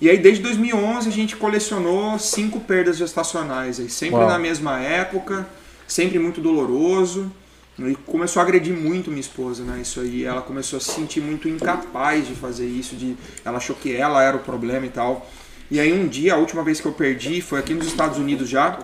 E 0.00 0.08
aí, 0.08 0.18
desde 0.18 0.42
2011, 0.42 1.08
a 1.08 1.12
gente 1.12 1.36
colecionou 1.36 2.18
cinco 2.18 2.60
perdas 2.60 2.96
gestacionais, 2.96 3.80
aí, 3.80 3.90
sempre 3.90 4.16
Uau. 4.16 4.28
na 4.28 4.38
mesma 4.38 4.80
época, 4.80 5.46
sempre 5.86 6.18
muito 6.18 6.40
doloroso. 6.40 7.30
E 7.80 7.94
começou 7.94 8.40
a 8.40 8.42
agredir 8.44 8.74
muito 8.74 9.08
minha 9.08 9.20
esposa, 9.20 9.62
né? 9.62 9.80
Isso 9.80 10.00
aí, 10.00 10.24
ela 10.24 10.42
começou 10.42 10.76
a 10.76 10.80
se 10.80 10.90
sentir 10.90 11.20
muito 11.20 11.48
incapaz 11.48 12.26
de 12.26 12.34
fazer 12.34 12.66
isso, 12.66 12.96
de 12.96 13.16
ela 13.44 13.58
achou 13.58 13.74
que 13.76 13.94
ela 13.94 14.22
era 14.22 14.36
o 14.36 14.40
problema 14.40 14.86
e 14.86 14.90
tal. 14.90 15.28
E 15.70 15.78
aí 15.78 15.92
um 15.92 16.08
dia, 16.08 16.34
a 16.34 16.36
última 16.36 16.64
vez 16.64 16.80
que 16.80 16.86
eu 16.86 16.92
perdi, 16.92 17.40
foi 17.40 17.60
aqui 17.60 17.74
nos 17.74 17.86
Estados 17.86 18.18
Unidos 18.18 18.48
já, 18.48 18.78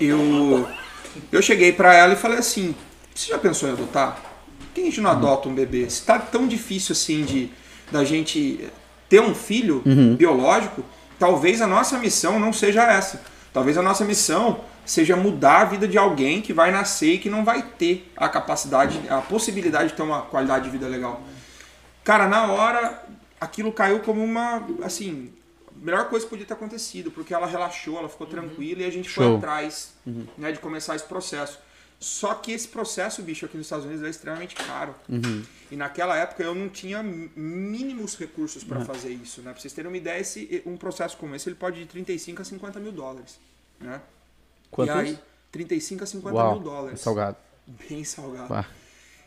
eu 0.00 0.68
eu 1.32 1.40
cheguei 1.40 1.72
pra 1.72 1.94
ela 1.94 2.12
e 2.12 2.16
falei 2.16 2.38
assim: 2.38 2.74
"Você 3.14 3.30
já 3.30 3.38
pensou 3.38 3.68
em 3.68 3.72
adotar? 3.72 4.20
Por 4.58 4.74
que 4.74 4.80
a 4.82 4.84
gente 4.84 5.00
não 5.00 5.10
adota 5.10 5.48
um 5.48 5.54
bebê? 5.54 5.88
Se 5.88 6.04
tá 6.04 6.18
tão 6.18 6.46
difícil 6.46 6.92
assim 6.92 7.24
de 7.24 7.50
da 7.90 8.04
gente 8.04 8.68
ter 9.10 9.20
um 9.20 9.34
filho 9.34 9.82
biológico, 10.16 10.82
talvez 11.18 11.60
a 11.60 11.66
nossa 11.66 11.98
missão 11.98 12.40
não 12.40 12.52
seja 12.52 12.84
essa. 12.84 13.20
Talvez 13.52 13.76
a 13.76 13.82
nossa 13.82 14.04
missão 14.04 14.60
seja 14.86 15.16
mudar 15.16 15.62
a 15.62 15.64
vida 15.64 15.86
de 15.86 15.98
alguém 15.98 16.40
que 16.40 16.52
vai 16.52 16.70
nascer 16.70 17.14
e 17.14 17.18
que 17.18 17.28
não 17.28 17.44
vai 17.44 17.62
ter 17.62 18.10
a 18.16 18.28
capacidade, 18.28 18.98
a 19.10 19.20
possibilidade 19.20 19.90
de 19.90 19.96
ter 19.96 20.02
uma 20.02 20.22
qualidade 20.22 20.64
de 20.64 20.70
vida 20.70 20.86
legal. 20.86 21.20
Cara, 22.04 22.28
na 22.28 22.46
hora, 22.52 23.04
aquilo 23.40 23.72
caiu 23.72 24.00
como 24.00 24.22
uma, 24.22 24.62
assim, 24.82 25.32
melhor 25.76 26.08
coisa 26.08 26.24
que 26.24 26.30
podia 26.30 26.46
ter 26.46 26.54
acontecido, 26.54 27.10
porque 27.10 27.34
ela 27.34 27.46
relaxou, 27.46 27.98
ela 27.98 28.08
ficou 28.08 28.26
tranquila 28.26 28.82
e 28.82 28.84
a 28.84 28.90
gente 28.90 29.10
foi 29.10 29.24
Show. 29.24 29.36
atrás, 29.36 29.92
né, 30.38 30.52
de 30.52 30.60
começar 30.60 30.94
esse 30.94 31.04
processo. 31.04 31.58
Só 31.98 32.34
que 32.34 32.52
esse 32.52 32.68
processo, 32.68 33.20
bicho, 33.22 33.44
aqui 33.44 33.56
nos 33.56 33.66
Estados 33.66 33.84
Unidos 33.84 34.04
é 34.04 34.08
extremamente 34.08 34.54
caro. 34.54 34.94
E 35.70 35.76
naquela 35.76 36.16
época 36.16 36.42
eu 36.42 36.54
não 36.54 36.68
tinha 36.68 37.02
mínimos 37.02 38.16
recursos 38.18 38.64
para 38.64 38.84
fazer 38.84 39.10
isso, 39.10 39.40
né? 39.42 39.52
Pra 39.52 39.60
vocês 39.60 39.72
terem 39.72 39.90
uma 39.90 39.96
ideia, 39.96 40.20
esse, 40.20 40.62
um 40.66 40.76
processo 40.76 41.16
como 41.16 41.34
esse, 41.34 41.48
ele 41.48 41.56
pode 41.56 41.78
ir 41.80 41.82
de 41.84 41.88
35 41.90 42.42
a 42.42 42.44
50 42.44 42.80
mil 42.80 42.92
dólares, 42.92 43.38
né? 43.78 44.00
Quantos? 44.70 44.94
E 44.94 44.98
aí, 44.98 45.18
35 45.52 46.04
a 46.04 46.06
50 46.06 46.34
Uau, 46.36 46.54
mil 46.54 46.62
dólares. 46.62 47.00
é 47.00 47.02
salgado. 47.02 47.36
Bem 47.88 48.02
salgado. 48.04 48.66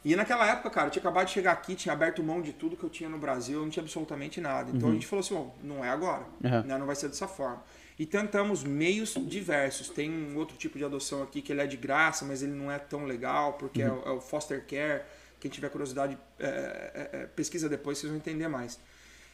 E 0.05 0.15
naquela 0.17 0.45
época, 0.45 0.69
cara, 0.69 0.87
eu 0.87 0.91
tinha 0.91 1.01
acabado 1.01 1.27
de 1.27 1.31
chegar 1.31 1.53
aqui, 1.53 1.75
tinha 1.75 1.93
aberto 1.93 2.21
mão 2.21 2.41
de 2.41 2.51
tudo 2.51 2.75
que 2.75 2.83
eu 2.83 2.89
tinha 2.89 3.07
no 3.07 3.17
Brasil, 3.17 3.59
eu 3.59 3.63
não 3.63 3.69
tinha 3.69 3.81
absolutamente 3.83 4.41
nada. 4.41 4.69
Então 4.73 4.89
a 4.89 4.93
gente 4.93 5.07
falou 5.07 5.21
assim, 5.23 5.33
bom, 5.33 5.55
não 5.63 5.83
é 5.85 5.89
agora, 5.89 6.23
Uhum. 6.43 6.63
né? 6.63 6.77
não 6.77 6.85
vai 6.85 6.95
ser 6.95 7.07
dessa 7.07 7.27
forma. 7.27 7.63
E 7.97 8.05
tentamos 8.05 8.63
meios 8.63 9.13
diversos. 9.17 9.87
Tem 9.87 10.09
um 10.11 10.35
outro 10.37 10.57
tipo 10.57 10.77
de 10.77 10.83
adoção 10.83 11.23
aqui 11.23 11.41
que 11.41 11.53
ele 11.53 11.61
é 11.61 11.67
de 11.67 11.77
graça, 11.77 12.25
mas 12.25 12.41
ele 12.43 12.51
não 12.51 12.69
é 12.69 12.79
tão 12.79 13.05
legal, 13.05 13.53
porque 13.53 13.81
é, 13.81 13.89
o- 13.89 14.01
é 14.05 14.09
o 14.11 14.19
foster 14.19 14.65
care. 14.67 15.03
Quem 15.43 15.51
tiver 15.51 15.69
curiosidade, 15.69 16.17
é, 16.39 16.45
é, 16.47 17.09
é, 17.11 17.25
pesquisa 17.35 17.67
depois, 17.67 17.97
vocês 17.97 18.09
vão 18.09 18.15
entender 18.17 18.47
mais. 18.47 18.79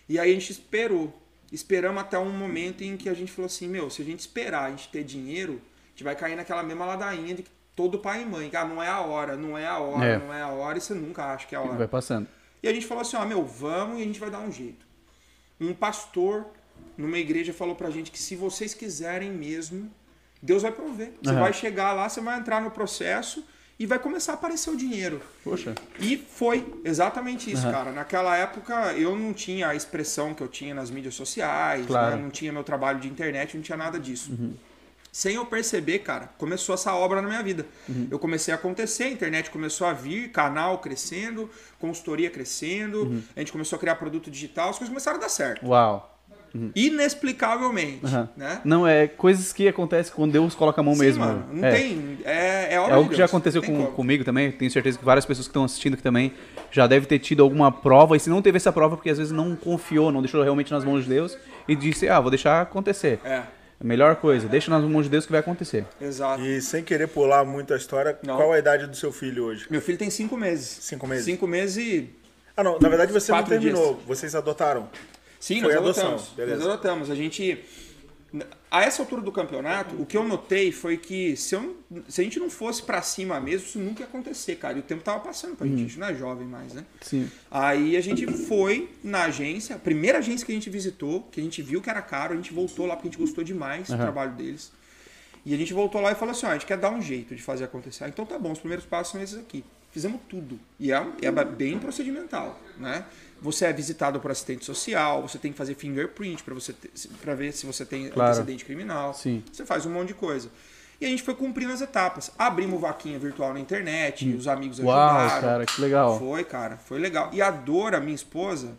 E 0.09 0.17
aí 0.17 0.31
a 0.31 0.33
gente 0.33 0.51
esperou. 0.51 1.15
Esperamos 1.51 2.01
até 2.01 2.17
um 2.17 2.31
momento 2.31 2.83
em 2.83 2.97
que 2.97 3.07
a 3.07 3.13
gente 3.13 3.31
falou 3.31 3.45
assim, 3.45 3.67
meu, 3.67 3.91
se 3.91 4.01
a 4.01 4.05
gente 4.05 4.19
esperar 4.21 4.63
a 4.63 4.69
gente 4.71 4.89
ter 4.89 5.03
dinheiro, 5.03 5.61
a 5.85 5.89
gente 5.91 6.03
vai 6.03 6.15
cair 6.15 6.35
naquela 6.35 6.63
mesma 6.63 6.83
ladainha 6.83 7.35
de 7.35 7.43
que 7.43 7.51
todo 7.75 7.99
pai 7.99 8.23
e 8.23 8.25
mãe, 8.25 8.49
ah, 8.55 8.65
não 8.65 8.81
é 8.81 8.87
a 8.87 9.01
hora, 9.01 9.37
não 9.37 9.55
é 9.55 9.67
a 9.67 9.77
hora, 9.77 10.03
É. 10.03 10.17
não 10.17 10.33
é 10.33 10.41
a 10.41 10.47
hora, 10.47 10.79
e 10.79 10.81
você 10.81 10.95
nunca 10.95 11.25
acha 11.25 11.45
que 11.45 11.53
é 11.53 11.59
a 11.59 11.61
hora. 11.61 11.77
Vai 11.77 11.87
passando. 11.87 12.27
E 12.63 12.67
a 12.67 12.73
gente 12.73 12.87
falou 12.87 13.01
assim, 13.01 13.15
ó, 13.15 13.23
meu, 13.23 13.45
vamos 13.45 13.99
e 13.99 14.01
a 14.01 14.05
gente 14.05 14.19
vai 14.19 14.31
dar 14.31 14.39
um 14.39 14.51
jeito. 14.51 14.83
Um 15.61 15.75
pastor 15.75 16.47
numa 16.97 17.19
igreja 17.19 17.53
falou 17.53 17.75
pra 17.75 17.91
gente 17.91 18.09
que 18.09 18.17
se 18.17 18.35
vocês 18.35 18.73
quiserem 18.73 19.29
mesmo, 19.29 19.91
Deus 20.41 20.63
vai 20.63 20.71
prover. 20.71 21.13
Você 21.21 21.29
Aham. 21.29 21.39
vai 21.39 21.53
chegar 21.53 21.93
lá, 21.93 22.09
você 22.09 22.19
vai 22.19 22.39
entrar 22.39 22.59
no 22.61 22.71
processo 22.71 23.45
e 23.79 23.85
vai 23.85 23.97
começar 23.97 24.33
a 24.33 24.35
aparecer 24.35 24.69
o 24.69 24.75
dinheiro. 24.75 25.21
Poxa. 25.43 25.73
E 25.99 26.17
foi 26.17 26.65
exatamente 26.83 27.49
isso, 27.49 27.63
Aham. 27.63 27.71
cara. 27.71 27.91
Naquela 27.93 28.35
época 28.35 28.93
eu 28.93 29.15
não 29.15 29.31
tinha 29.33 29.69
a 29.69 29.75
expressão 29.75 30.33
que 30.33 30.43
eu 30.43 30.47
tinha 30.49 30.75
nas 30.75 30.91
mídias 30.91 31.15
sociais, 31.15 31.85
Claro. 31.87 32.17
né? 32.17 32.21
não 32.21 32.29
tinha 32.29 32.51
meu 32.51 32.63
trabalho 32.63 32.99
de 32.99 33.07
internet, 33.07 33.55
não 33.55 33.63
tinha 33.63 33.77
nada 33.77 33.97
disso. 33.97 34.31
Sem 35.11 35.35
eu 35.35 35.45
perceber, 35.45 35.99
cara, 35.99 36.29
começou 36.37 36.75
essa 36.75 36.93
obra 36.93 37.19
na 37.21 37.27
minha 37.27 37.41
vida. 37.41 37.65
Eu 38.11 38.19
comecei 38.19 38.53
a 38.53 38.57
acontecer, 38.57 39.05
a 39.05 39.09
internet 39.09 39.49
começou 39.49 39.87
a 39.87 39.93
vir, 39.93 40.29
canal 40.31 40.77
crescendo, 40.79 41.49
consultoria 41.79 42.29
crescendo, 42.29 43.23
a 43.35 43.39
gente 43.39 43.51
começou 43.51 43.77
a 43.77 43.79
criar 43.79 43.95
produto 43.95 44.29
digital, 44.29 44.69
as 44.69 44.77
coisas 44.77 44.89
começaram 44.89 45.17
a 45.17 45.21
dar 45.21 45.29
certo. 45.29 45.65
Uau. 45.65 46.18
Inexplicavelmente, 46.75 48.05
Aham. 48.05 48.29
né? 48.35 48.61
Não, 48.63 48.85
é 48.87 49.07
coisas 49.07 49.51
que 49.53 49.67
acontecem 49.67 50.13
quando 50.13 50.31
Deus 50.31 50.55
coloca 50.55 50.81
a 50.81 50.83
mão 50.83 50.93
Sim, 50.95 51.01
mesmo. 51.01 51.25
mano, 51.25 51.45
não 51.51 51.67
é. 51.67 51.71
tem. 51.71 52.17
É, 52.25 52.73
é, 52.75 52.79
obra 52.79 52.87
É 52.91 52.93
de 52.93 52.93
algo 52.97 53.09
que 53.09 53.15
já 53.15 53.25
aconteceu 53.25 53.61
com, 53.63 53.87
comigo 53.87 54.23
também. 54.23 54.51
Tenho 54.51 54.69
certeza 54.71 54.97
que 54.97 55.05
várias 55.05 55.25
pessoas 55.25 55.47
que 55.47 55.51
estão 55.51 55.63
assistindo 55.63 55.93
aqui 55.93 56.03
também 56.03 56.33
já 56.71 56.87
devem 56.87 57.07
ter 57.07 57.19
tido 57.19 57.41
alguma 57.43 57.71
prova. 57.71 58.15
E 58.15 58.19
se 58.19 58.29
não 58.29 58.41
teve 58.41 58.57
essa 58.57 58.71
prova, 58.71 58.95
porque 58.95 59.09
às 59.09 59.17
vezes 59.17 59.31
não 59.33 59.55
confiou, 59.55 60.11
não 60.11 60.21
deixou 60.21 60.43
realmente 60.43 60.71
nas 60.71 60.83
mãos 60.83 61.03
de 61.03 61.09
Deus 61.09 61.37
e 61.67 61.75
disse: 61.75 62.07
Ah, 62.07 62.19
vou 62.19 62.29
deixar 62.29 62.61
acontecer. 62.61 63.19
É, 63.23 63.37
A 63.79 63.83
melhor 63.83 64.15
coisa, 64.17 64.47
deixa 64.47 64.69
nas 64.69 64.83
mãos 64.83 65.03
de 65.05 65.09
Deus 65.09 65.25
que 65.25 65.31
vai 65.31 65.39
acontecer. 65.39 65.85
exato. 66.01 66.41
E 66.43 66.61
sem 66.61 66.83
querer 66.83 67.07
pular 67.07 67.45
muito 67.45 67.73
a 67.73 67.77
história, 67.77 68.17
Não. 68.23 68.35
qual 68.35 68.51
a 68.53 68.59
idade 68.59 68.87
do 68.87 68.95
seu 68.95 69.11
filho 69.11 69.45
hoje? 69.45 69.65
Meu 69.69 69.81
filho 69.81 69.97
tem 69.97 70.09
cinco 70.09 70.35
meses. 70.37 70.79
Cinco 70.81 71.07
meses? 71.07 71.25
Cinco 71.25 71.47
meses 71.47 71.77
e 71.77 72.09
Ah, 72.57 72.63
não, 72.63 72.77
na 72.79 72.89
verdade 72.89 73.13
você 73.13 73.31
não 73.31 73.43
terminou. 73.43 73.93
dias. 73.95 74.05
Vocês 74.07 74.35
adotaram. 74.35 74.89
Sim, 75.39 75.61
Foi 75.61 75.73
nós 75.73 75.77
adotamos. 75.77 76.29
beleza. 76.35 76.57
Nós 76.63 76.67
adotamos. 76.73 77.09
A 77.09 77.15
gente. 77.15 77.57
A 78.69 78.83
essa 78.83 79.01
altura 79.01 79.23
do 79.23 79.31
campeonato, 79.31 79.99
o 79.99 80.05
que 80.05 80.15
eu 80.15 80.23
notei 80.23 80.71
foi 80.71 80.97
que 80.97 81.35
se, 81.35 81.55
eu 81.55 81.75
se 82.07 82.21
a 82.21 82.23
gente 82.23 82.37
não 82.39 82.47
fosse 82.47 82.83
pra 82.83 83.01
cima 83.01 83.39
mesmo, 83.39 83.65
isso 83.65 83.79
nunca 83.79 84.01
ia 84.01 84.05
acontecer, 84.05 84.55
cara. 84.57 84.77
E 84.77 84.81
o 84.81 84.83
tempo 84.83 85.01
tava 85.01 85.19
passando 85.21 85.55
pra 85.55 85.65
Uhum. 85.65 85.71
gente. 85.71 85.79
A 85.85 85.87
gente 85.87 85.99
não 85.99 86.07
é 86.09 86.13
jovem 86.13 86.45
mais, 86.45 86.73
né? 86.73 86.85
Sim. 87.01 87.27
Aí 87.49 87.97
a 87.97 88.01
gente 88.01 88.27
foi 88.45 88.87
na 89.03 89.23
agência, 89.23 89.75
a 89.75 89.79
primeira 89.79 90.19
agência 90.19 90.45
que 90.45 90.51
a 90.51 90.55
gente 90.55 90.69
visitou, 90.69 91.23
que 91.31 91.39
a 91.41 91.43
gente 91.43 91.59
viu 91.63 91.81
que 91.81 91.89
era 91.89 92.03
caro, 92.03 92.33
a 92.33 92.35
gente 92.35 92.53
voltou 92.53 92.85
lá 92.85 92.95
porque 92.95 93.07
a 93.07 93.11
gente 93.11 93.19
gostou 93.19 93.43
demais 93.43 93.87
do 93.87 93.93
Aham. 93.95 94.03
trabalho 94.03 94.33
deles. 94.33 94.71
E 95.43 95.51
a 95.51 95.57
gente 95.57 95.73
voltou 95.73 95.99
lá 95.99 96.11
e 96.11 96.15
falou 96.15 96.33
assim: 96.33 96.45
ó, 96.45 96.49
a 96.49 96.53
gente 96.53 96.67
quer 96.67 96.77
dar 96.77 96.91
um 96.91 97.01
jeito 97.01 97.33
de 97.33 97.41
fazer 97.41 97.63
acontecer. 97.63 98.03
Ah, 98.03 98.09
Então 98.09 98.27
tá 98.27 98.37
bom, 98.37 98.51
os 98.51 98.59
primeiros 98.59 98.85
passos 98.85 99.13
são 99.13 99.21
esses 99.23 99.39
aqui. 99.39 99.65
Fizemos 99.91 100.21
tudo. 100.29 100.59
E 100.79 100.91
é, 100.91 101.03
é 101.23 101.31
bem 101.31 101.79
procedimental, 101.79 102.61
né? 102.77 103.03
Você 103.41 103.65
é 103.65 103.73
visitado 103.73 104.19
por 104.19 104.31
assistente 104.31 104.65
social, 104.65 105.21
você 105.21 105.37
tem 105.37 105.51
que 105.51 105.57
fazer 105.57 105.75
fingerprint 105.75 106.43
para 106.43 106.53
você 106.53 106.73
para 107.21 107.33
ver 107.35 107.53
se 107.53 107.65
você 107.65 107.85
tem 107.85 108.09
Claro. 108.09 108.31
antecedente 108.31 108.65
criminal. 108.65 109.13
Sim. 109.13 109.43
Você 109.51 109.65
faz 109.65 109.85
um 109.85 109.91
monte 109.91 110.09
de 110.09 110.13
coisa. 110.15 110.49
E 110.99 111.05
a 111.05 111.07
gente 111.09 111.23
foi 111.23 111.33
cumprindo 111.33 111.71
as 111.71 111.79
etapas. 111.79 112.29
Abrimos 112.37 112.81
vaquinha 112.81 113.17
virtual 113.17 113.53
na 113.53 113.59
internet, 113.61 114.27
os 114.35 114.47
amigos 114.47 114.79
Hum. 114.79 114.85
Uau, 114.85 115.17
ajudaram. 115.17 115.41
cara, 115.41 115.65
que 115.65 115.79
legal. 115.81 116.19
Foi, 116.19 116.43
cara, 116.43 116.77
foi 116.77 116.99
legal. 116.99 117.29
E 117.31 117.41
a 117.41 117.49
Dora, 117.49 118.01
minha 118.01 118.15
esposa, 118.15 118.73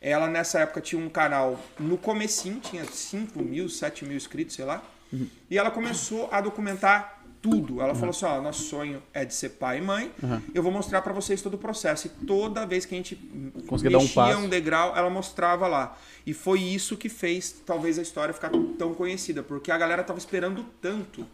ela 0.00 0.26
nessa 0.26 0.60
época 0.60 0.80
tinha 0.80 1.00
um 1.04 1.10
canal 1.10 1.60
no 1.78 1.98
comecinho, 1.98 2.58
tinha 2.60 2.86
5 2.86 3.42
mil, 3.42 3.68
7 3.68 4.06
mil 4.06 4.16
inscritos, 4.16 4.56
sei 4.56 4.64
lá. 4.64 4.82
Uhum. 5.12 5.28
E 5.50 5.58
ela 5.58 5.70
começou 5.70 6.30
a 6.32 6.40
documentar 6.40 7.19
tudo. 7.42 7.80
Ela 7.80 7.94
falou 7.94 8.10
assim, 8.10 8.24
ó, 8.24 8.40
nosso 8.40 8.62
sonho 8.64 9.02
é 9.12 9.24
de 9.24 9.34
ser 9.34 9.50
pai 9.50 9.78
e 9.78 9.80
mãe. 9.80 10.12
Eu 10.54 10.62
vou 10.62 10.70
mostrar 10.70 11.02
pra 11.02 11.12
vocês 11.12 11.40
todo 11.40 11.54
o 11.54 11.58
processo. 11.58 12.06
E 12.06 12.26
toda 12.26 12.66
vez 12.66 12.84
que 12.84 12.94
a 12.94 12.98
gente 12.98 13.18
um 13.32 13.78
mexia 13.80 14.14
passo. 14.14 14.38
um 14.38 14.48
degrau, 14.48 14.96
ela 14.96 15.10
mostrava 15.10 15.66
lá. 15.66 15.96
E 16.26 16.34
foi 16.34 16.60
isso 16.60 16.96
que 16.96 17.08
fez, 17.08 17.62
talvez, 17.64 17.98
a 17.98 18.02
história 18.02 18.34
ficar 18.34 18.50
tão 18.78 18.94
conhecida. 18.94 19.42
Porque 19.42 19.70
a 19.70 19.78
galera 19.78 20.02
tava 20.04 20.18
esperando 20.18 20.64
tanto 20.80 21.26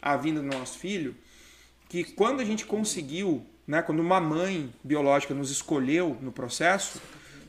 a 0.00 0.16
vinda 0.16 0.40
do 0.40 0.46
nosso 0.46 0.78
filho 0.78 1.16
que 1.88 2.04
quando 2.04 2.40
a 2.40 2.44
gente 2.44 2.66
conseguiu, 2.66 3.44
né, 3.66 3.82
quando 3.82 4.00
uma 4.00 4.20
mãe 4.20 4.72
biológica 4.82 5.34
nos 5.34 5.50
escolheu 5.50 6.16
no 6.20 6.32
processo, 6.32 7.00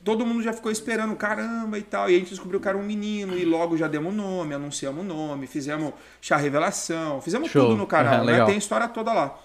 todo 0.07 0.25
mundo 0.25 0.41
já 0.41 0.53
ficou 0.53 0.71
esperando, 0.71 1.13
caramba 1.17 1.77
e 1.77 1.81
tal. 1.81 2.09
E 2.09 2.15
a 2.15 2.17
gente 2.17 2.29
descobriu 2.29 2.61
que 2.61 2.67
era 2.69 2.77
um 2.77 2.83
menino 2.83 3.37
e 3.37 3.43
logo 3.43 3.75
já 3.75 3.89
demos 3.89 4.13
o 4.13 4.15
nome, 4.15 4.55
anunciamos 4.55 5.03
o 5.03 5.05
nome, 5.05 5.47
fizemos 5.47 5.93
chá 6.21 6.37
revelação, 6.37 7.19
fizemos 7.19 7.51
Show. 7.51 7.65
tudo 7.65 7.75
no 7.75 7.85
canal, 7.85 8.21
Aham, 8.21 8.23
né? 8.23 8.45
Tem 8.45 8.55
a 8.55 8.57
história 8.57 8.87
toda 8.87 9.11
lá. 9.11 9.37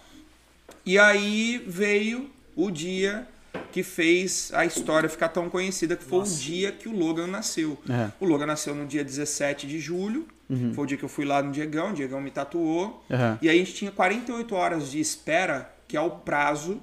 E 0.86 1.00
aí 1.00 1.60
veio 1.66 2.30
o 2.54 2.70
dia 2.70 3.26
que 3.72 3.82
fez 3.82 4.52
a 4.54 4.64
história 4.64 5.08
ficar 5.08 5.30
tão 5.30 5.50
conhecida, 5.50 5.96
que 5.96 6.04
foi 6.04 6.20
o 6.20 6.22
dia 6.22 6.70
que 6.70 6.88
o 6.88 6.96
Logan 6.96 7.26
nasceu. 7.26 7.76
É. 7.90 8.12
O 8.20 8.24
Logan 8.24 8.46
nasceu 8.46 8.72
no 8.72 8.86
dia 8.86 9.02
17 9.02 9.66
de 9.66 9.80
julho, 9.80 10.28
foi 10.74 10.84
o 10.84 10.86
dia 10.86 10.96
que 10.96 11.04
eu 11.04 11.08
fui 11.08 11.24
lá 11.24 11.42
no 11.42 11.50
Diegão, 11.50 11.90
o 11.90 11.92
Diegão 11.92 12.20
me 12.20 12.30
tatuou. 12.30 13.04
Aham. 13.10 13.36
E 13.42 13.48
aí 13.48 13.56
a 13.56 13.58
gente 13.58 13.74
tinha 13.74 13.90
48 13.90 14.54
horas 14.54 14.92
de 14.92 15.00
espera, 15.00 15.74
que 15.88 15.96
é 15.96 16.00
o 16.00 16.10
prazo 16.10 16.80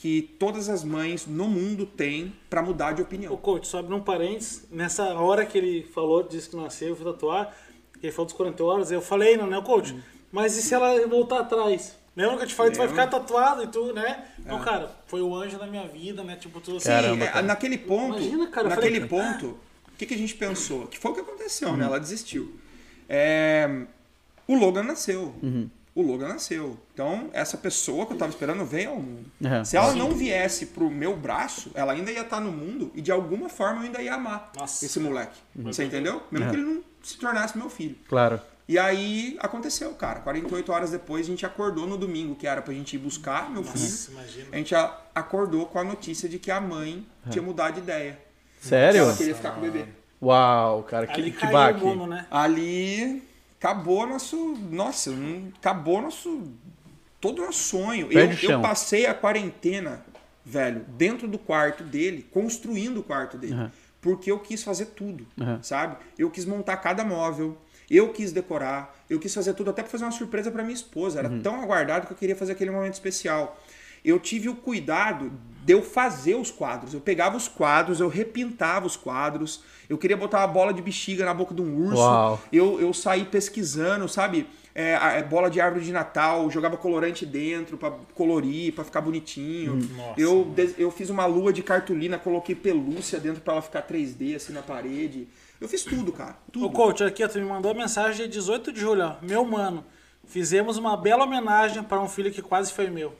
que 0.00 0.22
todas 0.38 0.70
as 0.70 0.82
mães 0.82 1.26
no 1.26 1.46
mundo 1.46 1.84
têm 1.84 2.32
pra 2.48 2.62
mudar 2.62 2.92
de 2.92 3.02
opinião. 3.02 3.36
coach, 3.36 3.66
só 3.68 3.80
abre 3.80 3.94
um 3.94 4.00
parênteses. 4.00 4.66
Nessa 4.70 5.04
hora 5.14 5.44
que 5.44 5.58
ele 5.58 5.82
falou, 5.92 6.22
disse 6.22 6.48
que 6.48 6.56
nasceu, 6.56 6.88
eu 6.88 6.96
fui 6.96 7.04
tatuar, 7.04 7.54
ele 8.02 8.10
falou 8.10 8.24
dos 8.24 8.34
40 8.34 8.64
horas, 8.64 8.90
eu 8.90 9.02
falei, 9.02 9.36
não, 9.36 9.46
né, 9.46 9.60
coach? 9.60 9.94
Mas 10.32 10.56
e 10.56 10.62
se 10.62 10.72
ela 10.74 11.06
voltar 11.06 11.40
atrás? 11.40 11.98
Lembra 12.16 12.38
que 12.38 12.44
eu 12.44 12.46
te 12.48 12.54
falei, 12.54 12.72
tu 12.72 12.78
vai 12.78 12.88
ficar 12.88 13.08
tatuado 13.08 13.62
e 13.62 13.66
tu, 13.66 13.92
né? 13.92 14.24
Então, 14.38 14.58
cara, 14.60 14.90
foi 15.06 15.20
o 15.20 15.34
anjo 15.36 15.58
da 15.58 15.66
minha 15.66 15.86
vida, 15.86 16.24
né? 16.24 16.34
Tipo, 16.36 16.60
tu 16.62 16.76
assim, 16.78 16.88
Caramba. 16.88 17.24
É, 17.24 17.28
cara. 17.28 17.42
naquele 17.46 17.76
ponto, 17.76 18.16
Imagina, 18.18 18.46
cara, 18.46 18.68
naquele 18.70 19.06
falei- 19.06 19.08
ponto, 19.34 19.46
o 19.92 19.96
que, 19.98 20.06
que 20.06 20.14
a 20.14 20.18
gente 20.18 20.34
pensou? 20.34 20.86
Que 20.86 20.98
foi 20.98 21.10
o 21.10 21.14
que 21.14 21.20
aconteceu, 21.20 21.68
Uhum. 21.68 21.76
né? 21.76 21.84
Ela 21.84 22.00
desistiu. 22.00 22.54
É, 23.06 23.84
o 24.48 24.54
Logan 24.56 24.82
nasceu. 24.82 25.34
Uhum. 25.42 25.68
O 26.00 26.06
Logan 26.06 26.28
nasceu. 26.28 26.78
Então, 26.94 27.28
essa 27.32 27.56
pessoa 27.56 28.06
que 28.06 28.12
eu 28.12 28.18
tava 28.18 28.30
esperando 28.30 28.64
veio 28.64 28.90
ao 28.90 28.96
mundo. 28.96 29.26
Uhum. 29.40 29.64
Se 29.64 29.76
ela 29.76 29.94
não 29.94 30.12
viesse 30.12 30.66
pro 30.66 30.90
meu 30.90 31.16
braço, 31.16 31.70
ela 31.74 31.92
ainda 31.92 32.10
ia 32.10 32.22
estar 32.22 32.40
no 32.40 32.50
mundo 32.52 32.90
e 32.94 33.00
de 33.00 33.12
alguma 33.12 33.48
forma 33.48 33.80
eu 33.80 33.86
ainda 33.86 34.02
ia 34.02 34.14
amar 34.14 34.50
Nossa. 34.56 34.84
esse 34.84 34.98
moleque. 35.00 35.38
Você 35.56 35.84
entendeu? 35.84 36.22
Mesmo 36.30 36.46
Uhum. 36.46 36.52
que 36.52 36.56
ele 36.60 36.66
não 36.66 36.82
se 37.02 37.16
tornasse 37.18 37.56
meu 37.56 37.70
filho. 37.70 37.96
Claro. 38.08 38.40
E 38.68 38.78
aí 38.78 39.36
aconteceu, 39.40 39.92
cara. 39.94 40.20
48 40.20 40.70
horas 40.72 40.90
depois 40.92 41.26
a 41.26 41.28
gente 41.30 41.44
acordou 41.44 41.86
no 41.88 41.96
domingo, 41.98 42.36
que 42.36 42.46
era 42.46 42.62
pra 42.62 42.72
gente 42.72 42.94
ir 42.94 42.98
buscar 43.00 43.50
meu 43.50 43.64
filho. 43.64 43.80
Nossa, 43.82 44.10
imagina. 44.12 44.46
A 44.52 44.56
gente 44.56 44.74
acordou 45.14 45.66
com 45.66 45.78
a 45.80 45.84
notícia 45.84 46.28
de 46.28 46.38
que 46.38 46.50
a 46.52 46.60
mãe 46.60 47.04
tinha 47.30 47.42
mudado 47.42 47.74
de 47.74 47.80
ideia. 47.80 48.18
Sério? 48.60 49.00
Ela 49.02 49.16
queria 49.16 49.34
ficar 49.34 49.50
com 49.52 49.58
o 49.58 49.62
bebê. 49.62 49.86
Uau, 50.22 50.82
cara, 50.84 51.06
que, 51.06 51.20
Ali 51.20 51.30
que 51.32 51.46
baque. 51.46 51.82
né? 52.06 52.26
Ali 52.30 53.22
acabou 53.60 54.06
nosso. 54.06 54.54
Nossa, 54.70 55.10
acabou 55.58 56.00
nosso. 56.00 56.42
Todo 57.20 57.42
o 57.42 57.46
nosso 57.46 57.58
sonho. 57.62 58.08
Eu, 58.10 58.30
eu 58.50 58.60
passei 58.62 59.04
a 59.04 59.12
quarentena, 59.12 60.04
velho, 60.44 60.86
dentro 60.96 61.28
do 61.28 61.38
quarto 61.38 61.84
dele, 61.84 62.26
construindo 62.30 62.98
o 63.00 63.02
quarto 63.02 63.36
dele. 63.36 63.54
Uhum. 63.54 63.70
Porque 64.00 64.30
eu 64.32 64.38
quis 64.38 64.62
fazer 64.62 64.86
tudo, 64.86 65.26
Uhum. 65.38 65.62
sabe? 65.62 65.96
Eu 66.18 66.30
quis 66.30 66.46
montar 66.46 66.78
cada 66.78 67.04
móvel. 67.04 67.58
Eu 67.90 68.12
quis 68.12 68.30
decorar, 68.32 68.96
eu 69.10 69.18
quis 69.18 69.34
fazer 69.34 69.52
tudo 69.52 69.70
até 69.70 69.82
pra 69.82 69.90
fazer 69.90 70.04
uma 70.04 70.12
surpresa 70.12 70.50
pra 70.50 70.62
minha 70.62 70.74
esposa. 70.74 71.18
Era 71.18 71.28
Uhum. 71.28 71.42
tão 71.42 71.60
aguardado 71.60 72.06
que 72.06 72.12
eu 72.12 72.16
queria 72.16 72.36
fazer 72.36 72.52
aquele 72.52 72.70
momento 72.70 72.94
especial. 72.94 73.60
Eu 74.04 74.18
tive 74.18 74.48
o 74.48 74.54
cuidado 74.54 75.30
de 75.70 75.76
eu 75.76 75.82
fazer 75.82 76.34
os 76.34 76.50
quadros. 76.50 76.92
Eu 76.92 77.00
pegava 77.00 77.36
os 77.36 77.46
quadros, 77.46 78.00
eu 78.00 78.08
repintava 78.08 78.86
os 78.86 78.96
quadros. 78.96 79.62
Eu 79.88 79.96
queria 79.96 80.16
botar 80.16 80.38
uma 80.40 80.48
bola 80.48 80.72
de 80.74 80.82
bexiga 80.82 81.24
na 81.24 81.32
boca 81.32 81.54
de 81.54 81.62
um 81.62 81.86
urso. 81.86 82.00
Uau. 82.02 82.40
Eu, 82.52 82.80
eu 82.80 82.92
saí 82.92 83.24
pesquisando, 83.24 84.08
sabe? 84.08 84.48
É, 84.74 84.96
a- 84.96 85.12
é, 85.12 85.22
bola 85.22 85.48
de 85.50 85.60
árvore 85.60 85.84
de 85.84 85.92
Natal, 85.92 86.50
jogava 86.50 86.76
colorante 86.76 87.24
dentro 87.24 87.76
pra 87.76 87.92
colorir, 88.14 88.72
pra 88.72 88.82
ficar 88.84 89.00
bonitinho. 89.00 89.76
Nossa, 89.96 90.20
eu, 90.20 90.44
de- 90.44 90.74
eu 90.78 90.90
fiz 90.90 91.08
uma 91.10 91.26
lua 91.26 91.52
de 91.52 91.62
cartolina, 91.62 92.18
coloquei 92.18 92.54
pelúcia 92.54 93.18
dentro 93.20 93.40
pra 93.40 93.52
ela 93.54 93.62
ficar 93.62 93.82
3D 93.82 94.34
assim 94.36 94.52
na 94.52 94.62
parede. 94.62 95.28
Eu 95.60 95.68
fiz 95.68 95.82
tudo, 95.84 96.10
cara. 96.12 96.36
Tudo. 96.52 96.66
Ô, 96.66 96.70
coach, 96.70 97.02
aqui, 97.04 97.22
ó, 97.24 97.28
tu 97.28 97.38
me 97.38 97.44
mandou 97.44 97.72
mensagem 97.74 98.16
dia 98.16 98.28
18 98.28 98.72
de 98.72 98.80
julho, 98.80 99.04
ó. 99.04 99.16
Meu 99.24 99.44
mano, 99.44 99.84
fizemos 100.26 100.76
uma 100.76 100.96
bela 100.96 101.24
homenagem 101.24 101.82
para 101.82 102.00
um 102.00 102.08
filho 102.08 102.30
que 102.32 102.40
quase 102.42 102.72
foi 102.72 102.88
meu. 102.90 103.12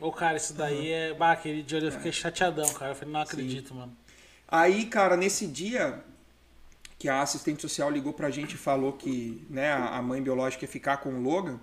Ô, 0.00 0.12
cara, 0.12 0.36
isso 0.36 0.54
daí 0.54 0.92
é. 0.92 1.14
Bah, 1.14 1.32
aquele 1.32 1.62
dia 1.62 1.78
eu 1.78 1.92
fiquei 1.92 2.12
chateadão, 2.12 2.68
cara. 2.74 2.92
Eu 2.92 2.94
falei, 2.94 3.12
não 3.12 3.20
acredito, 3.20 3.74
mano. 3.74 3.96
Aí, 4.46 4.86
cara, 4.86 5.16
nesse 5.16 5.46
dia 5.46 6.02
que 6.98 7.08
a 7.08 7.22
assistente 7.22 7.62
social 7.62 7.90
ligou 7.90 8.12
pra 8.12 8.30
gente 8.30 8.54
e 8.54 8.58
falou 8.58 8.92
que 8.92 9.46
né, 9.48 9.72
a 9.72 10.00
mãe 10.02 10.20
biológica 10.20 10.64
ia 10.64 10.68
ficar 10.68 10.96
com 10.96 11.14
o 11.14 11.22
Logan, 11.22 11.60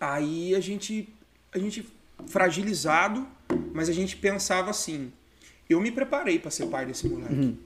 aí 0.00 0.54
a 0.54 0.60
gente, 0.60 1.12
a 1.52 1.58
gente 1.58 1.88
fragilizado, 2.26 3.26
mas 3.72 3.88
a 3.88 3.92
gente 3.92 4.16
pensava 4.16 4.70
assim, 4.70 5.12
eu 5.68 5.80
me 5.80 5.90
preparei 5.90 6.38
pra 6.38 6.50
ser 6.50 6.66
pai 6.66 6.86
desse 6.86 7.08
moleque. 7.08 7.58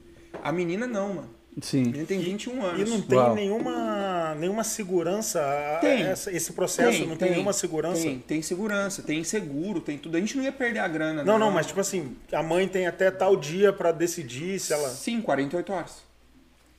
A 0.42 0.50
menina 0.50 0.86
não, 0.86 1.14
mano. 1.14 1.41
Sim. 1.60 1.82
menina 1.82 2.06
tem 2.06 2.18
21 2.20 2.64
anos. 2.64 2.80
E 2.80 2.90
não 2.90 3.00
tem 3.02 3.18
Uau. 3.18 3.34
nenhuma, 3.34 4.34
nenhuma 4.38 4.64
segurança. 4.64 5.40
Tem. 5.82 6.02
essa- 6.02 6.32
esse 6.32 6.52
processo 6.52 7.04
não 7.04 7.16
tem, 7.16 7.30
nenhuma 7.32 7.52
segurança. 7.52 8.00
Tem, 8.02 8.18
tem 8.18 8.40
segurança, 8.42 9.02
tem 9.02 9.22
seguro, 9.22 9.80
tem 9.80 9.98
tudo. 9.98 10.16
A 10.16 10.20
gente 10.20 10.36
não 10.36 10.42
ia 10.44 10.52
perder 10.52 10.78
a 10.78 10.88
grana, 10.88 11.22
Não, 11.22 11.38
não, 11.38 11.50
mas 11.50 11.66
tipo 11.66 11.80
assim, 11.80 12.16
a 12.32 12.42
mãe 12.42 12.66
tem 12.66 12.86
até 12.86 13.10
tal 13.10 13.36
dia 13.36 13.72
pra 13.72 13.92
decidir 13.92 14.58
se 14.58 14.72
ela. 14.72 14.88
Sim, 14.88 15.20
48 15.20 15.72
horas. 15.72 16.02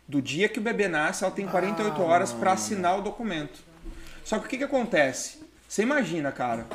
Do 0.08 0.22
dia 0.22 0.50
que 0.50 0.60
o 0.60 0.62
bebê 0.62 0.88
nasce, 0.88 1.24
ela 1.24 1.32
tem 1.34 1.46
48 1.48 2.02
Ah, 2.02 2.06
horas 2.06 2.34
pra 2.34 2.54
assinar 2.54 2.98
o 2.98 3.02
documento. 3.02 3.60
Só 4.26 4.40
que 4.40 4.46
o 4.46 4.50
que, 4.50 4.58
que 4.58 4.64
acontece? 4.64 5.38
Você 5.70 5.84
imagina, 5.84 6.32
cara. 6.32 6.66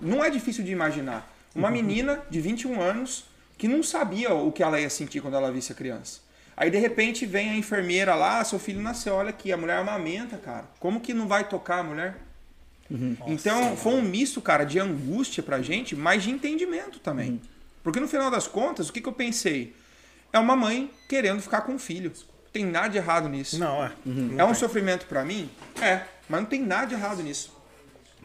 Não 0.00 0.24
é 0.24 0.30
difícil 0.30 0.62
de 0.64 0.70
imaginar. 0.72 1.28
Uhum. 1.54 1.62
Uma 1.62 1.70
menina 1.70 2.22
de 2.30 2.40
21 2.40 2.80
anos 2.80 3.24
que 3.58 3.66
não 3.66 3.82
sabia 3.82 4.32
o 4.32 4.52
que 4.52 4.62
ela 4.62 4.80
ia 4.80 4.88
sentir 4.88 5.20
quando 5.20 5.34
ela 5.34 5.50
visse 5.50 5.72
a 5.72 5.74
criança. 5.74 6.20
Aí 6.60 6.70
de 6.72 6.78
repente 6.78 7.24
vem 7.24 7.50
a 7.50 7.54
enfermeira 7.56 8.16
lá, 8.16 8.40
"Ah, 8.40 8.44
seu 8.44 8.58
filho 8.58 8.82
nasceu, 8.82 9.14
olha 9.14 9.30
aqui, 9.30 9.52
a 9.52 9.56
mulher 9.56 9.78
amamenta, 9.78 10.36
cara. 10.36 10.64
Como 10.80 11.00
que 11.00 11.14
não 11.14 11.28
vai 11.28 11.48
tocar 11.48 11.78
a 11.78 11.82
mulher? 11.84 12.16
Então 13.28 13.76
foi 13.76 13.92
um 13.94 14.02
misto, 14.02 14.40
cara, 14.40 14.64
de 14.64 14.78
angústia 14.80 15.40
pra 15.40 15.62
gente, 15.62 15.94
mas 15.94 16.24
de 16.24 16.30
entendimento 16.30 16.98
também. 16.98 17.30
Uhum. 17.30 17.40
Porque 17.84 18.00
no 18.00 18.08
final 18.08 18.28
das 18.28 18.48
contas, 18.48 18.88
o 18.88 18.92
que, 18.92 19.00
que 19.00 19.08
eu 19.08 19.12
pensei? 19.12 19.72
É 20.32 20.38
uma 20.38 20.56
mãe 20.56 20.90
querendo 21.08 21.40
ficar 21.40 21.60
com 21.60 21.76
o 21.76 21.78
filho. 21.78 22.10
Não 22.44 22.50
tem 22.52 22.64
nada 22.66 22.88
de 22.88 22.96
errado 22.98 23.28
nisso. 23.28 23.56
Não, 23.58 23.84
é. 23.84 23.92
É 24.36 24.44
um 24.44 24.54
sofrimento 24.54 25.06
pra 25.06 25.24
mim? 25.24 25.48
É, 25.80 26.02
mas 26.28 26.40
não 26.40 26.48
tem 26.48 26.60
nada 26.60 26.86
de 26.86 26.94
errado 26.94 27.22
nisso. 27.22 27.56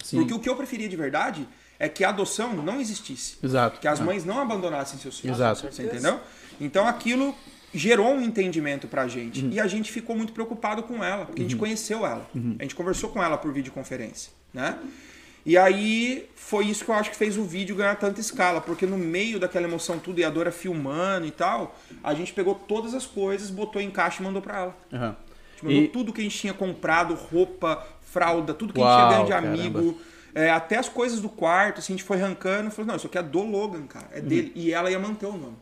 Sim. 0.04 0.18
Porque 0.18 0.34
o 0.34 0.40
que 0.40 0.50
eu 0.50 0.56
preferia 0.56 0.90
de 0.90 0.96
verdade 0.96 1.48
é 1.78 1.88
que 1.88 2.04
a 2.04 2.10
adoção 2.10 2.54
não 2.54 2.82
existisse. 2.82 3.38
Exato. 3.44 3.80
Que 3.80 3.88
as 3.88 4.00
mães 4.00 4.26
não 4.26 4.40
abandonassem 4.40 4.98
seus 4.98 5.20
filhos. 5.20 5.38
Exato. 5.38 5.72
Você 5.72 5.84
entendeu? 5.84 6.20
Então 6.60 6.88
aquilo 6.88 7.36
gerou 7.74 8.14
um 8.14 8.22
entendimento 8.22 8.88
pra 8.88 9.08
gente. 9.08 9.44
Uhum. 9.44 9.52
E 9.52 9.60
a 9.60 9.68
gente 9.68 9.92
ficou 9.92 10.16
muito 10.16 10.32
preocupado 10.34 10.84
com 10.84 11.04
ela, 11.04 11.26
porque 11.26 11.42
a 11.42 11.44
gente 11.44 11.56
conheceu 11.56 12.06
ela. 12.06 12.28
Uhum. 12.36 12.56
A 12.60 12.64
gente 12.64 12.76
conversou 12.76 13.10
com 13.10 13.22
ela 13.24 13.38
por 13.38 13.52
videoconferência, 13.52 14.32
né? 14.54 14.78
E 15.46 15.58
aí 15.58 16.30
foi 16.36 16.68
isso 16.68 16.86
que 16.86 16.92
eu 16.92 16.96
acho 16.96 17.10
que 17.12 17.18
fez 17.18 17.38
o 17.38 17.44
vídeo 17.44 17.76
ganhar 17.76 17.96
tanta 17.96 18.22
escala, 18.22 18.62
porque 18.62 18.86
no 18.86 18.98
meio 18.98 19.40
daquela 19.40 19.66
emoção 19.68 20.00
tudo 20.00 20.20
e 20.20 20.24
a 20.24 20.30
Dora 20.30 20.52
filmando 20.52 21.26
e 21.26 21.32
tal, 21.32 21.78
a 22.02 22.14
gente 22.14 22.32
pegou 22.32 22.56
todas 22.56 22.94
as 22.94 23.06
coisas, 23.06 23.50
botou 23.50 23.82
em 23.82 23.92
caixa 23.92 24.22
e 24.22 24.26
mandou 24.26 24.42
pra 24.42 24.58
ela. 24.58 24.78
A 24.90 24.96
gente 24.96 25.66
mandou 25.66 25.82
E- 25.82 25.88
tudo 25.90 26.14
que 26.14 26.22
a 26.22 26.24
gente 26.24 26.38
tinha 26.38 26.54
comprado, 26.54 27.14
roupa, 27.14 27.86
fralda, 28.02 28.54
tudo 28.54 28.72
que 28.72 28.80
a 28.80 28.84
Uau, 28.84 28.92
gente 28.92 29.08
tinha 29.08 29.16
ganho 29.16 29.26
de 29.26 29.32
caramba. 29.32 29.80
amigo. 29.80 30.02
é, 30.36 30.50
até 30.50 30.78
as 30.78 30.88
coisas 30.90 31.20
do 31.22 31.28
quarto, 31.30 31.80
assim, 31.80 31.94
a 31.94 31.96
gente 31.98 32.04
foi 32.06 32.22
arrancando. 32.22 32.72
Falou, 32.72 32.88
não, 32.88 32.96
isso 32.96 33.06
aqui 33.08 33.18
é 33.18 33.22
do 33.24 33.42
Logan, 33.44 33.86
cara. 33.86 34.06
Uhum. 34.14 34.18
É 34.18 34.22
dele. 34.22 34.52
E 34.56 34.72
ela 34.74 34.90
ia 34.90 34.98
manter 34.98 35.26
o 35.28 35.34
nome. 35.34 35.58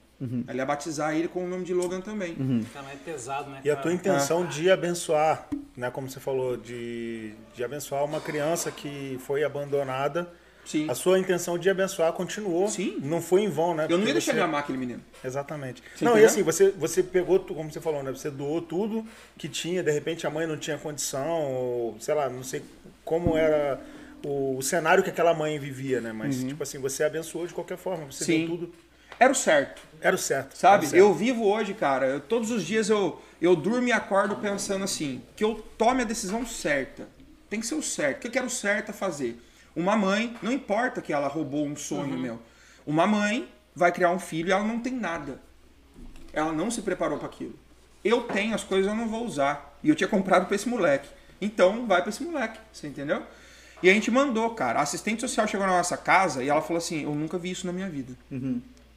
Ela 0.47 0.57
ia 0.57 0.65
batizar 0.65 1.15
ele 1.15 1.27
com 1.27 1.43
o 1.45 1.47
nome 1.47 1.63
de 1.65 1.73
Logan 1.73 1.99
também. 2.01 2.35
Uhum. 2.39 2.63
Cara, 2.73 2.85
mas 2.85 2.93
é 2.95 2.97
pesado, 3.03 3.49
né? 3.49 3.61
E 3.63 3.69
a 3.69 3.73
cara? 3.75 3.83
tua 3.83 3.93
intenção 3.93 4.45
de 4.45 4.69
abençoar, 4.69 5.47
né? 5.75 5.89
Como 5.89 6.09
você 6.09 6.19
falou, 6.19 6.57
de, 6.57 7.33
de 7.55 7.63
abençoar 7.63 8.03
uma 8.05 8.21
criança 8.21 8.69
que 8.71 9.17
foi 9.25 9.43
abandonada. 9.43 10.31
Sim. 10.63 10.87
A 10.87 10.93
sua 10.93 11.17
intenção 11.17 11.57
de 11.57 11.67
abençoar 11.71 12.13
continuou. 12.13 12.67
Sim. 12.67 12.99
Não 13.01 13.19
foi 13.19 13.41
em 13.41 13.49
vão, 13.49 13.73
né? 13.73 13.87
Eu 13.89 13.97
não 13.97 14.05
ia 14.05 14.13
deixar 14.13 14.31
você- 14.33 14.37
de 14.37 14.43
amar 14.43 14.59
aquele 14.61 14.77
menino. 14.77 15.01
Exatamente. 15.23 15.81
Você 15.95 16.05
não, 16.05 16.11
e 16.11 16.23
entendeu? 16.23 16.29
assim, 16.29 16.43
você, 16.43 16.69
você 16.69 17.01
pegou, 17.01 17.39
como 17.39 17.71
você 17.71 17.81
falou, 17.81 18.03
né? 18.03 18.11
Você 18.11 18.29
doou 18.29 18.61
tudo 18.61 19.03
que 19.37 19.49
tinha, 19.49 19.81
de 19.81 19.91
repente 19.91 20.27
a 20.27 20.29
mãe 20.29 20.45
não 20.45 20.55
tinha 20.57 20.77
condição, 20.77 21.51
ou 21.51 21.97
sei 21.99 22.13
lá, 22.13 22.29
não 22.29 22.43
sei 22.43 22.61
como 23.03 23.35
era 23.35 23.81
o, 24.23 24.55
o 24.57 24.61
cenário 24.61 25.03
que 25.03 25.09
aquela 25.09 25.33
mãe 25.33 25.57
vivia, 25.57 25.99
né? 25.99 26.13
Mas, 26.13 26.43
tipo 26.43 26.61
assim, 26.61 26.77
você 26.77 27.03
abençoou 27.03 27.47
de 27.47 27.55
qualquer 27.55 27.77
forma, 27.79 28.05
você 28.05 28.23
Uhum. 28.23 28.27
Sim. 28.39 28.47
deu 28.47 28.57
tudo. 28.57 28.73
Era 29.19 29.31
o 29.31 29.35
certo. 29.35 29.81
Era 30.01 30.15
o 30.15 30.19
certo. 30.19 30.57
Sabe? 30.57 30.85
o 30.85 30.89
certo. 30.89 30.99
Eu 30.99 31.13
vivo 31.13 31.45
hoje, 31.45 31.73
cara. 31.73 32.07
eu- 32.07 32.19
todos 32.19 32.49
os 32.51 32.63
dias 32.65 32.89
eu, 32.89 33.21
eu 33.41 33.55
durmo 33.55 33.87
e 33.87 33.91
acordo 33.91 34.35
pensando 34.37 34.83
assim: 34.83 35.21
que 35.35 35.43
eu 35.43 35.55
tome 35.77 36.01
a 36.01 36.05
decisão 36.05 36.45
certa. 36.45 37.07
Tem 37.49 37.59
que 37.59 37.65
ser 37.67 37.75
o 37.75 37.83
certo. 37.83 38.17
O 38.17 38.21
que 38.21 38.27
eu 38.27 38.31
quero 38.31 38.49
certo 38.49 38.89
a 38.89 38.93
fazer? 38.93 39.39
Uma 39.75 39.95
mãe, 39.95 40.35
não 40.41 40.51
importa 40.51 41.01
que 41.01 41.13
ela 41.13 41.27
roubou 41.27 41.65
um 41.65 41.75
sonho 41.75 42.17
meu. 42.17 42.39
Uma 42.85 43.05
mãe 43.07 43.47
vai 43.75 43.91
criar 43.91 44.11
um 44.11 44.19
filho 44.19 44.49
e 44.49 44.51
ela 44.51 44.63
não 44.63 44.79
tem 44.79 44.93
nada. 44.93 45.39
Ela 46.33 46.51
não 46.51 46.71
se 46.71 46.81
preparou 46.81 47.17
para 47.17 47.27
aquilo. 47.27 47.57
Eu 48.03 48.21
tenho 48.23 48.55
as 48.55 48.63
coisas, 48.63 48.89
eu 48.91 48.95
não 48.97 49.07
vou 49.07 49.25
usar. 49.25 49.77
E 49.83 49.89
eu 49.89 49.95
tinha 49.95 50.07
comprado 50.07 50.45
para 50.47 50.55
esse 50.55 50.67
moleque. 50.67 51.07
Então 51.39 51.85
vai 51.85 52.01
para 52.01 52.09
esse 52.09 52.23
moleque, 52.23 52.59
você 52.71 52.87
entendeu? 52.87 53.21
E 53.83 53.89
a 53.89 53.93
gente 53.93 54.09
mandou, 54.11 54.49
cara. 54.51 54.79
A 54.79 54.83
assistente 54.83 55.21
social 55.21 55.47
chegou 55.47 55.65
na 55.65 55.73
nossa 55.73 55.97
casa 55.97 56.43
e 56.43 56.49
ela 56.49 56.61
falou 56.61 56.77
assim: 56.77 57.03
Eu 57.03 57.13
nunca 57.15 57.37
vi 57.37 57.51
isso 57.51 57.65
na 57.65 57.73
minha 57.73 57.89
vida. 57.89 58.13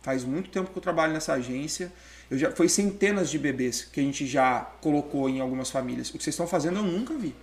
Faz 0.05 0.23
muito 0.23 0.51
tempo 0.51 0.71
que 0.71 0.77
eu 0.77 0.83
trabalho 0.83 1.15
nessa 1.15 1.33
agência. 1.33 1.91
Eu 2.31 2.37
já 2.37 2.51
foi 2.51 2.69
centenas 2.69 3.31
de 3.31 3.39
bebês 3.39 3.89
que 3.91 3.99
a 4.01 4.03
gente 4.03 4.27
já 4.27 4.61
colocou 4.83 5.31
em 5.31 5.41
algumas 5.41 5.71
famílias. 5.71 6.11
O 6.11 6.19
que 6.19 6.23
vocês 6.23 6.35
estão 6.35 6.47
fazendo 6.47 6.79
eu 6.81 6.83
nunca 6.83 7.15
vi. 7.15 7.35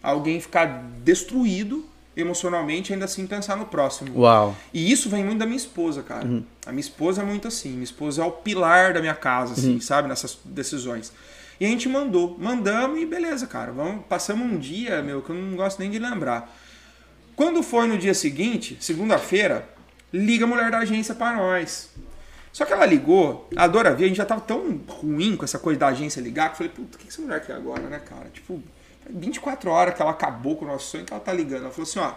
Alguém 0.00 0.40
ficar 0.40 0.66
destruído 1.02 1.84
emocionalmente 2.16 2.92
ainda 2.92 3.04
assim 3.04 3.26
pensar 3.26 3.56
no 3.56 3.66
próximo. 3.66 4.16
Uau. 4.20 4.56
E 4.72 4.92
isso 4.92 5.10
vem 5.10 5.24
muito 5.24 5.40
da 5.40 5.44
minha 5.44 5.56
esposa, 5.56 6.00
cara. 6.04 6.44
A 6.64 6.70
minha 6.70 6.80
esposa 6.80 7.22
é 7.22 7.24
muito 7.24 7.48
assim. 7.48 7.70
Minha 7.70 7.82
esposa 7.82 8.22
é 8.22 8.24
o 8.24 8.30
pilar 8.30 8.92
da 8.92 9.00
minha 9.00 9.14
casa, 9.14 9.54
assim, 9.54 9.80
sabe? 9.80 10.06
Nessas 10.06 10.38
decisões. 10.44 11.12
E 11.58 11.66
a 11.66 11.68
gente 11.68 11.88
mandou. 11.88 12.36
Mandamos 12.38 13.00
e 13.00 13.06
beleza, 13.06 13.48
cara. 13.48 13.72
Vamos, 13.72 14.04
passamos 14.08 14.46
um 14.46 14.56
dia, 14.56 15.02
meu, 15.02 15.20
que 15.20 15.30
eu 15.30 15.34
não 15.34 15.56
gosto 15.56 15.80
nem 15.80 15.90
de 15.90 15.98
lembrar. 15.98 16.56
Quando 17.34 17.60
foi 17.60 17.88
no 17.88 17.98
dia 17.98 18.14
seguinte, 18.14 18.76
segunda-feira, 18.80 19.68
liga 20.12 20.44
a 20.44 20.48
mulher 20.48 20.70
da 20.70 20.78
agência 20.78 21.14
para 21.14 21.36
nós. 21.36 21.90
Só 22.52 22.64
que 22.64 22.72
ela 22.72 22.86
ligou, 22.86 23.48
a 23.56 23.66
Dora 23.66 23.94
via, 23.94 24.06
a 24.06 24.08
gente 24.08 24.16
já 24.16 24.24
tava 24.24 24.40
tão 24.40 24.80
ruim 24.88 25.36
com 25.36 25.44
essa 25.44 25.58
coisa 25.58 25.78
da 25.78 25.88
agência 25.88 26.20
ligar, 26.20 26.48
que 26.48 26.54
eu 26.54 26.56
falei, 26.56 26.72
puta, 26.72 26.96
o 26.96 26.98
que 26.98 27.04
que 27.06 27.10
essa 27.12 27.22
mulher 27.22 27.44
quer 27.44 27.54
agora, 27.54 27.82
né, 27.82 28.00
cara? 28.00 28.28
Tipo, 28.32 28.60
24 29.08 29.70
horas 29.70 29.94
que 29.94 30.02
ela 30.02 30.10
acabou 30.10 30.56
com 30.56 30.64
o 30.64 30.68
nosso 30.68 30.90
sonho 30.90 31.04
que 31.04 31.12
ela 31.12 31.22
tá 31.22 31.32
ligando. 31.32 31.62
Ela 31.62 31.70
falou 31.70 31.88
assim, 31.88 31.98
ó, 32.00 32.12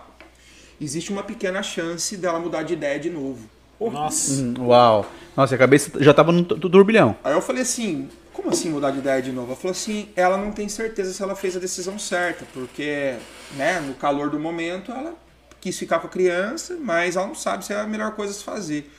existe 0.80 1.12
uma 1.12 1.24
pequena 1.24 1.62
chance 1.62 2.18
dela 2.18 2.40
mudar 2.40 2.64
de 2.64 2.74
ideia 2.74 3.00
de 3.00 3.10
novo. 3.10 3.48
Nossa. 3.80 4.34
Hum, 4.42 4.54
Uau. 4.68 5.06
Nossa, 5.36 5.56
a 5.56 5.58
cabeça 5.58 5.92
já 6.04 6.14
tava 6.14 6.32
no 6.32 6.44
tu- 6.44 6.70
turbilhão. 6.70 7.16
Aí 7.24 7.34
eu 7.34 7.42
falei 7.42 7.64
assim, 7.64 8.10
Como 8.34 8.50
assim 8.50 8.70
mudar 8.70 8.92
de 8.92 9.00
ideia 9.00 9.22
de 9.22 9.32
novo? 9.32 9.48
Ela 9.48 9.56
falou 9.58 9.72
assim, 9.72 10.08
ela 10.16 10.38
não 10.38 10.52
tem 10.52 10.70
certeza 10.70 11.14
se 11.14 11.22
ela 11.22 11.36
fez 11.36 11.56
a 11.58 11.60
decisão 11.60 12.00
certa, 12.00 12.46
porque, 12.54 13.16
né, 13.58 13.80
no 13.82 13.94
calor 13.96 14.30
do 14.30 14.40
momento 14.40 14.92
ela 14.92 15.14
quis 15.62 15.78
ficar 15.78 16.00
com 16.00 16.08
a 16.08 16.10
criança, 16.10 16.78
mas 16.82 17.16
ela 17.16 17.28
não 17.28 17.36
sabe 17.36 17.64
se 17.64 17.72
é 17.72 17.80
a 17.80 17.88
melhor 17.88 18.12
coisa 18.12 18.34
a 18.34 18.36
se 18.36 18.44
fazer. 18.44 18.92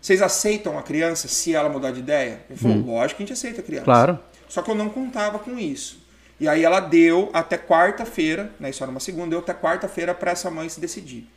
Vocês 0.00 0.22
aceitam 0.22 0.78
a 0.78 0.82
criança 0.82 1.26
se 1.26 1.54
ela 1.54 1.68
mudar 1.68 1.90
de 1.90 2.00
ideia? 2.00 2.40
Ele 2.48 2.58
falou, 2.58 2.78
lógico 2.78 3.18
que 3.18 3.22
a 3.22 3.26
gente 3.26 3.32
aceita 3.32 3.60
a 3.60 3.64
criança. 3.64 3.84
Claro. 3.84 4.18
Só 4.48 4.62
que 4.62 4.70
eu 4.70 4.74
não 4.74 4.88
contava 4.88 5.38
com 5.38 5.58
isso. 5.58 5.98
E 6.38 6.48
aí 6.48 6.64
ela 6.64 6.80
deu 6.80 7.28
até 7.34 7.58
quarta-feira, 7.58 8.50
né, 8.58 8.70
isso 8.70 8.82
era 8.82 8.90
uma 8.90 9.00
segunda, 9.00 9.30
deu 9.30 9.40
até 9.40 9.52
quarta-feira 9.52 10.14
para 10.14 10.30
essa 10.30 10.50
mãe 10.50 10.68
se 10.68 10.80
decidir. 10.80 11.28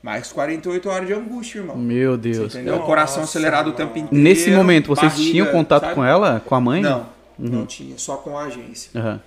Mais 0.00 0.30
48 0.32 0.88
horas 0.88 1.06
de 1.08 1.12
angústia, 1.12 1.58
irmão. 1.58 1.76
Meu 1.76 2.12
Você 2.12 2.18
Deus. 2.18 2.54
entendeu? 2.54 2.76
O 2.76 2.82
coração 2.84 3.20
Nossa, 3.22 3.36
acelerado 3.36 3.66
o 3.66 3.72
mano. 3.72 3.76
tempo 3.76 3.98
inteiro. 3.98 4.22
Nesse 4.22 4.50
momento, 4.52 4.86
vocês 4.86 5.12
barriga, 5.12 5.30
tinham 5.32 5.46
contato 5.48 5.82
sabe? 5.82 5.94
com 5.96 6.04
ela? 6.04 6.40
Com 6.46 6.54
a 6.54 6.60
mãe? 6.60 6.80
Não, 6.80 7.08
não 7.36 7.66
tinha, 7.66 7.98
só 7.98 8.16
com 8.16 8.38
a 8.38 8.44
agência. 8.44 8.92
Aham. 8.94 9.20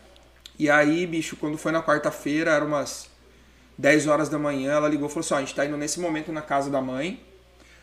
E 0.58 0.70
aí, 0.70 1.06
bicho, 1.06 1.36
quando 1.36 1.58
foi 1.58 1.74
na 1.74 1.84
quarta-feira, 1.84 2.52
era 2.52 2.64
umas 2.64 3.11
10 3.78 4.08
horas 4.08 4.30
da 4.30 4.38
manhã, 4.38 4.74
ela 4.74 4.88
ligou 4.88 5.08
e 5.08 5.10
falou 5.10 5.22
assim: 5.22 5.34
ó, 5.34 5.38
a 5.38 5.40
gente 5.42 5.56
tá 5.56 5.66
indo 5.66 5.78
nesse 5.78 6.00
momento 6.00 6.32
na 6.32 6.42
casa 6.42 6.70
da 6.70 6.82
mãe 6.82 7.20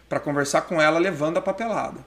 pra 0.08 0.18
conversar 0.18 0.62
com 0.62 0.80
ela 0.80 0.98
levando 0.98 1.36
a 1.36 1.42
papelada. 1.42 2.00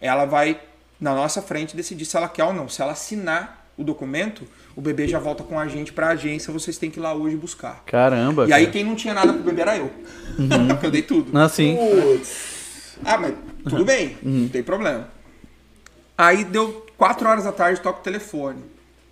Ela 0.00 0.24
vai, 0.24 0.60
na 1.00 1.14
nossa 1.14 1.40
frente, 1.40 1.76
decidir 1.76 2.04
se 2.04 2.16
ela 2.16 2.28
quer 2.28 2.44
ou 2.44 2.52
não. 2.52 2.68
Se 2.68 2.82
ela 2.82 2.92
assinar 2.92 3.66
o 3.78 3.84
documento, 3.84 4.46
o 4.74 4.80
bebê 4.80 5.06
já 5.06 5.18
volta 5.18 5.44
com 5.44 5.58
a 5.58 5.68
gente 5.68 5.92
pra 5.92 6.08
agência, 6.08 6.52
vocês 6.52 6.78
têm 6.78 6.90
que 6.90 6.98
ir 6.98 7.02
lá 7.02 7.14
hoje 7.14 7.36
buscar. 7.36 7.82
Caramba. 7.84 8.48
E 8.48 8.52
aí, 8.52 8.64
cara. 8.64 8.72
quem 8.72 8.84
não 8.84 8.94
tinha 8.94 9.12
nada 9.12 9.32
pro 9.32 9.42
bebê 9.42 9.60
era 9.60 9.76
eu. 9.76 9.90
Porque 10.68 10.86
eu 10.86 10.90
dei 10.90 11.02
tudo. 11.02 11.36
Ah, 11.38 11.48
sim. 11.48 11.76
Ah, 13.04 13.18
mas 13.18 13.34
tudo 13.68 13.84
bem, 13.84 14.16
não 14.22 14.48
tem 14.48 14.62
problema. 14.62 15.08
Aí 16.16 16.44
deu 16.44 16.86
4 16.96 17.28
horas 17.28 17.44
da 17.44 17.52
tarde, 17.52 17.80
toca 17.80 18.00
o 18.00 18.02
telefone. 18.02 18.64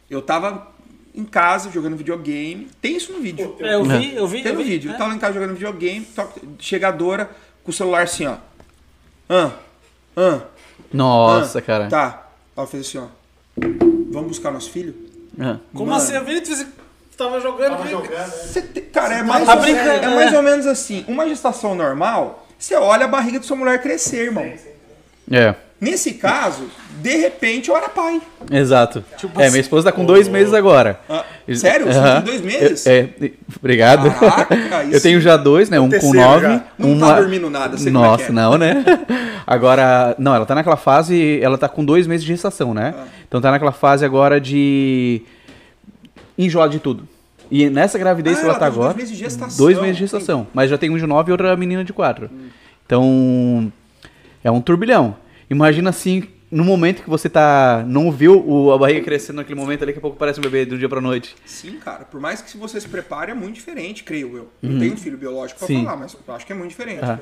Eu 0.09 0.23
tava 0.23 0.74
em 1.15 1.25
casa 1.25 1.71
jogando 1.71 1.97
videogame. 1.97 2.69
Tem 2.81 2.97
isso 2.97 3.13
no 3.13 3.21
vídeo. 3.21 3.57
É, 3.61 3.75
eu 3.75 3.85
vi, 3.85 4.15
eu 4.15 4.27
vi. 4.27 4.43
Tem 4.43 4.53
eu 4.53 4.59
no 4.59 4.65
vi, 4.65 4.71
vídeo. 4.71 4.91
é. 4.91 4.95
Eu 4.95 4.99
tava 4.99 5.15
em 5.15 5.19
casa 5.19 5.35
jogando 5.35 5.53
videogame, 5.55 6.05
toca, 6.05 6.41
chegadora 6.59 7.31
com 7.63 7.71
o 7.71 7.75
celular 7.75 8.03
assim, 8.03 8.27
ó. 8.27 8.37
Ah, 9.29 9.53
ah, 10.17 10.41
Nossa, 10.93 11.59
ah. 11.59 11.63
cara. 11.63 11.89
Tá. 11.89 12.29
Ela 12.57 12.67
fez 12.67 12.87
assim, 12.87 12.99
ó. 12.99 13.07
Vamos 14.11 14.29
buscar 14.29 14.51
nosso 14.51 14.71
filho? 14.71 14.95
Como 15.73 15.91
Mano. 15.91 16.03
assim? 16.03 16.15
Eu 16.15 16.25
vi 16.25 16.41
tava 17.17 17.41
jogando. 17.41 17.77
Tava 17.77 17.89
jogando, 17.89 18.11
né? 18.11 18.27
Você 18.27 18.63
Cara, 18.63 19.15
é 19.19 19.23
mais, 19.23 19.45
Tá 19.45 19.57
ou 19.57 19.65
é 19.65 20.15
mais 20.15 20.33
é. 20.33 20.37
ou 20.37 20.43
menos 20.43 20.67
assim. 20.67 21.05
Uma 21.09 21.29
gestação 21.29 21.75
normal, 21.75 22.47
você 22.59 22.75
olha 22.75 23.05
a 23.05 23.09
barriga 23.09 23.41
de 23.41 23.47
sua 23.47 23.57
mulher 23.57 23.81
crescer, 23.83 24.27
irmão. 24.27 24.53
É, 25.31 25.55
Nesse 25.85 26.15
caso, 26.15 26.65
de 27.01 27.17
repente 27.17 27.69
eu 27.69 27.77
era 27.77 27.89
pai. 27.89 28.21
exato. 28.51 29.05
Tipo 29.19 29.39
é, 29.41 29.45
assim- 29.45 29.53
minha 29.53 29.61
esposa 29.61 29.91
tá 29.91 29.93
com 29.93 30.05
dois 30.05 30.27
meses 30.29 30.55
agora. 30.55 30.99
Ah, 31.09 31.25
sério? 31.55 31.87
Você 31.87 32.01
tem 32.01 32.23
dois 32.23 32.41
meses? 32.41 32.87
É, 32.87 32.99
é, 33.21 33.31
obrigado. 33.59 34.11
Caraca, 34.19 34.55
aí 34.79 34.91
eu 34.95 35.01
tenho 35.01 35.21
já 35.21 35.37
dois, 35.37 35.69
né? 35.69 35.79
Um 35.79 35.91
com 35.91 36.13
nove. 36.15 36.43
já. 36.47 36.65
Não 36.79 36.93
uma... 36.93 37.09
tá 37.09 37.21
dormindo 37.21 37.51
nada, 37.51 37.77
sei 37.77 37.93
como 37.93 38.05
é 38.05 38.09
Nossa, 38.09 38.25
que 38.25 38.31
é. 38.31 38.35
não, 38.35 38.57
né? 38.57 38.85
Agora, 39.47 40.15
não, 40.19 40.35
ela 40.35 40.47
tá 40.47 40.55
naquela 40.55 40.77
fase, 40.77 41.39
ela 41.43 41.59
tá 41.59 41.69
com 41.69 41.85
dois 41.85 42.07
meses 42.07 42.25
de 42.25 42.33
gestação, 42.33 42.73
né? 42.73 42.95
Ah. 42.97 43.05
Então 43.29 43.41
tá 43.41 43.51
naquela 43.51 43.73
fase 43.73 44.05
agora 44.05 44.41
de 44.41 45.21
enjoar 46.39 46.69
de 46.69 46.79
tudo. 46.79 47.07
E 47.51 47.69
nessa 47.69 47.99
gravidez 47.99 48.39
Ah, 48.39 48.41
que 48.41 48.47
ela, 48.47 48.55
ela 48.55 48.59
tá 48.61 48.67
tá 48.67 48.71
com 48.73 48.77
dois 48.79 48.87
agora, 48.87 48.97
meses 48.99 49.17
de 49.17 49.23
gestação. 49.23 49.57
dois 49.59 49.79
meses 49.79 49.97
de 49.97 50.03
gestação. 50.05 50.47
Mas 50.55 50.71
já 50.71 50.79
tem 50.79 50.89
um 50.89 50.97
de 50.97 51.07
nove 51.07 51.31
e 51.31 51.33
outra 51.33 51.55
menina 51.57 51.85
de 51.85 51.93
quatro. 51.93 52.31
Então, 52.87 53.71
é 54.43 54.51
um 54.51 54.61
turbilhão. 54.61 55.17
Imagina 55.55 55.91
assim, 55.91 56.25
no 56.51 56.65
momento 56.65 57.03
que 57.03 57.09
você 57.09 57.29
tá, 57.29 57.85
não 57.87 58.11
viu 58.11 58.45
o, 58.47 58.73
a 58.73 58.79
barriga 58.79 59.03
crescendo 59.03 59.37
naquele 59.37 59.59
momento 59.59 59.83
ali, 59.83 59.93
daqui 59.93 59.99
a 59.99 60.03
pouco 60.03 60.17
parece 60.17 60.41
um 60.41 60.43
bebê 60.43 60.65
do 60.67 60.77
dia 60.77 60.89
pra 60.89 61.01
noite. 61.01 61.37
Sim, 61.47 61.79
cara. 61.79 62.05
Por 62.05 62.21
mais 62.21 62.43
que 62.43 62.51
se 62.51 62.57
você 62.57 62.81
se 62.81 62.89
prepare, 62.89 63.31
é 63.31 63.35
muito 63.35 63.55
diferente, 63.55 64.03
creio 64.03 64.37
eu. 64.37 64.49
Não 64.61 64.79
tenho 64.81 64.95
um 64.95 64.97
filho 64.97 65.17
biológico 65.17 65.59
pra 65.61 65.69
Sim. 65.69 65.85
falar, 65.85 65.97
mas 65.97 66.17
eu 66.27 66.35
acho 66.35 66.45
que 66.45 66.53
é 66.53 66.57
muito 66.57 66.71
diferente. 66.71 67.05
Aham. 67.05 67.21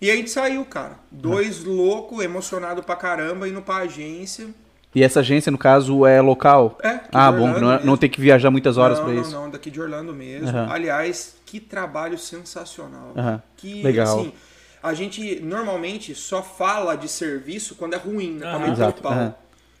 E 0.00 0.10
aí 0.10 0.14
a 0.14 0.16
gente 0.18 0.30
saiu, 0.30 0.64
cara. 0.64 0.96
Dois 1.10 1.64
loucos, 1.64 2.22
emocionado 2.22 2.82
pra 2.82 2.96
caramba, 2.96 3.48
indo 3.48 3.62
pra 3.62 3.76
agência. 3.76 4.48
E 4.94 5.02
essa 5.02 5.20
agência, 5.20 5.50
no 5.52 5.58
caso, 5.58 6.04
é 6.04 6.20
local? 6.20 6.78
É, 6.82 7.00
Ah, 7.12 7.30
bom, 7.30 7.48
não, 7.48 7.70
mesmo. 7.70 7.86
não 7.86 7.96
tem 7.96 8.08
que 8.10 8.20
viajar 8.20 8.50
muitas 8.50 8.76
horas 8.76 8.98
não, 8.98 9.04
pra 9.06 9.14
não, 9.14 9.20
isso. 9.22 9.30
Não, 9.30 9.50
daqui 9.50 9.70
de 9.70 9.80
Orlando 9.80 10.12
mesmo. 10.14 10.58
Aliás, 10.70 11.36
que 11.46 11.60
trabalho 11.60 12.18
sensacional. 12.18 13.14
Que, 13.56 13.82
Legal. 13.82 14.18
assim, 14.20 14.32
a 14.82 14.94
gente 14.94 15.40
normalmente 15.40 16.14
só 16.14 16.42
fala 16.42 16.96
de 16.96 17.08
serviço 17.08 17.74
quando 17.74 17.94
é 17.94 17.96
ruim, 17.96 18.32
né? 18.34 18.56
O 18.56 18.72
Exato, 18.72 19.02
pau. 19.02 19.12
aham. 19.12 19.34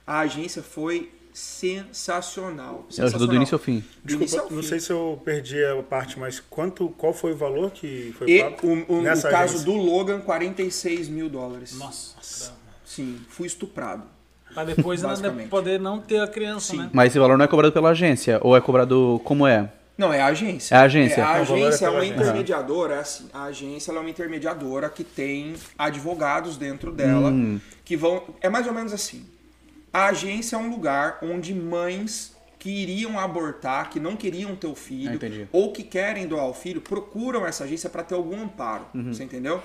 A 0.06 0.20
agência 0.20 0.62
foi 0.62 1.10
sensacional. 1.32 2.86
Ela 2.96 3.08
ajudou 3.08 3.26
do 3.26 3.34
início 3.34 3.54
ao 3.54 3.58
fim. 3.58 3.72
Início 3.72 4.14
ao 4.14 4.18
Desculpa, 4.18 4.54
não 4.54 4.62
fim. 4.62 4.68
sei 4.68 4.80
se 4.80 4.90
eu 4.90 5.20
perdi 5.24 5.62
a 5.64 5.82
parte, 5.82 6.18
mas 6.18 6.40
quanto, 6.40 6.88
qual 6.96 7.12
foi 7.12 7.32
o 7.32 7.36
valor 7.36 7.70
que 7.70 8.14
foi 8.18 8.30
E 8.30 8.42
pago 8.42 8.66
o, 8.66 8.70
o- 8.94 8.98
o 8.98 9.02
nessa 9.02 9.28
caso 9.28 9.54
agência? 9.56 9.64
do 9.66 9.72
Logan, 9.74 10.20
46 10.20 11.08
mil 11.08 11.28
dólares. 11.28 11.76
Nossa. 11.78 12.52
Sim, 12.84 13.18
fui 13.28 13.46
estuprado. 13.46 14.04
Pra 14.54 14.64
depois 14.64 15.00
ainda 15.04 15.16
Basicamente. 15.16 15.48
poder 15.50 15.78
não 15.78 16.00
ter 16.00 16.18
a 16.20 16.26
criança, 16.26 16.72
Sim. 16.72 16.78
né? 16.78 16.90
Mas 16.92 17.12
esse 17.12 17.18
valor 17.18 17.36
não 17.36 17.44
é 17.44 17.48
cobrado 17.48 17.72
pela 17.72 17.90
agência? 17.90 18.38
Ou 18.42 18.56
é 18.56 18.60
cobrado 18.60 19.20
como 19.24 19.46
é? 19.46 19.70
Não, 19.96 20.12
é 20.12 20.20
a 20.20 20.26
agência. 20.26 20.74
É 20.74 20.78
a 20.78 20.82
agência. 20.82 21.20
É, 21.20 21.24
a 21.24 21.38
é 21.38 21.40
agência 21.40 21.86
é 21.86 21.90
uma 21.90 22.00
agência. 22.00 22.14
intermediadora, 22.20 22.94
é 22.96 22.98
assim, 23.00 23.28
a 23.32 23.44
agência 23.44 23.90
ela 23.90 23.98
é 23.98 24.02
uma 24.02 24.10
intermediadora 24.10 24.90
que 24.90 25.02
tem 25.02 25.54
advogados 25.78 26.56
dentro 26.56 26.92
dela 26.92 27.30
Hum. 27.30 27.58
que 27.84 27.96
vão. 27.96 28.22
É 28.40 28.48
mais 28.50 28.66
ou 28.66 28.74
menos 28.74 28.92
assim. 28.92 29.24
A 29.92 30.06
agência 30.08 30.56
é 30.56 30.58
um 30.58 30.68
lugar 30.68 31.18
onde 31.22 31.54
mães 31.54 32.36
que 32.58 32.68
iriam 32.68 33.18
abortar, 33.18 33.88
que 33.90 33.98
não 34.00 34.16
queriam 34.16 34.54
ter 34.56 34.66
o 34.66 34.72
Ah, 34.72 34.76
filho, 34.76 35.14
entendi. 35.14 35.48
ou 35.52 35.72
que 35.72 35.82
querem 35.82 36.26
doar 36.26 36.46
o 36.46 36.52
filho, 36.52 36.80
procuram 36.80 37.46
essa 37.46 37.64
agência 37.64 37.88
para 37.88 38.02
ter 38.02 38.14
algum 38.14 38.42
amparo. 38.42 38.84
Uhum. 38.94 39.14
Você 39.14 39.24
entendeu? 39.24 39.62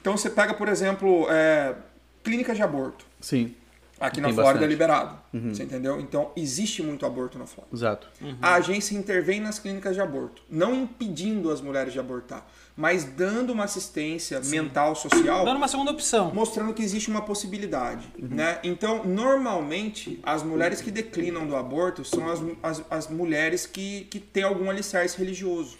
Então 0.00 0.16
você 0.16 0.28
pega, 0.28 0.52
por 0.52 0.68
exemplo, 0.68 1.26
é, 1.30 1.74
clínicas 2.22 2.56
de 2.56 2.62
aborto. 2.62 3.06
Sim, 3.20 3.54
Aqui 4.02 4.20
na 4.20 4.28
Flórida 4.28 4.40
é 4.40 4.52
bastante. 4.52 4.68
liberado. 4.70 5.18
Uhum. 5.32 5.54
Você 5.54 5.62
entendeu? 5.62 6.00
Então 6.00 6.30
existe 6.36 6.82
muito 6.82 7.06
aborto 7.06 7.38
na 7.38 7.46
Flórida. 7.46 7.74
exato. 7.74 8.08
A 8.40 8.54
agência 8.54 8.96
intervém 8.96 9.40
nas 9.40 9.58
clínicas 9.58 9.94
de 9.94 10.00
aborto, 10.00 10.42
não 10.50 10.74
impedindo 10.74 11.50
as 11.50 11.60
mulheres 11.60 11.92
de 11.92 12.00
abortar, 12.00 12.46
mas 12.76 13.04
dando 13.04 13.52
uma 13.52 13.64
assistência 13.64 14.40
mental, 14.40 14.94
social, 14.94 15.44
Dando 15.44 15.56
uma 15.58 15.68
segunda 15.68 15.90
opção. 15.90 16.32
mostrando 16.34 16.72
que 16.74 16.82
existe 16.82 17.08
uma 17.10 17.22
possibilidade, 17.22 18.08
né? 18.18 18.58
Então, 18.64 19.04
normalmente, 19.04 20.18
as 20.22 20.42
mulheres 20.42 20.80
que 20.80 20.90
declinam 20.90 21.46
do 21.46 21.54
aborto 21.54 22.04
são 22.04 22.30
as, 22.30 22.40
as, 22.62 22.82
as 22.90 23.08
mulheres 23.08 23.66
que, 23.66 24.06
que 24.10 24.18
têm 24.18 24.42
algum 24.42 24.68
alicerce 24.70 25.16
religioso, 25.18 25.76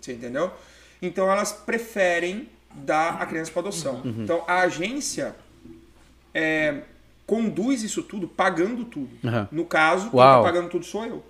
você 0.00 0.12
entendeu? 0.12 0.52
Então, 1.02 1.30
elas 1.30 1.52
preferem 1.52 2.48
dar 2.74 3.20
a 3.22 3.26
criança 3.26 3.50
para 3.50 3.60
adoção. 3.62 4.02
Então, 4.04 4.44
a 4.46 4.60
agência 4.60 5.34
é, 6.34 6.82
conduz 7.26 7.82
isso 7.82 8.02
tudo 8.02 8.28
pagando 8.28 8.84
tudo. 8.84 9.10
Aham. 9.24 9.48
No 9.50 9.64
caso, 9.64 10.10
quem 10.10 10.18
Uau. 10.18 10.42
tá 10.42 10.48
pagando 10.48 10.68
tudo 10.68 10.84
sou 10.84 11.04
eu. 11.04 11.24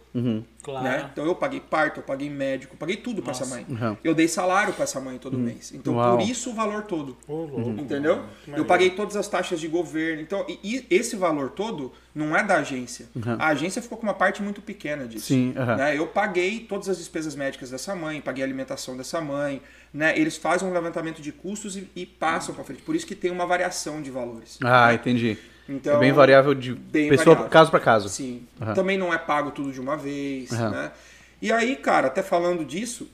Claro. 0.63 0.85
Né? 0.85 1.11
Então 1.13 1.27
eu 1.27 1.35
paguei 1.35 1.61
parto, 1.61 1.99
eu 1.99 2.05
paguei 2.05 2.31
médico, 2.31 2.75
eu 2.75 2.79
paguei 2.79 2.97
tudo 2.97 3.21
pra 3.21 3.33
essa 3.33 3.45
mãe. 3.47 3.67
Uhum. 3.69 3.97
Eu 4.05 4.15
dei 4.15 4.29
salário 4.29 4.73
pra 4.73 4.85
essa 4.85 5.01
mãe 5.01 5.19
todo 5.19 5.37
mês. 5.37 5.73
Então 5.75 5.97
Uau. 5.97 6.17
por 6.17 6.25
isso 6.25 6.51
o 6.51 6.55
valor 6.55 6.83
todo. 6.83 7.17
Louco. 7.29 7.61
Entendeu? 7.81 8.23
Eu 8.47 8.65
paguei 8.65 8.91
todas 8.91 9.17
as 9.17 9.27
taxas 9.27 9.59
de 9.61 9.67
governo. 9.67 10.23
Então, 10.23 10.47
e, 10.49 10.59
e 10.63 10.87
esse 10.89 11.17
valor 11.17 11.51
todo 11.51 11.93
não 12.15 12.37
é 12.37 12.45
da 12.45 12.59
agência. 12.59 13.09
A 13.39 13.49
agência 13.49 13.83
ficou 13.83 13.99
com 13.99 14.05
uma 14.05 14.15
parte 14.15 14.41
muito 14.41 14.63
pequena 14.63 15.07
disso. 15.07 15.27
Sim, 15.27 15.53
né? 15.77 15.99
Eu 15.99 16.07
paguei 16.07 16.61
todas 16.61 16.89
as 16.89 16.99
despesas 16.99 17.35
médicas 17.35 17.71
dessa 17.71 17.95
mãe, 17.97 18.21
paguei 18.21 18.45
a 18.45 18.47
alimentação 18.47 18.97
dessa 18.97 19.21
mãe. 19.21 19.61
Né? 19.93 20.17
Eles 20.19 20.37
fazem 20.37 20.69
um 20.69 20.73
levantamento 20.73 21.21
de 21.21 21.31
custos 21.31 21.77
e, 21.77 21.89
e 21.95 22.07
passam 22.07 22.55
para 22.55 22.65
frente. 22.65 22.83
Por 22.83 22.97
isso 22.97 23.07
que 23.07 23.15
tem 23.15 23.31
uma 23.31 23.47
variação 23.47 24.01
de 24.01 24.11
valores. 24.11 24.59
Ah, 24.63 24.93
entendi. 24.95 25.39
Então, 25.69 25.97
é 25.97 26.01
bem 26.01 26.13
variável 26.13 26.55
de 26.55 26.75
bem 26.75 27.09
pessoa 27.09 27.35
variável. 27.35 27.51
caso 27.51 27.71
pra 27.71 27.81
caso. 27.81 28.09
Sim. 28.09 28.43
Aham. 28.61 28.75
Também 28.75 28.99
não 28.99 29.13
é 29.13 29.19
pago 29.19 29.51
tudo 29.51 29.73
de 29.73 29.81
uma 29.81 29.97
vez, 29.97 30.53
Aham. 30.53 30.71
né? 30.71 30.93
E 31.41 31.53
aí, 31.53 31.77
cara, 31.77 32.09
até 32.09 32.23
falando 32.23 32.65
disso, 32.65 33.09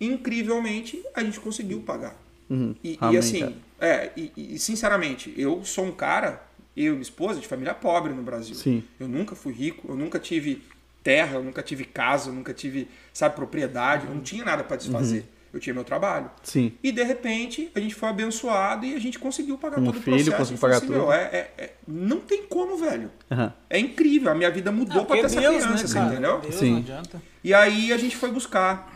incrivelmente 0.00 1.02
a 1.14 1.22
gente 1.22 1.38
conseguiu 1.40 1.80
pagar. 1.80 2.16
Uhum. 2.48 2.74
E, 2.82 2.98
e 3.12 3.16
assim, 3.16 3.56
é, 3.78 4.10
e, 4.16 4.32
e 4.36 4.58
sinceramente, 4.58 5.32
eu 5.36 5.64
sou 5.64 5.84
um 5.84 5.92
cara, 5.92 6.42
eu 6.76 6.86
e 6.86 6.90
minha 6.90 7.02
esposa, 7.02 7.38
de 7.38 7.46
família 7.46 7.74
pobre 7.74 8.12
no 8.12 8.22
Brasil. 8.22 8.54
Sim. 8.54 8.82
Eu 8.98 9.06
nunca 9.06 9.34
fui 9.34 9.52
rico, 9.52 9.88
eu 9.88 9.96
nunca 9.96 10.18
tive 10.18 10.62
terra, 11.02 11.36
eu 11.36 11.44
nunca 11.44 11.62
tive 11.62 11.84
casa, 11.84 12.30
eu 12.30 12.34
nunca 12.34 12.52
tive, 12.52 12.88
sabe, 13.12 13.36
propriedade, 13.36 14.06
eu 14.06 14.14
não 14.14 14.20
tinha 14.20 14.44
nada 14.44 14.64
para 14.64 14.76
desfazer. 14.76 15.24
Uhum. 15.52 15.56
Eu 15.56 15.60
tinha 15.60 15.74
meu 15.74 15.84
trabalho. 15.84 16.30
Sim. 16.42 16.72
E 16.82 16.92
de 16.92 17.02
repente 17.02 17.70
a 17.74 17.80
gente 17.80 17.94
foi 17.94 18.08
abençoado 18.08 18.86
e 18.86 18.94
a 18.94 18.98
gente 19.00 19.18
conseguiu 19.18 19.58
pagar 19.58 19.80
Um 19.80 19.84
todo 19.86 19.98
o 19.98 20.00
filho, 20.02 20.16
processo. 20.16 20.36
conseguiu 20.36 20.60
pagar 20.60 20.80
tudo. 20.80 20.92
meu, 20.92 21.12
é- 21.12 21.24
é- 21.24 21.50
é- 21.58 21.72
não 21.88 22.20
tem 22.20 22.44
como, 22.46 22.76
velho. 22.76 23.10
Aham. 23.30 23.52
É 23.68 23.78
incrível, 23.78 24.30
a 24.30 24.34
minha 24.34 24.50
vida 24.50 24.70
mudou 24.70 25.02
Ah, 25.02 25.04
pra 25.04 25.16
ter 25.16 25.22
porque 25.22 25.36
essa 25.38 25.40
Deus, 25.40 25.64
criança, 25.64 25.82
né, 25.82 25.86
você 25.88 25.94
cara? 25.94 26.12
entendeu? 26.12 26.40
Deus, 26.40 26.54
Sim. 26.54 26.70
não 26.70 26.78
adianta. 26.78 27.22
E 27.42 27.52
aí 27.54 27.92
a 27.92 27.96
gente 27.96 28.16
foi 28.16 28.30
buscar. 28.30 28.92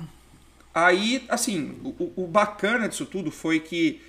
Aí, 0.73 1.25
assim, 1.29 1.77
o, 1.85 1.89
o- 1.91 2.25
o 2.25 2.27
bacana 2.27 2.89
disso 2.89 3.07
tudo 3.07 3.31
foi 3.31 3.61
que 3.61 4.01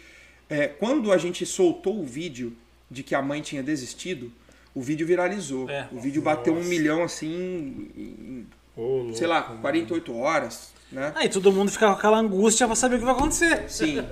é, 0.49 0.67
quando 0.67 1.11
a 1.11 1.17
gente 1.17 1.45
soltou 1.45 1.99
o 1.99 2.05
vídeo 2.05 2.55
de 2.89 3.01
que 3.03 3.15
a 3.15 3.21
mãe 3.21 3.41
tinha 3.41 3.63
desistido, 3.63 4.31
o 4.73 4.81
vídeo 4.81 5.05
viralizou. 5.07 5.69
É. 5.69 5.87
O 5.91 5.99
vídeo 5.99 6.21
bateu 6.21 6.53
um 6.55 6.63
milhão 6.63 7.03
assim 7.03 7.89
em, 7.97 8.47
louco, 8.77 9.15
sei 9.15 9.25
lá, 9.27 9.47
mano. 9.47 9.61
48 9.61 10.15
horas, 10.15 10.71
né? 10.91 11.11
Aí 11.15 11.29
todo 11.29 11.51
mundo 11.51 11.71
fica 11.71 11.87
com 11.87 11.93
aquela 11.93 12.17
angústia 12.17 12.65
pra 12.67 12.75
saber 12.75 12.95
o 12.95 12.99
que 12.99 13.05
vai 13.05 13.13
acontecer. 13.13 13.69
Sim. 13.69 14.03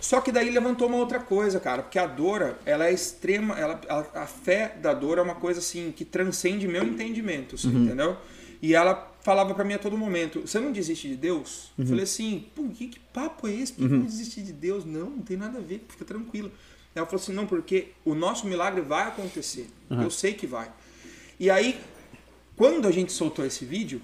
Só 0.00 0.20
que 0.20 0.30
daí 0.30 0.50
levantou 0.50 0.86
uma 0.86 0.96
outra 0.96 1.18
coisa, 1.18 1.58
cara, 1.58 1.82
porque 1.82 1.98
a 1.98 2.06
Dora, 2.06 2.56
ela 2.64 2.86
é 2.86 2.92
extrema, 2.92 3.58
ela, 3.58 3.80
a, 3.88 4.22
a 4.22 4.26
fé 4.26 4.76
da 4.80 4.94
Dora 4.94 5.20
é 5.20 5.24
uma 5.24 5.34
coisa 5.34 5.58
assim 5.58 5.92
que 5.94 6.04
transcende 6.04 6.68
meu 6.68 6.84
entendimento, 6.84 7.56
assim, 7.56 7.84
entendeu? 7.84 8.16
E 8.62 8.74
ela 8.74 9.12
falava 9.20 9.54
pra 9.54 9.64
mim 9.64 9.74
a 9.74 9.78
todo 9.78 9.96
momento: 9.98 10.42
"Você 10.42 10.60
não 10.60 10.70
desiste 10.70 11.08
de 11.08 11.16
Deus?" 11.16 11.72
Eu 11.76 11.86
falei 11.86 12.04
assim: 12.04 12.46
"Pô, 12.54 12.62
que, 12.68 12.88
que 12.88 13.00
papo 13.00 13.48
é 13.48 13.52
esse? 13.52 13.72
Por 13.72 13.88
que 13.88 13.94
eu 13.94 13.98
não 13.98 14.06
desistir 14.06 14.42
de 14.42 14.52
Deus? 14.52 14.84
Não, 14.84 15.10
não 15.10 15.22
tem 15.22 15.36
nada 15.36 15.58
a 15.58 15.60
ver, 15.60 15.84
fica 15.88 16.04
tranquilo." 16.04 16.50
Ela 16.94 17.06
falou 17.06 17.20
assim: 17.20 17.32
"Não, 17.32 17.46
porque 17.46 17.88
o 18.04 18.14
nosso 18.14 18.46
milagre 18.46 18.80
vai 18.80 19.08
acontecer. 19.08 19.68
Eu 19.90 20.10
sei 20.10 20.32
que 20.32 20.46
vai." 20.46 20.70
E 21.40 21.50
aí, 21.50 21.78
quando 22.56 22.86
a 22.88 22.90
gente 22.90 23.12
soltou 23.12 23.44
esse 23.44 23.64
vídeo, 23.64 24.00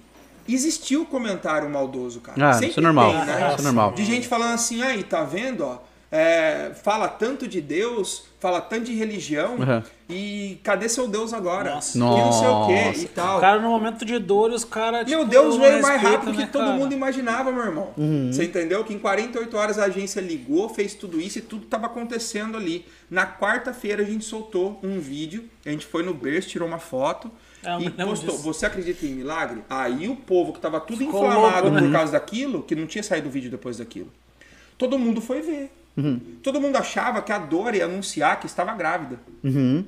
existiu 0.53 1.01
o 1.03 1.05
comentário 1.05 1.69
maldoso, 1.69 2.19
cara. 2.19 2.49
Ah, 2.49 2.53
Sempre 2.53 2.69
isso 2.69 2.79
é 2.79 2.83
normal. 2.83 3.11
tem, 3.11 3.25
né? 3.25 3.47
Isso 3.51 3.59
é 3.59 3.63
normal. 3.63 3.91
De 3.93 4.05
gente 4.05 4.27
falando 4.27 4.53
assim, 4.53 4.81
aí, 4.81 5.03
tá 5.03 5.23
vendo, 5.23 5.65
ó? 5.65 5.79
é, 6.11 6.71
fala 6.81 7.09
tanto 7.09 7.45
de 7.47 7.59
Deus, 7.59 8.23
fala 8.39 8.61
tanto 8.61 8.85
de 8.85 8.93
religião, 8.93 9.55
Uhum. 9.55 9.83
e 10.09 10.59
cadê 10.63 10.87
seu 10.87 11.09
Deus 11.09 11.33
agora? 11.33 11.75
Nossa. 11.75 11.97
E 11.97 11.99
não 11.99 12.31
sei 12.31 12.47
o 12.47 12.67
quê 12.67 12.85
Nossa. 12.85 13.01
e 13.01 13.07
tal. 13.07 13.37
O 13.37 13.41
cara 13.41 13.59
no 13.59 13.67
momento 13.69 14.05
de 14.05 14.17
dor, 14.19 14.51
os 14.51 14.63
caras. 14.63 15.05
Meu 15.09 15.19
tipo, 15.19 15.31
Deus, 15.31 15.57
veio 15.57 15.81
mais 15.81 16.01
rápido 16.01 16.31
né, 16.31 16.45
que 16.45 16.51
todo 16.51 16.63
cara? 16.63 16.77
mundo 16.77 16.93
imaginava, 16.93 17.51
meu 17.51 17.65
irmão. 17.65 17.89
Uhum. 17.97 18.31
Você 18.31 18.45
entendeu? 18.45 18.83
Que 18.85 18.93
em 18.93 18.99
48 18.99 19.57
horas 19.57 19.77
a 19.79 19.85
agência 19.85 20.21
ligou, 20.21 20.69
fez 20.69 20.93
tudo 20.93 21.19
isso 21.19 21.39
e 21.39 21.41
tudo 21.41 21.65
tava 21.65 21.87
acontecendo 21.87 22.55
ali. 22.55 22.85
Na 23.09 23.25
quarta-feira 23.25 24.01
a 24.01 24.05
gente 24.05 24.23
soltou 24.23 24.79
um 24.81 24.99
vídeo, 24.99 25.49
a 25.65 25.69
gente 25.69 25.85
foi 25.85 26.01
no 26.03 26.13
berço, 26.13 26.47
tirou 26.47 26.67
uma 26.67 26.79
foto 26.79 27.29
É, 27.65 27.75
eu 27.75 27.79
e 27.81 27.89
postou. 27.89 28.37
Você 28.39 28.65
acredita 28.65 29.05
em 29.05 29.13
milagre? 29.15 29.63
Aí 29.69 30.07
o 30.07 30.15
povo 30.15 30.53
que 30.53 30.59
tava 30.59 30.79
tudo 30.79 30.99
Ficou 30.99 31.25
inflamado 31.27 31.63
louco, 31.67 31.69
né? 31.71 31.81
por 31.81 31.91
causa 31.91 32.11
daquilo, 32.13 32.63
que 32.63 32.75
não 32.75 32.85
tinha 32.87 33.03
saído 33.03 33.27
o 33.27 33.31
vídeo 33.31 33.49
depois 33.49 33.77
daquilo. 33.77 34.11
Todo 34.77 34.99
mundo 34.99 35.21
foi 35.21 35.41
ver. 35.41 35.71
Uhum. 35.97 36.19
Todo 36.43 36.59
mundo 36.59 36.75
achava 36.75 37.21
que 37.21 37.31
a 37.31 37.37
Dora 37.37 37.77
ia 37.77 37.85
anunciar 37.85 38.39
que 38.39 38.45
estava 38.45 38.73
grávida. 38.73 39.19
Uhum. 39.43 39.85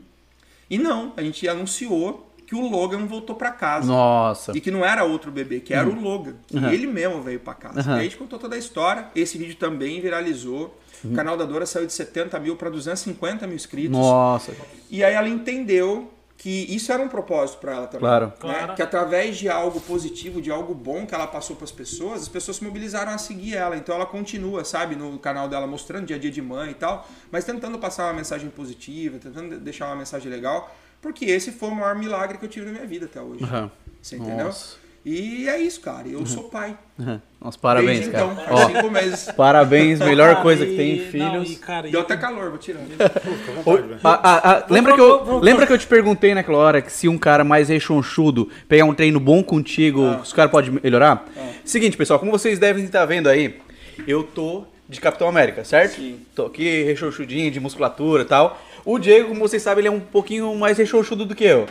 E 0.70 0.78
não, 0.78 1.14
a 1.18 1.22
gente 1.22 1.48
anunciou 1.48 2.26
que 2.46 2.56
o 2.56 2.62
Logan 2.70 3.06
voltou 3.06 3.36
pra 3.36 3.52
casa. 3.52 3.88
Nossa. 3.88 4.58
E 4.58 4.62
que 4.62 4.72
não 4.72 4.86
era 4.86 5.04
outro 5.04 5.30
bebê, 5.30 5.60
que 5.60 5.74
era 5.74 5.88
o 5.88 6.00
Logan. 6.00 6.36
Que 6.48 6.56
Uhum. 6.58 6.70
ele 6.72 6.88
mesmo 6.88 7.22
veio 7.22 7.42
pra 7.42 7.54
casa. 7.54 7.82
Uhum. 7.82 7.90
E 7.90 7.94
aí 7.96 8.00
a 8.00 8.04
gente 8.04 8.16
contou 8.18 8.40
toda 8.40 8.56
a 8.56 8.58
história. 8.58 9.08
Esse 9.14 9.38
vídeo 9.38 9.56
também 9.58 10.00
viralizou. 10.00 10.80
Uhum. 11.04 11.12
O 11.12 11.16
canal 11.16 11.36
da 11.36 11.44
Dora 11.44 11.66
saiu 11.66 11.86
de 11.86 11.92
70 11.92 12.40
mil 12.40 12.56
para 12.56 12.70
250 12.70 13.46
mil 13.46 13.56
inscritos. 13.58 13.92
Nossa. 13.92 14.54
E 14.90 15.04
aí 15.04 15.14
ela 15.14 15.28
entendeu 15.28 16.10
que 16.38 16.74
isso 16.74 16.92
era 16.92 17.02
um 17.02 17.10
propósito 17.10 17.58
para 17.58 17.74
ela 17.74 17.88
também. 17.88 18.02
Claro. 18.02 18.28
né? 18.28 18.34
Claro. 18.40 18.76
Que 18.76 18.82
através 18.84 19.38
de 19.38 19.50
algo 19.50 19.82
positivo, 19.82 20.40
de 20.40 20.52
algo 20.52 20.74
bom 20.76 21.06
que 21.06 21.16
ela 21.16 21.26
passou 21.26 21.56
para 21.56 21.66
as 21.66 21.72
pessoas, 21.72 22.22
as 22.22 22.28
pessoas 22.28 22.58
se 22.58 22.64
mobilizaram 22.64 23.12
a 23.12 23.18
seguir 23.18 23.56
ela. 23.56 23.76
Então 23.76 23.96
ela 23.96 24.06
continua, 24.06 24.64
sabe, 24.64 24.96
no 24.96 25.18
canal 25.18 25.50
dela 25.50 25.66
mostrando 25.66 26.06
dia 26.06 26.16
a 26.16 26.20
dia 26.20 26.30
de 26.30 26.42
mãe 26.42 26.72
e 26.72 26.76
tal, 26.76 27.08
mas 27.32 27.44
tentando 27.44 27.80
passar 27.80 28.06
uma 28.06 28.14
mensagem 28.14 28.50
positiva, 28.52 29.18
tentando 29.18 29.60
deixar 29.60 29.88
uma 29.88 29.96
mensagem 29.96 30.32
legal, 30.32 30.74
porque 31.02 31.26
esse 31.26 31.52
foi 31.52 31.70
o 31.70 31.76
maior 31.76 31.96
milagre 31.96 32.38
que 32.38 32.46
eu 32.46 32.50
tive 32.50 32.68
na 32.68 32.72
minha 32.74 32.86
vida 32.86 33.08
até 33.08 33.20
hoje. 33.20 33.44
Uhum. 33.44 33.72
Você 34.00 34.18
entendeu? 34.18 34.46
Nossa. 34.46 34.87
E 35.10 35.48
é 35.48 35.58
isso, 35.62 35.80
cara. 35.80 36.06
Eu 36.06 36.26
sou 36.26 36.44
pai. 36.50 36.78
Uhum. 37.00 37.18
Nossa, 37.40 37.58
parabéns, 37.58 38.00
Desde 38.00 38.12
cara. 38.12 38.26
então, 38.26 38.46
Ó, 38.50 38.68
cinco 38.68 38.92
meses. 38.92 39.32
parabéns, 39.38 40.00
melhor 40.00 40.32
Cara, 40.32 40.42
coisa 40.42 40.66
que 40.66 40.76
tem, 40.76 40.98
não, 40.98 41.06
filhos. 41.06 41.52
e, 41.52 41.56
cara, 41.56 41.88
Deu 41.90 42.02
e- 42.02 42.04
até 42.04 42.18
calor, 42.18 42.50
vou 42.50 42.60
velho. 43.78 44.00
Ah, 44.04 44.20
ah, 44.22 44.42
ah, 44.44 44.66
lembra, 44.70 44.96
que 44.96 45.00
eu, 45.00 45.40
lembra 45.40 45.66
que 45.66 45.72
eu 45.72 45.78
te 45.78 45.88
perguntei 45.88 46.34
naquela 46.34 46.58
hora 46.58 46.82
que 46.82 46.92
se 46.92 47.08
um 47.08 47.18
cara 47.18 47.46
mais 47.46 47.70
rechonchudo 47.70 48.50
pegar 48.68 48.84
um 48.84 48.94
treino 48.94 49.18
bom 49.20 49.42
contigo, 49.42 50.04
Ah. 50.04 50.20
os 50.22 50.34
caras 50.34 50.52
podem 50.52 50.72
melhorar? 50.84 51.26
Seguinte, 51.64 51.96
pessoal, 51.96 52.20
como 52.20 52.30
vocês 52.32 52.60
devem 52.60 52.84
estar 52.84 53.06
vendo 53.06 53.30
aí, 53.30 53.58
eu 54.06 54.24
tô 54.24 54.66
de 54.90 55.00
Capitão 55.00 55.30
América, 55.30 55.64
certo? 55.64 55.96
Sim. 55.96 56.20
Tô 56.36 56.48
aqui 56.48 56.84
rechonchudinho, 56.84 57.50
de 57.50 57.62
musculatura 57.62 58.24
e 58.24 58.26
tal. 58.26 58.60
O 58.84 59.00
Diego, 59.00 59.30
como 59.30 59.40
vocês 59.40 59.62
sabem, 59.64 59.82
ele 59.84 59.88
é 59.88 59.92
um 59.92 60.00
pouquinho 60.02 60.54
mais 60.56 60.78
rechonchudo 60.78 61.26
do 61.26 61.34
que 61.34 61.46
eu. 61.46 61.66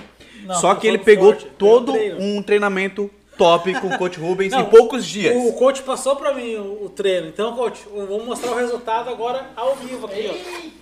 Não, 0.44 0.54
Só 0.54 0.74
que 0.74 0.86
ele 0.86 0.98
pegou 0.98 1.32
forte, 1.32 1.48
todo 1.58 1.92
um 2.18 2.40
treinamento 2.42 3.10
top 3.36 3.74
com 3.80 3.88
o 3.88 3.98
Coach 3.98 4.18
Rubens 4.18 4.52
Não, 4.52 4.60
em 4.60 4.64
poucos 4.64 5.04
dias. 5.06 5.36
O 5.36 5.52
coach 5.52 5.82
passou 5.82 6.16
pra 6.16 6.32
mim 6.32 6.54
o, 6.56 6.84
o 6.84 6.88
treino. 6.88 7.28
Então, 7.28 7.54
coach, 7.54 7.82
eu 7.94 8.06
vou 8.06 8.24
mostrar 8.24 8.52
o 8.52 8.56
resultado 8.56 9.10
agora 9.10 9.50
ao 9.54 9.76
vivo 9.76 10.06
aqui, 10.06 10.30
ó. 10.30 10.34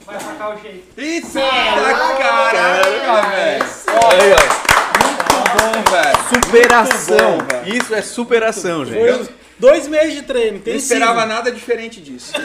Vai 0.07 0.21
sacar 0.21 0.57
o 0.57 0.61
jeito. 0.61 0.85
Eita, 0.97 1.41
caraca, 2.19 3.29
velho. 3.31 3.65
Aí, 3.65 4.33
ó. 4.33 4.37
Muito 5.05 5.25
bom, 5.55 5.73
velho. 5.91 6.19
Superação. 6.45 7.31
Muito 7.33 7.45
bom, 7.45 7.63
velho. 7.63 7.77
Isso 7.77 7.95
é 7.95 8.03
superação, 8.03 8.85
gente. 8.85 8.99
Foi 8.99 9.29
dois 9.59 9.89
meses 9.89 10.15
de 10.15 10.23
treino. 10.23 10.63
Não 10.65 10.75
esperava 10.75 11.27
nada 11.27 11.51
diferente 11.51 12.01
disso. 12.01 12.33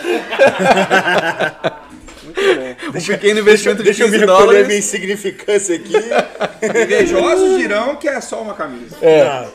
Muito 2.36 2.86
bom. 2.92 2.98
Um 3.00 3.02
pequeno 3.06 3.40
investimento 3.40 3.78
de 3.80 3.84
Deixa 3.86 4.04
eu 4.04 4.08
15 4.08 4.18
me 4.20 4.26
recolher 4.26 4.46
dólares. 4.46 4.68
minha 4.68 4.80
insignificância 4.80 5.76
aqui. 5.76 5.94
Invejosos 6.64 7.58
dirão 7.58 7.96
que 7.96 8.08
é 8.08 8.20
só 8.22 8.42
uma 8.42 8.54
camisa. 8.54 8.96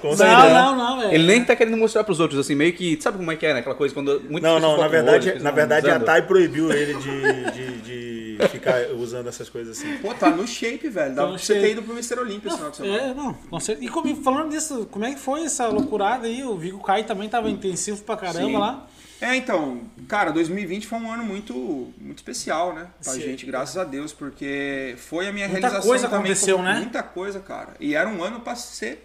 Com 0.00 0.16
certeza. 0.16 0.48
Não, 0.48 0.76
não, 0.76 0.76
não, 0.76 1.00
velho. 1.00 1.14
Ele 1.14 1.26
nem 1.26 1.44
tá 1.44 1.54
querendo 1.56 1.76
mostrar 1.76 2.04
pros 2.04 2.20
outros, 2.20 2.40
assim, 2.40 2.54
meio 2.54 2.72
que. 2.72 2.98
Sabe 3.00 3.18
como 3.18 3.30
é 3.30 3.36
que 3.36 3.46
é, 3.46 3.54
né? 3.54 3.60
Aquela 3.60 3.74
coisa 3.74 3.94
quando. 3.94 4.22
muitas 4.28 4.50
Não, 4.50 4.58
não, 4.60 4.76
na 4.78 4.88
verdade, 4.88 5.28
olho, 5.28 5.38
que 5.38 5.42
na 5.44 5.50
verdade 5.50 5.90
a. 5.90 6.00
Thay 6.00 6.22
proibiu 6.22 6.72
ele 6.72 6.94
de, 6.94 7.50
de, 7.52 8.36
de 8.38 8.48
ficar 8.48 8.90
usando 8.92 9.28
essas 9.28 9.48
coisas 9.48 9.78
assim. 9.78 9.96
Pô, 9.98 10.12
tá 10.14 10.30
no 10.30 10.46
shape, 10.46 10.88
velho. 10.88 11.14
Dá 11.14 11.22
Tá 11.22 11.28
pra 11.28 11.38
você 11.38 11.54
ter 11.60 11.70
ido 11.72 11.82
pro 11.82 11.92
Mr. 11.92 12.18
Olympia 12.20 12.48
esse 12.48 12.56
final 12.56 12.70
de 12.70 12.76
semana. 12.76 13.02
É, 13.02 13.14
não, 13.14 13.32
com 13.34 13.60
certeza. 13.60 13.86
E 13.86 13.88
como- 13.90 14.14
falando 14.22 14.50
disso, 14.50 14.86
como 14.90 15.04
é 15.04 15.14
que 15.14 15.20
foi 15.20 15.44
essa 15.44 15.66
loucurada 15.68 16.26
aí? 16.26 16.42
O 16.44 16.56
Vigo 16.56 16.78
Kai 16.82 17.04
também 17.04 17.28
tava 17.28 17.48
intensivo 17.48 18.02
pra 18.02 18.16
caramba 18.16 18.46
Sim. 18.46 18.56
lá. 18.56 18.86
É, 19.24 19.36
então, 19.36 19.80
cara, 20.06 20.30
2020 20.32 20.86
foi 20.86 20.98
um 20.98 21.10
ano 21.10 21.24
muito, 21.24 21.54
muito 21.98 22.18
especial, 22.18 22.74
né? 22.74 22.88
Pra 23.02 23.12
Sim. 23.14 23.20
gente, 23.22 23.46
graças 23.46 23.76
a 23.76 23.84
Deus, 23.84 24.12
porque 24.12 24.94
foi 24.98 25.26
a 25.28 25.32
minha 25.32 25.48
Muita 25.48 25.60
realização 25.60 25.88
coisa 25.88 26.04
também. 26.08 26.18
aconteceu, 26.32 26.62
né? 26.62 26.74
Muita 26.76 27.02
coisa, 27.02 27.40
cara. 27.40 27.74
E 27.80 27.94
era 27.94 28.08
um 28.08 28.22
ano 28.22 28.40
pra 28.40 28.54
ser 28.54 29.02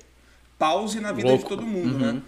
pause 0.57 0.99
na 0.99 1.11
vida 1.13 1.29
Louco. 1.29 1.43
de 1.43 1.49
todo 1.49 1.65
mundo, 1.65 1.97
né? 1.97 2.21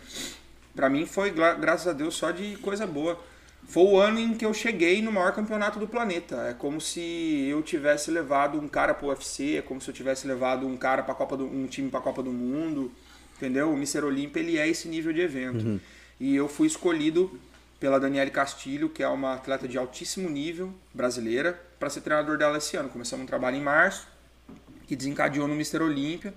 Pra 0.75 0.89
mim 0.89 1.06
foi, 1.06 1.32
gra- 1.32 1.56
graças 1.56 1.88
a 1.88 1.91
Deus, 1.93 2.15
só 2.15 2.32
de 2.32 2.56
coisa 2.58 2.88
boa. 2.88 3.19
Foi 3.67 3.84
o 3.84 3.97
ano 3.99 4.19
em 4.19 4.34
que 4.34 4.45
eu 4.45 4.54
cheguei 4.54 5.01
no 5.01 5.12
maior 5.12 5.34
campeonato 5.34 5.77
do 5.77 5.88
planeta. 5.88 6.36
É 6.49 6.54
como 6.54 6.80
se 6.80 7.45
eu 7.49 7.62
tivesse 7.62 8.10
levado 8.10 8.58
um 8.60 8.67
cara 8.67 8.93
pro 8.93 9.08
UFC, 9.10 9.58
é 9.58 9.62
como 9.62 9.82
se 9.82 9.89
eu 9.89 9.93
tivesse 9.93 10.25
levado 10.27 10.65
um 10.65 10.77
cara 10.77 11.04
para 11.04 11.13
Copa 11.13 11.36
do 11.38 11.45
um 11.45 11.67
time 11.67 11.89
para 11.89 11.99
Copa 12.01 12.23
do 12.23 12.32
Mundo, 12.32 12.91
entendeu? 13.38 13.69
O 13.69 13.73
Mr. 13.75 14.04
Olympia 14.06 14.41
ele 14.41 14.58
é 14.58 14.67
esse 14.67 14.88
nível 14.88 15.12
de 15.12 15.19
evento. 15.21 15.80
E 16.19 16.36
eu 16.36 16.47
fui 16.47 16.67
escolhido 16.67 17.38
pela 17.82 18.00
Daniele 18.00 18.30
Castilho, 18.30 18.89
que 18.89 19.02
é 19.02 19.08
uma 19.08 19.34
atleta 19.34 19.67
de 19.67 19.76
altíssimo 19.76 20.30
nível 20.30 20.72
brasileira, 20.94 21.60
para 21.80 21.89
ser 21.89 22.02
treinador 22.02 22.38
dela 22.38 22.60
esse 22.60 22.78
ano. 22.78 22.88
Começamos 22.89 23.24
um 23.24 23.28
trabalho 23.28 23.58
em 23.58 23.62
março, 23.62 24.08
que 24.86 24.96
desencadeou 24.96 25.48
no 25.48 25.56
Mr. 25.56 25.82
Olímpia 25.82 26.32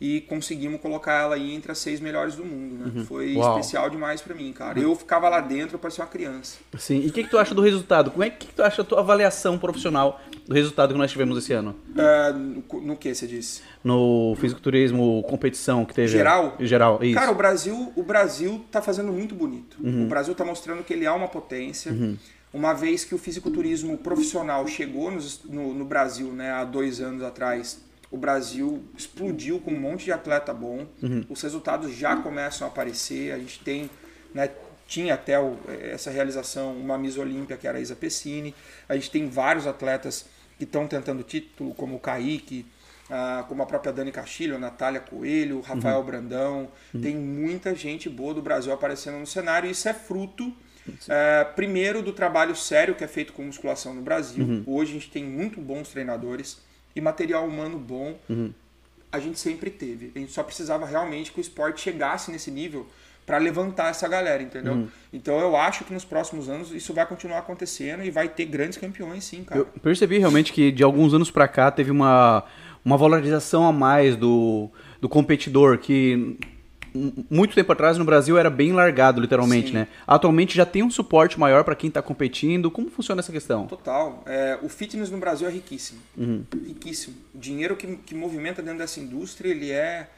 e 0.00 0.20
conseguimos 0.22 0.80
colocar 0.80 1.14
ela 1.22 1.34
aí 1.34 1.52
entre 1.54 1.72
as 1.72 1.78
seis 1.78 1.98
melhores 1.98 2.36
do 2.36 2.44
mundo, 2.44 2.76
né? 2.94 3.04
Foi 3.04 3.34
Uau. 3.34 3.58
especial 3.58 3.90
demais 3.90 4.20
pra 4.20 4.32
mim, 4.34 4.52
cara. 4.52 4.78
Eu 4.78 4.94
ficava 4.94 5.28
lá 5.28 5.40
dentro, 5.40 5.74
eu 5.74 5.78
parecia 5.80 6.04
uma 6.04 6.10
criança. 6.10 6.58
Sim. 6.78 7.00
E 7.00 7.08
o 7.08 7.12
que, 7.12 7.24
que 7.24 7.30
tu 7.30 7.36
acha 7.36 7.52
do 7.54 7.60
resultado? 7.62 8.10
Como 8.12 8.22
é 8.22 8.30
que, 8.30 8.46
que 8.46 8.54
tu 8.54 8.62
acha 8.62 8.82
a 8.82 8.84
tua 8.84 9.00
avaliação 9.00 9.58
profissional 9.58 10.20
do 10.46 10.54
resultado 10.54 10.92
que 10.92 10.98
nós 10.98 11.10
tivemos 11.10 11.36
esse 11.36 11.52
ano? 11.52 11.74
É, 11.96 12.32
no, 12.32 12.62
no 12.80 12.96
que 12.96 13.12
você 13.12 13.26
disse? 13.26 13.62
No 13.82 14.36
fisiculturismo, 14.40 15.22
competição 15.24 15.84
que 15.84 15.94
teve. 15.94 16.08
Geral? 16.08 16.56
Geral, 16.60 17.02
isso. 17.02 17.18
Cara, 17.18 17.32
o 17.32 17.34
Brasil, 17.34 17.92
o 17.96 18.02
Brasil 18.04 18.64
tá 18.70 18.80
fazendo 18.80 19.12
muito 19.12 19.34
bonito. 19.34 19.76
O 19.82 20.06
Brasil 20.06 20.32
tá 20.34 20.44
mostrando 20.44 20.84
que 20.84 20.92
ele 20.92 21.04
é 21.06 21.10
uma 21.10 21.26
potência. 21.28 21.92
Uma 22.52 22.72
vez 22.72 23.04
que 23.04 23.14
o 23.14 23.18
fisiculturismo 23.18 23.98
profissional 23.98 24.66
chegou 24.66 25.10
nos- 25.10 25.42
no, 25.44 25.74
no 25.74 25.84
Brasil, 25.84 26.28
né, 26.32 26.50
há 26.50 26.64
dois 26.64 26.98
anos 27.00 27.22
atrás, 27.22 27.78
o 28.10 28.16
Brasil 28.16 28.82
explodiu 28.96 29.60
com 29.60 29.70
um 29.72 29.80
monte 29.80 30.04
de 30.04 30.12
atleta 30.12 30.52
bom. 30.54 30.86
Os 31.28 31.42
resultados 31.42 31.94
já 31.94 32.16
começam 32.16 32.66
a 32.66 32.70
aparecer. 32.70 33.32
A 33.32 33.38
gente 33.38 33.60
tem, 33.60 33.90
né, 34.34 34.50
tinha 34.86 35.14
até 35.14 35.38
o- 35.38 35.58
essa 35.92 36.10
realização, 36.10 36.74
uma 36.76 36.96
Miss 36.96 37.16
Olímpia, 37.18 37.56
que 37.56 37.66
era 37.68 37.78
a 37.78 37.80
Isa 37.80 37.94
Pessini. 37.94 38.54
A 38.88 38.94
gente 38.94 39.10
tem 39.10 39.28
vários 39.28 39.66
atletas 39.66 40.24
que 40.56 40.64
estão 40.64 40.86
tentando 40.88 41.22
título, 41.22 41.74
como 41.74 41.96
o 41.96 42.00
Kaique, 42.00 42.64
ah, 43.10 43.44
como 43.48 43.62
a 43.62 43.66
própria 43.66 43.92
Dani 43.92 44.10
Castilho, 44.10 44.56
a 44.56 44.58
Natália 44.58 45.00
Coelho, 45.00 45.58
o 45.58 45.60
Rafael 45.60 46.02
Brandão. 46.02 46.68
Tem 47.02 47.14
muita 47.16 47.74
gente 47.74 48.08
boa 48.08 48.32
do 48.34 48.40
Brasil 48.42 48.72
aparecendo 48.72 49.18
no 49.18 49.26
cenário 49.26 49.68
e 49.68 49.72
isso 49.72 49.88
é 49.88 49.94
fruto, 49.94 50.52
eh, 51.08 51.44
primeiro, 51.54 52.02
do 52.02 52.12
trabalho 52.12 52.56
sério 52.56 52.94
que 52.94 53.04
é 53.04 53.08
feito 53.08 53.32
com 53.34 53.42
musculação 53.42 53.92
no 53.94 54.00
Brasil. 54.02 54.44
Hoje 54.66 54.90
a 54.92 54.94
gente 54.94 55.10
tem 55.10 55.22
muito 55.24 55.60
bons 55.60 55.88
treinadores 55.90 56.66
e 56.98 57.00
material 57.00 57.46
humano 57.46 57.78
bom. 57.78 58.18
A 59.10 59.18
gente 59.18 59.38
sempre 59.38 59.70
teve. 59.70 60.12
A 60.14 60.18
gente 60.18 60.32
só 60.32 60.42
precisava 60.42 60.84
realmente 60.84 61.32
que 61.32 61.38
o 61.38 61.40
esporte 61.40 61.80
chegasse 61.80 62.30
nesse 62.30 62.50
nível 62.50 62.86
para 63.24 63.38
levantar 63.38 63.90
essa 63.90 64.08
galera, 64.08 64.42
entendeu? 64.42 64.72
Uhum. 64.72 64.88
Então 65.12 65.38
eu 65.38 65.54
acho 65.54 65.84
que 65.84 65.92
nos 65.92 66.04
próximos 66.04 66.48
anos 66.48 66.72
isso 66.72 66.94
vai 66.94 67.06
continuar 67.06 67.38
acontecendo 67.38 68.02
e 68.02 68.10
vai 68.10 68.26
ter 68.26 68.46
grandes 68.46 68.78
campeões, 68.78 69.24
sim, 69.24 69.44
cara. 69.44 69.60
Eu 69.60 69.66
percebi 69.66 70.18
realmente 70.18 70.52
que 70.52 70.72
de 70.72 70.82
alguns 70.82 71.12
anos 71.12 71.30
pra 71.30 71.46
cá 71.46 71.70
teve 71.70 71.90
uma, 71.90 72.44
uma 72.82 72.96
valorização 72.96 73.66
a 73.66 73.72
mais 73.72 74.16
do, 74.16 74.70
do 74.98 75.08
competidor, 75.10 75.76
que 75.76 76.38
muito 77.30 77.54
tempo 77.54 77.72
atrás 77.72 77.96
no 77.98 78.04
Brasil 78.04 78.36
era 78.38 78.50
bem 78.50 78.72
largado, 78.72 79.20
literalmente, 79.20 79.68
Sim. 79.68 79.74
né? 79.74 79.88
Atualmente 80.06 80.56
já 80.56 80.66
tem 80.66 80.82
um 80.82 80.90
suporte 80.90 81.38
maior 81.38 81.64
pra 81.64 81.74
quem 81.74 81.90
tá 81.90 82.00
competindo. 82.02 82.70
Como 82.70 82.90
funciona 82.90 83.20
essa 83.20 83.32
questão? 83.32 83.66
Total. 83.66 84.22
É, 84.26 84.58
o 84.62 84.68
fitness 84.68 85.10
no 85.10 85.18
Brasil 85.18 85.46
é 85.48 85.50
riquíssimo. 85.50 86.00
Uhum. 86.16 86.44
Riquíssimo. 86.66 87.16
O 87.34 87.38
dinheiro 87.38 87.76
que, 87.76 87.96
que 87.96 88.14
movimenta 88.14 88.62
dentro 88.62 88.78
dessa 88.78 89.00
indústria, 89.00 89.50
ele 89.50 89.70
é. 89.70 90.08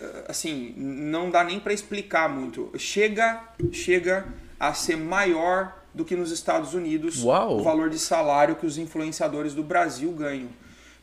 eh, 0.00 0.24
Assim, 0.28 0.74
não 0.76 1.30
dá 1.30 1.42
nem 1.44 1.58
para 1.60 1.72
explicar 1.72 2.28
muito. 2.28 2.70
Chega, 2.76 3.40
chega 3.72 4.26
a 4.58 4.72
ser 4.74 4.96
maior 4.96 5.76
do 5.94 6.04
que 6.04 6.16
nos 6.16 6.30
Estados 6.32 6.74
Unidos 6.74 7.22
Uau. 7.22 7.60
o 7.60 7.62
valor 7.62 7.88
de 7.88 7.98
salário 7.98 8.56
que 8.56 8.66
os 8.66 8.78
influenciadores 8.78 9.54
do 9.54 9.62
Brasil 9.62 10.10
ganham. 10.12 10.48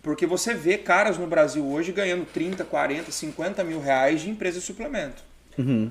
Porque 0.02 0.26
você 0.26 0.54
vê 0.54 0.78
caras 0.78 1.18
no 1.18 1.28
Brasil 1.28 1.66
hoje 1.66 1.92
ganhando 1.92 2.26
30, 2.26 2.66
40, 2.66 3.12
50 3.12 3.64
mil 3.64 3.80
reais 3.80 4.22
de 4.22 4.30
empresa 4.30 4.60
de 4.60 4.66
suplemento. 4.66 5.24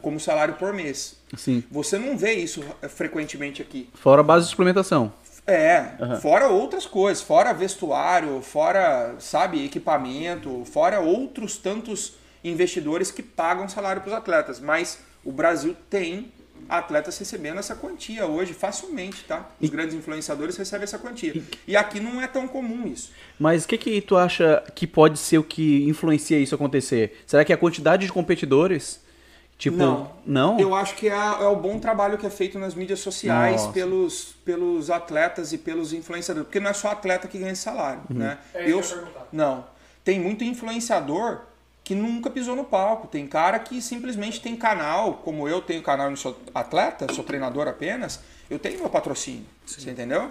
Como 0.02 0.18
salário 0.18 0.54
por 0.54 0.72
mês. 0.72 1.16
Sim. 1.36 1.62
Você 1.70 1.96
não 1.98 2.16
vê 2.16 2.32
isso 2.32 2.64
eh, 2.82 2.88
frequentemente 2.88 3.62
aqui. 3.62 3.88
Fora 3.94 4.20
a 4.20 4.24
base 4.24 4.46
de 4.46 4.50
suplementação. 4.50 5.12
É, 5.46 5.92
fora 6.20 6.48
outras 6.48 6.86
coisas, 6.86 7.22
fora 7.22 7.52
vestuário, 7.52 8.40
fora, 8.40 9.14
sabe, 9.18 9.64
equipamento, 9.64 10.64
fora 10.64 11.00
outros 11.00 11.56
tantos 11.56 12.14
investidores 12.42 13.10
que 13.10 13.22
pagam 13.22 13.68
salário 13.68 14.02
para 14.02 14.08
os 14.08 14.14
atletas. 14.14 14.60
Mas 14.60 14.98
o 15.24 15.32
Brasil 15.32 15.76
tem 15.88 16.32
atletas 16.68 17.18
recebendo 17.18 17.58
essa 17.58 17.74
quantia 17.74 18.26
hoje, 18.26 18.52
facilmente, 18.52 19.24
tá? 19.24 19.48
Os 19.60 19.70
grandes 19.70 19.94
influenciadores 19.94 20.56
recebem 20.56 20.84
essa 20.84 20.98
quantia. 20.98 21.42
E 21.66 21.76
aqui 21.76 22.00
não 22.00 22.20
é 22.20 22.26
tão 22.26 22.46
comum 22.46 22.86
isso. 22.86 23.10
Mas 23.38 23.64
o 23.64 23.68
que, 23.68 23.78
que 23.78 24.00
tu 24.00 24.16
acha 24.16 24.62
que 24.74 24.86
pode 24.86 25.18
ser 25.18 25.38
o 25.38 25.44
que 25.44 25.88
influencia 25.88 26.38
isso 26.38 26.54
acontecer? 26.54 27.22
Será 27.26 27.44
que 27.44 27.52
é 27.52 27.54
a 27.54 27.58
quantidade 27.58 28.06
de 28.06 28.12
competidores? 28.12 29.00
Tipo, 29.60 29.76
Não. 29.76 30.10
não? 30.24 30.58
Eu 30.58 30.74
acho 30.74 30.94
que 30.94 31.06
é, 31.06 31.12
é 31.12 31.46
o 31.46 31.54
bom 31.54 31.78
trabalho 31.78 32.16
que 32.16 32.26
é 32.26 32.30
feito 32.30 32.58
nas 32.58 32.74
mídias 32.74 33.00
sociais 33.00 33.60
Nossa. 33.60 33.72
pelos, 33.72 34.34
pelos 34.42 34.88
atletas 34.88 35.52
e 35.52 35.58
pelos 35.58 35.92
influenciadores. 35.92 36.46
Porque 36.46 36.58
não 36.58 36.70
é 36.70 36.72
só 36.72 36.88
atleta 36.88 37.28
que 37.28 37.38
ganha 37.38 37.52
esse 37.52 37.60
salário, 37.60 38.00
né? 38.08 38.38
É 38.54 38.70
isso 38.70 38.94
eu, 38.94 39.02
que 39.02 39.08
eu 39.08 39.26
não. 39.30 39.66
Tem 40.02 40.18
muito 40.18 40.42
influenciador 40.44 41.42
que 41.90 41.94
nunca 41.96 42.30
pisou 42.30 42.54
no 42.54 42.62
palco. 42.62 43.08
Tem 43.08 43.26
cara 43.26 43.58
que 43.58 43.82
simplesmente 43.82 44.40
tem 44.40 44.54
canal, 44.54 45.14
como 45.24 45.48
eu 45.48 45.60
tenho 45.60 45.82
canal 45.82 46.06
e 46.06 46.10
não 46.10 46.16
sou 46.16 46.40
atleta, 46.54 47.12
sou 47.12 47.24
treinador 47.24 47.66
apenas, 47.66 48.20
eu 48.48 48.60
tenho 48.60 48.78
meu 48.78 48.88
patrocínio. 48.88 49.44
Você 49.66 49.90
entendeu? 49.90 50.30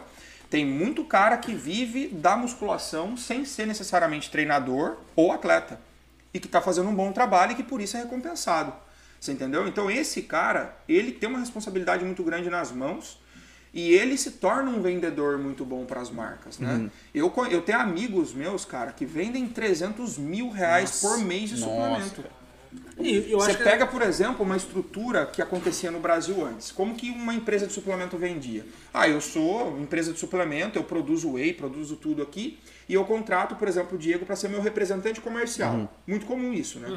Tem 0.49 0.65
muito 0.65 1.03
cara 1.03 1.35
que 1.35 1.53
vive 1.53 2.07
da 2.07 2.37
musculação 2.37 3.17
sem 3.17 3.43
ser 3.43 3.67
necessariamente 3.67 4.31
treinador 4.31 4.95
ou 5.17 5.33
atleta. 5.33 5.81
E 6.33 6.39
que 6.39 6.45
está 6.45 6.61
fazendo 6.61 6.87
um 6.87 6.95
bom 6.95 7.11
trabalho 7.11 7.51
e 7.51 7.55
que 7.55 7.63
por 7.63 7.81
isso 7.81 7.97
é 7.97 8.03
recompensado. 8.03 8.71
Você 9.19 9.33
entendeu? 9.33 9.67
Então 9.67 9.91
esse 9.91 10.21
cara, 10.21 10.77
ele 10.87 11.11
tem 11.11 11.27
uma 11.27 11.39
responsabilidade 11.39 12.05
muito 12.05 12.23
grande 12.23 12.49
nas 12.49 12.71
mãos 12.71 13.19
e 13.73 13.91
ele 13.91 14.17
se 14.17 14.31
torna 14.31 14.69
um 14.71 14.81
vendedor 14.81 15.37
muito 15.37 15.63
bom 15.63 15.85
para 15.85 16.01
as 16.01 16.09
marcas, 16.09 16.57
né? 16.59 16.89
Eu, 17.13 17.29
co- 17.29 17.45
eu 17.45 17.61
tenho 17.61 17.79
amigos 17.79 18.33
meus, 18.33 18.65
cara, 18.65 18.91
que 18.91 19.05
vendem 19.05 19.47
300 19.47 20.17
mil 20.17 20.49
reais 20.49 20.99
por 21.01 21.19
mês 21.19 21.49
de 21.49 21.57
suplemento. 21.57 22.23
E 22.99 23.31
eu 23.31 23.39
Você 23.39 23.51
acho 23.51 23.57
que 23.57 23.63
pega, 23.63 23.87
por 23.87 24.01
exemplo, 24.01 24.43
uma 24.45 24.55
estrutura 24.57 25.25
que 25.25 25.41
acontecia 25.41 25.89
no 25.89 25.99
Brasil 25.99 26.45
antes. 26.45 26.71
Como 26.71 26.93
que 26.95 27.09
uma 27.09 27.33
empresa 27.33 27.65
de 27.65 27.73
suplemento 27.73 28.15
vendia? 28.17 28.65
Ah, 28.93 29.07
eu 29.07 29.19
sou 29.21 29.79
empresa 29.79 30.11
de 30.13 30.19
suplemento, 30.19 30.77
eu 30.77 30.83
produzo 30.83 31.31
whey, 31.33 31.53
produzo 31.53 31.95
tudo 31.95 32.21
aqui, 32.21 32.59
e 32.87 32.93
eu 32.93 33.03
contrato, 33.05 33.55
por 33.55 33.67
exemplo, 33.67 33.95
o 33.95 33.97
Diego 33.99 34.25
para 34.25 34.35
ser 34.35 34.49
meu 34.49 34.61
representante 34.61 35.19
comercial. 35.21 35.89
Muito 36.05 36.25
comum 36.25 36.53
isso, 36.53 36.79
né? 36.79 36.89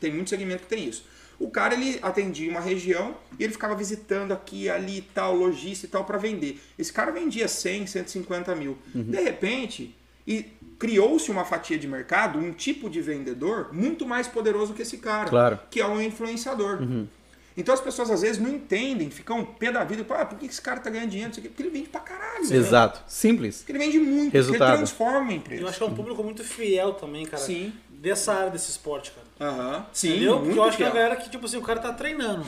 Tem 0.00 0.12
muito 0.12 0.30
segmento 0.30 0.62
que 0.62 0.68
tem 0.68 0.88
isso. 0.88 1.04
O 1.40 1.50
cara, 1.50 1.72
ele 1.74 1.98
atendia 2.02 2.50
uma 2.50 2.60
região 2.60 3.16
e 3.38 3.42
ele 3.42 3.52
ficava 3.52 3.74
visitando 3.74 4.30
aqui, 4.32 4.68
ali 4.68 4.98
e 4.98 5.02
tal, 5.02 5.34
lojista 5.34 5.86
e 5.86 5.88
tal, 5.88 6.04
para 6.04 6.18
vender. 6.18 6.60
Esse 6.78 6.92
cara 6.92 7.10
vendia 7.10 7.48
100, 7.48 7.86
150 7.86 8.54
mil. 8.54 8.76
De 8.94 9.18
repente, 9.20 9.96
e 10.26 10.44
criou-se 10.78 11.30
uma 11.30 11.44
fatia 11.44 11.78
de 11.78 11.88
mercado, 11.88 12.38
um 12.38 12.52
tipo 12.52 12.90
de 12.90 13.00
vendedor 13.00 13.70
muito 13.72 14.06
mais 14.06 14.28
poderoso 14.28 14.74
que 14.74 14.82
esse 14.82 14.98
cara, 14.98 15.28
Claro. 15.30 15.58
que 15.70 15.80
é 15.80 15.86
um 15.86 16.00
influenciador. 16.00 16.78
Então 17.56 17.74
as 17.74 17.80
pessoas 17.80 18.10
às 18.10 18.20
vezes 18.22 18.40
não 18.40 18.48
entendem, 18.50 19.10
ficam 19.10 19.44
pé 19.44 19.72
da 19.72 19.82
vida, 19.82 20.06
ah, 20.14 20.24
por 20.24 20.38
que 20.38 20.46
esse 20.46 20.60
cara 20.62 20.78
tá 20.80 20.88
ganhando 20.88 21.10
dinheiro? 21.10 21.30
Isso 21.30 21.40
aqui? 21.40 21.48
Porque 21.48 21.62
ele 21.62 21.70
vende 21.70 21.88
pra 21.88 22.00
caralho. 22.00 22.48
né? 22.48 22.56
Exato. 22.56 23.02
Simples. 23.08 23.58
Porque 23.58 23.72
ele 23.72 23.78
vende 23.78 23.98
muito, 23.98 24.24
porque 24.26 24.36
Resultado. 24.36 24.68
ele 24.70 24.76
transforma 24.78 25.30
a 25.30 25.34
empresa. 25.34 25.62
eu 25.62 25.68
acho 25.68 25.78
que 25.78 25.84
é 25.84 25.86
um 25.86 25.94
público 25.94 26.22
muito 26.22 26.44
fiel 26.44 26.92
também, 26.94 27.24
cara. 27.26 27.42
Sim. 27.42 27.72
Dessa 27.88 28.32
área 28.34 28.50
desse 28.50 28.70
esporte, 28.70 29.10
cara. 29.10 29.26
Aham. 29.40 29.86
Sim, 29.92 30.10
Entendeu? 30.10 30.38
Porque 30.40 30.58
eu 30.58 30.64
acho 30.64 30.76
que 30.76 30.84
a 30.84 30.90
galera 30.90 31.16
que, 31.16 31.30
tipo 31.30 31.46
assim, 31.46 31.56
o 31.56 31.62
cara 31.62 31.80
tá 31.80 31.92
treinando. 31.92 32.44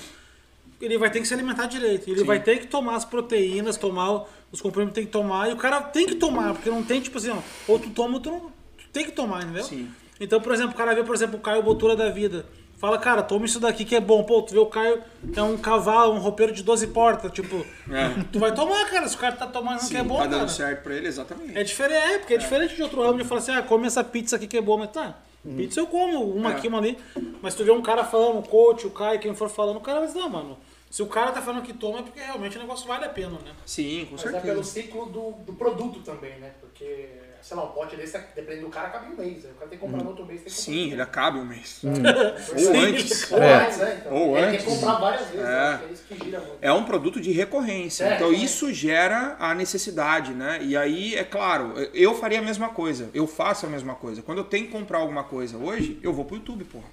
Ele 0.81 0.99
vai 0.99 1.11
ter 1.11 1.21
que 1.21 1.27
se 1.29 1.33
alimentar 1.33 1.67
direito. 1.67 2.09
Ele 2.11 2.21
Sim. 2.21 2.25
vai 2.27 2.41
ter 2.41 2.59
que 2.59 2.67
tomar 2.67 2.97
as 2.97 3.05
proteínas, 3.05 3.77
tomar 3.77 4.25
os 4.51 4.61
comprimidos 4.61 4.95
tem 4.95 5.07
que 5.07 5.11
tomar. 5.13 5.49
E 5.49 5.53
o 5.53 5.57
cara 5.57 5.81
tem 5.81 6.07
que 6.07 6.17
tomar, 6.17 6.53
porque 6.55 6.69
não 6.69 6.83
tem, 6.83 7.01
tipo 7.01 7.19
assim, 7.19 7.31
ó, 7.31 7.39
ou 7.69 7.79
tu 7.79 7.89
toma 7.91 8.15
ou 8.15 8.21
tu 8.21 8.31
não. 8.31 8.41
Tu 8.77 8.89
tem 8.93 9.05
que 9.05 9.13
tomar, 9.13 9.43
entendeu? 9.45 9.65
Sim. 9.65 9.89
Então, 10.21 10.41
por 10.41 10.53
exemplo, 10.53 10.73
o 10.73 10.77
cara 10.77 10.95
vê, 10.95 11.03
por 11.03 11.15
exemplo, 11.15 11.39
o 11.39 11.41
Caio 11.41 11.63
Botura 11.63 11.97
da 11.97 12.11
vida. 12.11 12.45
Fala, 12.79 12.99
cara, 12.99 13.23
toma 13.23 13.47
isso 13.47 13.61
daqui 13.61 13.85
que 13.85 13.95
é 13.95 14.01
bom. 14.01 14.25
Pô, 14.25 14.43
tu 14.43 14.53
vê 14.53 14.59
o 14.59 14.67
Caio 14.67 15.01
é 15.37 15.43
um 15.43 15.57
cavalo, 15.57 16.15
um 16.15 16.19
roupeiro 16.19 16.53
de 16.53 16.65
12 16.65 16.89
portas. 16.89 17.31
Tipo, 17.31 17.65
É. 17.89 18.09
tu 18.33 18.41
vai 18.41 18.53
tomar, 18.53 18.85
cara. 18.91 19.09
Se 19.09 19.15
o 19.15 19.19
cara 19.19 19.37
tá 19.37 19.47
tomando 19.47 19.79
Sim, 19.79 19.89
que 19.91 19.97
é 19.97 20.03
bom, 20.03 20.17
tá 20.19 20.25
dando 20.25 20.35
cara. 20.41 20.49
certo 20.49 20.83
pra 20.83 20.95
ele, 20.97 21.07
exatamente. 21.07 21.57
É 21.57 21.63
diferente, 21.63 21.97
é, 22.15 22.19
porque 22.19 22.35
é, 22.35 22.39
diferente 22.39 22.75
de 22.75 22.83
outro 22.83 23.01
ramo 23.01 23.19
de 23.19 23.25
falar 23.25 23.41
assim, 23.41 23.53
ah, 23.53 23.63
come 23.63 23.87
essa 23.87 24.03
pizza 24.03 24.35
aqui 24.35 24.49
que 24.49 24.57
é 24.57 24.61
boa, 24.61 24.79
mas 24.79 24.91
tá. 24.91 25.17
Pizza 25.45 25.81
eu 25.81 25.87
como, 25.87 26.23
uma 26.35 26.53
É. 26.53 26.57
aqui, 26.57 26.69
uma 26.69 26.79
ali. 26.79 26.97
Mas 27.41 27.55
tu 27.55 27.65
vê 27.65 27.71
um 27.71 27.83
cara 27.83 28.05
falando, 28.05 28.39
o 28.39 28.49
coach, 28.49 28.87
o 28.87 28.91
Caio, 28.91 29.19
quem 29.21 29.35
for 29.35 29.49
falando, 29.49 29.77
o 29.77 29.81
cara 29.81 29.99
vai 29.99 30.07
dizer, 30.09 30.21
não, 30.21 30.29
mano. 30.29 30.59
Se 30.91 31.03
o 31.03 31.07
cara 31.07 31.33
tá 31.33 31.41
falando 31.41 31.63
que 31.63 31.73
toma 31.73 32.01
é 32.01 32.03
porque 32.03 32.21
realmente 32.21 32.57
o 32.57 32.61
negócio 32.61 32.87
vale 32.87 33.05
a 33.07 33.09
pena, 33.09 33.39
né? 33.45 33.53
Sim, 33.65 34.07
com 34.11 34.17
Mas 34.17 34.27
é 34.27 34.41
pelo 34.41 34.63
certeza. 34.63 34.65
ciclo 34.65 35.07
do, 35.07 35.33
do 35.45 35.55
produto 35.55 36.01
também, 36.01 36.39
né? 36.39 36.53
Porque, 36.61 37.09
sei 37.43 37.57
lá, 37.57 37.65
um 37.65 37.73
pote 37.73 37.97
desse, 37.97 38.17
dependendo 38.35 38.67
do 38.67 38.71
cara, 38.71 38.89
cabe 38.91 39.13
um 39.13 39.17
mês. 39.17 39.45
Aí 39.45 39.51
o 39.51 39.55
cara 39.55 39.69
tem 39.69 39.79
que 39.79 39.85
comprar 39.85 40.03
no 40.03 40.09
outro 40.11 40.25
mês, 40.25 40.41
tem 40.43 40.51
que 40.53 40.57
comprar. 40.59 40.73
Sim, 40.73 40.93
ele 40.93 41.03
acaba 41.03 41.39
um 41.39 41.45
mês. 41.45 41.69
Sim. 41.83 42.67
Ou 42.67 42.77
antes. 42.77 43.33
Ou 43.33 43.43
É. 43.43 43.57
mais, 43.57 43.77
né? 43.79 43.97
Então, 44.01 44.13
Ou 44.17 44.39
ele 44.39 44.47
antes. 44.47 44.65
tem 44.65 44.75
que 44.75 44.81
comprar 44.81 44.95
várias 45.01 45.27
vezes, 45.29 45.41
É. 45.41 45.51
né? 45.51 45.81
É 45.89 45.93
isso 45.93 46.03
que 46.09 46.25
gira 46.25 46.41
muito. 46.41 46.57
É 46.63 46.73
um 46.73 46.85
produto 46.85 47.21
de 47.21 47.33
recorrência. 47.33 48.05
É, 48.05 48.15
então 48.17 48.29
é. 48.29 48.35
isso 48.35 48.73
gera 48.73 49.37
a 49.39 49.55
necessidade, 49.55 50.33
né? 50.33 50.61
E 50.63 50.77
aí, 50.77 51.15
é 51.17 51.25
claro, 51.25 51.75
eu 51.93 52.15
faria 52.15 52.39
a 52.39 52.43
mesma 52.43 52.69
coisa. 52.71 53.11
Eu 53.13 53.27
faço 53.27 53.67
a 53.67 53.69
mesma 53.69 53.95
coisa. 53.95 54.23
Quando 54.23 54.39
eu 54.39 54.45
tenho 54.45 54.67
que 54.67 54.73
comprar 54.73 54.99
alguma 54.99 55.25
coisa 55.25 55.57
hoje, 55.57 55.99
eu 56.03 56.13
vou 56.13 56.25
pro 56.25 56.37
YouTube, 56.37 56.65
porra. 56.65 56.85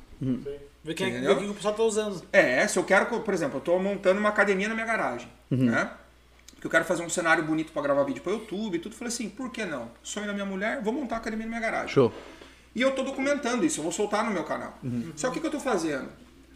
Ver 0.83 0.93
quem 0.93 1.07
é, 1.15 1.19
ver 1.19 1.31
o 1.31 1.37
que 1.37 1.45
o 1.49 1.53
pessoal 1.53 1.73
tá 1.73 1.83
usando. 1.83 2.21
É, 2.31 2.65
se 2.67 2.79
eu 2.79 2.83
quero, 2.83 3.05
por 3.05 3.33
exemplo, 3.33 3.57
eu 3.57 3.61
tô 3.61 3.77
montando 3.79 4.19
uma 4.19 4.29
academia 4.29 4.67
na 4.67 4.73
minha 4.73 4.85
garagem, 4.85 5.27
né? 5.51 5.89
Porque 6.59 6.67
eu 6.67 6.71
quero 6.71 6.83
fazer 6.83 7.03
um 7.03 7.09
cenário 7.09 7.41
bonito 7.45 7.71
pra 7.71 7.81
gravar 7.81 8.03
vídeo 8.03 8.21
pro 8.21 8.33
YouTube 8.33 8.75
e 8.75 8.79
tudo. 8.79 8.93
Falei 8.93 9.07
assim, 9.13 9.29
por 9.29 9.49
que 9.49 9.63
não? 9.63 9.89
Sonho 10.03 10.27
da 10.27 10.33
minha 10.33 10.45
mulher, 10.45 10.81
vou 10.83 10.91
montar 10.91 11.15
a 11.15 11.17
academia 11.19 11.45
na 11.45 11.49
minha 11.57 11.61
garagem. 11.61 11.87
Show. 11.87 12.11
E 12.75 12.81
eu 12.81 12.91
tô 12.91 13.01
documentando 13.01 13.65
isso, 13.65 13.79
eu 13.79 13.83
vou 13.83 13.93
soltar 13.93 14.25
no 14.25 14.31
meu 14.31 14.43
canal. 14.43 14.77
Só 15.15 15.29
que 15.31 15.37
o 15.37 15.41
que 15.41 15.47
eu 15.47 15.51
tô 15.51 15.59
fazendo? 15.59 16.09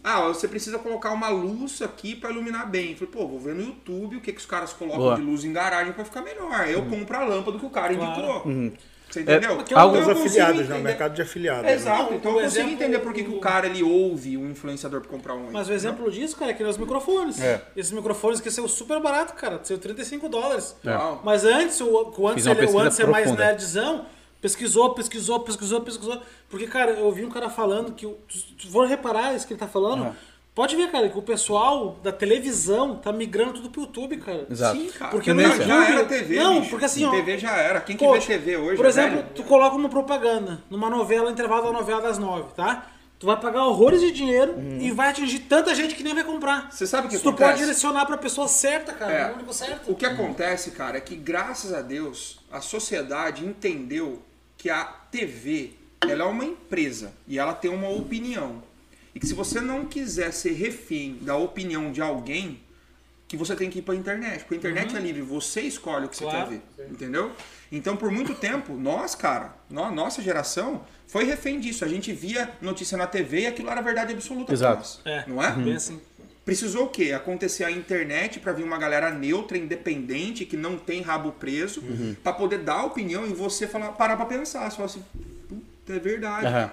Ah, 0.04 0.20
você 0.28 0.46
precisa 0.50 0.78
colocar 0.78 1.12
uma 1.12 1.30
luz 1.30 1.82
aqui 1.82 2.14
pra 2.18 2.30
iluminar 2.30 2.70
bem. 2.70 2.94
Falei, 2.96 3.14
pô, 3.14 3.26
vou 3.26 3.40
ver 3.40 3.56
no 3.56 3.62
YouTube 3.62 4.18
o 4.18 4.22
que, 4.22 4.34
que 4.34 4.40
os 4.40 4.46
caras 4.46 4.74
colocam 4.74 5.00
Boa. 5.00 5.16
de 5.16 5.22
luz 5.22 5.46
em 5.46 5.54
garagem 5.54 5.94
pra 5.94 6.04
ficar 6.04 6.22
melhor. 6.22 6.68
Eu 6.68 6.86
compro 6.88 7.16
a 7.16 7.24
lâmpada 7.24 7.58
que 7.58 7.66
o 7.66 7.70
cara 7.70 7.96
Claro. 7.96 8.12
indicou. 8.50 8.74
Você 9.14 9.22
entendeu? 9.22 9.58
Os 9.58 9.64
consigo 9.70 10.12
afiliados, 10.12 10.68
né? 10.68 10.76
O 10.76 10.82
mercado 10.82 11.14
de 11.14 11.22
afiliados. 11.22 11.64
né? 11.64 11.74
Exato, 11.74 12.04
Não, 12.12 12.18
então 12.18 12.32
o 12.34 12.40
eu 12.40 12.44
consigo 12.46 12.62
exemplo- 12.66 12.72
entender 12.74 13.00
por 13.00 13.14
que, 13.14 13.24
que 13.24 13.30
o 13.30 13.40
cara 13.40 13.68
ele 13.68 13.84
ouve 13.84 14.38
o 14.38 14.50
influenciador 14.50 15.02
pra 15.02 15.10
comprar 15.12 15.36
um. 15.36 15.52
Mas 15.52 15.70
o 15.70 15.74
exemplo 15.74 16.10
disso, 16.10 16.36
cara, 16.36 16.50
é 16.50 16.54
que 16.56 16.64
nem 16.64 16.70
os 16.72 16.78
microfones. 16.80 17.40
É. 17.40 17.62
Esses 17.76 17.92
microfones 17.92 18.42
que 18.42 18.50
saiu 18.50 18.68
super 18.68 19.00
barato, 19.00 19.34
cara. 19.36 19.60
Saiu 19.62 19.78
35 19.78 20.28
dólares. 20.28 20.76
Uau. 20.84 21.22
Mas 21.24 21.46
antes, 21.46 21.80
o, 21.80 21.86
o 22.18 22.28
antes, 22.28 22.46
ele, 22.48 22.66
o 22.66 22.80
antes 22.80 23.00
é 23.00 23.06
mais 23.06 23.32
nerdzão, 23.32 24.06
pesquisou, 24.42 24.96
pesquisou, 24.96 25.40
pesquisou, 25.42 25.82
pesquisou. 25.82 26.20
Porque, 26.50 26.66
cara, 26.66 26.92
eu 26.92 27.12
vi 27.12 27.24
um 27.24 27.30
cara 27.30 27.50
falando 27.50 27.92
que. 27.94 28.08
Se 28.28 28.68
for 28.72 28.88
reparar 28.88 29.36
isso 29.36 29.46
que 29.46 29.54
ele 29.54 29.60
tá 29.60 29.68
falando, 29.68 30.16
pode 30.56 30.76
ver, 30.76 30.92
cara, 30.92 31.10
que 31.10 31.18
o 31.18 31.22
pessoal 31.22 31.98
da 32.04 32.12
televisão 32.12 32.96
tá 32.96 33.12
migrando 33.12 33.54
tudo 33.54 33.70
pro 33.70 33.82
YouTube, 33.82 34.18
cara. 34.18 34.46
Exato. 34.50 34.78
Sim, 34.80 34.90
cara. 34.92 35.12
Porque 35.12 35.34
não, 35.34 35.56
já 35.62 35.90
era 35.90 36.06
TV, 36.06 36.36
Não, 36.36 36.60
bicho. 36.60 36.70
porque 36.70 36.86
assim, 36.86 37.06
ó, 37.06 37.12
TV 37.12 37.38
já 37.38 37.56
era. 37.58 37.82
Quem 37.82 37.98
que 37.98 38.08
vê 38.08 38.20
TV 38.20 38.58
hoje? 38.58 38.78
Por 38.78 38.86
exemplo, 38.86 39.18
velho? 39.18 39.28
tu 39.36 39.44
coloca 39.44 39.76
uma 39.76 39.90
propaganda 39.90 40.62
numa 40.70 40.90
novela, 40.90 41.32
intervalo 41.32 41.64
da 41.64 41.72
novela 41.72 42.02
das 42.02 42.18
nove, 42.18 42.54
tá? 42.56 42.88
Tu 43.20 43.26
vai 43.28 43.40
pagar 43.40 43.64
horrores 43.66 44.02
de 44.02 44.12
dinheiro 44.12 44.56
e 44.82 44.92
vai 44.92 45.10
atingir 45.10 45.40
tanta 45.40 45.74
gente 45.74 45.96
que 45.96 46.04
nem 46.04 46.14
vai 46.14 46.26
comprar. 46.26 46.66
Uhum. 46.66 46.72
Você 46.72 46.86
sabe 46.86 47.08
o 47.08 47.10
que 47.10 47.16
Se 47.16 47.24
tu 47.24 47.30
acontece? 47.30 47.50
pode 47.52 47.62
direcionar 47.62 48.06
pra 48.06 48.18
pessoa 48.18 48.50
certa, 48.50 48.92
cara, 48.92 49.14
É. 49.14 49.24
no 49.24 49.30
público 49.30 49.54
certo. 49.54 49.90
O 49.92 49.96
que 49.96 50.06
acontece, 50.06 50.72
cara, 50.72 50.98
é 50.98 51.00
que 51.02 51.16
graças 51.16 51.72
a 51.74 51.82
Deus 51.82 52.40
a 52.52 52.60
sociedade 52.60 53.46
entendeu 53.46 54.22
que 54.58 54.70
a 54.70 54.84
TV 54.84 55.72
ela 56.02 56.24
é 56.24 56.28
uma 56.28 56.44
empresa 56.44 57.14
e 57.26 57.40
ela 57.40 57.54
tem 57.54 57.72
uma 57.72 57.88
opinião. 57.90 58.62
E 59.16 59.20
que 59.20 59.28
se 59.28 59.34
você 59.34 59.62
não 59.62 59.86
quiser 59.86 60.32
ser 60.34 60.54
refém 60.54 61.18
da 61.22 61.36
opinião 61.36 61.92
de 61.92 62.02
alguém, 62.02 62.60
que 63.28 63.38
você 63.38 63.56
tem 63.56 63.70
que 63.70 63.80
ir 63.80 63.82
pra 63.82 63.96
internet. 63.96 64.40
Porque 64.42 64.56
a 64.56 64.58
internet 64.58 64.96
é 64.96 65.00
livre, 65.00 65.22
você 65.22 65.62
escolhe 65.62 66.06
o 66.06 66.10
que 66.10 66.18
Claro. 66.18 66.50
você 66.52 66.62
quer 66.78 66.84
ver. 66.84 66.92
Entendeu? 66.92 67.32
Então, 67.72 67.96
por 67.96 68.12
muito 68.12 68.36
tempo, 68.36 68.74
nós, 68.76 69.16
cara, 69.16 69.56
no- 69.70 69.92
nossa 69.92 70.22
geração, 70.22 70.84
foi 71.08 71.24
refém 71.24 71.60
disso. 71.60 71.84
A 71.84 71.88
gente 71.88 72.12
via 72.14 72.52
notícia 72.62 72.98
na 72.98 73.08
TV 73.08 73.42
e 73.42 73.48
aquilo 73.48 73.70
era 73.70 73.82
verdade 73.82 74.14
absoluta 74.14 74.46
pra 74.48 74.54
Exato. 74.54 74.78
nós. 74.78 75.02
É, 75.06 75.24
Não 75.28 75.42
é? 75.44 75.52
bem 75.52 75.76
assim. 75.76 76.00
Precisou 76.46 76.86
o 76.86 76.90
quê? 76.90 77.12
Acontecer 77.14 77.64
a 77.64 77.72
internet 77.72 78.40
pra 78.40 78.52
vir 78.52 78.64
uma 78.64 78.78
galera 78.78 79.10
neutra, 79.10 79.58
independente, 79.58 80.46
que 80.46 80.58
não 80.58 80.78
tem 80.78 81.02
rabo 81.02 81.32
preso, 81.32 81.80
Uhum. 81.82 82.16
pra 82.22 82.34
poder 82.34 82.60
dar 82.60 82.84
opinião 82.84 83.26
e 83.26 83.30
você 83.34 83.66
falar, 83.68 83.94
parar 83.94 84.18
pra 84.18 84.26
pensar. 84.26 84.70
Você 84.70 84.76
fala 84.76 84.86
assim, 84.88 85.04
puta, 85.48 85.94
é 85.94 86.00
verdade. 86.00 86.72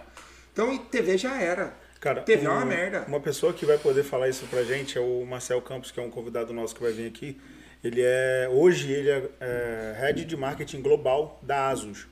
Então, 0.52 0.76
TV 0.76 1.16
já 1.16 1.40
era. 1.40 1.72
Cara, 2.00 2.22
TV 2.22 2.46
é 2.46 2.48
uma 2.48 2.62
um- 2.64 2.66
merda. 2.66 3.04
Uma 3.06 3.20
pessoa 3.20 3.52
que 3.52 3.66
vai 3.66 3.76
poder 3.78 4.02
falar 4.02 4.28
isso 4.28 4.46
pra 4.46 4.62
gente 4.64 4.96
é 4.96 5.00
o 5.00 5.24
Marcel 5.26 5.60
Campos, 5.60 5.90
que 5.90 6.00
é 6.00 6.02
um 6.02 6.10
convidado 6.10 6.52
nosso 6.52 6.74
que 6.74 6.82
vai 6.82 6.92
vir 6.92 7.06
aqui. 7.06 7.38
Ele 7.84 8.00
é 8.02 8.48
hoje 8.50 8.90
ele 8.90 9.10
é, 9.10 9.28
é 9.40 9.96
head 10.00 10.24
de 10.24 10.36
marketing 10.36 10.80
global 10.82 11.38
da 11.42 11.68
Asus. 11.68 12.06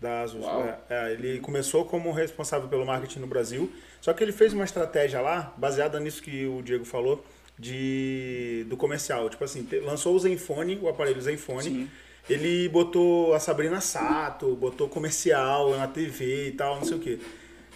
Da 0.00 0.22
Asus. 0.22 0.44
É, 0.46 0.78
é, 1.08 1.12
ele 1.12 1.40
começou 1.40 1.84
como 1.84 2.10
responsável 2.12 2.68
pelo 2.68 2.86
marketing 2.86 3.18
no 3.20 3.26
Brasil, 3.26 3.70
só 4.00 4.12
que 4.12 4.22
ele 4.22 4.32
fez 4.32 4.52
uma 4.52 4.64
estratégia 4.64 5.20
lá 5.20 5.52
baseada 5.56 5.98
nisso 6.00 6.22
que 6.22 6.46
o 6.46 6.62
Diego 6.62 6.84
falou 6.84 7.24
de 7.58 8.64
do 8.68 8.76
comercial. 8.76 9.28
Tipo 9.28 9.44
assim, 9.44 9.64
te- 9.64 9.80
lançou 9.80 10.14
o 10.14 10.18
Zenfone, 10.18 10.78
o 10.80 10.88
aparelho 10.88 11.20
Zenfone. 11.20 11.62
Sim. 11.64 11.90
Ele 12.30 12.68
botou 12.68 13.34
a 13.34 13.40
Sabrina 13.40 13.80
Sato, 13.80 14.54
botou 14.54 14.88
comercial 14.88 15.76
na 15.76 15.88
TV 15.88 16.48
e 16.48 16.52
tal, 16.52 16.76
não 16.76 16.84
sei 16.84 16.96
o 16.96 17.00
quê. 17.00 17.18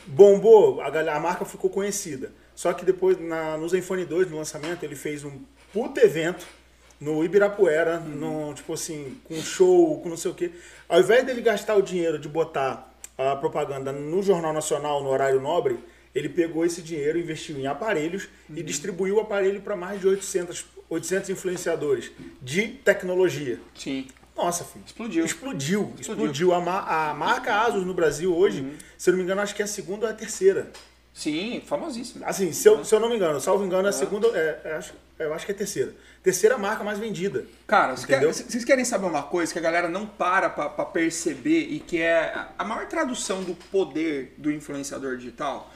Bombou, 0.07 0.81
a, 0.81 0.91
galera- 0.91 1.17
a 1.17 1.21
marca 1.21 1.45
ficou 1.45 1.71
conhecida. 1.71 2.33
Só 2.55 2.73
que 2.73 2.85
depois, 2.85 3.19
na, 3.21 3.57
no 3.57 3.69
Zenfone 3.69 4.05
2, 4.05 4.31
no 4.31 4.37
lançamento, 4.37 4.83
ele 4.85 4.95
fez 4.95 5.25
um 5.25 5.41
puto 5.73 5.99
evento 6.01 6.47
no 7.01 7.25
Ibirapuera, 7.25 7.99
num, 7.99 8.53
tipo 8.55 8.73
assim, 8.75 9.17
com 9.25 9.35
show, 9.41 10.01
com 10.01 10.09
não 10.09 10.17
sei 10.17 10.31
o 10.31 10.35
quê. 10.35 10.51
Ao 10.88 11.01
invés 11.01 11.25
dele 11.25 11.41
gastar 11.41 11.75
o 11.77 11.83
dinheiro 11.83 12.19
de 12.19 12.29
botar 12.29 12.93
a 13.19 13.35
propaganda 13.37 13.91
no 13.93 14.23
Jornal 14.23 14.53
Nacional, 14.53 15.03
no 15.03 15.09
horário 15.09 15.41
nobre, 15.41 15.79
ele 16.15 16.29
pegou 16.29 16.65
esse 16.65 16.83
dinheiro, 16.83 17.19
investiu 17.19 17.57
em 17.59 17.67
aparelhos 17.67 18.29
e 18.55 18.62
distribuiu 18.62 19.17
o 19.17 19.21
aparelho 19.21 19.61
para 19.62 19.75
mais 19.75 20.01
de 20.01 20.07
800, 20.07 20.67
800 20.91 21.31
influenciadores 21.31 22.12
de 22.41 22.69
tecnologia. 22.69 23.59
Sim. 23.75 24.07
Nossa, 24.37 24.64
filho. 24.64 24.85
Explodiu. 24.87 25.25
Explodiu. 25.25 25.92
Explodiu. 25.99 26.53
A, 26.55 26.61
ma- 26.61 27.11
a 27.11 27.14
marca 27.14 27.55
Asus 27.62 27.85
no 27.85 27.95
Brasil 27.95 28.35
hoje, 28.35 28.77
se 28.97 29.09
eu 29.11 29.12
não 29.12 29.18
me 29.18 29.25
engano, 29.25 29.40
acho 29.40 29.55
que 29.55 29.62
é 29.62 29.64
a 29.64 29.68
segunda 29.68 30.07
ou 30.07 30.12
a 30.12 30.14
terceira. 30.14 30.71
Sim, 31.14 31.62
famosíssimo. 31.66 32.25
Assim, 32.27 32.53
se 32.53 32.66
eu, 32.66 32.83
se 32.85 32.95
eu 32.95 32.99
não 32.99 33.11
me 33.11 33.16
engano, 33.16 33.38
salvo 33.40 33.64
engano, 33.64 33.87
é 33.87 33.90
a 33.90 33.92
segunda. 33.92 34.29
É, 34.29 34.61
é, 34.64 34.73
acho, 34.77 34.95
eu 35.18 35.35
acho 35.35 35.45
que 35.45 35.53
é 35.53 35.55
a 35.55 35.59
terceira. 35.59 35.95
Terceira 36.23 36.57
marca 36.57 36.83
mais 36.83 36.99
vendida. 36.99 37.45
Cara, 37.66 37.88
vocês 37.95 38.05
Entendeu? 38.05 38.31
querem- 38.33 38.49
vocês 38.51 38.64
querem 38.64 38.85
saber 38.87 39.07
uma 39.07 39.23
coisa 39.23 39.53
que 39.53 39.59
a 39.59 39.62
galera 39.62 39.88
não 39.90 40.07
para 40.07 40.49
pra, 40.49 40.71
pra 40.71 40.85
perceber 40.87 41.66
e 41.71 41.81
que 41.81 41.99
é 42.01 42.18
a- 42.35 42.49
a 42.59 42.64
maior 42.64 42.87
tradução 42.87 43.42
do 43.45 43.55
poder 43.55 44.35
do 44.38 44.51
influenciador 44.51 45.18
digital? 45.18 45.71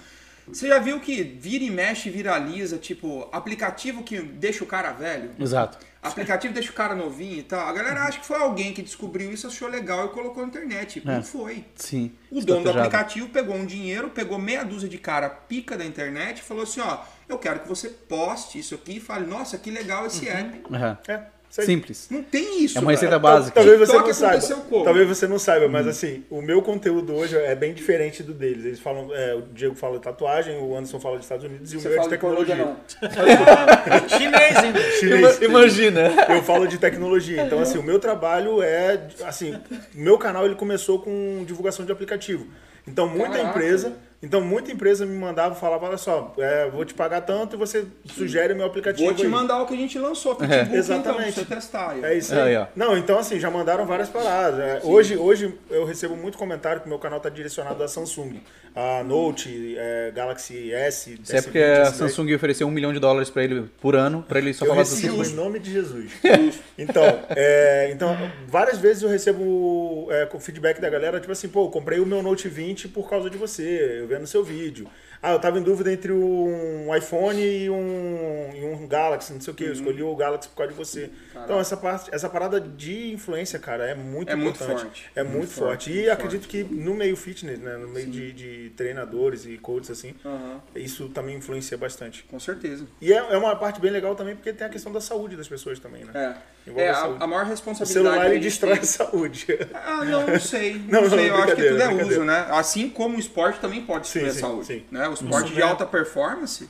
Você 0.48 0.68
já 0.68 0.78
viu 0.78 1.00
que 1.00 1.22
vira 1.22 1.64
e 1.64 1.70
mexe, 1.70 2.08
viraliza, 2.08 2.78
tipo, 2.78 3.28
aplicativo 3.32 4.02
que 4.04 4.20
deixa 4.22 4.62
o 4.64 4.66
cara 4.66 4.92
velho? 4.92 5.32
Exato. 5.38 5.76
Aplicativo 6.08 6.54
deixa 6.54 6.70
o 6.70 6.74
cara 6.74 6.94
novinho 6.94 7.38
e 7.38 7.42
tal. 7.42 7.66
A 7.66 7.72
galera 7.72 8.02
acha 8.04 8.18
que 8.20 8.26
foi 8.26 8.36
alguém 8.36 8.72
que 8.72 8.82
descobriu 8.82 9.32
isso, 9.32 9.46
achou 9.46 9.68
legal 9.68 10.06
e 10.06 10.08
colocou 10.10 10.42
na 10.42 10.48
internet. 10.48 11.02
Não 11.04 11.22
foi. 11.22 11.64
Sim. 11.74 12.12
O 12.30 12.40
dono 12.40 12.64
do 12.64 12.70
aplicativo 12.70 13.28
pegou 13.28 13.54
um 13.54 13.66
dinheiro, 13.66 14.10
pegou 14.10 14.38
meia 14.38 14.64
dúzia 14.64 14.88
de 14.88 14.98
cara 14.98 15.28
pica 15.28 15.76
da 15.76 15.84
internet 15.84 16.38
e 16.38 16.42
falou 16.42 16.62
assim, 16.62 16.80
ó, 16.80 16.98
eu 17.28 17.38
quero 17.38 17.60
que 17.60 17.68
você 17.68 17.88
poste 17.88 18.58
isso 18.58 18.74
aqui 18.74 18.96
e 18.96 19.00
fale, 19.00 19.26
nossa, 19.26 19.58
que 19.58 19.70
legal 19.70 20.06
esse 20.06 20.28
app. 20.28 20.62
Aham. 20.72 20.98
É, 21.08 21.22
Simples. 21.64 22.08
Não 22.10 22.22
tem 22.22 22.64
isso. 22.64 22.76
É 22.76 22.80
uma 22.80 22.90
receita 22.90 23.18
velho. 23.18 23.22
básica. 23.22 23.54
Talvez 23.54 23.78
você 23.78 23.92
TikTok 23.92 24.08
não 24.08 24.40
saiba. 24.40 24.62
como? 24.68 24.84
Talvez 24.84 25.08
você 25.08 25.26
não 25.26 25.38
saiba, 25.38 25.68
mas 25.68 25.86
assim, 25.86 26.24
o 26.28 26.42
meu 26.42 26.60
conteúdo 26.62 27.14
hoje 27.14 27.36
é 27.36 27.54
bem 27.54 27.72
diferente 27.72 28.22
do 28.22 28.34
deles. 28.34 28.64
Eles 28.64 28.80
falam, 28.80 29.08
é, 29.14 29.34
o 29.34 29.42
Diego 29.52 29.74
fala 29.74 29.96
de 29.96 30.02
tatuagem, 30.02 30.58
o 30.58 30.76
Anderson 30.76 31.00
fala 31.00 31.16
de 31.16 31.22
Estados 31.22 31.44
Unidos 31.44 31.72
e 31.72 31.76
o 31.76 31.80
Você 31.80 31.88
meu 31.88 31.96
é 31.96 32.00
de 32.00 32.04
de 32.04 32.10
tecnologia. 32.10 32.56
não. 32.56 32.76
Chinês 34.08 34.56
ainda. 34.56 34.80
Chinês. 34.92 35.40
Imagina. 35.42 36.00
Eu 36.28 36.42
falo 36.42 36.66
de 36.66 36.78
tecnologia. 36.78 37.42
Então, 37.42 37.60
assim, 37.60 37.78
o 37.78 37.82
meu 37.82 37.98
trabalho 37.98 38.62
é. 38.62 39.06
Assim, 39.24 39.54
o 39.94 39.98
meu 39.98 40.18
canal 40.18 40.44
ele 40.44 40.54
começou 40.54 40.98
com 41.00 41.44
divulgação 41.46 41.84
de 41.84 41.92
aplicativo. 41.92 42.46
Então, 42.86 43.08
muita 43.08 43.30
Caraca. 43.32 43.48
empresa. 43.50 43.92
Então, 44.22 44.40
muita 44.40 44.72
empresa 44.72 45.04
me 45.04 45.16
mandava 45.16 45.54
falava: 45.54 45.86
olha 45.86 45.98
só, 45.98 46.34
é, 46.38 46.68
vou 46.70 46.84
te 46.84 46.94
pagar 46.94 47.20
tanto 47.20 47.54
e 47.54 47.58
você 47.58 47.84
sugere 48.06 48.52
o 48.52 48.56
meu 48.56 48.66
aplicativo. 48.66 49.04
Vou 49.06 49.14
te 49.14 49.24
aí. 49.24 49.28
mandar 49.28 49.62
o 49.62 49.66
que 49.66 49.74
a 49.74 49.76
gente 49.76 49.98
lançou, 49.98 50.34
Facebook, 50.34 50.54
então, 50.54 50.70
pra 50.70 50.78
Exatamente. 50.78 51.32
você 51.32 51.44
testar. 51.44 51.96
É 52.02 52.14
isso 52.14 52.34
Aí, 52.34 52.56
ó. 52.56 52.66
Não, 52.74 52.96
então 52.96 53.18
assim, 53.18 53.38
já 53.38 53.50
mandaram 53.50 53.86
várias 53.86 54.08
paradas. 54.08 54.58
É, 54.60 54.80
hoje, 54.84 55.16
hoje 55.16 55.54
eu 55.70 55.84
recebo 55.84 56.16
muito 56.16 56.38
comentário 56.38 56.80
que 56.80 56.88
meu 56.88 56.98
canal 56.98 57.20
tá 57.20 57.28
direcionado 57.28 57.82
à 57.82 57.88
Samsung. 57.88 58.40
A 58.74 59.02
Note, 59.02 59.74
é, 59.78 60.12
Galaxy 60.14 60.70
S. 60.70 61.18
Isso 61.22 61.34
é 61.34 61.40
porque 61.40 61.58
S20, 61.58 61.80
a 61.80 61.82
S10. 61.84 61.92
Samsung 61.94 62.34
ofereceu 62.34 62.66
um 62.66 62.70
milhão 62.70 62.92
de 62.92 62.98
dólares 62.98 63.30
pra 63.30 63.42
ele 63.42 63.70
por 63.80 63.96
ano, 63.96 64.22
pra 64.28 64.38
ele 64.38 64.52
só 64.52 64.66
Eu 64.66 64.70
falar 64.70 64.82
do 64.82 64.90
recebo 64.90 65.16
Samsung. 65.16 65.32
em 65.32 65.34
nome 65.34 65.58
de 65.58 65.72
Jesus. 65.72 66.12
Então, 66.78 67.02
é, 67.30 67.90
então, 67.90 68.14
várias 68.46 68.78
vezes 68.78 69.02
eu 69.02 69.08
recebo 69.08 70.08
é, 70.10 70.28
feedback 70.38 70.78
da 70.78 70.90
galera, 70.90 71.18
tipo 71.18 71.32
assim, 71.32 71.48
pô, 71.48 71.64
eu 71.64 71.70
comprei 71.70 71.98
o 72.00 72.04
meu 72.04 72.22
Note 72.22 72.48
20 72.48 72.88
por 72.88 73.08
causa 73.08 73.30
de 73.30 73.38
você, 73.38 74.05
vendo 74.06 74.26
seu 74.26 74.42
vídeo. 74.44 74.88
Ah, 75.22 75.32
eu 75.32 75.38
tava 75.38 75.58
em 75.58 75.62
dúvida 75.62 75.92
entre 75.92 76.12
um 76.12 76.94
iPhone 76.94 77.40
e 77.42 77.68
um, 77.70 78.50
e 78.54 78.64
um 78.64 78.86
Galaxy, 78.86 79.32
não 79.32 79.40
sei 79.40 79.52
o 79.52 79.56
que, 79.56 79.64
eu 79.64 79.72
escolhi 79.72 80.02
o 80.02 80.14
Galaxy 80.14 80.48
por 80.48 80.56
causa 80.56 80.72
de 80.72 80.78
você. 80.78 81.10
Então, 81.44 81.58
essa, 81.58 81.76
parte, 81.76 82.08
essa 82.14 82.28
parada 82.28 82.60
de 82.60 83.12
influência, 83.12 83.58
cara, 83.58 83.84
é 83.86 83.94
muito 83.94 84.30
É 84.30 84.36
muito 84.36 84.56
importante. 84.56 84.82
forte. 84.82 85.10
É 85.14 85.22
Muito 85.22 85.36
muito, 85.36 85.50
forte, 85.52 85.68
forte. 85.68 85.90
muito 85.90 86.04
E 86.06 86.10
acredito 86.10 86.48
que 86.48 86.62
no 86.64 86.94
meio 86.94 87.16
fitness, 87.16 87.58
né, 87.58 87.76
no 87.76 87.88
meio 87.88 88.06
de, 88.06 88.32
de 88.32 88.70
treinadores 88.76 89.46
e 89.46 89.56
coaches, 89.58 89.90
assim, 89.90 90.14
Aham, 90.24 90.60
isso 90.74 91.08
também 91.08 91.36
influencia 91.36 91.76
bastante. 91.76 92.22
com 92.24 92.38
certeza. 92.38 92.86
E 93.00 93.12
é, 93.12 93.16
é 93.16 93.36
uma 93.36 93.56
parte 93.56 93.80
bem 93.80 93.90
legal 93.90 94.14
também, 94.14 94.34
porque 94.36 94.52
tem 94.52 94.66
a 94.66 94.70
questão 94.70 94.92
da 94.92 95.00
saúde 95.00 95.36
das 95.36 95.48
pessoas 95.48 95.78
também, 95.78 96.04
né? 96.04 96.34
É, 96.76 96.82
é 96.82 96.90
a 96.90 97.04
a, 97.20 97.26
maior 97.26 97.44
O 97.44 97.48
responsabilidade. 97.48 97.92
celular 97.92 98.16
que 98.26 98.26
a 98.26 98.34
ele 98.34 98.40
destrói 98.40 98.72
tem- 98.74 98.82
a 98.82 98.86
saúde. 98.86 99.46
Ah, 99.74 100.04
não, 100.04 100.26
não 100.26 100.40
sei. 100.40 100.74
Não, 100.74 101.02
Não, 101.02 101.02
não, 101.02 101.10
sei. 101.10 101.30
Eu 101.30 101.34
acho 101.36 101.54
que 101.56 101.68
tudo 101.68 101.82
é 101.82 101.88
uso, 102.04 102.24
né? 102.24 102.46
Assim 102.50 102.88
como 102.90 103.16
o 103.16 103.20
esporte 103.20 103.60
também 103.60 103.82
pode 103.82 104.02
destruir 104.02 104.24
Sim, 104.24 104.30
a 104.30 104.34
sim, 104.34 104.40
saúde. 104.40 104.66
sim. 104.66 104.84
Né? 104.90 105.05
O 105.08 105.14
esporte 105.14 105.52
de 105.52 105.62
alta 105.62 105.84
performance, 105.86 106.68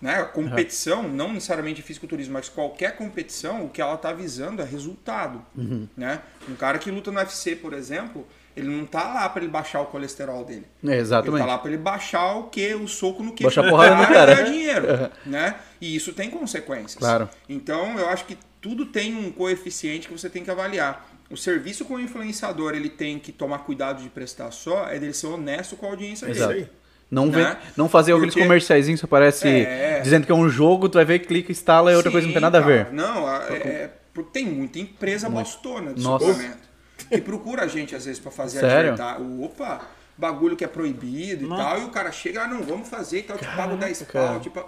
né? 0.00 0.20
A 0.20 0.24
competição, 0.24 1.02
não 1.08 1.32
necessariamente 1.32 1.82
fisiculturismo, 1.82 2.34
mas 2.34 2.48
qualquer 2.48 2.96
competição, 2.96 3.64
o 3.64 3.68
que 3.68 3.80
ela 3.80 3.94
está 3.94 4.12
visando 4.12 4.62
é 4.62 4.64
resultado. 4.64 5.44
Uhum. 5.56 5.88
Né? 5.96 6.20
Um 6.48 6.54
cara 6.54 6.78
que 6.78 6.90
luta 6.90 7.10
no 7.10 7.18
UFC, 7.18 7.56
por 7.56 7.72
exemplo, 7.72 8.26
ele 8.56 8.68
não 8.68 8.86
tá 8.86 9.12
lá 9.12 9.28
para 9.28 9.42
ele 9.42 9.50
baixar 9.50 9.82
o 9.82 9.86
colesterol 9.86 10.42
dele. 10.44 10.66
É, 10.82 10.86
Ele 10.92 10.96
exatamente. 10.96 11.40
tá 11.40 11.46
lá 11.46 11.58
para 11.58 11.70
ele 11.70 11.78
baixar 11.78 12.36
o 12.36 12.44
que? 12.44 12.74
O 12.74 12.88
soco 12.88 13.22
no 13.22 13.32
que? 13.32 13.42
Baixar 13.42 13.66
a 13.66 13.68
porrada 13.70 13.96
no 13.96 14.06
cara. 14.06 14.34
ganhar 14.34 14.50
dinheiro, 14.50 14.86
né? 15.26 15.56
E 15.78 15.94
isso 15.94 16.14
tem 16.14 16.30
consequências. 16.30 16.94
Claro. 16.94 17.28
Então, 17.48 17.98
eu 17.98 18.08
acho 18.08 18.24
que 18.24 18.38
tudo 18.60 18.86
tem 18.86 19.14
um 19.14 19.30
coeficiente 19.30 20.08
que 20.08 20.12
você 20.12 20.30
tem 20.30 20.42
que 20.42 20.50
avaliar. 20.50 21.06
O 21.28 21.36
serviço 21.36 21.84
com 21.84 21.94
o 21.94 22.00
influenciador, 22.00 22.74
ele 22.74 22.88
tem 22.88 23.18
que 23.18 23.30
tomar 23.30 23.58
cuidado 23.58 24.02
de 24.02 24.08
prestar 24.08 24.50
só, 24.52 24.86
é 24.86 24.98
dele 24.98 25.12
ser 25.12 25.26
honesto 25.26 25.76
com 25.76 25.86
a 25.86 25.90
audiência 25.90 26.26
Exato. 26.26 26.54
dele. 26.54 26.70
Não, 27.10 27.30
vem, 27.30 27.44
Né? 27.44 27.56
não 27.76 27.88
fazer 27.88 28.12
aqueles 28.12 28.34
Porque- 28.34 28.42
comerciaizinhos 28.46 29.00
que 29.00 29.04
aparece 29.06 29.46
É. 29.48 30.00
dizendo 30.02 30.26
que 30.26 30.32
é 30.32 30.34
um 30.34 30.48
jogo, 30.48 30.88
tu 30.88 30.94
vai 30.94 31.04
ver, 31.04 31.20
clica, 31.20 31.52
instala 31.52 31.92
e 31.92 31.94
outra 31.96 32.10
coisa 32.10 32.26
não 32.26 32.32
tem 32.32 32.42
nada 32.42 32.58
a 32.58 32.60
ver. 32.60 32.84
cara. 32.86 32.96
Não, 32.96 33.26
a- 33.26 33.44
é, 33.48 33.54
é- 33.54 33.90
porque 34.12 34.30
tem 34.32 34.46
muita 34.46 34.78
empresa 34.78 35.28
bostona 35.30 35.94
de 35.94 36.02
Nossa. 36.02 36.26
suplemento. 36.26 36.66
Que 37.10 37.20
procura 37.20 37.62
a 37.62 37.66
gente, 37.68 37.94
às 37.94 38.04
vezes, 38.06 38.18
pra 38.18 38.32
fazer 38.32 38.58
Sério? 38.60 38.94
Opa, 39.44 39.82
bagulho 40.18 40.56
que 40.56 40.64
é 40.64 40.68
proibido 40.68 41.44
e 41.44 41.48
Não. 41.48 41.56
tal, 41.56 41.80
e 41.82 41.84
o 41.84 41.90
cara 41.90 42.10
chega, 42.10 42.42
ah, 42.44 42.48
não, 42.48 42.62
vamos 42.62 42.88
fazer 42.88 43.18
e 43.18 43.22
tal, 43.22 43.36
te 43.38 43.44
pago 43.44 43.76
10 43.76 44.02
cara. 44.02 44.28
pau. 44.28 44.40
Tipo... 44.40 44.64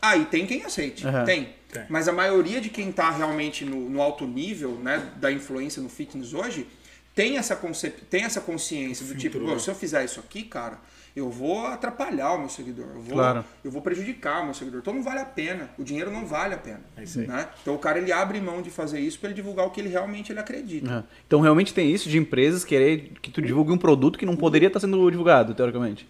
Aí 0.00 0.24
tem 0.26 0.46
quem 0.46 0.64
aceite, 0.64 1.06
Aham. 1.06 1.24
tem. 1.24 1.48
Tem. 1.70 1.82
Mas 1.88 2.08
a 2.08 2.12
maioria 2.12 2.60
de 2.60 2.68
quem 2.70 2.90
tá 2.90 3.10
realmente 3.10 3.64
no, 3.64 3.88
no 3.90 4.00
alto 4.00 4.26
nível, 4.26 4.72
né, 4.82 5.02
da 5.16 5.30
influência 5.30 5.82
no 5.82 5.88
fitness 5.90 6.32
hoje, 6.32 6.66
tem 7.14 7.36
essa, 7.36 7.54
concep... 7.54 8.00
tem 8.08 8.24
essa 8.24 8.40
consciência 8.40 9.04
do 9.04 9.14
tipo, 9.14 9.32
Filtro, 9.34 9.48
"Pô, 9.48 9.54
né? 9.54 9.58
se 9.60 9.68
eu 9.68 9.74
fizer 9.74 10.04
isso 10.04 10.18
aqui, 10.20 10.42
cara, 10.44 10.78
eu 11.14 11.28
vou 11.28 11.66
atrapalhar 11.66 12.32
o 12.34 12.38
meu 12.38 12.48
seguidor, 12.48 12.86
eu 12.94 13.00
vou, 13.00 13.14
Claro. 13.14 13.44
eu 13.64 13.70
vou 13.70 13.82
prejudicar 13.82 14.42
o 14.42 14.44
meu 14.46 14.54
seguidor. 14.54 14.80
Então 14.80 14.94
não 14.94 15.02
vale 15.02 15.20
a 15.20 15.24
pena, 15.24 15.70
o 15.78 15.82
dinheiro 15.84 16.10
não 16.10 16.24
vale 16.26 16.54
a 16.54 16.58
pena. 16.58 16.80
É 16.96 17.02
isso 17.02 17.20
aí. 17.20 17.26
Né? 17.26 17.48
Então 17.62 17.74
o 17.74 17.78
cara 17.78 17.98
ele 17.98 18.12
abre 18.12 18.40
mão 18.40 18.62
de 18.62 18.70
fazer 18.70 19.00
isso 19.00 19.18
para 19.18 19.28
ele 19.28 19.34
divulgar 19.36 19.66
o 19.66 19.70
que 19.70 19.80
ele 19.80 19.88
realmente 19.88 20.32
ele 20.32 20.38
acredita. 20.40 20.90
É. 20.92 21.02
Então 21.26 21.40
realmente 21.40 21.74
tem 21.74 21.90
isso 21.90 22.08
de 22.08 22.16
empresas 22.18 22.64
querer 22.64 23.12
que 23.20 23.30
tu 23.30 23.42
divulgue 23.42 23.72
um 23.72 23.78
produto 23.78 24.18
que 24.18 24.24
não 24.26 24.36
poderia 24.36 24.68
estar 24.68 24.80
sendo 24.80 25.10
divulgado, 25.10 25.54
teoricamente. 25.54 26.08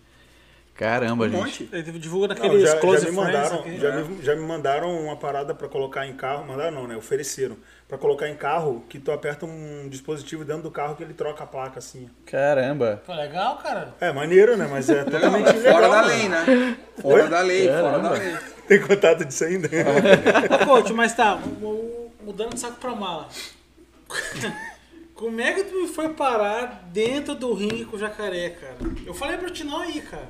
Caramba, 0.75 1.27
Um 1.27 1.29
gente. 1.29 1.37
monte. 1.65 1.69
Ele 1.73 1.99
divulga 1.99 2.29
Não, 2.29 2.35
naqueles 2.35 2.63
já, 2.63 2.79
close 2.79 3.05
já 3.05 3.11
me 3.11 3.17
mandaram, 3.17 3.65
já, 3.79 4.03
me, 4.03 4.23
já 4.23 4.35
me 4.35 4.47
mandaram 4.47 4.91
uma 5.05 5.15
parada 5.15 5.55
pra 5.55 5.69
colocar 5.69 6.07
em 6.07 6.15
carro, 6.15 6.47
mandaram 6.47 6.75
não, 6.75 6.87
né? 6.87 6.97
Ofereceram. 6.97 7.57
Pra 7.91 7.99
colocar 7.99 8.29
em 8.29 8.37
carro, 8.37 8.85
que 8.89 9.01
tu 9.01 9.11
aperta 9.11 9.45
um 9.45 9.89
dispositivo 9.89 10.45
dentro 10.45 10.63
do 10.63 10.71
carro 10.71 10.95
que 10.95 11.03
ele 11.03 11.13
troca 11.13 11.43
a 11.43 11.47
placa 11.47 11.81
assim. 11.81 12.09
Caramba. 12.25 13.03
Pô, 13.05 13.13
legal, 13.13 13.57
cara. 13.59 13.93
É 14.01 14.13
maneiro, 14.13 14.57
né? 14.57 14.69
Mas 14.71 14.89
é 14.89 15.03
Não, 15.05 15.11
totalmente 15.11 15.53
fora 15.55 15.89
da 15.89 16.01
lei, 16.03 16.29
né? 16.29 16.77
Fora 17.03 17.27
da 17.27 17.41
lei, 17.41 17.67
fora 17.69 17.99
da 17.99 18.11
lei. 18.13 18.37
Tem 18.69 18.81
contato 18.81 19.25
disso 19.25 19.43
ainda? 19.45 19.69
Ô, 20.63 20.67
coach, 20.67 20.93
mas 20.93 21.15
tá, 21.15 21.35
mu- 21.35 21.51
mu- 21.59 22.13
mudando 22.23 22.55
de 22.55 22.61
saco 22.61 22.77
pra 22.77 22.95
mala. 22.95 23.29
Como 25.15 25.41
é 25.41 25.53
que 25.53 25.65
tu 25.65 25.83
me 25.83 25.89
foi 25.89 26.11
parar 26.11 26.85
dentro 26.93 27.35
do 27.35 27.53
ringue 27.53 27.85
com 27.85 27.97
o 27.97 27.99
jacaré, 27.99 28.51
cara? 28.51 28.77
Eu 29.05 29.13
falei 29.13 29.37
pra 29.37 29.51
ti 29.51 29.65
não 29.65 29.85
ir, 29.85 30.03
cara. 30.03 30.29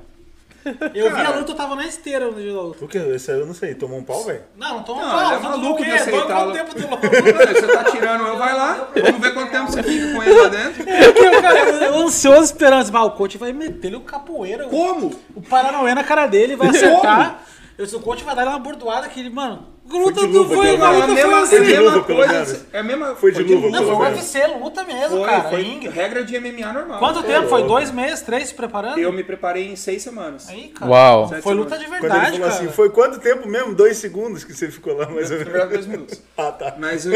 Eu 0.95 1.15
vi 1.15 1.21
a 1.23 1.31
luta, 1.31 1.53
eu 1.53 1.57
tava 1.57 1.75
na 1.75 1.87
esteira 1.87 2.27
no 2.27 2.35
dia 2.35 2.53
da 2.53 2.61
luta. 2.61 2.85
O 2.85 2.89
que? 2.89 2.99
Esse 2.99 3.31
aí 3.31 3.41
eu 3.41 3.47
não 3.47 3.55
sei. 3.55 3.75
Tomou 3.75 3.99
um 3.99 4.05
pau, 4.05 4.25
velho? 4.25 4.43
Não, 4.57 4.77
não 4.77 4.83
toma 4.83 5.03
Não, 5.03 5.11
pau, 5.11 5.27
ele 5.27 5.35
é 5.35 5.39
maluco 5.39 5.85
de. 5.85 6.11
Quanto 6.11 6.53
tempo 6.53 6.75
tu? 6.75 7.55
Você 7.55 7.67
tá 7.67 7.85
tirando 7.85 8.27
eu, 8.27 8.37
vai 8.37 8.55
lá. 8.55 8.89
Vamos 8.95 9.21
ver 9.21 9.35
quanto 9.35 9.51
tempo 9.51 9.71
você 9.73 9.83
fica 9.83 10.13
com 10.15 10.23
ele 10.23 10.35
lá 10.41 10.49
dentro. 10.49 10.85
Eu, 10.91 11.43
cara, 11.43 11.59
eu, 11.61 11.75
eu 11.83 11.95
ansioso 11.99 12.45
esperando. 12.45 12.81
Assim, 12.83 12.93
"Ah, 12.95 13.05
o 13.05 13.13
coach 13.13 13.39
vai 13.39 13.53
meter 13.53 13.89
ele 13.89 13.97
o 13.97 14.01
capoeira. 14.01 14.65
Como? 14.65 15.15
O 15.35 15.41
Paranauê 15.43 15.95
na 15.95 16.05
cara 16.05 16.27
dele, 16.27 16.57
vai 16.57 16.69
acertar. 16.69 17.43
Eu 17.79 17.85
disse, 17.85 17.97
o 17.97 18.01
coach 18.01 18.23
vai 18.25 18.35
dar 18.35 18.43
ele 18.43 18.51
uma 18.51 18.59
bordoada 18.59 19.09
que 19.09 19.19
ele, 19.21 19.31
mano. 19.31 19.67
Luta 19.99 20.21
de 20.27 20.33
do 20.33 20.45
foi, 20.49 20.69
a 20.77 20.91
luta 20.91 21.07
mesma, 21.09 21.31
foi 21.31 21.41
assim. 21.43 21.57
Foi 21.57 21.65
de 21.67 21.75
a 21.75 21.81
mesma 21.81 21.91
luva, 21.95 22.05
pelo 22.07 22.19
coisa. 22.19 22.33
menos. 22.33 22.65
É 22.73 22.79
a 22.79 22.83
mesma, 22.83 23.15
Foi 23.17 23.33
de 23.33 23.43
luva, 23.43 23.71
Não, 23.71 23.79
pelo 23.85 23.97
foi. 23.97 24.07
UFC, 24.11 24.47
luta 24.47 24.85
mesmo, 24.85 25.17
Foi, 25.19 25.29
cara. 25.29 25.49
foi 25.51 25.63
regra 25.93 26.25
de 26.25 26.39
MMA 26.41 26.73
normal. 26.73 26.99
Quanto 26.99 27.23
tempo? 27.23 27.49
Foi 27.49 27.63
dois 27.65 27.91
meses, 27.91 28.21
três 28.23 28.49
se 28.49 28.55
preparando? 28.55 28.99
Eu 28.99 29.13
me 29.13 29.25
preparei 29.25 29.69
em 29.73 29.77
seis 29.77 30.03
semanas. 30.03 30.49
Aí, 30.49 30.69
cara. 30.69 30.91
Uau. 30.91 31.29
Foi 31.43 31.55
luta 31.55 31.77
de 31.79 31.85
Quando 31.87 31.93
ele 31.95 32.01
verdade, 32.01 32.25
falou 32.39 32.49
cara. 32.49 32.53
assim, 32.63 32.69
foi 32.69 32.91
quanto 32.91 33.19
tempo 33.21 33.49
mesmo? 33.49 33.75
Dois 33.75 33.97
segundos 33.97 34.45
que 34.45 34.53
você 34.55 34.71
ficou 34.71 34.95
lá, 34.97 35.07
mais 35.09 35.31
ou 35.31 35.39
menos. 35.39 35.53
verdade, 35.53 35.73
dois 35.75 35.87
minutos. 35.87 36.23
Ah, 36.39 36.53
tá. 36.53 36.75
Mas 36.79 37.05
o. 37.07 37.11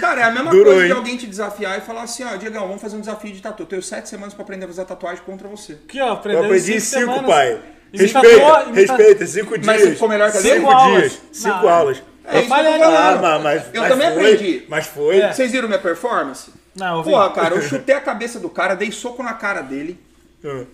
Cara, 0.00 0.20
é 0.20 0.24
a 0.24 0.30
mesma 0.32 0.50
Durou, 0.50 0.66
coisa 0.66 0.80
de 0.82 0.86
hein? 0.90 0.96
alguém 0.96 1.16
te 1.16 1.26
desafiar 1.26 1.78
e 1.78 1.80
falar 1.80 2.02
assim, 2.02 2.24
ó, 2.24 2.34
Diegão, 2.36 2.66
vamos 2.66 2.82
fazer 2.82 2.96
um 2.96 3.00
desafio 3.00 3.32
de 3.32 3.40
tatu. 3.40 3.62
Eu 3.62 3.66
tenho 3.66 3.82
sete 3.82 4.08
semanas 4.08 4.34
pra 4.34 4.42
aprender 4.42 4.64
a 4.64 4.68
fazer 4.68 4.84
tatuagem 4.84 5.22
contra 5.24 5.46
você. 5.48 5.74
Aqui, 5.74 6.00
ó, 6.00 6.06
Eu 6.08 6.12
aprendeu 6.14 6.44
aprendi 6.44 6.72
em 6.72 6.76
em 6.76 6.80
cinco, 6.80 7.00
semanas. 7.02 7.26
pai. 7.26 7.60
Respeita, 7.92 8.66
respeita, 8.74 9.26
cinco 9.26 9.54
Mas 9.64 9.78
dias. 9.82 9.92
ficou 9.94 10.08
melhor 10.08 10.30
que 10.30 10.38
a 10.38 10.40
Cinco 10.40 10.54
dele? 10.54 10.60
Cinco 10.66 10.70
aulas. 10.76 11.00
dias, 11.00 11.20
cinco 11.32 11.56
Não. 11.62 11.68
aulas. 11.68 12.02
É 12.28 12.38
isso 12.40 12.46
que 12.48 12.52
eu 12.52 12.56
falei. 12.56 12.72
Ah, 12.82 13.18
mas, 13.22 13.42
mas, 13.42 13.62
Eu 13.72 13.80
mas 13.82 13.90
também 13.92 14.12
foi, 14.12 14.32
aprendi. 14.34 14.64
Mas 14.68 14.86
foi. 14.86 15.18
É. 15.20 15.32
Vocês 15.32 15.52
viram 15.52 15.68
minha 15.68 15.78
performance? 15.80 16.50
Não, 16.74 16.96
eu 16.98 17.02
vi. 17.04 17.10
Porra, 17.10 17.30
cara, 17.30 17.54
eu 17.54 17.62
chutei 17.62 17.94
a 17.94 18.00
cabeça 18.00 18.38
do 18.40 18.48
cara, 18.50 18.74
dei 18.74 18.90
soco 18.90 19.22
na 19.22 19.32
cara 19.34 19.60
dele, 19.62 19.98
Ah. 20.44 20.64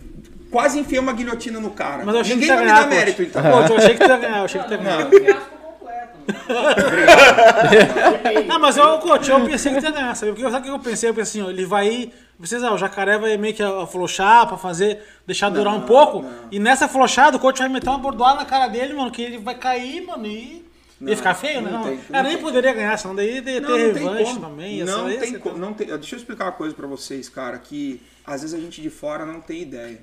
quase 0.50 0.78
enfiei 0.78 0.98
uma 0.98 1.12
guilhotina 1.12 1.60
no 1.60 1.70
cara. 1.70 2.02
Mas 2.04 2.14
eu 2.14 2.20
achei 2.22 2.34
Ninguém 2.36 2.48
que 2.48 2.54
vai 2.56 2.64
tu 2.64 2.68
me 2.68 2.72
dar 2.74 2.88
ganhar, 2.88 2.98
mérito, 2.98 3.16
coach. 3.18 3.28
então. 3.28 3.52
Coach, 3.52 3.70
eu 3.70 3.76
achei 3.76 3.94
que 3.94 4.04
tu 4.04 4.10
ia 4.10 4.16
ganhar, 4.16 4.38
eu 4.38 4.44
achei 4.44 4.60
que 4.60 4.66
tu 4.66 4.72
ia 4.72 4.78
ganhar. 4.78 5.08
Não, 8.46 8.58
mas 8.58 8.76
eu, 8.76 8.98
coach, 8.98 9.30
eu 9.30 9.44
pensei 9.44 9.72
que 9.74 9.80
tu 9.80 9.84
ia 9.84 9.90
ganhar, 9.90 10.14
sabe? 10.14 10.32
Porque, 10.32 10.50
sabe 10.50 10.56
o 10.58 10.62
que 10.62 10.70
eu 10.70 10.78
pensei? 10.78 11.10
Eu 11.10 11.14
pensei 11.14 11.40
assim, 11.40 11.48
ó, 11.48 11.50
ele 11.52 11.66
vai... 11.66 12.10
Vocês, 12.42 12.60
ó, 12.64 12.74
o 12.74 12.78
jacaré 12.78 13.16
vai 13.16 13.36
meio 13.36 13.54
que 13.54 13.62
afrouxar 13.62 14.48
pra 14.48 14.56
fazer, 14.56 15.00
deixar 15.24 15.48
durar 15.48 15.72
um 15.74 15.82
pouco. 15.82 16.24
E 16.50 16.58
nessa 16.58 16.86
afrouxada, 16.86 17.36
o 17.36 17.40
coach 17.40 17.60
vai 17.60 17.68
meter 17.68 17.88
uma 17.88 17.98
bordoada 17.98 18.40
na 18.40 18.44
cara 18.44 18.66
dele, 18.66 18.92
mano, 18.94 19.12
que 19.12 19.22
ele 19.22 19.38
vai 19.38 19.54
cair, 19.54 20.04
mano, 20.04 20.26
e... 20.26 20.66
ia 21.00 21.16
ficar 21.16 21.34
feio, 21.34 21.62
né? 21.62 21.70
não 21.70 21.78
Não, 21.78 21.84
tem, 21.84 22.00
não 22.10 22.22
nem 22.24 22.38
poderia 22.38 22.72
ganhar, 22.72 22.96
senão 22.96 23.14
daí 23.14 23.36
ia 23.36 23.42
ter 23.42 23.60
Não, 23.60 23.70
não 23.70 23.76
revanche 23.76 24.40
também. 24.40 24.84
Não 24.84 25.08
tem 25.16 25.38
como. 25.38 25.56
Não 25.56 25.72
tem, 25.72 25.86
deixa 25.86 26.16
eu 26.16 26.18
explicar 26.18 26.46
uma 26.46 26.52
coisa 26.52 26.74
pra 26.74 26.88
vocês, 26.88 27.28
cara, 27.28 27.58
que 27.58 28.02
às 28.26 28.42
vezes 28.42 28.58
a 28.58 28.60
gente 28.60 28.82
de 28.82 28.90
fora 28.90 29.24
não 29.24 29.40
tem 29.40 29.62
ideia. 29.62 30.02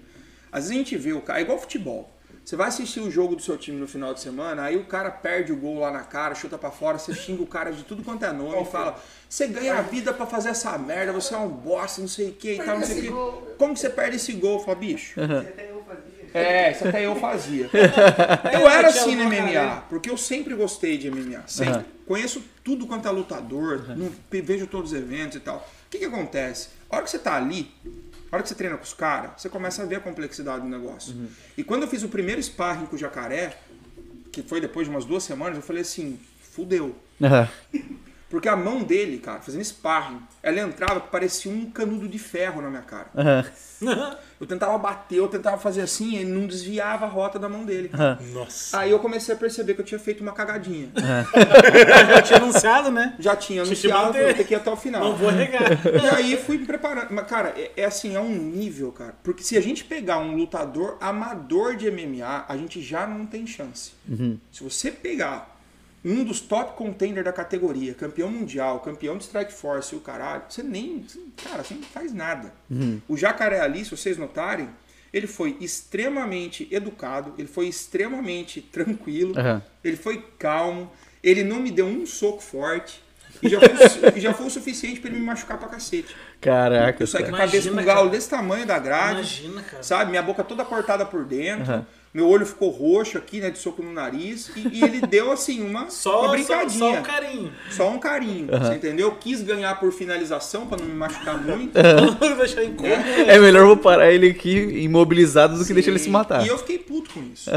Às 0.49 0.63
vezes 0.63 0.71
a 0.71 0.79
gente 0.79 0.95
vê 0.95 1.11
o 1.11 1.19
cara, 1.19 1.39
é 1.39 1.41
igual 1.41 1.59
futebol. 1.59 2.09
Você 2.49 2.55
vai 2.55 2.69
assistir 2.69 2.99
o 2.99 3.11
jogo 3.11 3.35
do 3.35 3.43
seu 3.43 3.55
time 3.59 3.79
no 3.79 3.87
final 3.87 4.11
de 4.11 4.21
semana, 4.21 4.63
aí 4.63 4.75
o 4.75 4.83
cara 4.85 5.11
perde 5.11 5.51
o 5.51 5.55
gol 5.55 5.81
lá 5.81 5.91
na 5.91 5.99
cara, 5.99 6.33
chuta 6.33 6.57
pra 6.57 6.71
fora, 6.71 6.97
você 6.97 7.13
xinga 7.13 7.43
o 7.43 7.45
cara 7.45 7.71
de 7.71 7.83
tudo 7.83 8.03
quanto 8.03 8.25
é 8.25 8.31
nome 8.33 8.63
e 8.63 8.65
fala: 8.65 8.99
Você 9.29 9.45
ganha 9.45 9.75
a 9.75 9.83
vida 9.83 10.11
pra 10.11 10.25
fazer 10.25 10.49
essa 10.49 10.75
merda, 10.75 11.13
você 11.13 11.35
é 11.35 11.37
um 11.37 11.47
bosta, 11.47 12.01
não 12.01 12.07
sei 12.07 12.29
o 12.29 12.31
que 12.31 12.53
e 12.53 12.57
tal, 12.57 12.79
não 12.79 12.87
sei 12.87 12.97
o 12.97 13.01
que. 13.03 13.07
gol. 13.09 13.53
Como 13.55 13.75
que 13.75 13.79
você 13.79 13.91
perde 13.91 14.15
esse 14.15 14.33
gol? 14.33 14.59
Fala, 14.61 14.75
bicho. 14.79 15.21
Até 15.21 15.69
eu 15.69 15.83
fazia. 15.83 16.29
É, 16.33 16.71
isso 16.71 16.87
até 16.87 17.05
eu 17.05 17.15
fazia. 17.17 17.69
Eu 18.51 18.61
Eu 18.61 18.67
era 18.67 18.87
assim 18.87 19.15
no 19.15 19.25
MMA, 19.25 19.83
porque 19.87 20.09
eu 20.09 20.17
sempre 20.17 20.55
gostei 20.55 20.97
de 20.97 21.11
MMA. 21.11 21.43
Sempre. 21.45 21.85
Conheço 22.07 22.43
tudo 22.63 22.87
quanto 22.87 23.07
é 23.07 23.11
lutador, 23.11 23.95
não- 23.95 24.11
vejo 24.41 24.65
todos 24.65 24.91
os 24.91 24.97
eventos 24.97 25.37
e 25.37 25.39
tal. 25.39 25.57
O 25.85 25.89
que, 25.91 25.99
que 25.99 26.05
acontece? 26.05 26.69
A 26.89 26.95
hora 26.95 27.05
que 27.05 27.11
você 27.11 27.19
tá 27.19 27.35
ali, 27.35 27.71
a 28.31 28.35
hora 28.35 28.43
que 28.43 28.49
você 28.49 28.55
treina 28.55 28.77
com 28.77 28.83
os 28.83 28.93
caras, 28.93 29.31
você 29.37 29.49
começa 29.49 29.81
a 29.81 29.85
ver 29.85 29.95
a 29.95 29.99
complexidade 29.99 30.61
do 30.61 30.67
negócio. 30.67 31.15
E 31.57 31.63
quando 31.63 31.83
eu 31.83 31.87
fiz 31.87 32.03
o 32.03 32.09
primeiro 32.09 32.41
sparring 32.41 32.85
com 32.85 32.95
o 32.95 32.99
jacaré, 32.99 33.57
que 34.31 34.41
foi 34.43 34.61
depois 34.61 34.87
de 34.87 34.93
umas 34.93 35.05
duas 35.05 35.23
semanas, 35.23 35.57
eu 35.57 35.63
falei 35.63 35.81
assim, 35.81 36.19
fudeu. 36.41 36.95
Aham. 37.21 37.49
Porque 38.29 38.47
a 38.47 38.55
mão 38.55 38.83
dele, 38.83 39.17
cara, 39.17 39.39
fazendo 39.41 39.63
sparring, 39.63 40.21
ela 40.43 40.59
entrava 40.59 41.01
que 41.01 41.07
parecia 41.09 41.51
um 41.51 41.71
canudo 41.71 42.07
de 42.07 42.19
ferro 42.19 42.61
na 42.61 42.69
minha 42.69 42.83
cara. 42.83 43.07
Aham. 43.15 43.45
Eu 44.39 44.47
tentava 44.47 44.77
bater, 44.77 45.17
eu 45.17 45.27
tentava 45.27 45.57
fazer 45.57 45.81
assim, 45.81 46.11
e 46.11 46.15
ele 46.17 46.31
não 46.31 46.47
desviava 46.47 47.05
a 47.05 47.09
rota 47.09 47.37
da 47.37 47.49
mão 47.49 47.65
dele. 47.65 47.91
Nossa. 48.33 48.79
Aí 48.79 48.91
eu 48.91 48.99
comecei 48.99 49.35
a 49.35 49.37
perceber 49.37 49.73
que 49.73 49.81
eu 49.81 49.85
tinha 49.85 49.99
feito 49.99 50.21
uma 50.21 50.31
cagadinha. 50.31 50.89
Já 52.09 52.21
tinha 52.21 52.39
anunciado, 52.39 52.91
né? 52.91 53.15
Já 53.19 53.35
tinha 53.35 53.63
anunciado, 53.63 54.13
vou 54.13 54.33
ter 54.33 54.45
que 54.45 54.53
ir 54.53 54.57
até 54.57 54.71
o 54.71 54.77
final. 54.77 55.03
Não 55.03 55.15
vou 55.15 55.31
negar. 55.31 55.71
E 55.85 56.15
aí 56.15 56.37
fui 56.37 56.57
me 56.57 56.65
preparando. 56.65 57.07
Mas, 57.11 57.27
cara, 57.27 57.53
é, 57.57 57.71
é 57.75 57.85
assim, 57.85 58.15
é 58.15 58.19
um 58.19 58.29
nível, 58.29 58.91
cara. 58.91 59.13
Porque 59.23 59.43
se 59.43 59.57
a 59.57 59.61
gente 59.61 59.83
pegar 59.83 60.19
um 60.19 60.35
lutador 60.35 60.97
amador 61.01 61.75
de 61.75 61.91
MMA, 61.91 62.45
a 62.47 62.55
gente 62.55 62.81
já 62.81 63.05
não 63.05 63.25
tem 63.25 63.45
chance. 63.45 63.91
Se 64.51 64.63
você 64.63 64.89
pegar 64.91 65.58
um 66.03 66.23
dos 66.23 66.39
top 66.39 66.77
contender 66.77 67.23
da 67.23 67.33
categoria, 67.33 67.93
campeão 67.93 68.29
mundial, 68.29 68.79
campeão 68.79 69.17
de 69.17 69.23
Strike 69.25 69.51
Force 69.51 69.93
e 69.93 69.97
o 69.97 70.01
caralho, 70.01 70.43
você 70.49 70.63
nem. 70.63 71.05
Cara, 71.43 71.63
você 71.63 71.73
não 71.73 71.83
faz 71.83 72.13
nada. 72.13 72.53
O 73.07 73.17
Jacaré 73.17 73.59
ali, 73.59 73.83
se 73.83 73.91
vocês 73.91 74.17
notarem, 74.17 74.69
ele 75.13 75.27
foi 75.27 75.57
extremamente 75.59 76.67
educado, 76.71 77.33
ele 77.37 77.47
foi 77.47 77.67
extremamente 77.67 78.61
tranquilo, 78.61 79.37
Aham. 79.37 79.61
ele 79.83 79.97
foi 79.97 80.23
calmo, 80.37 80.91
ele 81.23 81.43
não 81.43 81.59
me 81.59 81.71
deu 81.71 81.85
um 81.85 82.05
soco 82.05 82.41
forte. 82.41 83.01
E 83.41 83.47
já 83.49 83.59
foi, 83.59 84.19
já 84.19 84.33
foi 84.33 84.47
o 84.47 84.49
suficiente 84.49 84.99
pra 84.99 85.09
ele 85.09 85.19
me 85.19 85.25
machucar 85.25 85.57
pra 85.57 85.67
cacete. 85.67 86.15
Caraca. 86.41 87.01
Eu 87.03 87.07
saí 87.07 87.23
com 87.23 87.35
a 87.35 87.39
cabeça 87.39 87.69
com 87.69 87.73
um 87.73 87.77
cara. 87.77 87.85
galo 87.95 88.09
desse 88.09 88.29
tamanho 88.29 88.65
da 88.65 88.77
grade. 88.79 89.43
Imagina, 89.43 89.61
cara. 89.63 89.83
Sabe? 89.83 90.11
Minha 90.11 90.23
boca 90.23 90.43
toda 90.43 90.65
cortada 90.65 91.05
por 91.05 91.23
dentro. 91.25 91.71
Aham. 91.71 91.85
Meu 92.13 92.27
olho 92.27 92.45
ficou 92.45 92.69
roxo 92.69 93.17
aqui, 93.17 93.39
né? 93.39 93.51
De 93.51 93.59
soco 93.59 93.83
no 93.83 93.93
nariz. 93.93 94.51
E, 94.55 94.79
e 94.79 94.83
ele 94.83 95.01
deu, 95.01 95.31
assim, 95.31 95.61
uma, 95.63 95.89
Só, 95.89 96.21
uma 96.25 96.27
só, 96.27 96.31
brincadinha. 96.31 96.79
só 96.79 96.99
um 96.99 97.03
carinho. 97.03 97.53
Só 97.69 97.89
um 97.89 97.99
carinho. 97.99 98.47
Você 98.47 98.73
entendeu? 98.75 99.11
Quis 99.15 99.41
ganhar 99.43 99.79
por 99.79 99.91
finalização 99.91 100.65
pra 100.65 100.77
não 100.77 100.85
me 100.85 100.95
machucar 100.95 101.37
muito. 101.39 101.73
Deixar 102.37 102.63
em 102.63 102.73
coma. 102.73 102.89
É 102.89 103.37
melhor 103.37 103.61
eu 103.61 103.67
vou 103.67 103.77
parar 103.77 104.11
ele 104.11 104.29
aqui 104.29 104.57
imobilizado 104.83 105.57
do 105.57 105.65
que 105.65 105.73
deixar 105.73 105.89
ele 105.91 105.99
se 105.99 106.05
Sim. 106.05 106.11
matar. 106.11 106.43
E 106.43 106.47
eu 106.47 106.57
fiquei 106.57 106.79
puto 106.79 107.11
com 107.13 107.21
isso. 107.21 107.49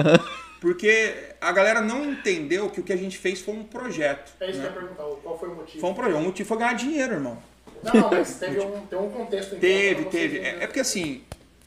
Porque 0.61 1.15
a 1.41 1.51
galera 1.51 1.81
não 1.81 2.05
entendeu 2.05 2.69
que 2.69 2.81
o 2.81 2.83
que 2.83 2.93
a 2.93 2.97
gente 2.97 3.19
fez 3.19 3.41
foi 3.41 3.55
um 3.55 3.65
projeto. 3.65 4.33
É 4.41 4.51
isso 4.51 4.61
que 4.61 4.67
eu 4.67 4.71
ia 4.71 4.77
perguntar, 4.77 5.03
qual 5.23 5.39
foi 5.39 5.49
o 5.49 5.55
motivo? 5.57 5.81
Foi 5.81 5.91
um 5.91 5.95
projeto. 5.95 6.19
O 6.19 6.23
motivo 6.23 6.49
foi 6.49 6.59
ganhar 6.59 6.75
dinheiro, 6.75 7.15
irmão. 7.15 7.39
Não, 7.83 7.93
não, 8.01 8.11
mas 8.11 8.37
teve 8.37 8.61
um, 8.61 8.87
tem 8.87 8.99
um 8.99 9.11
contexto 9.11 9.57
em 9.57 9.59
Teve, 9.59 10.05
teve. 10.05 10.39
É, 10.39 10.41
né? 10.43 10.59
é 10.61 10.67
porque 10.67 10.81
assim, 10.81 11.23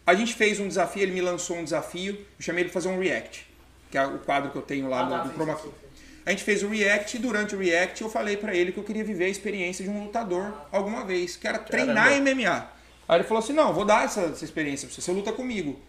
a 0.06 0.14
gente 0.14 0.34
fez 0.34 0.60
um 0.60 0.68
desafio, 0.68 1.04
ele 1.04 1.12
me 1.12 1.22
lançou 1.22 1.58
um 1.58 1.64
desafio, 1.64 2.14
eu 2.14 2.26
chamei 2.40 2.64
ele 2.64 2.70
pra 2.70 2.82
fazer 2.82 2.90
um 2.90 3.00
react, 3.00 3.48
que 3.90 3.98
é 3.98 4.06
o 4.06 4.20
quadro 4.20 4.52
que 4.52 4.58
eu 4.58 4.62
tenho 4.62 4.90
lá 4.90 5.00
Ah, 5.02 5.06
no, 5.06 5.10
tá, 5.12 5.24
no 5.26 5.34
Chroma 5.34 5.56
Key. 5.56 5.70
A 6.26 6.32
gente 6.32 6.44
fez 6.44 6.64
o 6.64 6.68
react 6.70 7.18
e 7.18 7.20
durante 7.20 7.56
o 7.56 7.60
react 7.60 8.02
eu 8.02 8.10
falei 8.10 8.36
pra 8.36 8.54
ele 8.54 8.72
que 8.72 8.80
eu 8.80 8.84
queria 8.84 9.04
viver 9.04 9.26
a 9.26 9.30
experiência 9.30 9.84
de 9.84 9.92
um 9.92 10.06
lutador 10.06 10.52
alguma 10.72 11.06
vez, 11.06 11.36
que 11.36 11.48
era 11.48 11.60
treinar 11.60 12.12
MMA. 12.20 12.68
Aí 13.08 13.18
ele 13.18 13.24
falou 13.24 13.44
assim: 13.44 13.54
"Não, 13.54 13.72
vou 13.74 13.86
dar 13.86 14.06
essa, 14.06 14.22
essa 14.22 14.44
experiência 14.44 14.88
pra 14.88 14.96
você, 14.96 15.02
você 15.02 15.12
luta 15.12 15.32
comigo". 15.32 15.80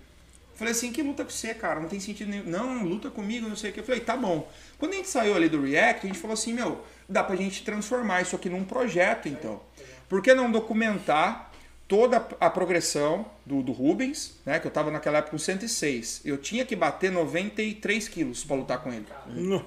Eu 0.52 0.58
falei 0.58 0.72
assim: 0.72 0.92
"Que 0.92 1.02
luta 1.02 1.24
com 1.24 1.30
você, 1.30 1.54
cara? 1.54 1.80
Não 1.80 1.88
tem 1.88 1.98
sentido 2.00 2.28
nenhum". 2.28 2.44
Não, 2.44 2.84
luta 2.84 3.08
comigo, 3.08 3.48
não 3.48 3.56
sei 3.56 3.70
o 3.70 3.72
que. 3.72 3.80
Eu 3.80 3.84
falei: 3.84 4.00
"Tá 4.02 4.14
bom". 4.14 4.46
Quando 4.78 4.92
a 4.92 4.96
gente 4.96 5.08
saiu 5.08 5.34
ali 5.34 5.48
do 5.48 5.62
react, 5.62 6.04
a 6.04 6.08
gente 6.08 6.18
falou 6.18 6.34
assim: 6.34 6.52
"Meu, 6.52 6.84
dá 7.08 7.24
pra 7.24 7.34
gente 7.34 7.64
transformar 7.64 8.20
isso 8.20 8.36
aqui 8.36 8.50
num 8.50 8.64
projeto, 8.64 9.28
então. 9.30 9.60
Por 10.06 10.20
que 10.20 10.34
não 10.34 10.52
documentar 10.52 11.45
toda 11.88 12.16
a 12.40 12.50
progressão 12.50 13.26
do, 13.44 13.62
do 13.62 13.72
Rubens, 13.72 14.34
né? 14.44 14.58
Que 14.58 14.66
eu 14.66 14.70
tava 14.70 14.90
naquela 14.90 15.18
época 15.18 15.32
com 15.32 15.38
106. 15.38 16.22
Eu 16.24 16.36
tinha 16.38 16.64
que 16.64 16.74
bater 16.74 17.10
93 17.12 18.08
quilos 18.08 18.44
pra 18.44 18.56
lutar 18.56 18.82
com 18.82 18.92
ele. 18.92 19.06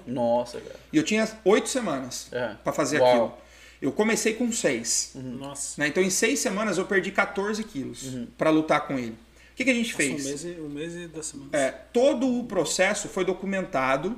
Nossa, 0.06 0.60
cara. 0.60 0.76
E 0.92 0.98
eu 0.98 1.04
tinha 1.04 1.28
oito 1.46 1.70
semanas 1.70 2.28
É. 2.32 2.56
pra 2.64 2.74
fazer 2.74 3.00
Uau. 3.00 3.10
aquilo. 3.10 3.34
Eu 3.82 3.92
comecei 3.94 4.34
com 4.34 4.52
seis. 4.52 5.12
Nossa. 5.16 5.80
né? 5.82 5.88
Então 5.88 6.04
em 6.04 6.10
seis 6.10 6.40
semanas 6.40 6.78
eu 6.78 6.86
perdi 6.86 7.12
14 7.12 7.64
quilos 7.64 8.18
pra 8.38 8.50
lutar 8.50 8.86
com 8.88 9.00
ele. 9.00 9.12
O 9.52 9.56
que, 9.56 9.64
que 9.64 9.72
a 9.72 9.74
gente 9.74 9.94
Um 9.94 9.98
fez? 9.98 10.26
mês, 10.26 10.44
e- 10.46 10.60
um 10.60 10.70
mês 10.70 10.96
e 10.96 11.08
duas 11.08 11.26
semanas. 11.28 11.54
É, 11.54 11.72
todo 11.72 12.40
o 12.40 12.44
processo 12.46 13.08
foi 13.10 13.24
documentado, 13.26 14.18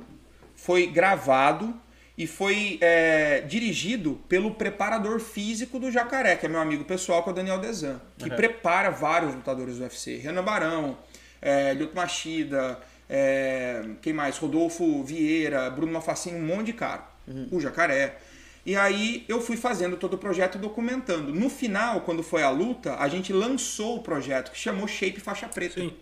foi 0.56 0.86
gravado 0.86 1.74
e 2.22 2.26
foi 2.26 2.78
é, 2.80 3.40
dirigido 3.40 4.20
pelo 4.28 4.52
preparador 4.54 5.18
físico 5.18 5.76
do 5.76 5.90
Jacaré, 5.90 6.36
que 6.36 6.46
é 6.46 6.48
meu 6.48 6.60
amigo 6.60 6.84
pessoal, 6.84 7.20
que 7.20 7.28
é 7.28 7.32
o 7.32 7.34
Daniel 7.34 7.58
Desan, 7.58 8.00
que 8.16 8.30
prepara 8.30 8.90
vários 8.90 9.34
lutadores 9.34 9.78
do 9.78 9.82
UFC. 9.82 10.18
Renan 10.18 10.44
Barão, 10.44 10.96
é, 11.40 11.74
Lyoto 11.74 11.96
Machida, 11.96 12.78
é, 13.10 13.82
quem 14.00 14.12
mais? 14.12 14.38
Rodolfo 14.38 15.02
Vieira, 15.02 15.68
Bruno 15.70 15.92
Mafacini, 15.92 16.38
um 16.38 16.46
monte 16.46 16.66
de 16.66 16.72
cara. 16.74 17.10
O 17.50 17.60
Jacaré. 17.60 18.18
E 18.64 18.76
aí 18.76 19.24
eu 19.28 19.40
fui 19.40 19.56
fazendo 19.56 19.96
todo 19.96 20.14
o 20.14 20.18
projeto 20.18 20.56
e 20.56 20.60
documentando. 20.60 21.34
No 21.34 21.50
final, 21.50 22.02
quando 22.02 22.22
foi 22.22 22.44
a 22.44 22.50
luta, 22.50 22.96
a 22.98 23.08
gente 23.08 23.32
lançou 23.32 23.96
o 23.96 24.02
projeto 24.02 24.52
que 24.52 24.58
chamou 24.58 24.86
Shape 24.86 25.18
Faixa 25.18 25.48
Preta. 25.48 25.80
Sim. 25.80 25.92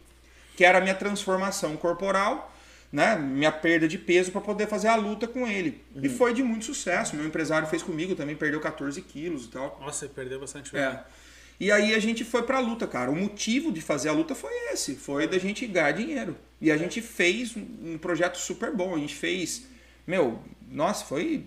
Que 0.55 0.67
era 0.67 0.79
a 0.79 0.81
minha 0.83 0.95
transformação 0.95 1.77
corporal, 1.79 2.55
né? 2.93 3.17
Minha 3.17 3.53
perda 3.53 3.87
de 3.87 3.97
peso 3.97 4.33
para 4.33 4.41
poder 4.41 4.67
fazer 4.67 4.89
a 4.89 4.97
luta 4.97 5.27
com 5.29 5.47
ele. 5.47 5.81
E 6.03 6.09
foi 6.09 6.35
de 6.35 6.43
muito 6.43 6.65
sucesso. 6.65 7.15
Meu 7.15 7.25
empresário 7.27 7.69
fez 7.69 7.83
comigo 7.83 8.15
também, 8.15 8.35
perdeu 8.35 8.61
14 8.61 9.01
quilos 9.03 9.45
e 9.45 9.49
tal. 9.49 9.79
Nossa, 9.81 10.07
você 10.07 10.09
perdeu 10.09 10.41
bastante 10.41 10.75
É. 10.77 10.91
peso. 10.91 10.99
E 11.61 11.71
aí 11.71 11.95
a 11.95 11.99
gente 11.99 12.25
foi 12.25 12.43
pra 12.43 12.59
luta, 12.59 12.87
cara. 12.87 13.11
O 13.11 13.15
motivo 13.15 13.71
de 13.71 13.83
fazer 13.83 14.09
a 14.09 14.13
luta 14.13 14.35
foi 14.35 14.51
esse, 14.73 14.95
foi 14.95 15.27
da 15.27 15.39
gente 15.39 15.67
ganhar 15.67 15.93
dinheiro. 15.93 16.35
E 16.61 16.71
a 16.71 16.77
gente 16.77 17.03
fez 17.03 17.55
um 17.57 17.99
projeto 17.99 18.37
super 18.39 18.73
bom. 18.75 18.95
A 18.95 18.99
gente 18.99 19.15
fez, 19.15 19.67
meu, 20.07 20.41
nossa, 20.71 21.05
foi 21.05 21.45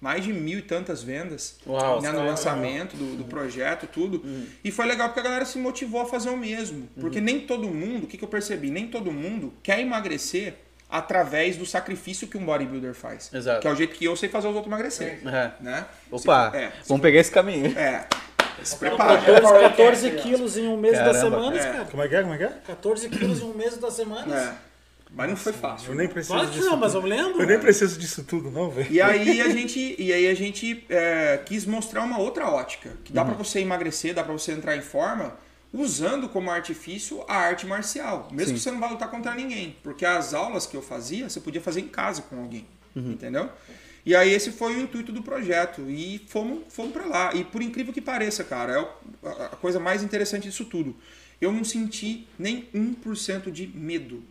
mais 0.00 0.22
de 0.22 0.32
mil 0.32 0.60
e 0.60 0.62
tantas 0.62 1.02
vendas 1.02 1.56
Uau, 1.66 2.00
né, 2.00 2.12
no 2.12 2.24
lançamento 2.24 2.96
do, 2.96 3.16
do 3.16 3.24
projeto, 3.24 3.88
tudo. 3.88 4.22
E 4.62 4.70
foi 4.70 4.86
legal 4.86 5.08
porque 5.08 5.20
a 5.20 5.22
galera 5.24 5.44
se 5.44 5.58
motivou 5.58 6.00
a 6.00 6.06
fazer 6.06 6.30
o 6.30 6.36
mesmo. 6.36 6.88
Porque 7.00 7.20
nem 7.20 7.40
todo 7.40 7.66
mundo, 7.68 8.04
o 8.04 8.06
que, 8.06 8.16
que 8.16 8.22
eu 8.24 8.28
percebi? 8.28 8.70
Nem 8.70 8.86
todo 8.86 9.10
mundo 9.10 9.52
quer 9.64 9.80
emagrecer 9.80 10.54
através 10.88 11.56
do 11.56 11.66
sacrifício 11.66 12.28
que 12.28 12.36
um 12.38 12.44
bodybuilder 12.44 12.94
faz. 12.94 13.30
Exato. 13.32 13.60
Que 13.60 13.68
é 13.68 13.70
o 13.72 13.74
jeito 13.76 13.94
que 13.96 14.04
eu 14.04 14.16
sei 14.16 14.28
fazer 14.28 14.48
os 14.48 14.54
outros 14.54 14.72
emagrecer. 14.72 15.20
É. 15.26 15.50
Né? 15.60 15.84
Opa, 16.10 16.50
Se- 16.50 16.56
é, 16.56 16.72
vamos 16.86 17.02
pegar 17.02 17.20
esse 17.20 17.30
caminho. 17.30 17.76
é. 17.78 18.06
Se 18.62 18.76
prepara. 18.76 19.20
14, 19.20 19.52
14 19.60 20.10
quilos 20.12 20.56
em 20.56 20.66
um 20.66 20.76
mês 20.78 20.94
da 20.98 21.04
Caramba. 21.12 21.20
semana, 21.20 21.56
É. 21.60 21.72
cara. 21.72 21.84
Como 21.84 22.02
é 22.02 22.08
que 22.08 22.16
é? 22.16 22.22
Como 22.22 22.34
é 22.34 22.38
que 22.38 22.44
é? 22.44 22.52
14 22.66 23.08
quilos 23.10 23.40
em 23.40 23.44
um 23.44 23.54
mês 23.54 23.76
da 23.76 23.90
semana. 23.90 24.34
É. 24.34 24.52
Mas 25.10 25.28
não 25.28 25.36
foi 25.36 25.52
fácil. 25.52 25.92
Eu 25.92 25.94
nem 25.94 26.08
preciso 26.08 26.38
que 26.40 26.46
disso. 26.46 26.64
não, 26.70 26.76
mas 26.76 26.94
eu 26.94 27.00
lembro. 27.02 27.40
Eu 27.42 27.46
nem 27.46 27.58
preciso 27.58 27.98
disso 27.98 28.24
tudo, 28.24 28.50
não, 28.50 28.70
velho. 28.70 28.90
E 28.90 29.00
aí 29.00 29.40
a 29.40 29.48
gente, 29.50 29.94
e 29.98 30.12
aí 30.12 30.26
a 30.26 30.34
gente 30.34 30.84
é, 30.88 31.38
quis 31.44 31.64
mostrar 31.66 32.02
uma 32.02 32.18
outra 32.18 32.48
ótica, 32.48 32.90
que 33.04 33.12
dá 33.12 33.24
pra 33.24 33.34
você 33.34 33.60
emagrecer, 33.60 34.14
dá 34.14 34.24
pra 34.24 34.32
você 34.32 34.52
entrar 34.52 34.76
em 34.76 34.80
forma 34.82 35.34
usando 35.78 36.28
como 36.28 36.50
artifício 36.50 37.24
a 37.28 37.36
arte 37.36 37.66
marcial, 37.66 38.28
mesmo 38.32 38.54
que 38.54 38.60
você 38.60 38.70
não 38.70 38.80
vá 38.80 38.88
lutar 38.88 39.10
contra 39.10 39.34
ninguém, 39.34 39.76
porque 39.82 40.04
as 40.04 40.34
aulas 40.34 40.66
que 40.66 40.76
eu 40.76 40.82
fazia 40.82 41.28
você 41.28 41.40
podia 41.40 41.60
fazer 41.60 41.80
em 41.80 41.88
casa 41.88 42.22
com 42.22 42.40
alguém, 42.40 42.66
entendeu? 42.94 43.50
E 44.04 44.14
aí 44.14 44.32
esse 44.32 44.52
foi 44.52 44.76
o 44.76 44.80
intuito 44.80 45.10
do 45.10 45.20
projeto 45.20 45.82
e 45.90 46.24
fomos, 46.28 46.62
fomos 46.68 46.92
para 46.92 47.04
lá. 47.06 47.34
E 47.34 47.42
por 47.42 47.60
incrível 47.60 47.92
que 47.92 48.00
pareça, 48.00 48.44
cara, 48.44 48.72
é 48.72 49.28
a 49.46 49.56
coisa 49.56 49.80
mais 49.80 50.00
interessante 50.02 50.44
disso 50.44 50.64
tudo. 50.64 50.94
Eu 51.40 51.52
não 51.52 51.64
senti 51.64 52.26
nem 52.38 52.68
1% 52.72 53.50
de 53.50 53.66
medo. 53.66 54.22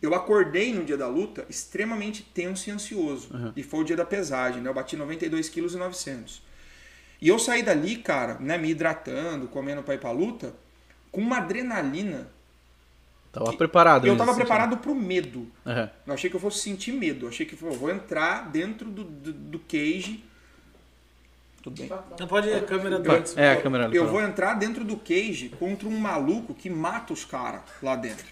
Eu 0.00 0.14
acordei 0.14 0.72
no 0.72 0.84
dia 0.84 0.96
da 0.96 1.08
luta 1.08 1.44
extremamente 1.50 2.22
tenso 2.22 2.70
e 2.70 2.72
ansioso. 2.72 3.28
E 3.56 3.64
foi 3.64 3.80
o 3.80 3.84
dia 3.84 3.96
da 3.96 4.04
pesagem, 4.04 4.62
né? 4.62 4.70
Eu 4.70 4.74
bati 4.74 4.96
92 4.96 5.48
quilos 5.48 5.74
e 5.74 5.78
900. 5.78 6.40
E 7.20 7.28
eu 7.28 7.40
saí 7.40 7.62
dali, 7.64 7.96
cara, 7.96 8.38
né, 8.38 8.56
me 8.56 8.70
hidratando, 8.70 9.48
comendo 9.48 9.82
pra 9.82 9.94
ir 9.94 9.98
pra 9.98 10.12
luta, 10.12 10.54
com 11.12 11.20
uma 11.20 11.36
adrenalina. 11.36 12.26
Tava 13.30 13.52
preparado. 13.54 14.06
Eu 14.06 14.16
tava 14.16 14.32
sentido. 14.32 14.46
preparado 14.46 14.76
pro 14.78 14.94
medo. 14.94 15.46
Aham. 15.64 15.90
Eu 16.06 16.14
achei 16.14 16.28
que 16.28 16.36
eu 16.36 16.40
fosse 16.40 16.58
sentir 16.58 16.92
medo. 16.92 17.26
Eu 17.26 17.28
achei 17.30 17.46
que 17.46 17.54
eu 17.62 17.72
vou 17.72 17.90
entrar 17.90 18.50
dentro 18.50 18.90
do, 18.90 19.04
do, 19.04 19.32
do 19.32 19.58
cage. 19.60 20.22
Tudo 21.62 21.80
bem. 21.80 21.90
Não 22.18 22.26
pode 22.26 22.48
ir 22.48 22.54
a 22.54 22.60
câmera 22.60 22.98
do 22.98 23.10
antes. 23.10 23.36
É, 23.36 23.52
a 23.52 23.62
câmera 23.62 23.84
ali. 23.86 23.96
Eu 23.96 24.08
vou 24.08 24.20
entrar 24.20 24.54
dentro 24.54 24.84
do 24.84 24.96
cage 24.96 25.48
contra 25.58 25.88
um 25.88 25.96
maluco 25.96 26.52
que 26.52 26.68
mata 26.68 27.12
os 27.12 27.24
caras 27.24 27.60
lá 27.80 27.94
dentro. 27.94 28.26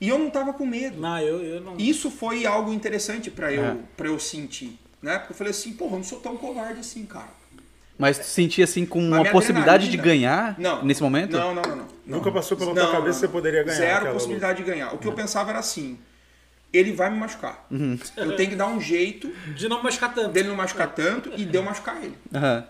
E 0.00 0.08
eu 0.08 0.18
não 0.18 0.30
tava 0.30 0.52
com 0.54 0.64
medo. 0.64 0.98
Não, 1.00 1.18
eu, 1.20 1.42
eu 1.44 1.60
não. 1.60 1.76
Isso 1.76 2.10
foi 2.10 2.46
algo 2.46 2.72
interessante 2.72 3.30
pra 3.30 3.52
eu, 3.52 3.62
É. 3.64 3.76
pra 3.96 4.08
eu 4.08 4.18
sentir. 4.18 4.78
Né? 5.02 5.18
Porque 5.18 5.34
eu 5.34 5.36
falei 5.36 5.50
assim, 5.50 5.74
porra, 5.74 5.92
eu 5.92 5.96
não 5.98 6.04
sou 6.04 6.18
tão 6.18 6.36
covarde 6.38 6.80
assim, 6.80 7.04
cara. 7.04 7.28
Mas 7.96 8.18
tu 8.18 8.24
sentia 8.24 8.64
assim 8.64 8.84
com 8.84 8.98
uma 8.98 9.24
possibilidade 9.30 9.88
de 9.88 9.96
ganhar 9.96 10.56
Não. 10.58 10.84
nesse 10.84 11.02
momento? 11.02 11.32
Não, 11.36 11.54
não, 11.54 11.62
não. 11.62 11.76
não. 11.76 11.86
Nunca 12.06 12.30
passou 12.32 12.56
pela 12.56 12.74
Não, 12.74 12.82
tua 12.82 12.92
cabeça 12.92 13.20
que 13.20 13.26
você 13.26 13.28
poderia 13.28 13.62
ganhar. 13.62 13.76
Zero 13.78 14.12
possibilidade 14.12 14.58
de 14.58 14.64
ganhar. 14.70 14.92
O 14.94 14.98
que 14.98 15.06
eu 15.06 15.12
pensava 15.12 15.50
era 15.50 15.60
assim: 15.60 15.98
ele 16.72 16.92
vai 16.92 17.08
me 17.08 17.16
machucar. 17.18 17.66
Uhum. 17.70 17.98
Eu 18.16 18.36
tenho 18.36 18.50
que 18.50 18.56
dar 18.56 18.66
um 18.66 18.80
jeito 18.80 19.30
De 19.54 19.68
não 19.68 19.82
machucar 19.82 20.12
tanto. 20.12 20.30
dele 20.30 20.48
não 20.48 20.56
machucar 20.56 20.92
tanto 20.92 21.30
e 21.36 21.44
de 21.44 21.56
eu 21.56 21.62
machucar 21.62 21.96
ele. 22.02 22.16
Aham. 22.34 22.66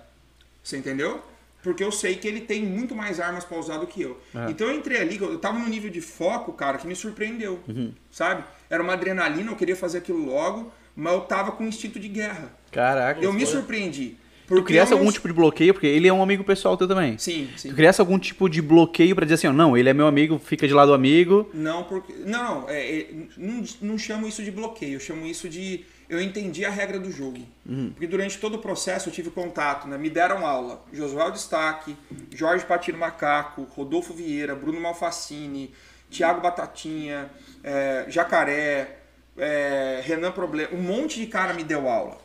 Você 0.63 0.77
entendeu? 0.77 1.23
Porque 1.63 1.83
eu 1.83 1.91
sei 1.91 2.17
que 2.17 2.29
ele 2.29 2.43
tem 2.43 2.63
muito 2.63 2.95
mais 2.95 3.19
armas 3.19 3.43
pra 3.45 3.59
usar 3.59 3.79
do 3.79 3.87
que 3.87 4.03
eu. 4.03 4.21
Então 4.51 4.69
eu 4.69 4.77
entrei 4.77 5.01
ali, 5.01 5.17
eu 5.19 5.39
tava 5.39 5.59
num 5.59 5.69
nível 5.69 5.91
de 5.91 6.03
foco, 6.03 6.53
cara, 6.53 6.77
que 6.77 6.87
me 6.87 6.95
surpreendeu. 6.95 7.59
Sabe? 8.13 8.45
Era 8.69 8.83
uma 8.83 8.93
adrenalina, 8.93 9.51
eu 9.51 9.57
queria 9.57 9.75
fazer 9.75 9.99
aquilo 9.99 10.23
logo, 10.27 10.71
mas 10.95 11.15
eu 11.15 11.21
tava 11.23 11.53
com 11.53 11.65
um 11.65 11.69
instinto 11.69 11.99
de 11.99 12.09
guerra. 12.09 12.51
Caraca. 12.71 13.21
Eu 13.23 13.33
me 13.33 13.47
surpreendi. 13.47 14.17
Tu 14.47 14.49
Porque 14.49 14.65
criasse 14.75 14.93
eu 14.93 14.97
não- 14.97 15.03
algum 15.05 15.13
tipo 15.13 15.27
de 15.27 15.33
bloqueio, 15.35 15.73
porque 15.73 15.87
ele 15.87 16.07
é 16.07 16.13
um 16.13 16.23
amigo 16.23 16.45
pessoal 16.45 16.77
teu 16.77 16.87
também. 16.87 17.17
Sim, 17.17 17.49
sim. 17.57 17.71
Tu 17.71 17.75
criasse 17.75 18.01
algum 18.01 18.19
tipo 18.19 18.49
de 18.49 18.61
bloqueio 18.61 19.15
pra 19.15 19.25
dizer 19.25 19.35
assim, 19.37 19.47
ó, 19.47 19.53
não, 19.53 19.75
ele 19.77 19.89
é 19.89 19.95
meu 19.95 20.07
amigo, 20.07 20.39
fica 20.39 20.69
de 20.69 20.75
lado 20.75 20.89
do 20.89 20.95
amigo. 20.95 21.49
Não, 21.55 21.85
porque. 21.85 22.13
Não, 22.27 22.61
não, 22.63 22.69
é, 22.69 23.01
é, 23.01 23.07
não, 23.39 23.65
não 23.81 23.99
chamo 23.99 24.29
isso 24.29 24.43
de 24.43 24.51
bloqueio, 24.51 24.95
eu 24.95 25.01
chamo 25.01 25.25
isso 25.27 25.49
de. 25.49 25.85
Eu 26.07 26.21
entendi 26.21 26.63
a 26.67 26.71
regra 26.71 26.99
do 26.99 27.11
jogo. 27.11 27.39
Porque 27.93 28.07
durante 28.07 28.37
todo 28.39 28.57
o 28.57 28.59
processo 28.59 29.09
eu 29.09 29.13
tive 29.13 29.31
contato, 29.31 29.89
né? 29.89 29.97
Me 29.97 30.11
deram 30.11 30.45
aula. 30.47 30.85
Josué 30.93 31.31
Destaque, 31.31 31.97
Jorge 32.35 32.67
Patino 32.67 32.99
Macaco, 32.99 33.67
Rodolfo 33.71 34.13
Vieira, 34.13 34.55
Bruno 34.55 34.79
Malfacini, 34.79 35.73
Thiago 36.11 36.43
Batatinha, 36.43 37.31
é, 37.65 38.05
Jacaré, 38.09 38.99
é, 39.37 40.01
Renan 40.05 40.33
Problema. 40.33 40.75
Um 40.75 40.83
monte 40.83 41.21
de 41.21 41.27
cara 41.27 41.53
me 41.55 41.65
deu 41.65 41.89
aula. 41.89 42.19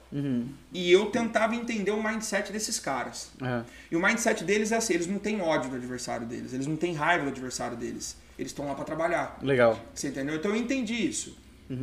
E 0.74 0.92
eu 0.92 1.08
tentava 1.08 1.56
entender 1.56 1.92
o 1.92 2.02
mindset 2.02 2.52
desses 2.52 2.80
caras. 2.80 3.32
Aham. 3.42 3.66
E 3.92 3.96
o 3.96 4.02
mindset 4.02 4.44
deles 4.44 4.72
é 4.72 4.78
assim, 4.78 4.94
eles 4.94 5.08
não 5.08 5.20
têm 5.20 5.42
ódio 5.42 5.70
do 5.70 5.76
adversário 5.76 6.26
deles, 6.26 6.54
eles 6.54 6.66
não 6.66 6.76
têm 6.76 6.94
raiva 6.94 7.26
do 7.26 7.30
adversário 7.30 7.78
deles. 7.78 8.18
Eles 8.38 8.52
estão 8.52 8.66
lá 8.68 8.74
pra 8.74 8.86
trabalhar. 8.86 9.38
Legal. 9.42 9.80
Você 9.94 10.08
entendeu? 10.08 10.36
Então 10.36 10.52
eu 10.52 10.58
entendi 10.58 10.94
isso. 10.94 11.38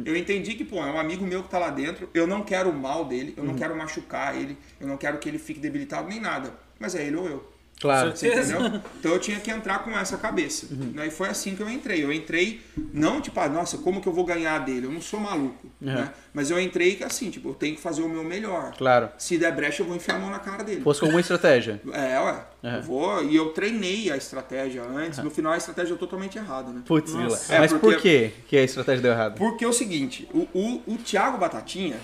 Eu 0.04 0.16
entendi 0.16 0.54
que, 0.54 0.64
pô, 0.64 0.78
é 0.78 0.90
um 0.90 0.98
amigo 0.98 1.24
meu 1.24 1.44
que 1.44 1.48
tá 1.48 1.60
lá 1.60 1.70
dentro, 1.70 2.10
eu 2.12 2.26
não 2.26 2.42
quero 2.42 2.70
o 2.70 2.72
mal 2.72 3.04
dele, 3.04 3.32
eu 3.36 3.44
não 3.44 3.54
quero 3.54 3.76
machucar 3.76 4.34
ele, 4.34 4.58
eu 4.80 4.88
não 4.88 4.96
quero 4.96 5.18
que 5.18 5.28
ele 5.28 5.38
fique 5.38 5.60
debilitado 5.60 6.08
nem 6.08 6.18
nada. 6.18 6.52
Mas 6.76 6.96
é 6.96 7.06
ele 7.06 7.14
ou 7.14 7.28
eu. 7.28 7.52
Claro. 7.80 8.16
Você 8.16 8.28
entendeu? 8.28 8.80
Então 8.98 9.12
eu 9.12 9.20
tinha 9.20 9.38
que 9.38 9.50
entrar 9.50 9.80
com 9.80 9.90
essa 9.90 10.16
cabeça. 10.16 10.66
Né? 10.70 11.06
E 11.06 11.10
foi 11.10 11.28
assim 11.28 11.54
que 11.54 11.62
eu 11.62 11.68
entrei. 11.68 12.02
Eu 12.02 12.12
entrei, 12.12 12.60
não 12.92 13.20
tipo, 13.20 13.38
ah, 13.38 13.48
nossa, 13.48 13.78
como 13.78 14.00
que 14.00 14.08
eu 14.08 14.12
vou 14.12 14.24
ganhar 14.24 14.58
dele? 14.60 14.86
Eu 14.86 14.90
não 14.90 15.00
sou 15.00 15.20
maluco. 15.20 15.68
Né? 15.80 16.10
Mas 16.32 16.50
eu 16.50 16.58
entrei 16.58 17.02
assim, 17.04 17.30
tipo, 17.30 17.50
eu 17.50 17.54
tenho 17.54 17.76
que 17.76 17.80
fazer 17.80 18.02
o 18.02 18.08
meu 18.08 18.24
melhor. 18.24 18.72
Claro. 18.76 19.10
Se 19.18 19.36
der 19.38 19.54
brecha, 19.54 19.82
eu 19.82 19.86
vou 19.86 19.94
enfiar 19.96 20.16
a 20.16 20.18
mão 20.18 20.30
na 20.30 20.38
cara 20.38 20.64
dele. 20.64 20.80
Fosse 20.80 21.00
com 21.00 21.06
alguma 21.06 21.20
estratégia. 21.20 21.80
É, 21.92 22.20
ué. 22.20 22.44
Uhum. 22.62 22.74
Eu 22.76 22.82
vou, 22.82 23.24
e 23.24 23.36
eu 23.36 23.50
treinei 23.50 24.10
a 24.10 24.16
estratégia 24.16 24.82
antes. 24.82 25.18
No 25.20 25.30
final, 25.30 25.52
a 25.52 25.56
estratégia 25.56 25.94
é 25.94 25.96
totalmente 25.96 26.36
errada, 26.36 26.70
né? 26.72 26.82
Putz. 26.84 27.12
É, 27.48 27.58
Mas 27.58 27.70
por 27.72 27.80
porque- 27.80 28.32
que 28.38 28.48
que 28.48 28.56
a 28.56 28.62
estratégia 28.62 29.02
deu 29.02 29.12
errado? 29.12 29.36
Porque 29.36 29.64
é 29.64 29.68
o 29.68 29.72
seguinte, 29.72 30.28
o, 30.32 30.48
o, 30.52 30.82
o 30.94 30.96
Thiago 30.98 31.38
Batatinha, 31.38 31.96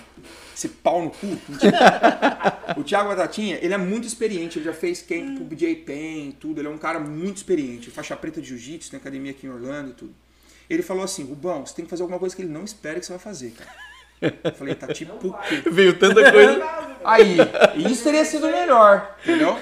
esse 0.62 0.68
pau 0.68 1.02
no 1.02 1.10
cu, 1.10 1.26
o 2.78 2.84
Thiago 2.84 3.08
Batatinha, 3.08 3.58
ele 3.60 3.74
é 3.74 3.78
muito 3.78 4.06
experiente, 4.06 4.58
ele 4.58 4.64
já 4.64 4.72
fez 4.72 5.02
camp 5.02 5.36
pro 5.36 5.44
BJ 5.44 5.76
Penn 5.76 6.28
e 6.28 6.36
tudo, 6.38 6.60
ele 6.60 6.68
é 6.68 6.70
um 6.70 6.78
cara 6.78 7.00
muito 7.00 7.38
experiente, 7.38 7.90
faixa 7.90 8.16
preta 8.16 8.40
de 8.40 8.48
jiu-jitsu, 8.48 8.90
tem 8.90 9.00
academia 9.00 9.32
aqui 9.32 9.46
em 9.46 9.50
Orlando 9.50 9.90
e 9.90 9.92
tudo. 9.94 10.14
Ele 10.70 10.82
falou 10.82 11.02
assim, 11.02 11.24
Rubão, 11.24 11.66
você 11.66 11.74
tem 11.74 11.84
que 11.84 11.90
fazer 11.90 12.02
alguma 12.02 12.18
coisa 12.18 12.34
que 12.34 12.42
ele 12.42 12.52
não 12.52 12.64
espera 12.64 13.00
que 13.00 13.04
você 13.04 13.12
vai 13.12 13.18
fazer, 13.18 13.50
cara. 13.50 13.70
Eu 14.44 14.52
falei, 14.52 14.74
tá 14.76 14.86
tipo? 14.86 15.34
Veio 15.70 15.98
tanta 15.98 16.30
coisa. 16.30 16.62
Aí, 17.04 17.36
isso 17.90 18.04
teria 18.04 18.24
sido 18.24 18.46
melhor, 18.46 19.16
entendeu? 19.20 19.58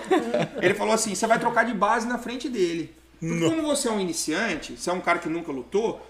Ele 0.60 0.74
falou 0.74 0.92
assim: 0.92 1.14
você 1.14 1.26
vai 1.26 1.38
trocar 1.38 1.64
de 1.64 1.72
base 1.72 2.06
na 2.06 2.18
frente 2.18 2.46
dele. 2.46 2.94
Porque 3.18 3.40
como 3.40 3.62
você 3.62 3.88
é 3.88 3.90
um 3.90 3.98
iniciante, 3.98 4.76
você 4.76 4.90
é 4.90 4.92
um 4.92 5.00
cara 5.00 5.18
que 5.18 5.30
nunca 5.30 5.50
lutou, 5.50 6.06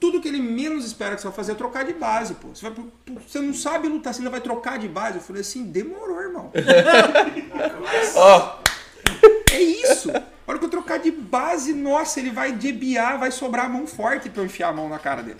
tudo 0.00 0.20
que 0.20 0.28
ele 0.28 0.40
menos 0.40 0.86
espera 0.86 1.14
que 1.14 1.20
você 1.20 1.28
vai 1.28 1.36
fazer 1.36 1.52
é 1.52 1.54
trocar 1.54 1.84
de 1.84 1.92
base, 1.92 2.34
pô. 2.34 2.48
Você, 2.48 2.68
vai, 2.68 2.84
você 3.28 3.38
não 3.38 3.52
sabe 3.52 3.86
lutar, 3.86 4.14
você 4.14 4.20
ainda 4.20 4.30
vai 4.30 4.40
trocar 4.40 4.78
de 4.78 4.88
base. 4.88 5.18
Eu 5.18 5.22
falei 5.22 5.42
assim, 5.42 5.64
demorou, 5.64 6.20
irmão. 6.20 6.50
Ó, 8.16 8.58
É 9.52 9.60
isso. 9.60 10.10
A 10.10 10.22
hora 10.46 10.58
que 10.58 10.64
eu 10.64 10.70
trocar 10.70 10.98
de 10.98 11.10
base, 11.10 11.72
nossa, 11.72 12.18
ele 12.18 12.30
vai 12.30 12.52
debiar, 12.52 13.18
vai 13.18 13.30
sobrar 13.30 13.66
a 13.66 13.68
mão 13.68 13.86
forte 13.86 14.30
pra 14.30 14.42
eu 14.42 14.46
enfiar 14.46 14.70
a 14.70 14.72
mão 14.72 14.88
na 14.88 14.98
cara 14.98 15.22
dele. 15.22 15.38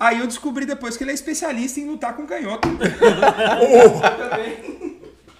Aí 0.00 0.18
eu 0.18 0.26
descobri 0.26 0.66
depois 0.66 0.96
que 0.96 1.04
ele 1.04 1.12
é 1.12 1.14
especialista 1.14 1.78
em 1.78 1.86
lutar 1.86 2.16
com 2.16 2.26
canhoto. 2.26 2.68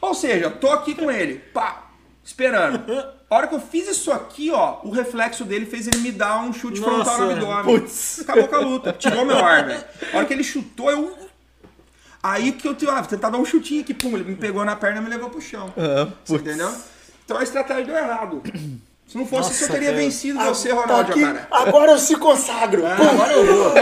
Ou 0.00 0.14
seja, 0.14 0.50
tô 0.50 0.70
aqui 0.70 0.94
com 0.94 1.10
ele, 1.10 1.38
pá, 1.52 1.83
esperando. 2.24 2.82
A 3.28 3.36
hora 3.36 3.46
que 3.46 3.54
eu 3.54 3.60
fiz 3.60 3.88
isso 3.88 4.10
aqui, 4.12 4.50
ó, 4.50 4.80
o 4.84 4.90
reflexo 4.90 5.44
dele 5.44 5.66
fez 5.66 5.86
ele 5.86 5.98
me 5.98 6.12
dar 6.12 6.40
um 6.40 6.52
chute 6.52 6.80
Nossa, 6.80 7.04
frontal 7.04 7.26
no 7.26 7.32
abdômen. 7.52 7.80
putz. 7.80 8.20
Acabou 8.20 8.48
com 8.48 8.54
a 8.54 8.60
luta. 8.60 8.92
Tirou 8.92 9.24
meu 9.24 9.38
ar, 9.38 9.66
velho. 9.66 9.84
A 10.12 10.16
hora 10.16 10.26
que 10.26 10.32
ele 10.32 10.44
chutou, 10.44 10.90
eu. 10.90 11.18
Aí 12.22 12.52
que 12.52 12.66
eu 12.66 12.76
ah, 12.90 13.02
tentar 13.02 13.28
dar 13.28 13.38
um 13.38 13.44
chutinho 13.44 13.82
aqui, 13.82 13.92
pum, 13.92 14.14
ele 14.16 14.24
me 14.24 14.36
pegou 14.36 14.64
na 14.64 14.74
perna 14.74 15.00
e 15.00 15.04
me 15.04 15.10
levou 15.10 15.28
pro 15.28 15.42
chão. 15.42 15.72
Ah, 15.76 16.08
entendeu? 16.28 16.72
Então 17.24 17.36
a 17.36 17.42
estratégia 17.42 17.84
deu 17.84 17.96
errado. 17.96 18.42
Se 19.06 19.18
não 19.18 19.26
fosse 19.26 19.52
isso, 19.52 19.64
eu 19.64 19.68
Nossa, 19.68 19.80
teria 19.80 19.94
vencido 19.94 20.38
você, 20.40 20.70
Tá 20.70 20.74
Ronaldo 20.74 21.12
aqui, 21.12 21.20
Jacaré. 21.20 21.46
agora 21.50 21.92
eu 21.92 21.98
se 21.98 22.16
consagro. 22.16 22.86
Ah, 22.86 22.96
agora 22.96 23.32
eu 23.32 23.46
vou. 23.46 23.74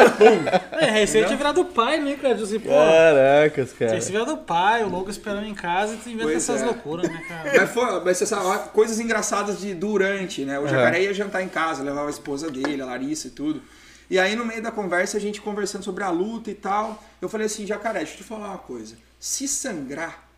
É, 0.83 0.91
recente 0.91 1.35
virado 1.37 1.65
pai, 1.65 2.01
né, 2.01 2.17
cara? 2.17 2.35
Tipo 2.35 2.45
assim, 2.45 2.59
pô, 2.59 2.71
Caracas, 2.71 3.73
cara. 3.73 4.01
você 4.01 4.11
virado 4.11 4.37
pai, 4.39 4.83
o 4.83 4.89
louco 4.89 5.11
esperando 5.11 5.47
em 5.47 5.55
casa 5.55 5.95
e 5.95 5.97
tu 5.99 6.11
inventa 6.11 6.33
essas 6.33 6.61
é. 6.61 6.65
loucuras, 6.65 7.09
né, 7.09 7.23
cara? 7.29 7.53
Mas, 7.57 7.71
foi, 7.71 8.05
mas 8.05 8.19
você 8.19 8.27
sabe, 8.27 8.69
coisas 8.71 8.99
engraçadas 8.99 9.61
de 9.61 9.73
durante, 9.75 10.45
né? 10.45 10.59
O 10.59 10.67
jacaré 10.67 11.03
ia 11.03 11.15
jantar 11.15 11.41
em 11.43 11.49
casa, 11.49 11.83
levava 11.83 12.09
a 12.09 12.11
esposa 12.11 12.51
dele, 12.51 12.83
a 12.83 12.87
Larissa 12.87 13.29
e 13.29 13.31
tudo. 13.31 13.63
E 14.11 14.19
aí, 14.19 14.35
no 14.35 14.45
meio 14.45 14.61
da 14.61 14.71
conversa, 14.71 15.17
a 15.17 15.21
gente 15.21 15.41
conversando 15.41 15.85
sobre 15.85 16.03
a 16.05 16.11
luta 16.11 16.51
e 16.51 16.55
tal, 16.55 17.03
eu 17.21 17.29
falei 17.29 17.47
assim, 17.47 17.65
jacaré, 17.65 18.01
deixa 18.01 18.15
eu 18.15 18.17
te 18.19 18.25
falar 18.25 18.49
uma 18.49 18.59
coisa. 18.59 18.97
Se 19.19 19.47
sangrar 19.47 20.32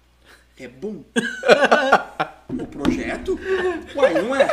é 0.59 0.69
bom? 0.69 1.03
o 2.49 2.67
projeto? 2.67 3.39
Uai, 3.95 4.23
não 4.23 4.35
é? 4.35 4.47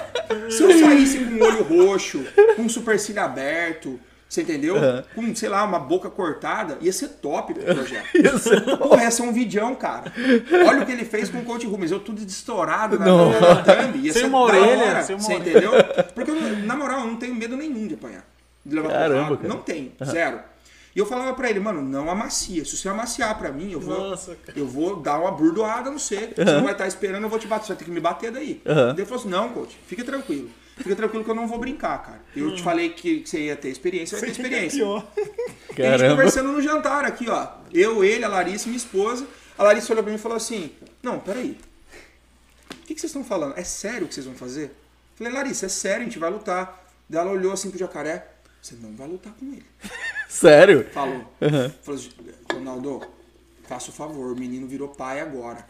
Se 0.49 0.63
eu 0.63 0.71
saísse 0.79 1.19
com 1.19 1.35
o 1.35 1.43
olho 1.43 1.63
roxo, 1.63 2.25
com 2.55 2.65
o 2.65 2.69
supercílio 2.69 3.21
aberto, 3.21 3.99
você 4.27 4.43
entendeu? 4.43 4.75
Com, 5.13 5.35
sei 5.35 5.49
lá, 5.49 5.63
uma 5.63 5.77
boca 5.77 6.09
cortada, 6.09 6.77
ia 6.79 6.93
ser 6.93 7.09
top 7.09 7.53
pro 7.53 7.75
projeto. 7.75 8.07
Porra, 8.79 9.03
ia 9.03 9.11
ser 9.11 9.23
um 9.23 9.33
vidão, 9.33 9.75
cara. 9.75 10.11
Olha 10.67 10.83
o 10.83 10.85
que 10.85 10.91
ele 10.93 11.03
fez 11.03 11.29
com 11.29 11.39
o 11.39 11.43
Coach 11.43 11.67
Rubens. 11.67 11.91
Eu 11.91 11.99
tudo 11.99 12.21
estourado 12.21 12.97
na, 12.97 13.05
Não. 13.05 13.39
na 13.39 13.55
thumb. 13.57 13.99
Ia 13.99 14.13
Sem 14.13 14.21
ser 14.21 14.27
uma 14.29 14.39
orelha, 14.39 14.85
hora, 14.85 15.03
sem 15.03 15.15
uma 15.17 15.23
Você 15.23 15.33
entendeu? 15.33 15.71
Porque, 16.15 16.31
eu, 16.31 16.35
na 16.63 16.77
moral, 16.77 17.01
eu 17.01 17.07
não 17.07 17.17
tenho 17.17 17.35
medo 17.35 17.57
nenhum 17.57 17.85
de 17.87 17.95
apanhar. 17.95 18.25
De 18.65 18.73
levar 18.73 18.89
Caramba, 18.89 19.35
cara. 19.35 19.49
Não 19.49 19.57
tenho. 19.57 19.91
Zero. 20.03 20.39
E 20.93 20.99
eu 20.99 21.05
falava 21.05 21.33
pra 21.33 21.49
ele, 21.49 21.59
mano, 21.59 21.81
não 21.81 22.09
amacia. 22.09 22.65
Se 22.65 22.75
você 22.75 22.89
amaciar 22.89 23.37
pra 23.37 23.51
mim, 23.51 23.71
eu 23.71 23.79
vou, 23.79 24.09
Nossa, 24.09 24.37
eu 24.55 24.67
vou 24.67 24.97
dar 24.97 25.19
uma 25.19 25.31
burdoada 25.31 25.89
no 25.89 25.97
você. 25.97 26.33
Você 26.35 26.43
não 26.43 26.63
vai 26.63 26.73
estar 26.73 26.87
esperando, 26.87 27.23
eu 27.23 27.29
vou 27.29 27.39
te 27.39 27.47
bater. 27.47 27.65
Você 27.65 27.67
vai 27.69 27.77
ter 27.77 27.85
que 27.85 27.91
me 27.91 28.01
bater 28.01 28.31
daí. 28.31 28.61
Daí 28.65 28.89
ele 28.97 29.05
falou 29.05 29.19
assim, 29.19 29.29
não, 29.29 29.49
coach, 29.49 29.77
fica 29.87 30.03
tranquilo. 30.03 30.49
Fica 30.77 30.95
tranquilo 30.95 31.23
que 31.23 31.29
eu 31.29 31.35
não 31.35 31.47
vou 31.47 31.59
brincar, 31.59 32.01
cara. 32.01 32.21
Eu 32.35 32.55
te 32.55 32.61
falei 32.63 32.89
que 32.89 33.23
você 33.25 33.45
ia 33.45 33.55
ter 33.55 33.69
experiência, 33.69 34.17
vai 34.17 34.25
ter 34.25 34.31
experiência. 34.31 34.79
Pior. 34.79 35.07
E 35.77 35.83
a 35.83 35.97
gente 35.97 36.09
conversando 36.09 36.51
no 36.51 36.61
jantar 36.61 37.05
aqui, 37.05 37.29
ó. 37.29 37.47
Eu, 37.73 38.03
ele, 38.03 38.25
a 38.25 38.27
Larissa 38.27 38.65
e 38.65 38.69
minha 38.69 38.77
esposa. 38.77 39.25
A 39.57 39.63
Larissa 39.63 39.93
olhou 39.93 40.03
pra 40.03 40.11
mim 40.11 40.17
e 40.17 40.21
falou 40.21 40.35
assim: 40.35 40.71
Não, 41.03 41.19
peraí. 41.19 41.57
O 42.71 42.75
que, 42.85 42.95
que 42.95 42.99
vocês 42.99 43.11
estão 43.11 43.23
falando? 43.23 43.57
É 43.57 43.63
sério 43.63 44.05
o 44.05 44.07
que 44.07 44.13
vocês 44.15 44.25
vão 44.25 44.35
fazer? 44.35 44.65
Eu 44.65 44.71
falei, 45.17 45.33
Larissa, 45.33 45.67
é 45.67 45.69
sério, 45.69 46.01
a 46.01 46.03
gente 46.05 46.19
vai 46.19 46.29
lutar. 46.29 46.83
Daí 47.07 47.21
ela 47.21 47.31
olhou 47.31 47.53
assim 47.53 47.69
pro 47.69 47.79
jacaré: 47.79 48.27
Você 48.61 48.75
não 48.81 48.95
vai 48.95 49.07
lutar 49.07 49.33
com 49.33 49.45
ele. 49.45 49.65
Sério? 50.31 50.85
Falou. 50.93 51.25
Falou 51.81 51.99
assim, 51.99 52.09
Ronaldo, 52.53 53.01
faça 53.67 53.89
o 53.89 53.93
favor, 53.93 54.31
o 54.31 54.39
menino 54.39 54.65
virou 54.65 54.87
pai 54.87 55.19
agora. 55.19 55.65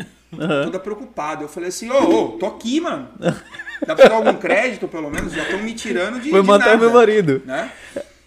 Toda 0.63 0.79
preocupada. 0.79 1.43
Eu 1.43 1.49
falei 1.49 1.69
assim: 1.69 1.89
Ô, 1.89 2.25
ô, 2.25 2.29
tô 2.37 2.45
aqui, 2.45 2.79
mano. 2.79 3.09
Dá 3.85 3.95
pra 3.95 4.07
dar 4.07 4.15
algum 4.15 4.35
crédito, 4.35 4.87
pelo 4.87 5.09
menos? 5.09 5.33
Já 5.33 5.43
estão 5.43 5.59
me 5.63 5.73
tirando 5.73 6.21
de. 6.21 6.29
Foi 6.29 6.41
de 6.41 6.47
matar 6.47 6.65
nada 6.67 6.77
meu 6.77 6.91
marido. 6.93 7.41
né? 7.43 7.71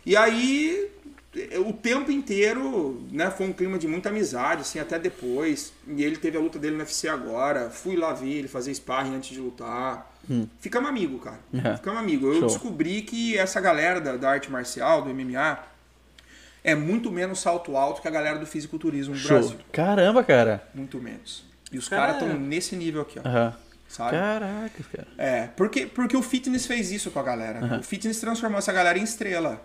E 0.04 0.14
aí, 0.16 0.90
o 1.66 1.72
tempo 1.72 2.10
inteiro, 2.12 3.00
né, 3.10 3.30
foi 3.30 3.46
um 3.46 3.52
clima 3.52 3.78
de 3.78 3.86
muita 3.88 4.08
amizade, 4.10 4.62
assim, 4.62 4.78
até 4.78 4.98
depois. 4.98 5.72
E 5.88 6.02
ele 6.04 6.16
teve 6.16 6.36
a 6.36 6.40
luta 6.40 6.58
dele 6.58 6.74
no 6.74 6.80
UFC 6.82 7.08
agora. 7.08 7.70
Fui 7.70 7.96
lá 7.96 8.12
ver 8.12 8.32
ele 8.32 8.48
fazer 8.48 8.74
sparring 8.74 9.14
antes 9.14 9.30
de 9.30 9.40
lutar. 9.40 10.12
Ficamos 10.58 10.88
amigos, 10.90 11.22
cara. 11.22 11.38
É. 11.54 11.76
Ficamos 11.76 12.00
amigos. 12.00 12.34
Eu 12.34 12.40
Show. 12.40 12.48
descobri 12.48 13.02
que 13.02 13.38
essa 13.38 13.60
galera 13.60 14.00
da, 14.00 14.16
da 14.16 14.30
arte 14.30 14.50
marcial, 14.50 15.00
do 15.02 15.08
MMA, 15.14 15.58
é 16.64 16.74
muito 16.74 17.12
menos 17.12 17.38
salto 17.38 17.76
alto 17.76 18.00
que 18.02 18.08
a 18.08 18.10
galera 18.10 18.38
do 18.38 18.46
fisiculturismo 18.46 19.14
no 19.14 19.20
Show. 19.20 19.38
Brasil. 19.38 19.58
Caramba, 19.70 20.24
cara. 20.24 20.66
Muito 20.74 20.98
menos. 20.98 21.44
E 21.70 21.78
os 21.78 21.88
Cara, 21.88 22.14
caras 22.14 22.22
estão 22.22 22.38
nesse 22.40 22.74
nível 22.74 23.02
aqui, 23.02 23.18
ó. 23.18 23.52
Sabe? 23.88 24.10
Caracas, 24.12 24.86
cara. 24.86 25.08
É, 25.18 25.46
porque, 25.56 25.86
porque 25.86 26.16
o 26.16 26.22
fitness 26.22 26.66
fez 26.66 26.90
isso 26.90 27.10
com 27.10 27.18
a 27.20 27.22
galera. 27.22 27.60
né? 27.60 27.78
O 27.78 27.82
fitness 27.82 28.18
transformou 28.18 28.58
essa 28.58 28.72
galera 28.72 28.98
em 28.98 29.02
estrela. 29.04 29.60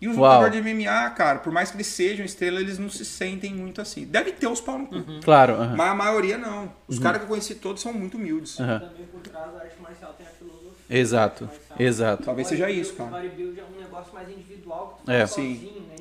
E 0.00 0.06
os 0.08 0.16
lutadores 0.16 0.52
de 0.52 0.62
MMA, 0.74 1.10
cara, 1.10 1.40
por 1.40 1.52
mais 1.52 1.70
que 1.70 1.76
eles 1.76 1.88
sejam 1.88 2.24
estrela, 2.24 2.60
eles 2.60 2.78
não 2.78 2.88
se 2.88 3.04
sentem 3.04 3.52
muito 3.52 3.80
assim. 3.80 4.04
Deve 4.06 4.30
ter 4.32 4.46
os 4.46 4.60
pau 4.60 4.78
no 4.78 4.86
cu. 4.86 5.02
Claro. 5.24 5.54
aham. 5.54 5.74
Mas 5.76 5.90
a 5.90 5.94
maioria 5.94 6.38
não. 6.38 6.72
Os 6.86 6.98
caras 7.00 7.18
que 7.18 7.24
eu 7.24 7.28
conheci 7.28 7.56
todos 7.56 7.82
são 7.82 7.92
muito 7.92 8.16
humildes. 8.16 8.56
Também 8.56 9.06
por 9.10 9.20
trás 9.20 9.52
da 9.52 9.60
arte 9.60 9.74
marcial 9.82 10.12
tem 10.16 10.24
a 10.26 10.30
filosofia. 10.30 10.70
Exato. 10.88 11.44
Marcial. 11.46 11.76
Exato. 11.80 12.22
Talvez 12.24 12.46
seja 12.48 12.70
isso, 12.70 12.94
cara. 12.94 13.10
Bodybuild 13.10 13.58
é 13.60 13.64
um 13.64 13.80
negócio 13.80 14.14
mais 14.14 14.28
individual 14.28 14.98
que 15.00 15.04
tu 15.06 15.10
É. 15.10 15.26
sozinho, 15.26 15.82
né? 15.88 15.94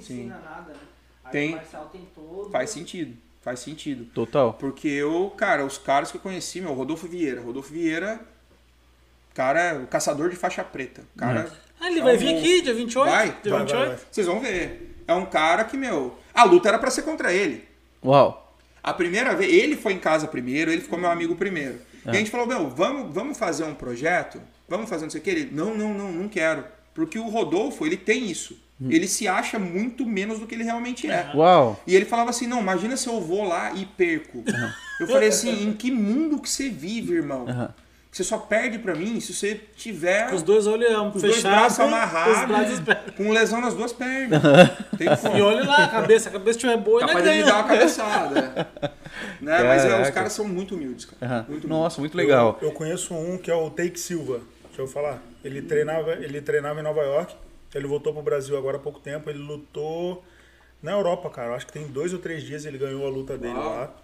Ensina 0.00 0.38
nada, 0.38 0.72
né? 0.72 0.78
Arte 1.24 1.32
Tem. 1.32 1.50
marcial 1.52 1.88
tem 1.92 2.08
todo. 2.14 2.50
Faz 2.50 2.70
sentido. 2.70 3.16
Faz 3.40 3.60
sentido. 3.60 4.04
Total. 4.12 4.52
Porque 4.54 4.88
eu, 4.88 5.32
cara, 5.36 5.64
os 5.64 5.78
caras 5.78 6.10
que 6.10 6.16
eu 6.16 6.20
conheci, 6.20 6.60
meu, 6.60 6.74
Rodolfo 6.74 7.06
Vieira. 7.06 7.40
Rodolfo 7.40 7.72
Vieira, 7.72 8.20
cara, 9.34 9.80
o 9.82 9.86
caçador 9.86 10.28
de 10.28 10.36
faixa 10.36 10.62
preta. 10.62 11.02
Cara. 11.16 11.50
Ah, 11.80 11.90
ele 11.90 12.00
é 12.00 12.02
vai 12.02 12.16
um 12.16 12.18
vir 12.18 12.36
aqui, 12.36 12.62
dia 12.62 12.74
28? 12.74 13.10
Vai? 13.10 13.36
Dia 13.42 13.52
Vai, 13.52 13.60
28? 13.60 13.78
vai, 13.78 13.88
vai. 13.88 13.98
Vocês 14.10 14.26
vão 14.26 14.40
ver. 14.40 15.02
É 15.06 15.14
um 15.14 15.24
cara 15.24 15.64
que, 15.64 15.76
meu, 15.76 16.18
a 16.34 16.44
luta 16.44 16.68
era 16.68 16.78
pra 16.78 16.90
ser 16.90 17.02
contra 17.02 17.32
ele. 17.32 17.66
Uau. 18.04 18.54
A 18.82 18.92
primeira 18.92 19.34
vez, 19.34 19.52
ele 19.52 19.76
foi 19.76 19.94
em 19.94 19.98
casa 19.98 20.26
primeiro, 20.26 20.70
ele 20.70 20.82
ficou 20.82 20.98
meu 20.98 21.10
amigo 21.10 21.34
primeiro. 21.36 21.80
E 22.04 22.10
a 22.10 22.14
gente 22.14 22.30
falou, 22.30 22.46
meu, 22.46 22.68
vamos, 22.70 23.14
vamos 23.14 23.38
fazer 23.38 23.64
um 23.64 23.74
projeto? 23.74 24.40
Vamos 24.68 24.88
fazer 24.88 25.04
não 25.04 25.10
sei 25.10 25.20
o 25.20 25.24
que? 25.24 25.30
Ele, 25.30 25.50
não, 25.52 25.74
não, 25.74 25.92
não, 25.92 26.12
não 26.12 26.28
quero. 26.28 26.64
Porque 26.94 27.18
o 27.18 27.28
Rodolfo, 27.28 27.86
ele 27.86 27.96
tem 27.96 28.30
isso. 28.30 28.58
Ele 28.88 29.06
se 29.06 29.28
acha 29.28 29.58
muito 29.58 30.06
menos 30.06 30.38
do 30.38 30.46
que 30.46 30.54
ele 30.54 30.64
realmente 30.64 31.06
é. 31.10 31.30
Uau. 31.34 31.78
E 31.86 31.94
ele 31.94 32.06
falava 32.06 32.30
assim, 32.30 32.46
não, 32.46 32.60
imagina 32.60 32.96
se 32.96 33.08
eu 33.08 33.20
vou 33.20 33.46
lá 33.46 33.72
e 33.74 33.84
perco. 33.84 34.42
Eu 34.98 35.06
falei 35.06 35.28
assim, 35.28 35.68
em 35.68 35.72
que 35.74 35.90
mundo 35.90 36.40
que 36.40 36.48
você 36.48 36.70
vive, 36.70 37.12
irmão? 37.12 37.44
Você 38.10 38.24
só 38.24 38.38
perde 38.38 38.78
pra 38.78 38.94
mim 38.94 39.20
se 39.20 39.32
você 39.32 39.60
tiver 39.76 40.30
Com 40.30 40.36
os 40.36 40.42
dois 40.42 40.66
olhos 40.66 40.88
os 41.14 41.22
dois 41.22 41.42
braços 41.42 41.78
amarrados, 41.78 42.80
com 43.16 43.30
lesão 43.30 43.60
nas 43.60 43.74
duas 43.74 43.92
pernas. 43.92 44.42
Tem 44.98 45.14
como. 45.16 45.36
E 45.36 45.42
olha 45.42 45.64
lá, 45.64 45.84
a 45.84 45.88
cabeça, 45.88 46.28
a 46.28 46.32
cabeça 46.32 46.56
estiver 46.58 46.76
boa, 46.78 47.00
Capaz 47.00 47.18
ainda 47.18 47.44
de 47.44 47.44
dar 47.44 47.54
uma 47.58 47.68
cabeçada. 47.68 48.40
né? 49.40 49.62
Mas 49.62 49.84
é, 49.84 49.86
os 49.86 49.92
Caraca. 49.92 50.12
caras 50.12 50.32
são 50.32 50.48
muito 50.48 50.74
humildes, 50.74 51.04
cara. 51.04 51.18
Aham. 51.20 51.36
Muito 51.50 51.64
humildes. 51.64 51.68
Nossa, 51.68 52.00
muito 52.00 52.16
legal. 52.16 52.58
Eu, 52.60 52.68
eu 52.68 52.74
conheço 52.74 53.14
um 53.14 53.38
que 53.38 53.48
é 53.50 53.54
o 53.54 53.70
Take 53.70 54.00
Silva. 54.00 54.40
Deixa 54.66 54.82
eu 54.82 54.88
falar. 54.88 55.22
Ele 55.44 55.62
treinava, 55.62 56.12
ele 56.12 56.40
treinava 56.40 56.80
em 56.80 56.82
Nova 56.82 57.02
York. 57.02 57.34
Ele 57.74 57.86
voltou 57.86 58.12
pro 58.12 58.22
Brasil 58.22 58.56
agora 58.56 58.76
há 58.76 58.80
pouco 58.80 59.00
tempo. 59.00 59.30
Ele 59.30 59.38
lutou 59.38 60.24
na 60.82 60.92
Europa, 60.92 61.30
cara. 61.30 61.54
Acho 61.54 61.66
que 61.66 61.72
tem 61.72 61.86
dois 61.86 62.12
ou 62.12 62.18
três 62.18 62.42
dias 62.42 62.64
ele 62.64 62.78
ganhou 62.78 63.06
a 63.06 63.10
luta 63.10 63.38
dele 63.38 63.54
Uau. 63.54 63.68
lá. 63.68 63.94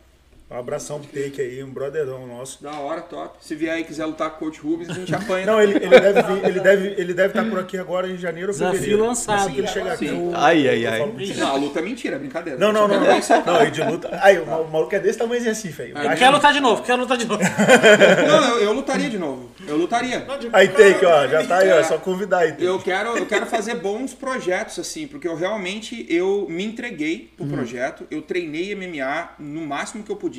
Um 0.48 0.56
abração 0.56 1.00
pro 1.00 1.08
Take 1.22 1.40
aí, 1.40 1.60
um 1.64 1.70
brotherão 1.70 2.24
nosso. 2.24 2.62
Da 2.62 2.70
hora, 2.78 3.00
top. 3.00 3.36
Se 3.40 3.56
vier 3.56 3.74
aí 3.74 3.80
e 3.80 3.84
quiser 3.84 4.04
lutar 4.04 4.30
com 4.30 4.36
o 4.36 4.38
Coach 4.38 4.60
Rubens, 4.60 4.88
a 4.90 4.92
gente 4.92 5.12
apanha. 5.12 5.44
Não, 5.44 5.60
ele, 5.60 5.74
ele 5.74 5.88
deve 6.00 6.22
vir, 6.22 6.44
ele 6.44 6.60
deve 6.60 6.86
ele 6.96 7.14
deve 7.14 7.28
estar 7.30 7.44
por 7.50 7.58
aqui 7.58 7.76
agora 7.76 8.08
em 8.08 8.16
janeiro 8.16 8.48
ou 8.50 8.52
Desafio 8.52 8.78
fevereiro. 8.78 9.04
lançado. 9.06 9.40
Assim 9.40 9.52
que 9.54 9.58
ele 9.58 9.66
chegar 9.66 9.92
aqui, 9.94 10.06
eu- 10.06 10.30
Ai, 10.36 10.68
ai, 10.68 10.86
ai. 10.86 11.12
Não, 11.36 11.48
a 11.48 11.56
luta 11.56 11.80
é 11.80 11.82
mentira, 11.82 12.14
é 12.14 12.18
brincadeira. 12.20 12.60
Não, 12.60 12.72
não, 12.72 12.86
não. 12.86 13.00
Não, 13.00 13.06
não 13.08 13.66
e 13.66 13.70
de 13.72 13.82
luta. 13.82 14.08
Aí, 14.22 14.38
o 14.38 14.46
ma- 14.46 14.58
o 14.60 14.70
maluco 14.70 14.94
é 14.94 15.00
desse 15.00 15.18
tamanhozinho 15.18 15.50
assim, 15.50 15.72
feio. 15.72 15.98
Eu 15.98 16.16
quero 16.16 16.32
lutar 16.36 16.52
de 16.52 16.60
novo, 16.60 16.82
quero 16.84 17.00
lutar 17.02 17.16
de 17.16 17.26
novo. 17.26 17.42
Não, 18.28 18.48
eu, 18.58 18.62
eu 18.64 18.72
lutaria 18.72 19.10
de 19.10 19.18
novo. 19.18 19.50
Eu 19.66 19.76
lutaria. 19.76 20.24
Aí, 20.52 20.68
Take, 20.68 21.04
ó, 21.04 21.26
já 21.26 21.44
tá 21.44 21.58
aí, 21.58 21.72
ó. 21.72 21.82
Só 21.82 21.98
convidar 21.98 22.38
aí. 22.38 22.52
Take. 22.52 22.64
Eu 22.64 22.78
quero, 22.78 23.16
eu 23.16 23.26
quero 23.26 23.46
fazer 23.46 23.74
bons 23.76 24.14
projetos, 24.14 24.78
assim, 24.78 25.06
porque 25.08 25.26
eu 25.26 25.34
realmente 25.36 26.06
eu 26.08 26.46
me 26.48 26.64
entreguei 26.64 27.32
pro 27.36 27.46
projeto. 27.46 28.06
Eu 28.10 28.22
treinei 28.22 28.74
MMA 28.76 29.30
no 29.40 29.62
máximo 29.66 30.04
que 30.04 30.10
eu 30.12 30.16
podia, 30.16 30.35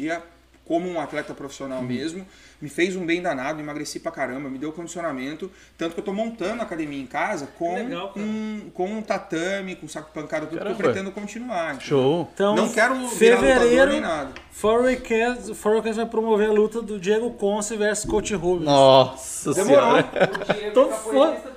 como 0.67 0.89
um 0.89 0.99
atleta 0.99 1.33
profissional 1.33 1.81
mesmo. 1.81 2.25
Me 2.61 2.67
fez 2.69 2.95
um 2.95 3.05
bem 3.05 3.21
danado, 3.21 3.61
emagreci 3.61 3.99
pra 3.99 4.11
caramba, 4.11 4.49
me 4.49 4.57
deu 4.57 4.73
condicionamento. 4.73 5.49
Tanto 5.77 5.93
que 5.93 5.99
eu 6.01 6.03
tô 6.03 6.11
montando 6.11 6.61
a 6.61 6.65
academia 6.65 7.01
em 7.01 7.05
casa 7.05 7.47
com, 7.57 7.75
legal, 7.75 8.11
um, 8.17 8.69
com 8.73 8.85
um 8.97 9.01
tatame, 9.01 9.75
com 9.75 9.87
saco 9.87 10.07
de 10.07 10.13
pancada, 10.13 10.45
tudo 10.47 10.59
que 10.59 10.71
eu 10.71 10.75
pretendo 10.75 11.11
continuar. 11.11 11.75
entendeu? 11.75 11.87
Show. 11.87 12.29
Então, 12.33 12.55
Não 12.55 12.69
quero 12.69 13.07
fevereiro, 13.09 13.91
nem 13.91 14.01
nada. 14.01 14.31
Forecast, 14.51 15.53
Forecast 15.53 15.97
vai 15.97 16.05
promover 16.07 16.49
a 16.49 16.51
luta 16.51 16.81
do 16.81 16.99
Diego 16.99 17.31
Conce 17.31 17.77
versus 17.77 18.05
Coach 18.09 18.33
Rubens. 18.33 18.65
Nossa 18.65 19.53
Demorou. 19.53 19.79
senhora. 19.79 20.09
O 20.49 20.53
Diego 20.53 20.73
Tô 20.73 20.85
é 21.23 21.35
cara. 21.35 21.56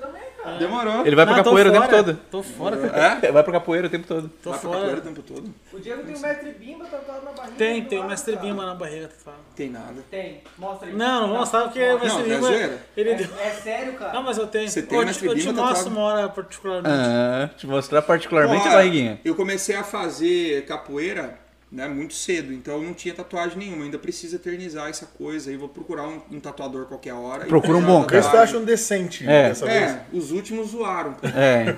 Demorou. 0.59 1.07
Ele 1.07 1.15
vai 1.17 1.27
pra 1.27 1.37
Não, 1.37 1.43
tô 1.43 1.51
capoeira 1.51 1.69
o 1.69 1.73
tempo 1.73 1.85
fora. 1.87 2.03
todo. 2.05 2.21
Tô 2.31 2.43
fora, 2.43 2.77
cara. 2.77 3.19
É? 3.27 3.33
Vai 3.33 3.43
pra 3.43 3.53
capoeira 3.53 3.87
o 3.87 3.91
tempo 3.91 4.07
todo. 4.07 4.29
Tô 4.43 4.51
Vai 4.51 4.59
pra 4.59 4.69
capoeira 4.71 4.87
o 4.99 5.01
fora. 5.03 5.15
tempo 5.15 5.23
todo? 5.23 5.55
O 5.73 5.79
Diego 5.81 6.03
tem 6.03 6.15
um 6.17 6.21
mestre 6.21 6.51
bimba 6.53 6.85
tatuado 6.87 7.25
na 7.27 7.31
barriga. 7.33 7.57
Tem, 7.57 7.83
do 7.83 7.89
tem 7.89 7.99
o 7.99 8.01
lado, 8.01 8.11
Mestre 8.11 8.35
cara. 8.35 8.47
Bimba 8.47 8.67
na 8.67 8.75
barriga, 8.75 9.09
tá 9.09 9.15
falando. 9.25 9.41
Tem 9.55 9.71
nada. 9.71 9.95
Tem. 10.11 10.41
Mostra 10.59 10.89
aí. 10.89 10.95
Não, 10.95 11.21
não 11.23 11.29
vou 11.29 11.39
mostrar 11.39 11.63
porque 11.65 11.83
o 11.83 11.99
Mestre 12.01 12.09
Não, 12.09 12.21
é 12.21 12.25
Bimba. 12.35 12.47
zoeira? 12.47 12.79
Ele 12.97 13.11
É, 13.11 13.15
deu. 13.15 13.29
é 13.39 13.51
sério, 13.51 13.93
cara? 13.95 14.13
Não, 14.15 14.23
mas 14.23 14.39
eu 14.39 14.47
tenho. 14.47 14.69
Você 14.71 14.83
tem 14.83 14.99
o 14.99 15.01
eu, 15.01 15.05
te, 15.05 15.07
Mestre 15.09 15.27
eu 15.29 15.35
te 15.35 15.41
Bimba 15.47 15.53
mostro 15.63 15.77
tatuado? 15.77 15.91
uma 15.97 16.01
hora 16.07 16.29
particularmente. 16.29 16.95
Ah, 16.95 17.51
te 17.57 17.67
mostrar 17.67 18.03
particularmente 18.03 18.63
Porra, 18.63 18.75
a 18.75 18.77
barriguinha. 18.79 19.21
Eu 19.25 19.35
comecei 19.35 19.77
a 19.77 19.85
fazer 19.85 20.65
capoeira 20.65 21.39
né, 21.71 21.87
muito 21.89 22.15
cedo. 22.15 22.53
Então 22.53 22.75
eu 22.75 22.83
não 22.83 22.95
tinha 22.95 23.15
tatuagem 23.15 23.57
nenhuma. 23.59 23.85
Ainda 23.85 23.99
preciso 23.99 24.37
eternizar 24.37 24.89
essa 24.89 25.07
coisa. 25.07 25.51
Aí 25.51 25.57
vou 25.57 25.69
procurar 25.69 26.09
um, 26.09 26.21
um 26.33 26.41
tatuador 26.41 26.87
qualquer 26.87 27.13
hora. 27.15 27.47
Procura 27.47 27.79
um 27.79 27.83
bom, 27.83 27.99
uma 28.01 28.07
Vê 28.07 28.23
se 28.23 28.31
tu 28.31 28.37
acha 28.37 28.57
um 28.59 28.65
decente 28.65 29.25
É. 29.29 29.49
dessa 29.49 29.67
vez. 29.67 29.83
É, 29.91 30.05
os 30.13 30.31
últimos 30.33 30.71
zoaram. 30.71 31.17
É. 31.23 31.77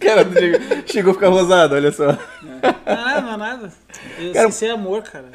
Cara, 0.00 0.24
chegou, 0.86 1.10
a 1.10 1.14
ficar 1.14 1.28
rosado, 1.28 1.74
olha 1.74 1.90
só. 1.90 2.16
Ah, 2.86 3.20
não 3.20 3.34
é 3.34 3.36
nada. 3.36 3.72
Eu, 4.18 4.32
Cara- 4.32 4.50
Sem 4.50 4.52
ser 4.68 4.70
amor, 4.70 5.02
cara. 5.02 5.26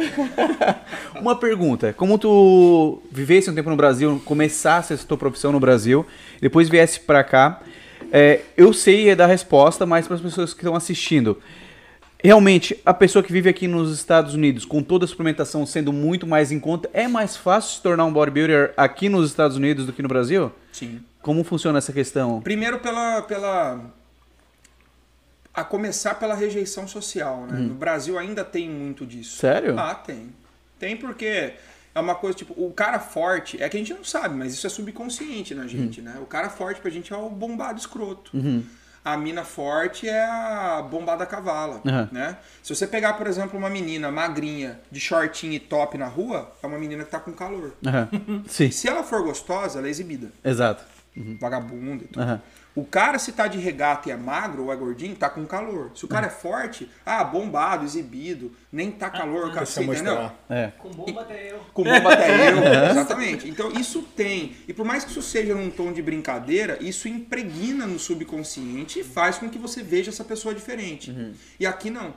Uma 1.20 1.38
pergunta. 1.38 1.92
Como 1.94 2.18
tu 2.18 3.02
vivesse 3.12 3.50
um 3.50 3.56
tempo 3.56 3.70
no 3.70 3.76
Brasil, 3.76 4.22
começasse 4.24 4.94
essa 4.94 5.06
tua 5.06 5.18
profissão 5.18 5.52
no 5.52 5.60
Brasil, 5.60 6.06
depois 6.42 6.70
viesse 6.70 7.00
pra 7.02 7.24
cá, 7.26 7.62
é, 8.12 8.40
eu 8.56 8.72
sei 8.74 9.14
dar 9.16 9.28
resposta, 9.28 9.86
mas 9.86 10.08
para 10.08 10.16
as 10.16 10.22
pessoas 10.22 10.54
que 10.54 10.62
estão 10.62 10.76
assistindo, 10.76 11.38
realmente, 12.24 12.80
a 12.86 12.94
pessoa 12.94 13.22
que 13.22 13.32
vive 13.32 13.50
aqui 13.50 13.68
nos 13.68 13.94
Estados 13.94 14.34
Unidos, 14.34 14.66
com 14.66 14.82
toda 14.82 15.06
a 15.06 15.08
suplementação 15.08 15.66
sendo 15.66 15.92
muito 15.92 16.26
mais 16.26 16.52
em 16.52 16.60
conta, 16.60 16.90
é 16.94 17.08
mais 17.08 17.36
fácil 17.36 17.76
se 17.76 17.82
tornar 17.82 18.06
um 18.06 18.14
bodybuilder 18.14 18.74
aqui 18.78 19.10
nos 19.10 19.30
Estados 19.30 19.58
Unidos 19.58 19.86
do 19.86 19.94
que 19.94 20.02
no 20.02 20.08
Brasil? 20.08 20.52
Sim. 20.72 21.02
Como 21.22 21.44
funciona 21.44 21.78
essa 21.78 21.94
questão? 21.94 22.42
Primeiro 22.42 22.80
pela, 22.80 23.22
pela. 23.22 23.82
A 25.54 25.64
começar 25.64 26.16
pela 26.16 26.34
rejeição 26.34 26.88
social, 26.88 27.46
né? 27.46 27.60
No 27.60 27.76
Brasil 27.76 28.18
ainda 28.18 28.44
tem 28.44 28.70
muito 28.70 29.06
disso. 29.06 29.38
Sério? 29.38 29.78
Ah, 29.80 29.94
tem. 29.94 30.30
Tem 30.80 30.98
porque 30.98 31.54
é 31.96 32.00
uma 32.00 32.16
coisa, 32.16 32.38
tipo, 32.38 32.54
o 32.58 32.72
cara 32.72 33.00
forte, 33.00 33.62
é 33.62 33.70
que 33.70 33.78
a 33.78 33.80
gente 33.80 33.94
não 33.94 34.04
sabe, 34.04 34.36
mas 34.36 34.54
isso 34.54 34.66
é 34.66 34.70
subconsciente 34.70 35.54
na 35.54 35.68
gente, 35.68 36.02
né? 36.02 36.18
O 36.22 36.26
cara 36.26 36.50
forte 36.50 36.82
pra 36.82 36.90
gente 36.90 37.14
é 37.14 37.16
o 37.16 37.30
bombado 37.30 37.80
escroto. 37.80 38.32
A 39.06 39.18
mina 39.18 39.44
forte 39.44 40.08
é 40.08 40.24
a 40.24 40.82
bombada 40.82 41.26
cavala, 41.26 41.82
Aham. 41.86 42.08
né? 42.12 42.38
Se 42.62 42.74
você 42.74 42.88
pegar, 42.88 43.14
por 43.14 43.28
exemplo, 43.28 43.60
uma 43.60 43.70
menina 43.70 44.10
magrinha, 44.12 44.80
de 44.90 45.00
shortinho 45.00 45.54
e 45.54 45.60
top 45.60 45.98
na 45.98 46.08
rua, 46.08 46.52
é 46.64 46.68
uma 46.68 46.80
menina 46.80 47.04
que 47.04 47.12
tá 47.12 47.20
com 47.20 47.34
calor. 47.34 47.74
Sim, 48.48 48.72
Se 48.72 48.88
ela 48.88 49.04
for 49.04 49.22
gostosa, 49.24 49.80
ela 49.80 49.88
é 49.88 49.90
exibida. 49.90 50.32
exato. 50.44 50.84
Vagabunda 51.40 52.04
e 52.06 52.08
tudo. 52.08 52.42
O 52.76 52.84
cara, 52.84 53.20
se 53.20 53.32
tá 53.32 53.48
de 53.48 53.60
regata 53.60 54.10
e 54.10 54.12
é 54.12 54.18
magro 54.18 54.64
ou 54.64 54.74
é 54.74 54.76
gordinho, 54.76 55.16
tá 55.16 55.30
com 55.30 55.46
calor. 55.46 55.92
Se 55.94 56.06
o 56.06 56.08
cara 56.08 56.26
é 56.26 56.30
forte, 56.30 56.90
ah, 57.06 57.24
bombado, 57.24 57.86
exibido, 57.86 58.52
nem 58.72 58.90
tá 58.90 59.12
calor, 59.12 59.54
Quer 59.54 59.66
se 59.68 59.76
cacete, 59.76 59.92
entendeu? 59.92 60.16
mostrar. 60.16 60.46
É. 60.50 60.72
Com 60.80 60.90
bomba 60.90 61.22
até 61.22 61.52
eu. 61.52 61.60
Com 61.72 61.84
bomba 61.84 62.14
até 62.14 62.52
eu. 62.52 62.58
Exatamente. 62.90 63.48
Então 63.48 63.72
isso 63.72 64.02
tem. 64.16 64.56
E 64.68 64.74
por 64.74 64.86
mais 64.86 65.04
que 65.04 65.12
isso 65.12 65.22
seja 65.22 65.54
num 65.54 65.70
tom 65.70 65.92
de 65.94 66.02
brincadeira, 66.02 66.78
isso 66.82 67.08
impregna 67.08 67.86
no 67.86 68.00
subconsciente 68.00 69.00
e 69.00 69.04
faz 69.04 69.38
com 69.38 69.50
que 69.50 69.60
você 69.60 69.84
veja 69.84 70.10
essa 70.10 70.24
pessoa 70.24 70.56
diferente. 70.56 71.36
E 71.60 71.68
aqui 71.68 71.92
não. 71.92 72.14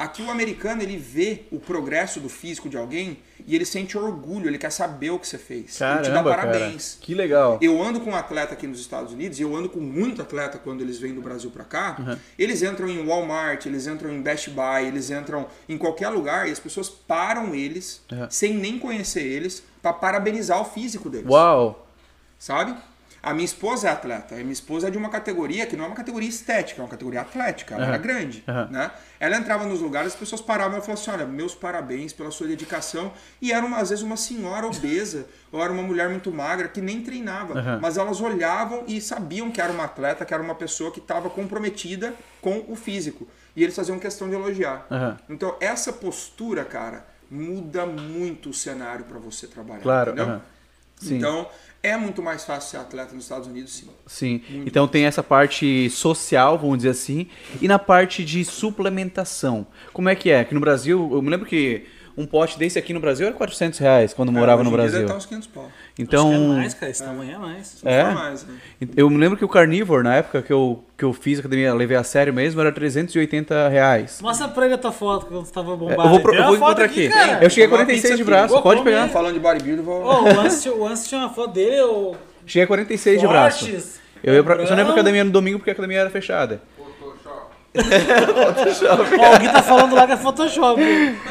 Aqui 0.00 0.22
o 0.22 0.30
americano 0.30 0.80
ele 0.82 0.96
vê 0.96 1.42
o 1.52 1.58
progresso 1.60 2.20
do 2.20 2.28
físico 2.30 2.70
de 2.70 2.76
alguém 2.78 3.18
e 3.46 3.54
ele 3.54 3.66
sente 3.66 3.98
orgulho, 3.98 4.48
ele 4.48 4.56
quer 4.56 4.70
saber 4.72 5.10
o 5.10 5.18
que 5.18 5.28
você 5.28 5.36
fez. 5.36 5.58
ele 5.58 5.66
te 5.66 5.78
dá 5.78 6.22
Caramba, 6.22 6.30
parabéns. 6.30 6.92
cara. 6.94 7.04
Que 7.04 7.14
legal. 7.14 7.58
Eu 7.60 7.82
ando 7.82 8.00
com 8.00 8.10
um 8.10 8.14
atleta 8.16 8.54
aqui 8.54 8.66
nos 8.66 8.80
Estados 8.80 9.12
Unidos 9.12 9.38
e 9.38 9.42
eu 9.42 9.54
ando 9.54 9.68
com 9.68 9.78
muito 9.78 10.22
atleta 10.22 10.56
quando 10.58 10.80
eles 10.80 10.98
vêm 10.98 11.12
do 11.14 11.20
Brasil 11.20 11.50
pra 11.50 11.64
cá. 11.64 12.18
Eles 12.38 12.62
entram 12.62 12.88
em 12.88 13.04
Walmart, 13.06 13.66
eles 13.66 13.86
entram 13.86 14.10
em 14.10 14.22
Best 14.22 14.48
Buy, 14.50 14.86
eles 14.86 15.10
entram 15.10 15.46
em 15.68 15.76
qualquer 15.76 16.08
lugar 16.08 16.48
e 16.48 16.50
as 16.50 16.58
pessoas 16.58 16.88
param 16.88 17.54
eles, 17.54 18.00
Uhum. 18.10 18.26
sem 18.30 18.54
nem 18.54 18.78
conhecer 18.78 19.22
eles, 19.22 19.62
pra 19.82 19.92
parabenizar 19.92 20.58
o 20.62 20.64
físico 20.64 21.10
deles. 21.10 21.28
Uau. 21.28 21.86
Sabe? 22.38 22.74
A 23.22 23.34
minha 23.34 23.44
esposa 23.44 23.88
é 23.88 23.90
atleta. 23.90 24.34
A 24.34 24.38
minha 24.38 24.52
esposa 24.52 24.88
é 24.88 24.90
de 24.90 24.96
uma 24.96 25.10
categoria 25.10 25.66
que 25.66 25.76
não 25.76 25.84
é 25.84 25.88
uma 25.88 25.96
categoria 25.96 26.28
estética, 26.28 26.80
é 26.80 26.84
uma 26.84 26.88
categoria 26.90 27.20
atlética. 27.20 27.74
Ela 27.74 27.84
Aham. 27.84 27.92
era 27.94 28.02
grande. 28.02 28.44
Aham. 28.48 28.68
Né? 28.70 28.90
Ela 29.18 29.36
entrava 29.36 29.66
nos 29.66 29.80
lugares, 29.80 30.14
as 30.14 30.18
pessoas 30.18 30.40
paravam 30.40 30.78
e 30.78 30.80
falavam 30.80 30.94
assim: 30.94 31.10
olha, 31.10 31.26
meus 31.26 31.54
parabéns 31.54 32.12
pela 32.12 32.30
sua 32.30 32.46
dedicação. 32.46 33.12
E 33.40 33.52
era, 33.52 33.64
uma, 33.64 33.78
às 33.78 33.90
vezes, 33.90 34.02
uma 34.02 34.16
senhora 34.16 34.66
obesa, 34.66 35.26
ou 35.52 35.62
era 35.62 35.72
uma 35.72 35.82
mulher 35.82 36.08
muito 36.08 36.32
magra 36.32 36.68
que 36.68 36.80
nem 36.80 37.02
treinava. 37.02 37.58
Aham. 37.58 37.78
Mas 37.82 37.98
elas 37.98 38.20
olhavam 38.20 38.84
e 38.86 39.00
sabiam 39.00 39.50
que 39.50 39.60
era 39.60 39.72
uma 39.72 39.84
atleta, 39.84 40.24
que 40.24 40.32
era 40.32 40.42
uma 40.42 40.54
pessoa 40.54 40.90
que 40.90 41.00
estava 41.00 41.28
comprometida 41.28 42.14
com 42.40 42.64
o 42.68 42.74
físico. 42.74 43.28
E 43.54 43.62
eles 43.62 43.74
faziam 43.76 43.98
questão 43.98 44.28
de 44.28 44.34
elogiar. 44.34 44.86
Então, 45.28 45.56
essa 45.60 45.92
postura, 45.92 46.64
cara, 46.64 47.04
muda 47.30 47.84
muito 47.84 48.50
o 48.50 48.54
cenário 48.54 49.04
para 49.04 49.18
você 49.18 49.46
trabalhar. 49.46 49.82
Claro. 49.82 50.12
entendeu? 50.12 50.40
Então, 51.02 51.48
é 51.82 51.96
muito 51.96 52.22
mais 52.22 52.44
fácil 52.44 52.70
ser 52.70 52.76
atleta 52.76 53.14
nos 53.14 53.24
Estados 53.24 53.48
Unidos, 53.48 53.72
sim. 53.72 53.88
Sim. 54.06 54.42
Então 54.66 54.86
tem 54.86 55.04
essa 55.04 55.22
parte 55.22 55.88
social, 55.90 56.58
vamos 56.58 56.78
dizer 56.78 56.90
assim, 56.90 57.26
e 57.60 57.66
na 57.66 57.78
parte 57.78 58.24
de 58.24 58.44
suplementação. 58.44 59.66
Como 59.92 60.08
é 60.08 60.14
que 60.14 60.30
é? 60.30 60.40
Aqui 60.40 60.54
no 60.54 60.60
Brasil, 60.60 61.08
eu 61.12 61.22
me 61.22 61.30
lembro 61.30 61.46
que 61.46 61.86
um 62.20 62.26
pote 62.26 62.58
desse 62.58 62.78
aqui 62.78 62.92
no 62.92 63.00
Brasil 63.00 63.26
era 63.26 63.34
400 63.34 63.78
reais 63.78 64.12
quando 64.12 64.28
eu 64.28 64.32
morava 64.34 64.60
É, 64.60 64.64
no 64.64 64.70
Brasil. 64.70 65.02
estar 65.02 65.14
uns 65.16 65.26
500 65.26 65.48
pau. 65.48 65.68
Então, 65.98 66.28
Acho 66.30 66.42
é 66.42 66.46
mais, 66.56 66.74
cara. 66.74 66.90
Esse 66.90 67.02
tamanho 67.04 67.34
é 67.34 67.38
mais. 67.38 67.76
É? 67.84 68.04
Não 68.04 68.14
mais, 68.14 68.44
né? 68.46 68.54
eu 68.96 69.08
me 69.10 69.16
lembro 69.16 69.36
que 69.38 69.44
o 69.44 69.48
Carnivore, 69.48 70.02
na 70.04 70.16
época 70.16 70.42
que 70.42 70.52
eu, 70.52 70.84
que 70.96 71.04
eu 71.04 71.12
fiz 71.12 71.38
academia, 71.38 71.72
levei 71.74 71.96
a 71.96 72.02
sério 72.04 72.32
mesmo, 72.32 72.60
era 72.60 72.70
380 72.70 73.68
reais. 73.68 74.20
Mostra 74.22 74.48
pra 74.48 74.64
ele 74.66 74.74
a 74.74 74.78
tua 74.78 74.92
foto 74.92 75.26
quando 75.26 75.44
você 75.46 75.52
tava 75.52 75.72
É, 75.72 75.76
bombado. 75.76 76.02
eu 76.02 76.08
vou, 76.22 76.34
eu 76.34 76.44
vou 76.46 76.56
encontrar 76.56 76.84
aqui. 76.84 77.08
cara. 77.08 77.42
Eu 77.44 77.50
cheguei 77.50 77.64
a 77.64 77.68
Uma 77.68 77.76
46 77.78 78.02
pizza 78.02 78.16
de 78.16 78.22
aqui. 78.22 78.30
braço, 78.30 78.54
Vou 78.54 78.62
pode 78.62 78.82
pegar. 78.82 79.08
Falando 79.08 79.34
de 79.34 79.40
bodybuilder, 79.40 79.80
eu 79.80 79.84
vou... 79.84 80.04
Ô, 80.04 80.24
o 80.78 80.86
Anse 80.86 81.08
tinha 81.08 81.20
uma 81.20 81.30
foto 81.30 81.54
dele, 81.54 81.80
o 81.82 82.14
Cheguei 82.46 82.64
a 82.64 82.66
46 82.66 83.20
de 83.20 83.26
braço. 83.28 83.64
Fortes, 83.66 84.00
Eu 84.22 84.34
ia 84.34 84.42
pra, 84.44 84.66
só 84.66 84.72
não 84.72 84.78
ia 84.78 84.84
pra 84.84 84.94
academia 84.94 85.24
no 85.24 85.30
domingo 85.30 85.58
porque 85.58 85.70
a 85.70 85.72
academia 85.72 86.00
era 86.00 86.10
fechada. 86.10 86.60
Ó, 87.72 89.24
alguém 89.32 89.48
tá 89.48 89.62
falando 89.62 89.94
lá 89.94 90.06
que 90.06 90.12
é 90.12 90.16
Photoshop. 90.16 90.80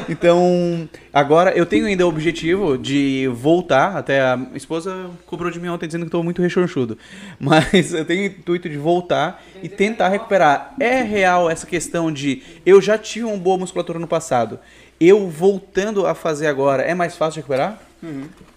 Então, 0.07 0.87
agora 1.13 1.51
eu 1.51 1.65
tenho 1.65 1.85
ainda 1.85 2.05
o 2.05 2.09
objetivo 2.09 2.77
de 2.77 3.29
voltar. 3.33 3.97
Até 3.97 4.21
a 4.21 4.37
minha 4.37 4.55
esposa 4.55 5.09
cobrou 5.25 5.51
de 5.51 5.59
mim 5.59 5.67
ontem 5.67 5.85
dizendo 5.85 6.01
que 6.01 6.07
estou 6.07 6.23
muito 6.23 6.41
rechonchudo. 6.41 6.97
Mas 7.39 7.93
eu 7.93 8.05
tenho 8.05 8.23
o 8.23 8.25
intuito 8.25 8.69
de 8.69 8.77
voltar 8.77 9.43
e 9.61 9.67
tentar 9.67 10.09
recuperar. 10.09 10.73
É 10.79 11.01
real 11.01 11.49
essa 11.49 11.67
questão 11.67 12.11
de 12.11 12.41
eu 12.65 12.81
já 12.81 12.97
tive 12.97 13.25
uma 13.25 13.37
boa 13.37 13.57
musculatura 13.57 13.99
no 13.99 14.07
passado. 14.07 14.59
Eu 14.99 15.29
voltando 15.29 16.07
a 16.07 16.13
fazer 16.15 16.47
agora, 16.47 16.83
é 16.83 16.93
mais 16.93 17.17
fácil 17.17 17.35
de 17.35 17.39
recuperar? 17.39 17.79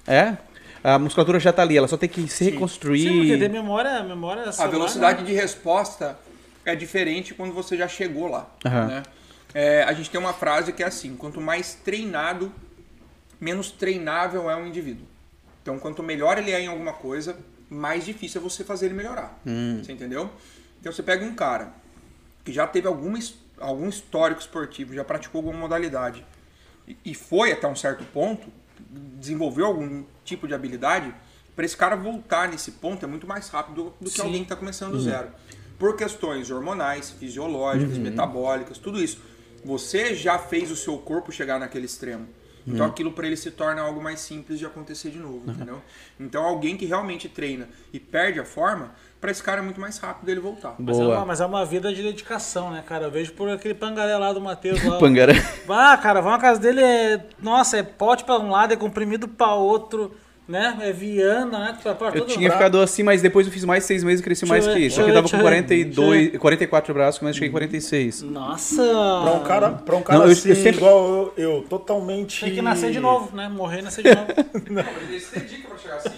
É? 0.06 0.36
A 0.84 0.98
musculatura 0.98 1.38
já 1.38 1.52
tá 1.52 1.62
ali, 1.62 1.76
ela 1.76 1.86
só 1.86 1.96
tem 1.96 2.08
que 2.08 2.26
se 2.26 2.44
reconstruir. 2.44 3.08
Sim, 3.08 3.18
porque 3.18 3.36
tem 3.38 3.48
memória, 3.48 4.02
memória 4.02 4.42
A 4.42 4.52
celular, 4.52 4.72
velocidade 4.72 5.22
né? 5.22 5.28
de 5.28 5.34
resposta 5.34 6.16
é 6.64 6.74
diferente 6.76 7.34
quando 7.34 7.52
você 7.52 7.76
já 7.76 7.88
chegou 7.88 8.28
lá. 8.28 8.50
Aham. 8.64 8.86
né? 8.86 9.02
É, 9.54 9.82
a 9.82 9.92
gente 9.92 10.08
tem 10.10 10.18
uma 10.20 10.32
frase 10.32 10.72
que 10.72 10.82
é 10.82 10.86
assim: 10.86 11.14
quanto 11.16 11.40
mais 11.40 11.74
treinado, 11.74 12.52
menos 13.40 13.70
treinável 13.70 14.50
é 14.50 14.56
um 14.56 14.66
indivíduo. 14.66 15.06
Então, 15.62 15.78
quanto 15.78 16.02
melhor 16.02 16.38
ele 16.38 16.50
é 16.50 16.60
em 16.60 16.66
alguma 16.66 16.92
coisa, 16.92 17.36
mais 17.70 18.04
difícil 18.04 18.40
é 18.40 18.44
você 18.44 18.64
fazer 18.64 18.86
ele 18.86 18.94
melhorar. 18.94 19.38
Você 19.82 19.92
entendeu? 19.92 20.30
Então, 20.80 20.92
você 20.92 21.02
pega 21.02 21.24
um 21.24 21.34
cara 21.34 21.72
que 22.44 22.52
já 22.52 22.66
teve 22.66 22.88
alguma, 22.88 23.18
algum 23.58 23.88
histórico 23.88 24.40
esportivo, 24.40 24.92
já 24.94 25.04
praticou 25.04 25.38
alguma 25.38 25.56
modalidade 25.58 26.24
e- 26.88 26.96
e 27.04 27.14
foi 27.14 27.52
até 27.52 27.68
um 27.68 27.76
certo 27.76 28.02
ponto, 28.06 28.48
desenvolveu 28.90 29.66
algum 29.66 30.02
tipo 30.24 30.48
de 30.48 30.54
habilidade, 30.54 31.14
para 31.54 31.64
esse 31.64 31.76
cara 31.76 31.94
voltar 31.94 32.48
nesse 32.48 32.72
ponto 32.72 33.04
é 33.04 33.08
muito 33.08 33.26
mais 33.26 33.48
rápido 33.48 33.94
do 34.00 34.10
que 34.10 34.16
Sim. 34.16 34.22
alguém 34.22 34.38
que 34.38 34.46
está 34.46 34.56
começando 34.56 34.92
do 34.92 35.00
zero. 35.00 35.28
Por 35.82 35.96
questões 35.96 36.48
hormonais, 36.48 37.10
fisiológicas, 37.10 37.98
metabólicas, 37.98 38.78
tudo 38.78 39.02
isso. 39.02 39.20
Você 39.64 40.14
já 40.14 40.38
fez 40.38 40.70
o 40.70 40.76
seu 40.76 40.96
corpo 40.96 41.32
chegar 41.32 41.58
naquele 41.58 41.86
extremo. 41.86 42.28
Então 42.64 42.86
aquilo 42.86 43.10
para 43.10 43.26
ele 43.26 43.36
se 43.36 43.50
torna 43.50 43.82
algo 43.82 44.00
mais 44.00 44.20
simples 44.20 44.60
de 44.60 44.64
acontecer 44.64 45.10
de 45.10 45.18
novo, 45.18 45.42
entendeu? 45.50 45.82
Então 46.20 46.44
alguém 46.44 46.76
que 46.76 46.86
realmente 46.86 47.28
treina 47.28 47.68
e 47.92 47.98
perde 47.98 48.38
a 48.38 48.44
forma, 48.44 48.92
para 49.20 49.32
esse 49.32 49.42
cara 49.42 49.60
é 49.60 49.64
muito 49.64 49.80
mais 49.80 49.98
rápido 49.98 50.28
ele 50.28 50.38
voltar. 50.38 50.76
Mas 50.78 50.96
é, 50.96 51.02
Boa. 51.02 51.16
uma, 51.16 51.26
mas 51.26 51.40
é 51.40 51.46
uma 51.46 51.66
vida 51.66 51.92
de 51.92 52.00
dedicação, 52.00 52.70
né, 52.70 52.84
cara? 52.86 53.06
Eu 53.06 53.10
vejo 53.10 53.32
por 53.32 53.50
aquele 53.50 53.74
pangaré 53.74 54.16
lá 54.16 54.32
do 54.32 54.40
Matheus 54.40 54.80
lá. 54.86 55.00
Pangaré. 55.00 55.34
Ah, 55.68 55.96
cara, 55.96 56.20
vai 56.20 56.30
na 56.32 56.38
casa 56.38 56.60
dele 56.60 56.80
é. 56.80 57.26
Nossa, 57.40 57.78
é 57.78 57.82
pote 57.82 58.22
pra 58.22 58.38
um 58.38 58.52
lado, 58.52 58.72
é 58.72 58.76
comprimido 58.76 59.26
pra 59.26 59.52
outro, 59.52 60.14
né? 60.52 60.76
É 60.82 60.92
Viana, 60.92 61.58
né? 61.58 61.78
Pra, 61.82 61.94
pra 61.94 62.10
Eu 62.14 62.26
tinha 62.26 62.50
ficado 62.52 62.80
assim, 62.80 63.02
mas 63.02 63.20
depois 63.22 63.46
eu 63.46 63.52
fiz 63.52 63.64
mais 63.64 63.84
seis 63.84 64.04
meses 64.04 64.20
e 64.20 64.22
cresci 64.22 64.42
Deixa 64.42 64.52
mais 64.54 64.66
eu 64.66 64.72
que 64.74 64.78
isso. 64.80 64.96
Só 64.96 65.02
que 65.02 65.10
eu 65.10 65.14
eu 65.14 65.22
tava 65.22 65.26
com 65.28 65.30
deixa 65.32 65.36
eu 65.38 65.42
42, 65.42 66.36
44 66.38 66.92
de 66.92 66.98
braço, 66.98 67.20
mas 67.24 67.34
cheguei 67.34 67.48
com 67.48 67.54
46. 67.54 68.22
Nossa! 68.22 68.82
Pra 68.84 69.32
um 69.32 69.40
cara, 69.42 69.70
pra 69.70 69.96
um 69.96 70.02
cara 70.02 70.18
Não, 70.18 70.26
eu- 70.26 70.32
eu 70.32 70.38
assim, 70.38 70.54
sempre- 70.54 70.76
igual 70.76 71.32
eu, 71.36 71.44
eu, 71.56 71.62
totalmente... 71.68 72.44
Tem 72.44 72.54
que 72.54 72.62
nascer 72.62 72.90
de 72.92 73.00
novo, 73.00 73.34
né? 73.36 73.48
Morrer 73.48 73.78
e 73.80 73.82
nascer 73.82 74.02
de 74.04 74.14
novo. 74.14 74.26
Ele 75.08 75.18
se 75.20 75.38
dedica 75.40 75.68
para 75.68 75.78
chegar 75.78 75.96
assim. 75.96 76.10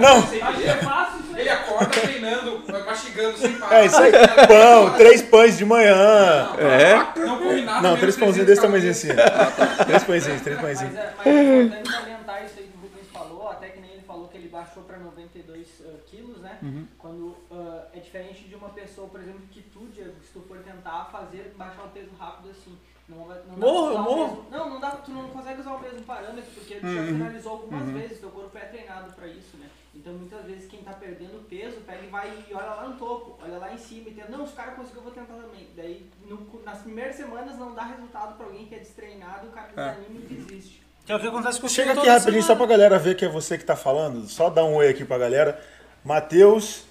Não, 0.00 0.18
É 0.18 0.74
fácil 0.76 1.20
isso 1.20 1.34
aí. 1.34 1.40
Ele 1.40 1.48
acorda 1.50 1.86
treinando, 1.86 2.62
mastigando 2.86 3.36
sem 3.38 3.52
parar. 3.52 3.80
é 3.82 3.86
isso 3.86 3.96
aí. 3.96 4.12
Pão, 4.48 4.90
três 4.96 5.22
pães 5.22 5.58
de 5.58 5.64
manhã. 5.64 6.48
É? 6.58 7.20
Não 7.20 7.36
nada. 7.62 7.80
Não, 7.82 7.82
menos 7.96 8.00
três 8.00 8.16
pãozinhos 8.16 8.46
300 8.46 8.46
desse 8.46 8.62
tamanhozinho 8.62 8.92
assim. 8.92 9.84
Três 9.86 10.04
pãezinhos, 10.04 10.40
três 10.42 10.56
Mas 10.60 10.64
pãezinhos. 10.80 10.94
é, 10.96 11.12
mas 11.18 11.26
é 11.26 11.30
importante 11.62 11.90
salientar 11.90 12.44
isso 12.44 12.54
aí 12.58 12.64
que 12.64 12.76
o 12.76 12.80
Rubens 12.82 13.06
falou, 13.12 13.48
até 13.50 13.68
que 13.68 13.80
nem 13.80 13.90
ele 13.92 14.02
falou 14.06 14.28
que 14.28 14.36
ele 14.38 14.48
baixou 14.48 14.82
para 14.84 14.98
92 14.98 15.66
uh, 15.80 15.98
quilos, 16.10 16.42
né? 16.70 16.84
Quando 16.98 17.26
uh, 17.50 17.82
é 17.92 17.98
diferente 18.00 18.44
de 18.44 18.54
uma 18.54 18.68
pessoa, 18.70 19.08
por 19.08 19.20
exemplo, 19.20 19.40
que 19.50 19.62
tu, 19.62 19.86
Diego, 19.94 20.14
se 20.22 20.32
tu 20.32 20.40
for 20.42 20.58
tentar 20.58 21.04
fazer, 21.06 21.54
baixar 21.56 21.84
o 21.84 21.88
peso 21.88 22.10
rápido 22.18 22.50
assim. 22.50 22.76
Não 23.08 23.24
vai, 23.24 23.38
não 23.46 23.54
dá 23.54 23.60
Morro, 23.66 23.98
morro. 24.02 24.26
mesmo- 24.26 24.46
Não, 24.50 24.70
não 24.70 24.80
dá, 24.80 24.90
tu 24.90 25.12
não 25.12 25.28
consegue 25.28 25.60
usar 25.60 25.74
o 25.74 25.80
mesmo 25.80 26.02
parâmetro, 26.02 26.50
porque 26.52 26.74
tu 26.74 26.92
já 26.92 27.04
finalizou 27.04 27.52
algumas 27.52 27.88
vezes, 27.90 28.18
teu 28.18 28.30
corpo 28.30 28.58
é 28.58 28.62
treinado 28.62 29.12
pra 29.12 29.28
isso, 29.28 29.56
né? 29.58 29.68
Então 29.94 30.12
muitas 30.12 30.44
vezes 30.44 30.68
quem 30.68 30.82
tá 30.82 30.92
perdendo 30.92 31.48
peso 31.48 31.76
pega 31.86 32.02
e 32.04 32.08
vai 32.08 32.28
e 32.50 32.52
olha 32.52 32.66
lá 32.66 32.88
no 32.88 32.96
topo, 32.96 33.38
olha 33.40 33.58
lá 33.58 33.72
em 33.72 33.78
cima 33.78 34.08
e 34.08 34.12
tenta, 34.12 34.28
não, 34.36 34.44
se 34.44 34.52
o 34.54 34.56
cara 34.56 34.72
conseguiu, 34.72 34.98
eu 34.98 35.04
vou 35.04 35.12
tentar 35.12 35.34
também. 35.34 35.68
Daí 35.76 36.10
no- 36.28 36.60
nas 36.64 36.78
primeiras 36.82 37.14
semanas 37.14 37.56
não 37.56 37.72
dá 37.76 37.84
resultado 37.84 38.36
pra 38.36 38.46
alguém 38.46 38.66
que 38.66 38.74
é 38.74 38.78
destreinado, 38.80 39.46
o 39.46 39.50
cara 39.52 39.68
desanima 39.68 40.20
e 40.28 40.34
desiste. 40.34 40.82
Que 41.06 41.12
é 41.12 41.14
o 41.16 41.20
que 41.20 41.28
acontece 41.28 41.60
com 41.60 41.68
o 41.68 41.70
Chega 41.70 41.92
aqui 41.92 42.08
rapidinho, 42.08 42.42
só 42.42 42.56
pra 42.56 42.66
semana. 42.66 42.70
galera 42.72 42.98
ver 42.98 43.14
que 43.14 43.24
é 43.24 43.28
você 43.28 43.56
que 43.56 43.64
tá 43.64 43.76
falando. 43.76 44.26
Só 44.26 44.50
dá 44.50 44.64
um 44.64 44.74
oi 44.74 44.88
aqui 44.88 45.04
pra 45.04 45.16
galera. 45.16 45.62
Matheus. 46.06 46.84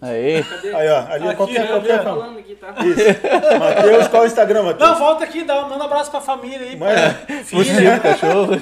Aê. 0.00 0.38
Aí, 0.74 0.88
ó. 0.88 1.06
Ali, 1.12 1.28
Aqui, 1.28 1.36
qualquer, 1.36 1.60
né, 1.60 1.66
qualquer. 1.68 1.98
Tô 1.98 2.04
falando 2.04 2.38
aqui, 2.38 2.54
tá? 2.56 2.74
Isso. 2.84 3.58
Matheus, 3.58 4.08
qual 4.08 4.22
é 4.22 4.24
o 4.24 4.26
Instagram, 4.26 4.62
Matheus? 4.64 4.90
Não, 4.90 4.98
volta 4.98 5.24
aqui, 5.24 5.44
dá, 5.44 5.62
manda 5.62 5.84
um 5.84 5.86
abraço 5.86 6.10
pra 6.10 6.20
família 6.20 6.66
aí. 6.66 6.76
Manda. 6.76 7.14
Pra 7.26 7.44
filha. 7.44 8.00
Cachorro. 8.00 8.54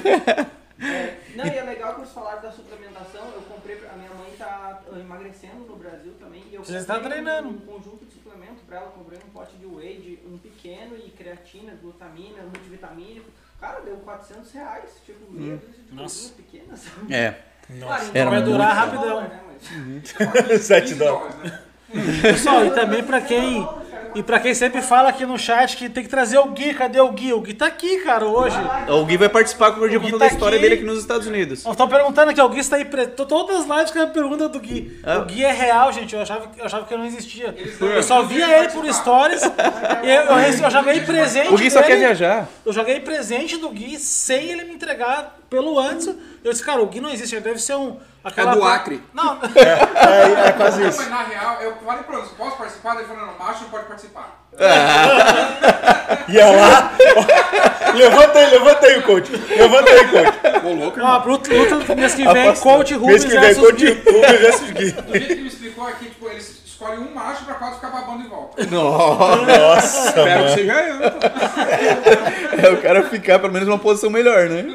É, 0.83 1.15
não, 1.35 1.45
e 1.45 1.57
é 1.57 1.63
legal 1.63 1.93
que 1.93 2.01
vocês 2.01 2.11
falaram 2.13 2.41
da 2.41 2.51
suplementação. 2.51 3.21
Eu 3.33 3.41
comprei, 3.43 3.77
a 3.77 3.95
minha 3.95 4.09
mãe 4.09 4.31
tá 4.37 4.81
uh, 4.91 4.99
emagrecendo 4.99 5.63
no 5.67 5.75
Brasil 5.77 6.13
também. 6.19 6.43
E 6.51 6.55
eu 6.55 6.63
Você 6.63 6.77
comprei 6.77 6.81
está 6.81 6.99
treinando. 6.99 7.47
Um, 7.47 7.51
um 7.51 7.59
conjunto 7.59 8.05
de 8.05 8.11
suplemento 8.13 8.61
pra 8.67 8.77
ela. 8.77 8.87
Comprei 8.91 9.19
um 9.25 9.29
pote 9.31 9.55
de 9.55 9.65
whey, 9.65 9.97
de, 9.99 10.19
um 10.27 10.37
pequeno 10.37 10.95
e 10.97 11.09
creatina, 11.11 11.73
glutamina, 11.81 12.43
multivitamínico. 12.43 13.29
Cara, 13.59 13.79
deu 13.81 13.95
400 13.97 14.51
reais. 14.51 14.89
Tipo, 15.05 15.31
meia 15.31 15.55
dúzia 15.57 15.83
de 15.89 15.95
Nossa. 15.95 16.15
coisinha 16.29 16.35
pequena, 16.35 16.77
sabe? 16.77 17.13
É. 17.13 17.35
Claro, 17.79 18.03
Era 18.13 18.29
vai 18.29 18.39
muito 18.39 18.51
durar 18.51 18.75
rápido. 18.75 18.95
rapidão. 18.97 19.21
Né, 19.21 19.39
mas... 20.47 20.61
7 20.61 20.95
dólares. 20.95 21.35
Pessoal, 22.21 22.65
e 22.65 22.71
também 22.71 23.03
pra 23.03 23.19
quem. 23.21 23.67
E 24.13 24.21
pra 24.21 24.41
quem 24.41 24.53
sempre 24.53 24.81
fala 24.81 25.07
aqui 25.07 25.25
no 25.25 25.39
chat 25.39 25.77
que 25.77 25.87
tem 25.87 26.03
que 26.03 26.09
trazer 26.09 26.37
o 26.37 26.47
Gui, 26.47 26.73
cadê 26.73 26.99
o 26.99 27.09
Gui? 27.13 27.31
O 27.31 27.39
Gui 27.39 27.53
tá 27.53 27.67
aqui, 27.67 27.99
cara, 27.99 28.25
hoje. 28.25 28.57
O 28.89 29.05
Gui 29.05 29.15
vai 29.15 29.29
participar 29.29 29.71
com 29.71 29.77
o 29.77 29.79
Gordinho 29.79 30.01
contando 30.01 30.23
a 30.23 30.27
tá 30.27 30.33
história 30.33 30.55
aqui. 30.57 30.63
dele 30.63 30.75
aqui 30.75 30.83
nos 30.83 30.99
Estados 30.99 31.27
Unidos. 31.27 31.65
Estão 31.65 31.87
perguntando 31.87 32.29
aqui, 32.31 32.41
o 32.41 32.49
Gui 32.49 32.59
está 32.59 32.75
aí 32.75 32.83
preto. 32.83 33.15
Tô- 33.15 33.25
Todas 33.25 33.61
as 33.61 33.65
lives 33.65 33.91
que 33.91 33.97
é 33.99 34.01
a 34.01 34.07
pergunta 34.07 34.49
do 34.49 34.59
Gui. 34.59 34.99
Ah. 35.01 35.19
O 35.19 35.25
Gui 35.25 35.45
é 35.45 35.51
real, 35.53 35.93
gente. 35.93 36.13
Eu 36.13 36.21
achava, 36.21 36.51
eu 36.57 36.65
achava 36.65 36.85
que 36.85 36.93
ele 36.93 37.03
não 37.03 37.07
existia. 37.07 37.55
Eu 37.79 38.03
só 38.03 38.21
via 38.23 38.57
ele 38.59 38.67
por 38.69 38.85
stories. 38.93 39.43
e 39.43 40.09
eu, 40.09 40.23
eu, 40.23 40.37
eu 40.65 40.69
já 40.69 40.81
ganhei 40.81 41.01
presente. 41.03 41.53
O 41.53 41.57
Gui 41.57 41.71
só 41.71 41.79
dele. 41.79 41.93
quer 41.93 41.99
viajar. 41.99 42.49
Eu 42.65 42.73
já 42.73 42.83
ganhei 42.83 42.99
presente 42.99 43.55
do 43.55 43.69
Gui 43.69 43.97
sem 43.97 44.49
ele 44.51 44.65
me 44.65 44.73
entregar 44.73 45.37
pelo 45.51 45.77
antes. 45.77 46.07
Eu 46.43 46.51
disse, 46.53 46.63
cara, 46.63 46.81
o 46.81 46.87
Gui 46.87 47.01
não 47.01 47.09
existe, 47.09 47.35
ele 47.35 47.43
deve 47.43 47.59
ser 47.59 47.75
um. 47.75 47.99
Aquela 48.23 48.53
É 48.53 48.55
do 48.55 48.63
Acre. 48.63 49.03
Não, 49.13 49.37
É, 49.55 50.47
é 50.47 50.51
quase 50.53 50.79
Não, 50.81 50.89
isso. 50.89 50.99
mas 50.99 51.09
na 51.09 51.23
real, 51.23 51.57
eu 51.61 51.75
falei 51.85 52.03
pra 52.03 52.17
eles, 52.19 52.29
posso 52.29 52.55
participar? 52.55 52.95
Daí 52.95 53.05
falando, 53.05 53.37
macho 53.37 53.63
não 53.63 53.69
pode 53.69 53.85
participar. 53.85 54.45
Ia 56.29 56.45
lá. 56.55 56.93
levanta 57.93 58.39
aí, 58.39 58.49
levanta 58.51 58.85
aí, 58.87 59.01
coach. 59.01 59.31
Levanta 59.31 59.89
aí, 59.89 60.07
coach. 60.07 60.65
Ô, 60.65 60.73
louco, 60.73 60.99
ó, 60.99 61.03
irmão. 61.03 61.27
luta, 61.27 61.53
luta 61.53 61.95
mês 61.95 62.13
que 62.15 62.23
vem, 62.31 62.55
coach 62.55 62.93
Rubens 62.93 63.25
Mês 63.25 63.33
que 63.33 63.39
vem, 63.39 63.55
coach. 63.55 63.85
Rubens 64.05 64.39
versus 64.39 64.71
Gui. 64.71 64.91
Do 64.91 65.11
jeito 65.13 65.27
que 65.35 65.41
me 65.41 65.47
explicou 65.47 65.87
aqui, 65.87 66.05
tipo, 66.05 66.27
eles 66.29 66.60
escolhem 66.81 66.99
um 66.99 67.13
macho 67.13 67.45
pra 67.45 67.53
quatro 67.55 67.75
ficar 67.75 67.89
babando 67.89 68.23
em 68.25 68.29
volta. 68.29 68.65
Nossa, 68.65 70.07
Espero 70.07 70.43
que 70.45 70.49
seja 70.53 70.73
eu. 70.87 70.95
então. 70.97 71.11
É 72.61 72.69
o 72.69 72.81
cara 72.81 73.03
ficar 73.09 73.39
pelo 73.39 73.51
menos 73.53 73.67
numa 73.67 73.79
posição 73.79 74.09
melhor, 74.09 74.47
né? 74.47 74.65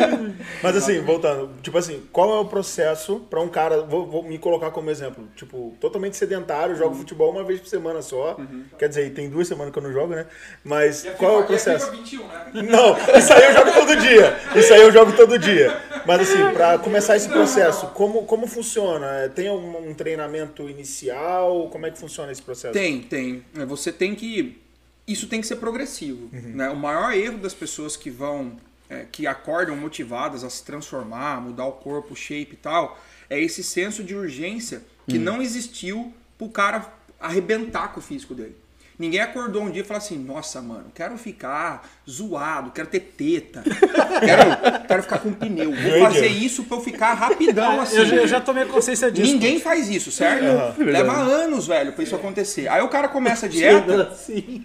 Mas 0.62 0.76
assim, 0.76 1.00
voltando, 1.02 1.50
tipo 1.62 1.76
assim, 1.76 2.02
qual 2.12 2.30
é 2.36 2.40
o 2.40 2.44
processo 2.44 3.20
pra 3.28 3.40
um 3.40 3.48
cara, 3.48 3.82
vou, 3.82 4.06
vou 4.06 4.22
me 4.22 4.38
colocar 4.38 4.70
como 4.70 4.90
exemplo, 4.90 5.24
tipo, 5.36 5.74
totalmente 5.80 6.16
sedentário, 6.16 6.74
jogo 6.74 6.94
futebol 6.94 7.30
uma 7.30 7.44
vez 7.44 7.60
por 7.60 7.68
semana 7.68 8.00
só. 8.02 8.36
Quer 8.78 8.88
dizer, 8.88 9.12
tem 9.12 9.28
duas 9.28 9.46
semanas 9.46 9.72
que 9.72 9.78
eu 9.78 9.82
não 9.82 9.92
jogo, 9.92 10.14
né? 10.14 10.26
Mas 10.64 11.04
E 11.04 11.08
a 11.08 11.12
qual 11.12 11.32
é 11.32 11.44
o 11.44 11.46
FIFA- 11.46 11.58
FIFA 11.58 11.70
processo? 11.78 11.90
21, 11.92 12.26
né? 12.28 12.62
Não, 12.70 12.96
isso 13.18 13.32
aí 13.32 13.44
eu 13.44 13.52
jogo 13.54 13.72
todo 13.72 13.96
dia. 13.96 14.36
Isso 14.54 14.72
aí 14.74 14.80
eu 14.80 14.92
jogo 14.92 15.12
todo 15.12 15.38
dia. 15.38 15.76
Mas 16.06 16.20
assim, 16.22 16.52
pra 16.54 16.78
começar 16.78 17.16
esse 17.16 17.28
processo, 17.28 17.88
como, 17.88 18.22
como 18.24 18.46
funciona? 18.46 19.06
É, 19.24 19.28
Tem 19.28 19.48
algum 19.48 19.90
um 19.90 19.94
treinamento 19.94 20.68
inicial? 20.70 21.37
Como 21.70 21.86
é 21.86 21.90
que 21.90 21.98
funciona 21.98 22.30
esse 22.32 22.42
processo? 22.42 22.72
Tem, 22.72 23.00
tem. 23.00 23.44
É, 23.56 23.64
Você 23.64 23.92
tem 23.92 24.14
que. 24.14 24.60
Isso 25.06 25.26
tem 25.26 25.40
que 25.40 25.46
ser 25.46 25.56
progressivo. 25.56 26.28
Né? 26.32 26.68
O 26.70 26.76
maior 26.76 27.12
erro 27.12 27.38
das 27.38 27.54
pessoas 27.54 27.96
que 27.96 28.10
vão. 28.10 28.56
é, 28.90 29.04
que 29.10 29.26
acordam 29.26 29.76
motivadas 29.76 30.44
a 30.44 30.50
se 30.50 30.64
transformar, 30.64 31.40
mudar 31.42 31.66
o 31.66 31.72
corpo, 31.72 32.14
o 32.14 32.16
shape 32.16 32.52
e 32.52 32.56
tal, 32.56 32.98
é 33.28 33.38
esse 33.38 33.62
senso 33.62 34.02
de 34.02 34.14
urgência 34.14 34.82
que 35.06 35.18
não 35.18 35.40
existiu 35.42 36.12
pro 36.38 36.48
cara 36.48 36.90
arrebentar 37.20 37.92
com 37.92 38.00
o 38.00 38.02
físico 38.02 38.34
dele. 38.34 38.56
Ninguém 38.98 39.20
acordou 39.20 39.62
um 39.62 39.70
dia 39.70 39.82
e 39.82 39.84
falou 39.84 39.98
assim: 39.98 40.18
Nossa, 40.18 40.60
mano, 40.60 40.86
quero 40.92 41.16
ficar 41.16 41.88
zoado, 42.08 42.72
quero 42.72 42.88
ter 42.88 42.98
teta, 43.00 43.62
quero, 44.20 44.86
quero 44.88 45.02
ficar 45.04 45.18
com 45.20 45.32
pneu. 45.32 45.72
Vou 45.72 46.00
fazer 46.00 46.26
isso 46.26 46.64
pra 46.64 46.76
eu 46.78 46.80
ficar 46.82 47.14
rapidão 47.14 47.80
assim. 47.80 47.96
Eu, 47.96 48.06
já- 48.06 48.16
eu 48.16 48.26
já 48.26 48.40
tomei 48.40 48.64
consciência 48.64 49.10
disso. 49.10 49.32
Ninguém 49.32 49.60
faz 49.60 49.88
isso, 49.88 50.10
certo? 50.10 50.44
Leva 50.82 51.12
anos, 51.16 51.66
velho, 51.68 51.92
pra 51.92 52.02
isso 52.02 52.16
acontecer. 52.16 52.66
Aí 52.68 52.82
o 52.82 52.88
cara 52.88 53.06
começa 53.08 53.46
a 53.46 53.48
dieta, 53.48 54.12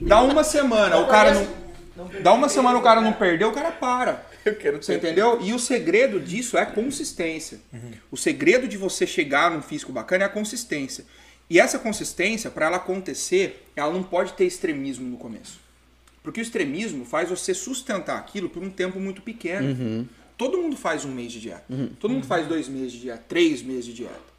dá 0.01 0.21
uma 0.23 0.43
semana, 0.43 0.97
o 0.97 1.07
cara 1.07 1.33
não. 1.35 1.63
Dá 2.23 2.33
uma 2.33 2.49
semana 2.49 2.75
o 2.79 2.81
cara 2.81 2.99
não 2.99 3.13
perdeu, 3.13 3.49
o 3.49 3.53
cara 3.53 3.69
para. 3.71 4.25
Eu 4.43 4.55
quero 4.55 4.81
Você 4.83 4.95
entendeu? 4.95 5.39
E 5.43 5.53
o 5.53 5.59
segredo 5.59 6.19
disso 6.19 6.57
é 6.57 6.65
consistência. 6.65 7.59
O 8.11 8.17
segredo 8.17 8.67
de 8.67 8.77
você 8.77 9.05
chegar 9.05 9.51
num 9.51 9.61
físico 9.61 9.91
bacana 9.91 10.23
é 10.23 10.25
a 10.25 10.29
consistência. 10.29 11.05
E 11.49 11.59
essa 11.59 11.77
consistência, 11.77 12.49
para 12.49 12.65
ela 12.67 12.77
acontecer, 12.77 13.67
ela 13.75 13.91
não 13.93 14.01
pode 14.03 14.33
ter 14.33 14.45
extremismo 14.45 15.07
no 15.07 15.17
começo. 15.17 15.59
Porque 16.23 16.39
o 16.39 16.41
extremismo 16.43 17.05
faz 17.05 17.29
você 17.29 17.53
sustentar 17.53 18.17
aquilo 18.17 18.49
por 18.49 18.63
um 18.63 18.69
tempo 18.69 18.99
muito 18.99 19.21
pequeno. 19.21 20.07
Todo 20.37 20.57
mundo 20.57 20.75
faz 20.75 21.05
um 21.05 21.11
mês 21.11 21.31
de 21.31 21.39
dieta. 21.41 21.65
Todo 21.99 22.11
mundo 22.11 22.25
faz 22.25 22.47
dois 22.47 22.67
meses 22.67 22.93
de 22.93 22.99
dieta, 23.01 23.23
três 23.27 23.61
meses 23.61 23.85
de 23.85 23.93
dieta. 23.93 24.33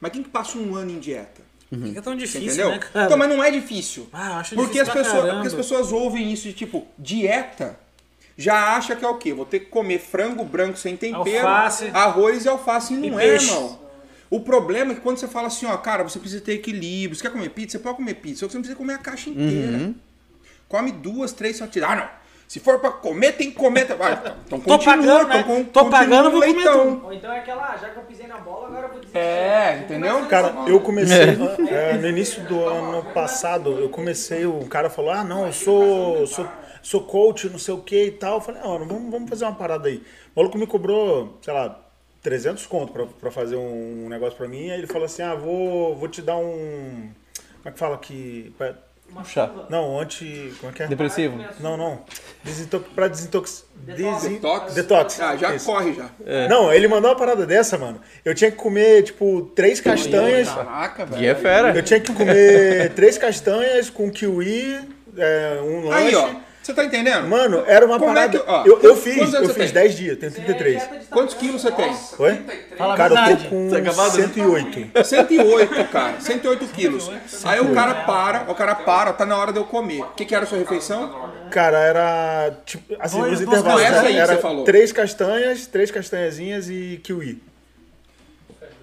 Mas 0.00 0.12
quem 0.12 0.22
que 0.22 0.28
passa 0.28 0.58
um 0.58 0.74
ano 0.74 0.90
em 0.90 0.98
dieta? 0.98 1.40
Por 1.70 1.90
que 1.90 1.98
é 1.98 2.02
tão 2.02 2.14
difícil, 2.14 2.42
entendeu? 2.42 2.68
né, 2.70 2.78
cara? 2.80 3.06
Então, 3.06 3.16
mas 3.16 3.30
não 3.30 3.42
é 3.42 3.50
difícil. 3.50 4.06
Ah, 4.12 4.26
eu 4.28 4.32
acho 4.34 4.54
porque, 4.54 4.72
difícil 4.74 4.82
as 4.82 4.88
pra 4.90 5.02
pessoas, 5.02 5.16
caramba. 5.22 5.34
porque 5.36 5.48
as 5.48 5.54
pessoas 5.54 5.90
ouvem 5.92 6.30
isso 6.30 6.42
de 6.48 6.52
tipo, 6.52 6.86
dieta, 6.98 7.80
já 8.36 8.76
acha 8.76 8.94
que 8.94 9.02
é 9.02 9.08
o 9.08 9.16
quê? 9.16 9.32
Vou 9.32 9.46
ter 9.46 9.60
que 9.60 9.66
comer 9.66 9.98
frango 9.98 10.44
branco 10.44 10.76
sem 10.76 10.98
tempero, 10.98 11.48
Alface. 11.48 11.86
arroz 11.94 12.44
e 12.44 12.48
alface. 12.48 12.92
E 12.92 12.96
não 12.98 13.18
E 13.18 13.24
é, 13.24 13.30
peixe. 13.30 13.46
irmão. 13.50 13.80
O 14.34 14.40
problema 14.40 14.92
é 14.92 14.94
que 14.94 15.00
quando 15.02 15.18
você 15.18 15.28
fala 15.28 15.48
assim, 15.48 15.66
ó, 15.66 15.76
cara, 15.76 16.02
você 16.02 16.18
precisa 16.18 16.40
ter 16.42 16.54
equilíbrio. 16.54 17.14
Você 17.14 17.22
quer 17.22 17.30
comer 17.30 17.50
pizza? 17.50 17.72
Você 17.76 17.78
pode 17.84 17.96
comer 17.96 18.14
pizza. 18.14 18.40
Só 18.40 18.46
que 18.46 18.52
você 18.52 18.56
não 18.58 18.62
precisa 18.62 18.78
comer 18.78 18.94
a 18.94 18.98
caixa 18.98 19.28
inteira. 19.28 19.76
Uhum. 19.76 19.94
Come 20.68 20.90
duas, 20.90 21.32
três 21.32 21.58
fatias. 21.58 21.84
Ah, 21.84 21.94
não. 21.96 22.08
Se 22.48 22.58
for 22.60 22.78
pra 22.80 22.90
comer, 22.90 23.32
tem 23.32 23.50
que 23.50 23.56
comer. 23.56 23.84
Vai, 23.94 24.12
então 24.14 24.58
Tô 24.60 24.78
continua, 24.78 24.78
pagando, 24.96 25.28
né? 25.28 25.40
então 25.40 25.64
con- 25.64 25.64
Tô 25.70 25.84
pagando, 25.90 26.30
vou 26.30 26.40
comer 26.40 26.54
leitão. 26.54 27.02
Ou 27.04 27.12
então 27.12 27.32
é 27.32 27.38
aquela, 27.38 27.62
ah, 27.72 27.76
já 27.76 27.88
que 27.90 27.96
eu 27.98 28.02
pisei 28.04 28.26
na 28.26 28.38
bola, 28.38 28.68
agora 28.68 28.86
eu 28.86 28.92
vou 28.92 29.00
dizer. 29.00 29.18
É, 29.18 29.78
entendeu? 29.84 30.24
Cara, 30.26 30.54
eu 30.66 30.80
comecei 30.80 31.36
é, 31.70 31.98
no 31.98 32.08
início 32.08 32.42
do 32.44 32.62
ano 32.64 33.04
passado, 33.12 33.78
eu 33.78 33.88
comecei, 33.90 34.44
o 34.46 34.66
cara 34.66 34.88
falou, 34.90 35.10
ah 35.10 35.24
não, 35.24 35.46
eu 35.46 35.52
sou, 35.52 36.26
sou, 36.26 36.48
sou 36.82 37.02
coach, 37.04 37.48
não 37.50 37.58
sei 37.58 37.72
o 37.74 37.78
que 37.82 38.04
e 38.06 38.10
tal. 38.12 38.36
Eu 38.36 38.40
falei, 38.42 38.62
não, 38.62 38.78
vamos, 38.86 39.10
vamos 39.10 39.28
fazer 39.30 39.44
uma 39.44 39.54
parada 39.54 39.88
aí. 39.88 40.02
O 40.34 40.40
maluco 40.40 40.56
me 40.58 40.66
cobrou, 40.66 41.38
sei 41.42 41.52
lá, 41.54 41.81
300 42.22 42.66
conto 42.66 42.92
pra, 42.92 43.06
pra 43.06 43.30
fazer 43.30 43.56
um 43.56 44.08
negócio 44.08 44.36
pra 44.36 44.48
mim. 44.48 44.70
Aí 44.70 44.78
ele 44.78 44.86
falou 44.86 45.04
assim, 45.06 45.22
ah, 45.22 45.34
vou, 45.34 45.96
vou 45.96 46.08
te 46.08 46.22
dar 46.22 46.36
um... 46.36 47.10
Como 47.62 47.68
é 47.68 47.70
que 47.72 47.78
fala 47.78 47.94
aqui? 47.96 48.54
Pra- 48.56 48.74
Chá. 49.26 49.50
Não, 49.68 50.00
anti... 50.00 50.54
Como 50.58 50.72
é 50.72 50.74
que 50.74 50.82
é? 50.84 50.86
Depressivo. 50.86 51.44
Não, 51.60 51.76
não. 51.76 52.00
Desintox... 52.42 52.86
Pra 52.94 53.08
desintox... 53.08 53.66
Desin... 53.76 54.34
Detox? 54.34 54.74
Detox. 54.74 55.20
Ah, 55.20 55.36
já 55.36 55.54
Isso. 55.54 55.66
corre 55.66 55.92
já. 55.92 56.08
Não, 56.48 56.72
ele 56.72 56.88
mandou 56.88 57.10
uma 57.10 57.16
parada 57.16 57.44
dessa, 57.44 57.76
mano. 57.76 58.00
Eu 58.24 58.34
tinha 58.34 58.50
que 58.50 58.56
comer, 58.56 59.02
tipo, 59.02 59.50
três 59.54 59.80
castanhas. 59.80 60.48
Caraca, 60.48 61.04
velho. 61.04 61.20
Gui 61.20 61.26
é 61.26 61.34
fera. 61.34 61.76
Eu 61.76 61.82
tinha 61.82 62.00
que 62.00 62.10
comer 62.12 62.94
três 62.94 63.18
castanhas 63.18 63.90
com 63.90 64.10
kiwi, 64.10 64.80
é, 65.18 65.60
um 65.62 65.88
lanche. 65.88 66.06
Aí, 66.06 66.14
ó. 66.14 66.51
Você 66.62 66.72
tá 66.72 66.84
entendendo? 66.84 67.26
Mano, 67.28 67.64
era 67.66 67.84
uma 67.84 67.98
Como 67.98 68.12
é 68.12 68.14
parada. 68.14 68.38
que- 68.38 68.44
ó, 68.48 68.64
eu, 68.64 68.78
eu 68.82 68.96
fiz, 68.96 69.32
eu 69.34 69.46
fiz 69.48 69.54
tem? 69.56 69.68
10 69.72 69.96
dias, 69.96 70.16
tenho 70.18 70.30
33. 70.32 70.82
Quantos 71.10 71.34
quilos 71.34 71.60
você 71.60 71.72
tem? 71.72 71.92
Oi? 72.18 72.40
Fala 72.78 72.96
Cara, 72.96 73.30
eu 73.30 73.36
tô 73.36 73.44
com 73.48 73.68
Tá 73.70 73.78
acabado? 73.78 74.10
108. 74.12 75.04
108, 75.04 75.84
cara. 75.90 76.20
108 76.20 76.66
quilos. 76.68 77.10
Aí 77.44 77.60
o 77.60 77.74
cara 77.74 77.94
para, 78.06 78.44
o 78.48 78.54
cara 78.54 78.76
para, 78.76 79.12
tá 79.12 79.26
na 79.26 79.36
hora 79.36 79.52
de 79.52 79.58
eu 79.58 79.64
comer. 79.64 80.02
O 80.02 80.08
que, 80.14 80.24
que 80.24 80.34
era 80.34 80.44
a 80.44 80.46
sua 80.46 80.58
refeição? 80.58 81.30
Cara, 81.50 81.78
era. 81.78 82.52
Tipo, 82.64 82.94
assim, 83.00 83.18
nos 83.18 83.40
duas 83.40 83.40
intervalos. 83.60 83.82
aí 83.82 83.90
né? 83.92 84.10
que 84.12 84.16
Era 84.18 84.34
você 84.36 84.40
falou. 84.40 84.64
três 84.64 84.92
castanhas, 84.92 85.66
três 85.66 85.90
castanhazinhas 85.90 86.68
e 86.70 87.00
kiwi. 87.02 87.42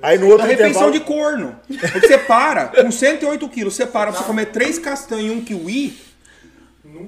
Aí 0.01 0.17
no 0.17 0.27
outro 0.27 0.45
A 0.45 0.47
refeição 0.49 0.89
intervalo. 0.89 0.91
de 0.93 0.99
corno. 0.99 1.55
Você 2.01 2.17
para, 2.17 2.67
com 2.67 2.91
108 2.91 3.49
quilos, 3.49 3.73
você 3.75 3.85
para 3.85 4.11
pra 4.11 4.19
você 4.21 4.25
comer 4.25 4.45
três 4.47 4.77
castanhas 4.79 5.25
e 5.27 5.29
um 5.35 5.41
kiwi. 5.43 6.08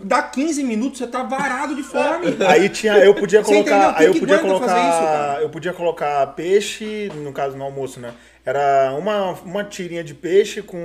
Dá 0.03 0.21
15 0.21 0.63
minutos, 0.63 0.99
você 0.99 1.07
tá 1.07 1.23
varado 1.23 1.75
de 1.75 1.83
fome. 1.83 2.37
Aí 2.47 2.69
tinha, 2.69 2.97
eu 2.97 3.13
podia 3.13 3.43
colocar, 3.43 3.95
aí 3.97 4.05
eu 4.05 4.13
podia 4.13 4.35
isso, 4.35 4.43
colocar, 4.45 4.67
cara? 4.67 5.41
eu 5.41 5.49
podia 5.49 5.73
colocar 5.73 6.27
peixe, 6.27 7.11
no 7.15 7.31
caso 7.31 7.57
no 7.57 7.63
almoço, 7.63 7.99
né? 7.99 8.13
Era 8.45 8.93
uma, 8.97 9.31
uma 9.33 9.63
tirinha 9.63 10.03
de 10.03 10.13
peixe 10.13 10.61
com 10.61 10.79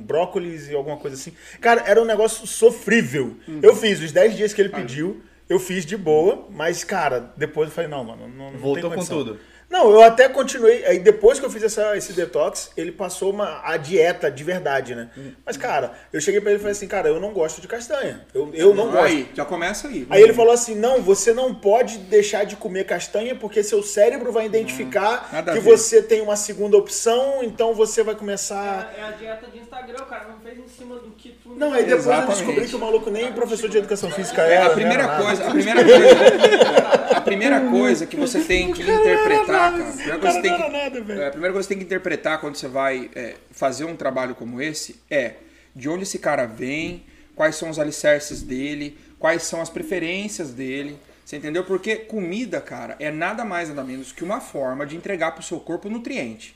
brócolis 0.00 0.68
e 0.68 0.74
alguma 0.74 0.96
coisa 0.96 1.16
assim. 1.16 1.32
Cara, 1.60 1.82
era 1.86 2.00
um 2.00 2.04
negócio 2.04 2.46
sofrível. 2.46 3.36
Uhum. 3.48 3.60
Eu 3.62 3.74
fiz 3.74 4.00
os 4.00 4.12
10 4.12 4.36
dias 4.36 4.54
que 4.54 4.60
ele 4.60 4.68
pediu, 4.68 5.20
eu 5.48 5.58
fiz 5.58 5.84
de 5.84 5.96
boa, 5.96 6.46
mas 6.50 6.84
cara, 6.84 7.32
depois 7.36 7.68
eu 7.68 7.74
falei, 7.74 7.90
não, 7.90 8.04
mano, 8.04 8.28
não, 8.28 8.52
não 8.52 8.58
Voltou 8.58 8.90
tem 8.90 8.98
com 8.98 9.04
tudo. 9.04 9.38
Não, 9.68 9.90
eu 9.90 10.02
até 10.02 10.28
continuei. 10.28 10.84
Aí 10.84 10.98
depois 10.98 11.38
que 11.38 11.46
eu 11.46 11.50
fiz 11.50 11.62
essa, 11.62 11.96
esse 11.96 12.12
detox, 12.12 12.70
ele 12.76 12.92
passou 12.92 13.30
uma, 13.30 13.60
a 13.64 13.76
dieta 13.76 14.30
de 14.30 14.44
verdade, 14.44 14.94
né? 14.94 15.10
Hum. 15.16 15.32
Mas, 15.44 15.56
cara, 15.56 15.92
eu 16.12 16.20
cheguei 16.20 16.40
pra 16.40 16.50
ele 16.50 16.58
e 16.58 16.60
falei 16.60 16.72
assim, 16.72 16.88
cara, 16.88 17.08
eu 17.08 17.20
não 17.20 17.32
gosto 17.32 17.60
de 17.60 17.68
castanha. 17.68 18.24
Eu, 18.32 18.50
eu 18.54 18.74
não 18.74 18.90
gosto. 18.90 19.04
Aí, 19.04 19.30
já 19.34 19.44
começa 19.44 19.88
aí. 19.88 20.06
Aí 20.10 20.22
ele 20.22 20.32
falou 20.32 20.52
assim: 20.52 20.74
não, 20.74 21.02
você 21.02 21.32
não 21.32 21.54
pode 21.54 21.98
deixar 21.98 22.44
de 22.44 22.56
comer 22.56 22.84
castanha 22.84 23.34
porque 23.34 23.62
seu 23.62 23.82
cérebro 23.82 24.32
vai 24.32 24.46
identificar 24.46 25.28
a 25.32 25.42
que 25.42 25.60
você 25.60 26.02
tem 26.02 26.20
uma 26.20 26.36
segunda 26.36 26.76
opção, 26.76 27.42
então 27.42 27.74
você 27.74 28.02
vai 28.02 28.14
começar. 28.14 28.94
É, 28.96 29.00
é 29.00 29.04
a 29.04 29.10
dieta 29.12 29.46
de 29.50 29.58
Instagram, 29.58 30.04
cara 30.04 30.28
não 30.28 30.38
cima 30.84 30.96
do 30.96 31.10
que 31.10 31.30
tu. 31.30 31.50
Não, 31.50 31.72
aí 31.72 31.84
depois 31.84 31.90
eu 32.06 32.12
Exatamente. 32.12 32.36
descobri 32.36 32.68
que 32.68 32.76
o 32.76 32.78
maluco 32.78 33.10
nem 33.10 33.32
professor 33.32 33.68
de 33.68 33.78
educação 33.78 34.10
física 34.10 34.42
É, 34.42 34.62
a 34.62 34.70
primeira 34.70 35.02
não 35.04 35.10
era 35.10 35.18
nada. 35.18 35.24
coisa, 35.24 35.46
a 35.46 35.50
primeira 35.50 35.84
coisa, 35.84 37.16
a 37.16 37.20
primeira 37.20 37.60
coisa 37.70 38.06
que 38.06 38.16
você 38.16 38.40
tem 38.40 38.72
que 38.72 38.82
interpretar, 38.82 39.46
cara, 39.46 39.88
a 39.88 39.92
primeira 39.92 40.18
coisa 40.18 40.40
que 40.40 40.48
é, 40.48 41.26
a 41.26 41.30
primeira 41.30 41.52
coisa 41.52 41.52
que 41.52 41.52
você 41.52 41.68
tem 41.68 41.78
que 41.78 41.84
interpretar 41.84 42.40
quando 42.40 42.56
você 42.56 42.68
vai 42.68 43.10
é, 43.14 43.34
fazer 43.50 43.84
um 43.84 43.96
trabalho 43.96 44.34
como 44.34 44.60
esse 44.60 45.00
é 45.10 45.34
de 45.74 45.88
onde 45.88 46.04
esse 46.04 46.18
cara 46.18 46.46
vem, 46.46 47.04
quais 47.34 47.56
são 47.56 47.68
os 47.68 47.78
alicerces 47.78 48.42
dele, 48.42 48.96
quais 49.18 49.42
são 49.42 49.60
as 49.60 49.68
preferências 49.68 50.50
dele. 50.50 50.98
Você 51.24 51.36
entendeu? 51.36 51.64
Porque 51.64 51.96
comida, 51.96 52.60
cara, 52.60 52.96
é 53.00 53.10
nada 53.10 53.44
mais 53.44 53.68
nada 53.70 53.82
menos 53.82 54.12
que 54.12 54.22
uma 54.22 54.40
forma 54.40 54.84
de 54.84 54.94
entregar 54.94 55.32
pro 55.32 55.42
seu 55.42 55.58
corpo 55.58 55.88
nutriente. 55.88 56.54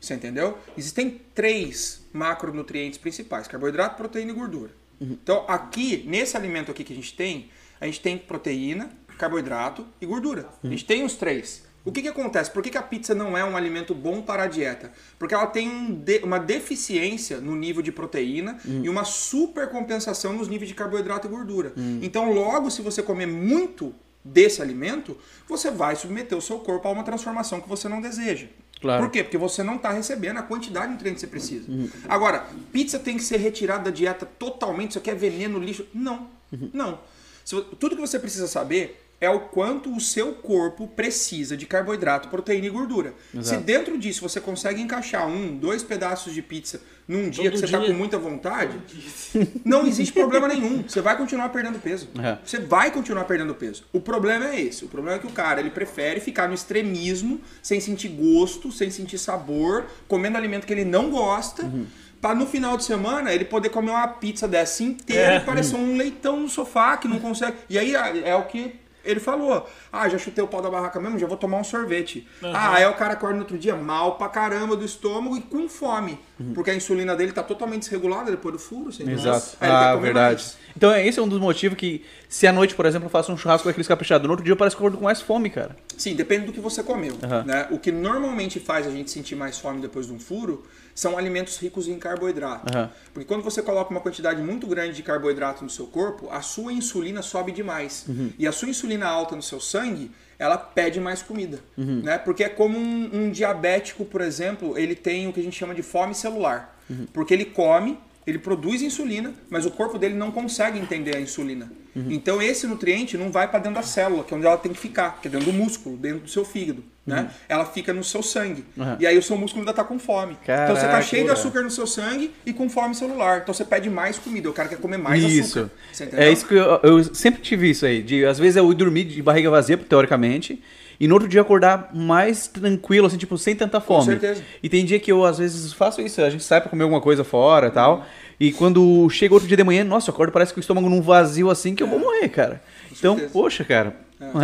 Você 0.00 0.14
entendeu? 0.14 0.58
Existem 0.76 1.20
três 1.34 2.04
macronutrientes 2.12 2.98
principais: 2.98 3.48
carboidrato, 3.48 3.96
proteína 3.96 4.32
e 4.32 4.34
gordura. 4.34 4.70
Então, 5.00 5.46
aqui, 5.48 6.04
nesse 6.06 6.36
alimento 6.36 6.70
aqui 6.70 6.84
que 6.84 6.92
a 6.92 6.96
gente 6.96 7.14
tem, 7.16 7.48
a 7.80 7.86
gente 7.86 8.00
tem 8.02 8.18
proteína, 8.18 8.90
carboidrato 9.18 9.86
e 10.00 10.04
gordura. 10.04 10.46
A 10.62 10.66
gente 10.66 10.84
tem 10.84 11.02
os 11.02 11.14
três. 11.14 11.64
O 11.82 11.90
que, 11.90 12.02
que 12.02 12.08
acontece? 12.08 12.50
Por 12.50 12.62
que, 12.62 12.68
que 12.68 12.76
a 12.76 12.82
pizza 12.82 13.14
não 13.14 13.38
é 13.38 13.42
um 13.42 13.56
alimento 13.56 13.94
bom 13.94 14.20
para 14.20 14.42
a 14.42 14.46
dieta? 14.46 14.92
Porque 15.18 15.32
ela 15.34 15.46
tem 15.46 15.66
um 15.66 15.94
de- 15.94 16.18
uma 16.18 16.38
deficiência 16.38 17.38
no 17.40 17.56
nível 17.56 17.80
de 17.80 17.90
proteína 17.90 18.58
e 18.66 18.86
uma 18.90 19.02
supercompensação 19.04 20.34
nos 20.34 20.46
níveis 20.48 20.68
de 20.68 20.74
carboidrato 20.74 21.26
e 21.26 21.30
gordura. 21.30 21.72
Então, 22.02 22.32
logo, 22.32 22.70
se 22.70 22.82
você 22.82 23.02
comer 23.02 23.24
muito 23.26 23.94
desse 24.24 24.60
alimento, 24.60 25.16
você 25.48 25.70
vai 25.70 25.96
submeter 25.96 26.36
o 26.36 26.42
seu 26.42 26.58
corpo 26.58 26.86
a 26.86 26.90
uma 26.90 27.02
transformação 27.02 27.60
que 27.60 27.68
você 27.68 27.88
não 27.88 28.00
deseja. 28.00 28.46
Claro. 28.80 29.02
Por 29.04 29.10
quê? 29.10 29.22
Porque 29.22 29.36
você 29.36 29.62
não 29.62 29.76
está 29.76 29.90
recebendo 29.90 30.38
a 30.38 30.42
quantidade 30.42 30.86
de 30.86 30.92
nutrientes 30.94 31.22
que 31.22 31.26
você 31.28 31.30
precisa. 31.30 31.66
Agora, 32.08 32.46
pizza 32.72 32.98
tem 32.98 33.16
que 33.16 33.22
ser 33.22 33.36
retirada 33.36 33.84
da 33.84 33.90
dieta 33.90 34.24
totalmente? 34.24 34.90
Isso 34.92 34.98
aqui 34.98 35.10
é 35.10 35.14
veneno, 35.14 35.58
lixo? 35.58 35.86
Não. 35.92 36.28
Não. 36.72 36.98
Se 37.44 37.54
vo- 37.54 37.62
tudo 37.62 37.94
que 37.94 38.00
você 38.00 38.18
precisa 38.18 38.46
saber 38.48 39.02
é 39.20 39.28
o 39.28 39.40
quanto 39.40 39.94
o 39.94 40.00
seu 40.00 40.32
corpo 40.32 40.88
precisa 40.88 41.56
de 41.56 41.66
carboidrato, 41.66 42.28
proteína 42.28 42.66
e 42.66 42.70
gordura. 42.70 43.12
Se 43.42 43.56
dentro 43.58 43.98
disso 43.98 44.22
você 44.26 44.40
consegue 44.40 44.80
encaixar 44.80 45.28
um, 45.28 45.54
dois 45.56 45.82
pedaços 45.82 46.32
de 46.32 46.40
pizza 46.40 46.80
num 47.06 47.28
dia 47.28 47.50
que 47.50 47.58
você 47.58 47.64
está 47.66 47.78
com 47.78 47.92
muita 47.92 48.16
vontade, 48.18 48.78
não 49.64 49.86
existe 49.86 50.12
problema 50.12 50.48
nenhum. 50.48 50.82
Você 50.88 51.00
vai 51.00 51.16
continuar 51.18 51.48
perdendo 51.50 51.78
peso. 51.78 52.08
É. 52.18 52.38
Você 52.44 52.58
vai 52.60 52.90
continuar 52.90 53.24
perdendo 53.24 53.54
peso. 53.54 53.84
O 53.92 54.00
problema 54.00 54.46
é 54.48 54.60
esse. 54.60 54.84
O 54.84 54.88
problema 54.88 55.16
é 55.16 55.20
que 55.20 55.26
o 55.26 55.32
cara 55.32 55.60
ele 55.60 55.70
prefere 55.70 56.20
ficar 56.20 56.48
no 56.48 56.54
extremismo, 56.54 57.40
sem 57.62 57.80
sentir 57.80 58.08
gosto, 58.08 58.72
sem 58.72 58.90
sentir 58.90 59.18
sabor, 59.18 59.84
comendo 60.08 60.38
alimento 60.38 60.66
que 60.66 60.72
ele 60.72 60.84
não 60.84 61.10
gosta. 61.10 61.64
Uhum. 61.64 61.84
Pra 62.20 62.34
no 62.34 62.46
final 62.46 62.76
de 62.76 62.84
semana 62.84 63.32
ele 63.32 63.44
poder 63.44 63.70
comer 63.70 63.90
uma 63.90 64.06
pizza 64.06 64.46
dessa 64.46 64.82
inteira 64.82 65.34
É. 65.34 65.36
e 65.38 65.40
parecer 65.40 65.76
um 65.76 65.96
leitão 65.96 66.38
no 66.40 66.48
sofá 66.48 66.96
que 66.96 67.08
não 67.08 67.18
consegue. 67.18 67.56
E 67.68 67.78
aí 67.78 67.94
é 67.94 68.34
o 68.34 68.44
que 68.44 68.74
ele 69.04 69.20
falou. 69.20 69.68
Ah, 69.92 70.08
já 70.08 70.18
chutei 70.18 70.42
o 70.42 70.48
pau 70.48 70.60
da 70.62 70.70
barraca 70.70 70.98
mesmo, 71.00 71.18
já 71.18 71.26
vou 71.26 71.36
tomar 71.36 71.58
um 71.58 71.64
sorvete. 71.64 72.26
Ah, 72.42 72.74
aí 72.76 72.86
o 72.86 72.94
cara 72.94 73.14
acorda 73.14 73.34
no 73.36 73.42
outro 73.42 73.58
dia 73.58 73.74
mal 73.76 74.16
pra 74.16 74.28
caramba 74.28 74.76
do 74.76 74.84
estômago 74.84 75.36
e 75.36 75.40
com 75.40 75.68
fome. 75.68 76.18
Porque 76.54 76.70
a 76.70 76.74
insulina 76.74 77.14
dele 77.14 77.32
tá 77.32 77.42
totalmente 77.42 77.82
desregulada 77.82 78.30
depois 78.30 78.54
do 78.54 78.58
furo. 78.58 78.90
Uhum. 79.00 79.10
Exato. 79.10 79.56
Aí 79.60 79.70
Ah, 79.70 79.94
verdade. 79.96 80.42
mais. 80.42 80.56
Então, 80.74 80.94
esse 80.96 81.18
é 81.18 81.22
um 81.22 81.28
dos 81.28 81.38
motivos 81.40 81.76
que, 81.76 82.02
se 82.28 82.46
à 82.46 82.52
noite, 82.52 82.74
por 82.74 82.86
exemplo, 82.86 83.06
eu 83.06 83.10
faço 83.10 83.30
um 83.30 83.36
churrasco 83.36 83.64
com 83.64 83.68
aqueles 83.70 83.86
caprichados, 83.88 84.24
no 84.26 84.30
outro 84.32 84.44
dia 84.44 84.52
eu 84.52 84.56
parece 84.56 84.74
que 84.74 84.80
eu 84.82 84.86
acordo 84.86 84.98
com 84.98 85.04
mais 85.04 85.20
fome, 85.20 85.50
cara. 85.50 85.76
Sim, 85.98 86.14
depende 86.14 86.46
do 86.46 86.52
que 86.52 86.60
você 86.60 86.82
comeu. 86.82 87.14
Aham. 87.22 87.44
Né? 87.44 87.66
O 87.70 87.78
que 87.78 87.92
normalmente 87.92 88.58
faz 88.58 88.86
a 88.86 88.90
gente 88.90 89.10
sentir 89.10 89.34
mais 89.34 89.58
fome 89.58 89.80
depois 89.82 90.06
de 90.06 90.12
um 90.14 90.18
furo 90.18 90.64
são 91.00 91.16
alimentos 91.16 91.56
ricos 91.56 91.88
em 91.88 91.98
carboidrato. 91.98 92.76
Aham. 92.76 92.90
Porque 93.14 93.26
quando 93.26 93.42
você 93.42 93.62
coloca 93.62 93.90
uma 93.90 94.02
quantidade 94.02 94.42
muito 94.42 94.66
grande 94.66 94.94
de 94.94 95.02
carboidrato 95.02 95.64
no 95.64 95.70
seu 95.70 95.86
corpo, 95.86 96.28
a 96.30 96.42
sua 96.42 96.74
insulina 96.74 97.22
sobe 97.22 97.52
demais. 97.52 98.04
Uhum. 98.06 98.30
E 98.38 98.46
a 98.46 98.52
sua 98.52 98.68
insulina 98.68 99.06
alta 99.06 99.34
no 99.34 99.42
seu 99.42 99.58
sangue, 99.58 100.10
ela 100.38 100.58
pede 100.58 101.00
mais 101.00 101.22
comida. 101.22 101.58
Uhum. 101.78 102.02
Né? 102.02 102.18
Porque 102.18 102.44
é 102.44 102.50
como 102.50 102.78
um, 102.78 103.10
um 103.14 103.30
diabético, 103.30 104.04
por 104.04 104.20
exemplo, 104.20 104.76
ele 104.76 104.94
tem 104.94 105.26
o 105.26 105.32
que 105.32 105.40
a 105.40 105.42
gente 105.42 105.58
chama 105.58 105.74
de 105.74 105.82
fome 105.82 106.14
celular. 106.14 106.78
Uhum. 106.90 107.06
Porque 107.14 107.32
ele 107.32 107.46
come, 107.46 107.98
ele 108.30 108.38
produz 108.38 108.82
insulina, 108.82 109.32
mas 109.48 109.66
o 109.66 109.70
corpo 109.70 109.98
dele 109.98 110.14
não 110.14 110.30
consegue 110.30 110.78
entender 110.78 111.16
a 111.16 111.20
insulina. 111.20 111.70
Uhum. 111.94 112.06
Então 112.10 112.40
esse 112.40 112.66
nutriente 112.66 113.16
não 113.16 113.30
vai 113.30 113.48
para 113.48 113.58
dentro 113.58 113.80
da 113.80 113.82
célula, 113.82 114.24
que 114.24 114.32
é 114.32 114.36
onde 114.36 114.46
ela 114.46 114.56
tem 114.56 114.72
que 114.72 114.78
ficar, 114.78 115.20
que 115.20 115.28
é 115.28 115.30
dentro 115.30 115.50
do 115.50 115.52
músculo, 115.52 115.96
dentro 115.96 116.20
do 116.20 116.30
seu 116.30 116.44
fígado. 116.44 116.84
Né? 117.06 117.28
Ela 117.48 117.64
fica 117.64 117.92
no 117.92 118.04
seu 118.04 118.22
sangue. 118.22 118.64
Uhum. 118.76 118.96
E 119.00 119.06
aí 119.06 119.18
o 119.18 119.22
seu 119.22 119.36
músculo 119.36 119.62
ainda 119.62 119.72
tá 119.72 119.82
com 119.82 119.98
fome. 119.98 120.36
então 120.42 120.68
você 120.68 120.82
tá 120.82 120.88
Caraca, 120.88 121.02
cheio 121.02 121.24
de 121.24 121.30
açúcar 121.30 121.62
no 121.62 121.70
seu 121.70 121.86
sangue 121.86 122.30
e 122.46 122.52
com 122.52 122.68
fome 122.68 122.94
celular. 122.94 123.40
Então 123.42 123.52
você 123.52 123.64
pede 123.64 123.90
mais 123.90 124.18
comida. 124.18 124.48
O 124.48 124.52
cara 124.52 124.68
quer 124.68 124.78
comer 124.78 124.98
mais 124.98 125.22
isso. 125.24 125.58
açúcar. 125.58 125.74
Entendeu? 125.92 126.20
É 126.20 126.30
isso 126.30 126.46
que 126.46 126.54
eu, 126.54 126.80
eu 126.82 127.14
sempre 127.14 127.40
tive 127.40 127.68
isso 127.68 127.84
aí. 127.84 128.02
De, 128.02 128.24
às 128.24 128.38
vezes 128.38 128.56
eu 128.56 128.70
ir 128.70 128.74
dormir 128.76 129.04
de 129.04 129.20
barriga 129.22 129.50
vazia, 129.50 129.76
teoricamente, 129.76 130.62
e 131.00 131.08
no 131.08 131.14
outro 131.14 131.26
dia 131.26 131.40
acordar 131.40 131.88
mais 131.94 132.46
tranquilo, 132.46 133.06
assim, 133.06 133.16
tipo, 133.16 133.38
sem 133.38 133.56
tanta 133.56 133.80
fome. 133.80 134.04
certeza. 134.04 134.42
E 134.62 134.68
tem 134.68 134.84
dia 134.84 135.00
que 135.00 135.10
eu, 135.10 135.24
às 135.24 135.38
vezes, 135.38 135.72
faço 135.72 136.02
isso. 136.02 136.20
A 136.20 136.28
gente 136.28 136.44
sai 136.44 136.60
pra 136.60 136.68
comer 136.68 136.82
alguma 136.82 137.00
coisa 137.00 137.24
fora 137.24 137.68
e 137.68 137.70
tal. 137.70 138.04
E 138.38 138.52
quando 138.52 139.08
chega 139.08 139.32
outro 139.32 139.48
dia 139.48 139.56
de 139.56 139.64
manhã, 139.64 139.82
nossa, 139.82 140.10
eu 140.10 140.14
acordo 140.14 140.30
parece 140.30 140.52
que 140.52 140.58
o 140.58 140.60
estômago 140.60 140.90
num 140.90 141.00
vazio 141.00 141.48
assim 141.48 141.74
que 141.74 141.82
eu 141.82 141.86
vou 141.86 141.98
morrer, 141.98 142.28
cara. 142.28 142.62
Então, 142.92 143.14
certeza. 143.14 143.32
poxa, 143.32 143.64
cara. 143.64 143.96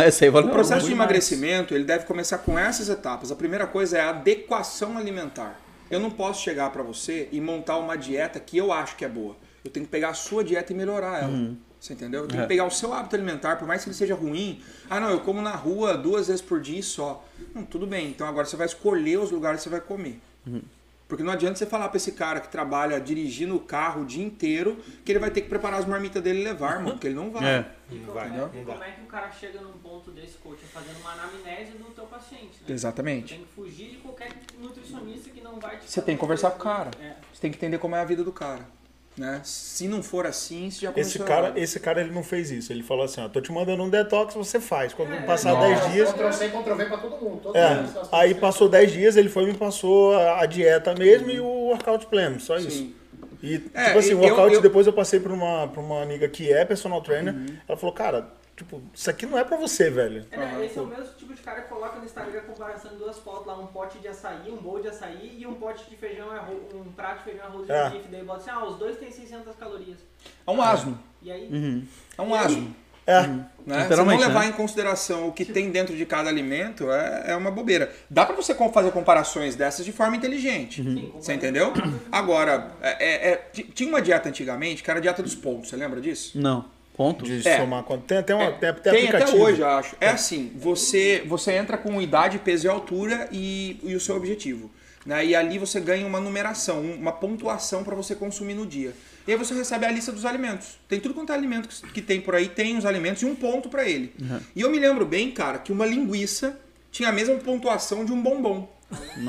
Essa 0.03 0.25
aí 0.25 0.31
valeu 0.31 0.49
O 0.49 0.51
processo 0.51 0.87
de 0.87 0.91
emagrecimento 0.91 1.75
ele 1.75 1.83
deve 1.83 2.05
começar 2.05 2.39
com 2.39 2.57
essas 2.57 2.89
etapas. 2.89 3.31
A 3.31 3.35
primeira 3.35 3.67
coisa 3.67 3.99
é 3.99 4.01
a 4.01 4.09
adequação 4.09 4.97
alimentar. 4.97 5.59
Eu 5.91 5.99
não 5.99 6.09
posso 6.09 6.43
chegar 6.43 6.71
para 6.71 6.81
você 6.81 7.29
e 7.31 7.39
montar 7.39 7.77
uma 7.77 7.95
dieta 7.95 8.39
que 8.39 8.57
eu 8.57 8.73
acho 8.73 8.95
que 8.95 9.05
é 9.05 9.07
boa. 9.07 9.35
Eu 9.63 9.69
tenho 9.69 9.85
que 9.85 9.91
pegar 9.91 10.09
a 10.09 10.13
sua 10.15 10.43
dieta 10.43 10.73
e 10.73 10.75
melhorar 10.75 11.21
ela. 11.21 11.31
Uhum. 11.31 11.55
Você 11.87 11.93
entendeu? 11.93 12.23
Eu 12.23 12.27
tenho 12.27 12.41
É. 12.41 12.43
que 12.43 12.49
pegar 12.49 12.65
o 12.65 12.69
seu 12.71 12.93
hábito 12.93 13.15
alimentar, 13.15 13.55
por 13.55 13.65
mais 13.65 13.81
que 13.81 13.89
ele 13.89 13.95
seja 13.95 14.13
ruim. 14.13 14.61
Ah, 14.89 14.99
não, 14.99 15.09
eu 15.09 15.21
como 15.21 15.41
na 15.41 15.55
rua 15.55 15.97
duas 15.97 16.27
vezes 16.27 16.41
por 16.41 16.59
dia 16.59 16.79
e 16.79 16.83
só. 16.83 17.23
Não, 17.55 17.63
tudo 17.63 17.87
bem. 17.87 18.09
Então 18.09 18.27
agora 18.27 18.45
você 18.45 18.57
vai 18.57 18.67
escolher 18.67 19.17
os 19.17 19.31
lugares 19.31 19.59
que 19.59 19.63
você 19.63 19.69
vai 19.69 19.79
comer. 19.79 20.19
Uhum. 20.45 20.61
Porque 21.07 21.23
não 21.23 21.31
adianta 21.31 21.55
você 21.55 21.65
falar 21.65 21.87
pra 21.87 21.95
esse 21.95 22.11
cara 22.11 22.41
que 22.41 22.49
trabalha 22.49 22.99
dirigindo 22.99 23.55
o 23.55 23.61
carro 23.61 24.01
o 24.01 24.05
dia 24.05 24.25
inteiro 24.25 24.77
que 25.05 25.11
ele 25.13 25.19
vai 25.19 25.31
ter 25.31 25.39
que 25.39 25.47
preparar 25.47 25.79
as 25.79 25.85
marmitas 25.85 26.21
dele 26.21 26.41
e 26.41 26.43
levar, 26.43 26.79
mano. 26.79 26.91
Porque 26.91 27.07
ele 27.07 27.15
não 27.15 27.31
vai. 27.31 27.45
É. 27.45 27.65
E 27.89 27.99
como, 27.99 28.11
vai, 28.11 28.27
é, 28.27 28.31
não 28.31 28.47
e 28.53 28.65
como 28.65 28.83
é 28.83 28.91
que 28.91 29.01
o 29.03 29.05
cara 29.05 29.31
chega 29.31 29.61
num 29.61 29.71
ponto 29.71 30.11
desse, 30.11 30.37
coach, 30.39 30.59
é 30.61 30.67
fazendo 30.67 30.99
uma 30.99 31.13
anamnese 31.13 31.71
do 31.77 31.85
teu 31.85 32.03
paciente, 32.03 32.57
né? 32.67 32.73
Exatamente. 32.75 33.35
Tem 33.35 33.45
que 33.45 33.53
fugir 33.53 33.91
de 33.91 33.97
qualquer 33.99 34.33
nutricionista 34.59 35.29
que 35.29 35.39
não 35.39 35.57
vai 35.57 35.77
te 35.77 35.89
Você 35.89 36.01
tem 36.01 36.15
que 36.17 36.19
conversar 36.19 36.51
com 36.51 36.59
o 36.59 36.63
cara. 36.63 36.91
É. 37.01 37.13
Você 37.31 37.39
tem 37.39 37.49
que 37.51 37.55
entender 37.55 37.77
como 37.77 37.95
é 37.95 38.01
a 38.01 38.05
vida 38.05 38.25
do 38.25 38.33
cara. 38.33 38.75
Né? 39.17 39.41
Se 39.43 39.87
não 39.87 40.03
for 40.03 40.27
assim, 40.27 40.69
você 40.69 40.81
já 40.81 40.91
começou 40.91 41.09
Esse 41.09 41.19
cara, 41.27 41.45
errado. 41.47 41.57
esse 41.57 41.79
cara 41.79 42.01
ele 42.01 42.11
não 42.11 42.21
fez 42.23 42.51
isso. 42.51 42.71
Ele 42.71 42.83
falou 42.83 43.03
assim: 43.05 43.19
ó, 43.19 43.27
tô 43.27 43.41
te 43.41 43.51
mandando 43.51 43.81
um 43.81 43.89
detox, 43.89 44.35
você 44.35 44.59
faz. 44.59 44.93
Quando 44.93 45.11
É, 45.11 45.21
passar 45.21 45.53
nossa. 45.53 45.67
10 45.67 45.91
dias. 45.93 46.13
Ctrl 46.13 46.31
C, 46.31 46.49
Ctrl 46.49 46.75
V 46.75 46.85
pra 46.85 46.97
todo 46.97 47.17
mundo. 47.23 47.39
Todo 47.41 47.55
É, 47.57 47.75
mundo 47.81 48.09
aí 48.11 48.35
passou 48.35 48.69
10 48.69 48.91
dias, 48.91 49.17
ele 49.17 49.27
foi 49.29 49.43
e 49.43 49.47
me 49.47 49.53
passou 49.55 50.13
a, 50.15 50.41
a 50.41 50.45
dieta 50.45 50.93
mesmo 50.93 51.31
e 51.31 51.39
o 51.39 51.45
workout 51.47 52.05
pleno, 52.05 52.39
só 52.39 52.57
isso. 52.57 52.69
Sim. 52.69 52.93
E, 53.41 53.55
É, 53.73 53.85
tipo 53.85 53.97
assim, 53.99 54.13
o 54.13 54.19
workout, 54.19 54.49
eu- 54.49 54.55
eu- 54.55 54.61
depois 54.61 54.85
eu 54.85 54.93
passei 54.93 55.19
pra 55.19 55.33
uma, 55.33 55.67
pra 55.67 55.81
uma 55.81 56.01
amiga 56.03 56.27
que 56.27 56.51
é 56.53 56.63
personal 56.63 57.01
trainer, 57.01 57.33
Uhum. 57.33 57.45
ela 57.67 57.77
falou, 57.77 57.93
cara, 57.95 58.27
tipo, 58.57 58.81
isso 58.93 59.09
aqui 59.09 59.25
não 59.25 59.37
é 59.37 59.43
pra 59.45 59.55
você, 59.55 59.89
velho. 59.89 60.25
É, 60.31 60.37
né, 60.37 60.65
esse 60.65 60.77
é 60.77 60.81
o 60.81 60.85
mesmo 60.87 61.13
tipo 61.17 61.33
de 61.33 61.41
cara 61.41 61.61
que 61.61 61.69
coloca 61.69 61.97
no 61.99 62.03
Instagram 62.05 62.39
a 62.39 62.41
comparação 62.41 62.91
de 62.91 62.97
duas 62.97 63.17
fotos 63.19 63.47
lá, 63.47 63.57
um 63.57 63.67
pote 63.67 63.99
de 63.99 64.07
açaí, 64.09 64.51
um 64.51 64.57
bowl 64.57 64.81
de 64.81 64.89
açaí 64.89 65.37
e 65.39 65.45
um 65.47 65.53
pote 65.53 65.89
de 65.89 65.95
feijão 65.95 66.27
e 66.33 66.37
arroz, 66.37 66.59
um 66.73 66.91
prato 66.91 67.19
de 67.19 67.23
feijão 67.25 67.43
e 67.45 67.47
arroz 67.47 67.69
É. 67.69 67.89
de 67.89 67.97
bife. 67.97 68.09
Daí 68.09 68.23
bota 68.23 68.39
assim, 68.41 68.49
ah, 68.49 68.65
os 68.65 68.77
dois 68.77 68.97
têm 68.97 69.09
600 69.11 69.55
calorias. 69.55 69.99
É 70.45 70.51
um 70.51 70.61
asno. 70.61 70.99
E 71.21 71.31
aí, 71.31 71.87
É 72.17 72.21
um 72.21 72.33
asno. 72.35 72.75
É, 73.05 73.21
Né? 73.25 73.45
Se 73.63 73.69
não 73.69 73.79
Literalmente, 73.83 74.23
levar 74.25 74.39
né? 74.41 74.47
em 74.47 74.51
consideração 74.51 75.29
o 75.29 75.31
que 75.31 75.45
tem 75.45 75.71
dentro 75.71 75.95
de 75.95 76.05
cada 76.05 76.29
alimento, 76.29 76.91
é, 76.91 77.31
é 77.31 77.35
uma 77.37 77.49
bobeira. 77.49 77.89
Dá 78.09 78.25
pra 78.25 78.35
você 78.35 78.53
fazer 78.53 78.91
comparações 78.91 79.55
dessas 79.55 79.85
de 79.85 79.93
forma 79.93 80.17
inteligente. 80.17 80.83
Sim, 80.83 81.13
Você 81.15 81.33
entendeu? 81.33 81.71
Agora, 82.11 82.71
é- 82.81 83.05
é- 83.05 83.31
é- 83.31 83.35
tinha 83.73 83.87
uma 83.89 84.01
dieta 84.01 84.27
antigamente 84.27 84.83
que 84.83 84.89
era 84.89 84.99
a 84.99 85.01
dieta 85.01 85.23
dos 85.23 85.35
pontos. 85.35 85.69
Você 85.69 85.77
lembra 85.77 86.01
disso? 86.01 86.37
Não. 86.37 86.65
Ponto. 86.97 87.23
De 87.23 87.47
É. 87.47 87.57
somar 87.59 87.83
quanto. 87.83 88.03
Tem 88.05 88.17
até, 88.17 88.33
uma, 88.33 88.45
É, 88.45 88.51
tem, 88.51 88.69
até 88.69 88.91
tem 88.91 89.07
até 89.09 89.29
hoje, 89.35 89.61
eu 89.61 89.67
acho. 89.67 89.95
É 90.01 90.09
assim, 90.09 90.51
você, 90.55 91.23
você 91.27 91.51
entra 91.53 91.77
com 91.77 92.01
idade, 92.01 92.39
peso 92.39 92.65
e 92.65 92.69
altura 92.69 93.29
e, 93.31 93.79
e 93.83 93.95
o 93.95 93.99
seu 93.99 94.15
objetivo. 94.15 94.71
Né? 95.05 95.27
E 95.27 95.35
ali 95.35 95.57
você 95.59 95.79
ganha 95.79 96.05
uma 96.05 96.19
numeração, 96.19 96.79
um- 96.81 96.95
uma 96.95 97.11
pontuação 97.13 97.83
para 97.83 97.95
você 97.95 98.13
consumir 98.15 98.55
no 98.55 98.65
dia. 98.65 98.93
E 99.27 99.31
aí 99.31 99.37
você 99.37 99.53
recebe 99.53 99.85
a 99.85 99.91
lista 99.91 100.11
dos 100.11 100.25
alimentos. 100.25 100.77
Tem 100.89 100.99
tudo 100.99 101.13
quanto 101.13 101.31
é 101.31 101.35
alimento 101.35 101.69
que, 101.69 101.91
que 101.93 102.01
tem 102.01 102.19
por 102.19 102.33
aí, 102.35 102.49
tem 102.49 102.77
os 102.77 102.85
alimentos 102.85 103.21
e 103.21 103.25
um 103.25 103.35
ponto 103.35 103.69
para 103.69 103.87
ele. 103.87 104.13
E 104.55 104.61
eu 104.61 104.69
me 104.69 104.79
lembro 104.79 105.05
bem, 105.05 105.29
cara, 105.31 105.59
que 105.59 105.71
uma 105.71 105.85
linguiça 105.85 106.59
tinha 106.91 107.09
a 107.09 107.11
mesma 107.11 107.35
pontuação 107.35 108.03
de 108.03 108.11
um 108.11 108.21
bombom. 108.21 108.67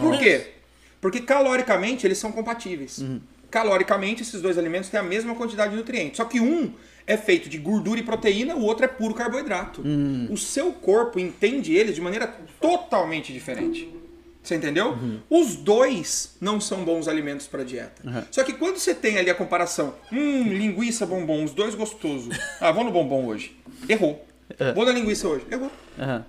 Por 0.00 0.18
quê? 0.18 0.52
Porque 1.00 1.20
caloricamente 1.20 2.06
eles 2.06 2.18
são 2.18 2.32
compatíveis. 2.32 3.00
Caloricamente, 3.50 4.22
esses 4.22 4.40
dois 4.40 4.58
alimentos 4.58 4.88
têm 4.90 4.98
a 5.00 5.02
mesma 5.02 5.34
quantidade 5.34 5.70
de 5.70 5.76
nutrientes. 5.76 6.16
Só 6.16 6.24
que 6.24 6.40
um 6.40 6.72
é 7.08 7.16
feito 7.16 7.48
de 7.48 7.56
gordura 7.58 7.98
e 7.98 8.02
proteína, 8.02 8.54
o 8.54 8.62
outro 8.62 8.84
é 8.84 8.88
puro 8.88 9.14
carboidrato. 9.14 9.82
O 10.30 10.36
seu 10.36 10.72
corpo 10.72 11.18
entende 11.18 11.74
eles 11.74 11.94
de 11.94 12.00
maneira 12.00 12.26
totalmente 12.60 13.32
diferente. 13.32 13.88
Você 14.42 14.54
entendeu? 14.54 14.96
Os 15.28 15.56
dois 15.56 16.36
não 16.40 16.60
são 16.60 16.84
bons 16.84 17.08
alimentos 17.08 17.46
para 17.46 17.64
dieta. 17.64 18.02
Só 18.30 18.44
que 18.44 18.52
quando 18.52 18.78
você 18.78 18.94
tem 18.94 19.18
ali 19.18 19.30
a 19.30 19.34
comparação, 19.34 19.94
hum, 20.12 20.42
linguiça, 20.44 21.04
bombom, 21.06 21.42
os 21.44 21.52
dois 21.52 21.74
gostosos. 21.74 22.38
Ah, 22.60 22.70
vou 22.70 22.84
no 22.84 22.92
bombom 22.92 23.26
hoje. 23.26 23.56
Errou. 23.88 24.24
Vou 24.74 24.84
na 24.84 24.92
linguiça 24.92 25.26
hoje. 25.26 25.46
Errou. 25.50 25.70
Aham. 25.98 26.24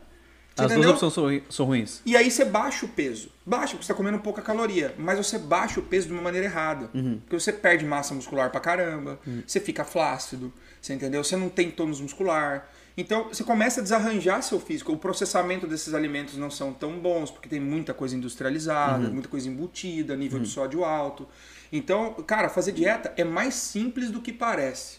Você 0.60 0.66
As 0.66 0.72
entendeu? 0.72 0.90
duas 0.92 1.04
opções 1.04 1.14
são, 1.14 1.24
ru- 1.30 1.42
são 1.50 1.66
ruins. 1.66 2.02
E 2.06 2.16
aí 2.16 2.30
você 2.30 2.46
baixa 2.46 2.86
o 2.86 2.90
peso. 2.90 3.30
Baixa, 3.46 3.74
porque 3.74 3.86
você 3.86 3.94
tá 3.94 3.98
comendo 3.98 4.20
pouca 4.20 4.42
caloria. 4.42 4.94
Mas 4.98 5.18
você 5.18 5.38
baixa 5.38 5.80
o 5.80 5.84
peso 5.84 6.08
de 6.08 6.14
uma 6.14 6.22
maneira 6.22 6.46
errada. 6.48 6.88
Porque 7.22 7.40
você 7.40 7.52
perde 7.52 7.86
massa 7.86 8.14
muscular 8.14 8.50
pra 8.52 8.60
caramba. 8.60 9.20
Você 9.48 9.60
fica 9.60 9.84
flácido. 9.84 10.54
Você 10.82 10.94
entendeu? 10.94 11.24
Você 11.24 11.36
não 11.36 11.50
tem 11.50 11.70
tônus 11.72 12.00
muscular. 12.00 12.70
Então 12.98 13.30
você 13.30 13.44
começa 13.44 13.80
a 13.80 13.84
desarranjar 13.84 14.42
seu 14.44 14.60
físico. 14.60 14.92
O 14.92 14.98
processamento 14.98 15.66
desses 15.66 15.94
alimentos 15.94 16.36
não 16.38 16.52
são 16.52 16.74
tão 16.74 17.00
bons, 17.00 17.32
porque 17.32 17.48
tem 17.48 17.60
muita 17.60 17.94
coisa 17.94 18.16
industrializada, 18.16 19.10
muita 19.10 19.30
coisa 19.30 19.48
embutida, 19.48 20.16
nível 20.18 20.40
de 20.40 20.48
sódio 20.50 20.84
alto. 20.84 21.28
Então, 21.72 22.14
cara, 22.28 22.50
fazer 22.50 22.72
dieta 22.74 23.14
é 23.16 23.24
mais 23.24 23.56
simples 23.56 24.10
do 24.12 24.22
que 24.22 24.34
parece. 24.34 24.98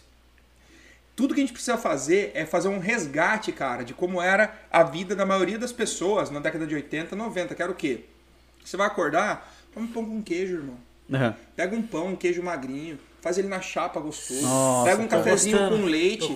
Tudo 1.15 1.33
que 1.33 1.41
a 1.41 1.43
gente 1.43 1.53
precisa 1.53 1.77
fazer 1.77 2.31
é 2.33 2.45
fazer 2.45 2.67
um 2.69 2.79
resgate, 2.79 3.51
cara, 3.51 3.83
de 3.83 3.93
como 3.93 4.21
era 4.21 4.53
a 4.71 4.83
vida 4.83 5.15
da 5.15 5.25
maioria 5.25 5.57
das 5.59 5.71
pessoas 5.71 6.29
na 6.29 6.39
década 6.39 6.65
de 6.65 6.73
80, 6.73 7.15
90, 7.15 7.53
que 7.53 7.61
era 7.61 7.71
o 7.71 7.75
quê? 7.75 8.05
Você 8.63 8.77
vai 8.77 8.87
acordar, 8.87 9.51
toma 9.73 9.85
um 9.85 9.89
pão 9.89 10.05
com 10.05 10.21
queijo, 10.21 10.55
irmão. 10.55 10.77
Aham. 11.13 11.35
Pega 11.55 11.75
um 11.75 11.81
pão, 11.81 12.07
um 12.07 12.15
queijo 12.15 12.41
magrinho, 12.41 12.97
faz 13.21 13.37
ele 13.37 13.47
na 13.49 13.59
chapa 13.59 13.99
gostoso. 13.99 14.41
Nossa, 14.41 14.89
Pega 14.89 15.01
um 15.03 15.07
cafezinho 15.07 15.57
gostando, 15.57 15.81
com 15.81 15.85
leite, 15.85 16.27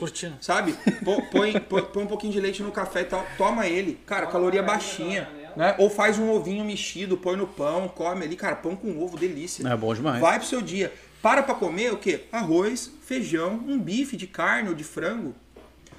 sabe? 0.41 0.73
Põe, 1.03 1.21
põe, 1.31 1.59
põe- 1.61 1.81
põe 1.83 2.03
um 2.03 2.07
pouquinho 2.07 2.33
de 2.33 2.39
leite 2.41 2.61
no 2.61 2.71
café 2.71 3.01
e 3.01 3.05
tal, 3.05 3.25
toma 3.37 3.65
ele. 3.67 3.97
Cara, 4.05 4.27
caloria 4.27 4.61
baixinha, 4.61 5.29
né? 5.55 5.75
Ou 5.77 5.89
faz 5.89 6.19
um 6.19 6.29
ovinho 6.29 6.65
mexido, 6.65 7.15
põe 7.15 7.37
no 7.37 7.47
pão, 7.47 7.87
come 7.87 8.25
ali, 8.25 8.35
cara, 8.35 8.57
pão 8.57 8.75
com 8.75 9.01
ovo, 9.01 9.17
delícia. 9.17 9.65
É 9.67 9.77
bom 9.77 9.93
demais. 9.93 10.19
Vai 10.19 10.37
pro 10.37 10.47
seu 10.47 10.61
dia. 10.61 10.93
Para 11.21 11.43
pra 11.43 11.55
comer 11.55 11.91
o 11.93 11.97
quê? 11.97 12.25
Arroz, 12.31 12.91
feijão, 13.01 13.53
um 13.67 13.79
bife 13.79 14.15
de 14.15 14.27
carne 14.27 14.69
ou 14.69 14.75
de 14.75 14.83
frango. 14.83 15.35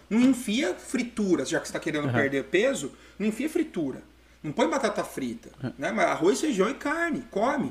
Não 0.09 0.21
enfia 0.21 0.75
frituras, 0.75 1.49
já 1.49 1.59
que 1.59 1.67
você 1.67 1.71
está 1.71 1.81
querendo 1.81 2.13
perder 2.13 2.45
peso, 2.45 2.93
não 3.19 3.27
enfia 3.27 3.51
fritura. 3.51 4.03
Não 4.43 4.53
põe 4.53 4.69
batata 4.69 5.03
frita. 5.03 5.51
Né? 5.77 5.91
Mas 5.91 6.07
arroz, 6.07 6.41
feijão 6.41 6.71
e 6.71 6.75
carne, 6.75 7.25
come. 7.31 7.71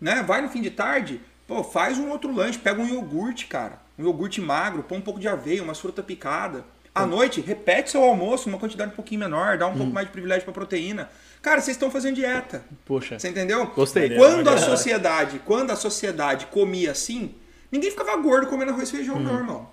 Né? 0.00 0.22
Vai 0.22 0.40
no 0.40 0.48
fim 0.48 0.62
de 0.62 0.70
tarde, 0.70 1.20
pô, 1.46 1.62
faz 1.62 1.98
um 1.98 2.08
outro 2.10 2.32
lanche, 2.34 2.58
pega 2.58 2.80
um 2.80 2.88
iogurte, 2.88 3.46
cara. 3.46 3.78
Um 3.98 4.04
iogurte 4.04 4.40
magro, 4.40 4.82
põe 4.82 4.98
um 4.98 5.02
pouco 5.02 5.20
de 5.20 5.28
aveia, 5.28 5.62
umas 5.62 5.78
fruta 5.78 6.02
picada. 6.02 6.64
À 6.94 7.04
noite, 7.04 7.42
repete 7.42 7.90
seu 7.90 8.02
almoço, 8.02 8.48
uma 8.48 8.58
quantidade 8.58 8.90
um 8.92 8.94
pouquinho 8.94 9.20
menor, 9.20 9.58
dá 9.58 9.66
um 9.66 9.76
pouco 9.76 9.92
mais 9.92 10.06
de 10.06 10.12
privilégio 10.12 10.44
pra 10.44 10.54
proteína. 10.54 11.10
Cara, 11.46 11.60
vocês 11.60 11.76
estão 11.76 11.92
fazendo 11.92 12.16
dieta. 12.16 12.64
Poxa. 12.84 13.20
Você 13.20 13.28
entendeu? 13.28 13.68
Gostei. 13.68 14.16
Quando 14.16 14.50
a 14.50 14.58
sociedade, 14.58 15.40
quando 15.44 15.70
a 15.70 15.76
sociedade 15.76 16.46
comia 16.46 16.90
assim, 16.90 17.36
ninguém 17.70 17.88
ficava 17.88 18.16
gordo 18.16 18.48
comendo 18.48 18.72
arroz 18.72 18.88
e 18.88 18.96
feijão, 18.96 19.20
não, 19.20 19.36
irmão. 19.36 19.70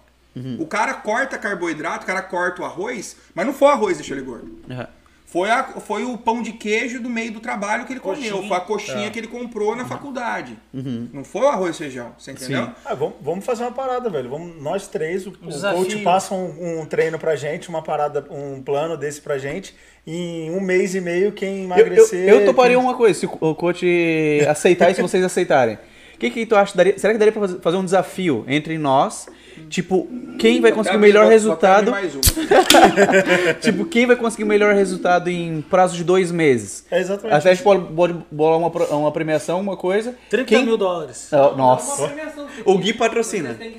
O 0.59 0.67
cara 0.67 0.93
corta 0.93 1.35
carboidrato, 1.35 2.03
o 2.03 2.05
cara 2.05 2.21
corta 2.21 2.61
o 2.61 2.65
arroz, 2.65 3.17
mas 3.33 3.43
não 3.47 3.55
foi 3.55 3.69
o 3.69 3.71
arroz 3.71 3.93
que 3.93 4.03
deixou 4.03 4.15
ele 4.15 4.23
gordo. 4.23 4.55
Aham. 4.69 4.87
Foi, 5.33 5.49
a- 5.49 5.63
foi 5.63 6.03
o 6.05 6.15
pão 6.15 6.43
de 6.43 6.51
queijo 6.51 7.01
do 7.01 7.09
meio 7.09 7.31
do 7.31 7.39
trabalho 7.39 7.85
que 7.85 7.93
ele 7.93 7.99
comeu. 7.99 8.17
Coxinha. 8.21 8.47
Foi 8.47 8.55
a 8.57 8.59
coxinha 8.61 9.09
que 9.09 9.17
ele 9.17 9.27
comprou 9.27 9.75
na 9.75 9.83
faculdade. 9.83 10.55
Não 10.71 11.23
foi 11.23 11.41
o 11.41 11.47
arroz 11.47 11.75
e 11.75 11.79
feijão, 11.79 12.11
você 12.15 12.33
entendeu? 12.33 12.69
Ah, 12.85 12.93
vamos, 12.93 13.15
vamos 13.19 13.43
fazer 13.43 13.63
uma 13.63 13.71
parada, 13.71 14.11
velho. 14.11 14.29
Vamos, 14.29 14.61
nós 14.61 14.87
três, 14.87 15.25
o, 15.25 15.31
o 15.31 15.33
coach 15.73 15.97
passa 16.03 16.35
um, 16.35 16.81
um 16.81 16.85
treino 16.85 17.17
pra 17.17 17.35
gente, 17.35 17.67
uma 17.67 17.81
parada, 17.81 18.23
um 18.29 18.61
plano 18.61 18.95
desse 18.95 19.21
pra 19.21 19.39
gente. 19.39 19.73
Em 20.05 20.51
um 20.51 20.61
mês 20.61 20.93
e 20.93 21.01
meio, 21.01 21.31
quem 21.31 21.49
Eu, 21.49 21.57
eu, 21.61 21.63
emagrecer. 21.65 22.29
eu 22.29 22.45
toparia 22.45 22.77
quem- 22.77 22.85
uma 22.85 22.93
coisa, 22.95 23.19
se 23.19 23.25
o 23.25 23.55
coach 23.55 24.45
aceitar 24.47 24.91
e 24.91 24.93
se 24.95 25.01
vocês 25.01 25.23
aceitarem. 25.23 25.79
O 26.13 26.17
que, 26.19 26.29
que 26.29 26.45
tu 26.45 26.55
acha? 26.55 26.77
Daria, 26.77 26.97
será 26.99 27.11
que 27.11 27.17
daria 27.19 27.31
pra 27.31 27.47
fazer 27.59 27.77
um 27.77 27.83
desafio 27.83 28.45
entre 28.47 28.77
nós? 28.77 29.27
Tipo, 29.69 30.07
quem 30.39 30.61
vai 30.61 30.71
conseguir 30.71 30.97
o 30.97 30.99
melhor 30.99 31.27
resultado? 31.27 31.91
mais 31.91 32.13
uma. 32.13 32.21
Tipo, 33.61 33.85
quem 33.85 34.05
vai 34.05 34.15
conseguir 34.15 34.43
o 34.43 34.47
melhor 34.47 34.73
resultado 34.75 35.29
em 35.29 35.61
prazo 35.61 35.95
de 35.95 36.03
dois 36.03 36.31
meses? 36.31 36.85
É 36.91 36.99
exatamente. 36.99 37.35
Até 37.35 37.51
a 37.51 37.53
gente 37.53 37.63
pode, 37.63 37.83
bolar 38.31 38.57
uma, 38.57 38.69
pro- 38.69 38.85
uma 38.95 39.11
premiação, 39.11 39.59
uma 39.59 39.75
coisa. 39.77 40.15
30 40.29 40.45
Quem- 40.47 40.65
mil 40.65 40.77
dólares. 40.77 41.27
Ah, 41.33 41.51
Nossa. 41.55 42.07
Porque 42.07 42.61
O 42.65 42.77
Gui 42.77 42.93
patrocina. 42.93 43.55
quem 43.55 43.77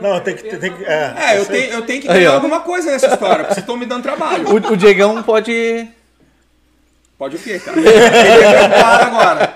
Não, 0.00 0.20
tem 0.20 0.34
que- 0.36 0.56
tem 0.56 0.72
que- 0.72 0.84
é. 0.84 1.14
É, 1.18 1.38
eu 1.38 1.44
tenho, 1.46 1.72
eu 1.72 1.82
tenho 1.82 2.00
que 2.02 2.08
ganhar 2.08 2.34
alguma 2.34 2.60
coisa 2.60 2.90
nessa 2.90 3.08
história, 3.08 3.38
porque 3.44 3.54
vocês 3.54 3.58
estão 3.64 3.76
me 3.76 3.86
dando 3.86 4.02
trabalho. 4.02 4.48
O, 4.48 4.72
o 4.72 4.76
Diegão 4.76 5.22
pode. 5.22 5.86
Pode 7.18 7.36
o 7.36 7.38
quê, 7.38 7.58
cara? 7.60 7.78
Ele 7.78 7.88
é 7.88 8.50
preocupado 8.66 9.04
agora. 9.04 9.54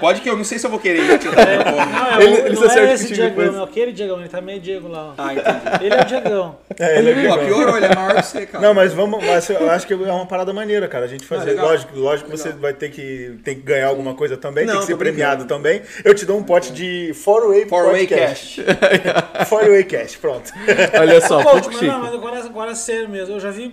Pode 0.00 0.20
que 0.20 0.28
eu 0.28 0.36
não 0.36 0.44
sei 0.44 0.58
se 0.58 0.66
eu 0.66 0.70
vou 0.70 0.78
querer 0.78 1.00
ir. 1.02 1.18
tio. 1.18 1.30
Não, 1.32 1.40
é, 1.42 2.22
Ele- 2.22 2.26
o- 2.42 2.46
ele 2.46 2.54
não 2.56 2.70
é 2.70 2.94
esse 2.94 3.14
depois. 3.14 3.54
é 3.54 3.62
aquele 3.62 3.92
Diegão, 3.92 4.20
ele 4.20 4.28
tá 4.28 4.40
meio 4.40 4.60
Diego 4.60 4.88
lá. 4.88 5.08
ó. 5.10 5.14
Ah, 5.18 5.32
entendi. 5.34 5.84
Ele 5.86 5.94
é 5.94 6.00
o 6.00 6.04
Diegão. 6.04 6.58
É, 6.78 6.98
ele 6.98 7.10
é 7.10 7.28
Pô, 7.28 7.36
bem- 7.36 7.46
piorou, 7.46 7.76
ele 7.76 7.86
é 7.86 7.94
maior 7.94 8.14
que 8.16 8.22
você, 8.22 8.46
cara. 8.46 8.66
Não, 8.66 8.74
mas 8.74 8.92
vamos. 8.92 9.24
Mas 9.24 9.48
eu 9.50 9.70
acho 9.70 9.86
que 9.86 9.92
é 9.92 9.96
uma 9.96 10.26
parada 10.26 10.52
maneira, 10.52 10.86
cara. 10.88 11.04
A 11.04 11.08
gente 11.08 11.24
fazer. 11.26 11.50
legal. 11.50 11.66
lógico, 11.66 11.98
lógico 11.98 12.30
que 12.30 12.36
você 12.36 12.50
vai 12.52 12.72
ter 12.74 12.90
que, 12.90 13.38
tem 13.44 13.54
que 13.56 13.62
ganhar 13.62 13.88
alguma 13.88 14.14
coisa 14.14 14.36
também, 14.36 14.64
Não, 14.66 14.72
tem 14.74 14.80
que 14.80 14.86
ser 14.86 14.92
tô 14.92 14.98
brincando. 14.98 15.16
premiado 15.18 15.44
também. 15.46 15.82
Eu 16.04 16.14
te 16.14 16.24
dou 16.26 16.38
um 16.38 16.42
pote 16.42 16.72
de 16.72 17.12
Four 17.14 17.48
Way 17.48 17.66
For 17.66 17.86
Way. 17.90 18.06
Cash. 18.06 18.60
Four 19.48 19.64
Way 19.68 19.84
Cash, 19.84 20.16
pronto. 20.16 20.52
Olha 21.00 21.20
só, 21.20 21.42
Pô, 21.42 21.50
pouco 21.50 21.66
mas, 21.66 21.74
chique. 21.78 21.86
não, 21.86 22.00
mas 22.00 22.14
agora, 22.14 22.38
agora 22.44 22.70
é 22.72 22.74
sério 22.74 23.08
mesmo. 23.08 23.34
Eu 23.34 23.40
já 23.40 23.50
vi 23.50 23.72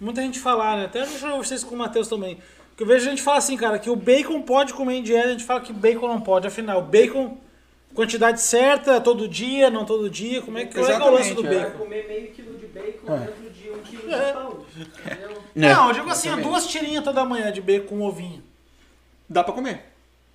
muita 0.00 0.20
gente 0.22 0.38
falar, 0.38 0.76
né? 0.76 0.84
Até 0.86 1.00
eu 1.02 1.06
já 1.18 1.36
vocês 1.36 1.62
com 1.64 1.74
o 1.74 1.78
Matheus 1.78 2.08
também. 2.08 2.38
Que 2.82 2.84
eu 2.84 2.88
vejo 2.88 3.08
gente 3.08 3.22
falar 3.22 3.38
assim, 3.38 3.56
cara, 3.56 3.78
que 3.78 3.88
o 3.88 3.94
bacon 3.94 4.42
pode 4.42 4.74
comer 4.74 4.94
em 4.96 5.04
dieta, 5.04 5.28
a 5.28 5.30
gente 5.30 5.44
fala 5.44 5.60
que 5.60 5.72
bacon 5.72 6.08
não 6.08 6.20
pode. 6.20 6.48
Afinal, 6.48 6.80
o 6.80 6.82
bacon, 6.82 7.38
quantidade 7.94 8.40
certa, 8.40 9.00
todo 9.00 9.28
dia, 9.28 9.70
não 9.70 9.84
todo 9.84 10.10
dia. 10.10 10.42
Como 10.42 10.58
é 10.58 10.64
que, 10.64 10.74
qual 10.74 10.90
é, 10.90 10.96
que 10.96 11.00
é 11.00 11.04
o 11.04 11.10
lance 11.14 11.32
do 11.32 11.46
é. 11.46 11.48
Vai 11.48 11.58
bacon? 11.60 11.78
comer 11.78 12.08
meio 12.08 12.32
quilo 12.32 12.58
de 12.58 12.66
bacon 12.66 13.06
Ah. 13.12 13.16
dentro 13.18 13.50
de 13.50 13.70
um 13.70 13.78
quilo 13.84 14.12
É. 14.12 14.26
de 14.26 14.32
pão. 14.32 14.66
Entendeu? 15.06 15.42
Não, 15.54 15.88
eu 15.88 15.94
digo 15.94 16.10
assim, 16.10 16.34
duas 16.40 16.66
tirinhas 16.66 17.04
toda 17.04 17.24
manhã 17.24 17.52
de 17.52 17.60
bacon 17.62 17.86
com 17.86 18.00
ovinho. 18.02 18.42
Dá 19.28 19.44
pra 19.44 19.54
comer. 19.54 19.91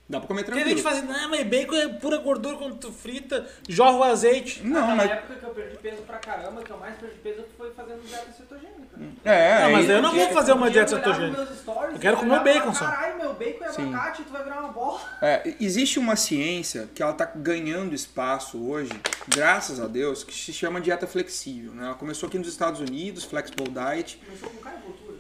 Dá 0.09 0.19
pra 0.19 0.27
comer 0.29 0.43
Tem 0.43 0.53
tranquilo. 0.53 0.69
gente 0.69 0.77
que 0.77 0.83
fala 0.83 0.95
assim, 0.99 1.07
não, 1.21 1.29
mas 1.29 1.43
bacon 1.45 1.75
é 1.75 1.87
pura 1.89 2.17
gordura 2.17 2.55
quando 2.55 2.75
tu 2.77 2.93
frita, 2.93 3.45
jorra 3.67 3.97
o 3.97 4.03
azeite. 4.03 4.61
Não, 4.65 4.87
Na 4.87 4.95
mas... 4.95 5.11
época 5.11 5.35
que 5.35 5.43
eu 5.45 5.49
perdi 5.49 5.77
peso 5.79 6.01
pra 6.03 6.17
caramba, 6.17 6.61
que 6.63 6.71
eu 6.71 6.77
mais 6.77 6.95
perdi 6.95 7.15
peso 7.17 7.43
foi 7.57 7.71
fazendo 7.71 8.01
dieta 8.07 8.31
cetogênica. 8.31 8.77
É, 9.25 9.63
Não, 9.63 9.71
mas 9.73 9.89
aí- 9.89 9.95
eu 9.97 10.01
não 10.01 10.15
vou 10.15 10.29
fazer 10.29 10.53
uma 10.53 10.67
Um 10.67 10.69
dieta 10.69 10.95
cetogênica. 10.95 11.45
stories, 11.55 11.93
Eu 11.95 11.99
quero 11.99 12.17
comer 12.17 12.39
bacon 12.41 12.73
só. 12.73 12.85
Caralho, 12.85 13.17
meu 13.17 13.33
bacon 13.33 13.65
é 13.65 13.69
Sim. 13.69 13.93
abacate, 13.93 14.23
tu 14.23 14.31
vai 14.31 14.43
virar 14.45 14.59
uma 14.61 14.69
bola. 14.71 15.01
É, 15.21 15.53
existe 15.59 15.99
uma 15.99 16.15
ciência 16.15 16.89
que 16.95 17.03
ela 17.03 17.11
está 17.11 17.25
ganhando 17.25 17.93
espaço 17.93 18.65
hoje, 18.65 18.91
graças 19.27 19.79
a 19.81 19.87
Deus, 19.87 20.23
que 20.23 20.33
se 20.33 20.53
chama 20.53 20.79
dieta 20.79 21.05
flexível. 21.05 21.73
Né? 21.73 21.83
Ela 21.83 21.95
começou 21.95 22.27
aqui 22.27 22.37
nos 22.39 22.47
Estados 22.47 22.79
Unidos, 22.79 23.25
Flexible 23.25 23.67
Diet. 23.69 24.21
Começou 24.25 24.49
com 24.51 24.57
carbotura. 24.61 25.17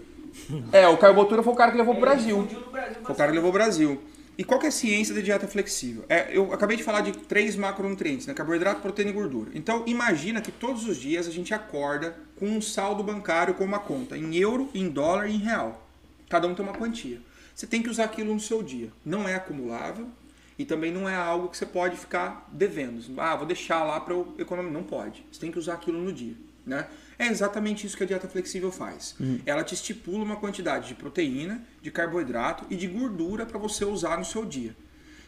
É, 0.71 0.87
o 0.87 0.95
Carbotura 0.97 1.43
foi 1.43 1.51
o 1.51 1.55
cara 1.57 1.71
que 1.71 1.77
levou 1.77 1.93
pro 1.95 2.01
Brasil. 2.01 2.37
Brasil 2.71 3.01
Foi 3.03 3.13
o 3.13 3.17
cara 3.17 3.29
que 3.31 3.35
levou 3.35 3.49
o 3.49 3.53
Brasil. 3.53 4.01
E 4.37 4.43
qual 4.43 4.59
que 4.59 4.67
é 4.67 4.69
a 4.69 4.71
ciência 4.71 5.15
da 5.15 5.21
dieta 5.21 5.47
flexível? 5.47 6.05
É, 6.07 6.29
eu 6.37 6.53
acabei 6.53 6.77
de 6.77 6.83
falar 6.83 7.01
de 7.01 7.11
três 7.11 7.55
macronutrientes, 7.55 8.27
né? 8.27 8.35
Carboidrato, 8.35 8.81
proteína 8.81 9.09
e 9.09 9.13
gordura. 9.13 9.49
Então, 9.55 9.83
imagina 9.87 10.41
que 10.41 10.51
todos 10.51 10.87
os 10.87 10.97
dias 10.97 11.27
a 11.27 11.31
gente 11.31 11.55
acorda 11.55 12.15
com 12.35 12.45
um 12.45 12.61
saldo 12.61 13.03
bancário 13.03 13.55
com 13.55 13.63
uma 13.63 13.79
conta 13.79 14.15
em 14.15 14.35
euro, 14.35 14.69
em 14.75 14.89
dólar 14.89 15.27
e 15.27 15.33
em 15.33 15.39
real. 15.39 15.87
Cada 16.29 16.47
um 16.47 16.53
tem 16.53 16.63
uma 16.63 16.75
quantia. 16.75 17.19
Você 17.55 17.65
tem 17.65 17.81
que 17.81 17.89
usar 17.89 18.03
aquilo 18.03 18.31
no 18.31 18.39
seu 18.39 18.61
dia. 18.61 18.91
Não 19.03 19.27
é 19.27 19.33
acumulável 19.33 20.07
e 20.59 20.65
também 20.65 20.91
não 20.91 21.09
é 21.09 21.15
algo 21.15 21.49
que 21.49 21.57
você 21.57 21.65
pode 21.65 21.97
ficar 21.97 22.47
devendo. 22.51 23.01
Ah, 23.19 23.35
vou 23.35 23.47
deixar 23.47 23.83
lá 23.83 23.99
para 23.99 24.13
eu 24.13 24.35
economizar. 24.37 24.73
Não 24.73 24.87
pode. 24.87 25.25
Você 25.31 25.39
tem 25.39 25.51
que 25.51 25.57
usar 25.57 25.73
aquilo 25.73 25.99
no 25.99 26.13
dia, 26.13 26.35
né? 26.63 26.87
É 27.19 27.27
exatamente 27.27 27.85
isso 27.87 27.97
que 27.97 28.03
a 28.03 28.05
dieta 28.05 28.27
flexível 28.27 28.71
faz. 28.71 29.15
Ela 29.45 29.63
te 29.63 29.73
estipula 29.73 30.23
uma 30.23 30.35
quantidade 30.35 30.87
de 30.87 30.95
proteína, 30.95 31.63
de 31.81 31.89
carboidrato 31.89 32.65
e 32.69 32.75
de 32.75 32.87
gordura 32.87 33.45
para 33.45 33.57
você 33.57 33.83
usar 33.83 34.17
no 34.17 34.25
seu 34.25 34.45
dia. 34.45 34.75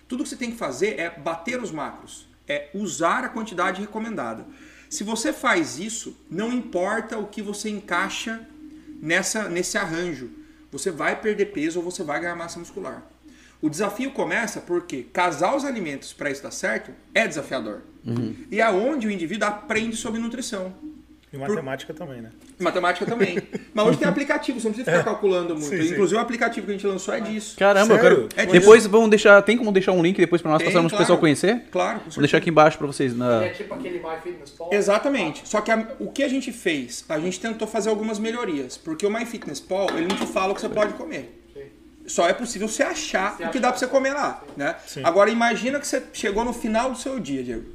Tudo 0.08 0.24
que 0.24 0.30
você 0.30 0.36
tem 0.36 0.52
que 0.52 0.58
fazer 0.58 1.00
é 1.00 1.10
bater 1.10 1.62
os 1.62 1.72
macros, 1.72 2.28
é 2.48 2.70
usar 2.74 3.24
a 3.24 3.30
quantidade 3.30 3.82
recomendada. 3.82 4.46
Se 4.90 5.04
você 5.04 5.32
faz 5.32 5.78
isso, 5.78 6.18
não 6.30 6.52
importa 6.52 7.18
o 7.18 7.28
que 7.28 7.42
você 7.42 7.70
encaixa 7.70 8.48
nessa, 9.02 9.48
nesse 9.48 9.78
arranjo, 9.78 10.32
você 10.72 10.90
vai 10.92 11.20
perder 11.20 11.48
peso 11.48 11.80
ou 11.80 11.86
você 11.86 12.04
vai 12.04 12.20
ganhar 12.20 12.36
massa 12.36 12.60
muscular. 12.60 13.04
O 13.62 13.70
desafio 13.70 14.12
começa 14.12 14.62
porque 14.62 15.04
casar 15.04 15.56
os 15.56 15.66
alimentos 15.66 16.14
para 16.14 16.32
isso 16.32 16.42
dar 16.42 16.52
certo 16.52 16.92
é 17.14 17.28
desafiador. 17.28 17.82
E 18.50 18.62
é 18.62 18.70
onde 18.72 19.06
o 19.06 19.12
indivíduo 19.12 19.48
aprende 19.48 19.96
sobre 19.96 20.20
nutrição. 20.20 20.74
E 21.32 21.38
matemática 21.38 21.94
também, 21.94 22.22
né? 22.22 22.30
Matemática 22.60 23.06
também. 23.06 23.38
Mas 23.72 23.86
hoje 23.88 23.98
tem 24.00 24.08
aplicativo, 24.10 24.60
você 24.60 24.68
não 24.68 24.74
precisa 24.74 24.98
ficar 24.98 25.12
calculando 25.12 25.54
muito. 25.54 25.70
Sim, 25.70 25.82
sim. 25.84 25.94
Inclusive 25.94 26.18
o 26.18 26.20
aplicativo 26.24 26.66
que 26.66 26.72
a 26.72 26.76
gente 26.76 26.88
lançou 26.88 27.14
é 27.14 27.20
disso. 27.20 27.56
Caramba, 27.58 27.94
eu 27.94 28.00
Sério? 28.02 28.28
quero. 28.28 28.42
É 28.42 28.46
disso. 28.48 28.60
depois 28.60 28.86
vamos 28.88 29.10
deixar. 29.12 29.40
Tem 29.44 29.56
como 29.56 29.72
deixar 29.72 29.92
um 29.92 30.02
link 30.02 30.18
depois 30.18 30.42
pra 30.42 30.50
nós 30.50 30.58
Tem, 30.58 30.68
passarmos 30.68 30.92
pro 30.92 30.98
claro. 30.98 31.04
pessoal 31.06 31.20
conhecer? 31.20 31.64
Claro, 31.72 32.00
Vou 32.10 32.20
deixar 32.20 32.38
aqui 32.40 32.50
embaixo 32.50 32.78
pra 32.80 32.88
vocês. 32.88 33.16
Na... 33.16 33.44
É 33.46 33.50
tipo 33.50 33.72
aquele 33.74 34.00
MyFitnessPal. 34.00 34.70
Exatamente. 34.74 35.48
Só 35.48 35.62
que 35.62 35.70
a- 35.72 35.88
o 36.00 36.12
que 36.12 36.24
a 36.24 36.28
gente 36.28 36.52
fez? 36.52 37.06
A 37.08 37.20
gente 37.20 37.40
tentou 37.40 37.68
fazer 37.68 37.90
algumas 37.92 38.18
melhorias. 38.18 38.76
Porque 38.76 39.06
o 39.06 39.10
MyFitnessPal, 39.12 39.90
ele 39.96 40.08
não 40.08 40.16
te 40.16 40.26
fala 40.26 40.52
o 40.54 40.56
que 40.56 40.62
você 40.62 40.70
pode 40.70 40.94
comer. 40.94 41.36
Só 42.08 42.28
é 42.28 42.34
possível 42.34 42.68
você 42.68 42.82
achar 42.82 43.36
o 43.40 43.50
que 43.52 43.60
dá 43.60 43.70
pra 43.70 43.78
você 43.78 43.86
comer 43.86 44.14
lá, 44.14 44.44
né? 44.58 44.76
Agora 45.04 45.30
imagina 45.30 45.80
que 45.80 45.86
você 45.88 46.02
chegou 46.12 46.44
no 46.44 46.52
final 46.54 46.90
do 46.90 46.98
seu 46.98 47.20
dia, 47.20 47.44
Diego. 47.44 47.66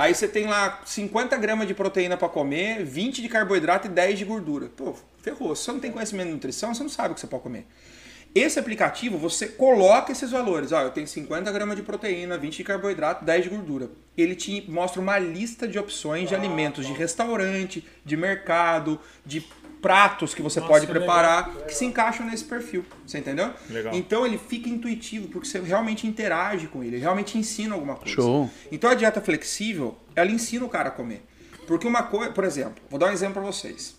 Aí 0.00 0.14
você 0.14 0.26
tem 0.26 0.46
lá 0.46 0.80
50 0.86 1.36
gramas 1.36 1.68
de 1.68 1.74
proteína 1.74 2.16
pra 2.16 2.26
comer, 2.26 2.82
20 2.82 3.20
de 3.20 3.28
carboidrato 3.28 3.86
e 3.86 3.90
10 3.90 4.18
de 4.18 4.24
gordura. 4.24 4.70
Pô, 4.74 4.94
ferrou. 5.20 5.54
Se 5.54 5.64
você 5.64 5.72
não 5.72 5.78
tem 5.78 5.92
conhecimento 5.92 6.28
de 6.28 6.32
nutrição, 6.32 6.74
você 6.74 6.82
não 6.82 6.88
sabe 6.88 7.10
o 7.10 7.14
que 7.14 7.20
você 7.20 7.26
pode 7.26 7.42
comer. 7.42 7.66
Esse 8.34 8.58
aplicativo, 8.58 9.18
você 9.18 9.46
coloca 9.46 10.10
esses 10.10 10.30
valores. 10.30 10.72
Ó, 10.72 10.80
eu 10.80 10.90
tenho 10.90 11.06
50 11.06 11.52
gramas 11.52 11.76
de 11.76 11.82
proteína, 11.82 12.38
20 12.38 12.56
de 12.56 12.64
carboidrato, 12.64 13.26
10 13.26 13.44
de 13.44 13.50
gordura. 13.50 13.90
Ele 14.16 14.34
te 14.34 14.64
mostra 14.70 15.02
uma 15.02 15.18
lista 15.18 15.68
de 15.68 15.78
opções 15.78 16.30
de 16.30 16.34
alimentos 16.34 16.86
de 16.86 16.94
restaurante, 16.94 17.86
de 18.02 18.16
mercado, 18.16 18.98
de 19.26 19.46
pratos 19.80 20.34
que 20.34 20.42
você 20.42 20.60
pode 20.60 20.86
que 20.86 20.92
preparar 20.92 21.50
que 21.66 21.74
se 21.74 21.84
encaixam 21.84 22.26
nesse 22.26 22.44
perfil. 22.44 22.84
Você 23.06 23.18
entendeu? 23.18 23.52
Legal. 23.68 23.94
Então 23.94 24.26
ele 24.26 24.38
fica 24.38 24.68
intuitivo, 24.68 25.28
porque 25.28 25.48
você 25.48 25.60
realmente 25.60 26.06
interage 26.06 26.66
com 26.66 26.84
ele, 26.84 26.98
realmente 26.98 27.38
ensina 27.38 27.74
alguma 27.74 27.96
coisa. 27.96 28.14
Show. 28.14 28.50
Então 28.70 28.90
a 28.90 28.94
dieta 28.94 29.20
flexível, 29.20 29.96
ela 30.14 30.30
ensina 30.30 30.64
o 30.64 30.68
cara 30.68 30.88
a 30.88 30.92
comer. 30.92 31.24
Porque 31.66 31.86
uma 31.86 32.02
coisa, 32.02 32.32
por 32.32 32.44
exemplo, 32.44 32.82
vou 32.90 32.98
dar 32.98 33.06
um 33.06 33.12
exemplo 33.12 33.34
pra 33.34 33.42
vocês. 33.42 33.96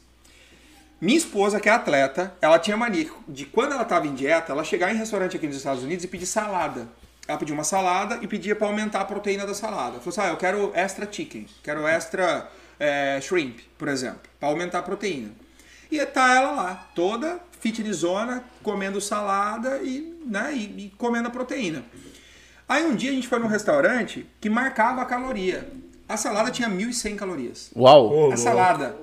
Minha 1.00 1.18
esposa, 1.18 1.60
que 1.60 1.68
é 1.68 1.72
atleta, 1.72 2.36
ela 2.40 2.60
tinha 2.60 2.78
mania 2.78 3.10
de 3.28 3.46
quando 3.46 3.72
ela 3.72 3.82
estava 3.82 4.06
em 4.06 4.14
dieta, 4.14 4.52
ela 4.52 4.64
chegar 4.64 4.94
em 4.94 4.98
restaurante 4.98 5.36
aqui 5.36 5.48
nos 5.48 5.56
Estados 5.56 5.84
Unidos 5.84 6.06
e 6.06 6.08
pedir 6.08 6.28
salada. 6.28 6.88
Ela 7.28 7.38
pedia 7.38 7.56
uma 7.56 7.64
salada 7.64 8.20
e 8.22 8.28
pedia 8.28 8.56
para 8.56 8.68
aumentar 8.68 9.02
a 9.02 9.06
proteína 9.06 9.48
da 9.48 9.54
salada. 9.54 10.00
Falou 10.00 10.10
assim: 10.10 10.22
ah, 10.22 10.28
eu 10.28 10.38
quero 10.38 10.72
extra 10.76 11.12
chicken, 11.12 11.48
quero 11.64 11.88
extra 11.88 12.48
eh, 12.80 13.20
shrimp, 13.22 13.60
por 13.78 13.88
exemplo, 13.88 14.22
para 14.40 14.50
aumentar 14.50 14.80
a 14.80 14.84
proteína. 14.84 15.32
E 15.92 16.04
tá 16.06 16.34
ela 16.34 16.52
lá, 16.52 16.90
toda 16.96 17.40
fitnessona, 17.60 18.44
comendo 18.64 19.00
salada 19.00 19.78
e, 19.84 20.18
né, 20.26 20.52
e, 20.54 20.86
e 20.86 20.94
comendo 20.98 21.28
a 21.28 21.32
proteína. 21.32 21.84
Aí 22.68 22.86
um 22.86 22.96
dia 22.96 23.12
a 23.12 23.14
gente 23.14 23.28
foi 23.28 23.38
num 23.38 23.48
restaurante 23.48 24.26
que 24.40 24.50
marcava 24.50 25.02
a 25.02 25.06
caloria. 25.06 25.70
A 26.08 26.18
salada 26.18 26.50
tinha 26.50 26.70
1.100 26.70 27.16
calorias. 27.16 27.72
Uau! 27.76 28.32
A 28.32 28.38
salada. 28.38 28.96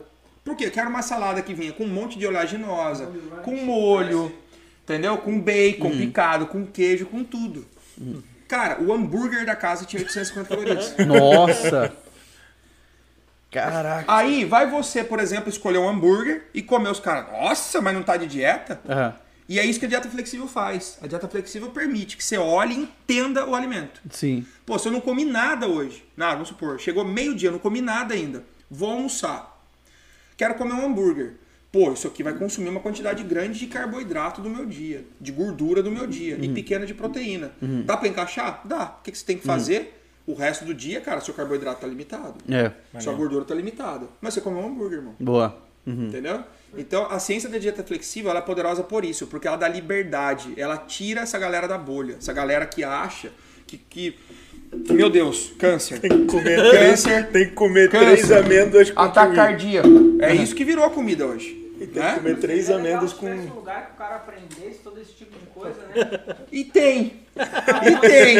Por 0.44 0.56
quê? 0.56 0.66
Eu 0.66 0.70
quero 0.70 0.88
uma 0.88 1.02
salada 1.02 1.42
que 1.42 1.54
vinha 1.54 1.72
com 1.72 1.84
um 1.84 1.88
monte 1.88 2.18
de 2.18 2.26
oleaginosa, 2.26 3.12
com 3.44 3.54
molho, 3.64 4.32
entendeu? 4.82 5.18
Com 5.18 5.38
bacon 5.38 5.90
picado, 5.90 6.46
com 6.46 6.66
queijo, 6.66 7.06
com 7.06 7.22
tudo. 7.22 7.66
Cara, 8.48 8.82
o 8.82 8.92
hambúrguer 8.92 9.44
da 9.44 9.54
casa 9.54 9.84
tinha 9.84 10.00
850 10.00 10.48
calorias. 10.48 10.94
Nossa! 11.06 11.92
Caraca! 13.50 14.04
Aí 14.12 14.44
vai 14.44 14.68
você, 14.68 15.02
por 15.02 15.20
exemplo, 15.20 15.48
escolher 15.48 15.78
um 15.78 15.88
hambúrguer 15.88 16.48
e 16.52 16.62
comer 16.62 16.90
os 16.90 17.00
caras. 17.00 17.30
Nossa, 17.32 17.80
mas 17.80 17.94
não 17.94 18.02
tá 18.02 18.16
de 18.16 18.26
dieta? 18.26 18.80
Aham. 18.88 19.14
E 19.48 19.58
é 19.58 19.64
isso 19.64 19.78
que 19.78 19.86
a 19.86 19.88
dieta 19.88 20.10
flexível 20.10 20.46
faz. 20.46 20.98
A 21.00 21.06
dieta 21.06 21.26
flexível 21.26 21.70
permite 21.70 22.18
que 22.18 22.24
você 22.24 22.36
olhe 22.36 22.74
e 22.74 22.78
entenda 22.80 23.46
o 23.46 23.54
alimento. 23.54 24.02
Sim. 24.10 24.44
Pô, 24.66 24.78
se 24.78 24.88
eu 24.88 24.92
não 24.92 25.00
comi 25.00 25.24
nada 25.24 25.66
hoje, 25.66 26.04
nada, 26.14 26.34
vamos 26.34 26.48
supor, 26.48 26.78
chegou 26.78 27.02
meio-dia, 27.02 27.50
não 27.50 27.58
comi 27.58 27.80
nada 27.80 28.12
ainda, 28.12 28.44
vou 28.70 28.90
almoçar. 28.90 29.58
Quero 30.36 30.54
comer 30.54 30.74
um 30.74 30.84
hambúrguer. 30.84 31.36
Pô, 31.72 31.92
isso 31.92 32.06
aqui 32.06 32.22
vai 32.22 32.34
consumir 32.34 32.68
uma 32.68 32.80
quantidade 32.80 33.22
grande 33.22 33.58
de 33.58 33.66
carboidrato 33.66 34.42
do 34.42 34.50
meu 34.50 34.66
dia, 34.66 35.04
de 35.18 35.32
gordura 35.32 35.82
do 35.82 35.90
meu 35.90 36.06
dia 36.06 36.38
e 36.40 36.48
pequena 36.50 36.84
de 36.84 36.92
proteína. 36.92 37.52
Dá 37.86 37.96
pra 37.96 38.08
encaixar? 38.08 38.60
Dá. 38.64 38.96
O 39.00 39.02
que, 39.02 39.12
que 39.12 39.18
você 39.18 39.24
tem 39.24 39.38
que 39.38 39.44
fazer? 39.44 39.97
O 40.28 40.34
resto 40.34 40.64
do 40.64 40.74
dia, 40.74 41.00
cara, 41.00 41.20
seu 41.20 41.32
carboidrato 41.32 41.80
tá 41.80 41.86
limitado. 41.86 42.34
É. 42.50 42.70
Sua 43.00 43.14
gordura 43.14 43.44
tá 43.44 43.54
limitada. 43.54 44.06
Mas 44.20 44.34
você 44.34 44.40
comeu 44.40 44.60
um 44.60 44.66
hambúrguer, 44.66 44.98
irmão. 44.98 45.14
Boa. 45.18 45.56
Uhum. 45.86 46.08
Entendeu? 46.08 46.44
Então, 46.76 47.06
a 47.10 47.18
ciência 47.18 47.48
da 47.48 47.56
dieta 47.56 47.82
flexível 47.82 48.30
ela 48.30 48.40
é 48.40 48.42
poderosa 48.42 48.82
por 48.82 49.04
isso, 49.06 49.26
porque 49.26 49.48
ela 49.48 49.56
dá 49.56 49.66
liberdade, 49.66 50.52
ela 50.58 50.76
tira 50.76 51.22
essa 51.22 51.38
galera 51.38 51.66
da 51.66 51.78
bolha, 51.78 52.16
essa 52.18 52.30
galera 52.32 52.66
que 52.66 52.84
acha 52.84 53.30
que, 53.66 53.78
que, 53.78 54.18
que, 54.84 54.92
meu 54.92 55.08
Deus, 55.08 55.50
câncer, 55.58 55.98
Tem 55.98 56.10
que 56.10 56.24
comer 56.26 56.70
Câncer. 56.70 57.30
tem 57.30 57.48
que 57.48 57.54
comer 57.54 57.88
Câncer. 57.90 58.06
três 58.06 58.30
amêndoas 58.32 58.90
com 58.90 59.00
ataque 59.00 59.34
cardíaco. 59.34 59.88
É 60.20 60.34
isso 60.34 60.54
que 60.54 60.62
virou 60.64 60.84
a 60.84 60.90
comida 60.90 61.26
hoje. 61.26 61.54
Tem 61.78 61.86
que 61.88 61.98
Né? 61.98 62.14
comer 62.16 62.36
três 62.38 62.68
legal 62.68 62.80
amêndoas 62.80 63.12
com... 63.14 63.26
um 63.30 63.54
lugar 63.54 63.86
que 63.86 63.92
o 63.92 63.96
cara 63.96 64.16
aprendesse 64.16 64.80
todo 64.84 65.00
esse 65.00 65.12
tipo 65.12 65.38
de 65.38 65.46
coisa, 65.46 65.76
né? 65.86 66.36
E 66.52 66.64
tem. 66.64 67.22
E 67.82 67.96
tem. 67.96 68.36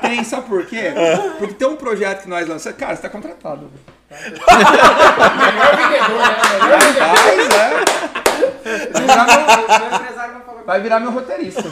Tem, 0.00 0.24
sabe 0.24 0.48
por 0.48 0.64
quê? 0.66 0.92
Porque 1.38 1.54
tem 1.54 1.68
um 1.68 1.76
projeto 1.76 2.22
que 2.22 2.28
nós 2.28 2.46
lançamos. 2.46 2.78
Cara, 2.78 2.94
você 2.96 3.02
tá 3.02 3.08
contratado. 3.08 3.70
Melhor 4.10 5.76
vendedor, 5.76 6.18
né? 6.18 6.38
Mas 6.62 6.96
é. 7.54 8.08
Vai 10.64 10.80
virar 10.80 11.00
meu 11.00 11.10
roteirista. 11.10 11.64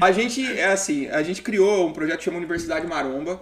A 0.00 0.10
gente, 0.10 0.58
é 0.58 0.72
assim, 0.72 1.08
a 1.08 1.22
gente 1.22 1.42
criou 1.42 1.86
um 1.86 1.92
projeto 1.92 2.18
que 2.18 2.24
chama 2.24 2.38
Universidade 2.38 2.86
Maromba, 2.86 3.40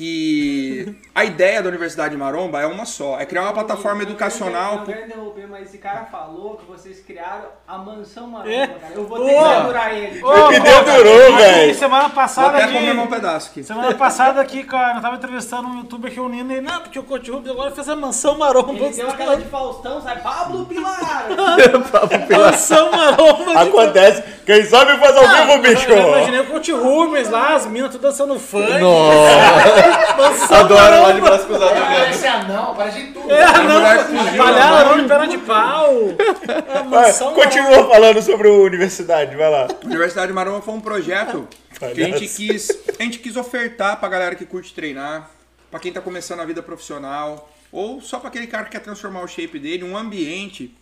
que 0.00 0.96
a 1.14 1.26
ideia 1.26 1.62
da 1.62 1.68
Universidade 1.68 2.16
Maromba 2.16 2.58
é 2.58 2.64
uma 2.66 2.86
só, 2.86 3.20
é 3.20 3.26
criar 3.26 3.42
uma 3.42 3.52
plataforma 3.52 4.02
educacional. 4.02 4.76
Não 4.78 4.84
quero 4.86 5.04
interromper, 5.04 5.46
mas 5.46 5.68
esse 5.68 5.76
cara 5.76 6.06
falou 6.10 6.56
que 6.56 6.64
vocês 6.64 7.00
criaram 7.00 7.48
a 7.68 7.76
mansão 7.76 8.26
maromba, 8.26 8.50
É? 8.50 8.66
cara. 8.66 8.94
Eu 8.94 9.06
vou 9.06 9.18
ter 9.18 9.26
que 9.26 9.38
Boa. 9.38 9.56
segurar 9.60 9.92
ele. 9.94 10.24
Ô, 10.24 10.48
Me 10.48 10.58
dedurou, 10.60 11.36
velho. 11.36 11.74
Semana 11.74 12.04
Vou 12.04 12.10
passada 12.12 12.48
até 12.56 12.64
aqui. 12.64 12.72
comer 12.72 12.98
um 12.98 13.06
pedaço 13.08 13.50
aqui. 13.50 13.62
Semana 13.62 13.94
passada 13.94 14.40
aqui, 14.40 14.64
cara, 14.64 14.96
eu 14.96 15.02
tava 15.02 15.16
entrevistando 15.16 15.68
um 15.68 15.76
youtuber 15.78 16.10
aqui, 16.10 16.18
o 16.18 16.28
Nino, 16.30 16.50
e 16.50 16.62
não, 16.62 16.80
porque 16.80 16.98
o 16.98 17.02
Coach 17.02 17.30
Rubens 17.30 17.50
agora 17.50 17.70
fez 17.70 17.86
a 17.86 17.94
mansão 17.94 18.38
maromba. 18.38 18.72
Ele 18.72 18.94
deu 18.94 19.10
aquela 19.10 19.36
de 19.36 19.44
Faustão, 19.44 20.00
sabe? 20.00 20.22
Pablo 20.22 20.64
Pilar! 20.64 21.26
Mansão 22.30 22.90
maromba. 22.90 23.52
de- 23.52 23.68
Acontece. 23.68 24.22
Quem 24.46 24.64
sabe 24.64 24.96
faz 24.98 25.14
ao 25.16 25.24
Ah, 25.26 25.44
vivo, 25.44 25.58
bicho. 25.62 25.90
Eu 25.90 26.08
imaginei 26.08 26.40
o 26.40 26.46
Coach 26.46 26.72
Rubens 26.72 27.28
lá, 27.28 27.54
as 27.54 27.66
minas 27.66 27.90
tudo 27.92 28.00
dançando 28.02 28.38
funk. 28.38 28.78
Nossa! 28.78 29.89
Adoro 30.50 31.02
lá 31.02 31.12
de 31.12 31.20
braço 31.20 31.46
cruzado. 31.46 31.74
Parece 31.74 32.26
anão, 32.26 32.74
parece 32.74 33.02
de 33.02 33.12
tudo. 33.12 33.30
É, 33.30 33.44
A 33.44 33.62
mulher 33.62 33.96
não, 33.96 34.04
fugiu, 34.04 34.44
palharam 34.44 34.96
né? 34.96 35.02
de 35.02 35.08
perna 35.08 35.28
de 35.28 35.38
pau. 35.38 35.92
É, 36.68 36.82
mansão 36.82 37.34
continua 37.34 37.88
falando 37.88 38.22
sobre 38.22 38.48
a 38.48 38.52
universidade, 38.52 39.36
vai 39.36 39.50
lá. 39.50 39.68
A 39.82 39.86
Universidade 39.86 40.32
Maromba 40.32 40.60
foi 40.60 40.74
um 40.74 40.80
projeto 40.80 41.48
que 41.78 41.84
a 41.84 41.94
gente 41.94 42.26
quis, 42.28 42.70
a 42.98 43.02
gente 43.02 43.18
quis 43.18 43.36
ofertar 43.36 43.98
pra 43.98 44.08
galera 44.08 44.34
que 44.34 44.44
curte 44.44 44.74
treinar, 44.74 45.30
pra 45.70 45.80
quem 45.80 45.92
tá 45.92 46.00
começando 46.00 46.40
a 46.40 46.44
vida 46.44 46.62
profissional, 46.62 47.50
ou 47.72 48.00
só 48.00 48.18
pra 48.18 48.28
aquele 48.28 48.46
cara 48.46 48.64
que 48.64 48.70
quer 48.70 48.80
transformar 48.80 49.22
o 49.22 49.28
shape 49.28 49.58
dele, 49.58 49.84
um 49.84 49.96
ambiente 49.96 50.74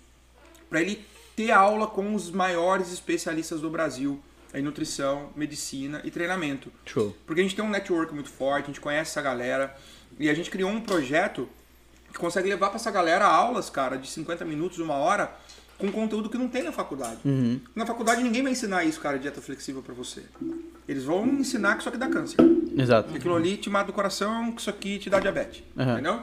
pra 0.69 0.81
ele 0.81 1.05
ter 1.37 1.51
aula 1.53 1.87
com 1.87 2.15
os 2.15 2.31
maiores 2.31 2.93
especialistas 2.93 3.61
do 3.61 3.71
Brasil 3.71 4.21
em 4.59 4.63
nutrição, 4.63 5.31
medicina 5.37 6.01
e 6.05 6.11
treinamento. 6.11 6.73
Show. 6.85 7.17
Porque 7.27 7.41
a 7.41 7.45
gente 7.45 7.55
tem 7.55 7.65
um 7.65 7.71
network 7.71 8.15
muito 8.15 8.31
forte, 8.31 8.65
a 8.65 8.67
gente 8.69 8.81
conhece 8.81 9.11
essa 9.11 9.23
galera 9.23 9.77
e 10.19 10.29
a 10.29 10.35
gente 10.35 10.51
criou 10.51 10.71
um 10.71 10.81
projeto 10.81 11.49
que 12.13 12.19
consegue 12.19 12.49
levar 12.49 12.69
pra 12.69 12.77
essa 12.77 12.91
galera 12.91 13.27
aulas, 13.27 13.69
cara, 13.69 13.97
de 13.97 14.09
50 14.09 14.45
minutos, 14.45 14.79
uma 14.79 14.95
hora, 14.95 15.31
com 15.77 15.93
conteúdo 15.93 16.29
que 16.29 16.39
não 16.39 16.49
tem 16.49 16.63
na 16.63 16.73
faculdade. 16.73 17.21
Na 17.75 17.87
faculdade 17.87 18.23
ninguém 18.23 18.43
vai 18.43 18.53
ensinar 18.53 18.85
isso, 18.85 19.01
cara, 19.01 19.19
dieta 19.19 19.41
flexível 19.41 19.83
pra 19.83 19.95
você. 19.95 20.25
Eles 20.89 21.05
vão 21.05 21.27
ensinar 21.27 21.75
que 21.75 21.81
isso 21.81 21.89
aqui 21.89 21.99
dá 21.99 22.09
câncer. 22.09 22.37
Exato. 22.77 23.11
Que 23.11 23.19
aquilo 23.19 23.37
ali 23.37 23.57
te 23.57 23.69
mata 23.69 23.87
do 23.87 23.93
coração, 23.93 24.53
que 24.53 24.61
isso 24.61 24.71
aqui 24.71 24.99
te 24.99 25.11
dá 25.11 25.21
diabetes. 25.21 25.63
Aham. 25.77 25.93
Entendeu? 25.93 26.23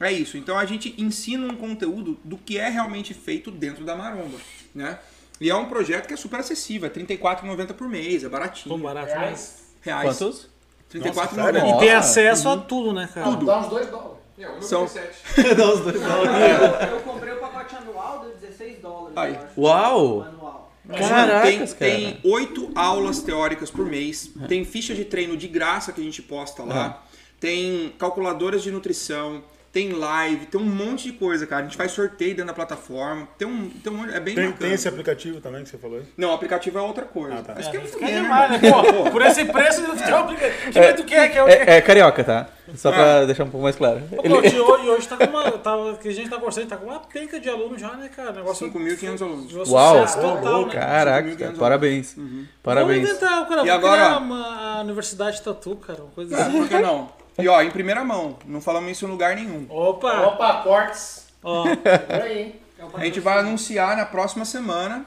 É 0.00 0.12
isso. 0.12 0.36
Então 0.36 0.58
a 0.58 0.64
gente 0.66 0.94
ensina 0.98 1.46
um 1.46 1.56
conteúdo 1.56 2.18
do 2.24 2.36
que 2.36 2.58
é 2.58 2.68
realmente 2.68 3.14
feito 3.14 3.50
dentro 3.50 3.84
da 3.84 3.96
maromba, 3.96 4.36
né? 4.74 4.98
E 5.40 5.50
é 5.50 5.54
um 5.54 5.66
projeto 5.66 6.06
que 6.06 6.14
é 6.14 6.16
super 6.16 6.40
acessível, 6.40 6.88
é 6.88 6.98
R$ 6.98 7.04
34,90 7.06 7.74
por 7.74 7.88
mês, 7.88 8.24
é 8.24 8.28
baratinho. 8.28 8.74
Tão 8.74 8.82
barato, 8.82 9.08
né? 9.08 9.18
Reais. 9.18 9.62
Reais. 9.82 10.18
Quantos? 10.18 10.48
R$ 10.92 11.00
Nossa, 11.00 11.28
34,90. 11.28 11.76
E 11.76 11.78
tem 11.80 11.90
acesso 11.92 12.48
a 12.48 12.56
tudo, 12.56 12.92
né, 12.92 13.08
cara? 13.12 13.30
Não, 13.30 13.44
dá 13.44 13.60
uns 13.60 13.68
dois 13.68 13.86
dólares. 13.88 14.14
É, 14.38 14.48
o 14.48 14.52
meu 14.52 14.62
São- 14.62 14.84
17. 14.84 15.54
Dá 15.54 15.72
os 15.72 15.80
dois. 15.80 15.96
Eu 15.96 17.00
comprei 17.00 17.32
o 17.34 17.38
pacote 17.38 17.76
anual, 17.76 18.18
deu 18.20 18.34
16 18.40 18.80
dólares. 18.80 19.16
Aí. 19.16 19.34
eu 19.34 19.40
acho. 19.40 19.60
Uau! 19.60 20.22
Anual. 20.22 20.72
Caracas, 20.88 21.72
tem, 21.72 22.02
cara. 22.02 22.20
tem 22.20 22.20
oito 22.30 22.70
aulas 22.74 23.22
teóricas 23.22 23.70
por 23.70 23.86
mês, 23.86 24.30
tem 24.48 24.64
ficha 24.64 24.94
de 24.94 25.04
treino 25.04 25.34
de 25.36 25.48
graça 25.48 25.92
que 25.92 26.00
a 26.00 26.04
gente 26.04 26.20
posta 26.20 26.62
lá, 26.62 27.02
tem 27.40 27.94
calculadoras 27.98 28.62
de 28.62 28.70
nutrição, 28.70 29.42
tem 29.74 29.92
live, 29.92 30.46
tem 30.46 30.60
um 30.60 30.64
monte 30.64 31.10
de 31.10 31.12
coisa, 31.12 31.46
cara. 31.48 31.62
A 31.62 31.64
gente 31.64 31.76
faz 31.76 31.90
sorteio 31.90 32.30
dentro 32.30 32.46
da 32.46 32.54
plataforma, 32.54 33.26
tem 33.36 33.46
um, 33.46 33.68
tem 33.68 33.92
um 33.92 34.04
é 34.08 34.20
bem 34.20 34.34
Tem, 34.36 34.44
bacana. 34.46 34.56
tem 34.60 34.72
esse 34.72 34.86
aplicativo 34.88 35.40
também 35.40 35.64
que 35.64 35.68
você 35.68 35.76
falou 35.76 35.98
aí? 35.98 36.04
Não, 36.16 36.30
o 36.30 36.32
aplicativo 36.32 36.78
é 36.78 36.80
outra 36.80 37.04
coisa. 37.04 37.38
Ah, 37.40 37.42
tá. 37.42 37.54
Acho 37.58 37.72
que 37.72 37.76
é 37.76 37.80
Isso 37.82 37.98
muito 37.98 38.06
que 38.06 38.12
é 38.12 38.20
demais, 38.22 38.50
né? 38.62 38.70
Pô, 38.70 39.10
por 39.10 39.20
esse 39.22 39.44
preço, 39.44 39.82
não 39.82 39.96
tem 39.96 40.12
aplicativo. 40.12 40.72
Que 40.72 40.92
tu 40.94 41.04
quer? 41.04 41.28
Que 41.32 41.38
é 41.38 41.42
o 41.42 41.46
quê? 41.46 41.52
É, 41.52 41.76
é 41.76 41.80
carioca, 41.80 42.22
tá? 42.22 42.46
Só 42.76 42.90
pra 42.92 43.24
deixar 43.26 43.44
um 43.44 43.50
pouco 43.50 43.64
mais 43.64 43.74
claro. 43.76 44.00
Pô, 44.08 44.22
Ele- 44.24 44.48
de 44.48 44.58
hoje, 44.60 44.88
hoje 44.88 45.08
tá 45.08 45.16
com 45.16 45.24
uma. 45.24 45.50
Tá, 45.50 45.72
que 46.00 46.08
a 46.08 46.12
gente 46.12 46.30
tá 46.30 46.36
conversando, 46.36 46.68
tá 46.68 46.76
com 46.76 46.86
uma 46.86 47.00
penca 47.00 47.40
de 47.40 47.48
aluno 47.48 47.76
já, 47.76 47.94
né, 47.96 48.08
cara? 48.14 48.32
Negócio 48.32 48.70
5.500 48.70 49.22
alunos. 49.22 49.52
um 49.68 49.72
Uau! 49.72 49.94
sucesso 50.06 50.20
total, 50.20 50.66
né? 50.66 50.72
Caraca, 50.72 51.28
5.500 51.28 51.36
cara, 51.38 51.52
parabéns. 51.58 52.14
Vamos 52.16 52.46
Parabéns. 52.62 53.08
inventar, 53.08 53.48
cara. 53.48 53.62
E 53.62 53.66
Vamos 53.66 53.70
agora- 53.70 54.04
criar 54.04 54.18
uma, 54.18 54.76
a 54.78 54.80
Universidade 54.82 55.42
Tatu, 55.42 55.76
cara. 55.76 56.00
Uma 56.02 56.10
coisa 56.12 56.36
assim. 56.38 56.52
Por 56.58 56.68
que 56.68 56.78
não? 56.78 57.23
E 57.38 57.48
ó, 57.48 57.60
em 57.62 57.70
primeira 57.70 58.04
mão, 58.04 58.36
não 58.46 58.60
falamos 58.60 58.90
isso 58.92 59.06
em 59.06 59.08
lugar 59.08 59.34
nenhum. 59.34 59.66
Opa! 59.68 60.20
Opa, 60.28 60.62
cortes. 60.62 61.26
Ó, 61.42 61.64
Por 61.74 62.22
aí, 62.22 62.38
hein? 62.42 62.54
A 62.94 63.04
gente 63.04 63.20
vai 63.20 63.38
anunciar 63.38 63.96
na 63.96 64.04
próxima 64.04 64.44
semana 64.44 65.04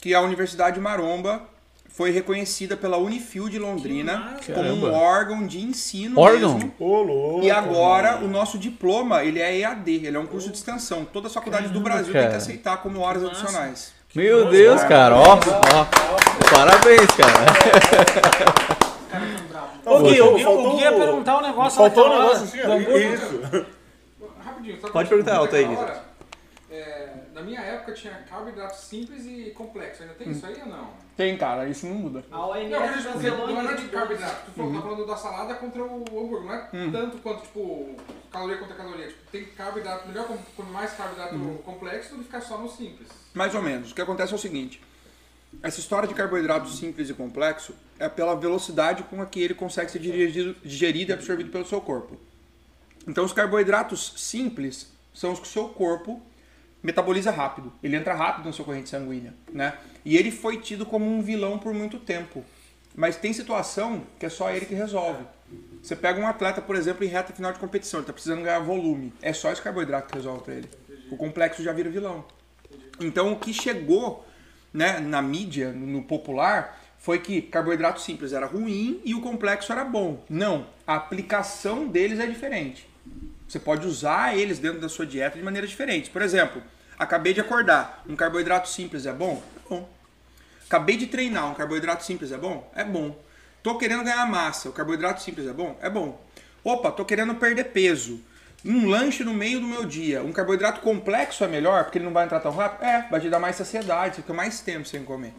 que 0.00 0.14
a 0.14 0.20
Universidade 0.20 0.80
Maromba 0.80 1.42
foi 1.88 2.10
reconhecida 2.10 2.76
pela 2.76 2.96
Unifil 2.98 3.48
de 3.48 3.58
Londrina 3.58 4.36
como 4.44 4.54
Caramba. 4.56 4.86
um 4.88 4.94
órgão 4.94 5.46
de 5.46 5.60
ensino 5.60 6.20
Órgão? 6.20 6.54
mesmo. 6.54 6.74
Ô, 6.78 7.02
louco. 7.02 7.44
E 7.44 7.50
agora 7.50 8.18
o 8.18 8.28
nosso 8.28 8.58
diploma, 8.58 9.24
ele 9.24 9.40
é 9.40 9.58
EAD, 9.60 10.06
ele 10.06 10.16
é 10.16 10.20
um 10.20 10.26
curso 10.26 10.50
de 10.50 10.56
extensão. 10.56 11.06
Todas 11.06 11.30
as 11.30 11.34
faculdades 11.34 11.70
do 11.70 11.80
Brasil 11.80 12.12
têm 12.12 12.22
que 12.22 12.26
cara. 12.28 12.36
aceitar 12.36 12.76
como 12.78 13.00
horas 13.00 13.24
adicionais. 13.24 13.94
Meu 14.14 14.50
Deus, 14.50 14.82
cara, 14.84 15.16
ó, 15.16 15.34
ó. 15.34 15.86
Parabéns, 16.50 17.06
cara. 17.16 18.66
Ô, 19.86 19.98
Gui, 20.02 20.20
o 20.20 20.34
Gui, 20.34 20.42
faltou 20.44 20.66
o 20.72 20.76
Gui 20.76 20.82
ia 20.82 20.92
o- 20.92 20.98
perguntar 20.98 21.38
um 21.38 21.42
negócio 21.42 21.78
Faltou 21.78 22.04
um 22.04 22.08
naquela 22.08 22.26
hora 22.30 22.38
negócio 22.40 22.60
assim. 22.60 23.14
Isso. 23.14 23.66
Rapidinho, 24.44 24.80
só 24.80 24.88
Pode 24.90 25.08
perguntar 25.08 25.36
alto 25.36 25.56
aí, 25.56 25.64
Guizão. 25.66 25.90
é, 26.70 27.08
Na 27.34 27.42
minha 27.42 27.60
época 27.60 27.92
tinha 27.92 28.12
carboidrato 28.28 28.76
simples 28.76 29.26
e 29.26 29.50
complexo. 29.50 30.02
Ainda 30.02 30.14
tem 30.14 30.30
isso 30.30 30.44
aí 30.46 30.56
ou 30.62 30.66
não? 30.68 30.88
Tem, 31.16 31.36
cara, 31.36 31.68
isso 31.68 31.86
não 31.86 31.94
muda. 31.96 32.24
A 32.30 32.36
Não, 32.36 32.48
OMS 32.50 32.70
mas 32.70 32.96
tipo, 33.02 33.12
cancelou 33.12 33.48
não 33.48 33.70
é 33.70 33.74
de 33.74 33.88
carboidrato. 33.88 34.36
Tu 34.46 34.50
falou, 34.52 34.72
tá 34.74 34.80
falando 34.82 35.06
da 35.06 35.16
salada 35.16 35.54
contra 35.54 35.82
o 35.82 35.96
hambúrguer. 35.96 36.42
Não 36.42 36.52
é 36.54 36.68
tanto 36.90 37.18
quanto, 37.18 37.42
tipo, 37.42 37.94
caloria 38.32 38.56
contra 38.56 38.74
caloria. 38.74 39.06
Tipo, 39.08 39.30
tem 39.30 39.44
carboidrato, 39.44 40.08
melhor 40.08 40.26
com- 40.26 40.38
comer 40.56 40.70
mais 40.72 40.92
carboidrato 40.94 41.34
complexo 41.64 42.10
do 42.12 42.18
que 42.18 42.24
ficar 42.24 42.40
só 42.40 42.58
no 42.58 42.68
simples. 42.68 43.08
Mais 43.34 43.54
ou 43.54 43.62
menos. 43.62 43.92
O 43.92 43.94
que 43.94 44.00
acontece 44.02 44.32
é 44.32 44.36
o 44.36 44.38
seguinte: 44.38 44.80
essa 45.62 45.80
história 45.80 46.08
de 46.08 46.14
carboidrato 46.14 46.68
simples 46.68 47.08
e 47.10 47.14
complexo 47.14 47.74
é 47.98 48.08
pela 48.08 48.34
velocidade 48.34 49.02
com 49.04 49.20
a 49.20 49.26
que 49.26 49.40
ele 49.40 49.54
consegue 49.54 49.90
ser 49.90 49.98
digerido, 49.98 50.56
digerido 50.64 51.10
e 51.10 51.14
absorvido 51.14 51.50
pelo 51.50 51.66
seu 51.66 51.80
corpo. 51.80 52.16
Então, 53.06 53.24
os 53.24 53.32
carboidratos 53.32 54.14
simples 54.16 54.92
são 55.14 55.32
os 55.32 55.40
que 55.40 55.46
o 55.46 55.50
seu 55.50 55.68
corpo 55.68 56.20
metaboliza 56.82 57.30
rápido. 57.30 57.72
Ele 57.82 57.96
entra 57.96 58.14
rápido 58.14 58.46
na 58.46 58.52
sua 58.52 58.64
corrente 58.64 58.88
sanguínea, 58.88 59.34
né? 59.52 59.76
E 60.04 60.16
ele 60.16 60.30
foi 60.30 60.60
tido 60.60 60.84
como 60.84 61.06
um 61.06 61.22
vilão 61.22 61.58
por 61.58 61.72
muito 61.72 61.98
tempo. 61.98 62.44
Mas 62.94 63.16
tem 63.16 63.32
situação 63.32 64.04
que 64.18 64.26
é 64.26 64.28
só 64.28 64.50
ele 64.50 64.66
que 64.66 64.74
resolve. 64.74 65.24
Você 65.82 65.94
pega 65.94 66.20
um 66.20 66.26
atleta, 66.26 66.60
por 66.60 66.74
exemplo, 66.74 67.04
em 67.04 67.08
reta 67.08 67.32
final 67.32 67.52
de 67.52 67.58
competição, 67.58 68.00
ele 68.00 68.04
está 68.04 68.12
precisando 68.12 68.42
ganhar 68.42 68.58
volume. 68.60 69.12
É 69.22 69.32
só 69.32 69.52
esse 69.52 69.62
carboidrato 69.62 70.08
que 70.08 70.14
resolve 70.16 70.42
para 70.42 70.54
ele. 70.54 70.68
O 71.10 71.16
complexo 71.16 71.62
já 71.62 71.72
vira 71.72 71.90
vilão. 71.90 72.24
Então 73.00 73.32
o 73.32 73.38
que 73.38 73.52
chegou 73.52 74.26
né, 74.76 75.00
na 75.00 75.22
mídia, 75.22 75.72
no 75.72 76.02
popular, 76.02 76.78
foi 76.98 77.18
que 77.18 77.40
carboidrato 77.40 78.00
simples 78.00 78.32
era 78.32 78.44
ruim 78.46 79.00
e 79.04 79.14
o 79.14 79.22
complexo 79.22 79.72
era 79.72 79.84
bom. 79.84 80.22
Não, 80.28 80.66
a 80.86 80.96
aplicação 80.96 81.88
deles 81.88 82.20
é 82.20 82.26
diferente. 82.26 82.86
Você 83.48 83.58
pode 83.58 83.86
usar 83.86 84.36
eles 84.36 84.58
dentro 84.58 84.80
da 84.80 84.88
sua 84.88 85.06
dieta 85.06 85.38
de 85.38 85.42
maneira 85.42 85.66
diferente. 85.66 86.10
Por 86.10 86.20
exemplo, 86.20 86.62
acabei 86.98 87.32
de 87.32 87.40
acordar, 87.40 88.02
um 88.06 88.14
carboidrato 88.14 88.68
simples 88.68 89.06
é 89.06 89.12
bom? 89.12 89.42
É 89.64 89.68
bom. 89.68 89.88
Acabei 90.66 90.96
de 90.96 91.06
treinar, 91.06 91.50
um 91.50 91.54
carboidrato 91.54 92.04
simples 92.04 92.30
é 92.30 92.36
bom? 92.36 92.70
É 92.74 92.84
bom. 92.84 93.16
Tô 93.62 93.78
querendo 93.78 94.04
ganhar 94.04 94.26
massa, 94.26 94.68
o 94.68 94.72
carboidrato 94.72 95.22
simples 95.22 95.46
é 95.46 95.52
bom? 95.52 95.78
É 95.80 95.88
bom. 95.88 96.20
Opa, 96.62 96.90
tô 96.90 97.04
querendo 97.04 97.34
perder 97.36 97.64
peso. 97.64 98.20
Um 98.66 98.88
lanche 98.88 99.22
no 99.22 99.32
meio 99.32 99.60
do 99.60 99.66
meu 99.66 99.84
dia, 99.84 100.22
um 100.22 100.32
carboidrato 100.32 100.80
complexo 100.80 101.44
é 101.44 101.48
melhor 101.48 101.84
porque 101.84 101.98
ele 101.98 102.04
não 102.04 102.12
vai 102.12 102.24
entrar 102.24 102.40
tão 102.40 102.50
rápido? 102.52 102.84
É, 102.84 103.06
vai 103.10 103.20
te 103.20 103.28
dar 103.30 103.38
mais 103.38 103.54
saciedade, 103.56 104.16
você 104.16 104.22
fica 104.22 104.34
mais 104.34 104.60
tempo 104.60 104.86
sem 104.86 105.04
comer. 105.04 105.32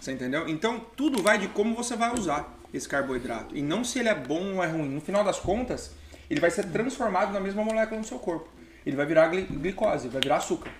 Você 0.00 0.12
entendeu? 0.12 0.48
Então 0.48 0.80
tudo 0.96 1.22
vai 1.22 1.38
de 1.38 1.48
como 1.48 1.74
você 1.74 1.96
vai 1.96 2.12
usar 2.12 2.52
esse 2.72 2.88
carboidrato 2.88 3.56
e 3.56 3.62
não 3.62 3.82
se 3.84 3.98
ele 3.98 4.08
é 4.08 4.14
bom 4.14 4.56
ou 4.56 4.62
é 4.64 4.66
ruim. 4.66 4.88
No 4.88 5.00
final 5.00 5.24
das 5.24 5.40
contas, 5.40 5.92
ele 6.28 6.40
vai 6.40 6.50
ser 6.50 6.64
transformado 6.66 7.32
na 7.32 7.40
mesma 7.40 7.62
molécula 7.64 7.98
no 7.98 8.06
seu 8.06 8.18
corpo. 8.18 8.48
Ele 8.84 8.96
vai 8.96 9.06
virar 9.06 9.28
gli- 9.28 9.46
glicose, 9.46 10.08
vai 10.08 10.20
virar 10.20 10.36
açúcar. 10.36 10.70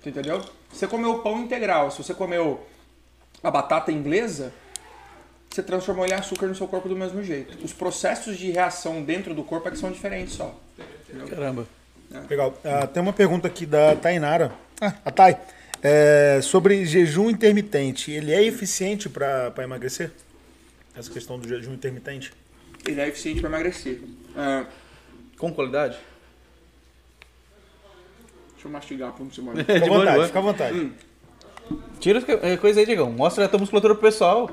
Você 0.00 0.10
entendeu? 0.10 0.44
Você 0.70 0.86
comeu 0.86 1.18
pão 1.20 1.40
integral, 1.40 1.90
se 1.90 2.02
você 2.02 2.12
comeu 2.14 2.64
a 3.42 3.50
batata 3.50 3.90
inglesa, 3.90 4.52
você 5.50 5.62
transformou 5.62 6.04
ele 6.04 6.14
em 6.14 6.18
açúcar 6.18 6.46
no 6.46 6.54
seu 6.54 6.68
corpo 6.68 6.88
do 6.88 6.96
mesmo 6.96 7.22
jeito. 7.22 7.64
Os 7.64 7.72
processos 7.72 8.36
de 8.36 8.50
reação 8.50 9.02
dentro 9.02 9.34
do 9.34 9.42
corpo 9.42 9.66
é 9.66 9.70
que 9.70 9.78
são 9.78 9.90
diferentes 9.90 10.34
só. 10.34 10.54
Caramba. 11.28 11.66
Legal. 12.28 12.58
Ah, 12.64 12.86
tem 12.86 13.02
uma 13.02 13.12
pergunta 13.12 13.46
aqui 13.48 13.66
da 13.66 13.96
Tainara. 13.96 14.52
Ah, 14.80 14.94
a 15.04 15.10
Thay. 15.10 15.36
É, 15.82 16.40
sobre 16.42 16.84
jejum 16.86 17.28
intermitente. 17.28 18.10
Ele 18.10 18.32
é 18.32 18.42
eficiente 18.42 19.08
para 19.08 19.52
emagrecer? 19.62 20.10
Essa 20.96 21.10
questão 21.10 21.38
do 21.38 21.46
jejum 21.48 21.74
intermitente? 21.74 22.32
Ele 22.86 23.00
é 23.00 23.08
eficiente 23.08 23.40
para 23.40 23.50
emagrecer. 23.50 24.00
Ah, 24.36 24.64
Com 25.38 25.52
qualidade? 25.52 25.96
deixa 28.52 28.68
eu 28.68 28.70
mastigar 28.70 29.12
para 29.12 29.24
você. 29.24 29.42
Fica 29.42 29.84
à 29.84 29.88
vontade, 29.88 30.14
boa. 30.16 30.26
fica 30.26 30.38
à 30.38 30.42
vontade. 30.42 30.92
Tira 31.98 32.18
as 32.18 32.24
co- 32.24 32.38
eh, 32.42 32.56
coisa 32.58 32.80
aí, 32.80 32.84
Diegão. 32.86 33.10
Mostra 33.10 33.46
a 33.46 33.48
tua 33.48 33.58
musculatura 33.58 33.94
pro 33.94 34.02
pessoal. 34.02 34.46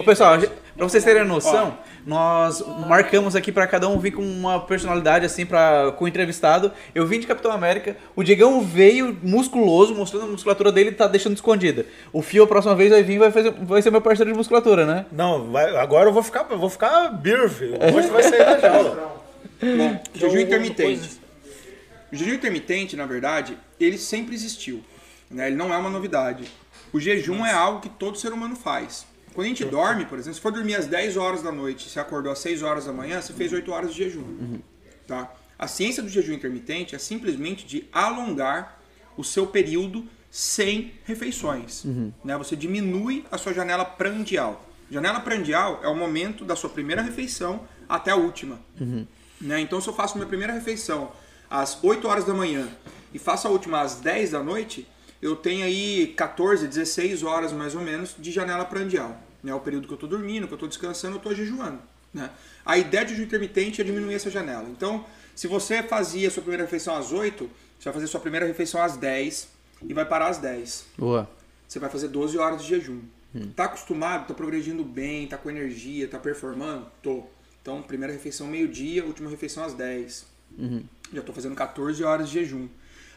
Ô, 0.00 0.04
pessoal, 0.04 0.34
a 0.34 0.38
pra 0.38 0.88
vocês 0.88 1.04
terem 1.04 1.24
noção, 1.24 1.78
nós 2.04 2.60
marcamos 2.88 3.36
aqui 3.36 3.52
pra 3.52 3.68
cada 3.68 3.88
um 3.88 3.98
vir 4.00 4.10
com 4.10 4.22
uma 4.22 4.58
personalidade 4.58 5.24
assim 5.24 5.46
para 5.46 5.92
com 5.92 6.04
o 6.04 6.08
entrevistado. 6.08 6.72
Eu 6.92 7.06
vim 7.06 7.20
de 7.20 7.26
Capitão 7.28 7.52
América, 7.52 7.96
o 8.16 8.24
Diegão 8.24 8.60
veio 8.62 9.16
musculoso, 9.22 9.94
mostrando 9.94 10.24
a 10.24 10.28
musculatura 10.28 10.72
dele 10.72 10.88
e 10.90 10.92
tá 10.92 11.06
deixando 11.06 11.34
escondida. 11.36 11.86
O 12.12 12.20
Fio 12.20 12.42
a 12.42 12.46
próxima 12.48 12.74
vez 12.74 12.90
vai 12.90 13.02
vir 13.04 13.14
e 13.14 13.18
vai, 13.18 13.30
fazer, 13.30 13.52
vai 13.62 13.80
ser 13.80 13.92
meu 13.92 14.00
parceiro 14.00 14.32
de 14.32 14.36
musculatura, 14.36 14.84
né? 14.84 15.06
Não, 15.12 15.52
vai- 15.52 15.76
agora 15.76 16.08
eu 16.08 16.12
vou 16.12 16.22
ficar, 16.24 16.46
eu 16.50 16.58
vou 16.58 16.70
ficar 16.70 17.10
birf. 17.10 17.62
Hoje 17.94 18.08
vai 18.08 18.22
sair 18.24 18.44
da 18.44 18.58
jaula. 18.58 19.22
Bom, 19.62 20.02
jejum 20.14 20.34
Eu- 20.36 20.40
intermitente. 20.42 20.82
coisas- 20.98 21.20
O 22.12 22.16
jejum 22.16 22.34
intermitente, 22.34 22.96
na 22.96 23.06
verdade, 23.06 23.56
ele 23.78 23.96
sempre 23.96 24.34
existiu. 24.34 24.82
Né? 25.32 25.48
Ele 25.48 25.56
não 25.56 25.72
é 25.72 25.76
uma 25.76 25.90
novidade. 25.90 26.50
O 26.92 27.00
jejum 27.00 27.44
é 27.44 27.52
algo 27.52 27.80
que 27.80 27.88
todo 27.88 28.18
ser 28.18 28.32
humano 28.32 28.54
faz. 28.54 29.06
Quando 29.34 29.46
a 29.46 29.48
gente 29.48 29.64
dorme, 29.64 30.04
por 30.04 30.18
exemplo, 30.18 30.34
se 30.34 30.40
for 30.40 30.52
dormir 30.52 30.74
às 30.74 30.86
10 30.86 31.16
horas 31.16 31.42
da 31.42 31.50
noite, 31.50 31.88
você 31.88 31.98
acordou 31.98 32.30
às 32.30 32.38
6 32.40 32.62
horas 32.62 32.84
da 32.84 32.92
manhã, 32.92 33.20
você 33.20 33.32
fez 33.32 33.50
8 33.52 33.72
horas 33.72 33.94
de 33.94 34.04
jejum. 34.04 34.60
Tá? 35.06 35.32
A 35.58 35.66
ciência 35.66 36.02
do 36.02 36.08
jejum 36.08 36.34
intermitente 36.34 36.94
é 36.94 36.98
simplesmente 36.98 37.66
de 37.66 37.88
alongar 37.92 38.78
o 39.16 39.24
seu 39.24 39.46
período 39.46 40.04
sem 40.30 40.92
refeições. 41.04 41.84
Né? 42.22 42.36
Você 42.36 42.54
diminui 42.54 43.24
a 43.30 43.38
sua 43.38 43.54
janela 43.54 43.84
prandial. 43.84 44.68
Janela 44.90 45.20
prandial 45.20 45.80
é 45.82 45.88
o 45.88 45.96
momento 45.96 46.44
da 46.44 46.54
sua 46.54 46.68
primeira 46.68 47.00
refeição 47.00 47.66
até 47.88 48.10
a 48.10 48.16
última. 48.16 48.60
Né? 49.40 49.60
Então, 49.60 49.80
se 49.80 49.88
eu 49.88 49.94
faço 49.94 50.16
minha 50.16 50.28
primeira 50.28 50.52
refeição 50.52 51.10
às 51.48 51.82
8 51.82 52.06
horas 52.06 52.24
da 52.26 52.34
manhã 52.34 52.68
e 53.14 53.18
faço 53.18 53.48
a 53.48 53.50
última 53.50 53.80
às 53.80 53.96
10 53.96 54.32
da 54.32 54.42
noite, 54.42 54.86
eu 55.22 55.36
tenho 55.36 55.64
aí 55.64 56.12
14, 56.16 56.66
16 56.66 57.22
horas 57.22 57.52
mais 57.52 57.76
ou 57.76 57.80
menos 57.80 58.16
de 58.18 58.32
janela 58.32 58.64
prandial. 58.64 59.16
Né? 59.42 59.54
O 59.54 59.60
período 59.60 59.86
que 59.86 59.92
eu 59.92 59.96
estou 59.96 60.08
dormindo, 60.08 60.48
que 60.48 60.52
eu 60.52 60.56
estou 60.56 60.68
descansando, 60.68 61.14
eu 61.14 61.18
estou 61.18 61.32
jejuando. 61.32 61.78
Né? 62.12 62.28
A 62.66 62.76
ideia 62.76 63.04
de 63.04 63.12
jejum 63.12 63.22
intermitente 63.22 63.80
é 63.80 63.84
diminuir 63.84 64.14
essa 64.14 64.28
janela. 64.28 64.68
Então, 64.68 65.06
se 65.34 65.46
você 65.46 65.80
fazia 65.82 66.28
sua 66.28 66.42
primeira 66.42 66.64
refeição 66.64 66.96
às 66.96 67.12
8, 67.12 67.48
você 67.78 67.84
vai 67.84 67.92
fazer 67.94 68.06
sua 68.08 68.20
primeira 68.20 68.44
refeição 68.46 68.82
às 68.82 68.96
10 68.96 69.48
e 69.88 69.94
vai 69.94 70.04
parar 70.04 70.28
às 70.28 70.38
10 70.38 70.86
Boa. 70.98 71.28
você 71.66 71.78
vai 71.78 71.88
fazer 71.88 72.08
12 72.08 72.36
horas 72.36 72.62
de 72.62 72.68
jejum. 72.68 73.00
Tá 73.56 73.64
acostumado, 73.64 74.26
tá 74.26 74.34
progredindo 74.34 74.84
bem, 74.84 75.26
tá 75.26 75.38
com 75.38 75.48
energia, 75.48 76.06
tá 76.06 76.18
performando? 76.18 76.86
Tô. 77.02 77.24
Então, 77.62 77.80
primeira 77.80 78.12
refeição 78.12 78.46
meio-dia, 78.46 79.04
última 79.04 79.30
refeição 79.30 79.64
às 79.64 79.72
10. 79.72 80.26
Já 81.14 81.22
tô 81.22 81.32
fazendo 81.32 81.54
14 81.54 82.02
horas 82.04 82.28
de 82.28 82.34
jejum. 82.40 82.68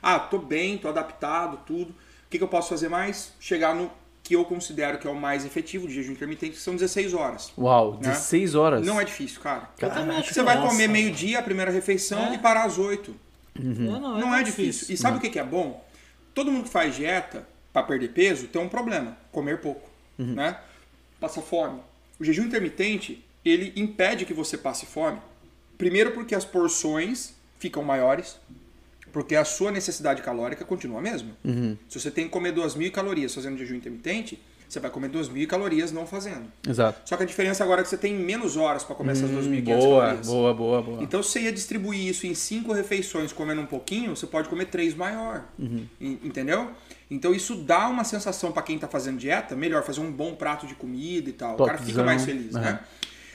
Ah, 0.07 0.19
tô 0.19 0.38
bem, 0.38 0.77
tô 0.77 0.88
adaptado, 0.88 1.60
tudo. 1.65 1.90
O 1.91 2.30
que, 2.30 2.38
que 2.38 2.44
eu 2.44 2.48
posso 2.48 2.69
fazer 2.69 2.90
mais? 2.90 3.34
Chegar 3.40 3.73
no 3.73 3.90
que 4.22 4.36
eu 4.36 4.45
considero 4.45 4.98
que 4.99 5.07
é 5.07 5.10
o 5.10 5.15
mais 5.15 5.45
efetivo 5.45 5.88
de 5.88 5.95
jejum 5.95 6.11
intermitente, 6.11 6.53
que 6.53 6.61
são 6.61 6.76
16 6.76 7.14
horas. 7.15 7.52
Uau, 7.57 7.94
Né? 7.94 8.10
16 8.10 8.53
horas. 8.56 8.86
Não 8.86 9.02
é 9.02 9.03
difícil, 9.03 9.41
cara. 9.41 9.69
Acho 10.19 10.34
Você 10.34 10.44
vai 10.44 10.56
nossa. 10.57 10.69
comer 10.69 10.88
meio-dia 10.88 11.40
a 11.40 11.41
primeira 11.44 11.72
refeição 11.72 12.27
É. 12.27 12.36
e 12.36 12.38
parar 12.38 12.65
às 12.65 12.77
8. 12.77 13.15
Não, 13.57 13.99
não, 13.99 14.14
Não 14.14 14.19
tão 14.22 14.36
é 14.36 14.44
difícil. 14.44 14.94
E 14.94 14.98
sabe 14.98 15.18
o 15.18 15.22
que 15.22 15.30
que 15.30 15.40
é 15.40 15.44
bom? 15.44 15.84
Todo 16.34 16.52
mundo 16.52 16.65
que 16.65 16.69
faz 16.69 16.95
dieta, 16.95 17.48
para 17.73 17.84
perder 17.84 18.10
peso, 18.10 18.48
tem 18.48 18.61
um 18.61 18.69
problema: 18.69 19.18
comer 19.32 19.60
pouco, 19.61 19.90
né? 20.18 20.57
Passa 21.19 21.41
fome. 21.41 21.80
O 22.19 22.23
jejum 22.23 22.44
intermitente, 22.44 23.23
ele 23.44 23.73
impede 23.76 24.26
que 24.26 24.34
você 24.34 24.57
passe 24.57 24.86
fome. 24.86 25.19
Primeiro 25.77 26.11
porque 26.11 26.36
as 26.36 26.44
porções 26.45 27.34
ficam 27.60 27.84
maiores, 27.84 28.38
porque 29.15 29.33
a 29.33 29.45
sua 29.45 29.71
necessidade 29.71 30.21
calórica 30.21 30.65
continua 30.65 30.99
a 30.99 31.01
mesma. 31.01 31.29
Se 31.87 31.97
você 31.97 32.11
tem 32.11 32.25
que 32.25 32.31
comer 32.31 32.53
2.000 32.53 32.91
calorias 32.91 33.33
fazendo 33.33 33.57
jejum 33.57 33.75
intermitente, 33.75 34.37
você 34.67 34.77
vai 34.77 34.91
comer 34.91 35.09
2.000 35.09 35.47
calorias 35.47 35.89
não 35.93 36.05
fazendo. 36.05 36.51
Exato. 36.67 36.99
Só 37.05 37.15
que 37.15 37.23
a 37.23 37.25
diferença 37.25 37.63
agora 37.63 37.79
é 37.79 37.83
que 37.83 37.89
você 37.89 37.95
tem 37.97 38.13
menos 38.13 38.57
horas 38.57 38.83
para 38.83 38.93
comer 38.93 39.13
essas 39.13 39.31
2.500 39.31 39.63
Boa, 39.63 40.01
calorias. 40.01 40.27
boa, 40.27 40.53
boa, 40.53 40.81
boa. 40.81 41.01
Então, 41.03 41.23
se 41.23 41.29
você 41.29 41.39
ia 41.43 41.51
distribuir 41.53 42.05
isso 42.09 42.27
em 42.27 42.35
cinco 42.35 42.73
refeições 42.73 43.31
comendo 43.31 43.61
um 43.61 43.65
pouquinho, 43.65 44.13
você 44.17 44.27
pode 44.27 44.49
comer 44.49 44.65
três 44.65 44.93
maior. 44.93 45.45
Uhum. 45.57 45.85
En- 46.01 46.19
Entendeu? 46.21 46.71
Então, 47.09 47.33
isso 47.33 47.55
dá 47.55 47.87
uma 47.87 48.03
sensação 48.03 48.51
para 48.51 48.63
quem 48.63 48.77
tá 48.77 48.87
fazendo 48.89 49.17
dieta, 49.17 49.55
melhor 49.55 49.81
fazer 49.83 50.01
um 50.01 50.11
bom 50.11 50.35
prato 50.35 50.67
de 50.67 50.75
comida 50.75 51.29
e 51.29 51.33
tal. 51.33 51.53
O 51.53 51.57
cara 51.65 51.77
fica 51.77 51.85
Topzão. 51.85 52.05
mais 52.05 52.25
feliz, 52.25 52.53
Aham. 52.53 52.63
né? 52.65 52.79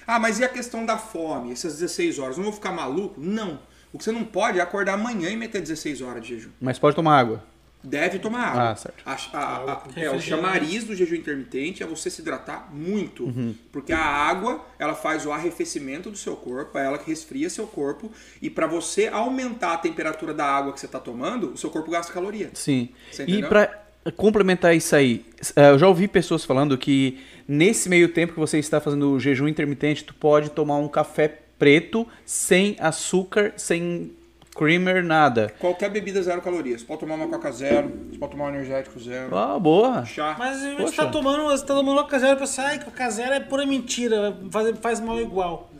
Ah, 0.07 0.19
mas 0.19 0.41
e 0.41 0.45
a 0.45 0.49
questão 0.49 0.85
da 0.85 0.99
fome? 0.99 1.53
Essas 1.53 1.79
16 1.79 2.19
horas, 2.19 2.37
não 2.37 2.45
vou 2.45 2.53
ficar 2.53 2.71
maluco? 2.73 3.19
Não. 3.19 3.61
O 3.93 3.99
que 3.99 4.05
você 4.05 4.13
não 4.13 4.25
pode 4.25 4.59
é 4.59 4.63
acordar 4.63 4.95
amanhã 4.95 5.31
e 5.31 5.37
meter 5.37 5.61
16 5.61 6.01
horas 6.03 6.23
de 6.23 6.35
jejum. 6.35 6.51
Mas 6.61 6.79
pode 6.79 6.95
tomar 6.97 7.19
água. 7.19 7.45
Deve 7.83 8.19
tomar 8.19 8.41
água. 8.49 8.71
Ah, 8.73 8.77
certo. 8.77 9.03
A- 9.07 9.17
a- 9.33 9.73
a- 9.73 9.83
é, 9.97 10.11
o 10.11 10.21
chamariz 10.21 10.85
do 10.85 10.95
jejum 10.95 11.15
intermitente 11.15 11.83
é 11.83 11.87
você 11.87 12.11
se 12.11 12.21
hidratar 12.21 12.69
muito. 12.71 13.25
Uhum. 13.25 13.55
Porque 13.73 13.91
a 13.91 13.99
água, 14.05 14.63
ela 14.79 14.95
faz 14.95 15.25
o 15.25 15.33
arrefecimento 15.33 16.11
do 16.11 16.17
seu 16.19 16.37
corpo, 16.37 16.77
é 16.77 16.85
ela 16.85 16.99
que 16.99 17.09
resfria 17.09 17.49
seu 17.49 17.67
corpo. 17.67 18.13
E 18.43 18.51
para 18.51 18.67
você 18.67 19.09
aumentar 19.09 19.73
a 19.73 19.79
temperatura 19.79 20.35
da 20.35 20.45
água 20.45 20.75
que 20.75 20.79
você 20.81 20.85
está 20.87 20.99
tomando, 21.01 21.53
o 21.55 21.57
seu 21.57 21.71
corpo 21.71 21.91
gasta 21.91 22.13
caloria. 22.13 22.51
Sim. 22.53 22.91
Você 23.11 23.25
E 23.25 23.43
pra 23.43 23.83
complementar 24.15 24.77
isso 24.77 24.95
aí, 24.95 25.25
eh, 25.57 25.71
eu 25.71 25.79
já 25.79 25.89
ouvi 25.89 26.07
pessoas 26.07 26.45
falando 26.45 26.77
que 26.77 27.19
nesse 27.49 27.89
meio 27.89 28.09
tempo 28.11 28.35
que 28.35 28.39
você 28.39 28.59
está 28.59 28.79
fazendo 28.79 29.11
o 29.13 29.19
jejum 29.19 29.49
intermitente, 29.49 30.05
tu 30.05 30.13
pode 30.15 30.51
tomar 30.51 30.77
um 30.77 30.87
café 30.89 31.39
preto 31.61 32.09
sem 32.25 32.75
açúcar, 32.81 33.53
sem 33.57 34.13
creamer, 34.57 35.05
nada. 35.05 35.55
Qualquer 35.59 35.91
bebida 35.91 36.21
zero 36.23 36.41
calorias. 36.43 36.81
Você 36.81 36.87
pode 36.87 37.01
tomar 37.01 37.15
uma 37.15 37.29
Coca 37.29 37.53
zero, 37.53 37.89
você 38.11 38.19
pode 38.19 38.33
tomar 38.33 38.47
um 38.47 38.49
energético 38.49 38.99
zero, 38.99 39.37
Ah, 39.37 39.59
boa. 39.59 40.05
chá. 40.07 40.35
Mas 40.39 40.61
você 40.79 40.97
tá 40.97 41.07
tomando, 41.07 41.45
você 41.45 41.65
tá 41.65 41.75
tomando 41.75 42.03
Coca 42.03 42.19
Zero 42.19 42.37
e 42.37 42.39
pensa, 42.41 42.63
ai, 42.63 42.83
Coca 42.83 43.09
Zero 43.11 43.33
é 43.35 43.41
pura 43.41 43.65
mentira, 43.67 44.37
faz, 44.51 44.79
faz 44.81 45.01
mal 45.01 45.21
igual. 45.21 45.71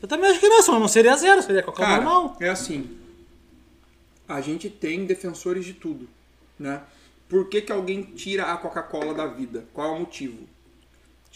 Eu 0.00 0.06
também 0.06 0.30
acho 0.30 0.38
que 0.38 0.48
não, 0.48 0.62
só 0.62 0.78
não 0.78 0.86
seria 0.86 1.16
zero, 1.16 1.42
seria 1.42 1.62
Coca 1.62 1.82
Cara, 1.82 1.96
normal. 2.02 2.36
é 2.40 2.48
assim. 2.50 2.88
A 4.28 4.40
gente 4.40 4.68
tem 4.70 5.06
defensores 5.06 5.64
de 5.64 5.72
tudo, 5.72 6.06
né? 6.58 6.82
Por 7.28 7.48
que, 7.48 7.62
que 7.62 7.72
alguém 7.72 8.02
tira 8.02 8.44
a 8.44 8.56
Coca-Cola 8.56 9.12
da 9.12 9.26
vida? 9.26 9.64
Qual 9.74 9.88
é 9.88 9.96
o 9.96 10.00
motivo? 10.00 10.46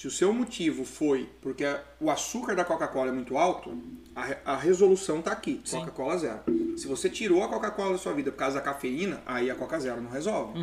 Se 0.02 0.08
o 0.08 0.10
seu 0.10 0.32
motivo 0.32 0.84
foi 0.84 1.30
porque 1.40 1.64
o 2.00 2.10
açúcar 2.10 2.56
da 2.56 2.64
Coca-Cola 2.64 3.10
é 3.10 3.12
muito 3.12 3.38
alto, 3.38 3.80
a, 4.16 4.52
a 4.54 4.56
resolução 4.56 5.22
tá 5.22 5.30
aqui, 5.30 5.62
Coca-Cola 5.70 6.18
zero. 6.18 6.40
Se 6.76 6.88
você 6.88 7.08
tirou 7.08 7.44
a 7.44 7.48
Coca-Cola 7.48 7.92
da 7.92 7.98
sua 7.98 8.12
vida 8.12 8.32
por 8.32 8.36
causa 8.38 8.56
da 8.56 8.60
cafeína, 8.60 9.22
aí 9.24 9.48
a 9.48 9.54
Coca 9.54 9.78
Zero 9.78 10.00
não 10.00 10.10
resolve. 10.10 10.58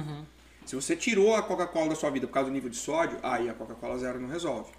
Se 0.66 0.76
você 0.76 0.94
tirou 0.94 1.38
a 1.38 1.41
Coca-Cola 1.41 1.88
da 1.88 1.95
sua 1.95 2.10
vida 2.10 2.28
por 2.28 2.34
causa 2.34 2.49
do 2.49 2.53
nível 2.53 2.70
de 2.70 2.76
sódio, 2.76 3.18
aí 3.24 3.48
a 3.48 3.53
Coca-Cola 3.53 3.98
Zero 3.98 4.20
não 4.20 4.28
resolve. 4.28 4.74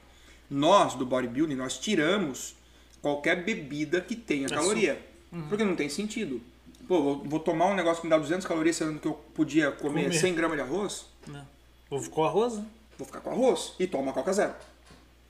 Nós, 0.51 0.93
do 0.93 1.07
bodybuilding, 1.07 1.55
nós 1.55 1.79
tiramos 1.79 2.55
qualquer 3.01 3.43
bebida 3.43 3.99
que 4.03 4.15
tenha 4.15 4.47
caloria. 4.47 5.01
Porque 5.49 5.65
não 5.65 5.75
tem 5.75 5.89
sentido. 5.89 6.39
Pô, 6.87 7.03
vou, 7.03 7.25
vou 7.25 7.41
tomar 7.41 7.65
um 7.65 7.75
negócio 7.75 8.03
que 8.03 8.07
me 8.07 8.11
dá 8.11 8.19
200 8.19 8.47
calorias, 8.47 8.77
sendo 8.77 9.01
que 9.01 9.09
eu 9.09 9.15
podia 9.15 9.73
comer, 9.73 10.03
Comer. 10.05 10.13
100 10.19 10.35
gramas 10.35 10.59
de 10.59 10.63
arroz, 10.63 11.07
Não. 11.27 11.49
Vou 11.89 12.11
com 12.11 12.25
arroz? 12.25 12.59
né? 12.59 12.67
Vou 13.01 13.07
ficar 13.07 13.21
com 13.21 13.31
arroz 13.31 13.75
e 13.79 13.87
toma 13.87 14.13
Coca 14.13 14.33
Zero. 14.33 14.55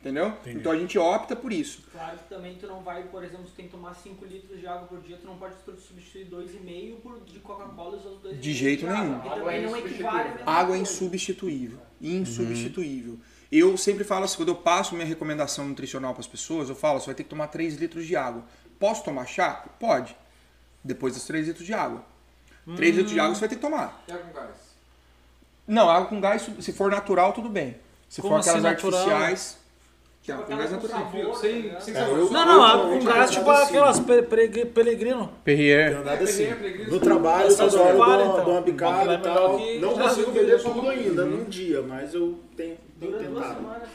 Entendeu? 0.00 0.32
Então 0.46 0.72
a 0.72 0.78
gente 0.78 0.98
opta 0.98 1.36
por 1.36 1.52
isso. 1.52 1.82
Claro 1.92 2.16
que 2.16 2.24
também 2.30 2.56
tu 2.56 2.66
não 2.66 2.82
vai, 2.82 3.02
por 3.04 3.22
exemplo, 3.22 3.44
tu 3.44 3.52
tem 3.52 3.66
que 3.66 3.70
tomar 3.72 3.94
5 3.94 4.24
litros 4.24 4.58
de 4.58 4.66
água 4.66 4.88
por 4.88 4.98
dia, 5.02 5.18
tu 5.18 5.26
não 5.26 5.36
pode 5.36 5.54
substituir 5.86 6.26
2,5 6.26 7.00
por 7.02 7.20
de 7.20 7.38
Coca-Cola 7.40 7.96
e 7.96 7.98
os 7.98 8.06
outros 8.06 8.32
2,5 8.32 8.40
De 8.40 8.52
jeito 8.54 8.86
água. 8.86 8.98
nenhum. 8.98 9.16
Água 9.16 9.34
também 9.34 9.56
é 9.58 9.66
não 9.66 9.76
equivale 9.76 10.28
a 10.28 10.34
mesma 10.36 10.50
Água 10.50 10.76
é 10.76 10.78
insubstituível. 10.78 11.78
Insubstituível. 12.00 13.18
Eu 13.52 13.76
sempre 13.76 14.02
falo 14.02 14.24
assim, 14.24 14.36
quando 14.36 14.48
eu 14.48 14.54
passo 14.54 14.94
minha 14.94 15.06
recomendação 15.06 15.68
nutricional 15.68 16.14
para 16.14 16.20
as 16.20 16.26
pessoas, 16.26 16.70
eu 16.70 16.74
falo, 16.74 16.98
você 16.98 17.06
vai 17.06 17.14
ter 17.14 17.24
que 17.24 17.28
tomar 17.28 17.48
3 17.48 17.76
litros 17.76 18.06
de 18.06 18.16
água. 18.16 18.44
Posso 18.78 19.04
tomar 19.04 19.26
chá? 19.26 19.66
Pode. 19.78 20.16
Depois 20.82 21.12
dos 21.12 21.24
3 21.26 21.48
litros 21.48 21.66
de 21.66 21.74
água. 21.74 22.02
3 22.74 22.96
litros 22.96 23.12
de 23.12 23.20
água 23.20 23.34
você 23.34 23.40
vai 23.40 23.48
ter 23.50 23.56
que 23.56 23.60
tomar. 23.60 24.02
E 24.08 24.12
água 24.12 24.24
com 24.24 24.32
gás? 24.32 24.69
Não, 25.70 25.88
água 25.88 26.08
com 26.08 26.20
gás, 26.20 26.48
se 26.60 26.72
for 26.72 26.90
natural, 26.90 27.32
tudo 27.32 27.48
bem. 27.48 27.76
Se 28.08 28.20
Como 28.20 28.34
for 28.34 28.40
aquelas 28.40 28.64
assim, 28.64 28.88
artificiais. 28.88 29.58
Que 30.22 30.32
água 30.32 30.44
Tipo 30.44 30.56
com 30.56 30.62
gás 30.62 30.72
natural. 30.72 30.98
sabor, 31.12 31.36
Sem, 31.36 31.50
sem 31.52 31.62
ligado? 31.62 31.94
sabor. 31.94 32.18
eu- 32.18 32.30
Não, 32.30 32.44
não, 32.46 32.62
água 32.62 32.88
com 32.98 33.04
gás, 33.04 33.30
tipo 33.30 33.50
assim. 33.50 33.64
aquelas 33.68 34.00
pelegrino. 34.74 35.32
Perrier. 35.44 36.04
Nada 36.04 36.24
assim. 36.24 36.48
No 36.90 37.00
trabalho, 37.00 37.56
toda 37.56 37.80
hora 37.82 37.90
eu 37.92 37.96
dou, 37.98 38.32
então. 38.32 38.44
dou 38.44 38.54
uma 38.54 38.60
bicada 38.62 39.12
é 39.12 39.14
e 39.14 39.18
tal. 39.18 39.58
que 39.58 39.78
Não 39.78 39.94
consigo 39.94 40.30
beber 40.32 40.60
tudo 40.62 40.90
ainda 40.90 41.24
num 41.24 41.44
dia, 41.44 41.80
mas 41.82 42.12
eu 42.14 42.38
tenho, 42.56 42.76
tenho 42.98 43.12
tentado. 43.12 43.54
semanas? 43.54 43.88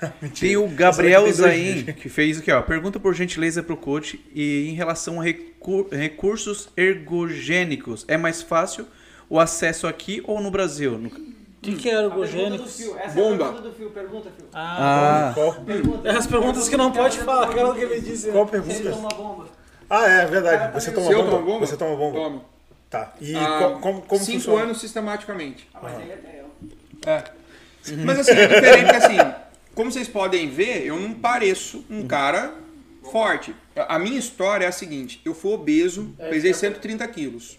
Tem 0.40 0.56
o 0.56 0.66
Gabriel 0.66 1.30
Zain, 1.30 1.84
que 1.84 2.08
fez 2.08 2.38
aqui, 2.38 2.50
ó. 2.50 2.62
Pergunta 2.62 2.98
por 2.98 3.14
gentileza 3.14 3.62
pro 3.62 3.76
coach 3.76 4.18
e 4.34 4.66
em 4.70 4.74
relação 4.74 5.20
a 5.20 5.24
recu- 5.24 5.88
recursos 5.92 6.70
ergogênicos, 6.74 8.04
é 8.08 8.16
mais 8.16 8.40
fácil 8.42 8.86
o 9.30 9.38
acesso 9.40 9.86
aqui 9.86 10.22
ou 10.26 10.40
no 10.40 10.50
Brasil? 10.50 10.98
No- 10.98 11.08
O 11.08 11.62
que, 11.62 11.74
que 11.76 11.88
é 11.90 11.94
essa 11.94 12.08
Bomba. 12.08 13.44
é 13.44 13.48
a 13.48 13.52
pergunta 13.52 13.60
do 13.62 13.72
fio, 13.74 13.90
pergunta, 13.90 14.30
fio. 14.36 14.46
Ah, 14.52 15.32
Ah, 15.36 15.52
Pergunta. 15.64 16.08
É 16.08 16.12
as 16.16 16.26
perguntas 16.26 16.68
que 16.68 16.76
não 16.76 16.90
pode 16.92 17.18
falar, 17.20 17.48
aquela 17.50 17.74
que 17.74 17.80
ele 17.82 18.00
disse. 18.00 18.30
Qual 18.30 18.48
Se 18.48 18.56
ele 18.56 18.62
pergunta? 18.64 18.90
toma 18.92 19.08
bomba. 19.10 19.46
Ah, 19.88 20.06
é 20.08 20.26
verdade. 20.26 20.72
Você 20.74 20.90
toma 20.92 21.10
bomba? 21.12 21.30
tomo 21.30 21.44
bomba? 21.44 21.66
Você 21.66 21.76
toma 21.76 21.96
bomba? 21.96 22.18
Tomo. 22.18 22.44
Tá. 22.88 23.12
E 23.20 23.36
Ah, 23.36 23.58
co- 23.58 23.80
como, 23.80 24.02
como 24.02 24.20
cinco 24.24 24.38
funciona? 24.38 24.62
anos 24.64 24.80
sistematicamente. 24.80 25.68
Ah, 25.74 25.78
mas 25.82 25.96
aí 25.98 26.12
até 26.12 26.40
eu. 26.40 26.50
É. 27.06 27.24
Mas 28.04 28.18
assim, 28.20 28.32
é 28.32 28.46
diferente 28.46 28.90
assim, 28.96 29.16
como 29.74 29.90
vocês 29.92 30.08
podem 30.08 30.48
ver, 30.50 30.84
eu 30.86 30.98
não 30.98 31.12
pareço 31.14 31.84
um 31.90 32.06
cara 32.06 32.52
forte. 33.10 33.54
A 33.76 33.98
minha 33.98 34.18
história 34.18 34.64
é 34.64 34.68
a 34.68 34.72
seguinte, 34.72 35.20
eu 35.24 35.34
fui 35.34 35.52
obeso, 35.52 36.14
pesei 36.30 36.52
130 36.54 37.06
quilos. 37.08 37.58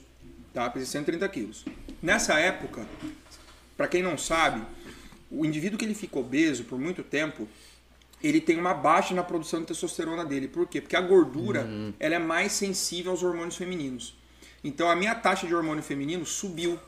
Tá? 0.53 0.69
Pesei 0.69 0.87
130 0.87 1.27
quilos. 1.29 1.65
Nessa 2.01 2.39
época, 2.39 2.85
pra 3.77 3.87
quem 3.87 4.03
não 4.03 4.17
sabe, 4.17 4.61
o 5.29 5.45
indivíduo 5.45 5.77
que 5.77 5.85
ele 5.85 5.93
fica 5.93 6.19
obeso 6.19 6.65
por 6.65 6.77
muito 6.79 7.03
tempo, 7.03 7.47
ele 8.23 8.41
tem 8.41 8.59
uma 8.59 8.73
baixa 8.73 9.13
na 9.13 9.23
produção 9.23 9.61
de 9.61 9.67
testosterona 9.67 10.25
dele. 10.25 10.47
Por 10.47 10.67
quê? 10.67 10.81
Porque 10.81 10.95
a 10.95 11.01
gordura 11.01 11.67
ela 11.99 12.15
é 12.15 12.19
mais 12.19 12.51
sensível 12.51 13.11
aos 13.11 13.23
hormônios 13.23 13.55
femininos. 13.55 14.15
Então 14.63 14.89
a 14.89 14.95
minha 14.95 15.15
taxa 15.15 15.47
de 15.47 15.55
hormônio 15.55 15.81
feminino 15.81 16.25
subiu 16.25 16.79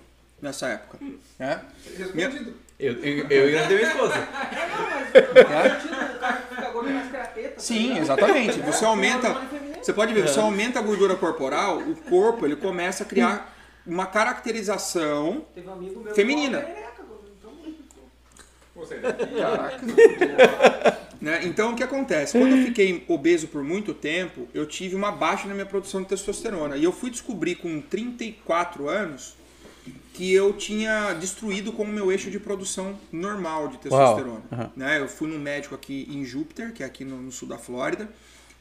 nessa 0.42 0.68
época. 0.68 1.00
Né? 1.40 1.62
Respondido. 1.98 2.54
eu, 2.78 2.94
eu, 2.94 3.28
eu 3.30 3.50
engravidei 3.50 3.78
minha 3.78 3.90
esposa. 3.90 4.16
Não, 5.14 5.34
mas 5.34 5.48
faz 5.48 5.82
sentido, 5.82 5.94
o 5.94 6.20
cara 6.20 6.38
que 6.38 6.56
fica 6.56 6.70
gordo 6.70 6.90
mais 6.92 7.10
crateta. 7.10 7.60
Sim, 7.60 7.98
exatamente. 7.98 8.60
Você 8.60 8.86
aumenta. 8.86 9.34
Você 9.82 9.94
pode 9.94 10.14
ver, 10.14 10.28
você 10.28 10.40
aumenta 10.40 10.80
a 10.80 10.82
gordura 10.82 11.16
corporal, 11.16 11.80
o 11.80 11.96
corpo 11.96 12.46
ele 12.46 12.56
começa 12.56 13.04
a 13.04 13.06
criar 13.06 13.53
uma 13.86 14.06
caracterização. 14.06 15.46
Teve 15.54 15.68
um 15.68 15.74
amigo 15.74 16.02
meu 16.02 16.14
Feminina. 16.14 16.60
então, 16.60 17.54
Você. 18.76 19.00
Né? 21.24 21.40
Então 21.46 21.72
o 21.72 21.76
que 21.76 21.82
acontece? 21.82 22.38
Quando 22.38 22.54
eu 22.54 22.66
fiquei 22.66 23.06
obeso 23.08 23.48
por 23.48 23.64
muito 23.64 23.94
tempo, 23.94 24.46
eu 24.54 24.66
tive 24.66 24.94
uma 24.94 25.10
baixa 25.10 25.48
na 25.48 25.54
minha 25.54 25.66
produção 25.66 26.02
de 26.02 26.10
testosterona. 26.10 26.76
E 26.76 26.84
eu 26.84 26.92
fui 26.92 27.10
descobrir 27.10 27.56
com 27.56 27.80
34 27.80 28.90
anos 28.90 29.34
que 30.14 30.34
eu 30.34 30.52
tinha 30.52 31.14
destruído 31.14 31.72
com 31.72 31.84
o 31.84 31.88
meu 31.88 32.12
eixo 32.12 32.30
de 32.30 32.42
produção 32.42 33.00
normal 33.10 33.70
de 33.70 33.78
testosterona. 33.78 34.44
Aham. 34.52 34.72
Né? 34.76 35.00
Eu 35.00 35.08
fui 35.08 35.30
num 35.30 35.40
médico 35.40 35.74
aqui 35.74 36.06
em 36.12 36.26
Júpiter, 36.26 36.74
que 36.74 36.84
é 36.84 36.86
aqui 36.86 37.06
no, 37.06 37.22
no 37.22 37.32
sul 37.32 37.48
da 37.48 37.58
Flórida, 37.58 38.10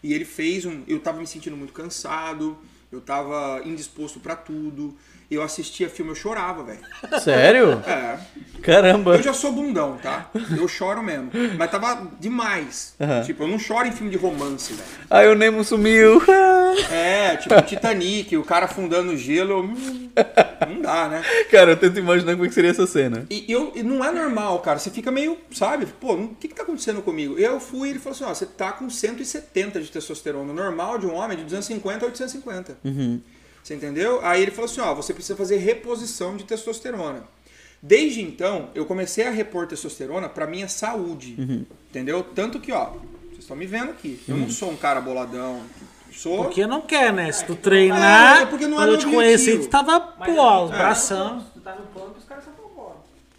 e 0.00 0.14
ele 0.14 0.24
fez 0.24 0.64
um. 0.64 0.84
Eu 0.86 1.00
tava 1.00 1.18
me 1.18 1.26
sentindo 1.26 1.56
muito 1.56 1.72
cansado, 1.72 2.56
eu 2.92 3.00
tava 3.00 3.60
indisposto 3.64 4.20
pra 4.20 4.36
tudo. 4.36 4.96
Eu 5.34 5.42
assistia 5.42 5.88
filme, 5.88 6.10
eu 6.10 6.14
chorava, 6.14 6.62
velho. 6.62 6.80
Sério? 7.22 7.82
É. 7.86 8.18
Caramba. 8.62 9.16
Eu 9.16 9.22
já 9.22 9.32
sou 9.32 9.50
bundão, 9.52 9.96
tá? 10.00 10.30
Eu 10.56 10.68
choro 10.68 11.02
mesmo. 11.02 11.30
Mas 11.58 11.70
tava 11.70 12.06
demais. 12.20 12.94
Tipo, 13.24 13.42
eu 13.44 13.48
não 13.48 13.58
choro 13.58 13.86
em 13.88 13.92
filme 13.92 14.10
de 14.10 14.16
romance, 14.16 14.72
velho. 14.72 14.88
Aí 15.10 15.28
o 15.28 15.34
Nemo 15.34 15.64
sumiu. 15.64 16.22
É, 16.90 17.36
tipo 17.36 17.60
Titanic, 17.62 18.34
o 18.34 18.42
cara 18.44 18.64
afundando 18.64 19.12
o 19.12 19.16
gelo. 19.16 19.60
hum, 19.62 20.10
Não 20.68 20.80
dá, 20.80 21.06
né? 21.06 21.22
Cara, 21.50 21.72
eu 21.72 21.76
tento 21.76 21.98
imaginar 21.98 22.32
como 22.32 22.46
é 22.46 22.48
que 22.48 22.54
seria 22.54 22.70
essa 22.70 22.86
cena. 22.86 23.26
E 23.28 23.44
eu, 23.46 23.72
e 23.74 23.82
não 23.82 24.02
é 24.02 24.10
normal, 24.10 24.58
cara. 24.60 24.78
Você 24.78 24.90
fica 24.90 25.10
meio, 25.10 25.36
sabe? 25.52 25.84
Pô, 26.00 26.14
o 26.14 26.28
que, 26.34 26.48
que 26.48 26.54
tá 26.54 26.62
acontecendo 26.62 27.02
comigo? 27.02 27.38
Eu 27.38 27.60
fui 27.60 27.88
e 27.88 27.90
ele 27.90 27.98
falou 27.98 28.14
assim: 28.16 28.24
ó, 28.24 28.28
você 28.32 28.46
tá 28.46 28.72
com 28.72 28.88
170 28.88 29.80
de 29.82 29.90
testosterona. 29.90 30.50
Normal 30.52 30.96
de 30.98 31.04
um 31.06 31.14
homem 31.14 31.36
de 31.36 31.44
250 31.44 32.04
a 32.06 32.08
850. 32.08 32.78
Você 33.62 33.74
entendeu? 33.74 34.20
Aí 34.24 34.42
ele 34.42 34.50
falou 34.50 34.70
assim: 34.70 34.80
ó, 34.80 34.94
você 34.94 35.12
precisa 35.14 35.36
fazer 35.36 35.56
reposição 35.58 36.36
de 36.36 36.44
testosterona. 36.44 37.24
Desde 37.82 38.22
então, 38.22 38.70
eu 38.74 38.84
comecei 38.86 39.26
a 39.26 39.30
repor 39.30 39.66
testosterona 39.66 40.28
pra 40.28 40.46
minha 40.46 40.68
saúde. 40.68 41.34
Uhum. 41.38 41.66
Entendeu? 41.90 42.22
Tanto 42.22 42.60
que, 42.60 42.70
ó, 42.72 42.90
vocês 43.30 43.40
estão 43.40 43.56
me 43.56 43.66
vendo 43.66 43.90
aqui. 43.90 44.20
Eu 44.28 44.36
não 44.36 44.48
sou 44.48 44.70
um 44.70 44.76
cara 44.76 45.00
boladão. 45.00 45.60
Sou. 46.12 46.44
Porque 46.44 46.66
não 46.66 46.82
quer, 46.82 47.12
né? 47.12 47.32
Se 47.32 47.44
tu 47.44 47.56
treinar, 47.56 48.42
É, 48.42 48.46
porque 48.46 48.66
não 48.66 48.76
é 48.80 48.84
quando 48.84 48.92
eu 48.92 48.98
te 48.98 49.06
conheci, 49.06 49.58
tu 49.58 49.68
tava, 49.68 49.98
pô, 49.98 50.64
os 50.64 50.70
tu 50.70 50.76
bração. 50.76 51.28
tá 51.28 51.34
no- 51.34 51.42
Tu 51.54 51.60
tá 51.60 51.74
no 51.74 51.86
ponto, 51.86 52.18
os 52.18 52.24
caras 52.24 52.44
fora. 52.44 52.94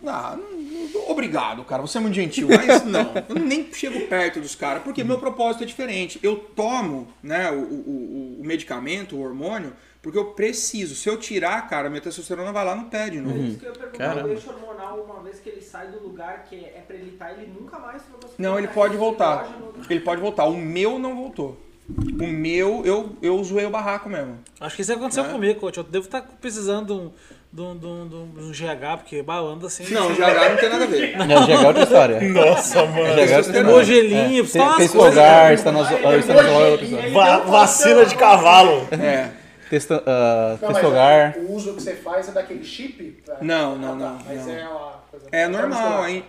Ah, 0.05 0.35
não- 0.35 0.59
não- 0.89 1.09
obrigado, 1.11 1.63
cara. 1.63 1.81
Você 1.83 1.97
é 1.99 2.01
muito 2.01 2.15
gentil, 2.15 2.47
mas 2.49 2.83
não. 2.83 3.11
Eu 3.29 3.35
nem 3.35 3.71
chego 3.71 4.01
perto 4.07 4.41
dos 4.41 4.55
caras, 4.55 4.81
porque 4.83 5.03
meu 5.03 5.19
propósito 5.19 5.63
é 5.63 5.67
diferente. 5.67 6.19
Eu 6.23 6.35
tomo 6.35 7.07
né, 7.21 7.49
o, 7.51 7.59
o- 7.61 8.37
o 8.41 8.45
medicamento, 8.45 9.15
o 9.15 9.21
hormônio, 9.21 9.71
porque 10.03 10.17
eu 10.19 10.25
preciso. 10.25 10.93
Se 10.93 11.09
eu 11.09 11.17
tirar, 11.17 11.67
cara, 11.67 11.89
minha 11.89 12.01
testosterona 12.01 12.51
vai 12.51 12.63
lá 12.63 12.75
no 12.75 12.85
pé 12.85 13.09
de 13.09 13.19
novo. 13.19 13.35
É 13.39 13.41
isso 13.47 13.57
que 13.57 13.65
eu 13.65 13.71
ia 13.73 13.80
perguntar. 13.80 14.23
O 14.25 14.30
eixo 14.30 14.49
hormonal, 14.51 14.99
uma 14.99 15.23
vez 15.23 15.39
que 15.39 15.49
ele 15.49 15.61
sai 15.61 15.88
do 15.88 15.99
lugar 16.03 16.43
que 16.47 16.55
é, 16.57 16.75
é 16.77 16.84
pra 16.85 16.95
ele 16.95 17.09
estar, 17.11 17.31
ele 17.31 17.51
nunca 17.59 17.80
mais 17.80 18.03
vai 18.03 18.19
conseguir 18.21 18.43
Não, 18.43 18.59
ele 18.59 18.67
voltar. 18.67 18.73
pode 18.81 18.97
voltar. 18.97 19.43
Estrógeno- 19.45 19.73
Ele 19.89 19.99
pode 20.01 20.21
voltar. 20.21 20.45
O 20.45 20.55
meu 20.57 20.99
não 20.99 21.15
voltou. 21.15 21.57
O 21.89 22.27
meu, 22.27 22.81
eu, 22.85 23.15
eu 23.21 23.43
zoei 23.43 23.65
o 23.65 23.69
barraco 23.69 24.07
mesmo. 24.09 24.38
Acho 24.61 24.75
que 24.75 24.81
isso 24.84 24.93
aconteceu 24.93 25.25
É. 25.25 25.30
comigo, 25.30 25.59
coach. 25.59 25.77
Eu 25.77 25.84
devo 25.84 26.05
estar 26.05 26.21
precisando 26.39 27.11
de 27.51 27.61
um, 27.61 27.77
de 27.77 27.85
um, 27.85 28.07
de 28.07 28.15
um, 28.15 28.27
de 28.31 28.43
um 28.45 28.51
GH, 28.51 28.97
porque 28.99 29.21
balando 29.21 29.67
assim. 29.67 29.84
Não, 29.93 30.13
já 30.15 30.49
não 30.49 30.55
tem 30.57 30.69
nada 30.69 30.84
a 30.85 30.88
ver. 30.88 31.15
Não, 31.27 31.45
já 31.47 31.53
é 31.53 31.67
outra 31.67 31.84
história. 31.84 32.21
Nossa, 32.30 32.85
mano. 32.85 33.05
Já 33.05 33.11
é 33.21 33.21
outra 33.21 33.39
história. 33.39 33.59
Hemogelinho, 33.59 34.45
só 34.47 34.63
umas 34.63 34.75
Fez 34.77 34.91
coisas. 34.91 35.17
é 35.17 35.57
outra 35.61 36.19
história. 36.19 37.11
Va- 37.11 37.38
vacina 37.39 38.05
de 38.05 38.15
cavalo. 38.15 38.88
É. 38.91 39.30
Testa- 39.73 40.03
ah, 40.05 40.57
Não, 40.61 40.67
mas 40.69 40.77
Testogar. 40.77 41.37
o 41.39 41.51
uso 41.53 41.73
que 41.73 41.81
você 41.81 41.95
faz 41.95 42.29
é 42.29 42.31
daquele 42.31 42.63
chip? 42.63 43.03
Pra- 43.25 43.39
Não, 43.41 43.75
não, 43.75 43.87
Ah, 43.87 43.97
tá. 43.97 43.97
não, 43.97 44.25
Mas 44.25 44.45
não. 44.45 44.53
é 44.53 44.67
uma 44.69 44.91
coisa... 45.09 45.25
É 45.31 45.47
normal, 45.47 46.07
hein? 46.07 46.23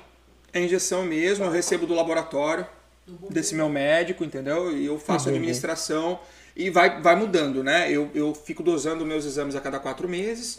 É 0.50 0.60
injeção 0.60 1.04
mesmo, 1.04 1.44
eu 1.44 1.50
recebo 1.50 1.84
do 1.86 1.92
laboratório, 1.94 2.66
desse 3.28 3.54
meu 3.54 3.68
médico, 3.68 4.24
entendeu? 4.24 4.74
E 4.74 4.86
eu 4.86 4.98
faço 4.98 5.28
administração 5.28 6.18
e 6.56 6.70
vai, 6.70 7.02
vai 7.02 7.14
mudando, 7.16 7.62
né? 7.62 7.90
Eu, 7.90 8.10
eu 8.14 8.34
fico 8.34 8.62
dosando 8.62 9.04
meus 9.04 9.26
exames 9.26 9.54
a 9.54 9.60
cada 9.60 9.78
quatro 9.78 10.08
meses. 10.08 10.58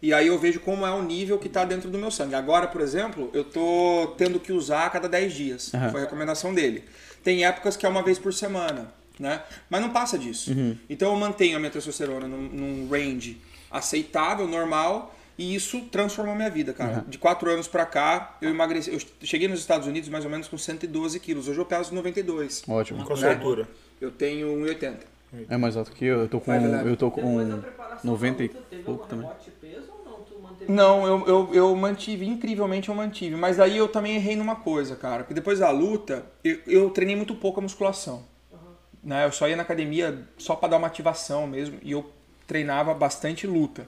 E 0.00 0.14
aí 0.14 0.28
eu 0.28 0.38
vejo 0.38 0.60
como 0.60 0.86
é 0.86 0.90
o 0.92 1.02
nível 1.02 1.36
que 1.36 1.48
está 1.48 1.64
dentro 1.64 1.90
do 1.90 1.98
meu 1.98 2.12
sangue. 2.12 2.36
Agora, 2.36 2.68
por 2.68 2.80
exemplo, 2.80 3.28
eu 3.34 3.42
tô 3.42 4.14
tendo 4.16 4.38
que 4.38 4.52
usar 4.52 4.86
a 4.86 4.90
cada 4.90 5.08
10 5.08 5.32
dias. 5.32 5.74
Aham. 5.74 5.90
Foi 5.90 6.00
a 6.02 6.04
recomendação 6.04 6.54
dele. 6.54 6.84
Tem 7.24 7.44
épocas 7.44 7.76
que 7.76 7.84
é 7.84 7.88
uma 7.88 8.02
vez 8.04 8.20
por 8.20 8.32
semana, 8.32 8.92
né? 9.20 9.42
Mas 9.68 9.80
não 9.80 9.90
passa 9.90 10.18
disso. 10.18 10.50
Então 10.88 11.12
eu 11.12 11.16
mantenho 11.16 11.56
a 11.56 11.60
minha 11.60 11.70
testosterona 11.70 12.26
num, 12.26 12.42
num 12.48 12.88
range 12.88 13.40
aceitável, 13.70 14.48
normal, 14.48 15.14
e 15.38 15.54
isso 15.54 15.82
transformou 15.92 16.34
minha 16.34 16.50
vida, 16.50 16.72
cara. 16.72 17.04
De 17.06 17.18
quatro 17.18 17.50
anos 17.50 17.68
pra 17.68 17.86
cá, 17.86 18.36
eu 18.42 18.50
emagreci. 18.50 18.92
Eu 18.92 19.00
cheguei 19.22 19.46
nos 19.46 19.60
Estados 19.60 19.86
Unidos 19.86 20.08
mais 20.08 20.24
ou 20.24 20.30
menos 20.30 20.48
com 20.48 20.58
112 20.58 21.20
quilos. 21.20 21.46
Hoje 21.46 21.58
eu 21.58 21.64
peso 21.64 21.94
92. 21.94 22.64
Ótimo. 22.66 23.04
Qual 23.04 23.16
a 23.16 23.20
sua 23.20 23.30
altura? 23.30 23.68
Eu 24.00 24.10
tenho 24.10 24.48
1,80. 24.48 24.96
É 25.48 25.56
mais 25.56 25.76
alto 25.76 25.92
que 25.92 26.04
eu. 26.04 26.20
Eu 26.20 26.28
tô 26.28 26.40
com, 26.40 26.52
eu 26.52 26.96
tô 26.96 27.10
Depois 27.10 27.48
da 27.48 27.54
com 27.54 27.60
preparação 27.60 28.10
90 28.10 28.48
da 28.48 28.60
e 28.72 28.82
pouco 28.82 29.06
também. 29.06 29.28
Não, 30.68 31.06
eu, 31.06 31.26
eu, 31.26 31.54
eu 31.54 31.76
mantive, 31.76 32.26
incrivelmente 32.26 32.88
eu 32.88 32.94
mantive. 32.94 33.36
Mas 33.36 33.58
aí 33.58 33.76
eu 33.76 33.88
também 33.88 34.16
errei 34.16 34.36
numa 34.36 34.56
coisa, 34.56 34.94
cara. 34.96 35.22
Porque 35.22 35.34
depois 35.34 35.60
da 35.60 35.70
luta, 35.70 36.26
eu, 36.44 36.58
eu 36.66 36.90
treinei 36.90 37.16
muito 37.16 37.34
pouco 37.34 37.60
a 37.60 37.62
musculação. 37.62 38.24
Né? 39.02 39.24
Eu 39.24 39.32
só 39.32 39.48
ia 39.48 39.56
na 39.56 39.62
academia 39.62 40.26
só 40.38 40.54
pra 40.54 40.68
dar 40.68 40.76
uma 40.78 40.86
ativação 40.86 41.46
mesmo. 41.46 41.78
E 41.82 41.92
eu 41.92 42.10
treinava 42.46 42.92
bastante 42.94 43.46
luta. 43.46 43.86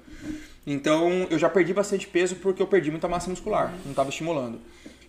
Então 0.67 1.27
eu 1.31 1.39
já 1.39 1.49
perdi 1.49 1.75
bastante 1.75 2.07
peso 2.07 2.37
porque 2.37 2.63
eu 2.63 2.67
perdi 2.67 2.91
muita 2.91 3.09
massa 3.09 3.29
muscular. 3.29 3.75
Não 3.85 3.93
tava 3.95 4.11
estimulando. 4.11 4.61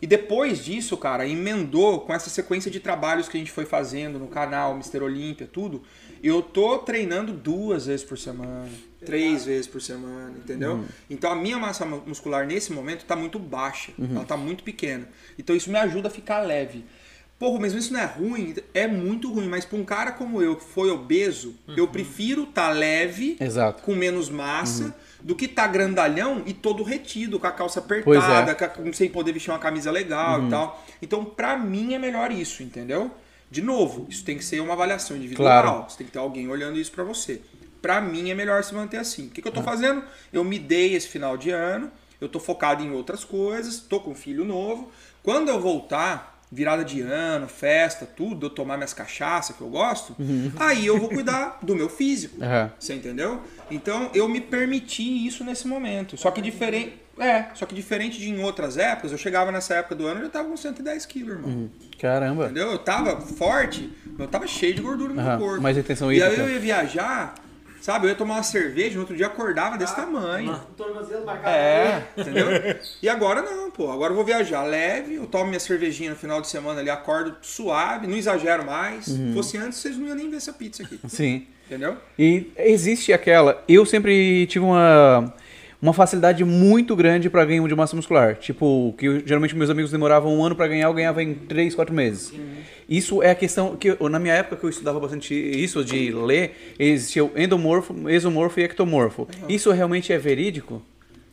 E 0.01 0.07
depois 0.07 0.63
disso, 0.65 0.97
cara, 0.97 1.25
emendou 1.25 2.01
com 2.01 2.13
essa 2.13 2.29
sequência 2.29 2.69
de 2.69 2.79
trabalhos 2.81 3.29
que 3.29 3.37
a 3.37 3.39
gente 3.39 3.51
foi 3.51 3.63
fazendo 3.65 4.19
no 4.19 4.27
canal, 4.27 4.75
Mister 4.75 5.01
Olímpia, 5.01 5.47
tudo. 5.51 5.81
Eu 6.21 6.41
tô 6.41 6.79
treinando 6.79 7.31
duas 7.31 7.85
vezes 7.85 8.05
por 8.05 8.17
semana, 8.17 8.69
três 9.05 9.45
vezes 9.45 9.67
por 9.67 9.81
semana, 9.81 10.33
entendeu? 10.37 10.83
Então 11.09 11.31
a 11.31 11.35
minha 11.35 11.57
massa 11.57 11.85
mu- 11.85 12.03
muscular 12.05 12.45
nesse 12.45 12.73
momento 12.73 13.05
tá 13.05 13.15
muito 13.15 13.39
baixa, 13.39 13.91
ela 13.97 14.25
tá 14.25 14.35
muito 14.35 14.63
pequena. 14.63 15.07
Então 15.39 15.55
isso 15.55 15.69
me 15.71 15.77
ajuda 15.77 16.09
a 16.09 16.11
ficar 16.11 16.39
leve. 16.41 16.83
Porra, 17.39 17.59
mas 17.59 17.73
isso 17.73 17.91
não 17.91 17.99
é 17.99 18.05
ruim? 18.05 18.55
É 18.73 18.87
muito 18.87 19.31
ruim, 19.33 19.47
mas 19.49 19.65
pra 19.65 19.77
um 19.77 19.83
cara 19.83 20.11
como 20.13 20.41
eu, 20.41 20.55
que 20.55 20.63
foi 20.63 20.89
obeso, 20.89 21.55
eu 21.75 21.87
prefiro 21.87 22.45
tá 22.45 22.69
leve, 22.69 23.35
Exato. 23.39 23.81
com 23.83 23.93
menos 23.93 24.29
massa, 24.29 24.85
Uhum. 24.85 24.91
do 25.21 25.35
que 25.35 25.47
tá 25.47 25.67
grandalhão 25.67 26.43
e 26.45 26.53
todo 26.53 26.83
retido, 26.83 27.39
com 27.39 27.47
a 27.47 27.51
calça 27.51 27.79
é. 27.79 27.83
apertada, 27.83 28.55
com- 28.69 28.93
sem 28.93 29.09
poder 29.09 29.33
vestir 29.33 29.49
uma 29.51 29.59
camisa 29.59 29.91
legal 29.91 30.45
e 30.45 30.49
tal. 30.49 30.85
Então, 31.01 31.25
pra 31.25 31.57
mim 31.57 31.93
é 31.93 31.99
melhor 31.99 32.31
isso, 32.31 32.63
entendeu? 32.63 33.11
De 33.51 33.61
novo, 33.61 34.07
isso 34.09 34.23
tem 34.23 34.37
que 34.37 34.43
ser 34.45 34.61
uma 34.61 34.73
avaliação 34.73 35.17
individual. 35.17 35.47
Claro. 35.63 35.89
Você 35.89 35.97
tem 35.97 36.07
que 36.07 36.13
ter 36.13 36.19
alguém 36.19 36.47
olhando 36.47 36.79
isso 36.79 36.91
pra 36.91 37.03
você. 37.03 37.41
Pra 37.81 37.99
mim 37.99 38.31
é 38.31 38.33
melhor 38.35 38.63
se 38.63 38.73
manter 38.73 38.97
assim. 38.97 39.27
O 39.27 39.29
que, 39.29 39.41
que 39.41 39.47
eu 39.47 39.51
tô 39.51 39.61
fazendo? 39.61 40.01
Eu 40.31 40.43
me 40.45 40.57
dei 40.57 40.95
esse 40.95 41.07
final 41.09 41.35
de 41.35 41.49
ano, 41.49 41.91
eu 42.21 42.29
tô 42.29 42.39
focado 42.39 42.81
em 42.81 42.91
outras 42.91 43.25
coisas, 43.25 43.79
tô 43.81 43.99
com 43.99 44.11
um 44.11 44.15
filho 44.15 44.45
novo. 44.45 44.89
Quando 45.21 45.49
eu 45.49 45.59
voltar, 45.59 46.32
virada 46.53 46.85
de 46.85 47.01
ano, 47.01 47.47
festa, 47.47 48.05
tudo, 48.05 48.45
eu 48.45 48.49
tomar 48.49 48.77
minhas 48.77 48.93
cachaças 48.93 49.55
que 49.55 49.61
eu 49.61 49.69
gosto, 49.69 50.15
aí 50.59 50.85
eu 50.85 50.99
vou 50.99 51.09
cuidar 51.09 51.57
do 51.63 51.75
meu 51.75 51.89
físico. 51.89 52.41
Aham. 52.41 52.71
Você 52.79 52.93
entendeu? 52.93 53.41
Então 53.71 54.11
eu 54.13 54.29
me 54.29 54.39
permiti 54.39 55.25
isso 55.25 55.43
nesse 55.43 55.67
momento. 55.67 56.15
Só 56.15 56.29
que 56.29 56.41
diferente. 56.41 57.01
É, 57.19 57.45
só 57.53 57.67
que 57.67 57.75
diferente 57.75 58.19
de 58.19 58.27
em 58.27 58.41
outras 58.41 58.75
épocas, 58.75 59.11
eu 59.11 59.19
chegava 59.19 59.51
nessa 59.51 59.75
época 59.75 59.93
do 59.93 60.07
ano 60.07 60.21
e 60.21 60.23
eu 60.23 60.29
tava 60.29 60.49
com 60.49 60.57
110 60.57 61.05
quilos, 61.05 61.35
irmão. 61.35 61.69
Caramba. 61.99 62.45
Entendeu? 62.45 62.71
Eu 62.71 62.79
tava 62.79 63.21
forte, 63.21 63.91
mas 64.05 64.21
eu 64.21 64.27
tava 64.27 64.47
cheio 64.47 64.73
de 64.73 64.81
gordura 64.81 65.13
no 65.13 65.21
meu 65.21 65.37
corpo. 65.37 65.61
mais 65.61 65.77
retenção 65.77 66.11
E 66.11 66.21
aí 66.21 66.39
eu 66.39 66.49
ia 66.49 66.59
viajar, 66.59 67.35
sabe? 67.83 68.05
Eu 68.05 68.11
ia 68.11 68.15
tomar 68.15 68.35
uma 68.35 68.43
cerveja, 68.43 68.95
no 68.95 69.01
outro 69.01 69.15
dia 69.15 69.27
acordava 69.27 69.77
desse 69.77 69.93
tamanho. 69.93 70.53
o 70.53 70.73
tornozelo 70.73 71.25
marcado. 71.25 71.49
É, 71.53 72.07
entendeu? 72.17 72.47
E 73.01 73.09
agora 73.09 73.41
não, 73.41 73.69
pô. 73.69 73.91
Agora 73.91 74.13
eu 74.13 74.15
vou 74.15 74.23
viajar 74.23 74.63
leve, 74.63 75.15
eu 75.15 75.27
tomo 75.27 75.47
minha 75.47 75.59
cervejinha 75.59 76.11
no 76.11 76.15
final 76.15 76.39
de 76.39 76.47
semana 76.47 76.79
ali, 76.79 76.89
acordo 76.89 77.35
suave, 77.41 78.07
não 78.07 78.15
exagero 78.15 78.65
mais. 78.65 79.07
Uhum. 79.07 79.27
Se 79.27 79.33
fosse 79.33 79.57
antes, 79.57 79.79
vocês 79.79 79.97
não 79.97 80.07
iam 80.07 80.15
nem 80.15 80.29
ver 80.29 80.37
essa 80.37 80.53
pizza 80.53 80.81
aqui. 80.81 80.97
Sim. 81.09 81.45
Entendeu? 81.65 81.97
E 82.17 82.51
existe 82.55 83.11
aquela. 83.11 83.61
Eu 83.67 83.85
sempre 83.85 84.47
tive 84.47 84.63
uma, 84.63 85.33
uma 85.83 85.91
facilidade 85.91 86.45
muito 86.45 86.95
grande 86.95 87.29
pra 87.29 87.43
ganho 87.43 87.67
de 87.67 87.75
massa 87.75 87.93
muscular. 87.93 88.37
Tipo, 88.37 88.95
que 88.97 89.05
eu- 89.05 89.19
geralmente 89.27 89.53
meus 89.53 89.69
amigos 89.69 89.91
demoravam 89.91 90.33
um 90.33 90.41
ano 90.45 90.55
pra 90.55 90.65
ganhar, 90.65 90.87
eu 90.87 90.93
ganhava 90.93 91.21
em 91.21 91.33
3, 91.33 91.75
4 91.75 91.93
meses. 91.93 92.31
Isso 92.87 93.21
é 93.21 93.31
a 93.31 93.35
questão 93.35 93.75
que 93.75 93.89
eu- 93.99 94.09
na 94.09 94.17
minha 94.17 94.33
época 94.33 94.55
que 94.55 94.63
eu 94.63 94.69
estudava 94.69 94.97
bastante 94.97 95.33
isso 95.35 95.83
de 95.83 96.09
ler, 96.13 96.73
existia 96.79 97.25
o 97.25 97.31
endomorfo, 97.35 97.93
mesomorfo 97.93 98.61
e 98.61 98.63
ectomorfo. 98.63 99.27
Isso 99.49 99.69
realmente 99.71 100.13
é 100.13 100.17
verídico? 100.17 100.81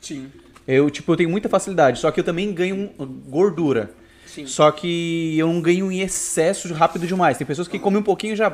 Sim. 0.01 0.27
Eu, 0.67 0.91
tipo, 0.91 1.13
eu 1.13 1.17
tenho 1.17 1.31
muita 1.31 1.49
facilidade, 1.49 2.01
só 2.01 2.11
que 2.11 2.19
eu 2.19 2.25
também 2.25 2.53
ganho 2.53 2.91
gordura. 3.29 3.93
Sim. 4.27 4.47
Só 4.47 4.73
que 4.73 5.37
eu 5.39 5.47
não 5.47 5.61
ganho 5.61 5.93
em 5.93 6.01
excesso 6.01 6.73
rápido 6.75 7.07
demais. 7.07 7.39
Tem 7.39 7.47
pessoas 7.47 7.69
que 7.69 7.79
comem 7.79 8.01
um 8.01 8.03
pouquinho 8.05 8.33
e 8.33 8.37
já. 8.37 8.53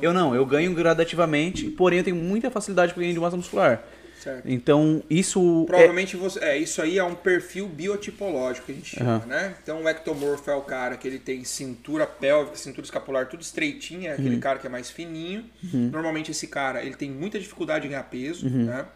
Eu 0.00 0.12
não, 0.12 0.34
eu 0.34 0.44
ganho 0.44 0.74
gradativamente, 0.74 1.66
porém 1.70 1.98
eu 2.00 2.04
tenho 2.04 2.16
muita 2.16 2.50
facilidade 2.50 2.92
para 2.92 3.00
ganho 3.02 3.14
de 3.14 3.20
massa 3.20 3.36
muscular. 3.36 3.82
Certo. 4.22 4.42
Então, 4.48 5.02
isso. 5.10 5.64
é- 5.64 5.66
Provavelmente 5.66 6.16
você. 6.16 6.38
É, 6.38 6.56
isso 6.56 6.80
aí 6.80 6.96
é 6.98 7.02
um 7.04 7.14
perfil 7.14 7.66
biotipológico 7.68 8.66
que 8.66 8.72
a 8.72 8.74
gente 8.76 8.96
chama, 8.96 9.16
Aham. 9.16 9.26
né? 9.26 9.54
Então 9.62 9.82
o 9.82 9.88
ectomorfo 9.88 10.48
é 10.50 10.54
o 10.54 10.62
cara 10.62 10.96
que 10.96 11.08
ele 11.08 11.18
tem 11.18 11.42
cintura 11.44 12.06
pélvica, 12.06 12.56
cintura 12.56 12.84
escapular, 12.84 13.26
tudo 13.26 13.42
estreitinha, 13.42 14.10
é 14.10 14.12
Uhum. 14.14 14.18
aquele 14.20 14.38
cara 14.38 14.58
que 14.60 14.66
é 14.66 14.70
mais 14.70 14.90
fininho. 14.90 15.44
Normalmente 15.72 16.30
esse 16.30 16.46
cara 16.46 16.82
ele 16.84 16.94
tem 16.94 17.10
muita 17.10 17.38
dificuldade 17.38 17.86
em 17.86 17.90
ganhar 17.90 18.04
peso, 18.04 18.46
Uhum. 18.46 18.66
né? 18.66 18.86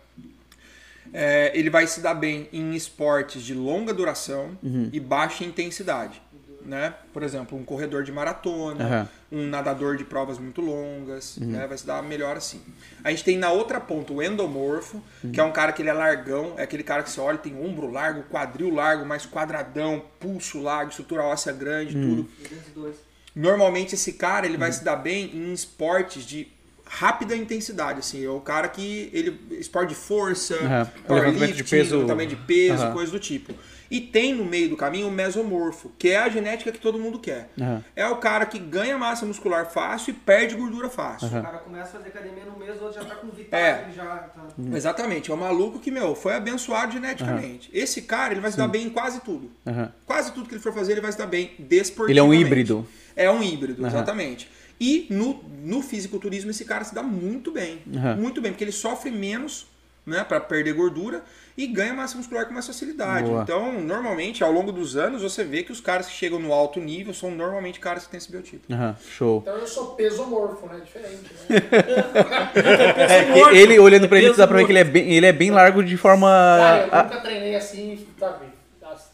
É, 1.12 1.52
ele 1.54 1.70
vai 1.70 1.86
se 1.86 2.00
dar 2.00 2.14
bem 2.14 2.48
em 2.52 2.74
esportes 2.74 3.42
de 3.42 3.54
longa 3.54 3.94
duração 3.94 4.58
Uhum. 4.62 4.90
e 4.92 4.98
baixa 5.00 5.44
intensidade. 5.44 6.20
Né? 6.66 6.92
Por 7.12 7.22
exemplo, 7.22 7.56
um 7.56 7.62
corredor 7.64 8.02
de 8.02 8.10
maratona, 8.10 8.84
Aham. 8.84 9.08
um 9.30 9.46
nadador 9.46 9.96
de 9.96 10.02
provas 10.02 10.36
muito 10.36 10.60
longas, 10.60 11.36
Uhum. 11.36 11.46
né? 11.46 11.64
vai 11.64 11.78
se 11.78 11.86
dar 11.86 12.02
melhor 12.02 12.36
assim. 12.36 12.60
A 13.04 13.10
gente 13.10 13.22
tem 13.22 13.38
na 13.38 13.52
outra 13.52 13.78
ponta 13.78 14.12
o 14.12 14.20
endomorfo, 14.20 15.00
que 15.32 15.38
é 15.38 15.44
um 15.44 15.52
cara 15.52 15.70
que 15.70 15.80
ele 15.80 15.90
é 15.90 15.92
largão, 15.92 16.54
é 16.56 16.64
aquele 16.64 16.82
cara 16.82 17.04
que 17.04 17.10
você 17.10 17.20
olha, 17.20 17.38
tem 17.38 17.54
ombro 17.56 17.88
largo, 17.88 18.24
quadril 18.24 18.74
largo, 18.74 19.06
mais 19.06 19.24
quadradão, 19.24 20.02
pulso 20.18 20.60
largo, 20.60 20.90
estrutura 20.90 21.22
óssea 21.22 21.52
grande, 21.52 21.92
tudo. 21.92 22.28
202. 22.40 22.96
Normalmente 23.34 23.94
esse 23.94 24.14
cara 24.14 24.44
ele 24.44 24.56
vai 24.56 24.72
se 24.72 24.82
dar 24.82 24.96
bem 24.96 25.26
em 25.36 25.52
esportes 25.52 26.24
de 26.24 26.48
rápida 26.84 27.36
intensidade, 27.36 27.98
assim, 28.00 28.24
é 28.24 28.28
o 28.28 28.40
cara 28.40 28.68
que 28.68 29.08
ele 29.12 29.38
esporte 29.58 29.90
de 29.90 29.94
força, 29.94 30.54
powerlifting, 31.06 31.12
Levantamento 31.14 31.54
de 31.56 31.64
peso. 31.64 31.94
levantamento 31.96 32.28
de 32.30 32.36
peso, 32.36 32.92
coisa 32.92 33.12
do 33.12 33.20
tipo. 33.20 33.54
E 33.90 34.00
tem 34.00 34.34
no 34.34 34.44
meio 34.44 34.68
do 34.68 34.76
caminho 34.76 35.08
o 35.08 35.10
mesomorfo, 35.10 35.92
que 35.98 36.08
é 36.10 36.16
a 36.18 36.28
genética 36.28 36.72
que 36.72 36.78
todo 36.78 36.98
mundo 36.98 37.18
quer. 37.18 37.50
Aham. 37.60 37.84
É 37.94 38.06
o 38.08 38.16
cara 38.16 38.44
que 38.46 38.58
ganha 38.58 38.98
massa 38.98 39.24
muscular 39.24 39.70
fácil 39.70 40.10
e 40.10 40.14
perde 40.14 40.54
gordura 40.54 40.88
fácil. 40.88 41.28
O 41.28 41.42
cara 41.42 41.58
começa 41.58 41.96
a 41.96 42.00
fazer 42.00 42.08
academia 42.08 42.44
no 42.44 42.58
mês, 42.58 42.80
o 42.80 42.84
outro 42.84 43.00
já 43.00 43.08
tá 43.08 43.14
com 43.16 43.28
vital, 43.28 43.58
É. 43.60 43.86
já 43.94 44.04
tá... 44.04 44.46
Exatamente, 44.74 45.30
é 45.30 45.34
um 45.34 45.36
maluco 45.36 45.78
que, 45.78 45.90
meu, 45.90 46.14
foi 46.14 46.34
abençoado 46.34 46.92
geneticamente. 46.92 47.70
Esse 47.72 48.02
cara, 48.02 48.32
ele 48.32 48.40
vai 48.40 48.50
se 48.50 48.56
dar 48.56 48.68
bem 48.68 48.86
em 48.86 48.90
quase 48.90 49.20
tudo. 49.20 49.50
Quase 50.04 50.32
tudo 50.32 50.48
que 50.48 50.54
ele 50.54 50.62
for 50.62 50.72
fazer, 50.72 50.92
ele 50.92 51.00
vai 51.00 51.12
se 51.12 51.18
dar 51.18 51.26
bem 51.26 51.52
desportivamente. 51.58 52.10
Ele 52.12 52.18
é 52.20 52.22
um 52.22 52.34
híbrido. 52.34 52.88
É 53.14 53.30
um 53.30 53.42
híbrido, 53.42 53.86
exatamente. 53.86 54.50
E 54.78 55.06
no, 55.08 55.42
no 55.62 55.80
fisiculturismo 55.82 56.50
esse 56.50 56.64
cara 56.64 56.84
se 56.84 56.94
dá 56.94 57.02
muito 57.02 57.50
bem. 57.50 57.80
Muito 58.18 58.40
bem, 58.42 58.52
porque 58.52 58.64
ele 58.64 58.72
sofre 58.72 59.10
menos 59.10 59.66
né, 60.04 60.22
para 60.22 60.38
perder 60.40 60.74
gordura 60.74 61.24
e 61.56 61.66
ganha 61.66 61.94
massa 61.94 62.16
muscular 62.16 62.46
com 62.46 62.52
mais 62.52 62.66
facilidade. 62.66 63.28
Boa. 63.28 63.42
Então, 63.42 63.80
normalmente, 63.80 64.44
ao 64.44 64.52
longo 64.52 64.70
dos 64.70 64.96
anos, 64.96 65.22
você 65.22 65.42
vê 65.42 65.62
que 65.62 65.72
os 65.72 65.80
caras 65.80 66.06
que 66.06 66.12
chegam 66.12 66.38
no 66.38 66.52
alto 66.52 66.78
nível 66.80 67.14
são 67.14 67.30
normalmente 67.30 67.80
caras 67.80 68.04
que 68.04 68.10
têm 68.10 68.18
esse 68.18 68.30
biotipo. 68.30 68.70
Aham, 68.72 68.94
show. 69.08 69.38
Então 69.42 69.54
eu 69.56 69.66
sou 69.66 69.94
pesomorfo, 69.94 70.66
né? 70.66 70.80
Diferente, 70.84 71.22
né? 71.48 71.56
É, 73.54 73.56
ele 73.56 73.78
olhando 73.78 74.08
pra 74.08 74.18
ele, 74.18 74.32
dá 74.34 74.46
pra 74.46 74.58
ver 74.58 74.66
que 74.66 74.72
ele 74.72 74.78
é 74.78 74.84
bem, 74.84 75.12
ele 75.12 75.26
é 75.26 75.32
bem 75.32 75.50
largo 75.50 75.82
de 75.82 75.96
forma. 75.96 76.26
Cara, 76.28 76.86
eu 76.86 76.94
a- 76.94 77.02
nunca 77.04 77.20
treinei 77.20 77.54
assim, 77.56 78.06
sabe? 78.18 78.46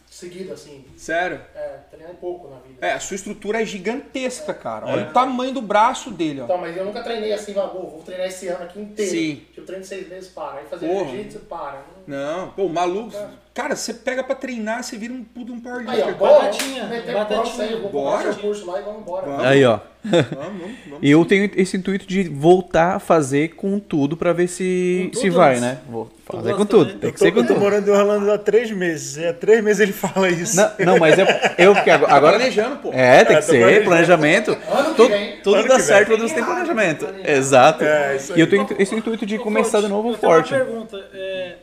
Seguido 0.09 0.53
assim. 0.53 0.85
Sério? 0.97 1.41
É, 1.53 1.79
treinei 1.91 2.13
um 2.13 2.17
pouco 2.17 2.49
na 2.49 2.57
vida. 2.59 2.87
É, 2.87 2.93
a 2.93 3.01
sua 3.01 3.17
estrutura 3.17 3.61
é 3.61 3.65
gigantesca, 3.65 4.55
cara. 4.55 4.87
Olha 4.87 5.09
o 5.09 5.13
tamanho 5.13 5.53
do 5.53 5.61
braço 5.61 6.13
dele, 6.13 6.43
ó. 6.43 6.45
Então, 6.45 6.59
mas 6.59 6.77
eu 6.77 6.85
nunca 6.85 7.03
treinei 7.03 7.33
assim, 7.33 7.53
vou, 7.53 7.67
vou 7.91 8.03
treinar 8.05 8.29
esse 8.29 8.47
ano 8.47 8.63
aqui 8.63 8.79
inteiro. 8.81 9.11
Sim. 9.11 9.43
Eu 9.57 9.67
treino 9.67 9.85
seis 9.85 10.09
meses, 10.09 10.29
para. 10.29 10.61
Aí 10.61 10.67
fazer 10.71 10.87
jiu-jitsu, 10.87 11.41
para. 11.41 11.83
Não, 12.07 12.49
pô, 12.51 12.69
maluco. 12.69 13.13
Cara, 13.55 13.77
você 13.77 13.93
pega 13.93 14.25
pra 14.25 14.35
treinar, 14.35 14.83
você 14.83 14.97
vira 14.97 15.13
um 15.13 15.23
puto 15.23 15.53
um 15.53 15.57
Aí, 15.57 15.61
ó, 15.61 15.63
powerlifter. 15.63 16.15
bora. 16.17 16.33
Batatinha, 16.45 16.83
batatinha. 16.85 17.25
bronze 17.27 17.61
aí, 17.63 17.73
eu 17.73 17.81
vou 17.83 17.91
Bora. 17.91 18.35
curso 18.35 18.67
lá 18.67 18.81
e 18.81 18.83
vamos 18.83 19.01
embora. 19.03 19.27
Vamos. 19.27 19.45
Aí, 19.45 19.65
ó. 19.67 19.79
Vamos, 20.05 20.27
vamos, 20.33 20.61
vamos. 20.87 20.99
Eu 21.03 21.25
tenho 21.27 21.49
esse 21.55 21.77
intuito 21.77 22.07
de 22.07 22.25
voltar 22.25 22.97
a 22.97 22.99
fazer 22.99 23.51
com 23.51 23.79
tudo 23.79 24.17
pra 24.17 24.33
ver 24.33 24.49
se, 24.49 25.11
se 25.13 25.21
tudo, 25.27 25.35
vai, 25.37 25.61
né? 25.61 25.79
Vou 25.89 26.11
fazer 26.25 26.57
com 26.57 26.65
tudo. 26.67 26.87
também? 26.87 26.99
Tem 26.99 27.13
que 27.13 27.19
ser 27.21 27.31
com 27.31 27.39
eu 27.41 27.43
tô 27.47 27.53
tudo. 27.53 27.61
morando 27.63 27.87
em 27.87 27.91
Orlando 27.93 28.33
há 28.33 28.39
três 28.39 28.71
meses. 28.73 29.19
É 29.19 29.33
três 29.35 29.63
meses 29.63 29.81
ele 29.81 29.93
fala 29.93 30.29
isso. 30.31 30.57
Não, 30.57 30.71
não, 30.81 30.99
mas 30.99 31.19
eu, 31.19 31.27
eu 31.59 31.75
porque 31.75 31.91
agora. 31.91 32.13
agora- 32.15 32.37
planejando, 32.39 32.77
pô. 32.77 32.91
É, 32.93 33.23
tem 33.25 33.37
É, 33.37 33.39
que 33.41 33.45
ser 33.47 33.85
planejamento. 33.85 34.57
Tudo, 34.97 35.15
tudo 35.45 35.69
dá 35.69 35.79
certo 35.79 36.09
quando 36.09 36.27
você 36.27 36.35
tem 36.35 36.43
planejamento. 36.45 37.07
Exato. 37.25 37.85
É, 37.85 38.17
isso 38.17 38.33
aí. 38.33 38.39
E 38.39 38.41
eu 38.43 38.49
tenho 38.49 38.67
esse 38.79 38.95
intuito 38.95 39.25
de 39.27 39.39
começar 39.39 39.83
de 39.83 39.89
novo 39.89 40.09
eu 40.13 40.17
tenho 40.17 40.33
forte. 40.33 40.53
Uma 40.55 40.65
pergunta, 40.65 40.97
é, 41.15 41.57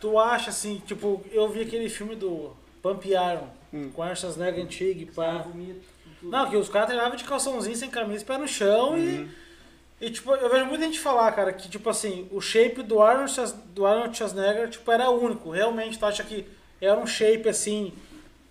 tu 0.00 0.18
acha 0.18 0.50
assim, 0.50 0.80
tipo, 0.86 1.22
eu 1.32 1.48
vi 1.48 1.62
aquele 1.62 1.88
filme 1.88 2.14
do 2.16 2.56
Pump 2.82 3.04
Iron 3.08 3.48
Hum. 3.72 3.90
com 3.94 4.02
a 4.02 4.14
Schwarzenegger 4.14 4.64
antigo, 4.64 5.12
pá. 5.12 5.44
Não, 6.22 6.50
que 6.50 6.56
os 6.56 6.68
caras 6.68 6.88
treinavam 6.88 7.16
de 7.16 7.24
calçãozinho 7.24 7.76
sem 7.76 7.88
camisa, 7.88 8.24
pé 8.24 8.36
no 8.36 8.48
chão 8.48 8.90
Uhum. 8.92 8.98
e. 8.98 9.40
E 10.02 10.10
tipo, 10.10 10.34
eu 10.34 10.48
vejo 10.50 10.64
muita 10.64 10.84
gente 10.86 10.98
falar, 10.98 11.30
cara, 11.32 11.52
que 11.52 11.68
tipo 11.68 11.88
assim, 11.90 12.26
o 12.32 12.40
shape 12.40 12.82
do 12.82 13.02
Arnold, 13.02 13.32
do 13.74 13.84
Arnold 13.86 14.16
Schwarzenegger, 14.16 14.70
tipo, 14.70 14.90
era 14.90 15.10
único. 15.10 15.50
Realmente, 15.50 15.98
tu 15.98 16.06
acha 16.06 16.24
que 16.24 16.46
era 16.80 16.98
um 16.98 17.06
shape 17.06 17.46
assim, 17.50 17.92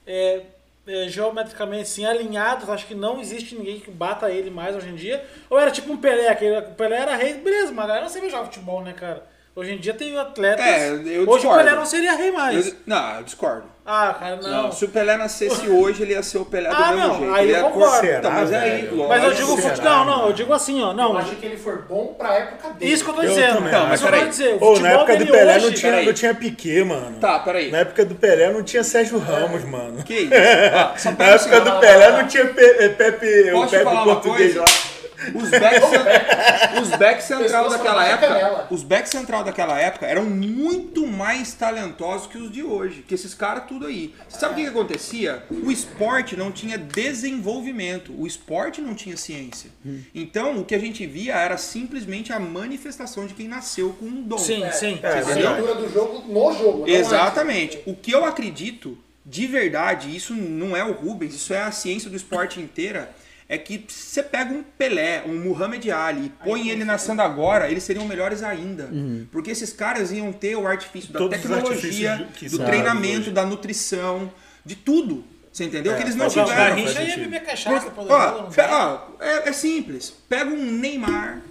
é, 0.06 0.44
é, 0.86 1.08
geometricamente 1.10 1.82
assim, 1.84 2.06
alinhado, 2.06 2.68
tu 2.68 2.72
acha 2.72 2.86
que 2.86 2.94
não 2.94 3.20
existe 3.20 3.56
ninguém 3.56 3.80
que 3.80 3.90
bata 3.90 4.30
ele 4.32 4.52
mais 4.52 4.76
hoje 4.76 4.90
em 4.90 4.96
dia? 4.96 5.26
Ou 5.50 5.60
era 5.60 5.72
tipo 5.72 5.92
um 5.92 5.98
Pelé, 5.98 6.34
que 6.36 6.46
ele- 6.46 6.60
o 6.68 6.76
Pelé 6.76 6.98
era 6.98 7.16
rei, 7.16 7.34
beleza, 7.34 7.72
mas 7.72 7.86
a 7.86 7.88
galera 7.88 8.06
não 8.06 8.14
sabia 8.14 8.30
jogar 8.30 8.46
futebol, 8.46 8.84
né, 8.84 8.94
cara? 8.94 9.26
Hoje 9.60 9.74
em 9.74 9.78
dia 9.78 9.94
tem 9.94 10.18
atletas. 10.18 10.66
É, 10.66 10.90
eu 10.90 10.94
hoje 10.94 11.20
o 11.28 11.36
discordo. 11.36 11.58
Pelé 11.64 11.76
não 11.76 11.86
seria 11.86 12.16
rei 12.16 12.32
mais. 12.32 12.68
Eu- 12.68 12.74
não, 12.86 13.16
eu 13.18 13.24
discordo. 13.24 13.64
Ah, 13.92 14.16
cara, 14.20 14.36
não. 14.36 14.50
Não, 14.64 14.72
se 14.72 14.86
o 14.86 14.88
Pelé 14.90 15.18
nascesse 15.18 15.68
hoje, 15.68 16.04
ele 16.04 16.14
ia 16.14 16.22
ser 16.22 16.38
o 16.38 16.46
Pelé 16.46 16.70
do 16.70 16.76
Ah, 16.76 16.92
mesmo 16.92 17.08
não, 17.08 17.18
jeito. 17.20 17.34
aí 17.36 17.44
ele 17.46 17.52
eu 17.54 17.58
ia 17.58 17.64
concordo. 17.64 17.90
cor- 17.92 18.00
Será, 18.00 18.22
Tá, 18.22 18.30
mas 18.30 18.52
é 18.52 18.60
aí, 18.60 18.82
lógico. 18.84 19.08
Mas 19.10 19.24
eu 19.24 19.34
digo 19.34 19.56
será, 19.56 19.70
futebol. 19.70 19.92
Não, 19.92 20.06
não, 20.06 20.28
eu 20.28 20.34
digo 20.34 20.54
assim, 20.54 20.82
ó. 20.84 20.90
Eu 20.92 20.94
Não, 20.94 21.18
acho 21.18 21.36
que 21.36 21.46
ele 21.46 21.58
for 21.58 21.82
bom 21.90 22.14
pra 22.18 22.34
época 22.36 22.70
dele. 22.74 22.92
Isso 22.94 23.04
que 23.04 23.10
eu 23.10 23.14
tô 23.16 23.22
Eu 23.24 23.30
dizendo. 23.30 23.56
também 23.56 23.72
Não, 23.74 23.88
mas 23.88 24.00
eu 24.02 24.06
Peraí. 24.06 24.20
quero 24.22 24.32
dizer, 24.32 24.48
o 24.54 24.56
Ô, 24.56 24.60
futebol 24.60 24.80
na 24.82 24.90
época 24.92 25.18
do 25.18 25.26
Pelé 25.28 25.56
hoje, 25.58 25.66
não 25.66 25.74
tinha, 25.74 26.02
não 26.04 26.14
tinha 26.14 26.36
Piquet, 26.36 26.84
mano. 26.86 27.18
Tá, 27.20 27.40
peraí. 27.40 27.72
Na 27.72 27.78
época 27.80 28.06
do 28.06 28.16
Pelé 28.16 28.50
não 28.54 28.64
tinha 28.64 28.84
Sérgio 28.84 29.18
Ramos, 29.18 29.64
mano. 29.66 30.04
Que 30.04 30.14
isso? 30.22 30.34
Ah, 30.74 30.94
só 30.96 31.12
Na 31.12 31.26
época 31.26 31.60
do 31.62 31.72
Pelé 31.80 32.12
não 32.12 32.28
tinha 32.28 32.46
Pe- 32.46 32.90
Pepe, 32.90 33.52
o 33.54 33.68
Pepe 33.68 33.84
português 34.04 34.54
coisa? 34.56 34.60
lá. 34.62 34.99
Os 35.36 35.50
backs, 35.50 35.90
cen- 35.90 36.80
os 36.82 36.90
backs 36.98 37.26
central 37.26 37.70
daquela 37.70 38.06
época, 38.08 38.68
os 38.72 38.84
backs 38.84 39.12
central 39.12 39.44
daquela 39.44 39.80
época 39.80 40.06
eram 40.06 40.26
muito 40.26 41.06
mais 41.06 41.54
talentosos 41.54 42.28
que 42.28 42.38
os 42.38 42.52
de 42.52 42.64
hoje, 42.64 43.04
que 43.08 43.14
esses 43.14 43.34
caras 43.34 43.64
tudo 43.68 43.86
aí. 43.88 44.14
Sabe 44.30 44.54
o 44.54 44.56
que, 44.58 44.64
que 44.64 44.70
acontecia? 44.70 45.44
O 45.52 45.70
esporte 45.72 46.36
não 46.38 46.52
tinha 46.52 46.78
desenvolvimento, 46.78 48.14
o 48.18 48.26
esporte 48.26 48.82
não 48.82 48.94
tinha 48.96 49.16
ciência. 49.18 49.70
Então, 50.14 50.60
o 50.60 50.66
que 50.66 50.74
a 50.76 50.80
gente 50.80 51.06
via 51.06 51.36
era 51.36 51.58
simplesmente 51.58 52.32
a 52.34 52.40
manifestação 52.40 53.26
de 53.28 53.34
quem 53.34 53.48
nasceu 53.48 53.94
com 54.00 54.06
um 54.06 54.22
dom. 54.22 54.38
Sim, 54.38 54.64
sim. 54.72 55.00
É, 55.04 55.20
A 55.20 55.26
leitura 55.54 55.76
do 55.76 55.92
jogo 55.92 56.24
no 56.28 56.54
jogo. 56.58 56.88
Exatamente. 56.88 57.80
O 57.86 57.96
que 57.96 58.12
eu 58.12 58.26
acredito, 58.26 58.98
de 59.26 59.48
verdade, 59.48 60.16
isso 60.16 60.34
não 60.34 60.76
é 60.76 60.84
o 60.84 60.92
Rubens, 60.94 61.34
isso 61.36 61.54
é 61.54 61.62
a 61.62 61.72
ciência 61.72 62.10
do 62.10 62.16
esporte 62.16 62.60
inteira, 62.60 63.10
é 63.50 63.58
que 63.58 63.84
você 63.88 64.22
pega 64.22 64.54
um 64.54 64.62
Pelé, 64.62 65.24
um 65.26 65.36
Muhammad 65.40 65.84
Ali 65.90 66.28
e 66.28 66.30
põe 66.30 66.70
ele 66.70 66.86
nascendo 66.86 67.24
agora, 67.24 67.70
eles 67.70 67.84
seriam 67.84 68.06
melhores 68.06 68.44
ainda. 68.44 68.88
Porque 69.32 69.50
esses 69.50 69.74
caras 69.74 70.12
iam 70.12 70.32
ter 70.32 70.56
o 70.56 70.68
artifício 70.68 71.12
da 71.12 71.18
Todos 71.18 71.36
os 71.36 71.42
tecnologia, 71.42 72.30
do 72.50 72.60
treinamento, 72.60 73.22
hoje. 73.22 73.32
da 73.32 73.44
nutrição, 73.44 74.32
de 74.64 74.76
tudo. 74.76 75.24
Você 75.52 75.64
entendeu? 75.64 75.94
É, 75.94 75.96
que 75.98 76.04
eles 76.04 76.16
não 76.16 76.30
tiveram. 76.30 76.48
faz 76.48 76.70
Garrincha 76.70 77.02
ia 77.02 77.18
beber 77.18 77.44
cachaça 77.44 77.90
bola, 77.90 78.50
ó, 78.56 79.08
ó, 79.20 79.24
é, 79.24 79.50
é 79.50 79.52
simples. 79.52 80.14
Pega 80.30 80.52
um 80.52 80.72
Neymar 80.72 81.42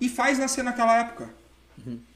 e 0.00 0.08
faz 0.08 0.38
nascer 0.38 0.64
naquela 0.64 0.98
época. 0.98 1.28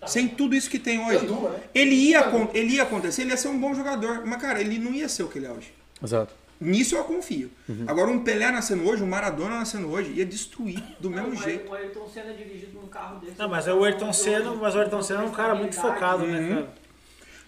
Sem 0.07 0.27
tudo 0.27 0.57
isso 0.57 0.69
que 0.71 0.79
tem 0.79 0.99
hoje. 0.99 1.27
Gandula, 1.27 1.51
né? 1.51 1.61
Ele 1.75 1.95
ia, 1.95 2.25
ele 2.55 2.75
ia 2.75 2.83
acontecer, 2.83 3.23
ele 3.23 3.31
ia 3.31 3.37
ser 3.37 3.49
um 3.49 3.61
bom 3.61 3.75
jogador. 3.75 4.25
Mas, 4.25 4.41
cara, 4.41 4.61
ele 4.61 4.79
não 4.79 4.93
ia 4.93 5.09
ser 5.09 5.23
o 5.23 5.29
que 5.29 5.39
ele 5.39 5.47
é 5.47 5.51
hoje. 5.51 5.73
Exato. 6.03 6.35
Nisso 6.61 6.95
eu 6.95 7.05
confio. 7.05 7.51
Agora, 7.87 8.11
um 8.11 8.23
Pelé 8.23 8.51
nascendo 8.51 8.87
hoje, 8.87 9.03
um 9.03 9.07
Maradona 9.07 9.61
nascendo 9.61 9.91
hoje, 9.91 10.13
ia 10.13 10.27
destruir 10.27 10.83
do 11.01 11.09
mesmo 11.09 11.29
Não, 11.31 11.37
jeito. 11.37 11.71
O 11.71 11.75
Ayrton 11.75 12.07
Senna 12.13 12.35
dirigido 12.35 12.79
num 12.79 12.87
carro 12.89 13.19
desse. 13.19 13.39
Não, 13.39 13.49
mas 13.49 13.67
é 13.67 13.73
o 13.73 13.83
Ayrton 13.83 14.13
Senna, 14.13 14.53
mas 14.55 14.75
o 14.75 14.79
Ayrton 14.79 15.03
Senna 15.03 15.23
é 15.23 15.27
um 15.27 15.31
cara 15.31 15.55
muito 15.55 15.75
focado, 15.75 16.27
né, 16.27 16.49
cara? 16.49 16.69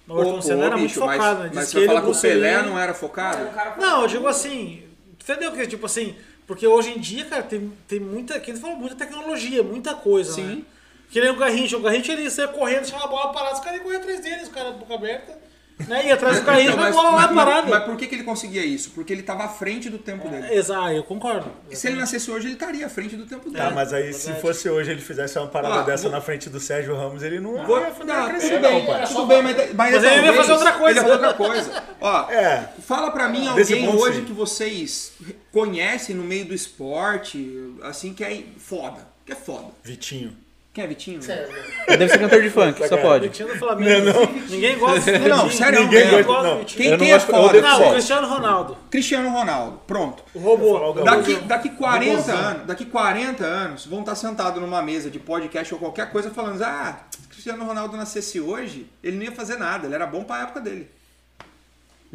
O 0.09 0.18
Ayrton 0.18 0.36
Pô, 0.36 0.43
Senna 0.43 0.56
pô, 0.56 0.64
era 0.64 0.76
muito 0.78 0.89
bicho, 0.89 1.01
mas- 1.05 1.16
focado, 1.16 1.43
né? 1.43 1.51
Mas 1.55 1.68
você 1.68 1.86
falar 1.86 2.02
que 2.02 2.10
o 2.10 2.20
Pelé 2.20 2.62
não 2.62 2.78
era 2.78 2.94
focado? 2.94 3.48
Não, 3.78 4.02
eu 4.02 4.09
digo 4.09 4.26
assim, 4.26 4.82
entendeu? 5.20 5.52
Que 5.52 5.66
tipo 5.66 5.84
assim, 5.84 6.16
porque 6.47 6.66
hoje 6.66 6.90
em 6.90 6.98
dia, 6.98 7.26
cara, 7.26 7.43
tem, 7.43 7.70
tem 7.86 8.01
muita, 8.01 8.40
que 8.40 8.55
falou, 8.56 8.76
muita 8.76 8.97
tecnologia, 8.97 9.62
muita 9.62 9.94
coisa, 9.94 10.32
Sim. 10.32 10.43
né? 10.44 10.62
Que 11.10 11.20
nem 11.20 11.28
o 11.30 11.36
Garrincha, 11.36 11.76
o 11.76 11.80
Garrincha 11.80 12.12
ele 12.12 12.22
ia 12.26 12.48
correndo, 12.48 12.80
deixava 12.80 13.05
a 13.05 13.09
bola 13.09 13.32
parada, 13.32 13.55
os 13.56 13.60
caras 13.60 13.76
iam 13.76 13.84
correr 13.84 13.97
atrás 13.98 14.20
dele, 14.20 14.43
os 14.43 14.48
caras 14.48 14.74
boca 14.76 14.94
aberta, 14.94 15.39
né? 15.88 16.06
Ia 16.06 16.14
atrás 16.14 16.38
do 16.40 16.44
Garrincha, 16.46 16.72
Então, 16.72 16.84
a 16.84 16.90
bola 16.90 17.10
lá 17.10 17.26
mas- 17.28 17.34
parada. 17.34 17.66
mas 17.68 17.84
por 17.84 17.96
que, 17.96 18.06
que 18.06 18.14
ele 18.14 18.24
conseguia 18.24 18.64
isso? 18.64 18.90
Porque 18.90 19.12
ele 19.12 19.20
estava 19.20 19.44
à 19.44 19.48
frente 19.48 19.88
do 19.90 19.98
tempo 19.98 20.28
dele. 20.28 20.52
Exato, 20.54 20.90
eu 20.90 21.02
concordo. 21.04 21.50
Se 21.70 21.88
ele 21.88 21.96
nascesse 21.96 22.30
hoje, 22.30 22.46
ele 22.46 22.54
estaria 22.54 22.86
à 22.86 22.88
frente 22.88 23.16
do 23.16 23.26
tempo 23.26 23.50
dele. 23.50 23.64
Tá, 23.64 23.70
mas 23.70 23.92
aí 23.92 24.12
se 24.12 24.32
fosse 24.34 24.68
hoje 24.68 24.90
ele 24.90 25.00
fizesse 25.00 25.38
uma 25.38 25.46
parada 25.48 25.80
Ah, 25.80 25.82
dessa 25.82 26.04
vou- 26.04 26.12
na 26.12 26.20
frente 26.20 26.48
do 26.50 26.60
Sérgio 26.60 26.94
Ramos, 26.96 27.22
ele 27.22 27.40
não 27.40 27.64
Vou, 27.66 27.78
ia 27.80 27.92
não, 28.04 28.28
crescer, 28.28 28.50
tudo 28.56 28.62
não, 28.62 28.70
bem, 28.70 28.86
pai. 28.86 29.06
tudo 29.06 29.26
bem, 29.26 29.42
mas, 29.42 29.56
mas, 29.56 29.74
Mas 29.92 30.04
ele 30.04 30.26
ia 30.26 30.32
fazer 30.34 30.52
outra 30.52 30.72
coisa. 30.72 31.00
Ele 31.00 31.09
ia 31.09 31.14
fazer 31.18 31.26
outra 31.26 31.34
coisa. 31.34 31.82
Ó, 32.00 32.30
É. 32.32 32.68
fala 32.80 33.10
pra 33.10 33.28
mim 33.28 33.46
alguém 33.48 33.86
ponto, 33.86 33.98
hoje 34.02 34.18
sim. 34.20 34.24
que 34.24 34.32
vocês 34.32 35.12
conhecem 35.50 36.14
no 36.16 36.24
meio 36.24 36.44
do 36.44 36.54
esporte, 36.54 37.74
assim, 37.82 38.12
que 38.14 38.24
é 38.24 38.42
foda. 38.59 39.06
Que 39.24 39.32
é 39.32 39.36
foda. 39.36 39.66
Vitinho. 39.84 40.36
Quem 40.73 40.85
é 40.85 40.86
Vitinho? 40.86 41.20
Sério. 41.23 41.49
Deve 41.86 42.09
ser 42.09 42.19
cantor 42.19 42.40
de 42.43 42.49
funk, 42.49 42.89
só 42.89 42.97
pode. 42.97 43.28
Vitinho 43.28 43.49
do 43.49 43.59
Flamengo. 43.59 44.09
Ninguém 44.49 44.78
gosta 44.78 45.19
do 45.19 45.28
Não, 45.28 45.36
não, 45.36 45.51
sério, 45.51 45.81
Ninguém 45.82 46.07
mesmo. 46.07 46.24
gosta- 46.24 46.43
não. 46.49 46.59
Vitinho. 46.61 46.77
Quem, 46.78 46.86
Eu 46.86 46.90
não 46.93 46.99
quem 46.99 47.11
é 47.11 47.15
gosto- 47.15 47.31
eu 47.31 47.36
foda? 47.43 47.61
Não. 47.61 47.90
Cristiano 47.93 48.27
Ronaldo. 48.28 48.78
Cristiano 48.90 49.28
Ronaldo. 49.28 49.81
Pronto. 49.86 50.24
O 50.35 50.39
robô. 50.39 50.93
Daqui, 51.05 51.35
daqui 51.40 51.69
40 51.70 52.32
anos, 52.32 52.66
daqui 52.66 52.86
40 52.86 53.44
anos, 53.44 53.85
vão 53.85 54.01
estar 54.01 54.15
sentados 54.15 54.62
numa 54.62 54.81
mesa 54.81 55.11
de 55.11 55.19
podcast 55.19 55.74
ou 55.74 55.78
qualquer 55.78 56.11
coisa 56.11 56.31
falando, 56.31 56.62
ah, 56.62 57.01
se 57.11 57.28
Cristiano 57.28 57.65
Ronaldo 57.66 57.94
nascesse 57.94 58.40
hoje, 58.40 58.86
ele 59.05 59.19
não 59.19 59.24
ia 59.24 59.32
fazer 59.32 59.57
nada, 59.59 59.85
ele 59.86 59.94
era 59.94 60.07
bom 60.07 60.24
pra 60.24 60.40
época 60.43 60.61
dele. 60.62 60.89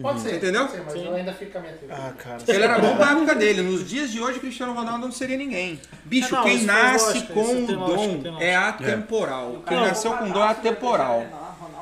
Pode 0.01 0.21
ser. 0.21 0.35
Entendeu? 0.35 0.67
Pode 0.67 0.71
ser, 0.77 0.83
mas 0.85 0.95
eu 1.05 1.15
ainda 1.15 1.33
fico 1.33 1.51
com 1.51 1.57
a 1.57 1.61
minha 1.61 1.73
teoria. 1.73 1.95
Ah, 1.97 2.11
cara. 2.13 2.37
Ele 2.47 2.63
era 2.63 2.79
bom 2.79 2.95
pra 2.95 3.11
época 3.11 3.35
dele. 3.35 3.61
Nos 3.63 3.87
dias 3.87 4.11
de 4.11 4.21
hoje, 4.21 4.39
Cristiano 4.39 4.73
Ronaldo 4.73 5.05
não 5.05 5.11
seria 5.11 5.37
ninguém. 5.37 5.79
Bicho, 6.05 6.35
É, 6.35 6.37
não, 6.37 6.43
quem 6.43 6.63
nasce 6.63 7.05
lógica, 7.17 7.33
com 7.33 7.41
o 7.41 7.45
dom 7.65 7.65
tem 7.65 7.75
lógica. 7.75 8.43
é 8.43 8.55
atemporal. 8.55 9.63
Quem 9.67 9.77
Não, 9.77 9.85
nasceu 9.87 10.11
com 10.13 10.29
dom 10.29 10.43
é 10.43 10.49
atemporal. 10.49 11.25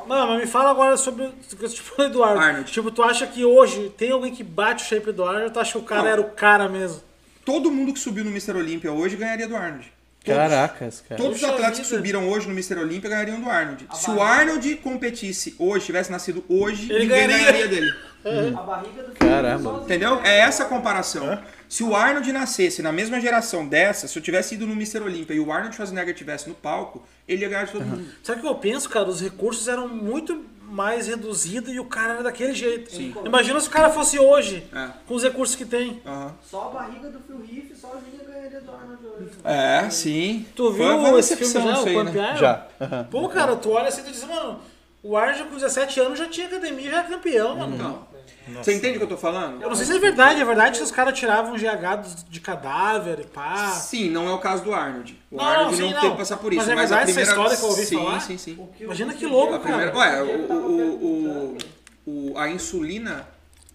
Não, 0.08 0.28
mas 0.28 0.40
me 0.42 0.48
fala 0.48 0.70
agora 0.70 0.96
sobre 0.98 1.26
o 1.26 1.32
que 1.58 1.66
eu 1.66 1.70
te 1.70 1.82
falei 1.82 2.12
do 2.12 2.24
Arnold. 2.24 2.46
Arnold. 2.48 2.72
Tipo, 2.72 2.92
tu 2.92 3.02
acha 3.04 3.26
que 3.26 3.44
hoje 3.44 3.90
tem 3.98 4.12
alguém 4.12 4.32
que 4.34 4.44
bate 4.44 4.84
o 4.84 4.88
shape 4.88 5.12
do 5.12 5.24
Arnold 5.26 5.46
ou 5.46 5.52
tu 5.52 5.60
acha 5.60 5.72
que 5.72 5.78
o 5.80 5.82
cara 5.82 6.04
Não. 6.04 6.10
era 6.10 6.22
o 6.22 6.30
cara 6.30 6.70
mesmo? 6.70 7.02
Todo 7.44 7.72
mundo 7.72 7.92
que 7.92 8.00
subiu 8.00 8.24
no 8.24 8.30
Mr. 8.30 8.52
Olímpia 8.56 8.92
hoje 8.92 9.16
ganharia 9.16 9.48
do 9.48 9.56
Arnold. 9.56 9.92
Todos. 10.26 10.42
Caracas, 10.50 11.04
cara. 11.08 11.22
Todos 11.22 11.38
os 11.38 11.44
atletas 11.44 11.80
que 11.80 11.86
subiram 11.86 12.28
hoje 12.30 12.48
no 12.48 12.54
Mr. 12.54 12.80
Olímpia 12.80 13.10
ganhariam 13.10 13.40
do 13.40 13.50
Arnold. 13.50 13.86
A 13.90 13.96
Se 13.96 14.10
o 14.10 14.16
barriga. 14.16 14.42
Arnold 14.42 14.76
competisse 14.78 15.56
hoje, 15.60 15.86
tivesse 15.86 16.12
nascido 16.12 16.44
hoje, 16.50 16.92
Ele 16.92 17.04
ninguém 17.04 17.28
ganharia. 17.28 17.38
ganharia 17.38 17.68
dele. 17.68 17.94
A 18.58 18.62
barriga 18.64 19.04
do 19.04 19.12
Caramba. 19.14 19.82
Entendeu? 19.84 20.20
É 20.24 20.40
essa 20.40 20.64
a 20.64 20.66
comparação. 20.66 21.40
Se 21.70 21.84
o 21.84 21.96
Arnold 21.96 22.32
nascesse 22.32 22.82
na 22.82 22.92
mesma 22.92 23.22
geração 23.22 23.68
dessa, 23.68 24.08
se 24.08 24.18
eu 24.18 24.24
tivesse 24.24 24.56
ido 24.56 24.66
no 24.66 24.74
Mr. 24.74 25.00
Olímpia 25.02 25.36
e 25.36 25.40
o 25.40 25.52
Arnold 25.52 25.76
Schwarzenegger 25.76 26.16
tivesse 26.16 26.50
no 26.50 26.56
palco, 26.56 27.06
ele 27.28 27.44
ia 27.44 27.50
ganhar 27.50 27.66
de 27.66 27.74
todo 27.74 27.86
mundo. 27.86 28.06
Sabe 28.24 28.40
o 28.40 28.42
que 28.42 28.48
eu 28.50 28.56
penso, 28.56 28.90
cara? 28.90 29.08
Os 29.08 29.22
recursos 29.22 29.68
eram 29.68 29.88
muito 29.88 30.44
mais 30.76 31.08
reduzidos 31.08 31.74
e 31.74 31.80
o 31.80 31.86
cara 31.86 32.16
era 32.16 32.24
daquele 32.24 32.54
jeito. 32.54 32.94
Imagina 33.26 33.60
se 33.62 33.68
o 33.70 33.72
cara 33.72 33.90
fosse 33.90 34.20
hoje, 34.20 34.62
É. 34.76 34.90
com 35.08 35.16
os 35.16 35.24
recursos 35.24 35.56
que 35.56 35.64
tem. 35.64 36.02
Aham. 36.06 36.34
Só 36.44 36.68
a 36.68 36.70
barriga 36.80 37.10
do 37.10 37.20
Phil 37.22 37.40
Heath 37.40 37.78
sozinha 37.80 38.24
ganharia 38.28 38.60
do 38.60 38.72
Arnold 38.72 39.06
hoje. 39.08 39.30
É, 39.46 39.90
sim. 39.90 40.46
Tu 40.54 40.64
Foi- 40.66 40.78
foi 40.78 40.86
viu 40.88 40.98
uma 40.98 41.20
esse 41.20 41.36
filme 41.38 41.54
já, 41.54 41.80
o 41.80 41.84
Pump 41.86 42.12
né? 42.12 42.28
Iron? 42.30 42.36
Já. 42.38 42.68
Aham. 42.82 43.04
Pô, 43.10 43.30
cara, 43.30 43.56
tu 43.56 43.70
olha 43.72 43.88
assim 43.88 44.02
e 44.02 44.04
tu 44.04 44.12
diz, 44.12 44.24
mano, 44.26 44.60
o 45.02 45.16
Arnold 45.16 45.46
com 45.46 45.56
17 45.56 46.00
anos 46.02 46.20
já 46.20 46.28
tinha 46.28 46.48
academia, 46.48 46.92
já 46.92 46.98
era 47.00 47.08
campeão, 47.08 47.56
mano. 47.56 48.08
Não. 48.48 48.64
Você 48.64 48.76
entende 48.76 48.96
o 48.96 49.00
que 49.00 49.04
eu 49.06 49.10
tô 49.10 49.18
falando? 49.18 49.62
Eu 49.62 49.70
não 49.70 49.76
sei 49.76 49.86
se 49.86 49.96
é 49.96 50.00
verdade, 50.00 50.40
é 50.40 50.46
verdade 50.46 50.78
que 50.78 50.84
os 50.84 50.92
caras 50.92 51.18
tiravam 51.18 51.56
GH 51.58 51.96
dos- 52.02 52.24
de 52.30 52.40
cadáver 52.40 53.20
e 53.22 53.24
pá. 53.26 53.70
Sim, 53.72 54.10
não 54.12 54.28
é 54.28 54.32
o 54.34 54.38
caso 54.38 54.64
do 54.64 54.74
Arnold. 54.74 55.20
O 55.32 55.38
Não, 55.38 55.44
Arnold 55.44 55.76
sim, 55.76 55.82
não, 55.84 55.90
não. 55.92 56.00
teve 56.02 56.12
que 56.12 56.18
passar 56.20 56.38
por 56.38 56.54
isso. 56.54 56.62
Mas 56.62 56.70
é 56.70 56.74
a 56.74 56.76
verdade 56.76 56.94
essa 57.02 57.06
primeira... 57.06 57.30
história 57.32 57.58
que 57.58 57.64
eu 57.64 57.70
ouvi 57.70 57.86
sim, 57.86 57.98
falar? 57.98 58.20
Sim, 58.22 58.38
sim, 58.38 58.70
que 58.78 58.84
Imagina 58.84 59.14
que 59.16 59.26
louco, 59.26 59.54
A 59.56 59.60
primeira, 59.60 59.92
cara. 59.92 60.24
ué, 60.24 60.24
o, 60.24 60.54
o, 60.54 61.58
o, 62.06 62.32
o- 62.34 62.38
a 62.38 62.50
insulina, 62.50 63.28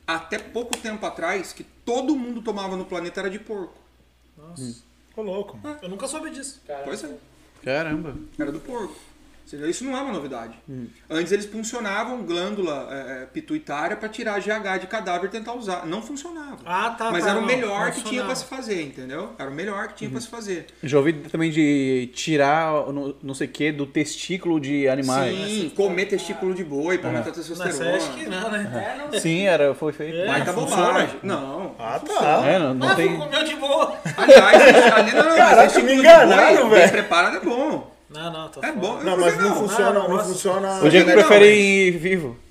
até 0.06 0.38
pouco 0.38 0.76
tempo 0.78 1.04
atrás, 1.04 1.52
que 1.52 1.64
todo 1.64 2.14
mundo 2.14 2.40
tomava 2.40 2.76
no 2.76 2.84
planeta 2.84 3.20
era 3.20 3.30
de 3.30 3.38
porco. 3.40 3.74
Nossa, 4.38 4.76
ficou 5.08 5.24
louco. 5.24 5.58
Eu 5.82 5.88
nunca 5.88 6.06
soube 6.06 6.30
disso. 6.30 6.60
Cara, 6.66 6.82
Pois 6.84 7.02
é, 7.02 7.10
Caramba. 7.64 8.14
era 8.38 8.52
do 8.52 8.60
porco. 8.60 8.94
Ou 9.52 9.58
seja, 9.58 9.66
isso 9.70 9.84
não 9.84 9.96
é 9.96 10.00
uma 10.02 10.12
novidade. 10.12 10.54
Antes 11.08 11.32
eles 11.32 11.46
funcionavam 11.46 12.22
glândula 12.22 12.88
é, 12.90 13.22
é, 13.22 13.26
pituitária 13.26 13.96
para 13.96 14.08
tirar 14.08 14.38
GH 14.40 14.78
de 14.80 14.86
cadáver 14.86 15.26
e 15.26 15.30
tentar 15.30 15.54
usar. 15.54 15.84
Não 15.86 16.00
funcionava. 16.00 16.58
Ah, 16.64 16.94
tá. 16.96 17.10
Mas 17.10 17.24
tá, 17.24 17.30
era 17.30 17.40
o 17.40 17.44
melhor 17.44 17.86
não 17.86 17.92
que 17.92 18.02
tinha 18.04 18.22
para 18.24 18.34
se 18.34 18.44
fazer, 18.44 18.80
entendeu? 18.82 19.30
Era 19.38 19.50
o 19.50 19.52
melhor 19.54 19.88
que 19.88 19.94
tinha 19.94 20.08
Uhum. 20.08 20.12
para 20.12 20.20
se 20.20 20.28
fazer. 20.28 20.66
Já 20.82 20.98
ouvi 20.98 21.12
também 21.14 21.50
de 21.50 22.10
tirar 22.14 22.92
não, 22.92 23.14
não 23.22 23.34
sei 23.34 23.46
o 23.48 23.50
que 23.50 23.72
do 23.72 23.86
testículo 23.86 24.60
de 24.60 24.88
animais. 24.88 25.34
Sim, 25.36 25.72
comer 25.74 26.06
testículo 26.06 26.54
de 26.54 26.62
boi 26.64 26.98
para 26.98 27.08
aumentar 27.10 27.30
a 27.30 27.32
Mas 27.36 27.46
testosterona. 27.46 27.96
acho 27.96 28.12
que 28.14 28.26
não, 28.28 28.50
né? 28.50 28.94
É, 28.96 28.98
não 29.12 29.20
Sim, 29.20 29.42
era, 29.46 29.74
foi 29.74 29.92
feito. 29.92 30.16
É. 30.16 30.26
Baita 30.26 30.52
funciona? 30.52 30.86
bobagem. 30.86 31.16
Não. 31.22 31.74
Ah, 31.78 31.98
tá. 31.98 32.42
É, 32.46 32.58
não, 32.58 32.74
não 32.74 32.88
Ah, 32.88 32.94
tem. 32.94 33.16
comeu 33.18 33.44
de 33.44 33.56
boa. 33.56 33.96
Aliás, 34.16 34.92
ali 34.92 35.12
não, 35.12 35.24
não, 35.24 35.36
Caraca, 35.36 35.62
mas 35.64 35.76
me 35.76 35.82
de 35.82 35.92
enganaram, 35.98 36.68
boi, 36.68 36.70
velho. 36.70 36.82
Bem 36.82 36.88
preparado 36.90 37.36
é 37.36 37.40
bom. 37.40 37.90
Não, 38.12 38.32
não, 38.32 38.48
tô 38.48 38.60
É 38.64 38.72
bom. 38.72 39.00
Não, 39.04 39.16
mas 39.16 39.36
não, 39.38 39.48
não. 39.50 39.56
funciona, 39.56 39.92
não 39.92 40.08
nossa. 40.08 40.24
funciona. 40.24 40.80
O 40.82 40.88
Diego 40.90 41.06
Não, 41.08 41.14
prefere 41.14 41.46
ir 41.54 41.90
vivo. 41.92 42.36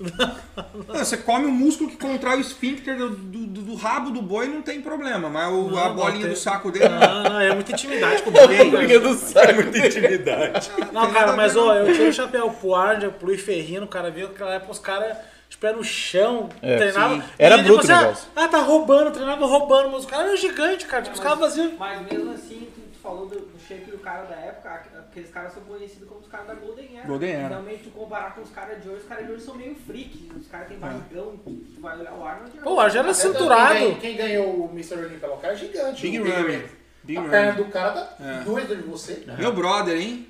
Não, 0.88 0.94
você 1.04 1.16
come 1.18 1.46
o 1.46 1.50
músculo 1.50 1.90
que 1.90 1.96
contrai 1.96 2.36
o 2.38 2.40
esfíncter 2.40 2.96
do, 2.96 3.10
do, 3.10 3.46
do- 3.46 3.62
do 3.62 3.74
rabo 3.74 4.10
do 4.10 4.20
boi, 4.22 4.46
não 4.48 4.62
tem 4.62 4.80
problema. 4.80 5.28
Mas 5.28 5.52
o- 5.52 5.70
Não, 5.70 5.78
a 5.78 5.88
não 5.88 5.96
bolinha 5.96 6.22
tem. 6.22 6.30
do 6.30 6.36
saco 6.36 6.70
dele. 6.72 6.88
Não, 6.88 7.22
não, 7.24 7.40
é 7.40 7.54
muita 7.54 7.72
intimidade 7.72 8.22
com 8.22 8.30
o 8.30 8.32
boi. 8.32 8.70
cara. 8.70 9.00
do 9.00 9.14
saco. 9.14 9.54
Muita 9.54 9.78
intimidade. 9.86 10.70
Não, 10.92 11.12
cara, 11.12 11.32
mas 11.34 11.56
ó, 11.56 11.74
eu 11.74 11.92
tiro 11.92 12.08
o 12.08 12.12
chapéu 12.12 12.50
pro 12.50 12.74
Arnold, 12.74 13.14
pro 13.18 13.26
Luiz 13.28 13.40
Ferrino, 13.42 13.84
o 13.84 13.88
cara 13.88 14.10
viu 14.10 14.26
que 14.28 14.32
naquela 14.32 14.54
época 14.54 14.72
os 14.72 14.78
caras, 14.78 15.16
tipo, 15.48 15.66
era 15.66 15.76
no 15.76 15.84
chão, 15.84 16.48
É, 16.62 16.76
treinavam. 16.78 17.20
sim. 17.20 17.26
Era 17.38 17.58
e 17.58 17.62
bruto 17.62 17.86
o 17.86 17.92
ah, 17.92 18.00
negócio. 18.02 18.28
Ah, 18.34 18.48
tá 18.48 18.58
roubando, 18.58 19.10
treinava 19.12 19.46
roubando, 19.46 19.90
mas 19.90 20.00
os 20.00 20.06
caras 20.06 20.26
eram 20.28 20.36
gigantes, 20.36 20.86
cara. 20.86 21.02
Tipo, 21.02 21.14
os 21.14 21.20
caras 21.22 21.38
faziam. 21.38 21.72
Mas 21.78 22.00
mesmo 22.10 22.32
assim, 22.32 22.66
falou 23.00 23.26
do, 23.26 23.38
do 23.40 23.58
shape 23.66 23.90
do 23.90 23.98
cara 23.98 24.22
da 24.24 24.34
época, 24.36 24.68
aqu- 24.70 24.98
aqueles 24.98 25.30
caras 25.30 25.52
são 25.52 25.62
conhecidos 25.64 26.08
como 26.08 26.20
os 26.20 26.28
caras 26.28 26.46
da 26.46 26.54
Golden 26.54 26.96
Era. 26.98 27.06
Golden 27.06 27.30
Era. 27.32 27.44
E 27.44 27.48
Realmente, 27.48 27.82
tu 27.84 27.90
comparar 27.90 28.34
com 28.34 28.42
os 28.42 28.50
caras 28.50 28.82
de 28.82 28.88
hoje, 28.88 29.00
os 29.02 29.08
caras 29.08 29.26
de 29.26 29.32
hoje 29.32 29.42
são 29.44 29.54
meio 29.54 29.74
freaks. 29.74 30.20
Os 30.36 30.46
caras 30.48 30.68
têm 30.68 30.78
barrigão, 30.78 31.36
tu 31.44 31.50
tu 31.50 31.80
vai 31.80 31.98
olhar 31.98 32.12
o 32.12 32.24
Arnold. 32.24 32.50
Pô, 32.58 32.74
o 32.74 32.80
Arnold 32.80 32.98
era 32.98 33.04
Quem, 33.06 33.14
cinturado. 33.14 33.96
quem 34.00 34.16
ganhou 34.16 34.64
o 34.66 34.70
Mr. 34.72 34.94
Olympia 34.98 35.28
lá? 35.28 35.34
O 35.34 35.38
cara 35.38 35.52
é 35.54 35.56
gigante. 35.56 36.02
Big 36.02 36.20
o 36.20 36.24
Ramy. 36.30 36.64
Big 37.02 37.18
A 37.18 37.22
perna 37.28 37.52
do 37.52 37.64
cara 37.66 37.92
tá 37.92 38.16
É. 38.20 38.40
doida 38.44 38.76
de 38.76 38.82
você. 38.82 39.24
Meu 39.38 39.52
brother, 39.52 39.96
hein? 39.96 40.26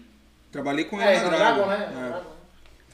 Trabalhei 0.53 0.85
com 0.85 1.01
É, 1.01 1.17
ele 1.17 1.25
no 1.25 1.31
na 1.31 1.37
Dragon, 1.37 1.67
Dragon. 1.67 1.71
né? 1.71 1.93
É. 1.93 2.09
Dragon. 2.11 2.40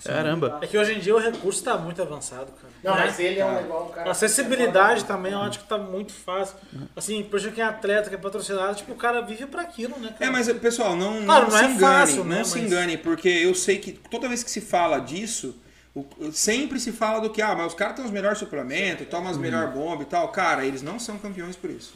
Caramba. 0.04 0.58
É 0.62 0.66
que 0.66 0.76
hoje 0.78 0.94
em 0.94 0.98
dia 1.00 1.14
o 1.14 1.18
recurso 1.18 1.62
tá 1.64 1.76
muito 1.78 2.00
avançado, 2.02 2.52
cara. 2.52 2.72
Não, 2.84 2.94
Né? 2.94 3.04
mas 3.06 3.18
ele 3.18 3.40
é 3.40 3.44
um 3.46 3.56
legal, 3.56 3.86
cara. 3.94 4.08
A 4.08 4.12
acessibilidade 4.12 5.04
também, 5.04 5.32
eu 5.32 5.40
acho 5.40 5.58
que 5.60 5.64
tá 5.66 5.78
muito 5.78 6.12
fácil. 6.12 6.56
Assim, 6.94 7.22
por 7.24 7.38
exemplo, 7.38 7.56
quem 7.56 7.64
é 7.64 7.66
atleta, 7.66 8.08
que 8.08 8.14
é 8.14 8.18
patrocinado, 8.18 8.74
tipo, 8.76 8.92
o 8.92 8.96
cara 8.96 9.20
vive 9.22 9.46
pra 9.46 9.62
aquilo, 9.62 9.98
né, 9.98 10.08
cara? 10.18 10.26
É, 10.26 10.30
mas 10.30 10.50
pessoal, 10.54 10.94
não, 10.94 11.24
Claro, 11.24 11.44
não 11.46 11.50
não 11.50 11.58
se 11.58 11.64
é 11.64 11.68
engane, 11.68 11.80
fácil, 11.80 12.16
não 12.24 12.24
né, 12.36 12.44
se 12.44 12.58
mas- 12.58 12.66
engane, 12.72 12.98
porque 12.98 13.28
eu 13.28 13.54
sei 13.54 13.78
que 13.78 13.92
toda 13.92 14.28
vez 14.28 14.42
que 14.42 14.50
se 14.50 14.60
fala 14.60 14.98
disso, 15.00 15.56
o- 15.94 16.06
sempre 16.30 16.78
se 16.78 16.92
fala 16.92 17.20
do 17.20 17.30
que, 17.30 17.40
ah, 17.40 17.54
mas 17.54 17.68
os 17.68 17.74
caras 17.74 17.96
têm 17.96 18.04
os 18.04 18.10
melhores 18.10 18.36
suplementos, 18.38 19.08
tomam 19.08 19.30
as 19.30 19.38
melhores 19.38 19.72
bombas 19.72 20.06
e 20.06 20.10
tal. 20.10 20.28
Cara, 20.28 20.62
eles 20.64 20.82
não 20.82 20.98
são 20.98 21.16
campeões 21.18 21.56
por 21.56 21.70
isso. 21.70 21.94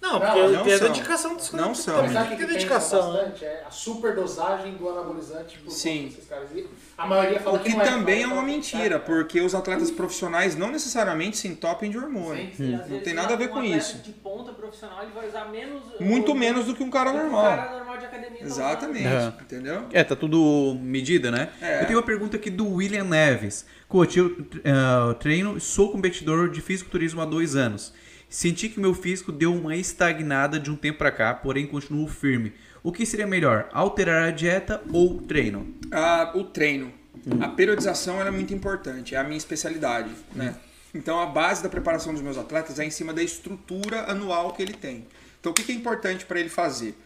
Não, 0.00 0.20
porque 0.20 0.42
Não, 0.48 0.64
tem 0.64 0.74
a 0.74 0.78
são. 0.78 0.88
dedicação 0.88 1.34
dos 1.36 1.50
Não 1.52 1.60
caras. 1.62 1.78
são. 1.78 1.96
Também 1.96 2.12
Sabe 2.12 2.26
o 2.26 2.28
tem 2.28 2.38
que 2.38 2.46
que 2.46 2.52
dedicação, 2.52 3.12
né? 3.12 3.18
bastante? 3.22 3.44
É 3.44 3.64
a 3.66 3.70
superdosagem 3.70 4.74
do 4.74 4.88
anabolizante 4.88 5.58
por 5.58 5.70
Sim. 5.70 6.06
desses 6.08 6.28
caras. 6.28 6.48
E 6.54 6.68
a 7.02 7.06
maioria 7.06 7.40
fala 7.40 7.56
O 7.58 7.62
que 7.62 7.70
não 7.70 7.84
também 7.84 8.20
é 8.20 8.22
fala 8.22 8.34
uma 8.34 8.42
mentira, 8.42 8.96
é. 8.96 8.98
porque 8.98 9.40
os 9.40 9.54
atletas 9.54 9.90
profissionais 9.90 10.54
não 10.56 10.70
necessariamente 10.70 11.36
se 11.38 11.48
entopem 11.48 11.90
de 11.90 11.96
hormônio. 11.98 12.46
Sim, 12.48 12.52
sim. 12.56 12.74
Às 12.74 12.88
Não 12.88 13.00
tem 13.00 13.14
nada 13.14 13.34
a 13.34 13.36
ver 13.36 13.48
um 13.48 13.52
com 13.52 13.62
isso. 13.64 13.98
De 13.98 14.12
ponta 14.12 14.52
profissional, 14.52 15.02
ele 15.02 15.12
vai 15.14 15.26
usar 15.28 15.46
menos. 15.50 15.82
Muito 15.98 16.32
o- 16.32 16.34
menos 16.34 16.66
do 16.66 16.74
que 16.74 16.82
um 16.82 16.90
cara 16.90 17.12
normal. 17.12 17.44
Um 17.52 17.56
cara 17.56 17.70
normal 17.76 17.98
de 17.98 18.04
academia. 18.06 18.38
tá. 18.40 18.44
Exatamente, 18.44 19.06
É. 19.06 19.32
entendeu? 19.40 19.84
É, 19.92 20.04
tá 20.04 20.14
tudo 20.14 20.76
medida, 20.80 21.30
né? 21.30 21.48
É. 21.60 21.82
Eu 21.82 21.86
tenho 21.86 21.98
uma 21.98 22.04
pergunta 22.04 22.36
aqui 22.36 22.50
do 22.50 22.68
William 22.74 23.04
Neves. 23.04 23.64
Coach, 23.88 24.18
eu 24.18 24.36
eh, 24.64 25.14
treino 25.18 25.56
e 25.56 25.60
sou 25.60 25.90
competidor 25.90 26.48
de 26.50 26.60
fisiculturismo 26.60 27.20
há 27.20 27.24
dois 27.24 27.56
anos. 27.56 27.92
Senti 28.28 28.68
que 28.68 28.78
meu 28.78 28.94
físico 28.94 29.32
deu 29.32 29.52
uma 29.52 29.74
estagnada 29.74 30.60
de 30.60 30.70
um 30.70 30.76
tempo 30.76 30.98
pra 30.98 31.10
cá, 31.10 31.34
porém 31.34 31.66
continuo 31.66 32.06
firme. 32.06 32.52
O 32.82 32.92
que 32.92 33.04
seria 33.04 33.26
melhor, 33.26 33.68
alterar 33.72 34.28
a 34.28 34.30
dieta 34.30 34.82
ou 34.90 35.20
treino? 35.20 35.74
Ah, 35.92 36.32
o 36.34 36.44
treino. 36.44 36.92
A 37.40 37.48
periodização 37.48 38.22
é 38.22 38.30
muito 38.30 38.54
importante, 38.54 39.14
é 39.14 39.18
a 39.18 39.24
minha 39.24 39.36
especialidade, 39.36 40.10
né? 40.34 40.56
Então 40.94 41.20
a 41.20 41.26
base 41.26 41.62
da 41.62 41.68
preparação 41.68 42.14
dos 42.14 42.22
meus 42.22 42.38
atletas 42.38 42.78
é 42.78 42.84
em 42.84 42.90
cima 42.90 43.12
da 43.12 43.22
estrutura 43.22 44.10
anual 44.10 44.54
que 44.54 44.62
ele 44.62 44.72
tem. 44.72 45.06
Então 45.38 45.52
o 45.52 45.54
que 45.54 45.70
é 45.70 45.74
importante 45.74 46.24
para 46.24 46.40
ele 46.40 46.48
fazer? 46.48 46.96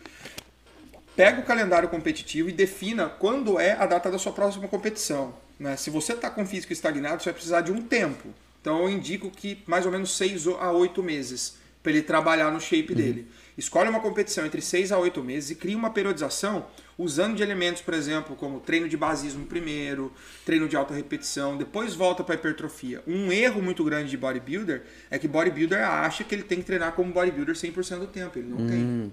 Pega 1.16 1.40
o 1.40 1.44
calendário 1.44 1.88
competitivo 1.88 2.48
e 2.48 2.52
defina 2.52 3.08
quando 3.08 3.58
é 3.58 3.72
a 3.72 3.84
data 3.84 4.10
da 4.10 4.18
sua 4.18 4.32
próxima 4.32 4.68
competição. 4.68 5.34
Né? 5.58 5.76
Se 5.76 5.90
você 5.90 6.12
está 6.12 6.30
com 6.30 6.46
físico 6.46 6.72
estagnado, 6.72 7.20
você 7.22 7.30
vai 7.30 7.34
precisar 7.34 7.60
de 7.60 7.72
um 7.72 7.82
tempo. 7.82 8.28
Então 8.60 8.82
eu 8.82 8.88
indico 8.88 9.30
que 9.30 9.62
mais 9.66 9.84
ou 9.84 9.92
menos 9.92 10.16
6 10.16 10.46
a 10.46 10.70
8 10.70 11.02
meses 11.02 11.56
para 11.82 11.92
ele 11.92 12.02
trabalhar 12.02 12.50
no 12.50 12.60
shape 12.60 12.94
dele. 12.94 13.28
Escolhe 13.56 13.88
uma 13.88 14.00
competição 14.00 14.44
entre 14.44 14.60
6 14.60 14.90
a 14.90 14.98
8 14.98 15.22
meses 15.22 15.50
e 15.50 15.54
cria 15.54 15.76
uma 15.76 15.90
periodização 15.90 16.66
usando 16.98 17.36
de 17.36 17.42
elementos, 17.42 17.82
por 17.82 17.94
exemplo, 17.94 18.34
como 18.36 18.60
treino 18.60 18.88
de 18.88 18.96
basismo 18.96 19.46
primeiro, 19.46 20.12
treino 20.44 20.68
de 20.68 20.76
alta 20.76 20.94
repetição, 20.94 21.56
depois 21.56 21.94
volta 21.94 22.24
para 22.24 22.34
hipertrofia. 22.34 23.02
Um 23.06 23.30
erro 23.30 23.62
muito 23.62 23.84
grande 23.84 24.10
de 24.10 24.16
bodybuilder 24.16 24.82
é 25.10 25.18
que 25.18 25.28
bodybuilder 25.28 25.86
acha 25.86 26.24
que 26.24 26.34
ele 26.34 26.42
tem 26.42 26.58
que 26.58 26.64
treinar 26.64 26.92
como 26.92 27.12
bodybuilder 27.12 27.54
100% 27.54 27.98
do 27.98 28.06
tempo. 28.06 28.38
Ele 28.38 28.48
não 28.48 28.66
tem. 28.66 29.12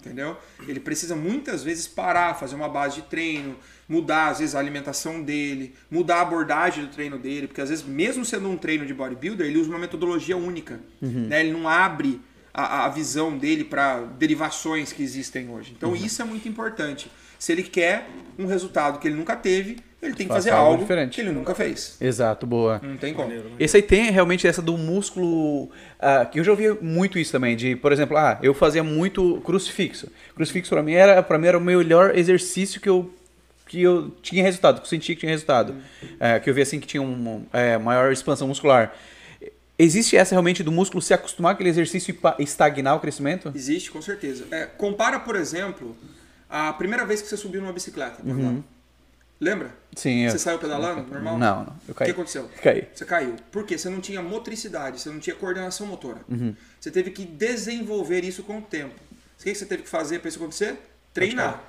Entendeu? 0.00 0.36
Ele 0.66 0.80
precisa 0.80 1.14
muitas 1.14 1.62
vezes 1.62 1.86
parar, 1.86 2.34
fazer 2.34 2.56
uma 2.56 2.68
base 2.68 2.96
de 2.96 3.02
treino, 3.02 3.56
mudar 3.88 4.30
às 4.30 4.40
vezes 4.40 4.56
a 4.56 4.58
alimentação 4.58 5.22
dele, 5.22 5.74
mudar 5.88 6.16
a 6.16 6.20
abordagem 6.22 6.84
do 6.84 6.90
treino 6.90 7.18
dele, 7.18 7.46
porque 7.46 7.60
às 7.60 7.68
vezes, 7.68 7.84
mesmo 7.84 8.24
sendo 8.24 8.48
um 8.48 8.56
treino 8.56 8.84
de 8.84 8.92
bodybuilder, 8.92 9.46
ele 9.46 9.58
usa 9.58 9.70
uma 9.70 9.78
metodologia 9.78 10.36
única. 10.36 10.80
Né? 11.00 11.40
Ele 11.40 11.52
não 11.52 11.68
abre 11.68 12.20
a, 12.54 12.84
a 12.84 12.88
visão 12.88 13.36
dele 13.36 13.64
para 13.64 14.00
derivações 14.18 14.92
que 14.92 15.02
existem 15.02 15.48
hoje. 15.48 15.74
Então 15.76 15.94
isso 15.96 16.20
é 16.20 16.24
muito 16.24 16.48
importante. 16.48 17.10
Se 17.38 17.50
ele 17.50 17.62
quer 17.62 18.08
um 18.38 18.46
resultado 18.46 18.98
que 18.98 19.08
ele 19.08 19.16
nunca 19.16 19.34
teve, 19.34 19.78
ele 20.02 20.14
tem 20.14 20.26
que 20.26 20.32
fazer 20.32 20.50
algo 20.50 20.78
diferente. 20.78 21.14
que 21.14 21.20
ele 21.20 21.30
nunca 21.30 21.54
fez. 21.54 21.96
Exato, 22.00 22.44
boa. 22.44 22.80
Não 22.82 22.96
tem 22.96 23.14
como. 23.14 23.32
Esse 23.58 23.76
aí 23.76 23.82
tem 23.82 24.10
realmente 24.10 24.46
essa 24.46 24.60
do 24.60 24.76
músculo. 24.76 25.70
ah, 25.98 26.24
que 26.24 26.40
eu 26.40 26.44
já 26.44 26.50
ouvi 26.50 26.70
muito 26.80 27.18
isso 27.20 27.30
também. 27.30 27.56
De, 27.56 27.76
por 27.76 27.92
exemplo, 27.92 28.16
ah, 28.16 28.38
eu 28.42 28.52
fazia 28.52 28.82
muito 28.82 29.40
crucifixo. 29.44 30.08
Crucifixo 30.34 30.70
pra 30.70 30.82
mim 30.82 30.94
era, 30.94 31.22
pra 31.22 31.38
mim 31.38 31.46
era 31.46 31.56
o 31.56 31.60
melhor 31.60 32.18
exercício 32.18 32.80
que 32.80 32.88
eu, 32.88 33.14
que 33.66 33.80
eu 33.80 34.10
tinha 34.20 34.42
resultado, 34.42 34.80
que 34.80 34.86
eu 34.86 34.90
sentia 34.90 35.14
que 35.14 35.20
tinha 35.20 35.30
resultado. 35.30 35.76
É, 36.18 36.40
que 36.40 36.50
eu 36.50 36.54
vi 36.54 36.62
assim 36.62 36.80
que 36.80 36.86
tinha 36.86 37.02
uma 37.02 37.42
é, 37.52 37.78
maior 37.78 38.10
expansão 38.12 38.48
muscular. 38.48 38.92
Existe 39.78 40.16
essa 40.16 40.34
realmente 40.34 40.62
do 40.62 40.70
músculo 40.70 41.00
se 41.02 41.14
acostumar 41.14 41.52
com 41.52 41.56
aquele 41.56 41.70
exercício 41.70 42.16
e 42.38 42.42
estagnar 42.42 42.96
o 42.96 43.00
crescimento? 43.00 43.50
Existe, 43.54 43.90
com 43.90 44.02
certeza. 44.02 44.46
É, 44.50 44.66
compara, 44.66 45.18
por 45.18 45.34
exemplo, 45.34 45.96
a 46.48 46.72
primeira 46.72 47.04
vez 47.06 47.22
que 47.22 47.28
você 47.28 47.36
subiu 47.36 47.60
numa 47.60 47.72
bicicleta. 47.72 48.22
andar. 48.22 48.62
Lembra? 49.40 49.74
Sim, 49.96 50.20
eu. 50.24 50.30
Você 50.30 50.38
saiu 50.38 50.56
pedalando, 50.58 51.02
normal? 51.10 51.36
Não, 51.36 51.64
não. 51.64 51.72
Eu 51.88 51.92
O 51.92 51.94
que 51.94 51.94
caí. 51.94 52.10
aconteceu? 52.12 52.48
Caí. 52.62 52.86
Você 52.94 53.04
caiu. 53.04 53.34
Por 53.50 53.66
quê? 53.66 53.76
Você 53.76 53.90
não 53.90 54.00
tinha 54.00 54.22
motricidade, 54.22 55.00
você 55.00 55.10
não 55.10 55.18
tinha 55.18 55.34
coordenação 55.34 55.84
motora. 55.84 56.20
Uhum. 56.28 56.54
Você 56.78 56.92
teve 56.92 57.10
que 57.10 57.24
desenvolver 57.24 58.22
isso 58.22 58.44
com 58.44 58.58
o 58.58 58.62
tempo. 58.62 58.94
O 59.40 59.42
que 59.42 59.52
você 59.52 59.66
teve 59.66 59.82
que 59.82 59.88
fazer 59.88 60.20
para 60.20 60.28
isso 60.28 60.38
acontecer? 60.38 60.76
Treinar. 61.12 61.64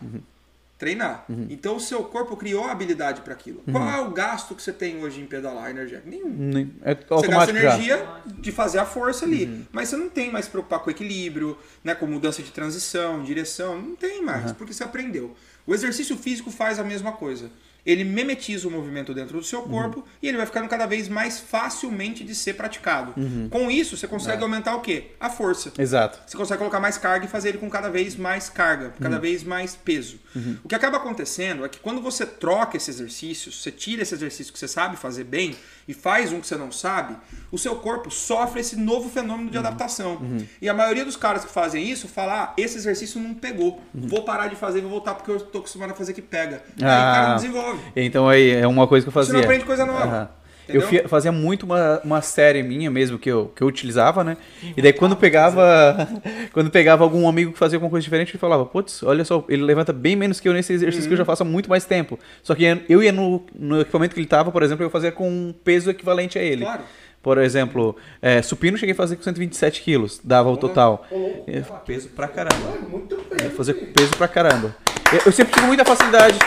Treinar. 0.84 1.26
Então 1.49 1.77
o 1.77 1.80
seu 1.80 2.03
corpo 2.03 2.35
criou 2.35 2.65
a 2.65 2.72
habilidade 2.73 3.22
para 3.22 3.34
aquilo. 3.34 3.64
Qual 3.72 3.88
é 3.89 4.01
o 4.01 4.11
gasto 4.11 4.53
que 4.53 4.61
você 4.61 4.73
tem 4.73 5.01
hoje 5.01 5.22
em 5.22 5.26
pedalar 5.26 5.69
energético? 5.69 6.10
Nenhum. 6.10 6.27
Nem- 6.30 6.73
É 6.84 6.93
Você 6.93 7.27
gasta 7.27 7.53
já. 7.53 7.60
energia 7.60 8.05
de 8.39 8.51
fazer 8.51 8.80
a 8.80 8.85
força 8.85 9.23
ali. 9.23 9.65
Mas 9.72 9.88
você 9.88 9.95
não 9.95 10.10
tem 10.10 10.30
mais 10.30 10.43
se 10.45 10.51
preocupar 10.51 10.80
com 10.80 10.91
equilíbrio, 10.91 11.57
né, 11.84 11.95
com 11.95 12.05
mudança 12.05 12.43
de 12.43 12.51
transição, 12.51 13.23
direção. 13.23 13.81
Não 13.81 13.95
tem 13.95 14.22
mais, 14.22 14.51
porque 14.51 14.73
você 14.73 14.84
aprendeu. 14.84 15.34
O 15.65 15.73
exercício 15.73 16.18
físico 16.18 16.51
faz 16.51 16.77
a 16.80 16.84
mesma 16.84 17.14
coisa. 17.14 17.49
Ele 17.85 18.03
memetiza 18.03 18.68
o 18.68 18.72
movimento 18.72 19.14
dentro 19.14 19.38
do 19.38 19.43
seu 19.43 19.64
corpo 19.64 20.05
e 20.22 20.27
ele 20.27 20.38
vai 20.38 20.45
ficando 20.45 20.69
cada 20.69 20.85
vez 20.85 21.07
mais 21.10 21.39
facilmente 21.39 22.23
de 22.23 22.34
ser 22.34 22.53
praticado. 22.53 23.14
Com 23.49 23.69
isso, 23.69 23.97
você 23.97 24.07
consegue 24.07 24.41
aumentar 24.41 24.76
o 24.76 24.81
quê? 24.81 25.11
A 25.19 25.30
força. 25.30 25.72
Exato. 25.77 26.19
Você 26.26 26.38
consegue 26.38 26.60
colocar 26.60 26.80
mais 26.80 26.97
carga 26.97 27.26
e 27.26 27.30
fazer 27.30 27.49
ele 27.49 27.57
com 27.57 27.69
cada 27.69 27.89
vez 27.89 28.15
mais 28.15 28.49
carga, 28.49 28.93
cada 29.01 29.19
vez 29.19 29.43
mais 29.43 29.76
peso. 29.76 30.19
O 30.64 30.68
que 30.68 30.76
acaba 30.76 30.97
acontecendo 30.97 31.65
é 31.65 31.69
que 31.69 31.80
quando 31.80 32.01
você 32.01 32.26
troca 32.26 32.77
esse 32.77 32.89
exercício, 32.89 33.51
você 33.51 33.72
tira 33.72 34.01
esse 34.01 34.14
exercício 34.14 34.53
que 34.53 34.60
você 34.60 34.68
sabe 34.68 34.95
fazer 34.95 35.26
bem 35.26 35.55
e 35.88 35.93
faz 35.93 36.31
um 36.31 36.39
que 36.39 36.47
você 36.47 36.55
não 36.55 36.72
sabe, 36.72 37.15
o 37.51 37.57
seu 37.57 37.76
corpo 37.76 38.10
sofre 38.10 38.61
esse 38.61 38.76
novo 38.76 39.10
fenômeno 39.10 39.49
de 39.49 39.57
adaptação. 39.57 40.22
E 40.61 40.68
a 40.69 40.73
maioria 40.73 41.03
dos 41.05 41.15
caras 41.15 41.43
que 41.45 41.51
fazem 41.51 41.84
isso 41.89 42.07
fala: 42.07 42.43
ah, 42.43 42.53
esse 42.57 42.77
exercício 42.77 43.19
não 43.22 43.34
pegou, 43.34 43.81
vou 43.93 44.23
parar 44.23 44.47
de 44.47 44.55
fazer 44.55 44.81
vou 44.81 44.89
voltar 44.89 45.15
porque 45.15 45.31
eu 45.31 45.39
tô 45.39 45.60
acostumado 45.60 45.91
a 45.91 45.95
fazer 45.95 46.14
que 46.14 46.22
pega. 46.22 46.64
Aí 46.77 46.77
o 46.77 46.80
cara 46.81 47.26
Ah. 47.26 47.30
não 47.30 47.35
desenvolve. 47.35 47.81
Então 47.95 48.27
aí 48.30 48.51
é 48.51 48.68
uma 48.68 48.88
coisa 48.88 49.03
que 49.05 49.10
eu 49.10 49.11
Você 49.14 49.19
fazia. 49.19 49.34
não 49.34 49.41
aprende 49.41 49.65
coisa 49.65 49.85
nova. 49.85 50.31
Aham. 50.69 50.76
Eu 50.76 50.81
Entendeu? 50.81 51.03
fi- 51.03 51.07
fazia 51.10 51.31
muito 51.31 51.64
uma, 51.65 51.99
uma 52.03 52.22
série 52.22 52.64
minha 52.64 52.90
mesmo 52.90 53.19
que 53.19 53.30
eu, 53.30 53.52
que 53.56 53.61
eu 53.61 53.68
utilizava, 53.68 54.23
né? 54.23 54.38
E 54.76 54.81
daí 54.81 54.94
quando 54.94 55.15
pegava 55.15 56.07
quando 56.53 56.69
pegava 56.69 57.03
algum 57.03 57.27
amigo 57.27 57.52
que 57.52 57.60
fazia 57.60 57.76
alguma 57.77 57.90
coisa 57.90 58.03
diferente, 58.03 58.31
ele 58.31 58.38
falava, 58.40 58.65
putz, 58.65 59.03
olha 59.03 59.26
só, 59.26 59.44
ele 59.49 59.64
levanta 59.64 59.91
bem 59.91 60.15
menos 60.15 60.40
que 60.40 60.48
eu 60.48 60.53
nesse 60.53 60.73
exercício 60.73 61.07
que 61.07 61.14
eu 61.14 61.18
já 61.18 61.26
faço 61.26 61.44
há 61.44 61.45
muito 61.45 61.69
mais 61.69 61.85
tempo. 61.85 62.18
Só 62.41 62.56
que 62.56 62.64
eu 62.88 63.03
ia 63.03 63.11
no, 63.11 63.44
no 63.53 63.81
equipamento 63.81 64.14
que 64.15 64.19
ele 64.22 64.27
tava, 64.27 64.52
por 64.52 64.64
exemplo, 64.64 64.85
eu 64.85 64.90
fazia 64.90 65.11
com 65.11 65.30
um 65.30 65.53
peso 65.64 65.90
equivalente 65.90 66.40
a 66.40 66.41
ele. 66.41 66.64
Claro. 66.64 66.84
Por 67.22 67.38
exemplo, 67.38 67.95
é, 68.22 68.41
supino 68.41 68.76
eu 68.76 68.80
cheguei 68.80 68.91
a 68.91 68.95
fazer 68.98 69.15
com 69.15 69.23
127 69.23 69.81
quilos, 69.81 70.19
dava 70.22 70.49
o 70.52 70.57
total. 70.57 71.06
É, 71.48 71.61
peso 71.85 72.10
pra 72.10 72.27
caramba. 72.27 72.77
Muito. 72.90 73.18
Eu 73.41 73.49
fazer 73.52 73.76
com 73.76 73.85
peso 73.94 74.11
pra 74.18 74.27
caramba. 74.27 74.76
Eu, 75.11 75.22
eu 75.27 75.31
sempre 75.31 75.53
tive 75.53 75.65
muita 75.65 75.85
facilidade. 75.85 76.38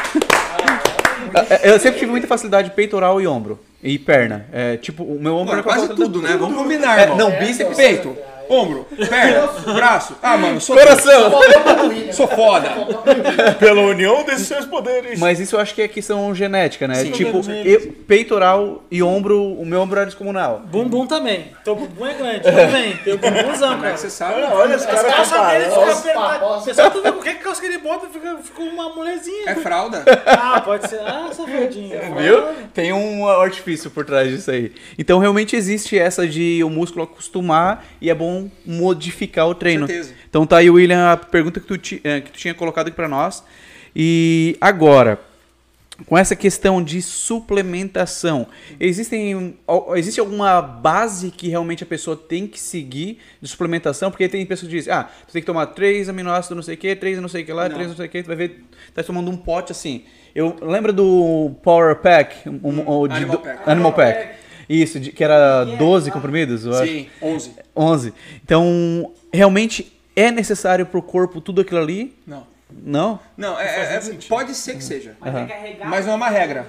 É, 1.51 1.70
eu 1.72 1.78
sempre 1.80 1.98
tive 1.98 2.10
muita 2.10 2.26
facilidade 2.26 2.70
peitoral 2.72 3.20
e 3.22 3.26
ombro. 3.26 3.59
E 3.86 4.00
perna. 4.00 4.46
É, 4.52 4.76
tipo, 4.76 5.04
o 5.04 5.20
meu 5.20 5.36
ombro 5.36 5.54
Pô, 5.54 5.60
é 5.60 5.62
quase 5.62 5.94
tudo, 5.94 6.20
né? 6.20 6.36
Vamos 6.36 6.56
combinar, 6.56 6.98
É, 6.98 7.06
não, 7.14 7.30
bíceps, 7.30 7.76
Peito, 7.76 8.16
ombro, 8.48 8.86
perna, 9.09 9.48
braço. 9.74 10.16
Ah, 10.23 10.36
mano, 10.36 10.60
sou 10.60 10.77
Coração! 10.77 11.32
Sou 12.12 12.28
foda. 12.28 12.70
Pela 13.59 13.81
união 13.82 14.24
desses 14.24 14.47
seus 14.47 14.64
poderes. 14.64 15.18
Mas 15.18 15.40
isso 15.40 15.56
eu 15.56 15.60
acho 15.60 15.74
que 15.74 15.82
é 15.82 15.89
questão 15.89 16.35
genética, 16.35 16.86
né? 16.86 16.97
Sim. 16.97 17.10
Tipo, 17.10 17.40
eu, 17.51 17.93
peitoral 18.06 18.85
e 18.90 19.02
ombro, 19.02 19.43
o 19.43 19.64
meu 19.64 19.81
ombro 19.81 19.98
era 19.98 20.06
descomunal. 20.06 20.62
Bumbum 20.66 21.06
também. 21.06 21.52
Teu 21.64 21.74
bumbum 21.77 22.06
é 22.06 22.14
grande. 22.14 22.40
Também. 22.43 22.97
Teu 22.98 23.18
bumbumzão, 23.18 23.68
Como 23.70 23.81
é 23.81 23.82
cara. 23.82 23.93
que 23.94 24.01
você 24.01 24.10
sabe? 24.10 24.43
Olha 24.43 24.77
os 24.77 24.86
caras 24.86 25.14
Calça 25.14 25.47
dele 25.47 25.64
fica 25.70 25.93
apertada. 25.93 26.60
Pessoal, 26.64 26.90
tu 26.90 27.02
vê 27.02 27.12
qualquer 27.12 27.39
calça 27.39 27.60
que 27.60 27.66
ele 27.66 27.78
bota, 27.78 28.06
fica, 28.09 28.39
fica 28.43 28.62
uma 28.62 28.90
mulherzinha. 28.94 29.51
É 29.51 29.55
fralda. 29.55 30.05
Ah, 30.27 30.60
pode 30.60 30.89
ser. 30.89 31.01
Ah, 31.01 31.28
safadinho. 31.32 31.97
Viu? 32.18 32.43
Tem 32.74 32.93
um 32.93 33.28
artifício 33.28 33.90
por 33.90 34.05
trás 34.05 34.28
disso 34.31 34.51
aí. 34.51 34.73
Então 34.98 35.18
realmente 35.18 35.56
existe 35.56 35.98
essa 35.98 36.27
de 36.27 36.62
o 36.64 36.70
músculo 36.70 37.05
acostumar 37.05 37.85
e 38.01 38.10
é 38.10 38.14
bom 38.14 38.35
modificar 38.64 39.46
o 39.48 39.54
treino. 39.54 39.86
certeza. 39.86 40.12
Então 40.28 40.46
tá 40.46 40.58
aí, 40.58 40.68
William, 40.70 41.12
a 41.12 41.16
pergunta 41.16 41.60
que 41.60 41.66
tu, 41.66 41.76
ti- 41.78 42.00
eh, 42.04 42.20
que 42.20 42.30
tu 42.30 42.38
tinha 42.38 42.54
colocado 42.54 42.88
aqui 42.88 42.96
pra 42.96 43.08
nós. 43.08 43.42
E 43.94 44.56
agora, 44.60 45.18
com 46.06 46.16
essa 46.18 46.36
questão 46.36 46.82
de 46.82 47.00
suplementação, 47.00 48.46
existem, 48.78 49.56
existe 49.94 50.20
alguma 50.20 50.60
base 50.60 51.30
que 51.30 51.48
realmente 51.48 51.82
a 51.82 51.86
pessoa 51.86 52.16
tem 52.16 52.46
que 52.46 52.60
seguir 52.60 53.18
de 53.40 53.48
suplementação? 53.48 54.10
Porque 54.10 54.28
tem 54.28 54.44
pessoas 54.44 54.70
que 54.70 54.76
dizem, 54.76 54.92
ah, 54.92 55.08
tu 55.26 55.32
tem 55.32 55.40
que 55.42 55.46
tomar 55.46 55.66
três 55.68 56.08
aminoácidos 56.08 56.54
não 56.56 56.62
sei 56.62 56.74
o 56.74 56.78
que, 56.78 56.94
três 56.94 57.18
não 57.18 57.28
sei 57.28 57.42
o 57.42 57.46
que 57.46 57.52
lá, 57.52 57.68
Não. 57.68 57.74
três 57.76 57.88
não 57.88 57.96
sei 57.96 58.06
o 58.06 58.08
que, 58.08 58.22
tu 58.22 58.26
vai 58.26 58.36
ver, 58.36 58.64
tá 58.94 59.02
tomando 59.02 59.30
um 59.30 59.36
pote 59.36 59.72
assim. 59.72 60.04
Eu 60.34 60.54
lembro 60.60 60.92
do 60.92 61.52
Power 61.62 61.96
Pack, 61.96 62.46
um, 62.48 62.60
um- 62.62 63.04
Animal 63.10 63.36
do- 63.36 63.42
Pack. 63.42 63.70
Animal 63.70 63.92
Pack. 63.94 64.28
Isso, 64.68 64.98
de- 64.98 65.12
que 65.12 65.22
era 65.22 65.64
12 65.64 66.10
comprimidos, 66.10 66.64
eu 66.66 66.74
acho. 66.74 66.86
Sim, 66.90 67.09
11. 67.22 67.52
11. 67.74 68.14
Então, 68.44 69.12
realmente 69.32 69.93
é 70.14 70.30
necessário 70.30 70.86
pro 70.86 71.01
corpo 71.02 71.40
tudo 71.40 71.60
aquilo 71.60 71.80
ali? 71.80 72.16
Não. 72.26 72.47
Não? 72.82 73.20
Não, 73.36 73.59
é, 73.60 73.94
é- 73.97 74.01
pode 74.28 74.52
ser 74.55 74.74
que 74.76 74.82
seja. 74.82 75.16
Mas 75.20 75.34
é 75.34 75.47
carregar. 75.47 75.88
Mas 75.88 76.05
não 76.05 76.14
é 76.14 76.16
uma 76.16 76.28
regra. 76.28 76.66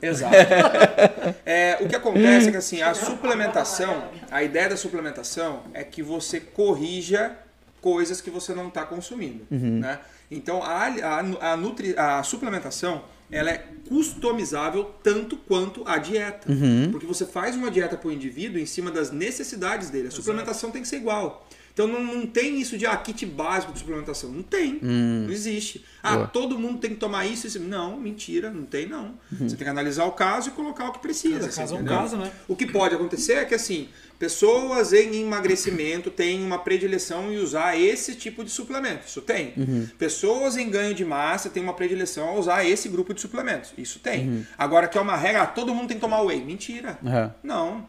Exato. 0.00 0.34
É, 1.46 1.78
o 1.80 1.88
que 1.88 1.94
acontece 1.96 2.48
é 2.48 2.50
que 2.50 2.56
assim, 2.56 2.82
a 2.82 2.92
suplementação, 2.94 4.04
a 4.30 4.42
ideia 4.42 4.68
da 4.68 4.76
suplementação 4.76 5.60
é 5.72 5.84
que 5.84 6.02
você 6.02 6.40
corrija 6.40 7.32
coisas 7.80 8.20
que 8.20 8.30
você 8.30 8.54
não 8.54 8.68
está 8.68 8.84
consumindo. 8.84 9.46
Né? 9.50 9.98
Então 10.30 10.62
a, 10.62 10.86
a, 10.86 11.52
a, 11.52 11.56
nutri, 11.56 11.94
a 11.96 12.22
suplementação 12.22 13.02
ela 13.32 13.50
é 13.50 13.66
customizável 13.88 14.84
tanto 15.02 15.36
quanto 15.36 15.82
a 15.86 15.98
dieta. 15.98 16.46
Porque 16.92 17.06
você 17.06 17.26
faz 17.26 17.56
uma 17.56 17.70
dieta 17.70 17.96
para 17.96 18.08
o 18.08 18.12
indivíduo 18.12 18.60
em 18.60 18.66
cima 18.66 18.90
das 18.90 19.10
necessidades 19.10 19.90
dele. 19.90 20.08
A 20.08 20.10
suplementação 20.10 20.70
tem 20.70 20.82
que 20.82 20.88
ser 20.88 20.96
igual. 20.96 21.48
Então 21.72 21.86
não, 21.86 22.02
não 22.02 22.26
tem 22.26 22.60
isso 22.60 22.76
de 22.76 22.84
ah, 22.84 22.94
kit 22.96 23.24
básico 23.24 23.72
de 23.72 23.78
suplementação. 23.78 24.30
Não 24.30 24.42
tem. 24.42 24.78
Não 24.82 25.30
existe. 25.30 25.82
Ah, 26.02 26.16
Boa. 26.16 26.26
todo 26.26 26.58
mundo 26.58 26.78
tem 26.78 26.90
que 26.90 26.96
tomar 26.96 27.24
isso, 27.24 27.46
isso. 27.46 27.58
Não, 27.58 27.98
mentira, 27.98 28.50
não 28.50 28.64
tem 28.64 28.86
não. 28.86 29.14
Você 29.30 29.56
tem 29.56 29.64
que 29.64 29.70
analisar 29.70 30.04
o 30.04 30.12
caso 30.12 30.50
e 30.50 30.52
colocar 30.52 30.88
o 30.88 30.92
que 30.92 30.98
precisa. 30.98 31.34
Cada 31.34 31.46
assim, 31.46 31.60
caso 31.60 31.74
é 31.74 31.78
um 31.78 31.84
caso, 31.84 32.16
né? 32.18 32.30
O 32.46 32.54
que 32.54 32.66
pode 32.66 32.94
acontecer 32.94 33.34
é 33.34 33.44
que 33.46 33.54
assim, 33.54 33.88
pessoas 34.26 34.92
em 34.92 35.20
emagrecimento 35.22 36.08
têm 36.08 36.44
uma 36.44 36.56
predileção 36.56 37.32
em 37.32 37.38
usar 37.38 37.76
esse 37.76 38.14
tipo 38.14 38.44
de 38.44 38.50
suplemento. 38.52 39.00
Isso 39.04 39.20
tem. 39.20 39.52
Pessoas 39.98 40.56
em 40.56 40.70
ganho 40.70 40.94
de 40.94 41.04
massa 41.04 41.50
têm 41.50 41.60
uma 41.60 41.74
predileção 41.74 42.28
a 42.28 42.34
usar 42.34 42.64
esse 42.64 42.88
grupo 42.88 43.12
de 43.12 43.20
suplementos. 43.20 43.72
Isso 43.76 43.98
tem. 43.98 44.46
Agora 44.56 44.86
que 44.86 44.96
é 44.96 45.00
uma 45.00 45.16
regra, 45.16 45.42
ah, 45.42 45.46
todo 45.46 45.74
mundo 45.74 45.88
tem 45.88 45.96
que 45.96 46.00
tomar 46.00 46.22
whey. 46.22 46.40
Mentira. 46.40 46.96
Aham. 47.04 47.34
Não. 47.42 47.84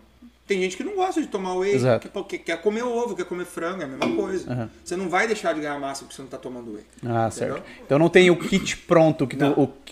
Tem 0.47 0.59
gente 0.59 0.75
que 0.75 0.83
não 0.83 0.95
gosta 0.95 1.21
de 1.21 1.27
tomar 1.27 1.53
whey, 1.55 1.75
Exato. 1.75 2.09
que, 2.09 2.23
que 2.23 2.37
quer 2.45 2.59
comer 2.61 2.81
ovo, 2.83 3.15
quer 3.15 3.25
comer 3.25 3.45
frango, 3.45 3.81
é 3.83 3.85
a 3.85 3.87
mesma 3.87 4.15
coisa. 4.15 4.51
Aham. 4.51 4.69
Você 4.83 4.95
não 4.95 5.09
vai 5.09 5.27
deixar 5.27 5.53
de 5.53 5.61
ganhar 5.61 5.79
massa 5.79 6.01
porque 6.01 6.15
você 6.15 6.21
não 6.23 6.27
está 6.27 6.37
tomando 6.39 6.73
whey. 6.73 6.83
Ah, 7.05 7.29
Entendeu? 7.31 7.31
certo. 7.57 7.63
Então 7.85 7.99
não 7.99 8.09
tem 8.09 8.31
o 8.31 8.35
kit 8.35 8.75
pronto, 8.77 9.27
que 9.27 9.37
tu, 9.37 9.45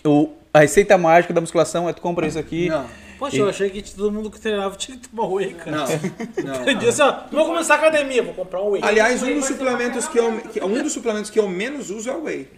o, 0.04 0.08
o- 0.10 0.32
a 0.52 0.58
receita 0.58 0.98
mágica 0.98 1.32
da 1.32 1.40
musculação 1.40 1.88
é 1.88 1.92
tu 1.94 2.02
compra 2.02 2.26
isso 2.26 2.38
aqui. 2.38 2.68
Não, 2.68 2.86
Poxa, 3.24 3.36
eu 3.36 3.48
achei 3.48 3.70
que 3.70 3.82
todo 3.94 4.10
mundo 4.12 4.30
que 4.30 4.40
treinava 4.40 4.76
tinha 4.76 4.96
que 4.98 5.08
tomar 5.08 5.26
whey, 5.28 5.54
cara. 5.54 5.70
não, 5.76 5.86
não. 6.44 6.62
Entendi 6.62 6.88
assim, 6.88 7.02
ó, 7.02 7.24
vou 7.30 7.46
começar 7.46 7.74
a 7.74 7.78
academia, 7.78 8.22
vou 8.22 8.34
comprar 8.34 8.60
um 8.62 8.70
whey. 8.70 8.82
Aliás, 8.84 9.22
um 9.22 9.34
dos 9.34 9.46
suplementos 9.46 10.08
que 10.08 10.18
eu, 10.18 10.40
que- 10.52 10.62
um 10.64 10.82
dos 10.82 10.92
suplementos 10.92 11.30
que 11.30 11.38
eu 11.38 11.48
menos 11.48 11.90
uso 11.90 12.10
é 12.10 12.14
o 12.14 12.22
whey. 12.24 12.48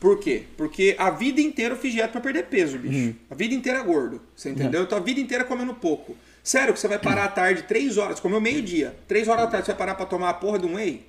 Por 0.00 0.18
quê? 0.20 0.44
Porque 0.56 0.94
a 0.98 1.10
vida 1.10 1.40
inteira 1.40 1.74
eu 1.74 1.78
fiz 1.78 1.92
dieta 1.92 2.12
pra 2.12 2.20
perder 2.20 2.44
peso, 2.46 2.78
bicho. 2.78 3.14
A 3.30 3.34
vida 3.34 3.54
inteira 3.54 3.78
é 3.78 3.82
gordo. 3.82 4.20
Você 4.36 4.50
entendeu? 4.50 4.82
Então 4.82 4.98
a 4.98 5.00
vida 5.00 5.20
inteira 5.20 5.44
comendo 5.44 5.72
pouco. 5.74 6.16
Sério 6.42 6.72
que 6.74 6.80
você 6.80 6.88
vai 6.88 6.98
parar 6.98 7.24
à 7.24 7.28
tarde, 7.28 7.62
3 7.62 7.96
horas, 7.98 8.18
comeu 8.18 8.40
meio-dia, 8.40 8.96
3 9.06 9.28
horas 9.28 9.44
da 9.44 9.50
tarde, 9.50 9.66
você 9.66 9.72
vai 9.72 9.78
parar 9.78 9.94
pra 9.94 10.04
tomar 10.06 10.28
a 10.30 10.34
porra 10.34 10.58
de 10.58 10.66
um 10.66 10.74
whey? 10.74 11.06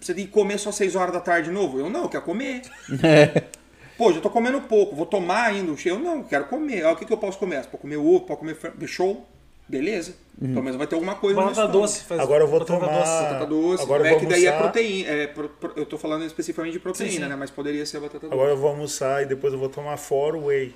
Você 0.00 0.12
tem 0.12 0.26
que 0.26 0.32
comer 0.32 0.58
só 0.58 0.70
6 0.72 0.96
horas 0.96 1.12
da 1.14 1.20
tarde 1.20 1.48
de 1.48 1.54
novo? 1.54 1.78
Eu 1.78 1.88
não, 1.88 2.02
eu 2.02 2.08
quero 2.08 2.24
comer. 2.24 2.62
Pô, 3.96 4.12
já 4.12 4.20
tô 4.20 4.28
comendo 4.30 4.60
pouco, 4.62 4.94
vou 4.96 5.06
tomar 5.06 5.44
ainda 5.44 5.70
um 5.70 5.76
cheio. 5.76 5.94
Eu 5.96 5.98
não, 6.00 6.22
quero 6.22 6.46
comer. 6.46 6.84
Ah, 6.84 6.92
o 6.92 6.96
que, 6.96 7.04
que 7.04 7.12
eu 7.12 7.16
posso 7.16 7.38
comer? 7.38 7.64
Pode 7.66 7.78
comer 7.82 7.96
ovo, 7.96 8.20
pode 8.20 8.40
comer. 8.40 8.56
Show. 8.86 9.24
Beleza. 9.66 10.14
Pelo 10.38 10.62
menos 10.62 10.76
vai 10.76 10.86
ter 10.86 10.94
alguma 10.94 11.14
coisa 11.14 11.40
Batata 11.40 11.68
doce. 11.68 12.02
Faz 12.04 12.20
Agora 12.20 12.42
eu 12.44 12.48
vou 12.48 12.58
batata 12.60 12.80
tomar- 12.80 12.98
doce. 12.98 13.22
Batata 13.22 13.46
doce. 13.46 13.82
Agora 13.82 14.06
é 14.06 14.10
vou 14.10 14.18
que 14.20 14.26
daí 14.26 14.44
é 14.44 14.48
almoçar. 14.48 14.62
proteína. 14.72 15.08
É, 15.08 15.26
pro- 15.28 15.48
pro- 15.48 15.72
eu 15.76 15.86
tô 15.86 15.96
falando 15.96 16.24
especificamente 16.26 16.72
de 16.74 16.80
proteína, 16.80 17.10
Sim, 17.12 17.22
sim. 17.22 17.28
né? 17.28 17.36
Mas 17.36 17.50
poderia 17.50 17.86
ser 17.86 17.96
a 17.96 18.00
batata 18.00 18.18
doce. 18.26 18.34
Agora 18.34 18.50
eu 18.50 18.56
vou 18.58 18.68
almoçar 18.68 19.22
e 19.22 19.26
depois 19.26 19.52
eu 19.54 19.58
vou 19.58 19.68
tomar 19.70 19.96
fora 19.96 20.36
o 20.36 20.46
whey. 20.46 20.74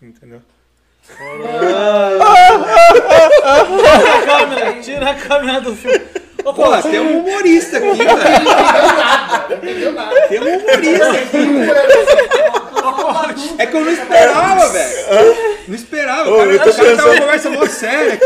Entendeu? 0.00 0.40
Tira 3.98 4.14
a 4.14 4.22
câmera, 4.26 4.80
tira 4.82 5.10
a 5.10 5.14
câmera 5.14 5.60
do 5.60 5.74
filme. 5.74 6.00
Ô, 6.44 6.52
Pô, 6.54 6.82
tem 6.82 7.00
um 7.00 7.18
humorista 7.20 7.78
aqui, 7.78 7.88
velho. 7.96 8.08
Não 9.48 9.56
entendeu 9.56 9.92
nada. 9.92 10.28
Tem 10.28 10.38
um 10.40 10.58
humorista 10.58 11.10
aqui. 11.10 12.57
É 13.58 13.66
que 13.66 13.76
eu 13.76 13.84
não 13.84 13.92
esperava, 13.92 14.68
velho. 14.68 15.36
Não 15.68 15.74
esperava. 15.74 16.30
O 16.30 16.36
cara, 16.38 16.50
eu 16.52 16.58
tô 16.62 16.70
o 16.70 16.74
cara 16.74 16.86
tá 16.96 16.96
pensando- 16.96 17.10
uma 17.12 17.20
conversa 17.20 17.50
mó 17.50 17.66
séria 17.66 18.14
aqui. 18.14 18.24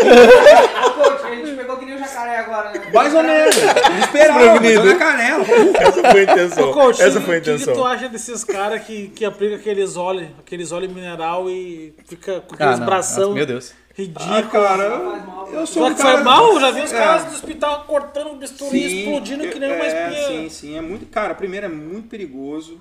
Ô, 0.86 0.90
coach, 0.92 1.24
a 1.26 1.34
gente 1.34 1.56
pegou 1.56 1.76
que 1.76 1.84
nem 1.86 1.94
o 1.94 1.98
jacaré 1.98 2.38
agora, 2.38 2.70
né? 2.72 2.82
Mais 2.92 3.14
ou 3.14 3.22
menos. 3.22 3.56
Não 3.56 3.98
esperava, 3.98 4.60
tô 4.60 4.84
na 4.84 4.94
canela. 4.96 5.44
Essa 5.80 6.10
foi 6.10 6.20
a 6.20 6.22
intenção. 6.22 6.70
Ô, 6.70 6.72
coach, 6.72 7.02
Essa 7.02 7.18
o 7.18 7.22
foi 7.22 7.36
a 7.36 7.40
que, 7.40 7.44
que 7.44 7.50
intenção. 7.54 7.74
tu 7.74 7.84
acha 7.84 8.08
desses 8.08 8.44
caras 8.44 8.82
que, 8.82 9.08
que 9.08 9.24
aplicam 9.24 9.56
aqueles 9.58 9.96
óleos, 9.96 10.28
aqueles 10.38 10.72
óleos 10.72 10.92
mineral 10.92 11.48
e 11.50 11.94
fica 12.06 12.40
com 12.40 12.54
Ah, 12.54 12.56
aqueles 12.56 12.78
não. 12.78 12.86
bração 12.86 13.22
Nossa, 13.24 13.34
meu 13.34 13.46
Deus. 13.46 13.72
ridículo? 13.94 14.34
Ah, 14.34 14.42
cara, 14.44 14.88
mal. 15.26 15.48
eu 15.52 15.66
sou 15.66 15.82
Só 15.82 15.88
um 15.88 15.94
que 15.94 16.02
cara... 16.02 16.14
foi 16.14 16.22
mal, 16.24 16.52
eu 16.52 16.60
já 16.60 16.70
vi 16.70 16.80
os 16.82 16.92
É. 16.92 16.96
caras 16.98 17.24
do 17.24 17.34
hospital 17.34 17.84
cortando 17.86 18.32
o 18.32 18.36
bisturi, 18.36 19.00
explodindo 19.04 19.48
que 19.48 19.58
nem 19.58 19.72
uma 19.74 19.84
é, 19.84 19.88
espinha. 20.10 20.28
Sim, 20.28 20.48
sim, 20.48 20.78
é 20.78 20.80
muito. 20.80 21.06
Cara, 21.06 21.34
primeiro 21.34 21.66
é 21.66 21.68
muito 21.68 22.08
perigoso. 22.08 22.80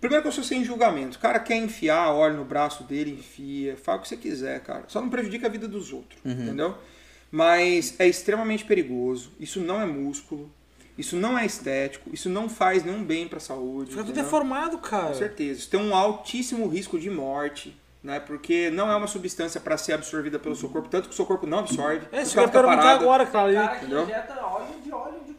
Primeiro 0.00 0.22
que 0.22 0.28
eu 0.28 0.32
sou 0.32 0.42
sem 0.42 0.64
julgamento. 0.64 1.18
O 1.18 1.20
cara 1.20 1.38
quer 1.38 1.56
enfiar 1.56 2.10
óleo 2.12 2.36
no 2.38 2.44
braço 2.44 2.84
dele, 2.84 3.12
enfia, 3.12 3.76
faz 3.76 3.98
o 3.98 4.02
que 4.02 4.08
você 4.08 4.16
quiser, 4.16 4.60
cara. 4.60 4.84
Só 4.88 5.00
não 5.00 5.10
prejudica 5.10 5.46
a 5.46 5.50
vida 5.50 5.68
dos 5.68 5.92
outros, 5.92 6.18
entendeu? 6.24 6.74
Mas 7.30 7.94
é 7.98 8.08
extremamente 8.08 8.64
perigoso. 8.64 9.30
Isso 9.38 9.60
não 9.60 9.80
é 9.80 9.86
músculo. 9.86 10.50
Isso 10.98 11.16
não 11.16 11.38
é 11.38 11.46
estético. 11.46 12.10
Isso 12.12 12.28
não 12.28 12.48
faz 12.48 12.84
nenhum 12.84 13.04
bem 13.04 13.28
pra 13.28 13.38
saúde. 13.40 13.90
Fica 13.90 14.02
tudo 14.02 14.10
entendeu? 14.10 14.24
deformado, 14.24 14.78
Com 14.78 14.88
cara. 14.88 15.14
certeza. 15.14 15.60
Isso 15.60 15.70
tem 15.70 15.80
um 15.80 15.94
altíssimo 15.94 16.66
risco 16.68 16.98
de 16.98 17.08
morte, 17.08 17.74
né? 18.02 18.18
Porque 18.20 18.68
não 18.70 18.90
é 18.90 18.96
uma 18.96 19.06
substância 19.06 19.60
para 19.60 19.76
ser 19.76 19.92
absorvida 19.92 20.38
pelo 20.38 20.56
seu 20.56 20.68
corpo, 20.68 20.88
tanto 20.88 21.08
que 21.08 21.14
o 21.14 21.16
seu 21.16 21.24
corpo 21.24 21.46
não 21.46 21.60
absorve. 21.60 22.06
É, 22.12 22.22
que 22.22 22.38
eu 22.38 22.48
perguntar 22.48 22.76
parado. 22.76 23.04
agora, 23.04 23.24
cara. 23.26 23.50
O 23.50 23.54
cara 23.54 23.76
que 23.78 23.86
injeta 23.86 24.46
óleo 24.46 24.66
de 24.82 24.92
óleo 24.92 25.20
de 25.26 25.29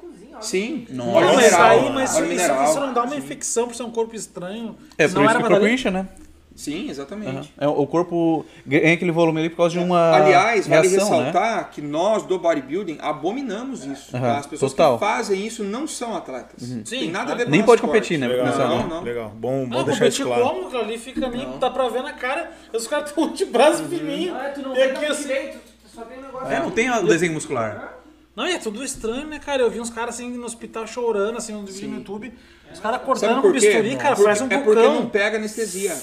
Sim. 0.41 0.85
Não, 0.89 1.13
mas 1.13 1.35
mineral. 1.35 1.61
aí, 1.69 1.89
mas 1.91 2.11
isso, 2.11 2.21
mineral. 2.23 2.63
isso 2.65 2.79
não 2.79 2.93
dá 2.93 3.03
uma 3.03 3.15
infecção 3.15 3.67
por 3.67 3.75
ser 3.75 3.83
um 3.83 3.91
corpo 3.91 4.15
estranho. 4.15 4.75
É, 4.97 5.05
Isso 5.05 5.13
por 5.13 5.19
não 5.21 5.25
isso 5.25 5.37
era 5.37 5.39
que 5.39 5.45
o 5.45 5.49
corpo 5.57 5.67
incha, 5.67 5.91
né? 5.91 6.07
Sim, 6.53 6.89
exatamente. 6.89 7.51
É, 7.57 7.65
o 7.65 7.87
corpo 7.87 8.45
ganha 8.67 8.93
aquele 8.93 9.11
volume 9.11 9.39
ali 9.39 9.49
por 9.49 9.55
causa 9.57 9.79
de 9.79 9.83
uma 9.83 10.11
Aliás, 10.13 10.67
vale 10.67 10.87
reação, 10.89 11.09
né? 11.19 11.25
ressaltar 11.27 11.71
que 11.71 11.81
nós 11.81 12.23
do 12.23 12.37
bodybuilding 12.37 12.97
abominamos 13.01 13.85
isso. 13.85 14.15
Aham, 14.15 14.25
tá? 14.33 14.37
As 14.37 14.45
pessoas 14.47 14.71
total. 14.73 14.91
Uhum. 14.93 14.97
que 14.99 15.05
fazem 15.05 15.47
isso 15.47 15.63
não 15.63 15.87
são 15.87 16.15
atletas. 16.15 16.69
Tem 16.87 17.09
nada 17.09 17.31
a 17.31 17.35
ver 17.35 17.45
com 17.45 17.51
Nem 17.51 17.63
pode 17.63 17.81
nosso 17.81 17.87
competir, 17.93 18.19
esporte. 18.21 18.37
né? 18.43 18.51
Legal, 18.51 18.67
Não, 18.69 18.87
não. 18.87 19.01
legal. 19.01 19.29
Bom, 19.33 19.65
bom 19.65 19.77
Não, 19.77 19.83
deixar 19.85 20.07
isso 20.07 20.25
claro. 20.25 20.43
como? 20.43 20.77
Ali 20.77 20.97
fica 20.97 21.29
nem. 21.29 21.57
Dá 21.57 21.69
pra 21.69 21.87
ver 21.87 22.03
na 22.03 22.13
cara. 22.13 22.51
Os 22.73 22.85
caras 22.85 23.09
estão 23.09 23.31
de 23.31 23.45
braço 23.45 23.83
fininho. 23.85 24.35
Ah, 24.35 24.51
tu 24.53 24.61
não 24.61 24.75
e 24.75 24.83
aqui 24.83 25.05
assim. 25.05 25.21
direito, 25.29 25.57
tu 25.57 25.95
só 25.95 26.01
tem 26.01 26.19
um 26.19 26.21
negócio... 26.21 26.47
É, 26.51 26.59
não 26.59 26.69
tem 26.69 26.91
o 26.91 27.07
desenho 27.07 27.31
muscular. 27.33 27.93
Não, 28.35 28.47
e 28.47 28.53
é 28.53 28.57
tudo 28.59 28.83
estranho, 28.83 29.27
né, 29.27 29.39
cara? 29.39 29.61
Eu 29.61 29.69
vi 29.69 29.79
uns 29.79 29.89
caras 29.89 30.15
assim 30.15 30.29
no 30.31 30.45
hospital 30.45 30.87
chorando, 30.87 31.37
assim, 31.37 31.53
um 31.53 31.65
vídeo 31.65 31.89
no 31.89 31.97
YouTube. 31.97 32.33
Os 32.71 32.79
caras 32.79 33.01
cortando 33.01 33.35
por 33.41 33.47
com 33.47 33.51
bisturi, 33.51 33.97
cara, 33.97 34.09
Porque- 34.15 34.23
parece 34.23 34.43
um 34.43 34.47
é 34.49 34.57
porque 34.59 34.81
não 34.81 35.09
pega 35.09 35.37
anestesia. 35.37 35.93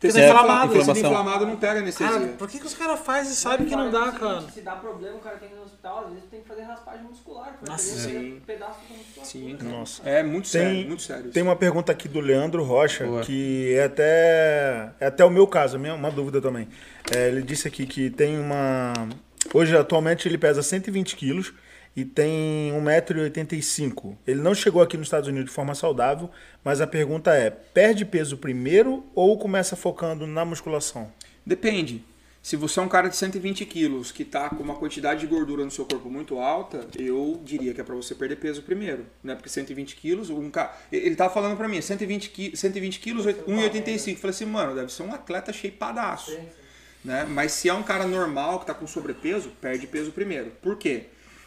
Fica 0.00 0.14
Tecido 0.14 0.28
inflamado, 0.30 0.72
tecido 0.72 0.80
inflamação. 0.92 1.10
inflamado 1.10 1.46
não 1.46 1.56
pega 1.56 1.80
anestesia. 1.80 2.12
Cara, 2.12 2.26
por 2.38 2.48
que, 2.48 2.60
que 2.60 2.66
os 2.66 2.74
caras 2.74 3.00
fazem 3.00 3.32
e 3.32 3.34
sabem 3.34 3.66
que 3.66 3.74
não 3.74 3.90
dá, 3.90 4.12
cara? 4.12 4.42
Se 4.42 4.60
dá 4.60 4.76
problema, 4.76 5.16
o 5.16 5.18
cara 5.18 5.36
tem 5.38 5.48
que 5.48 5.54
ir 5.56 5.58
no 5.58 5.64
hospital, 5.64 6.04
às 6.06 6.12
vezes 6.12 6.30
tem 6.30 6.40
que 6.40 6.46
fazer 6.46 6.62
raspagem 6.62 7.02
muscular. 7.02 7.58
Nossa, 7.66 7.96
sim. 7.98 8.34
um 8.36 8.40
pedaço 8.40 8.78
da 8.88 8.94
musculatura. 8.96 9.26
Sim, 9.26 9.56
cara. 9.56 9.70
Nossa. 9.72 10.02
É 10.08 10.22
muito 10.22 10.46
sério, 10.46 10.70
Tem, 10.76 10.86
muito 10.86 11.02
sério. 11.02 11.30
tem 11.32 11.42
uma 11.42 11.56
pergunta 11.56 11.90
aqui 11.90 12.06
do 12.06 12.20
Leandro 12.20 12.62
Rocha, 12.62 13.04
Boa. 13.06 13.22
que 13.22 13.74
é 13.74 13.84
até, 13.84 14.90
é 15.00 15.06
até 15.08 15.24
o 15.24 15.30
meu 15.30 15.48
caso, 15.48 15.76
uma 15.76 16.10
dúvida 16.12 16.40
também. 16.40 16.68
É, 17.14 17.26
ele 17.26 17.42
disse 17.42 17.66
aqui 17.66 17.84
que 17.84 18.08
tem 18.08 18.38
uma. 18.38 18.92
Hoje, 19.52 19.76
atualmente, 19.76 20.28
ele 20.28 20.36
pesa 20.36 20.62
120 20.62 21.16
quilos 21.16 21.54
e 21.96 22.04
tem 22.04 22.72
1,85m. 22.72 24.16
Ele 24.26 24.40
não 24.40 24.54
chegou 24.54 24.82
aqui 24.82 24.96
nos 24.96 25.06
Estados 25.06 25.28
Unidos 25.28 25.48
de 25.48 25.54
forma 25.54 25.74
saudável, 25.74 26.30
mas 26.62 26.80
a 26.80 26.86
pergunta 26.86 27.34
é: 27.34 27.50
perde 27.50 28.04
peso 28.04 28.36
primeiro 28.36 29.04
ou 29.14 29.38
começa 29.38 29.74
focando 29.74 30.26
na 30.26 30.44
musculação? 30.44 31.10
Depende. 31.44 32.04
Se 32.40 32.56
você 32.56 32.78
é 32.78 32.82
um 32.82 32.88
cara 32.88 33.08
de 33.08 33.16
120 33.16 33.64
quilos 33.66 34.12
que 34.12 34.24
tá 34.24 34.48
com 34.48 34.62
uma 34.62 34.76
quantidade 34.76 35.20
de 35.20 35.26
gordura 35.26 35.64
no 35.64 35.70
seu 35.70 35.84
corpo 35.84 36.08
muito 36.08 36.38
alta, 36.38 36.86
eu 36.96 37.40
diria 37.44 37.74
que 37.74 37.80
é 37.80 37.84
pra 37.84 37.94
você 37.94 38.14
perder 38.14 38.36
peso 38.36 38.62
primeiro, 38.62 39.04
né? 39.22 39.34
Porque 39.34 39.48
120 39.48 39.96
quilos, 39.96 40.30
um 40.30 40.48
ca... 40.50 40.74
ele 40.90 41.16
tava 41.16 41.34
falando 41.34 41.56
pra 41.56 41.68
mim, 41.68 41.80
120, 41.80 42.30
qui... 42.30 42.56
120 42.56 43.00
quilos, 43.00 43.26
1,85. 43.26 44.08
Eu 44.08 44.16
Falei 44.16 44.30
assim, 44.30 44.46
mano, 44.46 44.74
deve 44.74 44.92
ser 44.92 45.02
um 45.02 45.12
atleta 45.12 45.52
shapeadaço, 45.52 46.38
né? 47.04 47.26
Mas 47.28 47.52
se 47.52 47.68
é 47.68 47.74
um 47.74 47.82
cara 47.82 48.06
normal 48.06 48.60
que 48.60 48.66
tá 48.66 48.74
com 48.74 48.86
sobrepeso, 48.86 49.50
perde 49.60 49.86
peso 49.86 50.10
primeiro. 50.12 50.52
Por 50.62 50.76
quê? 50.76 51.06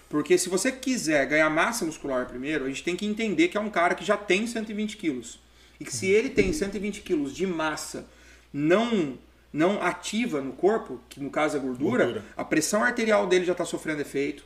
Porque 0.10 0.38
se 0.38 0.49
você 0.49 0.72
quiser 0.72 1.26
ganhar 1.26 1.49
massa 1.49 1.86
muscular 1.86 2.26
primeiro, 2.26 2.65
a 2.65 2.68
gente 2.68 2.84
tem 2.84 2.95
que 2.95 3.06
entender 3.06 3.48
que 3.48 3.57
é 3.57 3.61
um 3.61 3.69
cara 3.69 3.95
que 3.95 4.03
já 4.03 4.18
tem 4.18 4.45
120 4.45 4.98
quilos. 4.98 5.40
E 5.80 5.86
que 5.86 5.95
se 5.95 6.07
ele 6.07 6.30
tem 6.30 6.52
120 6.52 7.02
quilos 7.02 7.34
de 7.34 7.48
massa 7.48 8.06
não 8.53 9.18
não 9.53 9.82
ativa 9.82 10.40
no 10.40 10.53
corpo, 10.53 11.02
que 11.10 11.19
no 11.19 11.30
caso 11.30 11.57
é 11.57 11.60
gordura, 11.60 12.06
Gordura. 12.06 12.26
a 12.38 12.45
pressão 12.45 12.82
arterial 12.84 13.28
dele 13.28 13.44
já 13.44 13.52
está 13.52 13.65
sofrendo 13.65 14.02
efeito. 14.02 14.45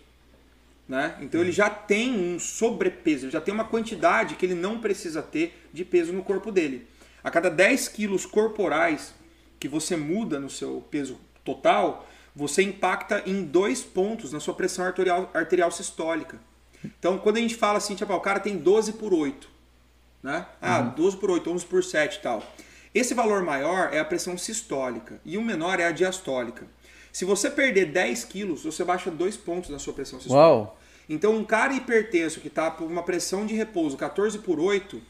Né? 0.88 1.16
Então 1.22 1.42
ele 1.42 1.52
já 1.52 1.70
tem 1.70 2.14
um 2.14 2.40
sobrepeso, 2.40 3.26
ele 3.26 3.32
já 3.32 3.42
tem 3.42 3.54
uma 3.54 3.66
quantidade 3.66 4.36
que 4.36 4.46
ele 4.46 4.56
não 4.56 4.80
precisa 4.80 5.22
ter 5.22 5.68
de 5.74 5.84
peso 5.84 6.14
no 6.14 6.24
corpo 6.24 6.52
dele. 6.52 6.88
A 7.24 7.32
cada 7.32 7.50
10 7.50 7.88
quilos 7.88 8.26
corporais 8.26 9.14
que 9.66 9.70
você 9.70 9.98
muda 9.98 10.40
no 10.40 10.48
seu 10.48 10.86
peso 10.92 11.18
total, 11.44 12.08
você 12.36 12.62
impacta 12.62 13.24
em 13.26 13.44
dois 13.44 13.82
pontos 13.82 14.32
na 14.32 14.40
sua 14.40 14.54
pressão 14.54 14.86
arterial, 14.86 15.32
arterial 15.34 15.72
sistólica. 15.72 16.40
Então, 16.84 17.18
quando 17.18 17.38
a 17.38 17.40
gente 17.40 17.56
fala 17.56 17.80
assim, 17.80 17.96
tipo, 17.96 18.14
ah, 18.14 18.16
o 18.16 18.22
cara 18.22 18.40
tem 18.40 18.58
12 18.58 18.94
por 18.94 19.12
8, 19.12 19.50
né? 20.22 20.46
Ah, 20.62 20.82
12 20.82 21.18
por 21.18 21.32
8, 21.32 21.50
11 21.50 21.66
por 21.66 21.84
7 21.84 22.18
e 22.18 22.22
tal. 22.22 22.44
Esse 22.94 23.16
valor 23.16 23.42
maior 23.42 23.92
é 23.92 24.00
a 24.00 24.06
pressão 24.06 24.38
sistólica 24.38 25.20
e 25.26 25.36
o 25.36 25.42
menor 25.42 25.80
é 25.80 25.88
a 25.88 25.92
diastólica. 25.92 26.68
Se 27.12 27.26
você 27.26 27.50
perder 27.50 27.88
10 27.88 28.24
quilos, 28.26 28.66
você 28.66 28.84
baixa 28.84 29.10
dois 29.10 29.36
pontos 29.36 29.72
na 29.72 29.80
sua 29.80 29.94
pressão 29.94 30.20
sistólica. 30.20 30.48
Uau. 30.48 30.80
Então, 31.10 31.36
um 31.36 31.44
cara 31.44 31.74
hipertenso 31.74 32.40
que 32.40 32.50
está 32.50 32.70
por 32.70 32.86
uma 32.86 33.02
pressão 33.02 33.48
de 33.48 33.56
repouso 33.56 33.98
14 33.98 34.38
por 34.40 34.60
8, 34.60 35.02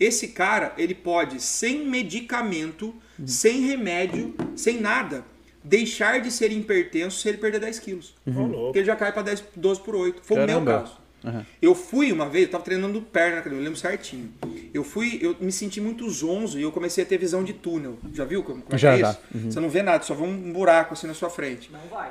esse 0.00 0.28
cara, 0.28 0.72
ele 0.76 0.96
pode, 0.96 1.40
sem 1.40 1.86
medicamento, 1.86 2.92
sem 3.26 3.66
remédio, 3.66 4.34
sem 4.56 4.80
nada, 4.80 5.24
deixar 5.62 6.20
de 6.20 6.30
ser 6.30 6.52
hipertenso 6.52 7.20
se 7.20 7.28
ele 7.28 7.38
perder 7.38 7.60
10 7.60 7.78
quilos. 7.78 8.14
Louco. 8.26 8.64
Porque 8.64 8.78
ele 8.78 8.86
já 8.86 8.96
cai 8.96 9.12
para 9.12 9.34
12 9.54 9.80
por 9.80 9.94
8. 9.94 10.20
Foi 10.22 10.36
o 10.36 10.40
meu 10.40 10.48
Caramba. 10.48 10.72
caso. 10.80 11.00
Aham. 11.24 11.44
Eu 11.60 11.74
fui 11.74 12.10
uma 12.12 12.28
vez, 12.28 12.46
eu 12.46 12.50
tava 12.50 12.64
treinando 12.64 13.00
perna 13.02 13.34
na 13.34 13.40
academia, 13.40 13.60
eu 13.60 13.64
lembro 13.64 13.78
certinho. 13.78 14.32
Eu 14.72 14.82
fui, 14.82 15.18
eu 15.20 15.36
me 15.38 15.52
senti 15.52 15.80
muito 15.80 16.08
zonzo 16.08 16.58
e 16.58 16.62
eu 16.62 16.72
comecei 16.72 17.04
a 17.04 17.06
ter 17.06 17.18
visão 17.18 17.44
de 17.44 17.52
túnel. 17.52 17.98
Já 18.14 18.24
viu 18.24 18.42
como, 18.42 18.62
como 18.62 18.74
é 18.74 18.78
Já, 18.78 18.94
é 18.94 19.00
isso? 19.02 19.18
Você 19.50 19.60
não 19.60 19.68
vê 19.68 19.82
nada, 19.82 20.02
só 20.02 20.14
vê 20.14 20.22
um 20.22 20.52
buraco 20.52 20.94
assim 20.94 21.06
na 21.06 21.14
sua 21.14 21.28
frente. 21.28 21.70
Não 21.70 21.80
vai. 21.90 22.10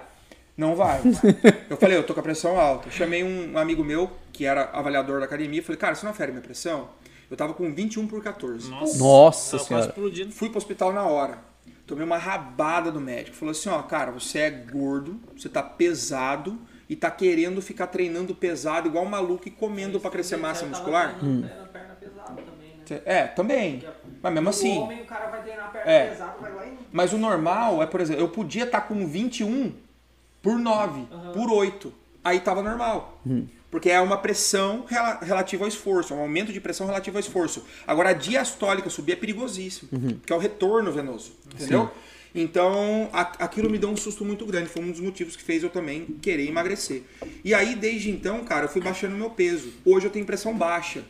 Não 0.55 0.75
vai. 0.75 1.01
eu 1.69 1.77
falei, 1.77 1.97
eu 1.97 2.03
tô 2.03 2.13
com 2.13 2.19
a 2.19 2.23
pressão 2.23 2.59
alta. 2.59 2.89
Eu 2.89 2.91
chamei 2.91 3.23
um 3.23 3.57
amigo 3.57 3.83
meu, 3.83 4.11
que 4.31 4.45
era 4.45 4.69
avaliador 4.73 5.19
da 5.19 5.25
academia, 5.25 5.59
e 5.59 5.63
falei, 5.63 5.79
cara, 5.79 5.95
você 5.95 6.05
não 6.05 6.11
afere 6.11 6.31
minha 6.31 6.43
pressão? 6.43 6.89
Eu 7.29 7.37
tava 7.37 7.53
com 7.53 7.73
21 7.73 8.07
por 8.07 8.21
14. 8.23 8.69
Nossa, 8.69 8.97
Nossa 8.97 9.51
tava 9.51 9.57
quase 9.57 9.67
senhora. 9.67 9.85
explodindo. 9.87 10.31
Fui 10.31 10.49
pro 10.49 10.57
hospital 10.57 10.91
na 10.93 11.03
hora. 11.03 11.37
Tomei 11.85 12.03
uma 12.05 12.17
rabada 12.17 12.91
do 12.91 12.99
médico. 13.01 13.35
Falou 13.37 13.51
assim, 13.51 13.69
ó, 13.69 13.81
cara, 13.83 14.11
você 14.11 14.39
é 14.39 14.49
gordo, 14.51 15.19
você 15.35 15.49
tá 15.49 15.61
pesado 15.63 16.57
e 16.87 16.95
tá 16.95 17.09
querendo 17.11 17.61
ficar 17.61 17.87
treinando 17.87 18.33
pesado 18.35 18.87
igual 18.87 19.03
um 19.05 19.09
maluco 19.09 19.47
e 19.47 19.51
comendo 19.51 19.99
pra 19.99 20.09
crescer 20.11 20.37
massa 20.37 20.65
muscular. 20.65 21.15
também, 21.19 21.35
né? 21.41 23.01
É, 23.05 23.23
também. 23.27 23.83
Mas 24.21 24.33
mesmo 24.33 24.47
O 24.47 24.49
assim. 24.49 24.77
homem, 24.79 25.01
o 25.01 25.05
cara 25.05 25.27
vai 25.27 25.41
treinar 25.43 25.71
perna 25.71 25.91
É. 25.91 26.07
pesada, 26.09 26.35
vai 26.41 26.53
lá 26.53 26.65
e... 26.65 26.73
Mas 26.91 27.13
o 27.13 27.17
normal 27.17 27.81
é, 27.83 27.85
por 27.85 28.01
exemplo, 28.01 28.21
eu 28.21 28.27
podia 28.29 28.63
estar 28.65 28.81
com 28.81 29.05
21 29.07 29.71
por 30.41 30.57
9, 30.57 31.07
por 31.33 31.51
8. 31.51 31.93
Aí 32.23 32.39
tava 32.39 32.61
normal. 32.63 33.19
Porque 33.71 33.89
é 33.89 33.99
uma 34.01 34.17
pressão 34.17 34.85
rela- 34.87 35.19
relativa 35.21 35.63
ao 35.63 35.67
esforço, 35.67 36.13
é 36.13 36.17
um 36.17 36.21
aumento 36.21 36.51
de 36.51 36.59
pressão 36.59 36.87
relativo 36.87 37.17
ao 37.17 37.21
esforço. 37.21 37.63
Agora 37.85 38.09
a 38.09 38.13
diastólica 38.13 38.89
subir 38.89 39.11
é 39.13 39.15
perigosíssimo, 39.15 39.89
porque 40.19 40.33
é 40.33 40.35
o 40.35 40.39
retorno 40.39 40.91
venoso, 40.91 41.33
entendeu? 41.53 41.91
Então 42.33 43.09
a- 43.11 43.31
aquilo 43.39 43.69
me 43.69 43.77
deu 43.77 43.89
um 43.89 43.97
susto 43.97 44.23
muito 44.23 44.45
grande, 44.45 44.69
foi 44.69 44.83
um 44.83 44.91
dos 44.91 44.99
motivos 44.99 45.35
que 45.35 45.43
fez 45.43 45.63
eu 45.63 45.69
também 45.69 46.05
querer 46.21 46.47
emagrecer. 46.47 47.03
E 47.43 47.53
aí 47.53 47.75
desde 47.75 48.09
então, 48.09 48.43
cara, 48.43 48.65
eu 48.65 48.69
fui 48.69 48.81
baixando 48.81 49.15
meu 49.15 49.29
peso. 49.31 49.71
Hoje 49.85 50.05
eu 50.07 50.11
tenho 50.11 50.25
pressão 50.25 50.55
baixa. 50.55 51.03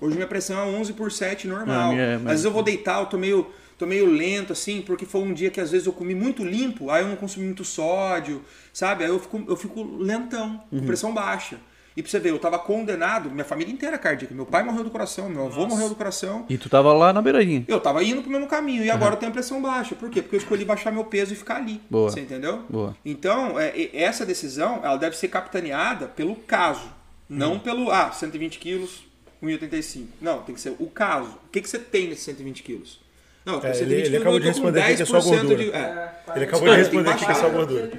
Hoje 0.00 0.14
minha 0.16 0.26
pressão 0.26 0.58
é 0.58 0.64
11 0.64 0.92
por 0.94 1.12
7 1.12 1.46
normal. 1.46 1.90
Ah, 1.90 1.92
minha 1.92 2.02
é 2.02 2.14
Às 2.16 2.22
vezes 2.22 2.44
eu 2.44 2.50
vou 2.50 2.62
deitar, 2.62 3.00
eu 3.00 3.06
tô 3.06 3.16
meio, 3.18 3.46
tô 3.82 3.86
meio 3.86 4.06
lento, 4.06 4.52
assim, 4.52 4.80
porque 4.80 5.04
foi 5.04 5.20
um 5.22 5.32
dia 5.34 5.50
que 5.50 5.60
às 5.60 5.70
vezes 5.70 5.86
eu 5.86 5.92
comi 5.92 6.14
muito 6.14 6.44
limpo, 6.44 6.88
aí 6.90 7.02
eu 7.02 7.08
não 7.08 7.16
consumi 7.16 7.46
muito 7.46 7.64
sódio, 7.64 8.42
sabe? 8.72 9.04
Aí 9.04 9.10
eu 9.10 9.18
fico, 9.18 9.42
eu 9.48 9.56
fico 9.56 9.82
lentão, 9.82 10.62
Uhum. 10.70 10.80
com 10.80 10.86
pressão 10.86 11.12
baixa. 11.12 11.58
E 11.94 12.02
pra 12.02 12.10
você 12.10 12.18
ver, 12.18 12.30
eu 12.30 12.38
tava 12.38 12.58
condenado, 12.58 13.30
minha 13.30 13.44
família 13.44 13.70
inteira 13.70 13.98
cardíaca. 13.98 14.34
Meu 14.34 14.46
pai 14.46 14.62
morreu 14.62 14.82
do 14.82 14.88
coração, 14.90 15.28
meu 15.28 15.44
avô 15.44 15.66
morreu 15.66 15.90
do 15.90 15.94
coração. 15.94 16.46
E 16.48 16.56
tu 16.56 16.70
tava 16.70 16.90
lá 16.94 17.12
na 17.12 17.20
beiradinha. 17.20 17.64
Eu 17.68 17.78
tava 17.80 18.02
indo 18.02 18.22
pro 18.22 18.30
mesmo 18.30 18.46
caminho 18.46 18.82
e 18.82 18.90
agora 18.90 19.12
eu 19.14 19.18
tenho 19.18 19.30
pressão 19.30 19.60
baixa. 19.60 19.94
Por 19.94 20.08
quê? 20.08 20.22
Porque 20.22 20.36
eu 20.36 20.40
escolhi 20.40 20.64
baixar 20.64 20.90
meu 20.90 21.04
peso 21.04 21.34
e 21.34 21.36
ficar 21.36 21.56
ali. 21.56 21.82
Boa. 21.90 22.08
Você 22.08 22.20
entendeu? 22.20 22.62
Boa. 22.70 22.96
Então, 23.04 23.60
é, 23.60 23.90
essa 23.92 24.24
decisão, 24.24 24.80
ela 24.82 24.96
deve 24.96 25.16
ser 25.18 25.28
capitaneada 25.28 26.06
pelo 26.06 26.34
caso. 26.36 26.88
Não 27.28 27.58
pelo, 27.58 27.90
ah, 27.90 28.10
120 28.10 28.58
quilos, 28.58 29.04
1,85. 29.42 30.06
Não, 30.20 30.40
tem 30.42 30.54
que 30.54 30.60
ser 30.62 30.74
o 30.78 30.86
caso. 30.86 31.28
O 31.46 31.50
que, 31.50 31.60
que 31.60 31.68
você 31.68 31.78
tem 31.78 32.08
nesses 32.08 32.24
120 32.24 32.62
quilos? 32.62 33.01
Não, 33.44 33.56
É, 33.58 33.72
120 33.72 33.80
ele- 33.98 34.06
ele 34.06 34.16
acabou 34.18 34.38
de 34.38 34.46
responder 34.46 34.80
aqui 34.80 34.96
que 34.96 35.02
é 35.02 35.04
só 35.04 35.18
10% 35.18 35.30
gordura. 35.48 35.56
de- 35.64 35.72
é. 35.72 36.12
Ele 36.36 36.44
acabou 36.44 36.68
de 36.68 36.76
responder 36.76 37.10
aqui 37.10 37.24
que 37.24 37.30
é 37.30 37.34
só 37.34 37.48
gordura. 37.50 37.90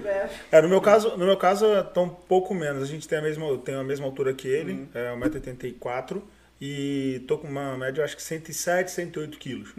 É, 0.51 0.61
no 0.61 0.69
meu 0.69 0.79
caso, 0.81 1.17
no 1.17 1.25
meu 1.25 1.37
caso, 1.37 1.65
tô 1.93 2.03
um 2.03 2.09
pouco 2.09 2.53
menos. 2.55 2.81
A 2.83 2.85
gente 2.85 3.07
tem 3.07 3.17
a 3.17 3.21
mesma, 3.21 3.45
eu 3.47 3.57
tenho 3.57 3.79
a 3.79 3.83
mesma 3.83 4.05
altura 4.05 4.33
que 4.33 4.47
ele, 4.47 4.71
Uhum. 4.73 4.87
é 4.93 5.11
1,84m, 5.11 6.21
e 6.61 7.21
tô 7.27 7.37
com 7.37 7.47
uma 7.47 7.77
média, 7.77 8.03
acho 8.05 8.15
que 8.15 8.23
107, 8.23 8.89
108 8.91 9.37
quilos. 9.37 9.73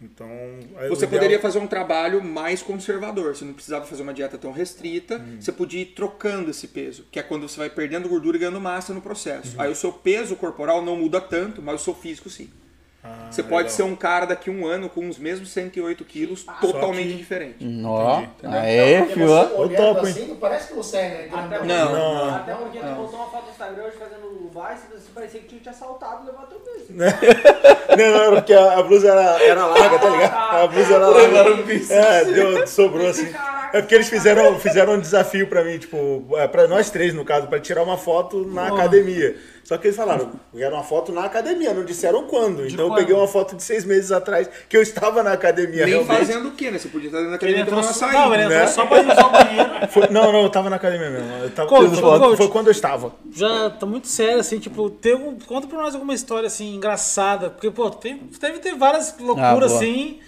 Então, 0.00 0.28
aí 0.76 0.86
o 0.86 0.90
Você 0.90 1.06
ideal- 1.06 1.10
poderia 1.22 1.40
fazer 1.40 1.58
um 1.58 1.66
trabalho 1.66 2.22
mais 2.22 2.60
conservador. 2.62 3.34
Você 3.34 3.44
não 3.44 3.54
precisava 3.54 3.86
fazer 3.86 4.02
uma 4.02 4.12
dieta 4.12 4.36
tão 4.36 4.52
restrita. 4.52 5.24
Você 5.40 5.50
podia 5.50 5.80
ir 5.82 5.86
trocando 5.86 6.50
esse 6.50 6.68
peso, 6.68 7.06
que 7.10 7.18
é 7.18 7.22
quando 7.22 7.48
você 7.48 7.56
vai 7.58 7.70
perdendo 7.70 8.08
gordura 8.08 8.36
e 8.36 8.40
ganhando 8.40 8.60
massa 8.60 8.92
no 8.92 9.00
processo. 9.00 9.54
Aí 9.58 9.70
o 9.70 9.74
seu 9.74 9.92
peso 9.92 10.36
corporal 10.36 10.84
não 10.84 10.96
muda 10.96 11.20
tanto, 11.20 11.62
mas 11.62 11.80
o 11.80 11.84
seu 11.84 11.94
físico 11.94 12.28
sim. 12.28 12.50
Você 13.30 13.42
pode 13.42 13.72
ser 13.72 13.82
um 13.82 13.96
cara 13.96 14.24
daqui 14.26 14.48
a 14.48 14.52
um 14.52 14.64
ano 14.66 14.88
com 14.88 15.08
os 15.08 15.18
mesmos 15.18 15.50
108 15.52 16.04
quilos, 16.04 16.44
totalmente 16.60 17.08
que- 17.08 17.16
diferente. 17.16 17.56
Ó, 17.84 18.20
Entendi, 18.20 18.56
aê, 18.56 18.98
Porque 19.00 19.14
fio. 19.14 19.26
você 19.26 19.32
ó. 19.54 19.60
olhando 19.60 19.76
topo, 19.76 20.06
hein? 20.06 20.12
assim, 20.12 20.26
não 20.28 20.36
parece 20.36 20.68
que 20.68 20.74
você 20.74 20.96
é 20.96 21.28
Até 21.32 21.58
grandão. 21.58 21.58
porque, 21.58 21.66
Não, 21.66 21.92
não. 22.14 22.34
até 22.36 22.54
porque 22.54 22.78
tu 22.78 22.86
botou 22.86 23.14
uma 23.18 23.26
foto 23.30 23.44
no 23.46 23.50
Instagram 23.50 23.82
hoje 23.84 23.96
fazendo 23.98 24.26
o 24.26 24.50
bike, 24.54 24.80
você 24.92 25.08
parecia 25.14 25.40
que 25.40 25.46
tinha 25.48 25.60
te 25.60 25.68
assaltado 25.68 26.22
e 26.22 26.26
levado 26.26 26.46
teu 26.48 26.58
peso. 26.60 26.86
Não, 27.96 28.10
não, 28.10 28.22
era 28.22 28.32
porque 28.32 28.52
a, 28.54 28.78
a 28.78 28.82
blusa 28.82 29.08
era, 29.08 29.42
era 29.44 29.66
larga, 29.66 29.98
tá 29.98 30.08
ligado? 30.10 30.34
A 30.56 30.66
blusa 30.66 30.94
era 30.94 31.06
larga. 31.08 31.94
É, 31.94 32.24
deu, 32.24 32.66
sobrou 32.66 33.06
assim. 33.08 33.32
É 33.72 33.80
porque 33.80 33.94
eles 33.94 34.08
fizeram, 34.08 34.58
fizeram 34.58 34.94
um 34.94 35.00
desafio 35.00 35.46
pra 35.48 35.62
mim, 35.64 35.78
tipo, 35.78 36.24
é, 36.36 36.46
pra 36.48 36.66
nós 36.66 36.90
três, 36.90 37.12
no 37.14 37.24
caso, 37.24 37.46
pra 37.46 37.60
tirar 37.60 37.82
uma 37.82 37.96
foto 37.96 38.44
na 38.46 38.68
academia. 38.68 39.36
Só 39.64 39.78
que 39.78 39.86
eles 39.86 39.96
falaram, 39.96 40.30
era 40.54 40.74
uma 40.74 40.84
foto 40.84 41.10
na 41.10 41.24
academia, 41.24 41.72
não 41.72 41.84
disseram 41.84 42.24
quando. 42.26 42.66
Então 42.66 42.84
eu 42.84 42.90
quando? 42.90 42.98
peguei 42.98 43.14
uma 43.16 43.26
foto 43.26 43.56
de 43.56 43.62
seis 43.62 43.82
meses 43.84 44.12
atrás, 44.12 44.46
que 44.68 44.76
eu 44.76 44.82
estava 44.82 45.22
na 45.22 45.32
academia 45.32 45.86
Nem 45.86 45.94
realmente. 45.94 46.18
fazendo 46.18 46.48
o 46.48 46.52
quê, 46.52 46.70
né? 46.70 46.78
Você 46.78 46.88
podia 46.88 47.08
estar 47.08 47.18
dentro 47.20 47.38
da 47.38 47.46
Ele 47.46 47.60
academia 47.60 47.62
entrou, 47.62 47.80
tomando 47.80 47.90
açaí. 47.90 48.12
não, 48.12 48.34
ele 48.34 48.42
entrou 48.44 48.58
né? 48.60 48.66
só 48.66 48.84
pra 48.86 49.00
usar 49.00 49.26
o 49.26 49.30
banheiro. 49.30 49.70
Foi- 49.88 50.08
não, 50.10 50.30
não, 50.32 50.42
eu 50.42 50.50
tava 50.50 50.68
na 50.68 50.76
academia 50.76 51.08
mesmo. 51.08 51.32
Eu 51.42 51.50
tava, 51.50 51.68
Coach, 51.68 51.94
foi, 51.98 52.18
coach. 52.18 52.36
foi 52.36 52.48
quando 52.48 52.66
eu 52.66 52.72
estava. 52.72 53.12
Já 53.32 53.70
tá 53.70 53.86
muito 53.86 54.06
sério, 54.06 54.38
assim, 54.40 54.58
tipo, 54.58 54.90
tem 54.90 55.12
algum, 55.14 55.38
conta 55.40 55.66
pra 55.66 55.78
nós 55.78 55.94
alguma 55.94 56.12
história, 56.14 56.46
assim, 56.46 56.74
engraçada. 56.74 57.48
Porque, 57.48 57.70
pô, 57.70 57.88
tem, 57.90 58.20
deve 58.38 58.58
ter 58.58 58.74
várias 58.76 59.14
loucuras, 59.18 59.72
boa. 59.72 59.80
assim. 59.80 60.20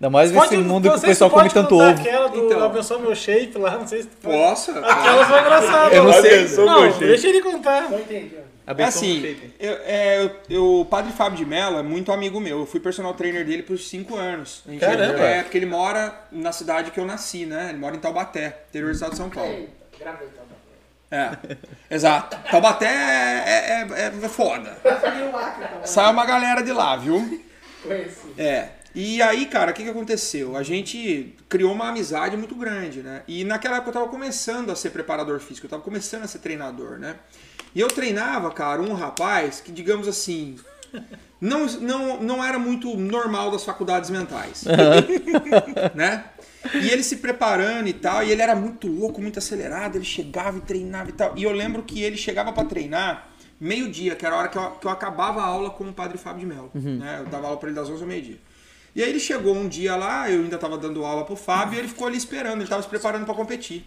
Ainda 0.00 0.08
mais 0.08 0.32
nesse 0.32 0.56
mundo 0.56 0.88
que 0.90 0.96
o 0.96 1.00
pessoal 1.00 1.28
come 1.28 1.50
tanto 1.50 1.68
contar 1.68 1.90
ovo. 1.90 2.00
Aquela 2.00 2.28
do 2.28 2.38
Então. 2.46 2.64
abençoa 2.64 2.98
meu 2.98 3.14
shape 3.14 3.58
lá, 3.58 3.76
não 3.76 3.86
sei 3.86 4.00
se. 4.02 4.08
Possa. 4.22 4.72
Aquela 4.78 5.26
foi 5.26 5.40
engraçada. 5.40 5.94
Eu 5.94 6.04
não 6.04 6.12
sei. 6.14 6.48
Não, 6.64 6.98
deixa 6.98 7.28
ele 7.28 7.42
contar. 7.42 7.90
Não 7.90 7.98
entendi. 7.98 8.34
É 8.78 8.84
assim, 8.84 9.20
eu, 9.58 9.72
é, 9.84 10.30
eu- 10.48 10.80
o 10.80 10.84
padre 10.84 11.12
Fábio 11.12 11.36
de 11.38 11.44
Mello 11.46 11.78
é 11.78 11.82
muito 11.82 12.12
amigo 12.12 12.40
meu. 12.40 12.60
Eu 12.60 12.66
fui 12.66 12.80
personal 12.80 13.14
trainer 13.14 13.44
dele 13.44 13.62
por 13.62 13.78
cinco 13.78 14.16
anos. 14.16 14.62
Caramba. 14.78 15.18
É, 15.20 15.42
porque 15.42 15.58
ele 15.58 15.66
mora 15.66 16.14
na 16.30 16.52
cidade 16.52 16.90
que 16.90 16.98
eu 17.00 17.04
nasci, 17.06 17.46
né? 17.46 17.70
Ele 17.70 17.78
mora 17.78 17.96
em 17.96 17.98
Taubaté, 18.00 18.62
interior 18.68 18.90
do 18.90 18.94
estado 18.94 19.10
de 19.12 19.16
São 19.16 19.30
Paulo. 19.30 19.68
Gravei 19.98 20.28
então. 20.28 20.40
É, 21.12 21.36
exato. 21.94 22.36
Taubaté 22.50 22.86
é, 22.86 23.88
é, 23.96 24.02
é- 24.02 24.24
é 24.24 24.28
foda. 24.28 24.76
Acre 25.36 25.66
também. 25.66 25.86
Sai 25.86 26.12
uma 26.12 26.24
galera 26.24 26.62
de 26.62 26.72
lá, 26.72 26.96
viu? 26.96 27.42
Conheci. 27.82 28.32
É. 28.38 28.68
E 28.94 29.22
aí, 29.22 29.46
cara, 29.46 29.70
o 29.70 29.74
que, 29.74 29.84
que 29.84 29.88
aconteceu? 29.88 30.56
A 30.56 30.62
gente 30.64 31.36
criou 31.48 31.72
uma 31.72 31.88
amizade 31.88 32.36
muito 32.36 32.54
grande, 32.56 33.02
né? 33.02 33.22
E 33.26 33.44
naquela 33.44 33.76
época 33.76 33.90
eu 33.90 33.94
tava 33.94 34.08
começando 34.08 34.70
a 34.70 34.76
ser 34.76 34.90
preparador 34.90 35.38
físico, 35.40 35.66
eu 35.66 35.70
tava 35.70 35.82
começando 35.82 36.24
a 36.24 36.26
ser 36.26 36.40
treinador, 36.40 36.98
né? 36.98 37.14
E 37.74 37.80
eu 37.80 37.88
treinava, 37.88 38.50
cara, 38.50 38.80
um 38.82 38.94
rapaz 38.94 39.60
que, 39.60 39.70
digamos 39.70 40.08
assim, 40.08 40.56
não, 41.40 41.66
não, 41.66 42.22
não 42.22 42.44
era 42.44 42.58
muito 42.58 42.96
normal 42.96 43.50
das 43.50 43.64
faculdades 43.64 44.10
mentais. 44.10 44.64
né? 45.94 46.24
E 46.74 46.90
ele 46.90 47.02
se 47.02 47.16
preparando 47.16 47.88
e 47.88 47.92
tal, 47.92 48.22
e 48.22 48.30
ele 48.30 48.42
era 48.42 48.54
muito 48.54 48.86
louco, 48.86 49.20
muito 49.20 49.38
acelerado, 49.38 49.96
ele 49.96 50.04
chegava 50.04 50.58
e 50.58 50.60
treinava 50.60 51.08
e 51.08 51.12
tal. 51.12 51.32
E 51.36 51.42
eu 51.42 51.52
lembro 51.52 51.82
que 51.82 52.02
ele 52.02 52.16
chegava 52.16 52.52
pra 52.52 52.64
treinar 52.64 53.28
meio-dia, 53.58 54.14
que 54.14 54.26
era 54.26 54.34
a 54.34 54.38
hora 54.38 54.48
que 54.48 54.58
eu, 54.58 54.70
que 54.72 54.86
eu 54.86 54.90
acabava 54.90 55.40
a 55.40 55.44
aula 55.44 55.70
com 55.70 55.84
o 55.84 55.92
padre 55.92 56.18
Fábio 56.18 56.40
de 56.40 56.46
Mello. 56.46 56.70
Né? 56.74 57.20
Eu 57.20 57.26
dava 57.26 57.46
aula 57.46 57.56
pra 57.56 57.68
ele 57.68 57.76
das 57.76 57.88
11 57.88 58.02
ao 58.02 58.08
meio-dia. 58.08 58.38
E 58.94 59.02
aí 59.02 59.08
ele 59.08 59.20
chegou 59.20 59.54
um 59.54 59.68
dia 59.68 59.94
lá, 59.96 60.28
eu 60.28 60.42
ainda 60.42 60.58
tava 60.58 60.76
dando 60.76 61.04
aula 61.04 61.24
pro 61.24 61.36
Fábio, 61.36 61.76
e 61.76 61.78
ele 61.78 61.88
ficou 61.88 62.06
ali 62.06 62.16
esperando, 62.16 62.60
ele 62.60 62.68
tava 62.68 62.82
se 62.82 62.88
preparando 62.88 63.24
pra 63.24 63.34
competir. 63.34 63.86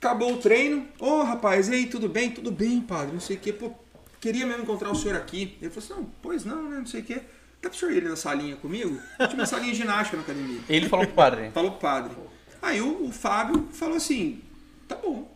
Acabou 0.00 0.34
o 0.34 0.38
treino. 0.38 0.86
Ô 0.98 1.22
rapaz, 1.22 1.68
e 1.68 1.74
aí, 1.74 1.86
tudo 1.86 2.08
bem? 2.08 2.30
Tudo 2.30 2.50
bem, 2.50 2.80
padre, 2.80 3.12
não 3.12 3.20
sei 3.20 3.36
o 3.36 3.40
quê. 3.40 3.52
Pô, 3.52 3.72
queria 4.20 4.46
mesmo 4.46 4.62
encontrar 4.62 4.90
o 4.90 4.94
senhor 4.94 5.16
aqui. 5.16 5.58
Ele 5.60 5.70
falou 5.70 5.84
assim: 5.84 6.00
não, 6.02 6.10
pois 6.22 6.44
não, 6.44 6.62
né? 6.70 6.78
Não 6.78 6.86
sei 6.86 7.00
o 7.00 7.04
quê. 7.04 7.20
Dá 7.60 7.68
pro 7.68 7.78
senhor 7.78 7.92
ir 7.92 8.04
na 8.04 8.14
salinha 8.14 8.54
comigo? 8.56 9.00
Tinha 9.16 9.34
uma 9.34 9.46
salinha 9.46 9.72
de 9.72 9.78
ginástica 9.78 10.16
na 10.16 10.22
academia. 10.22 10.60
Ele 10.68 10.88
falou 10.88 11.06
pro 11.06 11.14
padre. 11.14 11.50
Falou 11.52 11.72
pro 11.72 11.80
padre. 11.80 12.12
Aí 12.62 12.80
o, 12.80 13.06
o 13.06 13.12
Fábio 13.12 13.68
falou 13.72 13.96
assim: 13.96 14.40
tá 14.86 14.94
bom. 14.94 15.28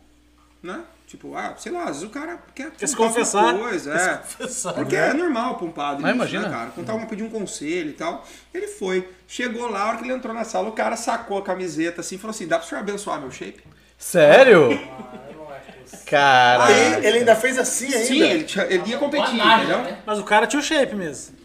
Né? 0.61 0.81
Tipo, 1.05 1.35
ah, 1.35 1.53
sei 1.57 1.71
lá, 1.71 1.81
às 1.81 1.87
vezes 1.97 2.03
o 2.03 2.09
cara 2.09 2.41
quer, 2.55 2.71
se 2.77 2.95
contar 2.95 3.09
confessar. 3.09 3.43
alguma 3.43 3.69
Coisa, 3.69 3.99
se 3.99 4.09
é. 4.09 4.17
confessar. 4.17 4.73
Porque 4.73 4.95
é 4.95 5.13
normal 5.13 5.57
pra 5.57 5.65
um 5.67 5.71
padre, 5.71 6.01
Mas 6.01 6.11
isso, 6.11 6.15
imagina. 6.15 6.43
né, 6.47 6.49
cara? 6.49 6.71
Contar 6.71 6.93
uma, 6.95 7.05
pedir 7.05 7.23
um 7.23 7.29
conselho 7.29 7.89
e 7.89 7.93
tal. 7.93 8.25
Ele 8.53 8.67
foi. 8.67 9.07
Chegou 9.27 9.69
lá, 9.69 9.81
a 9.83 9.87
hora 9.89 9.97
que 9.97 10.05
ele 10.05 10.13
entrou 10.13 10.33
na 10.33 10.45
sala, 10.45 10.69
o 10.69 10.71
cara 10.71 10.95
sacou 10.95 11.37
a 11.37 11.43
camiseta 11.43 11.99
assim 12.01 12.15
e 12.15 12.17
falou 12.17 12.31
assim: 12.31 12.47
dá 12.47 12.57
pro 12.57 12.67
senhor 12.67 12.79
abençoar 12.79 13.19
meu 13.19 13.29
shape? 13.29 13.61
Sério? 14.03 14.69
Ah, 14.71 15.55
acho 15.55 15.95
isso. 15.95 16.05
Cara. 16.05 16.65
Aí 16.65 17.05
ele 17.05 17.19
ainda 17.19 17.35
fez 17.35 17.57
assim 17.57 17.85
ainda. 17.87 18.05
Sim, 18.05 18.21
ele, 18.21 18.43
tinha- 18.43 18.65
ele 18.65 18.83
ia 18.89 18.97
competir, 18.97 19.31
Banagem, 19.37 19.63
entendeu? 19.65 19.81
né? 19.83 19.97
Mas 20.05 20.19
o 20.19 20.23
cara 20.23 20.45
tinha 20.45 20.59
o 20.59 20.63
shape 20.63 20.93
mesmo. 20.95 21.35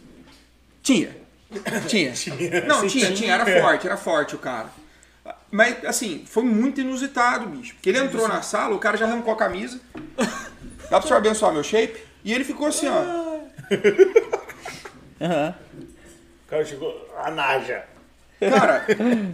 Tinha. 0.82 1.16
Tinha. 1.86 2.12
Não, 2.66 2.86
tinha, 2.86 3.12
tinha, 3.12 3.32
era 3.32 3.47
forte, 3.62 3.86
era 3.86 3.97
forte 3.97 4.35
o 4.35 4.39
cara. 4.39 4.66
Mas, 5.51 5.82
assim, 5.85 6.24
foi 6.26 6.43
muito 6.43 6.80
inusitado, 6.80 7.47
bicho. 7.47 7.74
Porque 7.74 7.89
ele 7.89 7.98
entrou 7.98 8.26
na 8.28 8.43
sala, 8.43 8.74
o 8.74 8.78
cara 8.78 8.97
já 8.98 9.06
arrancou 9.06 9.32
a 9.32 9.36
camisa. 9.36 9.80
Dá 10.90 10.98
pro 10.98 11.06
senhor 11.09 11.18
abençoar 11.18 11.52
meu 11.52 11.62
shape? 11.62 12.02
E 12.24 12.35
ele 12.35 12.44
ficou 12.44 12.66
assim, 12.66 12.89
ó. 12.89 13.39
Aham. 15.24 15.55
O 16.47 16.51
cara 16.51 16.64
chegou, 16.64 17.09
a 17.22 17.30
Naja. 17.30 17.85
Cara, 18.40 18.85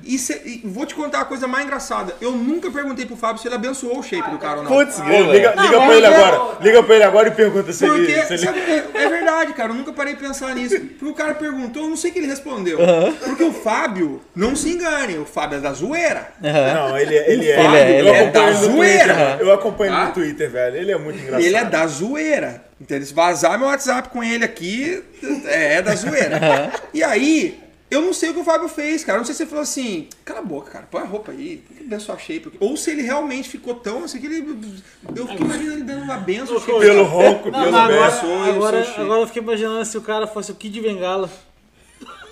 isso 0.05 0.33
é- 0.33 0.41
e 0.45 0.63
vou 0.65 0.87
te 0.87 0.95
contar 0.95 1.21
a 1.21 1.25
coisa 1.25 1.47
mais 1.47 1.65
engraçada. 1.67 2.15
Eu 2.21 2.33
nunca 2.33 2.71
perguntei 2.71 3.05
pro 3.05 3.17
Fábio 3.17 3.41
se 3.43 3.47
ele 3.49 3.55
abençoou 3.55 3.99
o 3.99 4.03
shape 4.03 4.31
do 4.31 4.39
cara 4.39 4.59
ou 4.59 4.65
não. 4.65 4.71
Putz, 4.71 4.99
liga 4.99 5.55
liga 5.55 5.81
pra 5.81 5.95
ele 5.97 6.07
agora. 6.07 6.57
Liga 6.61 6.83
pra 6.83 6.95
ele 6.95 7.05
agora 7.05 7.29
e 7.29 7.31
pergunta 7.33 7.73
se 7.73 7.87
Porque, 7.87 8.01
ele. 8.13 8.23
Se 8.23 8.33
ele... 8.35 8.39
sabe, 8.47 8.61
é, 8.61 8.85
é 8.95 9.09
verdade, 9.09 9.53
cara, 9.53 9.71
eu 9.71 9.75
nunca 9.75 9.93
parei 9.93 10.15
de 10.15 10.21
pensar 10.21 10.55
nisso. 10.55 10.79
Porque 10.81 11.05
o 11.07 11.15
cara 11.15 11.35
perguntou, 11.35 11.83
eu 11.83 11.89
não 11.91 11.97
sei 11.97 12.11
o 12.11 12.13
que 12.15 12.19
ele 12.21 12.27
respondeu. 12.29 12.79
Porque 13.25 13.43
o 13.45 13.53
Fábio, 13.53 14.23
não 14.35 14.57
se 14.57 14.71
engane, 14.71 15.19
o 15.19 15.25
Fábio 15.27 15.59
é 15.59 15.61
da 15.61 15.73
zoeira. 15.73 16.29
Não, 16.41 16.97
ele, 16.99 17.15
é- 17.17 17.31
ele 17.33 17.51
é. 17.51 17.57
Fábio, 17.57 17.79
eu 17.79 17.85
ele 17.99 18.09
é 18.09 18.21
acompanho 18.21 18.33
da 18.33 18.49
ele 18.51 18.59
zoeira. 18.73 19.15
Twitter. 19.15 19.37
Eu 19.41 19.53
acompanho 19.53 19.91
ele 19.91 19.97
Tá? 20.01 20.07
no 20.07 20.13
Twitter, 20.15 20.51
velho. 20.51 20.77
Ele 20.77 20.93
é 20.93 20.99
muito 20.99 21.19
engraçado. 21.19 21.43
Ele 21.45 21.57
é 21.57 21.65
da 21.65 21.87
zoeira. 21.87 22.65
Entendeu? 22.81 23.07
Se 23.07 23.15
vazar 23.15 23.59
meu 23.59 23.69
WhatsApp 23.69 24.09
com 24.09 24.23
ele 24.23 24.45
aqui, 24.45 25.03
é 25.47 25.81
da 25.81 25.95
zoeira. 25.95 26.73
E 26.93 27.03
aí, 27.05 27.61
eu 27.91 28.01
não 28.01 28.13
sei 28.13 28.31
o 28.31 28.35
que 28.35 28.41
o 28.41 28.45
Fábio 28.45 28.69
fez, 28.69 29.05
cara. 29.05 29.17
Eu 29.17 29.21
não 29.21 29.27
sei 29.27 29.35
se 29.35 29.43
ele 29.43 29.51
falou 29.51 29.63
assim, 29.63 30.09
cala 30.25 30.41
a 30.41 30.43
boca, 30.43 30.71
cara, 30.71 30.89
põe 30.91 31.03
a 31.03 31.07
roupa 31.07 31.33
aí, 31.33 31.63
tem 31.69 31.99
que 31.99 32.23
shape. 32.23 32.53
Ou 32.59 32.77
se 32.77 32.91
ele 32.91 33.03
realmente 33.03 33.49
ficou 33.49 33.75
tão 33.75 34.05
assim 34.05 34.21
que 34.21 34.27
ele. 34.27 34.73
Eu 35.15 35.27
fiquei 35.27 35.45
imaginando 35.45 35.73
ele 35.73 35.85
dando 35.85 36.03
uma 36.03 36.17
benção. 36.17 36.61
Pelo 36.61 37.05
ronco, 37.05 37.51
pelo 37.51 37.57
agora, 37.57 38.07
agora, 38.49 38.95
agora 38.97 39.21
eu 39.21 39.27
fiquei 39.27 39.43
imaginando 39.43 39.85
se 39.85 39.97
o 39.97 40.03
cara 40.03 40.27
fosse 40.27 40.51
o 40.51 40.55
Kid 40.55 40.81
Bengala. 40.81 41.31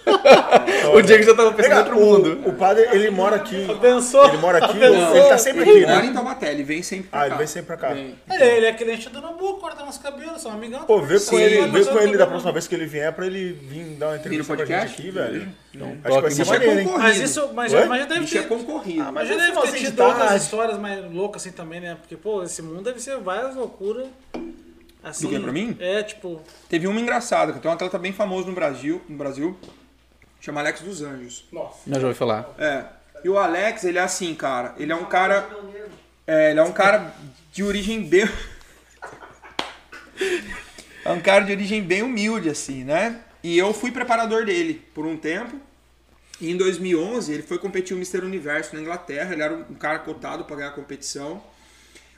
O 0.94 1.00
Diego 1.00 1.22
já 1.22 1.34
tava 1.34 1.52
pensando 1.52 1.74
em 1.74 1.78
outro 1.78 1.96
mundo. 1.96 2.42
O, 2.44 2.50
o 2.50 2.52
padre, 2.54 2.86
ele 2.92 3.10
mora 3.10 3.36
aqui. 3.36 3.64
Abençoa. 3.70 4.28
Ele 4.28 4.36
mora 4.38 4.58
aqui, 4.58 4.76
Abençoa. 4.84 5.16
ele 5.18 5.28
tá 5.28 5.38
sempre 5.38 5.60
aqui, 5.62 5.70
Ele 5.70 5.86
mora 5.86 6.02
né? 6.02 6.06
em 6.06 6.12
Taubaté, 6.12 6.50
ele 6.52 6.62
vem 6.62 6.82
sempre 6.82 7.08
pra 7.08 7.18
Ah, 7.18 7.22
cá. 7.22 7.26
ele 7.28 7.36
vem 7.38 7.46
sempre 7.46 7.66
pra 7.66 7.76
cá. 7.76 7.94
Vem. 7.94 8.14
É, 8.30 8.56
ele 8.56 8.66
é 8.66 8.72
cliente 8.72 9.08
do 9.08 9.20
Nambu, 9.20 9.54
corta 9.58 9.84
nosso 9.84 10.00
cabelo, 10.02 10.38
são 10.38 10.52
amigão. 10.52 10.84
Pô, 10.84 11.00
vê 11.00 11.14
com 11.14 11.20
Sim, 11.20 11.40
ele, 11.40 11.66
vê 11.68 11.84
com 11.84 11.98
ele 11.98 12.16
da 12.16 12.26
próxima 12.26 12.52
vez 12.52 12.66
que 12.66 12.74
ele 12.74 12.86
vier 12.86 13.12
pra 13.12 13.26
ele 13.26 13.52
vir 13.52 13.84
dar 13.96 14.08
uma 14.08 14.16
entrevista 14.16 14.54
pra 14.56 14.64
gente 14.64 14.92
aqui, 14.92 15.10
velho. 15.10 15.48
Então, 15.74 15.96
acho 16.04 16.14
que 16.16 16.20
vai 16.22 16.30
ser 16.30 16.42
é 16.42 16.44
maneiro, 16.44 16.78
hein? 16.80 16.84
concorrido. 16.86 17.08
Mas 17.08 17.18
isso, 17.20 17.50
mas, 17.54 17.72
mas 17.72 18.00
já 18.00 18.06
deve 18.06 18.24
é 18.24 18.28
ter. 18.42 18.48
concorrido. 18.48 19.04
Mas 19.04 19.12
mas 19.14 19.28
já 19.28 19.34
é 19.34 19.36
deve 19.38 19.60
ter 19.62 19.78
tido 19.78 20.02
outras 20.02 20.42
histórias 20.42 20.78
mais 20.78 21.12
loucas 21.12 21.42
assim 21.42 21.52
também, 21.52 21.80
né? 21.80 21.96
Porque, 22.00 22.16
pô, 22.16 22.42
esse 22.42 22.60
mundo 22.60 22.82
deve 22.82 23.00
ser 23.00 23.18
várias 23.18 23.54
loucuras. 23.56 24.06
Assim, 25.02 25.26
Do 25.26 25.34
que, 25.34 25.40
pra 25.40 25.52
mim? 25.52 25.76
É, 25.80 26.02
tipo, 26.02 26.40
Teve 26.68 26.86
uma 26.86 27.00
engraçada, 27.00 27.52
que 27.52 27.58
tem 27.58 27.68
um 27.68 27.74
atleta 27.74 27.98
bem 27.98 28.12
famoso 28.12 28.46
no 28.46 28.54
Brasil, 28.54 29.00
no 29.08 29.16
Brasil, 29.16 29.56
chama 30.42 30.60
Alex 30.60 30.80
dos 30.80 31.00
Anjos. 31.00 31.44
Nossa. 31.50 31.78
Não 31.86 32.00
já 32.00 32.08
ouvi 32.08 32.18
falar. 32.18 32.52
É. 32.58 32.84
E 33.24 33.28
o 33.28 33.38
Alex, 33.38 33.84
ele 33.84 33.98
é 33.98 34.02
assim, 34.02 34.34
cara. 34.34 34.74
Ele 34.76 34.92
é 34.92 34.96
um 34.96 35.04
cara. 35.04 35.48
É, 36.26 36.50
ele 36.50 36.58
é 36.60 36.62
um 36.62 36.72
cara 36.72 37.14
de 37.52 37.62
origem 37.62 38.02
bem. 38.02 38.28
é 41.04 41.10
um 41.10 41.20
cara 41.20 41.44
de 41.44 41.52
origem 41.52 41.80
bem 41.80 42.02
humilde, 42.02 42.50
assim, 42.50 42.82
né? 42.82 43.20
E 43.42 43.56
eu 43.56 43.72
fui 43.72 43.92
preparador 43.92 44.44
dele 44.44 44.82
por 44.92 45.06
um 45.06 45.16
tempo. 45.16 45.56
E 46.40 46.50
em 46.50 46.56
2011 46.56 47.32
ele 47.32 47.42
foi 47.44 47.58
competir 47.58 47.94
o 47.94 47.98
Mr. 47.98 48.24
Universo 48.24 48.74
na 48.74 48.82
Inglaterra. 48.82 49.32
Ele 49.32 49.42
era 49.42 49.54
um 49.54 49.74
cara 49.74 50.00
cotado 50.00 50.44
para 50.44 50.56
ganhar 50.56 50.68
a 50.70 50.72
competição. 50.72 51.40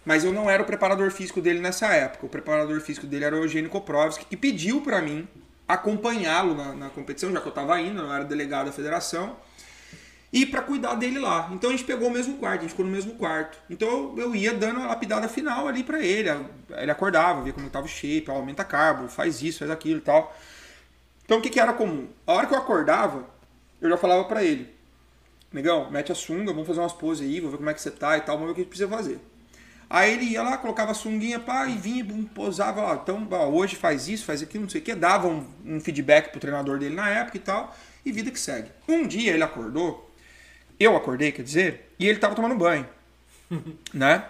Mas 0.03 0.25
eu 0.25 0.33
não 0.33 0.51
era 0.51 0.63
o 0.63 0.67
preparador 0.67 1.11
físico 1.11 1.43
dele 1.43 1.61
nessa 1.61 1.89
época. 1.95 2.25
O 2.25 2.29
preparador 2.29 2.81
físico 2.81 3.07
dele 3.07 3.27
era 3.27 3.37
o 3.37 3.43
Eugênio 3.43 3.71
Koprovski, 3.71 4.25
que 4.25 4.37
pediu 4.37 4.81
para 4.81 5.03
mim 5.03 5.29
acompanhá-lo 5.67 6.55
na, 6.55 6.75
na 6.75 6.91
competição, 6.91 7.33
já 7.33 7.41
que 7.41 7.47
eu 7.47 7.51
estava 7.51 7.81
indo, 7.81 8.01
eu 8.01 8.13
era 8.13 8.25
delegado 8.25 8.67
da 8.67 8.73
federação 8.73 9.37
e 10.35 10.45
para 10.45 10.63
cuidar 10.63 10.97
dele 10.97 11.21
lá. 11.21 11.49
Então 11.53 11.71
a 11.71 11.73
gente 11.73 11.85
pegou 11.85 12.09
o 12.09 12.11
mesmo 12.11 12.37
quarto, 12.39 12.59
a 12.59 12.63
gente 12.63 12.71
ficou 12.71 12.85
no 12.85 12.91
mesmo 12.91 13.15
quarto. 13.15 13.57
Então 13.71 14.15
eu, 14.19 14.35
ia 14.35 14.53
dando 14.53 14.81
a 14.81 14.87
lapidada 14.89 15.29
final 15.29 15.69
ali 15.69 15.85
para 15.85 16.01
ele. 16.01 16.29
Ele 16.71 16.91
acordava, 16.91 17.41
via 17.43 17.53
como 17.53 17.69
estava 17.69 17.87
o 17.87 17.89
shape, 17.89 18.29
aumenta 18.29 18.65
carbo, 18.65 19.09
faz 19.09 19.43
isso, 19.43 19.61
faz 19.61 19.71
aquilo 19.71 19.99
e 19.99 20.03
tal. 20.03 20.37
Então 21.25 21.39
o 21.39 21.41
que, 21.41 21.49
que 21.49 21.61
era 21.61 21.73
comum? 21.73 22.09
A 22.27 22.33
hora 22.33 22.47
que 22.49 22.53
eu 22.53 22.59
acordava, 22.59 23.25
eu 23.81 23.89
já 23.89 23.97
falava 23.97 24.25
para 24.25 24.43
ele: 24.43 24.75
Negão, 25.53 25.89
mete 25.89 26.11
a 26.11 26.17
sunga, 26.17 26.53
vamos 26.53 26.67
fazer 26.67 26.81
umas 26.81 26.93
poses 26.93 27.25
aí, 27.25 27.41
vou 27.41 27.53
ver 27.53 27.59
como 27.59 27.71
é 27.71 27.75
que 27.75 27.81
você 27.81 27.93
tá 27.93 28.19
e 28.19 28.21
tal, 28.21 28.37
vamos 28.37 28.49
ver 28.49 28.53
o 28.53 28.55
que 28.57 28.61
a 28.63 28.65
gente 28.65 28.71
precisa 28.71 28.91
fazer. 28.91 29.21
Aí 29.95 30.15
ele 30.15 30.25
ia 30.25 30.43
lá, 30.43 30.59
colocava 30.59 30.91
a 30.91 30.95
sunguinha, 30.95 31.39
pá, 31.39 31.69
e 31.69 31.79
vinha, 31.79 32.03
bum, 32.03 32.25
posava 32.25 32.83
lá. 32.83 32.95
Então, 33.01 33.29
ó, 33.31 33.49
hoje 33.49 33.77
faz 33.77 34.09
isso, 34.09 34.25
faz 34.25 34.43
aquilo, 34.43 34.65
não 34.65 34.69
sei 34.69 34.81
o 34.81 34.85
quê. 34.85 34.93
Dava 34.93 35.29
um, 35.29 35.47
um 35.65 35.81
feedback 35.81 36.33
pro 36.33 36.41
treinador 36.41 36.81
dele 36.81 36.97
na 36.97 37.09
época 37.09 37.37
e 37.37 37.41
tal. 37.41 37.73
E 38.05 38.11
vida 38.11 38.29
que 38.33 38.41
segue. 38.41 38.71
Um 38.89 39.07
dia 39.07 39.33
ele 39.33 39.45
acordou, 39.45 40.13
eu 40.81 40.97
acordei, 40.97 41.31
quer 41.31 41.43
dizer, 41.43 41.95
e 41.97 42.09
ele 42.09 42.19
tava 42.19 42.35
tomando 42.35 42.57
banho. 42.57 42.89
né? 43.95 44.25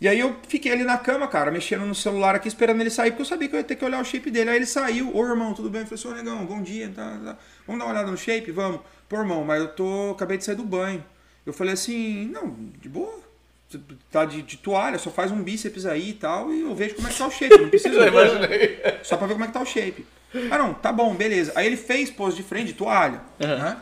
E 0.00 0.08
aí 0.08 0.18
eu 0.18 0.38
fiquei 0.48 0.72
ali 0.72 0.84
na 0.84 0.96
cama, 0.96 1.28
cara, 1.28 1.50
mexendo 1.50 1.84
no 1.84 1.94
celular 1.94 2.34
aqui, 2.34 2.48
esperando 2.48 2.80
ele 2.80 2.88
sair, 2.88 3.10
porque 3.10 3.24
eu 3.24 3.26
sabia 3.26 3.46
que 3.46 3.54
eu 3.56 3.58
ia 3.58 3.64
ter 3.64 3.76
que 3.76 3.84
olhar 3.84 4.00
o 4.00 4.04
shape 4.06 4.30
dele. 4.30 4.48
Aí 4.48 4.56
ele 4.56 4.64
saiu, 4.64 5.14
ô 5.14 5.22
irmão, 5.22 5.52
tudo 5.52 5.68
bem? 5.68 5.82
Eu 5.82 5.86
falei 5.86 6.02
assim, 6.02 6.08
ô 6.08 6.14
negão, 6.14 6.46
bom 6.46 6.62
dia, 6.62 6.88
tá, 6.88 7.20
tá. 7.22 7.38
vamos 7.66 7.78
dar 7.78 7.84
uma 7.84 7.92
olhada 7.92 8.10
no 8.10 8.16
shape? 8.16 8.50
Vamos. 8.52 8.80
Pô, 9.06 9.18
irmão, 9.18 9.44
mas 9.44 9.60
eu 9.60 9.68
tô. 9.68 10.12
acabei 10.12 10.38
de 10.38 10.44
sair 10.44 10.56
do 10.56 10.64
banho. 10.64 11.04
Eu 11.44 11.52
falei 11.52 11.74
assim, 11.74 12.24
não, 12.28 12.56
de 12.80 12.88
boa. 12.88 13.23
Tá 14.10 14.24
de, 14.24 14.42
de 14.42 14.56
toalha, 14.56 14.98
só 14.98 15.10
faz 15.10 15.30
um 15.30 15.42
bíceps 15.42 15.86
aí 15.86 16.10
e 16.10 16.14
tal, 16.14 16.52
e 16.52 16.62
eu 16.62 16.74
vejo 16.74 16.94
como 16.94 17.08
é 17.08 17.10
que 17.10 17.18
tá 17.18 17.26
o 17.26 17.30
shape. 17.30 17.58
Não 17.58 17.68
precisa. 17.70 18.00
Só 19.02 19.16
pra 19.16 19.26
ver 19.26 19.34
como 19.34 19.44
é 19.44 19.46
que 19.48 19.52
tá 19.52 19.60
o 19.60 19.66
shape. 19.66 20.06
Ah, 20.50 20.58
não, 20.58 20.74
tá 20.74 20.92
bom, 20.92 21.14
beleza. 21.14 21.52
Aí 21.54 21.66
ele 21.66 21.76
fez 21.76 22.10
pose 22.10 22.36
de 22.36 22.42
frente, 22.42 22.68
de 22.68 22.72
toalha. 22.74 23.20
Né? 23.38 23.76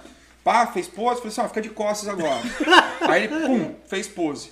Pá, 0.45 0.67
fez 0.67 0.89
pose, 0.89 1.17
falei 1.17 1.29
assim, 1.29 1.41
ó, 1.41 1.49
fica 1.49 1.63
de 1.63 1.71
costas 1.71 2.09
agora. 2.09 2.43
Aí 3.09 3.25
ele, 3.25 3.47
pum, 3.47 3.75
fez 3.87 4.09
pose. 4.09 4.51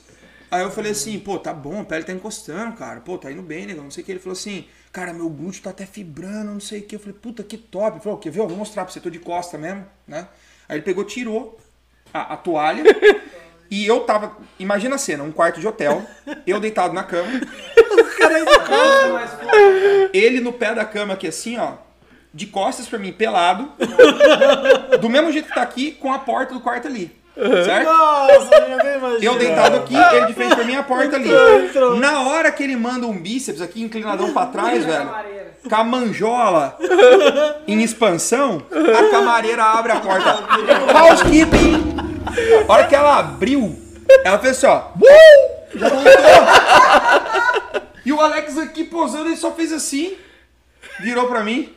Aí 0.50 0.62
eu 0.62 0.70
falei 0.70 0.92
assim, 0.92 1.18
pô, 1.18 1.38
tá 1.38 1.52
bom, 1.52 1.80
a 1.80 1.84
pele 1.84 2.04
tá 2.04 2.12
encostando, 2.12 2.76
cara. 2.76 3.00
Pô, 3.00 3.16
tá 3.16 3.30
indo 3.30 3.42
bem, 3.42 3.66
negão, 3.66 3.84
não 3.84 3.90
sei 3.90 4.02
o 4.02 4.06
que. 4.06 4.12
Ele 4.12 4.18
falou 4.18 4.32
assim, 4.32 4.66
cara, 4.92 5.12
meu 5.12 5.28
glúteo 5.28 5.62
tá 5.62 5.70
até 5.70 5.86
fibrando, 5.86 6.52
não 6.52 6.60
sei 6.60 6.80
o 6.80 6.82
que. 6.82 6.96
Eu 6.96 7.00
falei, 7.00 7.14
puta, 7.14 7.42
que 7.42 7.56
top. 7.56 7.96
Ele 7.96 8.02
falou, 8.02 8.18
quer 8.18 8.30
ver? 8.30 8.40
Eu 8.40 8.48
vou 8.48 8.56
mostrar 8.56 8.84
pra 8.84 8.92
você, 8.92 9.00
tô 9.00 9.10
de 9.10 9.20
costa 9.20 9.56
mesmo, 9.56 9.86
né? 10.06 10.26
Aí 10.68 10.76
ele 10.76 10.82
pegou, 10.82 11.04
tirou 11.04 11.58
a, 12.12 12.34
a 12.34 12.36
toalha. 12.36 12.82
E 13.70 13.86
eu 13.86 14.00
tava, 14.00 14.32
imagina 14.58 14.96
a 14.96 14.98
cena, 14.98 15.22
um 15.22 15.30
quarto 15.30 15.60
de 15.60 15.66
hotel, 15.68 16.02
eu 16.46 16.58
deitado 16.58 16.92
na 16.92 17.04
cama, 17.04 17.28
ele 20.12 20.40
no 20.40 20.52
pé 20.52 20.74
da 20.74 20.84
cama 20.84 21.14
aqui 21.14 21.28
assim, 21.28 21.56
ó, 21.56 21.74
de 22.32 22.46
costas 22.46 22.86
pra 22.88 22.98
mim, 22.98 23.12
pelado, 23.12 23.70
do 25.00 25.08
mesmo 25.08 25.30
jeito 25.32 25.48
que 25.48 25.54
tá 25.54 25.62
aqui, 25.62 25.92
com 25.92 26.12
a 26.12 26.18
porta 26.18 26.52
do 26.54 26.60
quarto 26.60 26.88
ali, 26.88 27.16
certo? 27.64 27.86
Nossa, 27.86 28.54
eu. 28.56 29.32
Eu 29.32 29.38
deitado 29.38 29.76
aqui, 29.76 29.94
ele 29.94 30.26
de 30.26 30.34
frente 30.34 30.54
pra 30.54 30.64
mim, 30.64 30.74
a 30.74 30.82
porta 30.82 31.16
ali. 31.16 31.30
Na 32.00 32.22
hora 32.22 32.50
que 32.50 32.62
ele 32.62 32.76
manda 32.76 33.06
um 33.06 33.16
bíceps 33.16 33.60
aqui, 33.60 33.82
inclinadão 33.82 34.32
pra 34.32 34.46
trás, 34.46 34.84
velho, 34.84 35.06
Camareira. 35.06 35.54
com 35.68 35.74
a 35.76 35.84
manjola 35.84 36.76
em 37.66 37.82
expansão, 37.82 38.62
a 38.70 39.10
camareira 39.10 39.62
abre 39.62 39.92
a 39.92 40.00
porta. 40.00 40.38
Housekeeping! 40.98 41.99
A 42.68 42.72
hora 42.72 42.86
que 42.86 42.94
ela 42.94 43.18
abriu, 43.18 43.78
ela 44.24 44.38
fez 44.38 44.56
assim, 44.56 44.66
ó. 44.66 44.82
"Uh!" 44.96 45.78
Já 45.78 45.88
voltou. 45.88 46.12
E 48.04 48.12
o 48.12 48.20
Alex 48.20 48.58
aqui 48.58 48.84
posando, 48.84 49.28
ele 49.28 49.36
só 49.36 49.52
fez 49.52 49.72
assim, 49.72 50.16
virou 51.00 51.28
pra 51.28 51.42
mim. 51.44 51.72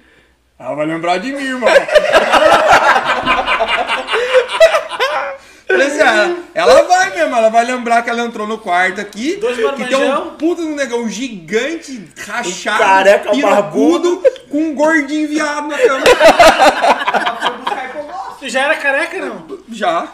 Ela 0.59 0.75
vai 0.75 0.85
lembrar 0.85 1.17
de 1.19 1.31
mim, 1.31 1.43
irmão. 1.43 1.69
Falei 5.67 5.87
assim, 5.87 6.01
ah, 6.01 6.35
ela 6.53 6.83
vai 6.83 7.09
mesmo, 7.15 7.35
ela 7.35 7.49
vai 7.49 7.65
lembrar 7.65 8.01
que 8.03 8.09
ela 8.09 8.21
entrou 8.23 8.47
no 8.47 8.57
quarto 8.57 9.01
aqui, 9.01 9.37
Dois 9.37 9.57
que 9.75 9.85
tem 9.85 9.95
um 10.11 10.31
puta 10.31 10.61
de 10.61 10.67
um 10.67 10.75
negão 10.75 11.09
gigante, 11.09 12.07
rachado, 12.27 12.79
careca 12.79 13.31
pirocudo, 13.31 14.23
com 14.49 14.57
um 14.57 14.75
gordinho 14.75 15.27
viado 15.27 15.67
na 15.67 15.77
cama. 15.77 16.03
Ela 17.13 17.37
foi 17.41 17.57
buscar 17.57 17.85
hipoglose. 17.85 18.32
Tu 18.43 18.49
já 18.49 18.63
era 18.63 18.75
careca, 18.75 19.17
não? 19.25 19.47
Já. 19.71 20.05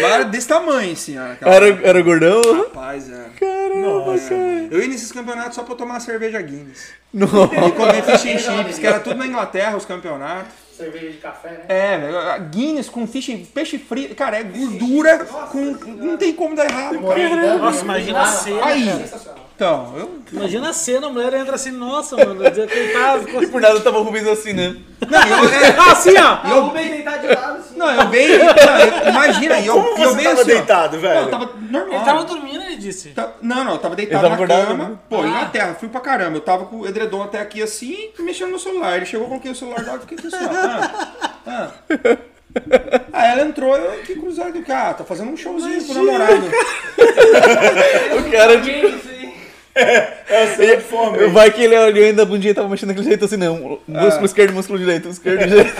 Mas 0.00 0.10
era 0.10 0.24
desse 0.24 0.48
tamanho, 0.48 0.90
assim. 0.92 1.18
ó, 1.18 1.32
aquela- 1.32 1.54
Era, 1.54 1.66
era 1.86 2.00
gordão? 2.00 2.40
Rapaz, 2.64 3.10
é. 3.10 3.26
Nossa. 3.74 4.32
Eu 4.32 4.80
ia 4.80 4.88
nesses 4.88 5.12
campeonatos 5.12 5.54
só 5.54 5.62
pra 5.62 5.74
tomar 5.74 6.00
cerveja 6.00 6.40
Guinness. 6.40 6.92
E 7.12 7.72
comer 7.72 8.02
fish 8.02 8.24
and 8.24 8.38
chips, 8.38 8.78
que 8.78 8.86
era 8.86 9.00
tudo 9.00 9.16
na 9.16 9.26
Inglaterra, 9.26 9.76
os 9.76 9.84
campeonatos. 9.84 10.50
Cerveja 10.74 11.10
de 11.10 11.18
café, 11.18 11.50
né? 11.50 11.64
É, 11.68 11.98
velho, 11.98 12.18
a 12.18 12.38
Guinness 12.38 12.88
com 12.88 13.06
fish, 13.06 13.28
peixe 13.52 13.76
frito, 13.76 14.14
cara, 14.14 14.38
é 14.38 14.42
gordura 14.42 15.18
com... 15.50 15.60
Não 15.88 16.16
tem 16.16 16.32
como 16.32 16.56
dar 16.56 16.64
errado, 16.64 16.98
cara. 17.02 17.58
Nossa, 17.58 17.82
imagina 17.84 18.22
a 18.22 18.26
cena, 18.26 18.64
Aí. 18.64 18.86
cara. 18.86 18.98
Sensacional. 18.98 19.41
Então, 19.54 19.92
eu... 19.96 20.18
Imagina 20.32 20.70
a 20.70 20.72
cena, 20.72 21.06
a 21.06 21.10
mulher 21.10 21.34
entra 21.34 21.54
assim, 21.54 21.70
nossa, 21.70 22.16
mano, 22.16 22.40
que 22.50 22.60
ele 22.60 22.92
tá... 22.92 23.18
E 23.42 23.46
por 23.46 23.60
nada 23.60 23.78
tava 23.80 23.98
o 23.98 24.02
Rubens 24.02 24.26
assim, 24.26 24.52
né? 24.54 24.74
Não, 25.08 25.20
eu... 25.44 25.48
é, 25.50 25.76
Ah, 25.78 25.92
assim, 25.92 26.16
ó. 26.18 26.38
Ah, 26.42 26.56
o 26.56 26.60
Rubens 26.68 26.90
deitar 26.90 27.18
de 27.18 27.26
lado 27.28 27.58
assim. 27.58 27.76
não, 27.76 27.90
eu 27.90 28.06
bem... 28.06 28.28
não, 28.38 28.46
eu- 28.46 29.08
imagina, 29.10 29.58
e 29.60 29.66
eu, 29.66 29.74
Como 29.74 30.02
eu 30.02 30.08
você 30.10 30.16
bem 30.16 30.24
tava 30.24 30.40
assim, 30.40 30.50
ó. 30.50 30.54
deitado, 30.54 30.94
Não, 30.96 31.02
velho? 31.02 31.20
eu 31.20 31.30
tava 31.30 31.50
normal. 31.70 31.94
Ele 31.94 32.04
tava 32.04 32.24
dormindo, 32.24 32.62
ele 32.62 32.76
disse. 32.76 33.10
Tá- 33.10 33.30
Não, 33.42 33.62
não, 33.64 33.72
eu 33.72 33.78
tava 33.78 33.94
deitado 33.94 34.16
tava 34.22 34.28
na 34.30 34.34
acordado, 34.34 34.66
cama. 34.68 34.88
né? 34.88 34.96
Pô, 35.08 35.20
Ah. 35.20 35.26
Inglaterra, 35.28 35.74
fui 35.78 35.88
pra 35.88 36.00
caramba. 36.00 36.36
Eu 36.36 36.40
tava 36.40 36.64
com 36.64 36.80
o 36.80 36.86
edredom 36.88 37.22
até 37.22 37.40
aqui 37.40 37.62
assim, 37.62 38.10
mexendo 38.18 38.50
no 38.50 38.58
celular. 38.58 38.96
Ele 38.96 39.06
chegou, 39.06 39.28
coloquei 39.28 39.52
o 39.52 39.56
celular 39.56 39.82
dela 39.84 39.98
e 39.98 40.00
fiquei 40.08 40.18
assim, 40.18 40.44
ó. 40.44 40.50
Ah, 40.50 41.12
ah. 41.46 41.70
Aí 43.14 43.30
ela 43.32 43.42
entrou, 43.48 43.74
eu 43.76 43.92
aqui 44.00 44.14
cruzado. 44.14 44.54
eu, 44.56 44.64
Ah, 44.74 44.92
tá 44.92 45.04
fazendo 45.04 45.30
um 45.30 45.36
showzinho 45.36 45.84
pro 45.84 45.94
namorado. 46.04 46.50
O 48.18 48.30
cara 48.30 48.56
de. 48.58 49.21
Aí. 49.74 49.84
É 50.28 50.42
a 50.44 50.56
cena 50.56 50.76
de 50.76 50.82
forma. 50.82 51.28
Vai 51.28 51.50
que 51.50 51.62
ele 51.62 51.76
olhou 51.76 52.04
ainda 52.04 52.22
a 52.22 52.26
bundinha 52.26 52.50
e 52.50 52.54
tava 52.54 52.68
mexendo 52.68 52.88
daquele 52.88 53.06
jeito 53.06 53.24
assim, 53.24 53.36
não. 53.36 53.80
Músculo 53.86 54.26
esquerdo, 54.26 54.52
músculo 54.52 54.78
direito, 54.78 55.08
esquerdo, 55.08 55.46
direito. 55.46 55.72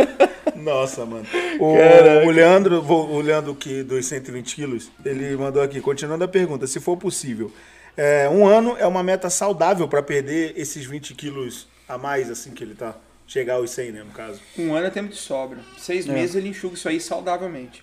Nossa, 0.56 1.04
mano. 1.04 1.26
O, 1.58 1.76
Caraca. 1.76 2.26
o 2.26 2.30
Leandro, 2.30 2.82
o 2.82 3.20
Leandro 3.20 3.54
que 3.54 3.82
dos 3.82 4.06
120 4.06 4.54
quilos, 4.54 4.90
ele 5.04 5.36
mandou 5.36 5.62
aqui, 5.62 5.80
continuando 5.80 6.24
a 6.24 6.28
pergunta, 6.28 6.66
se 6.66 6.80
for 6.80 6.96
possível. 6.96 7.52
é, 7.96 8.28
um 8.30 8.46
ano 8.46 8.76
é 8.78 8.86
uma 8.86 9.02
meta 9.02 9.28
saudável 9.28 9.86
pra 9.86 10.02
perder 10.02 10.54
esses 10.56 10.84
20 10.86 11.14
quilos 11.14 11.68
a 11.86 11.98
mais, 11.98 12.30
assim 12.30 12.50
que 12.52 12.64
ele 12.64 12.74
tá. 12.74 12.94
Chegar 13.26 13.54
aos 13.54 13.70
100, 13.70 13.92
né, 13.92 14.02
no 14.02 14.10
caso. 14.12 14.40
Um 14.58 14.74
ano 14.74 14.86
é 14.86 14.90
tempo 14.90 15.08
de 15.08 15.16
sobra. 15.16 15.58
Seis 15.78 16.06
meses 16.06 16.36
ele 16.36 16.48
enxuga 16.48 16.74
isso 16.74 16.88
aí 16.88 17.00
saudavelmente. 17.00 17.82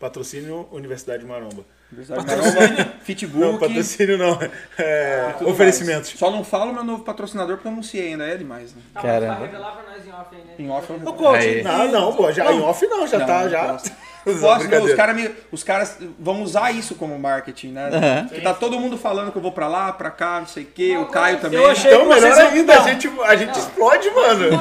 Patrocínio 0.00 0.68
Universidade 0.72 1.24
Maromba. 1.24 1.64
Patrocínio, 2.08 2.86
Fitbook. 3.02 3.40
Não, 3.52 3.58
patrocínio 3.58 4.18
não. 4.18 4.38
É, 4.76 5.34
tudo 5.38 5.50
oferecimentos. 5.50 6.08
mais. 6.10 6.18
Só 6.18 6.30
não 6.30 6.42
falo 6.42 6.72
meu 6.72 6.82
novo 6.82 7.04
patrocinador 7.04 7.56
porque 7.56 7.68
eu 7.68 7.72
anunciei 7.72 8.08
ainda, 8.08 8.26
é 8.26 8.36
demais, 8.36 8.74
né? 8.74 8.82
Tá, 8.92 9.00
mas 9.02 9.12
Caramba. 9.12 9.34
vai 9.34 9.46
revelar 9.46 9.70
pra 9.72 9.92
nós 9.92 10.06
em 10.06 10.10
off 10.10 10.26
aí, 10.34 10.38
né? 10.42 10.54
Em 10.58 10.70
off 10.70 10.90
eu 10.90 11.08
Ô, 11.08 11.12
coach, 11.12 11.36
Aí. 11.38 11.62
Não, 11.62 11.88
não, 11.92 12.12
pô, 12.16 12.32
já 12.32 12.52
em 12.52 12.60
off 12.60 12.84
não, 12.88 13.06
já 13.06 13.18
Não, 13.20 13.26
tá, 13.26 13.42
não 13.44 13.48
já. 13.50 13.64
posso. 13.74 13.90
Posso, 14.24 14.66
não, 14.70 14.84
os 14.84 14.94
caras 14.94 15.14
me- 15.16 15.30
os 15.52 15.62
caras 15.62 15.98
vão 16.18 16.42
usar 16.42 16.70
isso 16.74 16.94
como 16.94 17.18
marketing, 17.18 17.72
né? 17.72 18.22
Porque 18.26 18.40
tá 18.40 18.54
todo 18.54 18.80
mundo 18.80 18.96
falando 18.96 19.30
que 19.30 19.36
eu 19.36 19.42
vou 19.42 19.52
pra 19.52 19.68
lá, 19.68 19.92
pra 19.92 20.10
cá, 20.10 20.40
não 20.40 20.46
sei 20.46 20.62
o 20.62 20.66
quê, 20.66 20.96
o 20.96 21.04
Caio 21.08 21.38
também. 21.40 21.58
eu 21.60 21.68
achei- 21.70 21.92
Então, 21.92 22.06
melhor 22.08 22.20
Vocês 22.22 22.38
não- 22.38 22.46
ainda, 22.48 22.72
a 22.72 22.76
não. 22.78 22.84
gente, 22.88 23.10
a 23.22 23.36
gente 23.36 23.58
explode, 23.58 24.10
mano. 24.12 24.58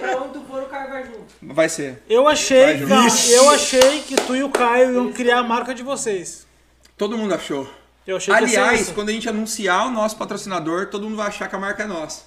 pra 0.00 0.16
onde 0.20 0.32
tu 0.32 0.40
for, 0.50 0.62
o 0.64 0.66
cara 0.66 0.90
vai 0.90 1.04
junto. 1.04 1.20
Vai 1.40 1.68
ser. 1.68 2.02
Eu 2.10 2.26
achei, 2.26 2.78
não, 2.78 3.06
eu 3.30 3.50
achei 3.50 4.00
que 4.00 4.16
tu 4.16 4.34
e 4.34 4.42
o 4.42 4.48
Caio 4.48 4.92
iam 4.92 5.12
criar 5.12 5.38
a 5.38 5.42
marca 5.44 5.72
de 5.72 5.84
vocês. 5.84 6.47
Todo 6.98 7.16
mundo 7.16 7.32
achou. 7.32 7.70
Eu 8.06 8.16
achei 8.16 8.34
Aliás, 8.34 8.90
quando 8.90 9.10
a 9.10 9.12
gente 9.12 9.28
anunciar 9.28 9.86
o 9.86 9.90
nosso 9.90 10.16
patrocinador, 10.16 10.86
todo 10.86 11.04
mundo 11.04 11.16
vai 11.16 11.28
achar 11.28 11.48
que 11.48 11.54
a 11.54 11.58
marca 11.58 11.84
é 11.84 11.86
nossa. 11.86 12.24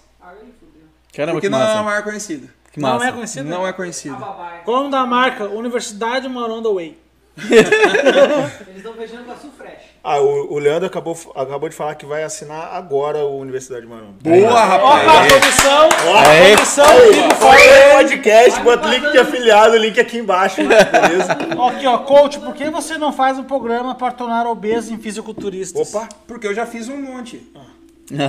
Caramba, 1.13 1.33
Porque 1.33 1.47
que 1.47 1.49
não 1.49 1.59
é 1.59 1.63
uma 1.63 1.69
massa. 1.73 1.83
marca 1.83 2.03
conhecida. 2.03 2.53
Que 2.71 2.79
Não 2.79 2.93
massa. 2.93 3.05
é 3.07 3.11
conhecido? 3.11 3.49
Não 3.49 3.67
é 3.67 3.73
conhecida. 3.73 4.15
babaia. 4.15 4.61
Qual 4.63 4.77
o 4.77 4.79
nome 4.81 4.91
da 4.91 5.05
marca? 5.05 5.43
Universidade 5.49 6.29
Maronda 6.29 6.71
Way. 6.73 6.97
Eles 7.37 8.77
estão 8.77 8.93
fechando 8.93 9.25
com 9.25 9.31
a 9.31 9.35
Sufresh. 9.35 9.90
Ah, 10.03 10.19
o, 10.19 10.53
o 10.55 10.57
Leandro 10.57 10.87
acabou, 10.87 11.15
acabou 11.35 11.69
de 11.69 11.75
falar 11.75 11.93
que 11.93 12.07
vai 12.07 12.23
assinar 12.23 12.73
agora 12.73 13.19
o 13.19 13.37
Universidade 13.37 13.85
Maromba. 13.85 14.15
Boa, 14.23 14.49
Ó, 14.49 14.55
rapaz! 14.55 15.31
a 15.31 15.39
comissão, 15.39 15.89
Aê. 16.17 16.53
a 16.53 16.55
comissão, 16.55 16.85
aí, 16.85 17.13
Fire. 17.13 17.91
podcast, 17.93 18.59
bota 18.61 18.87
link 18.87 19.11
de 19.11 19.19
afiliado, 19.19 19.77
link 19.77 19.99
aqui 19.99 20.17
embaixo, 20.17 20.55
beleza? 20.57 21.37
Ó, 21.55 21.69
Aqui, 21.69 21.85
ó, 21.85 21.99
coach, 21.99 22.39
por 22.39 22.53
que 22.55 22.67
você 22.71 22.97
não 22.97 23.13
faz 23.13 23.37
um 23.37 23.43
programa 23.43 23.93
para 23.93 24.11
tornar 24.11 24.47
obesos 24.47 24.89
em 24.89 24.97
fisiculturistas? 24.97 25.93
Opa, 25.93 26.09
Porque 26.27 26.47
eu 26.47 26.53
já 26.55 26.65
fiz 26.65 26.89
um 26.89 26.97
monte. 26.99 27.51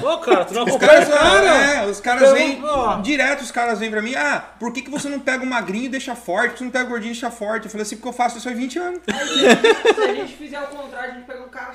Ô, 0.04 0.18
cara, 0.18 0.44
tu 0.44 0.54
não 0.54 0.62
Os 0.64 0.68
acompanha 0.68 1.06
caras, 1.06 1.08
os 1.08 1.14
caras? 1.14 1.76
é, 1.76 1.86
os 1.86 2.00
caras 2.00 2.32
vêm. 2.32 2.62
Direto 3.02 3.40
os 3.42 3.50
caras 3.50 3.78
vêm 3.78 3.90
pra 3.90 4.02
mim. 4.02 4.14
Ah, 4.14 4.42
por 4.58 4.72
que, 4.72 4.82
que 4.82 4.90
você 4.90 5.08
não 5.08 5.18
pega 5.20 5.42
o 5.42 5.46
magrinho 5.46 5.86
e 5.86 5.88
deixa 5.88 6.14
forte? 6.14 6.50
Por 6.50 6.52
que 6.52 6.58
você 6.58 6.64
não 6.64 6.70
pega 6.70 6.84
o 6.86 6.88
gordinho 6.88 7.10
e 7.10 7.12
deixa 7.12 7.30
forte? 7.30 7.64
Eu 7.66 7.70
falei 7.70 7.82
assim, 7.82 7.96
porque 7.96 8.08
eu 8.08 8.12
faço 8.12 8.38
isso 8.38 8.48
há 8.48 8.52
20 8.52 8.78
anos. 8.78 9.00
Se 9.06 10.00
a 10.02 10.14
gente 10.14 10.34
fizer 10.34 10.60
o 10.60 10.66
contrário, 10.66 11.10
a 11.12 11.14
gente 11.14 11.26
pega 11.26 11.42
o 11.42 11.48
cara. 11.48 11.74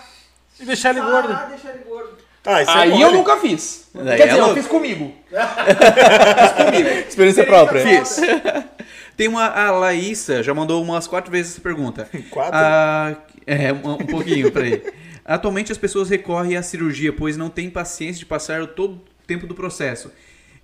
E 0.59 0.65
deixar 0.65 0.89
ele 0.91 1.01
gordo. 1.01 1.31
Ah, 1.33 1.45
deixa 1.49 1.69
ele 1.69 1.83
gordo. 1.87 2.17
ah, 2.45 2.61
isso 2.61 2.71
é 2.71 2.75
Aí 2.75 2.89
mole. 2.91 3.01
eu 3.03 3.11
nunca 3.11 3.37
fiz. 3.37 3.89
Daí 3.93 4.17
Quer 4.17 4.23
é 4.23 4.25
dizer, 4.27 4.39
eu 4.39 4.45
louco. 4.45 4.55
fiz 4.55 4.67
comigo. 4.67 5.13
Experiência 7.07 7.45
própria. 7.45 7.81
Fiz. 7.81 8.19
Tem 9.15 9.27
uma. 9.27 9.45
A 9.47 9.71
Laísa 9.71 10.41
já 10.43 10.53
mandou 10.53 10.81
umas 10.81 11.07
quatro 11.07 11.31
vezes 11.31 11.53
essa 11.53 11.61
pergunta. 11.61 12.07
Quatro? 12.29 12.51
Ah, 12.53 13.15
é, 13.45 13.73
um, 13.73 13.93
um 13.93 13.97
pouquinho, 13.97 14.51
peraí. 14.51 14.81
Atualmente 15.27 15.71
as 15.73 15.77
pessoas 15.77 16.09
recorrem 16.09 16.55
à 16.55 16.63
cirurgia, 16.63 17.11
pois 17.11 17.35
não 17.35 17.49
têm 17.49 17.69
paciência 17.69 18.19
de 18.19 18.25
passar 18.25 18.65
todo 18.67 18.93
o 18.93 19.01
tempo 19.27 19.45
do 19.45 19.53
processo. 19.53 20.09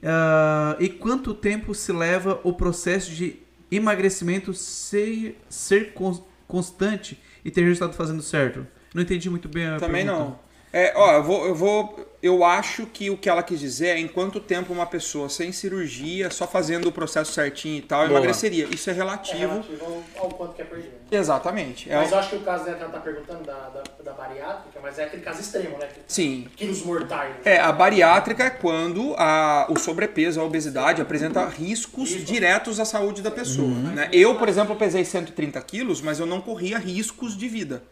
Ah, 0.01 0.75
e 0.79 0.89
quanto 0.89 1.33
tempo 1.33 1.75
se 1.75 1.91
leva 1.91 2.39
o 2.43 2.53
processo 2.53 3.11
de 3.11 3.37
emagrecimento 3.71 4.53
ser, 4.53 5.37
ser 5.49 5.93
cons- 5.93 6.21
constante 6.47 7.19
e 7.43 7.51
ter 7.51 7.61
resultado 7.63 7.93
fazendo 7.93 8.21
certo? 8.21 8.65
Não 8.93 9.01
entendi 9.01 9.29
muito 9.29 9.47
bem 9.49 9.65
a 9.67 9.77
Também 9.77 10.05
pergunta. 10.05 10.25
não. 10.29 10.53
É, 10.75 10.91
ó, 10.95 11.13
eu 11.13 11.23
vou, 11.23 11.45
eu 11.45 11.53
vou. 11.53 12.13
Eu 12.19 12.43
acho 12.43 12.87
que 12.87 13.07
o 13.11 13.15
que 13.17 13.29
ela 13.29 13.43
quis 13.43 13.59
dizer 13.59 13.89
é 13.89 13.99
em 13.99 14.07
quanto 14.07 14.39
tempo 14.39 14.73
uma 14.73 14.87
pessoa 14.87 15.29
sem 15.29 15.51
cirurgia, 15.51 16.31
só 16.31 16.47
fazendo 16.47 16.87
o 16.89 16.91
processo 16.91 17.31
certinho 17.31 17.77
e 17.77 17.81
tal, 17.81 18.07
Boa. 18.07 18.09
emagreceria. 18.17 18.67
Isso 18.73 18.89
é 18.89 18.93
É 18.93 18.95
relativo. 18.95 19.37
relativo 19.37 19.85
ao, 20.17 20.23
ao 20.23 20.29
quanto 20.29 20.55
que 20.55 20.63
é 20.63 20.65
perdido. 20.65 20.93
Exatamente. 21.11 21.91
É 21.91 21.95
Mas 21.95 22.09
o- 22.11 22.15
eu 22.15 22.19
acho 22.19 22.29
que 22.31 22.35
o 22.37 22.41
caso 22.41 22.65
dela 22.65 22.77
ela 22.79 22.89
tá 22.89 22.99
perguntando 23.01 23.43
da, 23.43 23.53
da 23.69 23.83
bariátrica, 24.27 24.79
mas 24.81 24.97
é 24.99 25.03
aquele 25.05 25.21
caso 25.21 25.41
extremo, 25.41 25.77
né? 25.77 25.87
Sim. 26.07 26.47
Quilos 26.55 26.81
mortais. 26.83 27.35
É, 27.45 27.59
a 27.59 27.71
bariátrica 27.71 28.43
é 28.43 28.49
quando 28.49 29.13
a, 29.17 29.67
o 29.69 29.77
sobrepeso, 29.77 30.39
a 30.39 30.43
obesidade 30.43 31.01
apresenta 31.01 31.45
riscos 31.45 32.09
diretos 32.09 32.79
à 32.79 32.85
saúde 32.85 33.21
da 33.21 33.31
pessoa. 33.31 33.67
né? 33.67 34.09
Eu, 34.11 34.35
por 34.35 34.47
exemplo, 34.47 34.75
pesei 34.75 35.03
130 35.03 35.61
quilos, 35.61 36.01
mas 36.01 36.19
eu 36.19 36.25
não 36.25 36.41
corria 36.41 36.77
riscos 36.77 37.37
de 37.37 37.47
vida. 37.47 37.83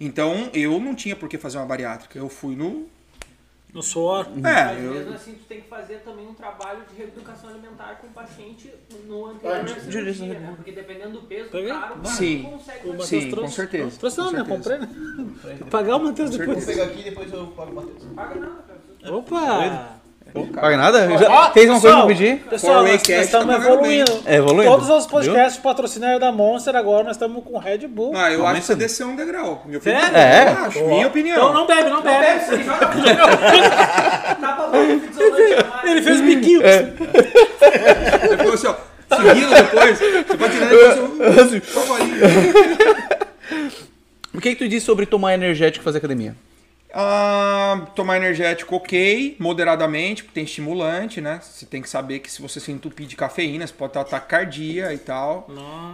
Então, 0.00 0.50
eu 0.52 0.78
não 0.78 0.94
tinha 0.94 1.16
por 1.16 1.28
que 1.28 1.38
fazer 1.38 1.58
uma 1.58 1.66
bariátrica. 1.66 2.18
Eu 2.18 2.28
fui 2.28 2.54
no... 2.54 2.86
No 3.74 3.82
suor. 3.82 4.26
É, 4.38 4.40
Mas 4.40 4.82
eu... 4.84 4.92
mesmo 4.92 5.14
assim, 5.14 5.34
tu 5.34 5.44
tem 5.44 5.60
que 5.60 5.68
fazer 5.68 5.96
também 5.98 6.26
um 6.26 6.32
trabalho 6.32 6.80
de 6.90 6.96
reeducação 6.96 7.50
alimentar 7.50 7.96
com 8.00 8.06
o 8.06 8.10
paciente 8.10 8.72
no 9.06 9.26
anterior 9.26 9.56
à 9.56 9.60
Antes. 9.60 9.82
cirurgia, 9.82 10.38
né? 10.38 10.52
Porque 10.56 10.72
dependendo 10.72 11.20
do 11.20 11.26
peso 11.26 11.44
do 11.44 11.50
Peguei? 11.50 11.68
cara, 11.68 11.92
o 11.94 11.98
cara 11.98 12.04
Sim. 12.14 12.42
não 12.42 12.50
consegue 12.52 12.88
O 12.88 12.92
manter. 12.92 13.04
Sim, 13.06 13.30
com 13.30 13.48
certeza, 13.48 13.98
Trouxe 13.98 14.18
não, 14.18 14.26
com 14.26 14.32
né? 14.32 14.44
certeza. 14.44 14.56
Comprei, 14.56 15.54
né? 15.54 15.58
Pagar 15.70 15.96
o 15.96 16.04
Matheus 16.04 16.30
depois. 16.30 16.64
Vou 16.64 16.74
pegar 16.74 16.84
aqui 16.84 17.00
e 17.00 17.04
depois 17.04 17.32
eu 17.32 17.46
pago 17.48 17.70
o 17.72 17.74
Matheus. 17.74 18.04
Paga 18.14 18.34
nada, 18.40 18.62
cara. 19.02 19.14
Opa! 19.16 20.00
Paga 20.44 20.76
nada? 20.76 21.18
Já, 21.18 21.30
Ó, 21.30 21.48
tem 21.50 21.68
uma 21.68 21.80
coisa 21.80 21.96
pra 21.96 22.06
pessoal, 22.06 22.06
pedir? 22.06 22.36
Pessoal, 22.48 22.82
nós, 22.82 23.02
cash 23.02 23.16
nós 23.16 23.24
estamos 23.26 23.54
evoluindo. 23.56 24.22
É, 24.24 24.36
evoluindo. 24.36 24.70
Todos 24.72 24.88
os 24.90 25.06
podcasts 25.06 25.60
patrocinaram 25.62 26.18
da 26.18 26.30
Monster, 26.32 26.74
agora 26.76 27.04
nós 27.04 27.12
estamos 27.16 27.42
com 27.44 27.58
Red 27.58 27.86
Bull. 27.88 28.12
Ah, 28.14 28.30
eu 28.30 28.40
Aumenta. 28.40 28.50
acho 28.50 28.60
que 28.60 28.66
você 28.66 28.74
desceu 28.74 29.06
um 29.08 29.16
degrau. 29.16 29.62
Minha 29.66 29.80
Sério? 29.80 30.00
opinião. 30.00 30.20
É? 30.22 30.44
Eu 30.48 30.64
acho, 30.66 30.84
minha 30.84 31.06
opinião. 31.06 31.36
Então 31.36 31.52
não 31.52 31.66
bebe, 31.66 31.90
não 31.90 32.02
bebe. 32.02 32.64
Joga 32.64 32.84
a 34.64 34.68
mais. 34.68 35.02
Ele 35.84 36.02
fez 36.02 36.20
biquinho. 36.20 36.60
Depois 36.62 38.54
assim, 38.54 38.66
ó, 38.66 38.74
seguindo 39.16 39.50
depois, 39.54 39.98
você 39.98 40.36
pode 40.36 40.52
tirar 40.54 40.68
depois 40.68 41.64
favorinho. 41.68 42.16
O 44.34 44.40
que, 44.40 44.50
que 44.54 44.56
tu 44.64 44.68
diz 44.68 44.82
sobre 44.82 45.06
tomar 45.06 45.32
energético 45.32 45.82
e 45.82 45.84
fazer 45.84 45.96
academia? 45.96 46.36
Ah, 46.94 47.86
tomar 47.94 48.16
energético 48.16 48.76
ok, 48.76 49.36
moderadamente, 49.38 50.22
porque 50.22 50.34
tem 50.34 50.44
estimulante, 50.44 51.20
né? 51.20 51.40
Você 51.42 51.66
tem 51.66 51.82
que 51.82 51.88
saber 51.90 52.20
que 52.20 52.30
se 52.30 52.40
você 52.40 52.58
se 52.58 52.72
entupir 52.72 53.06
de 53.06 53.16
cafeína, 53.16 53.66
você 53.66 53.72
pode 53.74 53.92
ter 53.92 53.98
ataque 53.98 54.28
cardíaco 54.28 54.92
e 54.94 54.98
tal. 54.98 55.46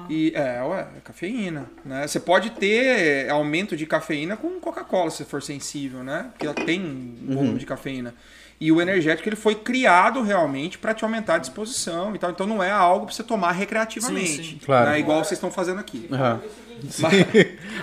E 0.08 0.32
é, 0.34 0.62
ué, 0.62 0.86
é 0.96 1.00
cafeína, 1.02 1.66
né? 1.84 2.06
Você 2.06 2.20
pode 2.20 2.50
ter 2.50 3.28
aumento 3.30 3.76
de 3.76 3.86
cafeína 3.86 4.36
com 4.36 4.60
Coca-Cola, 4.60 5.10
se 5.10 5.24
for 5.24 5.42
sensível, 5.42 6.04
né? 6.04 6.26
Porque 6.32 6.46
ela 6.46 6.54
tem 6.54 6.80
um 6.80 7.34
volume 7.34 7.58
de 7.58 7.66
cafeína. 7.66 8.14
E 8.62 8.70
o 8.70 8.80
energético 8.80 9.28
ele 9.28 9.34
foi 9.34 9.56
criado 9.56 10.22
realmente 10.22 10.78
para 10.78 10.94
te 10.94 11.02
aumentar 11.02 11.34
a 11.34 11.38
disposição 11.38 12.14
e 12.14 12.18
tal. 12.20 12.30
Então 12.30 12.46
não 12.46 12.62
é 12.62 12.70
algo 12.70 13.06
para 13.06 13.14
você 13.16 13.24
tomar 13.24 13.50
recreativamente, 13.50 14.36
Sim, 14.36 14.42
sim. 14.44 14.60
Claro. 14.64 14.90
né? 14.90 15.00
Igual 15.00 15.18
vocês 15.18 15.32
estão 15.32 15.50
fazendo 15.50 15.80
aqui. 15.80 16.08
Aham. 16.12 16.40
Mas- 17.00 17.12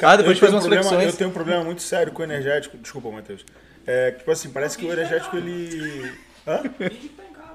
Ah, 0.02 0.16
depois 0.16 0.38
eu, 0.42 0.48
tenho 0.48 0.52
um 0.52 0.56
umas 0.56 0.66
problema, 0.66 1.04
eu 1.04 1.14
tenho 1.14 1.30
um 1.30 1.34
problema 1.34 1.64
muito 1.66 1.82
sério 1.82 2.14
com 2.14 2.22
o 2.22 2.26
energético. 2.26 2.78
Desculpa, 2.78 3.12
Matheus. 3.12 3.46
É, 3.86 4.12
tipo 4.12 4.32
assim, 4.32 4.52
parece 4.52 4.78
que 4.78 4.86
o 4.86 4.94
energético 4.94 5.36
ele. 5.36 6.14
Hã? 6.48 6.64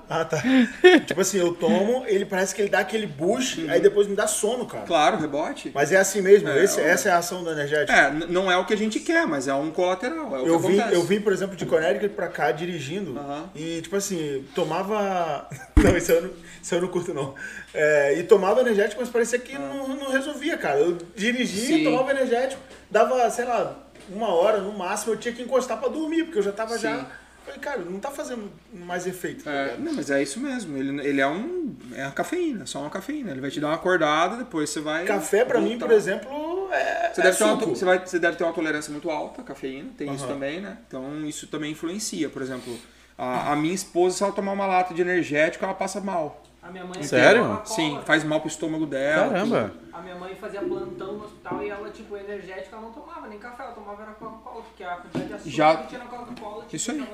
Ah, 0.09 0.25
tá. 0.25 0.43
tipo 1.07 1.21
assim, 1.21 1.39
eu 1.39 1.55
tomo, 1.55 2.05
ele 2.07 2.25
parece 2.27 2.55
que 2.55 2.61
ele 2.63 2.69
dá 2.69 2.81
aquele 2.81 3.07
boost, 3.07 3.69
aí 3.71 3.81
depois 3.81 4.07
me 4.07 4.15
dá 4.15 4.27
sono, 4.27 4.67
cara. 4.67 4.85
Claro, 4.85 5.17
rebote. 5.19 5.71
Mas 5.75 5.91
é 5.93 5.97
assim 5.97 6.21
mesmo, 6.21 6.49
É, 6.49 6.63
esse- 6.63 6.81
ó. 6.81 6.85
essa 6.85 7.09
é 7.09 7.13
a 7.13 7.19
ação 7.19 7.43
do 7.43 7.51
energético. 7.51 7.91
É, 7.97 8.11
não 8.11 8.51
é 8.53 8.57
o 8.57 8.65
que 8.67 8.75
a 8.75 8.77
gente 8.77 9.01
quer, 9.01 9.27
mas 9.27 9.49
é 9.49 9.55
um 9.55 9.71
colateral. 9.71 10.37
É 10.37 10.41
Eu 10.49 10.59
vim, 10.59 10.75
acontece. 10.79 10.95
eu 10.95 11.03
vim, 11.05 11.21
por 11.21 11.33
exemplo, 11.33 11.57
de 11.57 11.65
Connecticut 11.67 12.11
pra 12.15 12.29
cá 12.29 12.53
dirigindo 12.53 13.19
Aham. 13.19 13.51
e, 13.55 13.81
tipo 13.83 13.97
assim, 13.97 14.45
tomava. 14.55 15.49
Não, 15.85 15.97
isso 15.97 16.13
eu 16.13 16.23
não, 16.23 16.31
isso 16.63 16.75
eu 16.75 16.81
não 16.81 16.89
curto, 16.89 17.13
não. 17.13 17.35
É, 17.75 18.15
e 18.19 18.23
tomava 18.23 18.61
energético, 18.63 19.01
mas 19.03 19.11
parecia 19.11 19.39
que 19.39 19.53
não, 19.59 19.87
não 19.89 20.11
resolvia, 20.11 20.57
cara. 20.57 20.79
Eu 20.79 20.97
dirigia, 21.15 21.77
Sim. 21.79 21.85
tomava 21.85 22.11
energético, 22.11 22.59
dava, 22.91 23.29
sei 23.29 23.45
lá, 23.45 23.77
uma 24.09 24.29
hora 24.33 24.59
no 24.63 24.73
máximo, 24.73 25.13
eu 25.13 25.19
tinha 25.19 25.35
que 25.35 25.43
encostar 25.43 25.79
pra 25.79 25.89
dormir, 25.91 26.25
porque 26.25 26.39
eu 26.39 26.43
já 26.43 26.53
tava 26.53 26.79
já. 26.79 27.07
Falei, 27.45 27.61
cara, 27.61 27.79
não 27.81 28.01
tá 28.01 28.11
fazendo 28.11 28.51
mais 28.73 29.07
efeito. 29.07 29.45
tá 29.45 29.51
É, 29.51 29.77
não, 29.77 29.93
mas 29.93 30.11
é 30.11 30.23
isso 30.23 30.41
mesmo. 30.41 30.77
Ele, 30.77 31.07
ele 31.07 31.21
é 31.21 31.27
um. 31.27 31.77
É 31.95 32.05
uma 32.05 32.13
cafeína, 32.13 32.65
só 32.65 32.81
uma 32.81 32.91
cafeína. 32.91 33.31
Ele 33.31 33.41
vai 33.41 33.51
te 33.51 33.61
dar 33.61 33.69
uma 33.69 33.75
acordada, 33.75 34.37
depois 34.37 34.71
você 34.71 34.81
vai. 34.81 35.05
Café, 35.05 35.45
pra 35.45 35.61
mim, 35.61 35.71
voltar. 35.71 35.87
por 35.87 35.95
exemplo, 35.95 36.69
é. 36.73 37.13
Você, 37.13 37.21
é 37.21 37.25
deve 37.25 37.37
ter 37.37 37.45
uma, 37.45 37.57
você, 37.57 37.85
vai, 37.85 37.99
você 38.07 38.19
deve 38.19 38.37
ter 38.37 38.45
uma 38.45 38.53
tolerância 38.53 38.91
muito 38.91 39.11
alta 39.11 39.43
à 39.43 39.45
cafeína, 39.45 39.91
tem 39.97 40.13
isso 40.13 40.25
Aham. 40.25 40.33
também, 40.33 40.61
né? 40.61 40.79
Então 40.89 41.25
isso 41.27 41.47
também 41.47 41.73
influencia. 41.73 42.31
Por 42.31 42.41
exemplo, 42.41 42.79
a, 43.17 43.53
a 43.53 43.57
minha 43.57 43.75
esposa, 43.75 44.17
se 44.17 44.23
ela 44.23 44.33
tomar 44.33 44.53
uma 44.53 44.67
lata 44.67 44.95
de 44.95 45.03
energético, 45.03 45.65
ela 45.65 45.75
passa 45.75 46.01
mal. 46.01 46.44
A 46.65 46.71
minha 46.71 46.85
mãe 46.85 47.03
Sério? 47.03 47.61
Sim, 47.67 48.01
faz 48.07 48.25
mal 48.25 48.41
pro 48.41 48.49
estômago 48.49 48.87
dela. 48.87 49.29
Caramba. 49.29 49.73
A 49.93 50.01
minha 50.01 50.15
mãe 50.15 50.35
fazia 50.35 50.63
plantão 50.63 51.13
no 51.19 51.25
hospital 51.25 51.63
e 51.63 51.69
ela, 51.69 51.91
tipo, 51.91 52.17
energética, 52.17 52.75
ela 52.75 52.87
não 52.87 52.93
tomava 52.93 53.29
nem 53.29 53.39
café, 53.39 53.65
ela 53.65 53.73
tomava 53.73 54.03
era 54.03 54.13
Coca-Cola, 54.13 54.63
porque 54.63 54.83
a 54.83 54.97
quantidade 54.97 55.27
de 55.29 55.35
açúcar 55.35 55.51
Já- 55.51 55.77
que 55.77 55.89
tinha 55.89 55.99
na 56.01 56.07
Coca-Cola, 56.07 56.63
tipo, 56.63 56.77
Isso 56.77 56.91
aí. 56.91 57.05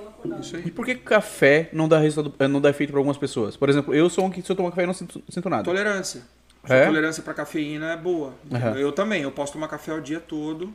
Isso 0.40 0.56
aí. 0.56 0.62
E 0.66 0.70
por 0.70 0.86
que 0.86 0.94
café 0.94 1.68
não 1.72 1.88
dá 1.88 1.98
resultado, 1.98 2.32
eh, 2.38 2.46
não 2.48 2.60
dá 2.60 2.70
efeito 2.70 2.90
pra 2.90 3.00
algumas 3.00 3.18
pessoas? 3.18 3.56
Por 3.56 3.68
exemplo, 3.68 3.92
eu 3.92 4.08
sou 4.08 4.24
um 4.24 4.30
que 4.30 4.40
se 4.40 4.50
eu 4.50 4.54
tomar 4.54 4.70
café 4.70 4.82
eu 4.82 4.86
não 4.86 4.94
sinto, 4.94 5.20
sinto 5.28 5.50
nada. 5.50 5.64
Tolerância. 5.64 6.22
É? 6.68 6.84
tolerância 6.86 7.22
pra 7.22 7.32
cafeína 7.34 7.92
é 7.92 7.96
boa. 7.96 8.34
Aham. 8.52 8.76
Eu 8.76 8.92
também, 8.92 9.22
eu 9.22 9.32
posso 9.32 9.54
tomar 9.54 9.66
café 9.66 9.92
o 9.94 10.00
dia 10.00 10.20
todo. 10.20 10.72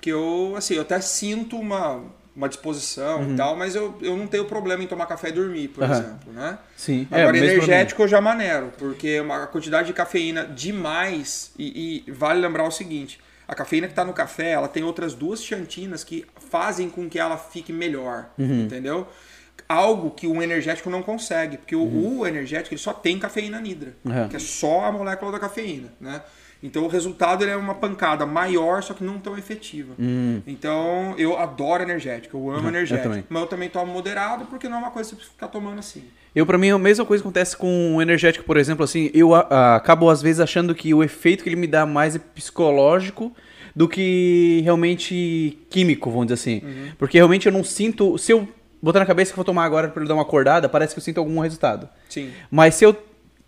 Que 0.00 0.10
eu, 0.10 0.54
assim, 0.56 0.74
eu 0.74 0.82
até 0.82 0.98
sinto 1.00 1.58
uma, 1.58 2.02
uma 2.40 2.48
disposição 2.48 3.30
e 3.32 3.36
tal, 3.36 3.54
mas 3.54 3.74
eu, 3.74 3.96
eu 4.00 4.16
não 4.16 4.26
tenho 4.26 4.46
problema 4.46 4.82
em 4.82 4.86
tomar 4.86 5.04
café 5.06 5.28
e 5.28 5.32
dormir, 5.32 5.68
por 5.68 5.84
Uhum. 5.84 5.90
Exemplo, 5.92 6.32
né? 6.32 6.58
Sim. 6.76 7.06
Agora, 7.10 7.32
mesmo 7.32 7.46
pra 7.46 7.54
mim. 7.56 7.62
energético 7.64 8.02
eu 8.02 8.08
já 8.08 8.20
manero, 8.20 8.72
porque 8.78 9.20
uma- 9.20 9.44
a 9.44 9.46
quantidade 9.46 9.88
de 9.88 9.92
cafeína 9.92 10.44
demais, 10.46 11.52
e, 11.58 12.04
e 12.06 12.10
vale 12.10 12.40
lembrar 12.40 12.64
o 12.64 12.70
seguinte, 12.70 13.20
a 13.46 13.54
cafeína 13.54 13.86
que 13.88 13.92
está 13.92 14.04
no 14.04 14.12
café, 14.14 14.52
ela 14.52 14.68
tem 14.68 14.82
outras 14.82 15.12
duas 15.12 15.42
xantinas 15.44 16.02
que 16.02 16.24
fazem 16.50 16.88
com 16.88 17.08
que 17.10 17.18
ela 17.18 17.36
fique 17.36 17.72
melhor, 17.72 18.30
Uhum. 18.38 18.62
entendeu? 18.62 19.06
Algo 19.68 20.10
que 20.12 20.26
um 20.26 20.40
energético 20.42 20.88
não 20.88 21.02
consegue, 21.02 21.58
porque 21.58 21.76
o- 21.76 21.80
Uhum. 21.82 22.18
o, 22.20 22.26
energético 22.26 22.74
ele 22.74 22.80
só 22.80 22.92
tem 22.92 23.18
cafeína 23.18 23.58
anidra, 23.58 23.94
Uhum. 24.04 24.28
que 24.28 24.36
é 24.36 24.38
só 24.38 24.84
a 24.86 24.92
molécula 24.92 25.30
da 25.32 25.38
cafeína, 25.38 25.88
né? 26.00 26.22
Então 26.62 26.84
o 26.84 26.88
resultado 26.88 27.42
ele 27.42 27.50
é 27.52 27.56
uma 27.56 27.74
pancada 27.74 28.26
maior, 28.26 28.82
só 28.82 28.92
que 28.92 29.02
não 29.02 29.18
tão 29.18 29.36
efetiva. 29.38 29.94
Então 30.46 31.14
eu 31.16 31.38
adoro 31.38 31.82
energético, 31.82 32.36
eu 32.36 32.50
amo 32.50 32.58
Uhum, 32.60 32.64
eu 32.64 32.68
energético. 32.70 33.08
também. 33.08 33.24
mas 33.28 33.42
eu 33.42 33.48
também 33.48 33.68
tomo 33.68 33.92
moderado, 33.92 34.44
porque 34.46 34.68
não 34.68 34.76
é 34.76 34.80
uma 34.80 34.90
coisa 34.90 35.14
que 35.14 35.22
você 35.24 35.30
ficar 35.30 35.48
tomando 35.48 35.78
assim. 35.78 36.04
Eu, 36.34 36.44
pra 36.46 36.56
mim, 36.58 36.70
a 36.70 36.78
mesma 36.78 37.04
coisa 37.04 37.22
acontece 37.22 37.56
com 37.56 37.96
o 37.96 38.02
energético, 38.02 38.44
por 38.44 38.56
exemplo, 38.56 38.84
assim, 38.84 39.10
eu 39.12 39.34
a- 39.34 39.46
a- 39.50 39.76
acabo 39.76 40.08
às 40.08 40.22
vezes 40.22 40.38
achando 40.40 40.74
que 40.74 40.92
o 40.94 41.02
efeito 41.02 41.42
que 41.42 41.48
ele 41.48 41.56
me 41.56 41.66
dá 41.66 41.84
mais 41.86 42.14
é 42.14 42.18
psicológico 42.18 43.32
do 43.74 43.88
que 43.88 44.60
realmente 44.62 45.58
químico, 45.70 46.10
vamos 46.10 46.26
dizer 46.26 46.34
assim. 46.34 46.60
Uhum. 46.64 46.88
Porque 46.98 47.16
realmente 47.18 47.46
eu 47.46 47.52
não 47.52 47.64
sinto. 47.64 48.16
Se 48.18 48.32
eu 48.32 48.46
botar 48.82 48.98
na 49.00 49.06
cabeça 49.06 49.30
que 49.30 49.34
eu 49.34 49.36
vou 49.36 49.44
tomar 49.44 49.64
agora 49.64 49.88
pra 49.88 50.00
ele 50.02 50.08
dar 50.08 50.14
uma 50.14 50.22
acordada, 50.22 50.68
parece 50.68 50.94
que 50.94 50.98
eu 50.98 51.04
sinto 51.04 51.18
algum 51.18 51.38
resultado. 51.40 51.88
Sim. 52.08 52.30
Mas 52.50 52.74
se 52.74 52.84
eu. 52.84 52.96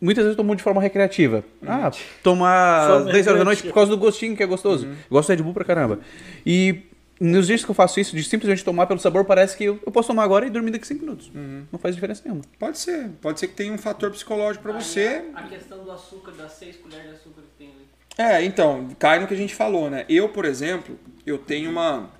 Muitas 0.02 0.24
vezes 0.24 0.36
eu 0.36 0.36
tomo 0.36 0.56
de 0.56 0.62
forma 0.64 0.82
recreativa. 0.82 1.44
Ah, 1.64 1.88
tomar 2.24 2.88
Forma 2.88 3.12
10 3.12 3.26
horas 3.28 3.38
da 3.38 3.44
noite 3.44 3.62
por 3.62 3.72
causa 3.72 3.88
do 3.92 3.96
gostinho 3.96 4.36
que 4.36 4.42
é 4.42 4.46
gostoso. 4.46 4.84
Eu 4.84 4.96
gosto 5.08 5.28
de 5.30 5.36
Red 5.36 5.44
Bull 5.44 5.54
pra 5.54 5.64
caramba. 5.64 6.00
E 6.44 6.82
nos 7.20 7.46
dias 7.46 7.64
que 7.64 7.70
eu 7.70 7.74
faço 7.74 8.00
isso, 8.00 8.16
de 8.16 8.24
simplesmente 8.24 8.64
tomar 8.64 8.88
pelo 8.88 8.98
sabor, 8.98 9.24
parece 9.24 9.56
que 9.56 9.62
eu, 9.62 9.78
eu 9.86 9.92
posso 9.92 10.08
tomar 10.08 10.24
agora 10.24 10.44
e 10.44 10.50
dormir 10.50 10.72
daqui 10.72 10.88
5 10.88 11.00
minutos. 11.04 11.30
Não 11.70 11.78
faz 11.78 11.94
diferença 11.94 12.20
nenhuma. 12.24 12.42
Pode 12.58 12.78
ser. 12.78 13.10
Pode 13.20 13.38
ser 13.38 13.46
que 13.46 13.54
tenha 13.54 13.72
um 13.72 13.78
fator 13.78 14.10
psicológico 14.10 14.64
pra 14.64 14.72
você. 14.72 15.22
A 15.36 15.44
questão 15.44 15.84
do 15.84 15.92
açúcar, 15.92 16.32
das 16.32 16.50
6 16.54 16.78
colheres 16.78 17.06
de 17.06 17.14
açúcar 17.14 17.42
que 17.42 17.64
tem 17.64 17.68
ali. 17.68 17.86
É, 18.18 18.44
então, 18.44 18.88
cai 18.98 19.20
no 19.20 19.28
que 19.28 19.34
a 19.34 19.36
gente 19.36 19.54
falou, 19.54 19.88
né? 19.88 20.04
Eu, 20.08 20.28
por 20.30 20.44
exemplo, 20.44 20.98
eu 21.24 21.38
tenho 21.38 21.70
uma, 21.70 22.10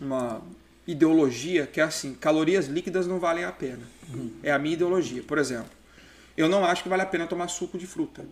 uma 0.00 0.42
ideologia 0.84 1.64
que 1.64 1.80
é 1.80 1.84
assim, 1.84 2.12
calorias 2.14 2.66
líquidas 2.66 3.06
não 3.06 3.20
valem 3.20 3.44
a 3.44 3.52
pena. 3.52 3.82
É 4.42 4.50
a 4.50 4.58
minha 4.58 4.74
ideologia. 4.74 5.22
Por 5.22 5.38
exemplo, 5.38 5.70
eu 6.36 6.48
não 6.48 6.64
acho 6.64 6.82
que 6.82 6.88
vale 6.88 7.02
a 7.02 7.06
pena 7.06 7.26
tomar 7.26 7.48
suco 7.48 7.78
de 7.78 7.86
fruta. 7.86 8.24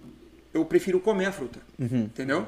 Eu 0.53 0.65
prefiro 0.65 1.01
comer 1.01 1.27
a 1.27 1.33
fruta. 1.33 1.61
Entendeu? 1.79 2.47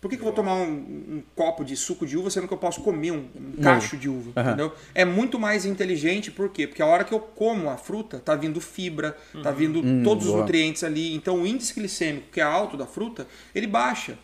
Por 0.00 0.08
que, 0.08 0.16
que 0.16 0.22
eu 0.22 0.26
vou 0.26 0.32
tomar 0.32 0.54
um, 0.54 0.68
um 0.68 1.22
copo 1.34 1.64
de 1.64 1.76
suco 1.76 2.06
de 2.06 2.16
uva 2.16 2.30
sendo 2.30 2.46
que 2.46 2.54
eu 2.54 2.58
posso 2.58 2.82
comer 2.82 3.10
um, 3.10 3.26
um 3.34 3.60
cacho 3.60 3.96
de 3.96 4.08
uva? 4.08 4.30
Aham. 4.36 4.48
Entendeu? 4.48 4.72
É 4.94 5.04
muito 5.04 5.40
mais 5.40 5.64
inteligente, 5.64 6.30
por 6.30 6.50
quê? 6.50 6.68
Porque 6.68 6.80
a 6.80 6.86
hora 6.86 7.02
que 7.02 7.12
eu 7.12 7.18
como 7.18 7.68
a 7.68 7.76
fruta, 7.76 8.18
tá 8.18 8.36
vindo 8.36 8.60
fibra, 8.60 9.16
tá 9.42 9.50
vindo 9.50 9.82
todos 10.04 10.24
os 10.26 10.30
boa. 10.30 10.42
nutrientes 10.42 10.84
ali. 10.84 11.14
Então 11.14 11.42
o 11.42 11.46
índice 11.46 11.74
glicêmico, 11.74 12.28
que 12.30 12.40
é 12.40 12.44
alto 12.44 12.76
da 12.76 12.86
fruta, 12.86 13.26
ele 13.52 13.66
baixa. 13.66 14.16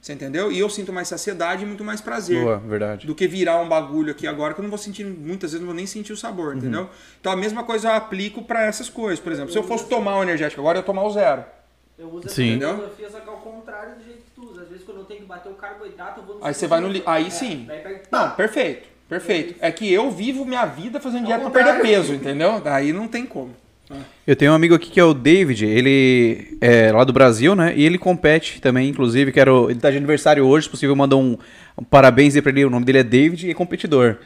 Você 0.00 0.12
entendeu? 0.12 0.52
E 0.52 0.58
eu 0.58 0.68
sinto 0.68 0.92
mais 0.92 1.08
saciedade 1.08 1.62
e 1.62 1.66
muito 1.66 1.82
mais 1.82 2.00
prazer. 2.00 2.42
Boa, 2.42 2.58
verdade. 2.58 3.06
Do 3.06 3.14
que 3.14 3.26
virar 3.26 3.58
um 3.60 3.68
bagulho 3.68 4.10
aqui 4.10 4.26
agora 4.26 4.52
que 4.52 4.60
eu 4.60 4.64
não 4.64 4.70
vou 4.70 4.78
sentir, 4.78 5.04
muitas 5.04 5.52
vezes 5.52 5.60
não 5.60 5.68
vou 5.68 5.76
nem 5.76 5.86
sentir 5.86 6.12
o 6.12 6.16
sabor, 6.16 6.56
entendeu? 6.56 6.90
Então 7.20 7.32
a 7.32 7.36
mesma 7.36 7.64
coisa 7.64 7.88
eu 7.88 7.94
aplico 7.94 8.42
para 8.42 8.64
essas 8.64 8.90
coisas. 8.90 9.18
Por 9.18 9.32
exemplo, 9.32 9.50
se 9.50 9.58
eu 9.58 9.62
fosse 9.62 9.86
tomar 9.86 10.18
um 10.18 10.22
energético 10.22 10.60
agora, 10.60 10.78
eu 10.78 10.82
ia 10.82 10.86
tomar 10.86 11.04
o 11.04 11.10
zero. 11.10 11.44
Eu 11.98 12.08
uso 12.08 12.26
essa 12.26 12.34
Sim. 12.34 12.58
filosofia, 12.58 13.10
só 13.10 13.20
que 13.20 13.28
ao 13.28 13.36
contrário 13.36 13.96
do 13.96 14.02
eu 15.02 15.06
tenho 15.06 15.20
que 15.20 15.26
bater 15.26 15.50
o 15.50 15.54
carboidrato, 15.54 16.20
eu 16.20 16.24
vou 16.26 16.38
no 16.38 16.44
Aí 16.44 16.54
você 16.54 16.66
vai 16.66 16.80
no. 16.80 16.88
li- 16.88 17.02
Aí 17.06 17.26
É, 17.26 17.30
sim. 17.30 17.64
pega- 17.68 18.02
Não, 18.10 18.30
perfeito. 18.30 18.88
Perfeito. 19.08 19.54
É 19.60 19.70
que 19.70 19.92
eu 19.92 20.10
vivo 20.10 20.44
minha 20.44 20.64
vida 20.64 20.98
fazendo 20.98 21.26
dieta 21.26 21.40
pra 21.40 21.50
contrário. 21.50 21.82
perder 21.82 21.96
peso, 21.96 22.14
entendeu? 22.14 22.60
Daí 22.60 22.92
não 22.94 23.06
tem 23.06 23.26
como. 23.26 23.50
Eu 24.26 24.34
tenho 24.34 24.52
um 24.52 24.54
amigo 24.54 24.74
aqui 24.74 24.88
que 24.90 24.98
é 24.98 25.04
o 25.04 25.12
David, 25.12 25.66
ele 25.66 26.56
é 26.62 26.90
lá 26.90 27.04
do 27.04 27.12
Brasil, 27.12 27.54
né? 27.54 27.74
E 27.76 27.84
ele 27.84 27.98
compete 27.98 28.58
também, 28.58 28.88
inclusive, 28.88 29.30
quero, 29.32 29.68
ele 29.70 29.78
tá 29.80 29.90
de 29.90 29.98
aniversário 29.98 30.46
hoje, 30.46 30.64
se 30.64 30.70
possível 30.70 30.96
mandar 30.96 31.16
um, 31.16 31.36
um 31.76 31.84
parabéns 31.84 32.34
aí 32.34 32.40
pra 32.40 32.50
ele, 32.52 32.64
o 32.64 32.70
nome 32.70 32.86
dele 32.86 32.98
é 32.98 33.02
David 33.02 33.46
e 33.46 33.50
é 33.50 33.54
competidor. 33.54 34.16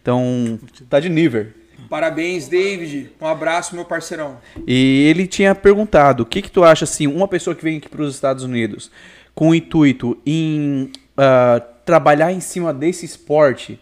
Então, 0.00 0.60
tá 0.88 1.00
de 1.00 1.08
nível. 1.08 1.48
Parabéns, 1.90 2.46
David. 2.46 3.10
Um 3.20 3.26
abraço, 3.26 3.74
meu 3.74 3.84
parceirão. 3.84 4.38
E 4.66 5.06
ele 5.10 5.26
tinha 5.26 5.56
perguntado, 5.56 6.22
o 6.22 6.26
que 6.26 6.40
que 6.42 6.50
tu 6.50 6.62
acha, 6.62 6.84
assim, 6.84 7.08
uma 7.08 7.26
pessoa 7.26 7.56
que 7.56 7.64
vem 7.64 7.78
aqui 7.78 7.88
para 7.88 8.02
os 8.02 8.14
Estados 8.14 8.44
Unidos 8.44 8.92
com 9.36 9.50
o 9.50 9.54
intuito 9.54 10.18
em 10.26 10.90
ah, 11.16 11.62
trabalhar 11.84 12.32
em 12.32 12.40
cima 12.40 12.74
desse 12.74 13.04
esporte, 13.04 13.78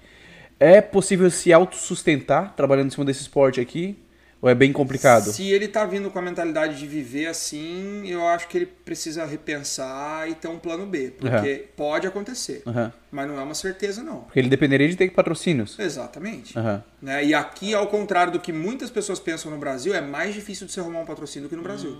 é 0.60 0.80
possível 0.80 1.30
se 1.30 1.52
autossustentar 1.52 2.54
trabalhando 2.54 2.88
em 2.88 2.90
cima 2.90 3.04
desse 3.04 3.22
esporte 3.22 3.60
aqui? 3.60 3.96
Ou 4.42 4.50
é 4.50 4.54
bem 4.54 4.72
complicado? 4.72 5.32
Se 5.32 5.50
ele 5.50 5.66
tá 5.66 5.86
vindo 5.86 6.10
com 6.10 6.18
a 6.18 6.22
mentalidade 6.22 6.78
de 6.78 6.86
viver 6.86 7.28
assim, 7.28 8.06
eu 8.06 8.26
acho 8.26 8.46
que 8.46 8.58
ele 8.58 8.66
precisa 8.66 9.24
repensar 9.24 10.28
e 10.28 10.34
ter 10.34 10.48
um 10.48 10.58
plano 10.58 10.84
B. 10.84 11.14
Porque 11.18 11.64
pode 11.74 12.06
acontecer. 12.06 12.62
Aham. 12.66 12.92
Mas 13.14 13.28
não 13.28 13.38
é 13.38 13.42
uma 13.44 13.54
certeza, 13.54 14.02
não. 14.02 14.22
Porque 14.22 14.40
ele 14.40 14.48
dependeria 14.48 14.88
de 14.88 14.96
ter 14.96 15.08
patrocínios. 15.10 15.78
Exatamente. 15.78 16.58
Aham. 16.58 16.82
Né? 17.00 17.24
E 17.26 17.32
aqui, 17.32 17.72
ao 17.72 17.86
contrário 17.86 18.32
do 18.32 18.40
que 18.40 18.52
muitas 18.52 18.90
pessoas 18.90 19.20
pensam 19.20 19.52
no 19.52 19.56
Brasil, 19.56 19.94
é 19.94 20.00
mais 20.00 20.34
difícil 20.34 20.66
de 20.66 20.72
se 20.72 20.80
arrumar 20.80 20.98
um 20.98 21.04
patrocínio 21.04 21.48
do 21.48 21.50
que 21.50 21.54
no 21.54 21.62
Brasil. 21.62 21.96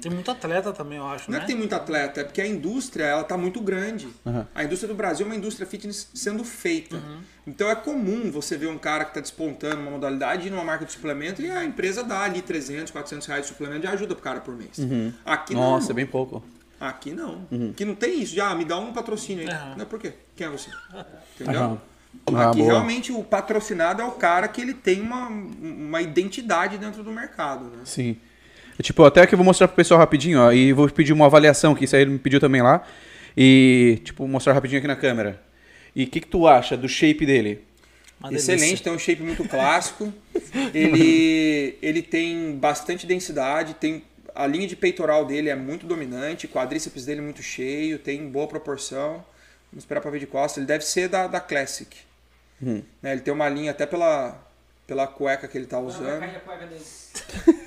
Tem 0.00 0.10
muito 0.10 0.30
atleta 0.30 0.72
também, 0.72 0.96
eu 0.96 1.06
acho, 1.06 1.30
Não 1.30 1.36
é 1.36 1.40
né? 1.40 1.44
que 1.44 1.52
tem 1.52 1.58
muito 1.58 1.74
atleta, 1.74 2.22
é 2.22 2.24
porque 2.24 2.40
a 2.40 2.46
indústria 2.46 3.04
ela 3.04 3.22
tá 3.22 3.36
muito 3.36 3.60
grande. 3.60 4.08
A 4.54 4.64
indústria 4.64 4.88
do 4.88 4.94
Brasil 4.94 5.26
é 5.26 5.28
uma 5.28 5.36
indústria 5.36 5.66
fitness 5.66 6.08
sendo 6.14 6.42
feita. 6.42 6.96
Então 7.46 7.68
é 7.68 7.74
comum 7.74 8.30
você 8.30 8.56
ver 8.56 8.68
um 8.68 8.78
cara 8.78 9.04
que 9.04 9.10
está 9.10 9.20
despontando 9.20 9.76
uma 9.82 9.90
modalidade 9.90 10.48
ir 10.48 10.50
numa 10.50 10.64
marca 10.64 10.86
de 10.86 10.92
suplemento 10.92 11.42
e 11.42 11.50
a 11.50 11.64
empresa 11.64 12.02
dá 12.02 12.22
ali 12.22 12.40
300, 12.40 12.90
400 12.90 13.26
reais 13.26 13.42
de 13.42 13.48
suplemento 13.48 13.80
de 13.82 13.86
ajuda 13.88 14.14
pro 14.14 14.24
cara 14.24 14.40
por 14.40 14.56
mês. 14.56 14.78
Aqui 15.24 15.54
Nossa, 15.54 15.86
é 15.86 15.88
não. 15.88 15.96
bem 15.96 16.06
pouco. 16.06 16.42
Aqui 16.80 17.12
não. 17.12 17.46
Aqui 17.70 17.84
não 17.84 17.94
tem 17.94 18.20
isso 18.22 18.34
de, 18.34 18.40
ah, 18.40 18.54
me 18.54 18.64
dá 18.64 18.78
um 18.78 18.92
patrocínio 18.92 19.48
aí. 19.48 19.54
Aham. 19.54 19.74
Não 19.76 19.82
é 19.82 19.84
por 19.86 19.98
quê? 19.98 20.12
Quem 20.34 20.46
é 20.46 20.50
você? 20.50 20.70
Entendeu? 21.40 21.60
Aham. 21.62 21.78
Ah, 22.34 22.48
Aqui 22.50 22.58
boa. 22.60 22.72
realmente 22.72 23.12
o 23.12 23.22
patrocinado 23.22 24.00
é 24.00 24.04
o 24.04 24.12
cara 24.12 24.48
que 24.48 24.60
ele 24.60 24.72
tem 24.74 25.00
uma, 25.02 25.28
uma 25.28 26.00
identidade 26.00 26.78
dentro 26.78 27.02
do 27.02 27.10
mercado, 27.12 27.64
né? 27.66 27.82
Sim. 27.84 28.16
Tipo, 28.82 29.04
até 29.04 29.26
que 29.26 29.34
eu 29.34 29.36
vou 29.38 29.44
mostrar 29.44 29.68
pro 29.68 29.76
pessoal 29.76 30.00
rapidinho, 30.00 30.40
ó. 30.40 30.50
E 30.52 30.72
vou 30.72 30.88
pedir 30.90 31.12
uma 31.12 31.26
avaliação, 31.26 31.74
que 31.74 31.84
isso 31.84 31.94
aí 31.96 32.02
ele 32.02 32.12
me 32.12 32.18
pediu 32.18 32.40
também 32.40 32.62
lá. 32.62 32.82
E, 33.36 34.00
tipo, 34.04 34.26
mostrar 34.26 34.54
rapidinho 34.54 34.78
aqui 34.78 34.88
na 34.88 34.96
câmera. 34.96 35.40
E 35.94 36.04
o 36.04 36.06
que, 36.08 36.20
que 36.20 36.26
tu 36.26 36.46
acha 36.46 36.76
do 36.76 36.88
shape 36.88 37.24
dele? 37.26 37.62
Uma 38.18 38.32
Excelente, 38.32 38.60
delícia. 38.64 38.84
tem 38.84 38.92
um 38.94 38.98
shape 38.98 39.22
muito 39.22 39.44
clássico. 39.48 40.12
ele, 40.74 41.76
ele 41.82 42.02
tem 42.02 42.56
bastante 42.56 43.06
densidade, 43.06 43.74
tem 43.74 44.02
a 44.36 44.46
linha 44.46 44.66
de 44.66 44.76
peitoral 44.76 45.24
dele 45.24 45.48
é 45.48 45.54
muito 45.56 45.86
dominante, 45.86 46.46
o 46.46 46.48
quadríceps 46.48 47.04
dele 47.06 47.20
é 47.20 47.24
muito 47.24 47.42
cheio, 47.42 47.98
tem 47.98 48.28
boa 48.28 48.46
proporção. 48.46 49.24
Vamos 49.72 49.82
esperar 49.84 50.00
para 50.00 50.10
ver 50.10 50.20
de 50.20 50.26
costas. 50.26 50.58
Ele 50.58 50.66
deve 50.66 50.84
ser 50.84 51.08
da, 51.08 51.26
da 51.26 51.40
Classic. 51.40 51.96
Né, 52.60 52.82
Ele 53.02 53.20
tem 53.20 53.34
uma 53.34 53.48
linha 53.48 53.70
até 53.72 53.84
pela, 53.84 54.40
pela 54.86 55.06
cueca 55.06 55.46
que 55.46 55.58
ele 55.58 55.64
está 55.64 55.80
Não, 55.80 55.88
vai 55.88 56.00
usando. 56.00 56.20
dele. 56.68 57.66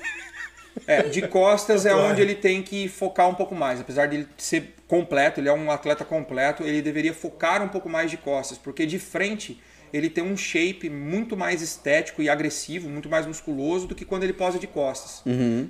É, 0.86 1.02
de 1.02 1.26
costas 1.28 1.84
é 1.84 1.94
onde 1.94 2.22
ele 2.22 2.34
tem 2.34 2.62
que 2.62 2.88
focar 2.88 3.28
um 3.28 3.34
pouco 3.34 3.54
mais. 3.54 3.80
Apesar 3.80 4.06
de 4.06 4.16
ele 4.16 4.28
ser 4.38 4.74
completo, 4.86 5.40
ele 5.40 5.48
é 5.48 5.52
um 5.52 5.70
atleta 5.70 6.04
completo, 6.04 6.62
ele 6.62 6.80
deveria 6.80 7.12
focar 7.12 7.62
um 7.62 7.68
pouco 7.68 7.88
mais 7.88 8.10
de 8.10 8.16
costas, 8.16 8.56
porque 8.56 8.86
de 8.86 8.98
frente 8.98 9.60
ele 9.92 10.08
tem 10.08 10.22
um 10.24 10.36
shape 10.36 10.88
muito 10.88 11.36
mais 11.36 11.62
estético 11.62 12.22
e 12.22 12.28
agressivo, 12.28 12.88
muito 12.88 13.08
mais 13.08 13.26
musculoso 13.26 13.86
do 13.86 13.94
que 13.94 14.04
quando 14.04 14.24
ele 14.24 14.32
posa 14.32 14.58
de 14.58 14.66
costas. 14.66 15.22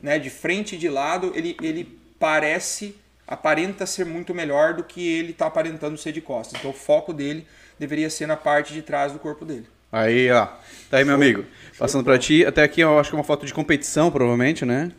Né? 0.03 0.19
De 0.19 0.31
frente 0.31 0.75
e 0.75 0.79
de 0.79 0.89
lado, 0.89 1.33
ele, 1.35 1.57
ele 1.63 1.99
parece, 2.19 2.97
aparenta 3.27 3.87
ser 3.87 4.05
muito 4.05 4.35
melhor 4.35 4.75
do 4.75 4.85
que 4.85 5.07
ele 5.07 5.31
está 5.31 5.47
aparentando 5.47 5.97
ser 5.97 6.13
de 6.13 6.21
costas. 6.21 6.59
Então 6.59 6.71
o 6.71 6.75
foco 6.75 7.13
dele 7.13 7.47
deveria 7.79 8.11
ser 8.11 8.27
na 8.27 8.37
parte 8.37 8.75
de 8.75 8.83
trás 8.83 9.13
do 9.13 9.19
corpo 9.19 9.45
dele. 9.45 9.67
Aí, 9.93 10.31
ó. 10.31 10.47
Tá 10.89 10.99
aí, 10.99 11.05
meu 11.05 11.15
amigo. 11.15 11.45
Passando 11.79 12.05
pra 12.05 12.19
ti. 12.19 12.45
Até 12.45 12.63
aqui, 12.63 12.81
eu 12.81 12.99
acho 12.99 13.11
que 13.11 13.17
é 13.17 13.19
uma 13.19 13.25
foto 13.25 13.45
de 13.45 13.53
competição, 13.53 14.11
provavelmente, 14.11 14.65
né? 14.65 14.93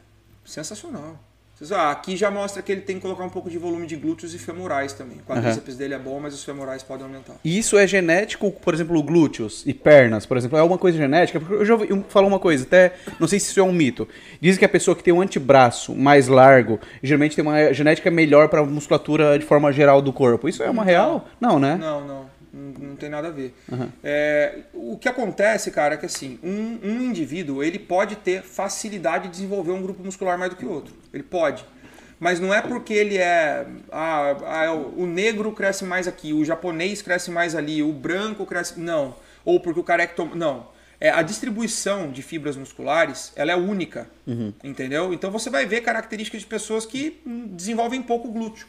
Sensacional. 0.43 1.17
Vocês- 1.61 1.71
ah, 1.79 1.91
aqui 1.91 2.17
já 2.17 2.31
mostra 2.31 2.59
que 2.63 2.71
ele 2.71 2.81
tem 2.81 2.95
que 2.95 3.03
colocar 3.03 3.23
um 3.23 3.29
pouco 3.29 3.47
de 3.47 3.57
volume 3.59 3.85
de 3.85 3.95
glúteos 3.95 4.33
e 4.33 4.39
femorais 4.39 4.93
também. 4.93 5.17
O 5.19 5.21
quadríceps 5.23 5.75
dele 5.77 5.93
é 5.93 5.99
bom, 5.99 6.19
mas 6.19 6.33
os 6.33 6.43
femorais 6.43 6.81
podem 6.81 7.05
aumentar. 7.05 7.35
E 7.45 7.55
isso 7.55 7.77
é 7.77 7.85
genético, 7.85 8.49
por 8.51 8.73
exemplo, 8.73 9.01
glúteos 9.03 9.61
e 9.67 9.71
pernas, 9.73 10.25
por 10.25 10.37
exemplo, 10.37 10.57
é 10.57 10.61
alguma 10.61 10.79
coisa 10.79 10.97
genética? 10.97 11.39
Porque 11.39 11.53
eu 11.53 11.63
já 11.65 11.73
ouvi 11.75 11.87
falar 12.09 12.25
uma 12.25 12.39
coisa, 12.39 12.63
até 12.63 12.93
não 13.19 13.27
sei 13.27 13.39
se 13.39 13.51
isso 13.51 13.59
é 13.59 13.63
um 13.63 13.71
mito. 13.71 14.07
Dizem 14.41 14.57
que 14.57 14.65
a 14.65 14.69
pessoa 14.69 14.95
que 14.95 15.03
tem 15.03 15.13
um 15.13 15.21
antebraço 15.21 15.93
mais 15.95 16.27
largo, 16.27 16.79
geralmente 17.03 17.35
tem 17.35 17.45
uma 17.45 17.71
genética 17.73 18.09
melhor 18.09 18.49
para 18.49 18.63
musculatura 18.65 19.37
de 19.37 19.45
forma 19.45 19.71
geral 19.71 20.01
do 20.01 20.11
corpo. 20.11 20.49
Isso 20.49 20.63
é 20.63 20.69
uma 20.69 20.83
real? 20.83 21.27
Não, 21.39 21.59
né? 21.59 21.77
Não, 21.79 22.01
não. 22.07 22.30
Não, 22.53 22.89
não 22.89 22.95
tem 22.95 23.09
nada 23.09 23.29
a 23.29 23.31
ver. 23.31 23.53
É, 24.03 24.59
o 24.73 24.97
que 24.97 25.07
acontece, 25.07 25.71
cara, 25.71 25.95
é 25.95 25.97
que 25.97 26.05
assim, 26.05 26.39
um, 26.43 26.79
um 26.83 27.01
indivíduo 27.01 27.63
ele 27.63 27.79
pode 27.79 28.15
ter 28.17 28.41
facilidade 28.43 29.25
de 29.25 29.31
desenvolver 29.31 29.71
um 29.71 29.81
grupo 29.81 30.03
muscular 30.03 30.37
mais 30.37 30.51
do 30.51 30.57
que 30.57 30.65
o 30.65 30.71
outro. 30.71 30.93
Ele 31.13 31.23
pode. 31.23 31.65
Mas 32.19 32.39
não 32.39 32.53
é 32.53 32.61
porque 32.61 32.93
ele 32.93 33.17
é. 33.17 33.65
Ah, 33.91 34.37
ah, 34.45 34.73
o 34.73 35.07
negro 35.07 35.51
cresce 35.53 35.83
mais 35.83 36.07
aqui, 36.07 36.33
o 36.33 36.45
japonês 36.45 37.01
cresce 37.01 37.31
mais 37.31 37.55
ali, 37.55 37.81
o 37.81 37.91
branco 37.91 38.45
cresce. 38.45 38.79
Não. 38.79 39.15
Ou 39.43 39.59
porque 39.59 39.79
o 39.79 39.83
careca 39.83 40.13
toma. 40.13 40.35
Não. 40.35 40.67
É, 40.99 41.09
a 41.09 41.23
distribuição 41.23 42.11
de 42.11 42.21
fibras 42.21 42.55
musculares 42.55 43.33
ela 43.35 43.51
é 43.51 43.55
única. 43.55 44.07
Entendeu? 44.63 45.11
Então 45.11 45.31
você 45.31 45.49
vai 45.49 45.65
ver 45.65 45.81
características 45.81 46.41
de 46.41 46.47
pessoas 46.47 46.85
que 46.85 47.19
desenvolvem 47.25 48.03
pouco 48.03 48.31
glúteo. 48.31 48.67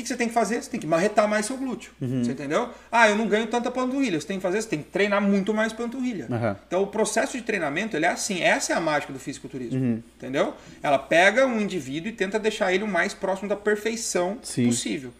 O 0.00 0.02
que, 0.02 0.04
que 0.04 0.08
você 0.08 0.16
tem 0.16 0.28
que 0.28 0.34
fazer? 0.34 0.62
Você 0.62 0.70
tem 0.70 0.80
que 0.80 0.86
marretar 0.86 1.28
mais 1.28 1.44
seu 1.44 1.58
glúteo. 1.58 1.92
Você 2.00 2.32
entendeu? 2.32 2.70
Ah, 2.90 3.10
eu 3.10 3.16
não 3.16 3.28
ganho 3.28 3.46
tanta 3.48 3.70
panturrilha. 3.70 4.18
Você 4.18 4.26
tem 4.26 4.38
que 4.38 4.42
fazer, 4.42 4.62
você 4.62 4.68
tem 4.68 4.82
que 4.82 4.88
treinar 4.88 5.20
muito 5.20 5.52
mais 5.52 5.74
panturrilha. 5.74 6.26
Aham. 6.30 6.56
Então 6.66 6.82
o 6.82 6.86
processo 6.86 7.36
de 7.36 7.42
treinamento 7.42 7.96
ele 7.96 8.06
é 8.06 8.08
assim. 8.08 8.40
Essa 8.40 8.72
é 8.72 8.76
a 8.76 8.80
mágica 8.80 9.12
do 9.12 9.18
fisiculturismo. 9.18 10.02
Entendeu? 10.16 10.54
Ela 10.82 10.98
pega 10.98 11.46
um 11.46 11.60
indivíduo 11.60 12.08
e 12.08 12.12
tenta 12.12 12.38
deixar 12.38 12.72
ele 12.72 12.82
o 12.82 12.88
mais 12.88 13.12
próximo 13.12 13.46
da 13.48 13.56
perfeição 13.56 14.38
Sim. 14.42 14.66
possível. 14.66 15.12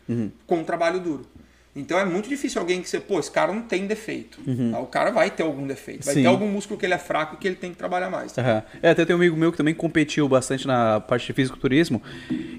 Com 0.47 0.61
um 0.61 0.65
trabalho 0.65 0.99
duro. 0.99 1.27
Então 1.75 1.97
é 1.99 2.05
muito 2.05 2.29
difícil 2.29 2.61
alguém 2.61 2.83
que 2.83 2.89
você, 2.89 2.99
pô, 2.99 3.21
esse 3.21 3.31
cara 3.31 3.53
não 3.53 3.63
tem 3.63 3.87
defeito. 3.87 4.41
Ah, 4.75 4.81
O 4.81 4.87
cara 4.87 5.11
vai 5.13 5.31
ter 5.31 5.45
algum 5.45 5.65
defeito. 5.67 6.05
Vai 6.05 6.15
Sim. 6.15 6.23
ter 6.23 6.27
algum 6.29 6.49
músculo 6.49 6.79
que 6.79 6.85
ele 6.85 6.95
é 6.95 6.99
fraco 6.99 7.37
e 7.37 7.39
que 7.39 7.47
ele 7.47 7.55
tem 7.55 7.71
que 7.71 7.77
trabalhar 7.77 8.11
mais. 8.11 8.37
Aham. 8.37 8.63
É, 8.83 8.91
até 8.91 9.05
tem 9.05 9.15
um 9.15 9.19
amigo 9.19 9.37
meu 9.37 9.53
que 9.53 9.57
também 9.59 9.73
competiu 9.75 10.29
bastante 10.29 10.67
na 10.67 10.99
parte 11.01 11.27
de 11.29 11.33
fisiculturismo, 11.33 12.03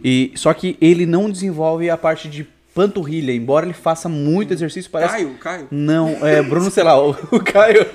e 0.04 0.32
só 0.36 0.54
que 0.54 0.78
ele 0.80 1.06
não 1.06 1.30
desenvolve 1.30 1.90
a 1.90 1.98
parte 1.98 2.30
de 2.30 2.48
panturrilha, 2.74 3.34
embora 3.34 3.66
ele 3.66 3.74
faça 3.74 4.08
muito 4.08 4.54
exercício, 4.54 4.90
parece... 4.90 5.12
Caio, 5.14 5.34
Caio. 5.40 5.68
Não, 5.70 6.26
é 6.26 6.42
Bruno, 6.42 6.72
sei 6.72 6.84
lá, 6.84 6.98
o, 6.98 7.10
o 7.10 7.40
Caio... 7.44 7.86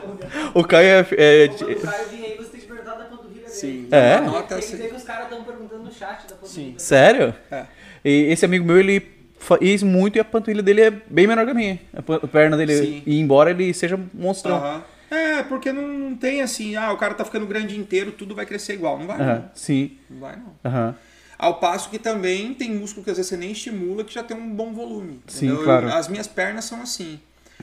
o 0.54 0.64
Caio 0.64 0.86
é... 0.88 1.00
é- 1.18 1.50
o 1.50 1.80
Caio 1.80 2.06
aí, 2.10 2.36
você 2.38 2.48
tem 2.50 2.60
que 2.60 2.66
perguntar 2.66 2.94
da 2.94 3.04
panturrilha 3.04 3.42
dele. 3.42 3.50
Sim. 3.50 3.88
É? 3.90 4.14
Anota 4.14 4.54
Tem 4.56 4.64
que 4.64 4.70
dizer 4.70 4.88
que 4.88 4.96
os 4.96 5.02
caras 5.02 5.24
estão 5.24 5.44
perguntando 5.44 5.82
no 5.84 5.92
chat 5.92 6.26
da 6.26 6.34
panturrilha. 6.34 6.78
Sério? 6.78 7.34
É. 7.50 7.66
E 8.02 8.32
esse 8.32 8.46
amigo 8.46 8.64
meu, 8.64 8.78
ele 8.78 9.00
fez 9.42 9.82
muito 9.82 10.16
e 10.16 10.20
a 10.20 10.24
panturrilha 10.24 10.62
dele 10.62 10.80
é 10.82 10.90
bem 10.90 11.26
menor 11.26 11.44
que 11.44 11.50
a 11.50 11.54
minha. 11.54 11.78
A 11.94 12.26
perna 12.28 12.56
dele, 12.56 12.76
Sim. 12.76 13.02
e 13.06 13.18
embora 13.20 13.50
ele 13.50 13.72
seja 13.74 13.98
monstrão. 14.14 14.56
Aham. 14.56 14.82
É, 15.10 15.42
porque 15.42 15.70
não 15.72 16.16
tem 16.16 16.40
assim, 16.40 16.74
ah, 16.74 16.90
o 16.90 16.96
cara 16.96 17.12
tá 17.12 17.22
ficando 17.22 17.46
grande 17.46 17.78
inteiro, 17.78 18.12
tudo 18.12 18.34
vai 18.34 18.46
crescer 18.46 18.72
igual. 18.74 18.98
Não 18.98 19.06
vai, 19.06 19.20
Aham, 19.20 19.44
Sim. 19.54 19.98
não. 20.08 20.16
Não 20.16 20.20
vai, 20.26 20.36
não. 20.36 20.54
Aham. 20.64 20.94
Ao 21.38 21.58
passo 21.60 21.90
que 21.90 21.98
também 21.98 22.54
tem 22.54 22.70
músculo 22.74 23.04
que 23.04 23.10
às 23.10 23.16
vezes 23.16 23.28
você 23.28 23.36
nem 23.36 23.50
estimula, 23.50 24.04
que 24.04 24.14
já 24.14 24.22
tem 24.22 24.36
um 24.36 24.48
bom 24.54 24.72
volume. 24.72 25.20
Sim, 25.26 25.46
entendeu? 25.48 25.64
claro. 25.64 25.88
As 25.92 26.08
minhas 26.08 26.26
pernas 26.28 26.64
são 26.64 26.80
assim. 26.80 27.20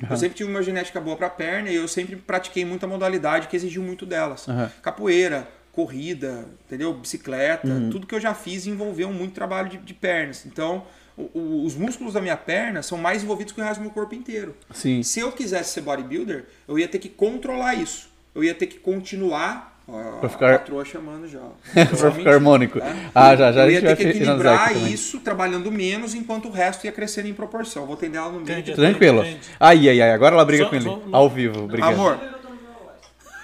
Eu 0.09 0.15
sempre 0.15 0.35
tive 0.37 0.49
uma 0.49 0.61
genética 0.61 0.99
boa 1.01 1.17
pra 1.17 1.29
perna 1.29 1.69
e 1.69 1.75
eu 1.75 1.87
sempre 1.87 2.15
pratiquei 2.15 2.63
muita 2.63 2.85
modalidade 2.87 3.47
que 3.47 3.55
exigiu 3.55 3.81
muito 3.81 4.05
delas. 4.05 4.45
Capoeira, 4.81 5.47
corrida, 5.71 6.45
entendeu? 6.65 6.93
Bicicleta, 6.93 7.67
Uhum. 7.67 7.89
tudo 7.89 8.05
que 8.07 8.13
eu 8.15 8.19
já 8.19 8.33
fiz 8.33 8.67
envolveu 8.67 9.11
muito 9.11 9.33
trabalho 9.33 9.69
de, 9.69 9.77
de 9.77 9.93
pernas. 9.93 10.45
Então, 10.45 10.83
o- 11.33 11.39
o- 11.39 11.65
os 11.65 11.75
músculos 11.75 12.13
da 12.13 12.21
minha 12.21 12.37
perna 12.37 12.81
são 12.81 12.97
mais 12.97 13.23
envolvidos 13.23 13.53
que 13.53 13.59
o 13.59 13.63
resto 13.63 13.79
do 13.79 13.83
meu 13.83 13.91
corpo 13.91 14.15
inteiro. 14.15 14.55
Sim. 14.73 15.03
Se 15.03 15.19
eu 15.19 15.31
quisesse 15.31 15.71
ser 15.71 15.81
bodybuilder, 15.81 16.45
eu 16.67 16.77
ia 16.79 16.87
ter 16.87 16.99
que 16.99 17.09
controlar 17.09 17.75
isso. 17.75 18.09
Eu 18.33 18.43
ia 18.43 18.53
ter 18.53 18.67
que 18.67 18.77
continuar. 18.79 19.67
Ó, 19.91 20.19
Pra 20.19 20.29
ficar- 20.29 20.53
A 20.55 20.59
patroa 20.59 20.85
chamando 20.85 21.27
já. 21.27 21.41
pra 21.99 22.11
ficar 22.11 22.33
harmônico. 22.33 22.79
Ah, 23.13 23.35
já, 23.35 23.51
já 23.51 23.63
a 23.63 23.65
Eu 23.65 23.71
gente 23.71 23.81
ia 23.81 23.87
vai 23.89 23.95
ter 23.95 24.03
que 24.03 24.17
equilibrar 24.19 24.73
também. 24.73 24.93
isso 24.93 25.19
trabalhando 25.19 25.71
menos, 25.71 26.13
enquanto 26.13 26.47
o 26.47 26.51
resto 26.51 26.85
ia 26.85 26.91
crescendo 26.91 27.27
em 27.27 27.33
proporção. 27.33 27.87
Vou 27.87 27.97
tender 27.97 28.21
ela 28.21 28.31
no 28.31 28.39
meio. 28.39 28.59
Entendi. 28.59 28.75
Tranquilo. 28.75 29.21
Entendi. 29.25 29.49
Ai, 29.59 29.89
ai, 29.89 30.01
ai, 30.01 30.11
agora 30.11 30.35
ela 30.35 30.45
briga 30.45 30.65
Só- 30.65 30.69
com 30.69 30.75
ele. 30.75 30.85
só- 30.85 31.01
Ao 31.11 31.27
vivo, 31.29 31.63
obrigado. 31.63 31.93
Amor, 31.93 32.19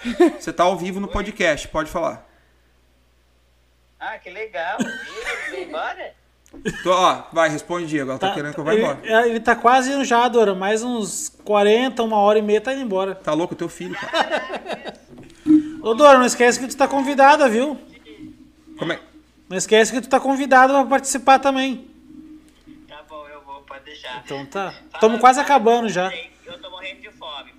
você 0.39 0.53
tá 0.53 0.63
ao 0.63 0.77
vivo 0.77 0.99
no 0.99 1.07
podcast, 1.07 1.67
pode 1.67 1.89
falar. 1.89 2.23
Ah, 3.99 4.19
que 4.19 4.29
legal. 4.29 4.77
Embora? 5.57 6.13
Tô, 6.83 6.91
ó, 6.91 7.23
vai, 7.31 7.49
responde, 7.49 7.85
Diego. 7.87 8.09
Ela 8.09 8.19
tá, 8.19 8.33
querendo 8.33 8.53
que 8.53 8.59
eu 8.59 8.63
vá 8.63 8.73
embora. 8.75 8.99
é, 9.03 9.27
ele 9.29 9.39
tá 9.39 9.55
quase 9.55 9.91
indo 9.91 10.03
já, 10.03 10.27
Dora. 10.27 10.55
Mais 10.55 10.81
uns 10.83 11.29
40, 11.43 12.01
uma 12.03 12.17
hora 12.17 12.39
e 12.39 12.41
meia 12.41 12.59
tá 12.61 12.73
indo 12.73 12.81
embora. 12.81 13.13
Tá 13.15 13.33
louco, 13.33 13.53
teu 13.55 13.69
filho, 13.69 13.95
cara. 13.95 14.95
Ô, 15.81 15.93
Dora, 15.93 16.17
não 16.17 16.25
esquece 16.25 16.59
que 16.59 16.67
tu 16.67 16.75
tá 16.75 16.87
convidada, 16.87 17.47
viu? 17.47 17.79
Como 18.79 18.91
é? 18.91 18.99
Não 19.47 19.55
esquece 19.57 19.91
que 19.91 20.01
tu 20.01 20.09
tá 20.09 20.19
convidado 20.19 20.73
pra 20.73 20.85
participar 20.85 21.37
também. 21.37 21.87
Tá 22.87 23.03
bom, 23.07 23.27
eu 23.31 23.41
vou, 23.45 23.61
pode 23.61 23.83
deixar. 23.85 24.21
Então 24.25 24.43
tá. 24.47 24.73
Estamos 24.93 25.19
quase 25.19 25.39
acabando 25.39 25.87
já. 25.87 26.11
Eu 26.45 26.59
tô 26.59 26.69
morrendo 26.71 27.01
de 27.01 27.09
fome. 27.11 27.51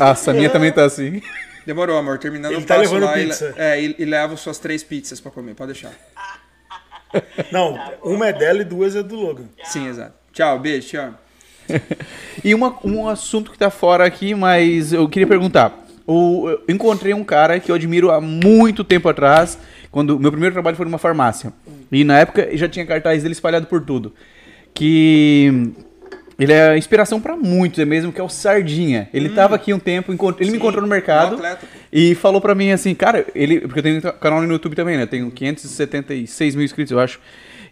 Ah, 0.00 0.14
a 0.26 0.32
minha 0.32 0.50
também 0.50 0.72
tá 0.72 0.84
assim. 0.84 1.22
Demorou, 1.64 1.96
amor. 1.96 2.18
Terminando, 2.18 2.52
Ele 2.54 2.62
eu 2.62 2.66
tá 2.66 2.74
passo 2.76 2.92
levando 2.92 3.04
lá 3.08 3.18
e, 3.20 3.26
pizza. 3.26 3.50
le- 3.50 3.54
é, 3.56 3.80
e, 3.80 3.94
e 4.00 4.04
levo 4.04 4.36
suas 4.36 4.58
três 4.58 4.82
pizzas 4.82 5.20
pra 5.20 5.30
comer. 5.30 5.54
Pode 5.54 5.72
deixar. 5.74 5.92
Não, 7.52 7.78
uma 8.02 8.28
é 8.28 8.32
dela 8.32 8.60
e 8.62 8.64
duas 8.64 8.96
é 8.96 9.02
do 9.02 9.16
Logan. 9.16 9.44
Sim, 9.64 9.88
exato. 9.88 10.12
Tchau, 10.32 10.58
beijo, 10.58 10.98
amo. 10.98 11.14
E 12.44 12.54
uma, 12.54 12.76
um 12.84 13.08
assunto 13.08 13.50
que 13.50 13.58
tá 13.58 13.70
fora 13.70 14.04
aqui, 14.04 14.34
mas 14.34 14.92
eu 14.92 15.08
queria 15.08 15.26
perguntar. 15.26 15.78
O, 16.06 16.48
eu 16.48 16.62
encontrei 16.74 17.14
um 17.14 17.22
cara 17.22 17.60
que 17.60 17.70
eu 17.70 17.76
admiro 17.76 18.10
há 18.10 18.20
muito 18.20 18.82
tempo 18.82 19.08
atrás, 19.08 19.56
quando 19.90 20.18
meu 20.18 20.30
primeiro 20.32 20.52
trabalho 20.52 20.76
foi 20.76 20.84
numa 20.84 20.98
farmácia. 20.98 21.52
E 21.90 22.02
na 22.02 22.18
época 22.18 22.48
já 22.56 22.68
tinha 22.68 22.84
cartaz 22.84 23.22
dele 23.22 23.32
espalhado 23.32 23.66
por 23.66 23.80
tudo. 23.82 24.12
Que 24.74 25.70
ele 26.38 26.52
é 26.52 26.76
inspiração 26.76 27.20
pra 27.20 27.36
muitos, 27.36 27.78
é 27.78 27.84
mesmo, 27.84 28.12
que 28.12 28.20
é 28.20 28.24
o 28.24 28.28
Sardinha. 28.28 29.08
Ele 29.14 29.28
tava 29.28 29.54
aqui 29.54 29.72
um 29.72 29.78
tempo, 29.78 30.12
encont- 30.12 30.40
ele 30.40 30.50
me 30.50 30.56
Sim, 30.56 30.62
encontrou 30.62 30.82
no 30.82 30.88
mercado 30.88 31.32
um 31.32 31.34
atleta. 31.36 31.66
E 31.92 32.14
falou 32.14 32.40
pra 32.40 32.54
mim 32.54 32.70
assim, 32.70 32.94
cara, 32.94 33.26
ele, 33.34 33.60
porque 33.60 33.80
eu 33.80 33.82
tenho 33.82 34.00
canal 34.14 34.40
no 34.40 34.50
YouTube 34.50 34.74
também, 34.74 34.96
né? 34.96 35.02
Eu 35.02 35.08
tenho 35.08 35.30
576 35.30 36.54
mil 36.54 36.64
inscritos, 36.64 36.90
eu 36.90 36.98
acho. 36.98 37.20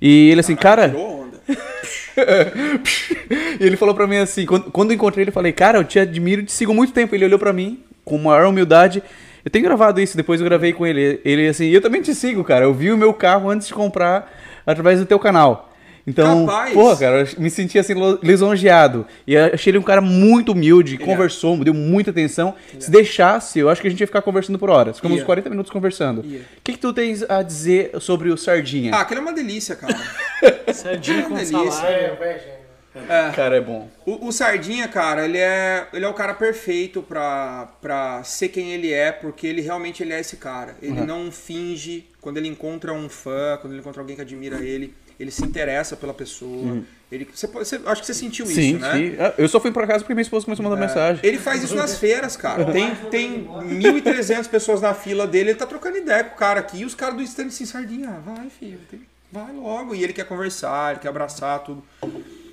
E 0.01 0.31
ele 0.31 0.41
assim, 0.41 0.55
cara, 0.55 0.91
Tirou 0.91 1.23
onda. 1.23 1.41
e 3.59 3.65
ele 3.65 3.77
falou 3.77 3.95
pra 3.95 4.07
mim 4.07 4.17
assim, 4.17 4.45
quando, 4.45 4.71
quando 4.71 4.91
eu 4.91 4.95
encontrei 4.95 5.23
ele, 5.23 5.31
eu 5.31 5.35
falei, 5.35 5.53
cara, 5.53 5.79
eu 5.79 5.85
te 5.85 5.99
admiro, 5.99 6.43
te 6.43 6.53
sigo 6.53 6.75
muito 6.75 6.93
tempo. 6.93 7.15
Ele 7.15 7.25
olhou 7.25 7.39
pra 7.39 7.53
mim 7.53 7.83
com 8.05 8.19
maior 8.19 8.47
humildade. 8.47 9.03
Eu 9.43 9.51
tenho 9.51 9.65
gravado 9.65 10.01
isso, 10.01 10.19
depois 10.19 10.39
eu 10.39 10.45
gravei 10.45 10.75
com 10.75 10.87
ele. 10.87 11.19
Ele 11.25 11.49
assim, 11.49 11.69
eu 11.69 11.81
também 11.81 12.03
te 12.03 12.15
sigo, 12.15 12.45
cara. 12.45 12.67
Eu 12.67 12.75
vi 12.75 12.93
o 12.93 12.99
meu 12.99 13.15
carro 13.15 13.49
antes 13.49 13.69
de 13.69 13.75
comprar 13.75 14.31
através 14.67 15.01
do 15.01 15.07
teu 15.07 15.19
canal. 15.19 15.70
Então, 16.11 16.45
Capaz. 16.45 16.75
porra, 16.75 16.97
cara, 16.97 17.21
eu 17.21 17.29
me 17.41 17.49
senti 17.49 17.79
assim 17.79 17.95
lisonjeado. 18.21 19.07
E 19.27 19.35
eu 19.35 19.45
achei 19.55 19.71
ele 19.71 19.79
um 19.79 19.83
cara 19.83 20.01
muito 20.01 20.53
humilde, 20.53 20.97
é. 20.97 20.99
conversou, 20.99 21.57
me 21.57 21.65
deu 21.65 21.73
muita 21.73 22.11
atenção. 22.11 22.55
Se 22.79 22.91
deixasse, 22.91 23.61
eu 23.61 23.69
acho 23.69 23.81
que 23.81 23.87
a 23.87 23.91
gente 23.91 24.01
ia 24.01 24.07
ficar 24.07 24.23
conversando 24.23 24.59
por 24.59 24.69
horas. 24.69 24.97
Ficamos 24.97 25.19
uns 25.19 25.25
40 25.25 25.49
minutos 25.49 25.71
conversando. 25.71 26.21
O 26.21 26.63
que, 26.65 26.73
que 26.73 26.79
tu 26.79 26.93
tens 26.93 27.23
a 27.29 27.43
dizer 27.43 27.93
sobre 28.01 28.29
o 28.31 28.37
Sardinha? 28.37 28.93
Ah, 28.93 29.03
aquele 29.03 29.21
é 29.21 29.23
uma 29.23 29.33
delícia, 29.33 29.77
cara. 29.77 29.97
Sardinha 30.75 31.23
com 31.23 31.35
delícia. 31.35 31.71
salário. 31.71 31.97
É, 31.97 32.17
velho. 32.17 33.33
cara, 33.35 33.57
é 33.57 33.61
bom. 33.61 33.89
O, 34.05 34.27
o 34.27 34.33
Sardinha, 34.33 34.89
cara, 34.89 35.25
ele 35.25 35.39
é, 35.39 35.87
ele 35.93 36.05
é 36.05 36.09
o 36.09 36.15
cara 36.15 36.35
perfeito 36.35 37.03
pra, 37.03 37.69
pra 37.81 38.25
ser 38.25 38.49
quem 38.49 38.73
ele 38.73 38.93
é, 38.93 39.13
porque 39.13 39.47
ele 39.47 39.61
realmente 39.61 40.03
ele 40.03 40.13
é 40.13 40.19
esse 40.19 40.37
cara. 40.37 40.75
Ele 40.83 41.01
não 41.03 41.31
finge, 41.31 42.05
quando 42.21 42.39
ele 42.39 42.49
encontra 42.49 42.93
um 42.93 43.09
fã, 43.09 43.57
quando 43.61 43.75
ele 43.75 43.81
encontra 43.81 44.03
alguém 44.03 44.17
que 44.17 44.23
admira 44.23 44.57
ele, 44.57 44.93
ele 45.21 45.31
se 45.31 45.45
interessa 45.45 45.95
pela 45.97 46.15
pessoa. 46.15 46.83
Ele, 47.13 47.29
você, 47.33 47.47
você- 47.47 47.81
acho 47.85 48.01
que 48.01 48.07
você 48.07 48.15
sentiu 48.15 48.47
Sim, 48.47 48.77
isso, 48.77 48.79
né? 48.79 48.93
sim. 48.95 49.17
Eu 49.37 49.49
só 49.49 49.61
fui 49.61 49.71
pra 49.71 49.87
casa 49.87 49.99
porque 50.01 50.15
minha 50.15 50.23
esposa 50.23 50.47
começou 50.47 50.65
a 50.65 50.69
mandar 50.71 50.81
mensagem. 50.81 51.21
Ele 51.23 51.37
faz 51.39 51.63
isso 51.63 51.75
nas 51.75 51.99
feiras, 51.99 52.37
cara. 52.37 52.73
Tem, 52.73 52.95
tem 53.11 53.45
1.300 53.47 54.49
pessoas 54.49 54.81
na 54.81 54.95
fila 54.95 55.27
dele, 55.27 55.51
ele 55.51 55.59
tá 55.59 55.67
trocando 55.67 55.99
ideia 55.99 56.25
com 56.25 56.35
o 56.35 56.39
cara 56.39 56.61
aqui, 56.61 56.79
e 56.79 56.85
os 56.85 56.95
caras 56.95 57.17
do 57.17 57.23
stand 57.23 57.47
assim, 57.49 57.67
Sardinha, 57.67 58.09
ah, 58.17 58.35
vai, 58.35 58.49
filho, 58.49 58.79
tem- 58.91 59.03
vai 59.31 59.53
logo. 59.53 59.95
E 59.95 60.03
ele 60.03 60.13
quer 60.13 60.25
conversar, 60.25 60.93
ele 60.93 61.01
quer 61.01 61.09
abraçar, 61.09 61.59
tudo. 61.61 61.83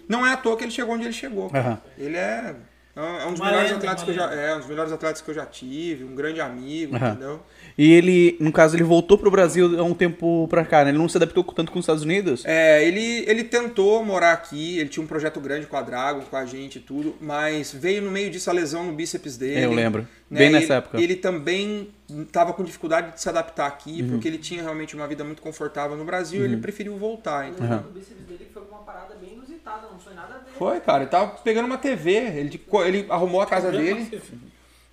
Não 0.09 0.25
é 0.25 0.33
à 0.33 0.37
toa 0.37 0.57
que 0.57 0.63
ele 0.63 0.71
chegou 0.71 0.95
onde 0.95 1.05
ele 1.05 1.13
chegou. 1.13 1.49
Aham. 1.53 1.79
Ele 1.97 2.17
é, 2.17 2.55
é 2.95 3.25
um 3.25 3.31
dos 3.31 3.39
melhores 3.41 3.71
atletas 3.71 4.03
que 4.03 4.09
eu 4.11 4.15
já, 4.15 4.31
é 4.33 4.55
um 4.55 4.59
dos 4.59 4.67
melhores 4.67 4.91
atletas 4.91 5.21
que 5.21 5.29
eu 5.29 5.35
já 5.35 5.45
tive, 5.45 6.03
um 6.03 6.15
grande 6.15 6.41
amigo, 6.41 6.95
Aham. 6.95 7.09
entendeu? 7.11 7.41
E 7.77 7.93
ele, 7.93 8.35
no 8.39 8.51
caso, 8.51 8.75
ele 8.75 8.83
voltou 8.83 9.19
pro 9.19 9.29
Brasil 9.29 9.79
há 9.79 9.83
um 9.83 9.93
tempo 9.93 10.47
pra 10.49 10.65
cá, 10.65 10.83
né? 10.83 10.89
Ele 10.89 10.97
não 10.97 11.07
se 11.07 11.15
adaptou 11.15 11.43
tanto 11.43 11.71
com 11.71 11.77
os 11.77 11.83
Estados 11.83 12.01
Unidos. 12.01 12.43
É, 12.43 12.83
ele, 12.83 13.23
ele 13.27 13.43
tentou 13.43 14.03
morar 14.03 14.31
aqui, 14.31 14.79
ele 14.79 14.89
tinha 14.89 15.03
um 15.03 15.07
projeto 15.07 15.39
grande 15.39 15.67
com 15.67 15.77
a 15.77 15.81
Dragon, 15.83 16.21
com 16.21 16.35
a 16.35 16.43
gente 16.43 16.77
e 16.77 16.81
tudo, 16.81 17.15
mas 17.21 17.71
veio 17.71 18.01
no 18.01 18.09
meio 18.09 18.31
disso 18.31 18.49
a 18.49 18.53
lesão 18.53 18.83
no 18.83 18.93
bíceps 18.93 19.37
dele. 19.37 19.59
É, 19.59 19.65
eu 19.65 19.73
lembro. 19.73 20.07
né? 20.29 20.39
Bem 20.39 20.49
nessa 20.49 20.65
ele, 20.65 20.73
época. 20.73 20.97
Uhum. 20.97 21.03
Ele 21.03 21.15
também 21.15 21.89
estava 22.09 22.51
com 22.51 22.63
dificuldade 22.63 23.13
de 23.13 23.21
se 23.21 23.29
adaptar 23.29 23.67
aqui, 23.67 24.01
porque 24.01 24.27
ele 24.27 24.39
tinha 24.39 24.63
realmente 24.63 24.95
uma 24.95 25.07
vida 25.07 25.23
muito 25.23 25.41
confortável 25.43 25.95
no 25.95 26.03
Brasil 26.03 26.41
e 26.41 26.45
ele 26.45 26.57
preferiu 26.57 26.97
voltar, 26.97 27.47
entendeu? 27.47 27.77
O 27.77 27.91
bíceps 27.91 28.25
dele 28.25 28.47
foi 28.51 28.63
uma 28.63 28.79
parada 28.79 29.13
bem 29.21 29.33
inusitada, 29.33 29.87
não 29.91 29.99
foi 29.99 30.15
nada 30.15 30.33
ver. 30.43 30.51
Foi, 30.57 30.79
cara, 30.79 31.03
ele 31.03 31.11
tava 31.11 31.27
pegando 31.43 31.65
uma 31.65 31.77
TV, 31.77 32.11
ele, 32.11 32.61
ele 32.85 33.05
arrumou 33.07 33.39
a 33.39 33.45
casa 33.45 33.71
dele, 33.71 34.19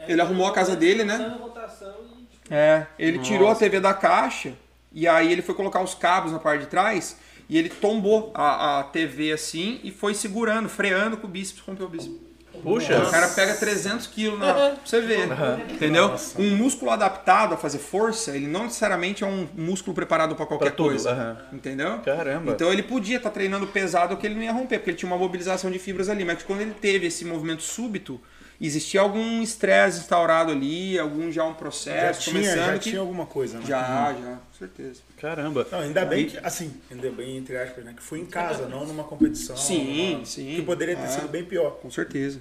ele 0.06 0.20
arrumou 0.20 0.46
a 0.46 0.52
casa 0.52 0.76
dele, 0.76 1.02
né? 1.02 1.38
Rotação. 1.40 1.83
É, 2.50 2.86
ele 2.98 3.18
tirou 3.18 3.48
a 3.48 3.54
TV 3.54 3.80
da 3.80 3.94
caixa 3.94 4.52
e 4.92 5.08
aí 5.08 5.32
ele 5.32 5.42
foi 5.42 5.54
colocar 5.54 5.80
os 5.82 5.94
cabos 5.94 6.30
na 6.32 6.38
parte 6.38 6.62
de 6.62 6.66
trás 6.66 7.16
e 7.48 7.58
ele 7.58 7.68
tombou 7.68 8.30
a, 8.34 8.80
a 8.80 8.82
TV 8.84 9.32
assim 9.32 9.80
e 9.82 9.90
foi 9.90 10.14
segurando, 10.14 10.68
freando 10.68 11.16
com 11.16 11.26
o 11.26 11.30
bíceps, 11.30 11.62
rompeu 11.62 11.86
o 11.86 11.88
bíceps. 11.88 12.16
Puxa. 12.62 13.02
O 13.02 13.10
cara 13.10 13.26
pega 13.28 13.52
300 13.54 14.06
quilos 14.06 14.38
na... 14.38 14.54
pra 14.54 14.76
você 14.84 15.00
ver, 15.00 15.28
entendeu? 15.70 16.14
Um 16.38 16.50
músculo 16.56 16.92
adaptado 16.92 17.52
a 17.54 17.56
fazer 17.56 17.78
força, 17.78 18.34
ele 18.34 18.46
não 18.46 18.64
necessariamente 18.64 19.24
é 19.24 19.26
um 19.26 19.48
músculo 19.56 19.92
preparado 19.92 20.36
para 20.36 20.46
qualquer 20.46 20.72
Pra 20.72 20.84
coisa, 20.84 21.10
aham. 21.10 21.36
entendeu? 21.52 21.98
Caramba. 21.98 22.52
Então 22.52 22.72
ele 22.72 22.82
podia 22.84 23.16
estar 23.16 23.30
treinando 23.30 23.66
pesado 23.66 24.16
que 24.16 24.24
ele 24.24 24.36
não 24.36 24.42
ia 24.42 24.52
romper, 24.52 24.78
porque 24.78 24.90
ele 24.90 24.96
tinha 24.96 25.10
uma 25.10 25.18
mobilização 25.18 25.68
de 25.70 25.78
fibras 25.80 26.08
ali, 26.08 26.24
mas 26.24 26.42
quando 26.44 26.60
ele 26.60 26.74
teve 26.80 27.08
esse 27.08 27.24
movimento 27.24 27.62
súbito, 27.62 28.20
existia 28.60 29.00
algum 29.00 29.42
estresse 29.42 29.98
instaurado 30.00 30.52
ali, 30.52 30.98
algum 30.98 31.30
já 31.30 31.44
um 31.44 31.48
Já 31.50 31.54
processo 31.54 32.20
tinha, 32.22 32.34
começando 32.34 32.66
já 32.66 32.72
que 32.78 32.90
tinha 32.90 33.00
alguma 33.00 33.26
coisa, 33.26 33.58
né? 33.58 33.64
já, 33.66 34.12
já, 34.14 34.36
com 34.36 34.58
certeza. 34.58 35.00
Caramba. 35.20 35.66
Não, 35.70 35.80
ainda 35.80 36.04
bem 36.04 36.26
que, 36.26 36.38
assim, 36.38 36.72
ainda 36.90 37.10
bem, 37.10 37.36
entre 37.38 37.56
aspas, 37.56 37.84
né? 37.84 37.92
Que 37.96 38.02
foi 38.02 38.20
em 38.20 38.26
casa, 38.26 38.66
não 38.68 38.86
numa 38.86 39.04
competição. 39.04 39.56
Sim, 39.56 40.14
numa- 40.14 40.24
sim. 40.26 40.54
Que 40.56 40.62
poderia 40.62 40.96
ter 40.96 41.02
É. 41.04 41.08
sido 41.08 41.28
bem 41.28 41.44
pior. 41.44 41.72
Com 41.82 41.90
certeza. 41.90 42.40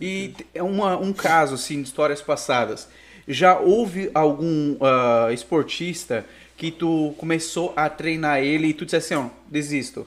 E 0.00 0.32
é 0.54 0.62
uma- 0.62 0.96
um 0.96 1.12
caso, 1.12 1.54
assim, 1.54 1.82
de 1.82 1.88
histórias 1.88 2.22
passadas. 2.22 2.88
Já 3.26 3.58
houve 3.58 4.10
algum 4.14 4.76
ah, 4.80 5.28
esportista 5.32 6.24
que 6.56 6.70
tu 6.70 7.14
começou 7.18 7.72
a 7.76 7.88
treinar 7.88 8.38
ele 8.42 8.68
e 8.68 8.74
tu 8.74 8.84
disse 8.84 8.96
assim, 8.96 9.14
ó, 9.14 9.26
desisto. 9.50 10.06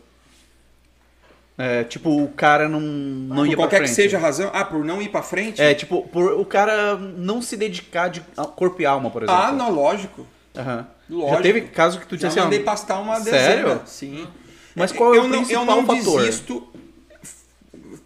É, 1.63 1.83
tipo, 1.83 2.23
o 2.23 2.27
cara 2.29 2.67
não, 2.67 2.79
não 2.79 3.35
Por 3.35 3.45
ia 3.45 3.51
pra 3.51 3.63
qualquer 3.65 3.77
frente. 3.77 3.89
que 3.89 3.95
seja 3.95 4.17
a 4.17 4.19
razão. 4.19 4.49
Ah, 4.53 4.65
por 4.65 4.83
não 4.83 5.01
ir 5.01 5.09
pra 5.09 5.21
frente? 5.21 5.61
É, 5.61 5.73
tipo, 5.75 6.01
por 6.07 6.33
o 6.39 6.45
cara 6.45 6.95
não 6.97 7.41
se 7.41 7.55
dedicar 7.55 8.07
de 8.07 8.21
corpo 8.55 8.81
e 8.81 8.85
alma, 8.85 9.11
por 9.11 9.23
exemplo. 9.23 9.41
ah, 9.41 9.51
não, 9.51 9.69
lógico. 9.71 10.25
Aham. 10.57 10.88
Lógico. 11.09 11.35
Já 11.35 11.41
teve 11.41 11.61
caso 11.61 11.99
que 11.99 12.07
tu 12.07 12.15
disse 12.15 12.23
Já 12.23 12.27
assim, 12.29 12.39
ó, 12.39 12.43
mandei 12.45 12.61
pastar 12.61 12.99
uma 12.99 13.19
Sério? 13.19 13.63
dezena. 13.65 13.81
Sim. 13.85 14.27
Mas 14.75 14.91
qual 14.91 15.13
é 15.13 15.17
eu 15.17 15.23
o 15.23 15.27
não, 15.27 15.38
principal 15.39 15.65
eu 15.67 15.83
não 15.83 15.85
fator? 15.85 16.21
desisto. 16.21 16.67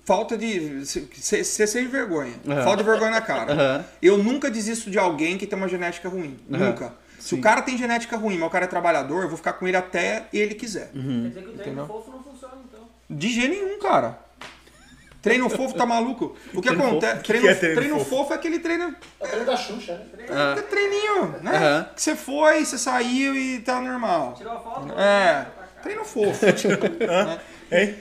Falta 0.03 0.37
de. 0.37 0.83
Você 0.85 1.43
sem 1.43 1.87
vergonha. 1.87 2.33
Aham. 2.47 2.63
Falta 2.63 2.77
de 2.83 2.89
vergonha 2.89 3.11
na 3.11 3.21
cara. 3.21 3.53
Aham. 3.53 3.85
Eu 4.01 4.17
nunca 4.17 4.49
desisto 4.51 4.89
de 4.91 4.99
alguém 4.99 5.37
que 5.37 5.47
tem 5.47 5.57
uma 5.57 5.67
genética 5.67 6.09
ruim. 6.09 6.37
Aham. 6.51 6.65
Nunca. 6.67 6.93
Se 7.19 7.33
o 7.33 7.41
cara 7.41 7.61
tem 7.63 7.75
genética 7.75 8.15
ruim, 8.17 8.37
mas 8.37 8.47
o 8.47 8.51
cara 8.51 8.65
é 8.65 8.67
trabalhador, 8.67 9.23
eu 9.23 9.27
vou 9.29 9.37
ficar 9.37 9.53
com 9.53 9.67
ele 9.67 9.75
até 9.77 10.25
ele 10.31 10.53
quiser. 10.53 10.91
Uhum. 10.93 11.23
Quer 11.23 11.29
dizer 11.29 11.41
que 11.41 11.49
o 11.49 11.53
treino 11.57 11.87
fofo 11.87 12.11
não 12.11 12.19
funciona. 12.19 12.34
De 13.09 13.29
jeito 13.29 13.49
nenhum, 13.49 13.79
cara. 13.79 14.19
Treino 15.21 15.49
fofo 15.49 15.73
tá 15.73 15.87
maluco? 15.87 16.35
O 16.53 16.61
que 16.61 16.67
Treino 16.67 16.85
acontece? 16.85 17.23
Treino, 17.23 17.47
é 17.47 17.55
treino 17.55 17.75
treino 17.75 17.97
fofo? 17.97 18.09
fofo? 18.09 18.33
é 18.33 18.35
aquele 18.35 18.59
treino. 18.59 18.95
É 19.19 19.25
o 19.25 19.27
treino 19.27 19.45
da 19.45 19.57
Xuxa, 19.57 19.93
né? 19.93 20.25
É 20.57 20.61
treininho, 20.61 21.35
né? 21.41 21.57
Aham. 21.57 21.89
Que 21.95 22.01
você 22.01 22.15
foi, 22.15 22.63
você 22.63 22.77
saiu 22.77 23.35
e 23.35 23.59
tá 23.59 23.81
normal. 23.81 24.35
Tirou 24.37 24.53
a 24.53 24.59
foto? 24.59 24.93
É, 24.99 25.47
treino 25.81 26.05
fofo. 26.05 26.45
Hein? 27.71 27.95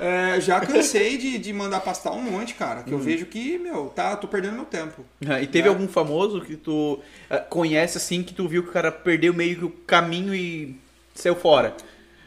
É, 0.00 0.40
já 0.40 0.60
cansei 0.60 1.16
de, 1.16 1.38
de 1.38 1.52
mandar 1.52 1.80
pastar 1.80 2.12
um 2.12 2.20
monte, 2.22 2.54
cara. 2.54 2.82
Que 2.82 2.92
eu 2.92 2.98
vejo 2.98 3.26
que, 3.26 3.58
meu, 3.58 3.92
tá, 3.94 4.16
tô 4.16 4.26
perdendo 4.26 4.54
meu 4.54 4.64
tempo. 4.64 5.04
Ah, 5.28 5.40
E 5.40 5.46
teve 5.46 5.68
algum 5.68 5.86
famoso 5.88 6.40
que 6.40 6.56
tu 6.56 7.00
conhece 7.48 7.98
assim, 7.98 8.22
que 8.22 8.32
tu 8.34 8.48
viu 8.48 8.62
que 8.64 8.70
o 8.70 8.72
cara 8.72 8.90
perdeu 8.90 9.32
meio 9.32 9.56
que 9.56 9.64
o 9.64 9.70
caminho 9.70 10.34
e 10.34 10.76
saiu 11.14 11.36
fora? 11.36 11.74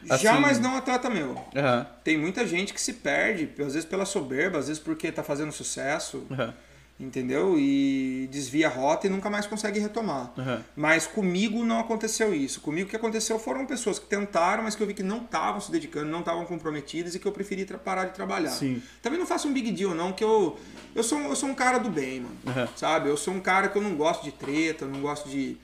Já, 0.04 0.14
Assim- 0.32 0.40
mas 0.40 0.58
não 0.58 0.76
atleta 0.76 1.08
meu. 1.08 1.36
Aham, 1.54 1.86
Tem 2.04 2.18
muita 2.18 2.46
gente 2.46 2.72
que 2.74 2.80
se 2.80 2.94
perde, 2.94 3.48
às 3.60 3.74
vezes 3.74 3.84
pela 3.84 4.04
soberba, 4.04 4.58
às 4.58 4.66
vezes 4.68 4.82
porque 4.82 5.10
tá 5.12 5.22
fazendo 5.22 5.52
sucesso, 5.52 6.26
aham, 6.30 6.52
entendeu? 7.00 7.56
E 7.58 8.28
desvia 8.30 8.68
a 8.68 8.70
rota 8.70 9.06
e 9.06 9.10
nunca 9.10 9.28
mais 9.30 9.46
consegue 9.46 9.78
retomar. 9.80 10.30
aham. 10.38 10.62
Mas 10.76 11.06
comigo 11.06 11.64
não 11.64 11.80
aconteceu 11.80 12.32
isso. 12.34 12.60
Comigo 12.60 12.86
o 12.86 12.90
que 12.90 12.96
aconteceu 12.96 13.38
foram 13.38 13.66
pessoas 13.66 13.98
que 13.98 14.06
tentaram, 14.06 14.62
mas 14.62 14.74
que 14.74 14.82
eu 14.82 14.86
vi 14.86 14.94
que 14.94 15.02
não 15.02 15.18
estavam 15.18 15.60
se 15.60 15.70
dedicando, 15.70 16.10
não 16.10 16.20
estavam 16.20 16.44
comprometidas 16.44 17.14
e 17.14 17.18
que 17.18 17.26
eu 17.26 17.32
preferi 17.32 17.64
parar 17.84 18.04
de 18.06 18.12
trabalhar. 18.14 18.50
Sim. 18.50 18.82
Também 19.00 19.18
não 19.18 19.26
faço 19.26 19.48
um 19.48 19.52
big 19.52 19.70
deal, 19.72 19.94
não, 19.94 20.12
que 20.12 20.22
eu. 20.22 20.58
Eu 20.94 21.02
sou, 21.02 21.18
eu 21.20 21.34
sou 21.36 21.48
um 21.48 21.54
cara 21.54 21.78
do 21.78 21.90
bem, 21.90 22.20
mano. 22.20 22.68
Sabe? 22.76 23.08
Eu 23.08 23.16
sou 23.16 23.32
um 23.34 23.40
cara 23.40 23.68
que 23.68 23.76
eu 23.78 23.82
não 23.82 23.96
gosto 23.96 24.22
de 24.24 24.32
treta, 24.32 24.84
eu 24.84 24.88
não 24.88 25.00
gosto 25.00 25.28
de. 25.28 25.56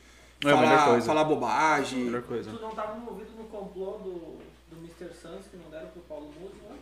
É 0.44 0.50
a 0.52 0.56
falar, 0.56 0.86
coisa. 0.86 1.06
falar 1.06 1.24
bobagem. 1.24 1.98
Melhor 2.04 2.22
coisa. 2.22 2.50
Tu 2.52 2.62
não 2.62 2.70
tava 2.70 2.96
envolvido 2.96 3.28
complô 3.50 3.98
do, 3.98 4.38
do 4.70 4.76
Mr. 4.78 5.14
Santos 5.14 5.46
que 5.50 5.56
não 5.56 5.70
deram 5.70 5.88
pro 5.88 6.02
Paulo 6.02 6.30
Musi, 6.40 6.54
né? 6.68 6.76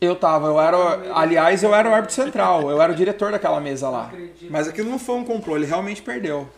Eu 0.00 0.14
tava, 0.14 0.46
eu 0.46 0.60
era. 0.60 0.76
Aliás, 1.18 1.62
eu 1.62 1.74
era 1.74 1.88
o 1.88 1.92
árbitro 1.92 2.14
central, 2.14 2.70
eu 2.70 2.80
era 2.80 2.92
o 2.92 2.94
diretor 2.94 3.32
daquela 3.32 3.60
mesa 3.60 3.88
lá. 3.88 4.12
Mas 4.48 4.68
aquilo 4.68 4.88
não 4.88 4.98
foi 4.98 5.16
um 5.16 5.24
complô, 5.24 5.56
ele 5.56 5.66
realmente 5.66 6.00
perdeu. 6.00 6.48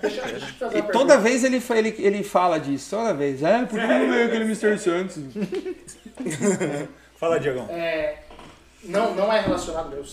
Deixa, 0.00 0.22
deixa 0.22 0.34
eu 0.34 0.40
te 0.40 0.52
fazer 0.54 0.78
E 0.78 0.82
toda 0.82 1.18
vez 1.18 1.44
ele, 1.44 1.62
ele, 1.70 1.94
ele 1.98 2.22
fala 2.24 2.58
disso, 2.58 2.96
toda 2.96 3.14
vez. 3.14 3.42
É, 3.42 3.64
por 3.64 3.80
que 3.80 3.86
não 3.86 4.10
veio 4.10 4.26
aquele 4.26 4.44
Mr. 4.44 4.78
Santos? 4.78 5.18
Fala, 7.16 7.38
Diegão. 7.38 7.66
É, 7.70 8.24
não, 8.82 9.14
não 9.14 9.32
é 9.32 9.40
relacionado, 9.40 9.88
meu, 9.90 10.04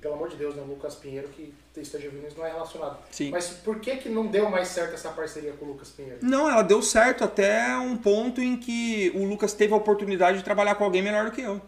pelo 0.00 0.14
amor 0.14 0.28
de 0.28 0.36
Deus, 0.36 0.54
né? 0.56 0.62
O 0.62 0.66
Lucas 0.66 0.96
Pinheiro 0.96 1.28
que 1.28 1.54
esteja 1.82 2.08
isso 2.08 2.38
não 2.38 2.46
é 2.46 2.50
relacionado. 2.52 2.98
Sim. 3.10 3.30
Mas 3.30 3.48
por 3.48 3.80
que, 3.80 3.96
que 3.96 4.08
não 4.08 4.26
deu 4.26 4.48
mais 4.50 4.68
certo 4.68 4.94
essa 4.94 5.10
parceria 5.10 5.52
com 5.52 5.64
o 5.64 5.68
Lucas 5.68 5.90
Pinheiro? 5.90 6.18
Não, 6.22 6.48
ela 6.50 6.62
deu 6.62 6.80
certo 6.82 7.24
até 7.24 7.76
um 7.76 7.96
ponto 7.96 8.40
em 8.40 8.56
que 8.56 9.12
o 9.14 9.24
Lucas 9.24 9.52
teve 9.52 9.72
a 9.72 9.76
oportunidade 9.76 10.38
de 10.38 10.44
trabalhar 10.44 10.74
com 10.74 10.84
alguém 10.84 11.02
melhor 11.02 11.24
do 11.26 11.30
que 11.32 11.40
eu. 11.42 11.60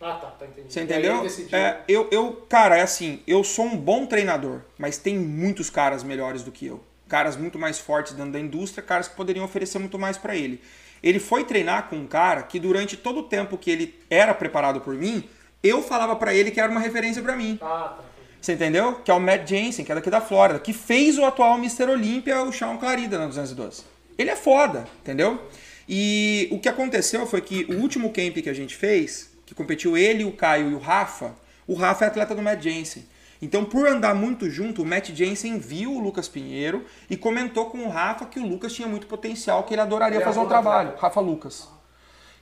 Ah, 0.00 0.14
tá, 0.14 0.26
tá 0.32 0.44
entendido. 0.44 0.70
Você 0.72 0.82
entendeu? 0.82 1.22
decidiu- 1.22 1.56
É, 1.58 1.80
eu, 1.88 2.08
eu, 2.10 2.44
cara, 2.48 2.76
é 2.76 2.82
assim, 2.82 3.22
eu 3.26 3.42
sou 3.42 3.64
um 3.64 3.76
bom 3.76 4.04
treinador, 4.06 4.60
mas 4.76 4.98
tem 4.98 5.18
muitos 5.18 5.70
caras 5.70 6.02
melhores 6.02 6.42
do 6.42 6.52
que 6.52 6.66
eu. 6.66 6.82
Caras 7.08 7.36
muito 7.36 7.58
mais 7.58 7.78
fortes 7.78 8.12
dentro 8.12 8.32
da 8.32 8.40
indústria, 8.40 8.82
caras 8.82 9.08
que 9.08 9.14
poderiam 9.16 9.44
oferecer 9.44 9.78
muito 9.78 9.98
mais 9.98 10.18
pra 10.18 10.34
ele. 10.36 10.60
Ele 11.02 11.18
foi 11.20 11.44
treinar 11.44 11.88
com 11.88 11.96
um 11.96 12.06
cara 12.06 12.42
que 12.42 12.58
durante 12.58 12.96
todo 12.96 13.20
o 13.20 13.22
tempo 13.24 13.56
que 13.58 13.70
ele 13.70 13.94
era 14.10 14.34
preparado 14.34 14.80
por 14.80 14.94
mim, 14.94 15.28
eu 15.62 15.82
falava 15.82 16.16
pra 16.16 16.34
ele 16.34 16.50
que 16.50 16.60
era 16.60 16.70
uma 16.70 16.80
referência 16.80 17.22
pra 17.22 17.36
mim. 17.36 17.58
Ah, 17.62 17.94
tá. 17.96 18.04
Você 18.44 18.52
entendeu? 18.52 18.96
Que 18.96 19.10
é 19.10 19.14
o 19.14 19.18
Matt 19.18 19.48
Jensen, 19.48 19.86
que 19.86 19.90
é 19.90 19.94
daqui 19.94 20.10
da 20.10 20.20
Flórida, 20.20 20.58
que 20.58 20.74
fez 20.74 21.18
o 21.18 21.24
atual 21.24 21.56
Mr. 21.56 21.84
Olímpia, 21.84 22.42
o 22.42 22.52
Sean 22.52 22.76
Clarida, 22.76 23.18
na 23.18 23.26
212. 23.26 23.84
Ele 24.18 24.28
é 24.28 24.36
foda, 24.36 24.86
entendeu? 25.00 25.40
E 25.88 26.46
o 26.52 26.58
que 26.58 26.68
aconteceu 26.68 27.26
foi 27.26 27.40
que 27.40 27.64
o 27.70 27.80
último 27.80 28.12
camp 28.12 28.36
que 28.36 28.50
a 28.50 28.52
gente 28.52 28.76
fez, 28.76 29.30
que 29.46 29.54
competiu 29.54 29.96
ele, 29.96 30.26
o 30.26 30.32
Caio 30.32 30.72
e 30.72 30.74
o 30.74 30.78
Rafa, 30.78 31.34
o 31.66 31.72
Rafa 31.72 32.04
é 32.04 32.08
atleta 32.08 32.34
do 32.34 32.42
Matt 32.42 32.62
Jensen. 32.62 33.06
Então, 33.40 33.64
por 33.64 33.88
andar 33.88 34.14
muito 34.14 34.50
junto, 34.50 34.82
o 34.82 34.84
Matt 34.84 35.10
Jensen 35.12 35.58
viu 35.58 35.92
o 35.92 35.98
Lucas 35.98 36.28
Pinheiro 36.28 36.84
e 37.08 37.16
comentou 37.16 37.70
com 37.70 37.78
o 37.78 37.88
Rafa 37.88 38.26
que 38.26 38.38
o 38.38 38.46
Lucas 38.46 38.74
tinha 38.74 38.86
muito 38.86 39.06
potencial, 39.06 39.62
que 39.62 39.72
ele 39.72 39.80
adoraria 39.80 40.16
Ele 40.16 40.22
é 40.22 40.26
fazer 40.26 40.40
um 40.40 40.46
trabalho. 40.46 40.92
Rafa 40.98 41.20
Lucas 41.20 41.66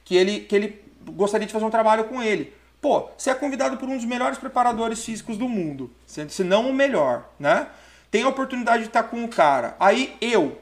que 0.04 0.16
ele, 0.16 0.40
que 0.40 0.54
ele 0.54 0.82
gostaria 1.12 1.46
de 1.46 1.52
fazer 1.52 1.64
um 1.64 1.70
trabalho 1.70 2.04
com 2.04 2.22
ele. 2.22 2.52
Pô, 2.82 3.08
você 3.16 3.30
é 3.30 3.34
convidado 3.34 3.76
por 3.78 3.88
um 3.88 3.96
dos 3.96 4.04
melhores 4.04 4.36
preparadores 4.38 5.02
físicos 5.04 5.38
do 5.38 5.48
mundo, 5.48 5.88
se 6.04 6.28
se 6.28 6.42
não 6.44 6.68
o 6.68 6.74
melhor, 6.74 7.30
né? 7.38 7.68
Tem 8.10 8.24
a 8.24 8.28
oportunidade 8.28 8.82
de 8.82 8.88
estar 8.88 9.04
com 9.04 9.24
o 9.24 9.28
cara. 9.28 9.76
Aí 9.80 10.14
eu 10.20 10.58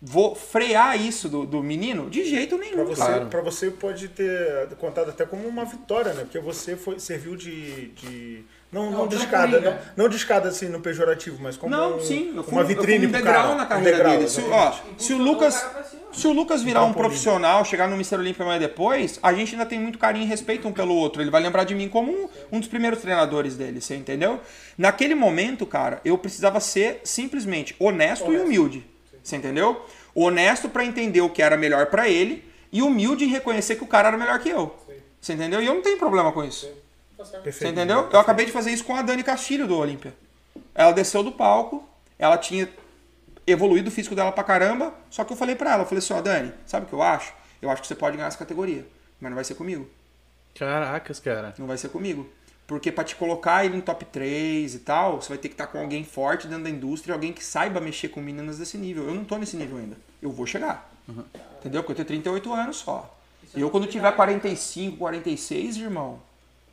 vou 0.00 0.34
frear 0.34 0.98
isso 0.98 1.28
do, 1.28 1.44
do 1.44 1.62
menino? 1.62 2.08
De 2.08 2.24
jeito 2.24 2.56
nenhum, 2.56 2.86
você, 2.86 3.02
cara. 3.02 3.26
pra 3.26 3.42
você 3.42 3.70
pode 3.70 4.08
ter 4.08 4.68
contado 4.78 5.10
até 5.10 5.26
como 5.26 5.46
uma 5.46 5.64
vitória, 5.66 6.14
né? 6.14 6.22
Porque 6.22 6.38
você 6.40 6.74
foi, 6.74 6.98
serviu 6.98 7.36
de. 7.36 7.88
de- 7.88 8.44
não, 8.72 8.90
não, 8.90 8.98
Não, 8.98 9.08
de 9.08 9.16
trampolim, 9.16 9.24
escada, 9.24 9.60
né? 9.60 9.80
não, 9.96 10.04
não 10.04 10.08
de 10.10 10.16
escada 10.16 10.48
assim 10.48 10.68
no 10.68 10.80
pejorativo, 10.80 11.38
mas 11.42 11.56
como 11.56 11.74
Não, 11.74 11.96
um- 11.96 12.00
sim, 12.00 12.32
eu 12.36 12.42
fui, 12.44 12.52
uma 12.52 12.62
eu 12.62 12.66
fui 12.66 12.74
vitrine 12.76 13.06
um 13.06 13.10
pro 13.10 13.18
degrau 13.18 13.42
cara. 13.42 13.54
na 13.56 13.64
Um 13.64 13.66
carreira 13.66 13.96
degrau, 13.96 14.16
dele. 14.16 14.28
Se, 14.28 14.40
ó, 14.42 14.70
se 14.72 14.78
o 14.80 14.86
Impulsionou 14.90 15.26
Lucas, 15.32 15.66
se 16.12 16.26
o 16.26 16.32
Lucas 16.32 16.62
virar 16.62 16.84
um 16.84 16.92
profissional, 16.92 17.64
chegar 17.64 17.88
no 17.88 17.94
Mr. 17.94 18.16
Olímpia 18.16 18.44
amanhã 18.44 18.58
depois, 18.60 19.18
a 19.22 19.32
gente 19.32 19.52
ainda 19.54 19.66
tem 19.66 19.78
muito 19.80 19.98
carinho 19.98 20.24
e 20.24 20.28
respeito 20.28 20.66
um 20.68 20.72
pelo 20.72 20.94
outro. 20.94 21.20
Ele 21.22 21.30
vai 21.30 21.40
lembrar 21.42 21.64
de 21.64 21.74
mim 21.74 21.88
como 21.88 22.10
um, 22.12 22.28
um 22.52 22.58
dos 22.60 22.68
primeiros 22.68 23.00
treinadores 23.00 23.56
dele, 23.56 23.80
você 23.80 23.96
entendeu? 23.96 24.40
Naquele 24.78 25.14
momento, 25.14 25.64
cara, 25.66 26.00
eu 26.04 26.16
precisava 26.18 26.58
ser 26.60 27.00
simplesmente 27.04 27.74
honesto, 27.78 28.24
e 28.24 28.28
Honesto. 28.28 28.44
humilde. 28.46 28.86
Você 29.22 29.36
entendeu? 29.36 29.84
Honesto 30.14 30.68
pra 30.68 30.84
entender 30.84 31.20
o 31.20 31.28
que 31.30 31.42
era 31.42 31.56
melhor 31.56 31.86
pra 31.86 32.08
ele 32.08 32.44
e 32.72 32.82
humilde 32.82 33.24
em 33.24 33.28
reconhecer 33.28 33.76
que 33.76 33.84
o 33.84 33.86
cara 33.86 34.08
era 34.08 34.16
melhor 34.16 34.38
que 34.38 34.48
eu. 34.48 34.74
Você 35.20 35.34
entendeu? 35.34 35.60
E 35.62 35.66
eu 35.66 35.74
não 35.74 35.82
tenho 35.82 35.98
problema 35.98 36.32
com 36.32 36.42
isso. 36.42 36.66
Tá 36.66 36.72
Você 37.24 37.38
Perfeito. 37.38 37.72
entendeu? 37.72 38.08
Eu 38.12 38.18
acabei 38.18 38.46
de 38.46 38.52
fazer 38.52 38.70
isso 38.70 38.84
com 38.84 38.94
a 38.96 39.02
Dani 39.02 39.22
Castilho 39.22 39.66
do 39.66 39.76
Olímpia. 39.76 40.14
Ela 40.74 40.92
desceu 40.92 41.22
do 41.22 41.32
palco, 41.32 41.86
ela 42.18 42.38
tinha 42.38 42.68
evoluído 43.46 43.88
o 43.88 43.92
físico 43.92 44.14
dela 44.14 44.32
pra 44.32 44.44
caramba, 44.44 44.94
só 45.10 45.24
que 45.24 45.32
eu 45.32 45.36
falei 45.36 45.54
pra 45.54 45.72
ela, 45.72 45.82
eu 45.82 45.86
falei 45.86 45.98
assim, 45.98 46.14
ó, 46.14 46.20
Dani, 46.20 46.52
sabe 46.66 46.86
o 46.86 46.88
que 46.88 46.94
eu 46.94 47.02
acho? 47.02 47.32
Eu 47.60 47.70
acho 47.70 47.82
que 47.82 47.88
você 47.88 47.94
pode 47.94 48.16
ganhar 48.16 48.28
essa 48.28 48.38
categoria, 48.38 48.86
mas 49.20 49.30
não 49.30 49.34
vai 49.34 49.44
ser 49.44 49.54
comigo. 49.54 49.88
Caracas, 50.54 51.20
cara. 51.20 51.54
Não 51.58 51.66
vai 51.66 51.76
ser 51.76 51.88
comigo. 51.88 52.28
Porque 52.66 52.92
pra 52.92 53.02
te 53.02 53.16
colocar 53.16 53.64
ele 53.64 53.76
no 53.76 53.82
top 53.82 54.04
3 54.04 54.74
e 54.74 54.78
tal, 54.78 55.20
você 55.20 55.28
vai 55.28 55.38
ter 55.38 55.48
que 55.48 55.54
estar 55.54 55.66
com 55.66 55.78
alguém 55.78 56.04
forte 56.04 56.46
dentro 56.46 56.64
da 56.64 56.70
indústria, 56.70 57.12
alguém 57.12 57.32
que 57.32 57.44
saiba 57.44 57.80
mexer 57.80 58.08
com 58.08 58.20
meninas 58.20 58.58
desse 58.58 58.78
nível. 58.78 59.04
Eu 59.04 59.14
não 59.14 59.24
tô 59.24 59.36
nesse 59.38 59.56
nível 59.56 59.78
ainda. 59.78 59.96
Eu 60.22 60.30
vou 60.30 60.46
chegar. 60.46 60.88
Entendeu? 61.58 61.82
Porque 61.82 61.92
eu 61.92 61.96
tenho 61.96 62.22
38 62.22 62.52
anos 62.52 62.76
só. 62.76 63.18
E 63.56 63.60
eu 63.60 63.70
quando 63.70 63.88
tiver 63.88 64.12
45, 64.12 64.96
46, 64.96 65.78
irmão, 65.78 66.20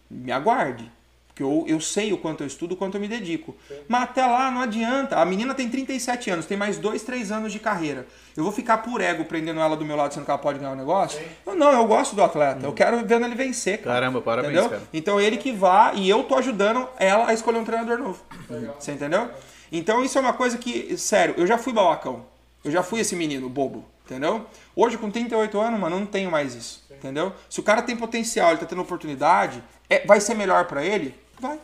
me 0.09 0.31
aguarde. 0.31 0.91
Porque 1.27 1.43
eu, 1.43 1.65
eu 1.67 1.79
sei 1.79 2.11
o 2.11 2.17
quanto 2.17 2.41
eu 2.41 2.47
estudo, 2.47 2.71
o 2.71 2.75
quanto 2.75 2.95
eu 2.95 3.01
me 3.01 3.07
dedico. 3.07 3.55
Mas 3.87 4.03
até 4.03 4.25
lá 4.25 4.49
não 4.49 4.61
adianta. 4.61 5.17
A 5.17 5.23
menina 5.25 5.53
tem 5.53 5.69
37 5.69 6.31
anos, 6.31 6.45
tem 6.47 6.57
mais 6.57 6.77
2, 6.79 7.03
3 7.03 7.31
anos 7.31 7.51
de 7.53 7.59
carreira. 7.59 8.07
Eu 8.35 8.43
vou 8.43 8.51
ficar 8.51 8.79
por 8.79 9.01
ego 9.01 9.23
prendendo 9.23 9.59
ela 9.59 9.77
do 9.77 9.85
meu 9.85 9.95
lado, 9.95 10.15
sendo 10.15 10.25
que 10.25 10.31
ela 10.31 10.39
pode 10.39 10.57
ganhar 10.57 10.71
o 10.71 10.75
negócio? 10.75 11.21
Eu, 11.45 11.53
não, 11.53 11.71
eu 11.71 11.85
gosto 11.85 12.15
do 12.15 12.23
atleta. 12.23 12.65
Eu 12.65 12.73
quero 12.73 13.05
vendo 13.05 13.23
ele 13.23 13.35
vencer, 13.35 13.79
cara. 13.83 13.99
Caramba, 13.99 14.19
parabéns, 14.19 14.53
Entendeu? 14.53 14.69
cara. 14.71 14.81
Então 14.91 15.21
ele 15.21 15.37
que 15.37 15.51
vá 15.51 15.91
e 15.93 16.09
eu 16.09 16.23
tô 16.23 16.35
ajudando 16.35 16.89
ela 16.97 17.27
a 17.29 17.33
escolher 17.35 17.59
um 17.59 17.63
treinador 17.63 17.99
novo. 17.99 18.19
Você 18.79 18.93
entendeu? 18.93 19.29
Então 19.71 20.03
isso 20.03 20.17
é 20.17 20.21
uma 20.21 20.33
coisa 20.33 20.57
que, 20.57 20.97
sério, 20.97 21.35
eu 21.37 21.45
já 21.45 21.59
fui 21.59 21.71
babacão. 21.71 22.25
Eu 22.65 22.71
já 22.71 22.81
fui 22.81 22.99
esse 22.99 23.15
menino 23.15 23.47
bobo, 23.47 23.85
entendeu? 24.13 24.45
Hoje 24.75 24.97
com 24.97 25.11
38 25.11 25.59
anos, 25.59 25.79
mano, 25.79 25.95
eu 25.95 25.99
não 25.99 26.07
tenho 26.07 26.31
mais 26.31 26.55
isso, 26.55 26.83
entendeu? 26.91 27.33
Se 27.49 27.59
o 27.59 27.63
cara 27.63 27.81
tem 27.81 27.95
potencial, 27.95 28.49
ele 28.51 28.59
tá 28.59 28.65
tendo 28.65 28.81
oportunidade, 28.81 29.61
é, 29.89 30.05
vai 30.05 30.19
ser 30.21 30.33
melhor 30.35 30.65
pra 30.65 30.83
ele? 30.83 31.13
Vai. 31.39 31.59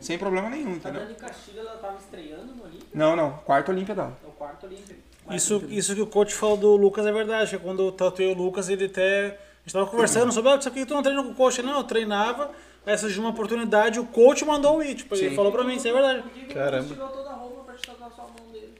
Sem 0.00 0.18
problema 0.18 0.50
nenhum, 0.50 0.72
A 0.72 0.76
entendeu? 0.76 1.00
Dani 1.02 1.14
Castilho, 1.14 1.60
ela 1.60 1.78
tava 1.78 1.96
estreando 1.96 2.54
no 2.54 2.64
Olímpia, 2.64 2.86
Não, 2.92 3.16
não. 3.16 3.30
Quarto 3.38 3.70
Olímpia 3.70 3.94
dela. 3.94 4.16
é 4.22 4.28
o 4.28 4.30
quarto 4.32 4.66
Olímpia. 4.66 4.94
Isso, 5.30 5.64
isso 5.70 5.94
que 5.94 6.00
o 6.02 6.06
coach 6.06 6.34
falou 6.34 6.56
do 6.56 6.76
Lucas 6.76 7.04
é 7.06 7.10
verdade. 7.12 7.50
que 7.50 7.58
Quando 7.58 7.82
eu 7.82 7.90
tatuei 7.92 8.30
o 8.30 8.36
Lucas, 8.36 8.68
ele 8.68 8.84
até. 8.84 9.26
A 9.26 9.30
gente 9.64 9.72
tava 9.72 9.86
conversando 9.86 10.30
sobre, 10.30 10.52
ah, 10.52 10.56
isso 10.56 10.68
aqui 10.68 10.86
tu 10.86 10.94
não 10.94 11.02
treina 11.02 11.20
com 11.22 11.30
o 11.30 11.34
coach. 11.34 11.60
Não, 11.62 11.78
eu 11.78 11.82
treinava, 11.84 12.52
aí 12.84 12.96
surgiu 12.96 13.22
uma 13.22 13.30
oportunidade, 13.30 13.98
o 13.98 14.04
coach 14.06 14.44
mandou 14.44 14.80
ir. 14.84 14.94
Tipo, 14.94 15.16
ele 15.16 15.30
Sim. 15.30 15.34
falou 15.34 15.50
pra 15.50 15.64
mim, 15.64 15.74
isso 15.76 15.88
é 15.88 15.92
verdade. 15.92 16.22
Por 16.22 16.30
que 16.30 16.40
que 16.44 16.52
o 16.52 16.54
Caramba. 16.54 16.82
Lucas 16.82 16.92
tirou 16.96 17.08
toda 17.08 17.30
a 17.30 17.32
roupa 17.32 17.62
pra 17.64 17.74
te 17.74 17.86
tatuar 17.86 18.10
sua 18.12 18.24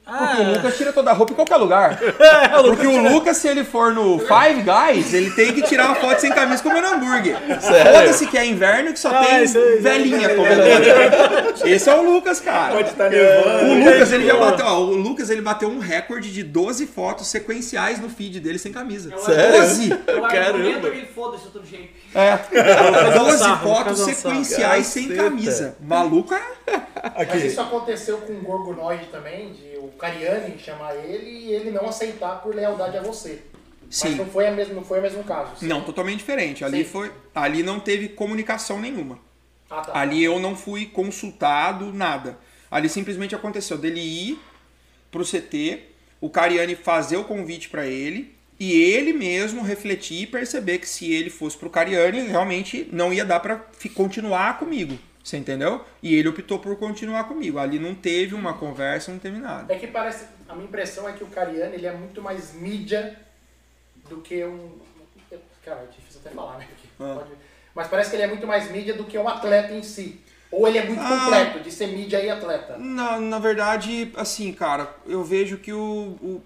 dele? 0.07 0.17
Porque 0.27 0.41
o 0.41 0.45
Ah, 0.45 0.51
Lucas 0.55 0.77
tira 0.77 0.93
toda 0.93 1.11
a 1.11 1.13
roupa 1.13 1.33
em 1.33 1.35
qualquer 1.35 1.57
lugar. 1.57 1.99
é, 2.01 2.57
o 2.57 2.61
Lucas 2.61 2.69
Porque 2.69 2.87
o 2.87 3.11
Lucas, 3.13 3.37
se 3.37 3.47
ele 3.47 3.63
for 3.63 3.93
no 3.93 4.19
Five 4.19 4.63
Guys, 4.63 5.13
ele 5.13 5.31
tem 5.31 5.53
que 5.53 5.61
tirar 5.61 5.85
uma 5.87 5.95
foto 5.95 6.19
sem 6.19 6.31
camisa 6.31 6.61
comendo 6.63 6.87
hambúrguer. 6.87 7.37
Foda-se 7.61 8.27
que 8.27 8.37
é 8.37 8.45
inverno 8.45 8.89
e 8.89 8.93
que 8.93 8.99
só 8.99 9.09
Ah, 9.09 9.25
tem 9.25 9.43
isso 9.43 9.57
aí, 9.57 9.79
velhinha 9.79 10.29
comendo. 10.35 10.61
Esse 11.65 11.89
é 11.89 11.95
o 11.95 12.01
Lucas, 12.01 12.39
cara. 12.39 12.73
Pode 12.75 12.89
estar 12.89 13.09
nevando. 13.09 13.71
O 13.71 13.85
Lucas, 13.85 14.11
ele 14.11 14.25
já 14.25 14.35
bateu, 14.37 14.65
ó, 14.65 14.79
o 14.79 14.95
Lucas, 14.95 15.29
ele 15.29 15.41
bateu 15.41 15.69
um 15.69 15.79
recorde 15.79 16.31
de 16.31 16.43
12 16.43 16.85
fotos 16.87 17.27
sequenciais 17.27 17.99
no 17.99 18.09
feed 18.09 18.39
dele 18.39 18.57
sem 18.57 18.71
camisa. 18.71 19.15
Sério? 19.17 19.61
12! 19.61 19.89
Eu 20.07 20.21
Caramba. 20.21 20.47
argumento 20.57 20.91
que 20.91 21.05
foda-se 21.13 21.45
outro 21.45 21.65
jeito. 21.65 21.89
É. 22.15 22.37
12 23.17 23.37
sarro, 23.37 23.67
vou 23.67 23.75
fotos 23.75 23.99
sequenciais 23.99 24.85
sem 24.87 25.09
camisa. 25.15 25.75
Maluco 25.81 26.33
é. 26.33 26.41
Mas 27.27 27.43
isso 27.43 27.61
aconteceu 27.61 28.17
com 28.19 28.33
o 28.33 28.41
Gorgonoid 28.41 29.05
também, 29.11 29.51
de 29.53 29.66
o 29.87 29.97
Cariani 29.97 30.57
chamar 30.59 30.95
ele 30.95 31.29
e 31.29 31.51
ele 31.53 31.71
não 31.71 31.87
aceitar 31.87 32.41
por 32.41 32.53
lealdade 32.55 32.97
a 32.97 33.01
você. 33.01 33.41
Mas 33.85 33.95
Sim. 33.95 34.15
não 34.15 34.25
foi, 34.25 34.47
a 34.47 34.51
mesmo, 34.51 34.73
não 34.75 34.83
foi 34.83 34.99
o 34.99 35.01
mesmo 35.01 35.23
caso. 35.23 35.65
Não, 35.65 35.81
totalmente 35.81 36.17
diferente. 36.19 36.63
Ali 36.65 36.83
Sim. 36.83 36.89
foi. 36.91 37.11
Ali 37.33 37.63
não 37.63 37.79
teve 37.79 38.09
comunicação 38.09 38.81
nenhuma. 38.81 39.19
Ah, 39.69 39.81
tá. 39.81 39.97
Ali 39.99 40.23
eu 40.23 40.39
não 40.39 40.55
fui 40.55 40.85
consultado, 40.85 41.93
nada. 41.93 42.37
Ali 42.69 42.89
simplesmente 42.89 43.33
aconteceu 43.33 43.77
dele 43.77 44.01
ir 44.01 44.39
pro 45.09 45.23
CT, 45.23 45.79
o 46.19 46.29
Cariani 46.29 46.75
fazer 46.75 47.15
o 47.17 47.23
convite 47.23 47.69
pra 47.69 47.85
ele 47.87 48.35
e 48.59 48.73
ele 48.73 49.13
mesmo 49.13 49.61
refletir 49.63 50.23
e 50.23 50.27
perceber 50.27 50.79
que 50.79 50.89
se 50.89 51.11
ele 51.13 51.29
fosse 51.29 51.57
pro 51.57 51.69
Cariani, 51.69 52.21
realmente 52.27 52.89
não 52.91 53.13
ia 53.13 53.23
dar 53.23 53.69
fi- 53.77 53.87
continuar 53.89 54.57
comigo. 54.59 54.97
Você 55.27 55.35
entendeu? 55.35 55.83
E 56.01 56.15
ele 56.15 56.29
optou 56.29 56.57
por 56.57 56.77
continuar 56.77 57.25
comigo. 57.25 57.59
Ali 57.59 57.77
não 57.77 57.93
teve 57.93 58.33
uma 58.33 58.53
conversa, 58.53 59.11
não 59.11 59.19
teve 59.19 59.37
nada. 59.37 59.73
É 59.73 59.77
que 59.77 59.85
parece. 59.87 60.25
A 60.47 60.53
minha 60.55 60.65
impressão 60.67 61.07
é 61.09 61.11
que 61.11 61.21
o 61.21 61.27
Cariani 61.27 61.75
ele 61.75 61.85
é 61.85 61.91
muito 61.91 62.21
mais 62.21 62.53
mídia 62.53 63.19
do 64.07 64.21
que 64.21 64.45
um. 64.45 64.71
Cara, 65.65 65.81
é 65.81 65.87
difícil 65.93 66.21
até 66.23 66.33
falar, 66.33 66.59
né? 66.59 66.67
Ah. 66.97 67.15
pode- 67.17 67.31
Mas 67.75 67.87
parece 67.89 68.09
que 68.09 68.15
ele 68.15 68.23
é 68.23 68.27
muito 68.27 68.47
mais 68.47 68.71
mídia 68.71 68.93
do 68.93 69.03
que 69.03 69.17
um 69.17 69.27
atleta 69.27 69.73
em 69.73 69.83
si. 69.83 70.21
Ou 70.49 70.65
ele 70.65 70.77
é 70.77 70.85
muito 70.85 71.01
Ah. 71.01 71.09
completo 71.25 71.59
de 71.59 71.71
ser 71.73 71.87
mídia 71.87 72.23
e 72.23 72.29
atleta. 72.29 72.77
Na, 72.77 73.19
na 73.19 73.37
verdade, 73.37 74.13
assim, 74.15 74.53
cara, 74.53 74.89
eu 75.05 75.25
vejo 75.25 75.57
que 75.57 75.73
o, 75.73 75.81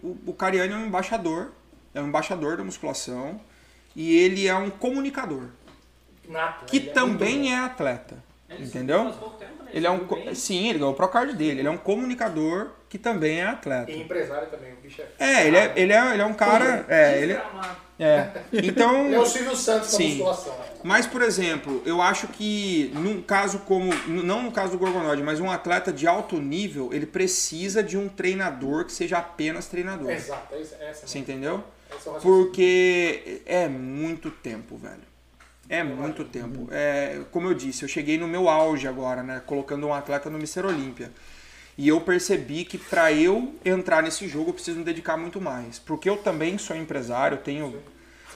o, 0.01 0.17
o- 0.25 0.33
Cariani 0.33 0.73
é 0.73 0.77
um 0.77 0.87
embaixador, 0.87 1.51
é 1.93 2.01
um 2.01 2.07
embaixador 2.07 2.57
da 2.57 2.63
musculação 2.63 3.39
e 3.95 4.17
ele 4.17 4.47
é 4.47 4.55
um 4.55 4.71
comunicador, 4.71 5.49
Nato. 6.27 6.65
que 6.65 6.77
é 6.77 6.91
também 6.91 7.37
muito- 7.41 7.51
é 7.53 7.57
atleta, 7.59 8.23
Ele 8.55 8.65
entendeu? 8.65 9.05
Tempo, 9.05 9.63
né? 9.63 9.69
Ele 9.73 9.87
é 9.87 9.91
um. 9.91 10.05
Bem? 10.05 10.35
Sim, 10.35 10.69
ele 10.69 10.79
ganhou 10.79 10.93
o 10.93 10.95
Procard 10.95 11.33
dele. 11.33 11.61
Ele 11.61 11.67
é 11.67 11.71
um 11.71 11.77
comunicador 11.77 12.71
que 12.89 12.97
também 12.97 13.39
é 13.39 13.45
atleta. 13.45 13.91
E 13.91 14.01
empresário 14.01 14.49
também, 14.49 14.73
o 14.73 14.77
bicho 14.77 15.01
é. 15.01 15.05
É, 15.19 15.47
ele 15.47 15.57
é, 15.57 15.73
ele 15.75 15.93
é, 15.93 16.13
ele 16.13 16.21
é 16.21 16.25
um 16.25 16.33
cara. 16.33 16.85
É, 16.89 17.21
ele 17.21 17.33
é. 17.33 18.29
Então. 18.51 19.05
Ele 19.05 19.15
é 19.15 19.19
o 19.19 19.25
Silvio 19.25 19.55
Santos 19.55 19.91
da 19.91 19.97
Sim. 19.97 20.09
musculação. 20.09 20.57
né? 20.57 20.65
Mas, 20.83 21.05
por 21.05 21.21
exemplo, 21.21 21.83
eu 21.85 22.01
acho 22.01 22.27
que 22.27 22.91
num 22.95 23.21
caso 23.21 23.59
como. 23.59 23.93
Não 24.07 24.41
no 24.41 24.51
caso 24.51 24.71
do 24.71 24.77
Gorgonoide, 24.79 25.21
mas 25.21 25.39
um 25.39 25.51
atleta 25.51 25.93
de 25.93 26.07
alto 26.07 26.37
nível, 26.39 26.89
ele 26.91 27.05
precisa 27.05 27.83
de 27.83 27.97
um 27.97 28.09
treinador 28.09 28.85
que 28.85 28.91
seja 28.91 29.19
apenas 29.19 29.67
treinador. 29.67 30.09
Exato, 30.09 30.55
essa, 30.55 30.75
essa 30.83 31.07
Você 31.07 31.19
entendeu? 31.19 31.63
É 31.89 31.93
o 31.93 31.95
raciocínio. 31.95 32.21
Porque 32.21 33.41
é 33.45 33.67
muito 33.67 34.31
tempo, 34.31 34.77
velho. 34.77 35.10
É 35.71 35.83
muito 35.83 36.25
tempo. 36.25 36.67
É, 36.69 37.21
como 37.31 37.47
eu 37.47 37.53
disse, 37.53 37.83
eu 37.83 37.87
cheguei 37.89 38.17
no 38.17 38.27
meu 38.27 38.49
auge 38.49 38.87
agora, 38.87 39.23
né? 39.23 39.41
Colocando 39.45 39.87
um 39.87 39.93
atleta 39.93 40.29
no 40.29 40.37
Mr. 40.37 40.65
Olímpia. 40.65 41.11
E 41.77 41.87
eu 41.87 42.01
percebi 42.01 42.65
que 42.65 42.77
para 42.77 43.13
eu 43.13 43.55
entrar 43.63 44.03
nesse 44.03 44.27
jogo 44.27 44.49
eu 44.49 44.53
preciso 44.53 44.77
me 44.79 44.83
dedicar 44.83 45.15
muito 45.15 45.39
mais. 45.39 45.79
Porque 45.79 46.09
eu 46.09 46.17
também 46.17 46.57
sou 46.57 46.75
empresário, 46.75 47.37
tenho 47.37 47.81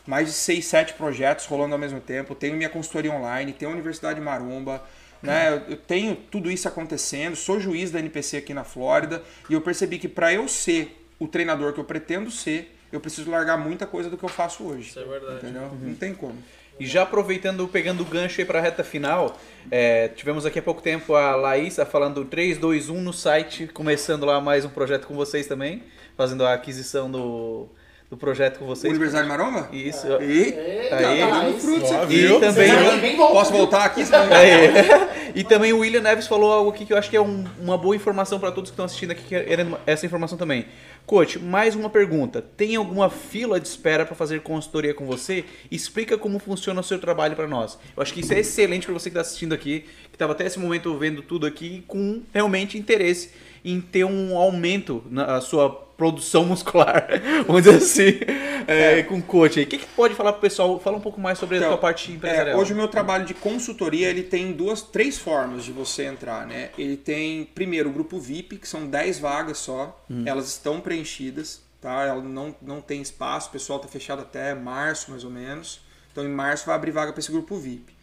mais 0.07 0.27
de 0.27 0.33
6, 0.33 0.65
7 0.65 0.93
projetos 0.93 1.45
rolando 1.45 1.73
ao 1.73 1.79
mesmo 1.79 1.99
tempo, 1.99 2.33
tenho 2.33 2.55
minha 2.55 2.69
consultoria 2.69 3.11
online, 3.11 3.51
tenho 3.51 3.69
a 3.69 3.73
Universidade 3.73 4.21
Maromba, 4.21 4.81
né? 5.21 5.49
Eu- 5.51 5.71
Eu 5.71 5.77
tenho 5.77 6.15
tudo 6.15 6.49
isso 6.49 6.67
acontecendo, 6.69 7.35
sou 7.35 7.59
juiz 7.59 7.91
da 7.91 7.99
NPC 7.99 8.37
aqui 8.37 8.53
na 8.53 8.63
Flórida 8.63 9.21
e 9.49 9.53
eu 9.53 9.61
percebi 9.61 9.99
que 9.99 10.07
para 10.07 10.31
eu 10.33 10.47
ser 10.47 11.05
o 11.19 11.27
treinador 11.27 11.73
que 11.73 11.79
eu 11.79 11.83
pretendo 11.83 12.31
ser, 12.31 12.71
eu 12.91 12.99
preciso 13.01 13.29
largar 13.29 13.57
muita 13.57 13.85
coisa 13.85 14.09
do 14.09 14.17
que 14.17 14.23
eu 14.23 14.29
faço 14.29 14.63
hoje. 14.63 14.89
Isso 14.89 14.99
é 14.99 15.03
verdade. 15.03 15.37
Entendeu? 15.37 15.69
Não 15.81 15.95
tem 15.95 16.13
como. 16.13 16.37
E 16.77 16.85
já 16.85 17.03
aproveitando, 17.03 17.65
pegando 17.69 18.01
o 18.01 18.05
gancho 18.05 18.41
aí 18.41 18.45
para 18.45 18.59
a 18.59 18.61
reta 18.61 18.83
final, 18.83 19.37
é, 19.71 20.09
tivemos 20.09 20.45
aqui 20.45 20.59
há 20.59 20.61
pouco 20.61 20.81
tempo 20.81 21.15
a 21.15 21.33
Laísa 21.35 21.85
falando 21.85 22.25
3, 22.25 22.57
2, 22.57 22.89
1 22.89 23.01
no 23.01 23.13
site, 23.13 23.67
começando 23.67 24.25
lá 24.25 24.41
mais 24.41 24.65
um 24.65 24.69
projeto 24.69 25.07
com 25.07 25.15
vocês 25.15 25.47
também, 25.47 25.83
fazendo 26.17 26.45
a 26.45 26.53
aquisição 26.53 27.09
do, 27.09 27.69
do 28.09 28.15
projeto 28.17 28.59
com 28.59 28.65
O 28.65 28.67
vocês. 28.67 28.91
Universidade 28.91 29.27
Maromba? 29.27 29.67
Isso. 29.73 30.05
Eita, 30.21 30.95
Aí. 30.95 31.19
tá 31.19 31.27
tá 31.27 31.39
aí 31.41 31.59
frutos 31.59 31.89
sim. 31.89 31.95
aqui. 31.95 32.25
E 32.25 32.39
também, 32.39 33.15
volta. 33.17 33.33
Posso 33.33 33.51
voltar 33.51 33.85
aqui? 33.85 34.01
É. 34.31 35.31
E 35.35 35.43
também 35.43 35.73
o 35.73 35.79
William 35.79 35.99
Neves 36.01 36.27
falou 36.27 36.51
algo 36.53 36.69
aqui 36.69 36.85
que 36.85 36.93
eu 36.93 36.97
acho 36.97 37.09
que 37.09 37.17
é 37.17 37.21
um- 37.21 37.43
uma 37.59 37.77
boa 37.77 37.93
informação 37.95 38.39
para 38.39 38.51
todos 38.51 38.69
que 38.69 38.73
estão 38.73 38.85
assistindo 38.85 39.11
aqui, 39.11 39.23
querendo 39.27 39.77
essa 39.85 40.05
informação 40.05 40.37
também. 40.37 40.65
Coach, 41.05 41.39
mais 41.39 41.75
uma 41.75 41.89
pergunta. 41.89 42.41
Tem 42.55 42.75
alguma 42.77 43.09
fila 43.09 43.59
de 43.59 43.67
espera 43.67 44.05
para 44.05 44.15
fazer 44.15 44.41
consultoria 44.41 44.93
com 44.93 45.05
você? 45.05 45.43
Explica 45.69 46.17
como 46.17 46.39
funciona 46.39 46.79
o 46.79 46.83
seu 46.83 46.99
trabalho 46.99 47.35
para 47.35 47.47
nós. 47.47 47.77
Eu 47.97 48.01
acho 48.01 48.13
que 48.13 48.21
isso 48.21 48.33
é 48.33 48.39
excelente 48.39 48.85
para 48.85 48.93
você 48.93 49.09
que 49.09 49.17
está 49.17 49.21
assistindo 49.21 49.53
aqui, 49.53 49.81
que 50.09 50.15
estava 50.15 50.31
até 50.31 50.45
esse 50.45 50.57
momento 50.57 50.95
vendo 50.97 51.21
tudo 51.21 51.45
aqui 51.45 51.83
com 51.87 52.21
realmente 52.33 52.77
interesse 52.77 53.31
em 53.65 53.81
ter 53.81 54.05
um 54.05 54.37
aumento 54.37 55.03
na 55.09 55.41
sua 55.41 55.69
produção 55.97 56.43
muscular, 56.45 57.07
vamos 57.47 57.63
dizer 57.63 57.77
assim, 57.77 58.19
é, 58.67 59.01
com 59.03 59.21
coach. 59.21 59.61
O 59.61 59.65
que, 59.65 59.77
que 59.77 59.85
pode 59.87 60.13
falar 60.13 60.33
pro 60.33 60.41
pessoal? 60.41 60.77
Fala 60.79 60.97
um 60.97 61.01
pouco 61.01 61.19
mais 61.21 61.39
sobre 61.39 61.55
a 61.55 61.59
Então, 61.59 61.69
sua 61.71 61.77
parte 61.77 62.11
É, 62.11 62.15
empresarial. 62.15 62.59
hoje 62.59 62.73
o 62.73 62.75
meu 62.75 62.87
trabalho 62.89 63.25
de 63.25 63.33
consultoria 63.33 64.09
ele 64.09 64.23
tem 64.23 64.51
duas, 64.51 64.81
três 64.81 65.17
formas 65.17 65.63
de 65.63 65.71
você 65.71 66.03
entrar, 66.05 66.45
né? 66.45 66.69
Ele 66.77 66.97
tem 66.97 67.45
primeiro 67.45 67.89
o 67.89 67.93
grupo 67.93 68.19
VIP, 68.19 68.57
que 68.57 68.67
são 68.67 68.85
10 68.87 69.19
vagas 69.19 69.57
só, 69.57 69.97
elas 70.25 70.47
estão 70.49 70.81
preenchidas, 70.81 71.61
tá? 71.79 72.03
Ela 72.03 72.21
não, 72.21 72.53
não 72.61 72.81
tem 72.81 73.01
espaço, 73.01 73.47
o 73.49 73.51
pessoal 73.53 73.79
tá 73.79 73.87
fechado 73.87 74.21
até 74.21 74.53
março 74.53 75.11
mais 75.11 75.23
ou 75.23 75.31
menos. 75.31 75.79
Então 76.11 76.23
em 76.25 76.29
março 76.29 76.65
vai 76.65 76.75
abrir 76.75 76.91
vaga 76.91 77.11
para 77.13 77.19
esse 77.21 77.31
grupo 77.31 77.57
VIP. 77.57 77.94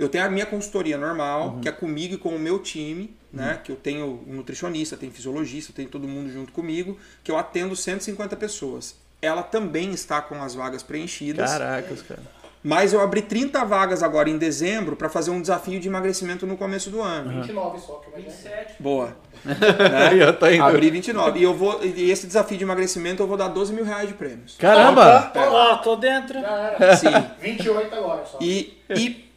Eu 0.00 0.08
tenho 0.08 0.24
a 0.24 0.30
minha 0.30 0.46
consultoria 0.46 0.96
normal, 0.96 1.58
que 1.60 1.68
é 1.68 1.72
comigo 1.72 2.14
e 2.14 2.16
com 2.16 2.30
o 2.30 2.38
meu 2.38 2.58
time, 2.58 3.14
né? 3.30 3.60
Que 3.62 3.70
eu 3.70 3.76
tenho 3.76 4.24
um 4.26 4.32
nutricionista, 4.32 4.96
tenho 4.96 5.12
fisiologista, 5.12 5.74
tenho 5.74 5.90
todo 5.90 6.08
mundo 6.08 6.32
junto 6.32 6.52
comigo, 6.52 6.96
que 7.22 7.30
eu 7.30 7.36
atendo 7.36 7.76
150 7.76 8.34
pessoas. 8.36 8.96
Ela 9.20 9.42
também 9.42 9.92
está 9.92 10.22
com 10.22 10.42
as 10.42 10.54
vagas 10.54 10.82
preenchidas. 10.82 11.50
Caracas, 11.50 12.00
cara. 12.00 12.22
Mas 12.62 12.94
eu 12.94 13.00
abri 13.00 13.20
30 13.20 13.62
vagas 13.64 14.02
agora 14.02 14.30
em 14.30 14.38
dezembro 14.38 14.96
para 14.96 15.10
fazer 15.10 15.30
um 15.30 15.40
desafio 15.40 15.78
de 15.78 15.88
emagrecimento 15.88 16.46
no 16.46 16.56
começo 16.56 16.88
do 16.88 17.02
ano. 17.02 17.42
29 17.42 17.78
só, 17.78 17.94
que 17.96 18.06
eu 18.06 18.20
imaginei. 18.20 18.32
27. 18.34 18.82
Boa. 18.82 19.16
Eu 20.18 20.38
tô 20.38 20.46
indo. 20.46 20.62
Abri 20.62 20.90
29. 20.90 21.38
E 21.38 21.42
eu 21.42 21.54
vou. 21.54 21.82
E 21.82 22.10
esse 22.10 22.26
desafio 22.26 22.58
de 22.58 22.64
emagrecimento 22.64 23.22
eu 23.22 23.26
vou 23.26 23.38
dar 23.38 23.48
12 23.48 23.72
mil 23.72 23.84
reais 23.84 24.06
de 24.06 24.12
prêmios. 24.14 24.54
Caramba! 24.58 25.32
Ó, 25.34 25.76
tô 25.76 25.96
dentro. 25.96 26.38
Já 26.38 26.74
era. 26.78 26.96
Sim. 26.96 27.08
28 27.40 27.94
agora 27.94 28.26
só. 28.26 28.36
E, 28.38 28.76
e 28.90 29.29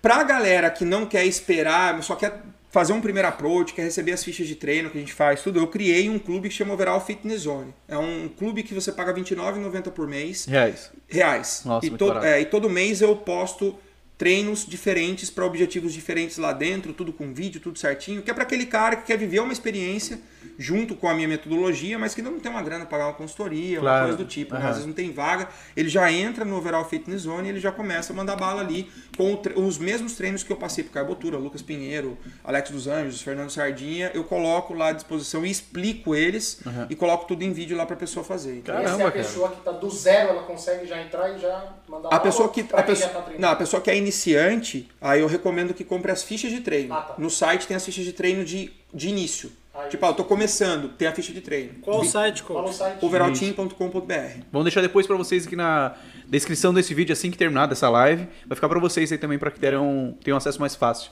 pra 0.00 0.22
galera 0.22 0.70
que 0.70 0.84
não 0.84 1.06
quer 1.06 1.24
esperar, 1.24 2.02
só 2.02 2.16
quer 2.16 2.42
fazer 2.70 2.94
um 2.94 3.00
primeiro 3.02 3.28
approach, 3.28 3.74
quer 3.74 3.82
receber 3.82 4.12
as 4.12 4.24
fichas 4.24 4.48
de 4.48 4.56
treino 4.56 4.88
que 4.88 4.96
a 4.96 5.00
gente 5.00 5.12
faz, 5.12 5.42
tudo, 5.42 5.58
eu 5.58 5.66
criei 5.66 6.08
um 6.08 6.18
clube 6.18 6.48
que 6.48 6.54
chama 6.54 6.72
Overall 6.72 7.04
Fitness 7.04 7.42
Zone. 7.42 7.74
É 7.86 7.98
um 7.98 8.28
clube 8.28 8.62
que 8.62 8.72
você 8.72 8.90
paga 8.90 9.12
R$29,90 9.12 9.90
por 9.90 10.08
mês. 10.08 10.46
Reais. 10.46 10.90
reais. 11.06 11.62
Nossa, 11.66 11.86
e, 11.86 11.90
barato. 11.90 12.24
é, 12.24 12.40
e 12.40 12.46
todo 12.46 12.70
mês 12.70 13.02
eu 13.02 13.14
posto 13.14 13.78
treinos 14.16 14.64
diferentes 14.64 15.28
para 15.28 15.44
objetivos 15.44 15.92
diferentes 15.92 16.38
lá 16.38 16.52
dentro, 16.52 16.94
tudo 16.94 17.12
com 17.12 17.34
vídeo, 17.34 17.60
tudo 17.60 17.78
certinho, 17.78 18.22
que 18.22 18.30
é 18.30 18.34
para 18.34 18.44
aquele 18.44 18.64
cara 18.64 18.96
que 18.96 19.06
quer 19.06 19.18
viver 19.18 19.40
uma 19.40 19.52
experiência 19.52 20.18
junto 20.58 20.94
com 20.94 21.08
a 21.08 21.14
minha 21.14 21.28
metodologia, 21.28 21.98
mas 21.98 22.14
que 22.14 22.22
não 22.22 22.38
tem 22.38 22.50
uma 22.50 22.62
grana 22.62 22.80
para 22.86 22.90
pagar 22.98 23.06
uma 23.08 23.14
consultoria, 23.14 23.80
Claro. 23.80 23.96
uma 23.98 24.04
coisa 24.08 24.18
do 24.18 24.28
tipo, 24.28 24.54
né? 24.54 24.60
Aham. 24.60 24.68
às 24.68 24.74
vezes 24.76 24.86
não 24.86 24.94
tem 24.94 25.12
vaga, 25.12 25.48
ele 25.76 25.88
já 25.88 26.10
entra 26.12 26.44
no 26.44 26.56
Overall 26.56 26.84
Fitness 26.88 27.22
Zone 27.22 27.48
e 27.48 27.50
ele 27.52 27.60
já 27.60 27.72
começa 27.72 28.12
a 28.12 28.16
mandar 28.16 28.36
bala 28.36 28.60
ali 28.60 28.90
com 29.16 29.40
os 29.56 29.78
mesmos 29.78 30.14
treinos 30.14 30.42
que 30.42 30.50
eu 30.52 30.56
passei 30.56 30.84
pro 30.84 30.92
Carbotura, 30.92 31.36
Lucas 31.36 31.62
Pinheiro, 31.62 32.16
Alex 32.44 32.70
dos 32.70 32.86
Anjos, 32.86 33.20
Fernando 33.22 33.50
Sardinha, 33.50 34.10
eu 34.14 34.24
coloco 34.24 34.74
lá 34.74 34.88
à 34.88 34.92
disposição 34.92 35.44
e 35.44 35.50
explico 35.50 36.14
eles 36.14 36.60
e 36.88 36.94
coloco 36.96 37.26
tudo 37.26 37.42
em 37.42 37.52
vídeo 37.52 37.76
lá 37.76 37.84
para 37.86 37.96
pessoa 37.96 38.24
fazer. 38.24 38.56
Então, 38.58 38.74
Essa 38.74 38.82
é 38.82 38.84
Caramba, 38.86 39.08
a 39.08 39.12
cara. 39.12 39.24
pessoa 39.24 39.48
que 39.50 39.60
tá 39.62 39.72
do 39.72 39.90
zero, 39.90 40.30
ela 40.30 40.42
consegue 40.42 40.86
já 40.86 41.00
entrar 41.00 41.30
e 41.30 41.38
já 41.40 41.72
mandar 41.88 42.08
A 42.08 42.10
bala 42.10 42.22
pessoa 42.22 42.48
que 42.48 42.62
pra 42.62 42.80
a 42.80 42.82
quem 42.82 42.94
pessoa, 42.94 43.08
já 43.08 43.14
tá 43.14 43.22
treinando. 43.22 43.42
não, 43.46 43.52
a 43.52 43.56
pessoa 43.56 43.80
que 43.82 43.90
é 43.90 43.96
iniciante, 43.96 44.88
aí 45.00 45.20
eu 45.20 45.26
recomendo 45.26 45.74
que 45.74 45.84
compre 45.84 46.10
as 46.10 46.22
fichas 46.22 46.50
de 46.50 46.60
treino. 46.60 46.94
Ah, 46.94 47.02
tá. 47.02 47.14
No 47.18 47.30
site 47.30 47.66
tem 47.66 47.76
as 47.76 47.84
fichas 47.84 48.04
de 48.04 48.12
treino 48.12 48.44
de, 48.44 48.72
de 48.92 49.08
início. 49.08 49.50
Ah, 49.74 49.88
tipo, 49.88 50.04
ah, 50.04 50.10
eu 50.10 50.14
tô 50.14 50.24
começando, 50.24 50.90
tem 50.90 51.08
a 51.08 51.12
ficha 51.12 51.32
de 51.32 51.40
treino. 51.40 51.74
Qual 51.80 52.00
o 52.00 52.04
site, 52.04 52.42
o 52.42 52.44
coach? 52.44 52.74
site. 52.74 53.02
Overallteam.com.br. 53.02 54.40
Vamos 54.52 54.64
deixar 54.66 54.82
depois 54.82 55.06
pra 55.06 55.16
vocês 55.16 55.46
aqui 55.46 55.56
na 55.56 55.94
descrição 56.28 56.74
desse 56.74 56.92
vídeo, 56.92 57.14
assim 57.14 57.30
que 57.30 57.38
terminar 57.38 57.66
dessa 57.66 57.88
live. 57.88 58.28
Vai 58.46 58.54
ficar 58.54 58.68
pra 58.68 58.78
vocês 58.78 59.10
aí 59.10 59.16
também, 59.16 59.38
pra 59.38 59.50
que 59.50 59.58
terem, 59.58 60.16
tenham 60.22 60.36
acesso 60.36 60.60
mais 60.60 60.76
fácil. 60.76 61.10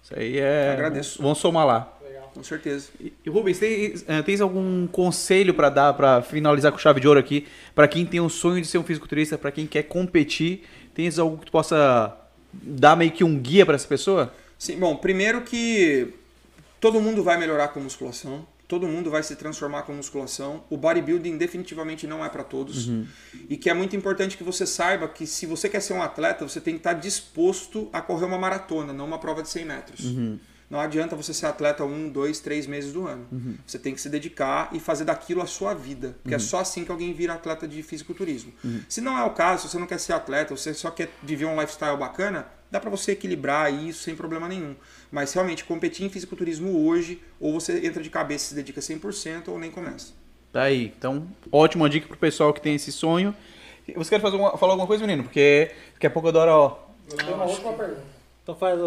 Isso 0.00 0.14
aí 0.16 0.38
é... 0.38 0.72
Agradeço. 0.74 1.20
Vamos 1.20 1.38
somar 1.38 1.66
lá. 1.66 1.92
Legal. 2.06 2.30
Com 2.32 2.42
certeza. 2.44 2.88
E, 3.00 3.12
Rubens, 3.28 3.58
tem, 3.58 3.94
eh, 4.06 4.22
tens 4.22 4.40
algum 4.40 4.86
conselho 4.86 5.52
pra 5.52 5.68
dar, 5.68 5.92
pra 5.94 6.22
finalizar 6.22 6.70
com 6.70 6.78
chave 6.78 7.00
de 7.00 7.08
ouro 7.08 7.18
aqui, 7.18 7.48
Pra 7.74 7.88
quem 7.88 8.06
tem 8.06 8.20
um 8.20 8.28
sonho 8.28 8.60
de 8.62 8.68
ser 8.68 8.78
um 8.78 8.84
fisiculturista, 8.84 9.36
pra 9.36 9.50
quem 9.50 9.66
quer 9.66 9.82
competir, 9.82 10.62
tens 10.94 11.18
algo 11.18 11.38
que 11.38 11.46
tu 11.46 11.52
possa 11.52 12.16
dar 12.52 12.96
meio 12.96 13.10
que 13.10 13.24
um 13.24 13.36
guia 13.36 13.66
pra 13.66 13.74
essa 13.74 13.88
pessoa? 13.88 14.32
Sim, 14.56 14.78
bom, 14.78 14.96
primeiro 14.96 15.42
que 15.42 16.14
todo 16.80 17.00
mundo 17.00 17.22
vai 17.22 17.38
melhorar 17.38 17.68
com 17.68 17.80
musculação, 17.80 18.46
todo 18.66 18.86
mundo 18.86 19.10
vai 19.10 19.22
se 19.22 19.34
transformar 19.34 19.82
com 19.82 19.94
musculação. 19.94 20.62
O 20.68 20.76
bodybuilding 20.76 21.38
definitivamente 21.38 22.06
não 22.06 22.24
é 22.24 22.28
para 22.28 22.44
todos. 22.44 22.88
E 23.48 23.56
que 23.56 23.70
é 23.70 23.74
muito 23.74 23.96
importante 23.96 24.36
que 24.36 24.44
você 24.44 24.66
saiba 24.66 25.08
que 25.08 25.26
se 25.26 25.46
você 25.46 25.68
quer 25.68 25.80
ser 25.80 25.94
um 25.94 26.02
atleta, 26.02 26.46
você 26.46 26.60
tem 26.60 26.74
que 26.74 26.80
estar 26.80 26.92
disposto 26.92 27.88
a 27.92 28.00
correr 28.00 28.26
uma 28.26 28.38
maratona, 28.38 28.92
não 28.92 29.06
uma 29.06 29.18
prova 29.18 29.42
de 29.42 29.48
100 29.48 29.64
metros. 29.64 30.00
Não 30.70 30.78
adianta 30.78 31.16
você 31.16 31.32
ser 31.32 31.46
atleta 31.46 31.82
um, 31.82 32.10
dois, 32.10 32.40
três 32.40 32.66
meses 32.66 32.92
do 32.92 33.06
ano. 33.06 33.26
Você 33.66 33.78
tem 33.78 33.94
que 33.94 34.00
se 34.02 34.10
dedicar 34.10 34.68
e 34.74 34.78
fazer 34.78 35.06
daquilo 35.06 35.40
a 35.40 35.46
sua 35.46 35.72
vida. 35.72 36.18
Porque 36.22 36.34
é 36.34 36.38
só 36.38 36.60
assim 36.60 36.84
que 36.84 36.92
alguém 36.92 37.14
vira 37.14 37.32
atleta 37.32 37.66
de 37.66 37.82
fisiculturismo. 37.82 38.52
Se 38.86 39.00
não 39.00 39.16
é 39.16 39.24
o 39.24 39.30
caso, 39.30 39.62
se 39.62 39.72
você 39.72 39.78
não 39.78 39.86
quer 39.86 39.98
ser 39.98 40.12
atleta, 40.12 40.54
você 40.54 40.74
só 40.74 40.90
quer 40.90 41.08
viver 41.22 41.46
um 41.46 41.58
lifestyle 41.58 41.96
bacana, 41.96 42.46
dá 42.70 42.78
pra 42.78 42.90
você 42.90 43.12
equilibrar 43.12 43.72
isso 43.72 44.02
sem 44.02 44.14
problema 44.14 44.46
nenhum. 44.46 44.76
Mas 45.10 45.32
realmente, 45.32 45.64
competir 45.64 46.04
em 46.06 46.10
fisiculturismo 46.10 46.86
hoje, 46.86 47.20
ou 47.40 47.52
você 47.58 47.84
entra 47.86 48.02
de 48.02 48.10
cabeça 48.10 48.44
e 48.44 48.48
se 48.48 48.54
dedica 48.54 48.80
100% 48.80 49.48
ou 49.48 49.58
nem 49.58 49.70
começa. 49.70 50.12
Tá 50.52 50.62
aí. 50.62 50.92
Então, 50.98 51.26
ótima 51.52 51.88
dica 51.88 52.06
pro 52.06 52.16
pessoal 52.16 52.52
que 52.52 52.60
tem 52.60 52.74
esse 52.74 52.92
sonho. 52.92 53.34
Você 53.96 54.10
quer 54.10 54.20
fazer 54.20 54.34
alguma- 54.36 54.56
falar 54.58 54.72
alguma 54.72 54.86
coisa, 54.86 55.06
menino? 55.06 55.24
Porque 55.24 55.70
daqui 55.94 56.06
a 56.06 56.10
pouco 56.10 56.26
eu 56.28 56.30
adoro, 56.30 56.50
ó. 56.52 56.78
Eu 57.10 57.16
tenho 57.16 57.34
uma 57.34 57.44
última 57.46 57.72
pergunta. 57.72 58.02
Então 58.42 58.54
faz. 58.54 58.78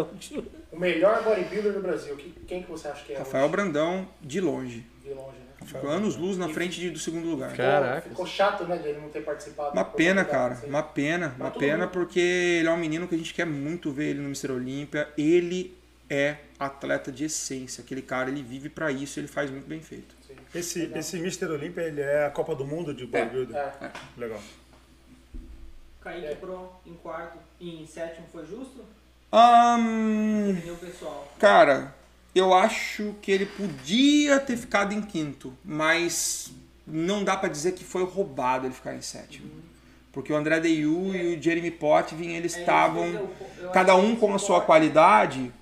O 0.72 0.78
melhor 0.78 1.22
bodybuilder 1.24 1.72
do 1.72 1.80
Brasil, 1.80 2.16
que- 2.16 2.34
quem 2.46 2.62
que 2.62 2.70
você 2.70 2.88
acha 2.88 3.04
que 3.04 3.12
é? 3.12 3.18
Rafael 3.18 3.44
hoje? 3.44 3.52
Brandão, 3.52 4.08
de 4.20 4.40
longe. 4.40 4.84
De 5.02 5.10
longe, 5.10 5.36
né? 5.38 5.66
Ficou 5.66 5.90
anos 5.90 6.16
luz 6.16 6.36
na 6.36 6.48
frente 6.48 6.80
de- 6.80 6.90
do 6.90 6.98
segundo 6.98 7.28
lugar. 7.28 7.52
Caraca. 7.56 8.08
Ficou 8.08 8.26
chato, 8.26 8.64
né, 8.64 8.76
de 8.78 8.88
ele 8.88 9.00
não 9.00 9.08
ter 9.08 9.22
participado. 9.22 9.72
Uma 9.72 9.84
pena, 9.84 10.24
cara. 10.24 10.54
assim. 10.54 10.66
Uma 10.68 10.82
pena. 10.82 11.34
Uma 11.38 11.50
tudo 11.50 11.60
pena 11.60 11.84
bem. 11.86 11.92
porque 11.92 12.20
ele 12.20 12.68
é 12.68 12.72
um 12.72 12.76
menino 12.76 13.06
que 13.06 13.14
a 13.14 13.18
gente 13.18 13.32
quer 13.34 13.46
muito 13.46 13.92
ver 13.92 14.10
ele 14.10 14.18
no 14.20 14.26
Mr. 14.26 14.50
Olímpia. 14.52 15.08
Ele 15.16 15.76
é 16.12 16.36
atleta 16.58 17.10
de 17.10 17.24
essência. 17.24 17.82
Aquele 17.82 18.02
cara, 18.02 18.28
ele 18.28 18.42
vive 18.42 18.68
pra 18.68 18.92
isso, 18.92 19.18
ele 19.18 19.28
faz 19.28 19.50
muito 19.50 19.66
bem 19.66 19.80
feito. 19.80 20.14
Esse, 20.54 20.92
esse 20.94 21.16
Mr. 21.16 21.46
Olympia, 21.46 21.82
ele 21.84 22.02
é 22.02 22.26
a 22.26 22.30
Copa 22.30 22.54
do 22.54 22.66
Mundo 22.66 22.92
de 22.92 23.06
bodybuilder? 23.06 23.56
É. 23.56 23.90
Legal. 24.18 24.40
Kaique 26.02 26.26
É. 26.26 26.34
Pro 26.34 26.70
em 26.86 26.94
quarto 26.94 27.38
e 27.58 27.82
em 27.82 27.86
sétimo 27.86 28.26
foi 28.30 28.44
justo? 28.46 28.84
Pessoal? 30.78 31.32
cara, 31.38 31.94
Eu 32.34 32.52
acho 32.52 33.14
que 33.22 33.30
ele 33.30 33.46
podia 33.46 34.38
ter 34.40 34.56
ficado 34.56 34.92
em 34.92 35.00
quinto, 35.00 35.56
mas 35.64 36.50
não 36.86 37.24
dá 37.24 37.36
pra 37.36 37.48
dizer 37.48 37.72
que 37.72 37.84
foi 37.84 38.04
roubado 38.04 38.66
ele 38.66 38.74
ficar 38.74 38.94
em 38.94 39.02
sétimo. 39.02 39.50
Porque 40.12 40.32
o 40.32 40.36
André 40.36 40.60
Deyu 40.60 41.14
e 41.14 41.36
o 41.36 41.42
Jeremy 41.42 41.70
Potvin, 41.70 42.34
eles 42.34 42.56
estavam, 42.56 43.28
cada 43.72 43.96
um 43.96 44.14
com 44.16 44.34
a 44.34 44.38
sua 44.38 44.60
qualidade, 44.60 45.52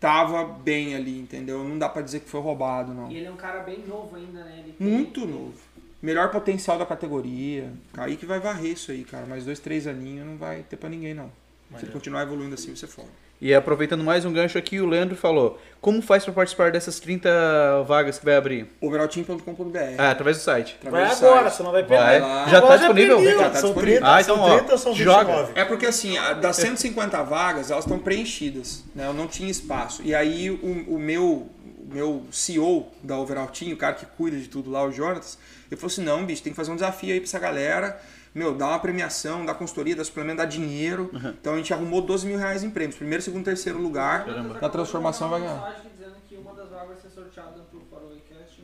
tava 0.00 0.44
bem 0.44 0.94
ali, 0.94 1.18
entendeu? 1.18 1.62
Não 1.64 1.78
dá 1.78 1.88
pra 1.88 2.02
dizer 2.02 2.20
que 2.20 2.28
foi 2.28 2.40
roubado, 2.40 2.92
não. 2.94 3.10
E 3.10 3.16
ele 3.16 3.26
é 3.26 3.30
um 3.30 3.36
cara 3.36 3.60
bem 3.60 3.84
novo 3.86 4.14
ainda, 4.16 4.44
né? 4.44 4.62
Ele 4.64 4.72
tem- 4.72 4.86
Muito 4.86 5.26
novo. 5.26 5.54
Melhor 6.00 6.30
potencial 6.30 6.78
da 6.78 6.86
categoria. 6.86 7.72
Kaique 7.92 8.24
vai 8.24 8.38
varrer 8.38 8.72
isso 8.72 8.92
aí, 8.92 9.02
cara. 9.04 9.26
Mais 9.26 9.44
dois, 9.44 9.58
três 9.58 9.86
aninhos 9.86 10.26
não 10.26 10.36
vai 10.36 10.62
ter 10.62 10.76
pra 10.76 10.88
ninguém, 10.88 11.12
não. 11.14 11.30
Se 11.76 11.84
ele 11.84 11.92
continuar 11.92 12.22
evoluindo 12.22 12.54
assim, 12.54 12.74
você 12.74 12.86
foda. 12.86 13.08
E 13.40 13.54
aproveitando 13.54 14.02
mais 14.02 14.24
um 14.24 14.32
gancho 14.32 14.58
aqui, 14.58 14.80
o 14.80 14.86
Leandro 14.86 15.14
falou: 15.14 15.60
Como 15.80 16.02
faz 16.02 16.24
pra 16.24 16.32
participar 16.32 16.72
dessas 16.72 16.98
30 16.98 17.84
vagas 17.86 18.18
que 18.18 18.24
vai 18.24 18.34
abrir? 18.34 18.66
Overallteam.com.br. 18.80 19.78
Ah, 19.96 20.10
através 20.10 20.38
do 20.38 20.40
site. 20.42 20.76
Vai 20.82 20.88
Através 21.02 21.20
do 21.20 21.26
agora, 21.26 21.42
site. 21.44 21.56
senão 21.56 21.70
vai 21.72 21.82
Vai. 21.84 22.10
perder. 22.14 22.26
lá. 22.26 22.48
Já 22.48 22.50
tá 22.60 22.66
Agora 22.66 22.78
disponível? 22.78 23.24
Já 23.24 23.50
tá 23.50 23.54
são 23.54 23.70
disponível. 23.70 24.00
30, 24.00 24.14
Ah, 24.14 24.20
então, 24.20 24.36
são 24.36 24.44
ó, 24.44 24.56
30 24.58 24.72
ou 24.72 24.78
são 24.78 24.94
joga. 24.94 25.24
29? 25.36 25.52
É 25.60 25.64
porque 25.64 25.86
assim, 25.86 26.14
das 26.40 26.56
150 26.56 27.22
vagas, 27.22 27.70
elas 27.70 27.84
estão 27.84 27.98
preenchidas, 28.00 28.82
né? 28.94 29.06
Eu 29.06 29.14
não 29.14 29.28
tinha 29.28 29.48
espaço. 29.50 30.02
E 30.04 30.14
aí 30.14 30.50
o, 30.50 30.94
o 30.94 30.98
meu 30.98 31.48
o 31.90 31.94
meu 31.94 32.26
CEO 32.30 32.86
da 33.02 33.16
Overall 33.16 33.46
Team, 33.46 33.72
o 33.72 33.76
cara 33.76 33.94
que 33.94 34.04
cuida 34.04 34.36
de 34.36 34.46
tudo 34.48 34.70
lá, 34.70 34.84
o 34.84 34.92
Jonatas, 34.92 35.38
ele 35.70 35.80
falou 35.80 35.90
assim, 35.90 36.02
não, 36.04 36.22
bicho, 36.22 36.42
tem 36.42 36.52
que 36.52 36.56
fazer 36.56 36.70
um 36.70 36.74
desafio 36.74 37.14
aí 37.14 37.18
pra 37.20 37.26
essa 37.26 37.38
galera. 37.38 37.98
Meu, 38.34 38.54
dá 38.54 38.68
uma 38.68 38.78
premiação, 38.78 39.44
dá 39.44 39.54
consultoria, 39.54 39.96
dá 39.96 40.04
suplemento, 40.04 40.38
dá 40.38 40.44
dinheiro. 40.44 41.10
Então 41.40 41.54
a 41.54 41.56
gente 41.56 41.72
arrumou 41.72 42.00
12 42.02 42.26
mil 42.26 42.38
reais 42.38 42.62
em 42.62 42.70
prêmios. 42.70 42.96
Primeiro, 42.96 43.22
segundo, 43.22 43.44
terceiro 43.44 43.78
lugar. 43.80 44.26
Na 44.60 44.68
transformação 44.68 45.28
vai 45.28 45.40
ganhar. 45.40 45.54
mensagem 45.54 45.90
dizendo 45.96 46.16
que 46.28 46.36
uma 46.36 46.52
das 46.54 46.68
vagas 46.68 46.88
vai 46.88 46.96
ser 46.98 47.10
sorteada 47.10 47.60
pro 47.70 47.80
Faroecast. 47.90 48.62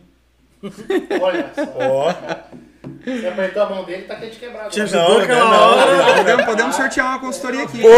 Olha 1.22 1.52
só. 1.54 1.62
Ó, 1.78 2.14
Você 3.04 3.26
apertou 3.26 3.62
a 3.62 3.70
mão 3.70 3.84
dele, 3.84 4.04
tá 4.04 4.16
quente 4.16 4.38
quebrado. 4.38 4.70
te 4.70 4.78
né? 4.78 4.84
ajudou 4.84 5.18
aquela 5.18 5.68
hora. 5.68 6.14
Podemos, 6.16 6.44
podemos 6.44 6.76
sortear 6.76 7.06
uma 7.08 7.18
consultoria 7.18 7.64
aqui. 7.64 7.80
Boa! 7.82 7.94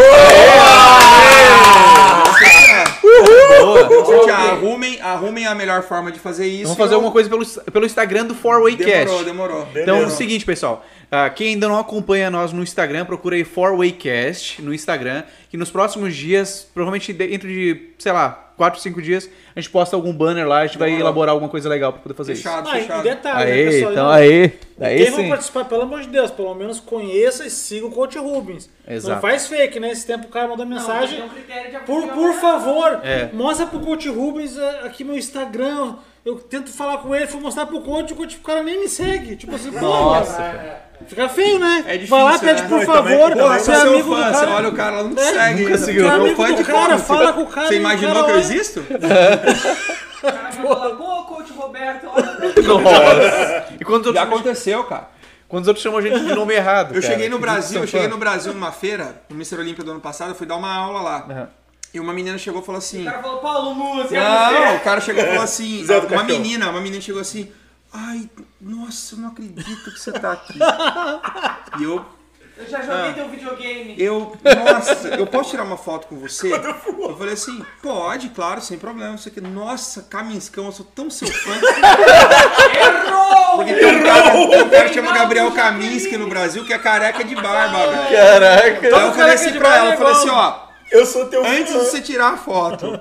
Sortear. 4.05 4.51
Arrumem, 4.51 5.01
arrumem 5.01 5.47
a 5.47 5.55
melhor 5.55 5.81
forma 5.83 6.11
de 6.11 6.19
fazer 6.19 6.47
isso. 6.47 6.63
Vamos 6.63 6.77
fazer 6.77 6.95
alguma 6.95 7.11
coisa 7.11 7.29
pelo, 7.29 7.45
pelo 7.45 7.85
Instagram 7.85 8.25
do 8.25 8.35
4Waycast. 8.35 8.85
Demorou, 8.85 9.23
demorou. 9.23 9.67
Então 9.75 9.97
é 9.97 10.05
o 10.05 10.09
seguinte, 10.09 10.45
pessoal. 10.45 10.85
Ah, 11.11 11.29
quem 11.29 11.49
ainda 11.53 11.67
não 11.67 11.77
acompanha 11.79 12.29
nós 12.29 12.51
no 12.51 12.61
Instagram, 12.63 13.05
procura 13.05 13.35
aí 13.35 13.43
4Waycast 13.45 14.59
no 14.61 14.73
Instagram. 14.73 15.23
Que 15.49 15.55
nos 15.57 15.69
próximos 15.71 16.15
dias, 16.15 16.67
provavelmente 16.73 17.13
dentro 17.13 17.47
de, 17.47 17.89
sei 17.97 18.11
lá, 18.11 18.43
4, 18.57 18.81
5 18.81 19.01
dias, 19.01 19.29
a 19.55 19.59
gente 19.61 19.69
posta 19.69 19.95
algum 19.95 20.11
banner 20.11 20.45
lá. 20.47 20.59
A 20.59 20.65
gente 20.67 20.77
vai 20.77 20.91
elaborar 20.91 21.31
alguma 21.33 21.49
coisa 21.49 21.69
legal 21.69 21.93
pra 21.93 22.01
poder 22.01 22.15
fazer 22.15 22.35
Fechado, 22.35 22.67
Ah, 22.69 22.77
e 22.77 22.81
fechado. 22.81 23.03
detalhe, 23.03 23.49
né, 23.51 23.61
isso. 23.61 23.67
Aê, 23.69 23.71
pessoal? 23.75 23.91
então 23.91 24.03
Não, 24.05 24.11
aí. 24.11 24.53
Daí 24.77 25.03
Quem 25.05 25.11
vai 25.11 25.29
participar, 25.29 25.65
pelo 25.65 25.81
amor 25.83 26.01
de 26.01 26.07
Deus, 26.09 26.31
pelo 26.31 26.53
menos 26.55 26.79
conheça 26.79 27.45
e 27.45 27.49
siga 27.49 27.85
o 27.85 27.91
Coach 27.91 28.17
Rubens. 28.17 28.69
Exato. 28.87 29.13
Não 29.15 29.21
faz 29.21 29.47
fake, 29.47 29.79
né? 29.79 29.91
Esse 29.91 30.05
tempo 30.05 30.25
o 30.25 30.29
cara 30.29 30.47
mandou 30.47 30.65
mensagem. 30.65 31.21
Tem 31.47 31.77
um 31.77 31.79
Por, 31.85 32.01
por 32.09 32.31
agora. 32.31 32.33
favor, 32.33 32.99
É. 33.03 33.29
mostra 33.31 33.65
pro 33.67 33.79
Coach 33.79 34.09
Rubens 34.09 34.57
é, 34.57 34.81
aqui 34.85 35.03
meu 35.03 35.15
Instagram. 35.17 35.95
Eu 36.25 36.35
tento 36.35 36.69
falar 36.69 36.97
com 36.97 37.15
ele, 37.15 37.25
fui 37.25 37.39
mostrar 37.39 37.65
pro 37.67 37.79
coach, 37.79 38.11
o 38.11 38.15
coach, 38.17 38.35
o 38.35 38.39
cara 38.41 38.61
nem 38.61 38.81
me 38.81 38.89
segue. 38.89 39.37
Tipo 39.37 39.55
assim, 39.55 39.71
pô, 39.71 39.79
Nossa, 39.79 40.81
fica 41.05 41.29
feio, 41.29 41.59
né? 41.59 41.83
É 41.87 41.93
difícil, 41.93 42.15
Vai 42.15 42.23
lá, 42.23 42.39
pede 42.39 42.61
né? 42.63 42.67
por 42.69 42.81
e 42.81 42.85
também- 42.85 43.17
favor, 43.17 43.31
Porra, 43.37 43.59
você 43.59 43.71
é 43.71 43.75
amigo 43.75 44.09
fã, 44.15 44.17
do 44.17 44.33
você 44.33 44.39
cara. 44.45 44.51
olha 44.51 44.69
o 44.69 44.73
cara 44.73 44.95
lá, 44.97 45.03
não 45.03 45.15
te 45.15 45.21
É, 45.21 45.33
segue. 45.33 45.63
nunca 45.63 45.77
seguiu. 45.77 46.01
Você 46.03 46.07
é 46.07 46.11
Meu 46.11 46.21
amigo 46.25 46.35
fã 46.43 46.51
do 46.53 46.63
cara, 46.65 46.93
como? 46.93 46.99
fala 46.99 47.33
com 47.33 47.41
o 47.43 47.47
cara. 47.47 47.67
Você 47.67 47.75
imaginou 47.75 48.13
cara 48.13 48.25
que 48.25 48.31
eu 48.31 48.37
existo? 48.39 48.79
O 48.79 50.21
cara 50.21 50.41
vai 50.41 50.51
falar, 50.51 50.89
pô, 50.95 51.23
coach 51.25 51.53
Roberto, 51.53 52.07
olha. 52.13 52.37
Nossa. 52.67 53.65
E 53.79 53.85
quando 53.85 54.07
os 54.07 54.13
Já 54.13 54.21
outros, 54.21 54.39
aconteceu, 54.39 54.83
cara. 54.85 55.07
quando 55.47 55.63
os 55.63 55.67
outros 55.67 55.83
chamam 55.83 55.99
a 55.99 56.01
gente 56.01 56.19
de 56.19 56.33
nome 56.33 56.53
errado. 56.53 56.95
Eu 56.95 57.01
cara. 57.01 57.13
cheguei 57.13 57.29
no 57.29 57.39
Brasil, 57.39 57.81
eu 57.81 57.87
cheguei 57.87 58.07
no 58.07 58.17
Brasil 58.17 58.53
numa 58.53 58.71
feira, 58.71 59.21
no 59.29 59.35
Mr. 59.35 59.59
Olímpia 59.59 59.83
do 59.83 59.91
ano 59.91 59.99
passado, 60.01 60.29
eu 60.29 60.35
fui 60.35 60.47
dar 60.47 60.55
uma 60.55 60.73
aula 60.73 61.01
lá. 61.01 61.25
Aham. 61.29 61.49
E 61.93 61.99
uma 62.01 62.11
menina 62.13 62.37
chegou 62.37 62.61
e 62.61 62.65
falou 62.65 62.79
assim. 62.79 63.01
O 63.03 63.05
cara 63.05 63.21
falou, 63.21 63.37
Paulo 63.39 63.73
Música. 63.73 64.19
Não, 64.19 64.75
o 64.75 64.79
cara 64.81 64.99
chegou 64.99 65.23
e 65.23 65.27
falou 65.27 65.41
assim. 65.41 65.85
Uma 66.11 66.23
menina, 66.23 66.69
uma 66.69 66.81
menina 66.81 67.01
chegou 67.01 67.21
assim. 67.21 67.49
Ai, 67.99 68.29
nossa, 68.61 69.15
eu 69.15 69.19
não 69.19 69.29
acredito 69.29 69.91
que 69.91 69.99
você 69.99 70.11
tá 70.11 70.33
aqui. 70.33 70.59
E 71.79 71.83
eu, 71.83 72.03
Eu 72.57 72.67
já 72.69 72.81
joguei 72.81 73.13
teu 73.13 73.27
videogame. 73.29 73.95
eu, 73.99 74.35
nossa, 74.43 75.07
eu 75.09 75.27
posso 75.27 75.49
tirar 75.51 75.63
uma 75.63 75.77
foto 75.77 76.07
com 76.07 76.17
você? 76.17 76.51
Eu 76.53 77.15
falei 77.17 77.33
assim, 77.33 77.63
pode, 77.83 78.29
claro, 78.29 78.61
sem 78.61 78.77
problema. 78.79 79.15
Isso 79.15 79.27
aqui, 79.29 79.39
nossa, 79.41 80.03
Caminscão, 80.03 80.65
eu 80.65 80.71
sou 80.71 80.85
tão 80.95 81.09
seu 81.09 81.27
fã. 81.27 81.51
Errou! 82.75 83.57
Porque 83.57 83.73
tem 83.73 83.95
um 83.97 84.03
cara, 84.03 84.31
tem 84.31 84.63
um 84.63 84.69
cara 84.69 84.87
que 84.89 84.93
chama 84.93 85.11
Gabriel 85.13 85.51
Kaminski 85.51 86.17
no 86.17 86.27
Brasil 86.27 86.63
que 86.65 86.73
é 86.73 86.77
careca 86.79 87.23
de 87.23 87.35
barba, 87.35 87.87
velho. 87.87 88.17
Caraca. 88.17 88.87
Aí 88.97 89.05
eu 89.07 89.13
falei 89.13 89.33
assim 89.35 89.53
pra 89.53 89.77
ela, 89.77 89.89
é 89.89 89.93
eu 89.93 89.97
falei 89.97 90.13
assim, 90.13 90.29
ó, 90.29 90.59
Eu 90.91 91.05
sou 91.05 91.25
teu 91.27 91.45
antes 91.45 91.71
fã. 91.73 91.79
de 91.79 91.85
você 91.85 92.01
tirar 92.01 92.33
a 92.33 92.37
foto, 92.37 92.99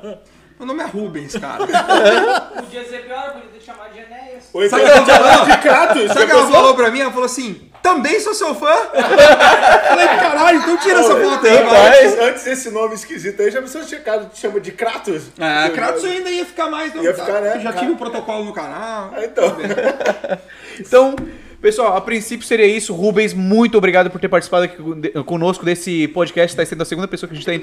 meu 0.58 0.66
nome 0.66 0.82
é 0.82 0.86
Rubens, 0.86 1.34
cara. 1.36 1.66
Podia 2.56 2.84
ser 2.88 3.04
pior, 3.04 3.32
podia 3.32 3.48
ter 3.52 3.60
chamado 3.60 3.92
de 3.92 3.98
Enéas. 4.00 4.44
Então 4.54 4.68
Sabe 4.70 4.82
o 4.84 5.04
que 5.04 5.10
ela 5.10 5.32
falou? 5.32 5.46
de 5.46 5.56
Kratos. 5.58 6.08
Sabe 6.08 6.22
o 6.22 6.26
que 6.26 6.32
ela 6.32 6.46
falou 6.50 6.74
pra 6.74 6.90
mim? 6.90 7.00
Ela 7.00 7.10
falou 7.10 7.26
assim, 7.26 7.70
também 7.82 8.18
sou 8.20 8.34
seu 8.34 8.54
fã? 8.54 8.66
Eu 8.94 9.02
falei, 9.88 10.06
caralho, 10.08 10.58
então 10.60 10.76
tira 10.78 11.00
essa 11.00 11.14
foto 11.16 11.46
aí, 11.46 11.62
vai. 11.62 12.06
Antes, 12.06 12.18
antes 12.18 12.44
desse 12.44 12.70
nome 12.70 12.94
esquisito 12.94 13.40
aí, 13.42 13.50
já 13.50 13.60
me 13.60 13.68
sou 13.68 13.84
checado, 13.84 14.30
te 14.30 14.40
chama 14.40 14.58
de 14.60 14.72
Kratos. 14.72 15.24
Ah, 15.38 15.68
Kratos 15.74 16.02
eu 16.04 16.10
ainda 16.10 16.30
ia 16.30 16.44
ficar 16.46 16.70
mais. 16.70 16.94
Não, 16.94 17.02
Ia 17.02 17.12
ficar, 17.14 17.40
né? 17.40 17.60
Já 17.60 17.72
tive 17.74 17.92
o 17.92 17.96
protocolo 17.96 18.44
no 18.44 18.52
canal. 18.54 19.12
Ah, 19.14 19.24
Então, 19.24 19.56
Então, 20.80 21.16
pessoal, 21.60 21.96
a 21.96 22.00
princípio 22.00 22.46
seria 22.46 22.66
isso. 22.66 22.94
Rubens, 22.94 23.32
muito 23.32 23.76
obrigado 23.78 24.10
por 24.10 24.20
ter 24.20 24.28
participado 24.28 24.64
aqui 24.64 24.76
conosco 25.24 25.64
desse 25.64 26.08
podcast. 26.08 26.52
Está 26.54 26.64
sendo 26.64 26.82
a 26.82 26.84
segunda 26.84 27.08
pessoa 27.08 27.28
que 27.28 27.34
a 27.34 27.38
gente 27.38 27.48
está 27.48 27.54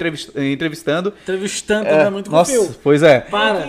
entrevistando. 0.42 1.12
entrevistando, 1.22 1.84
né? 1.88 2.10
Muito 2.10 2.30
Nossa, 2.30 2.56
confio. 2.56 2.74
pois 2.82 3.02
é. 3.02 3.20
Para. 3.20 3.64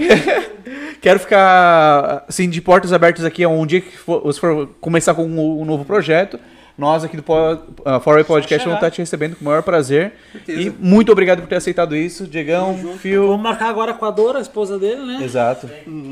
Quero 1.01 1.19
ficar 1.19 2.25
assim 2.27 2.49
de 2.49 2.59
portas 2.61 2.91
abertas 2.91 3.23
aqui 3.23 3.45
um 3.45 3.65
dia 3.65 3.81
que 3.81 3.95
for, 3.95 4.21
você 4.23 4.39
for 4.39 4.67
começar 4.81 5.13
com 5.13 5.25
um, 5.25 5.61
um 5.61 5.65
novo 5.65 5.85
projeto. 5.85 6.39
Nós 6.77 7.05
aqui 7.05 7.15
do 7.15 7.23
po- 7.23 7.53
uh, 7.53 7.99
Foray 8.01 8.23
Podcast 8.25 8.65
vamos 8.65 8.79
estar 8.79 8.91
te 8.91 8.97
recebendo 8.97 9.35
com 9.35 9.41
o 9.41 9.45
maior 9.45 9.63
prazer. 9.63 10.13
Certeza. 10.33 10.61
E 10.61 10.69
muito 10.71 11.09
obrigado 11.11 11.41
por 11.41 11.47
ter 11.47 11.55
aceitado 11.55 11.95
isso, 11.95 12.27
Diegão, 12.27 12.97
Fio. 12.99 13.27
Vamos 13.27 13.43
marcar 13.43 13.69
agora 13.69 13.93
com 13.93 14.03
a 14.03 14.11
Dora, 14.11 14.39
a 14.39 14.41
esposa 14.41 14.77
dele, 14.77 15.05
né? 15.05 15.23
Exato. 15.23 15.69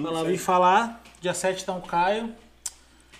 Ela 0.07 0.23
vir 0.23 0.37
falar. 0.37 1.01
Dia 1.19 1.33
7 1.33 1.65
tá 1.65 1.73
um 1.73 1.81
Caio. 1.81 2.29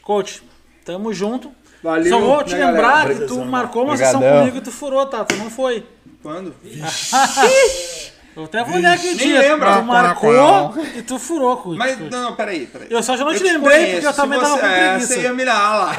Coach, 0.02 0.42
tamo 0.86 1.14
junto. 1.14 1.52
Valeu, 1.82 2.10
Só 2.10 2.20
vou 2.20 2.44
te 2.44 2.56
né, 2.56 2.66
lembrar 2.66 3.04
galera? 3.04 3.16
que 3.16 3.26
tu 3.26 3.44
marcou 3.44 3.84
uma 3.84 3.94
Obrigadão. 3.94 4.22
sessão 4.22 4.40
comigo 4.40 4.58
e 4.58 4.62
tu 4.62 4.72
furou, 4.72 5.06
tá? 5.06 5.26
Tu 5.26 5.36
não 5.36 5.50
foi. 5.50 5.86
Quando? 6.22 6.56
Eu 8.36 8.46
até 8.46 8.64
vou 8.64 8.76
olhar 8.78 8.94
aqui 8.94 9.08
o 9.10 9.16
Nem 9.16 9.28
dia. 9.28 9.40
lembra. 9.42 9.76
Tu 9.76 9.84
marcou 9.84 10.74
e 10.96 11.02
tu 11.04 11.20
furou, 11.20 11.58
Coach. 11.58 11.78
Mas, 11.78 12.00
não, 12.00 12.10
não, 12.24 12.36
peraí, 12.36 12.66
peraí. 12.66 12.88
Eu 12.90 13.04
só 13.04 13.16
já 13.16 13.24
não 13.24 13.32
te 13.34 13.38
te 13.40 13.44
lembrei 13.44 13.76
conheço, 13.78 13.92
porque 13.94 14.08
eu 14.08 14.14
também 14.14 14.40
tava 14.40 14.58
com 14.58 14.66
é, 14.66 14.90
preguiça. 14.90 15.14
Você 15.14 15.22
ia 15.22 15.34
me 15.34 15.44
lá. 15.46 15.96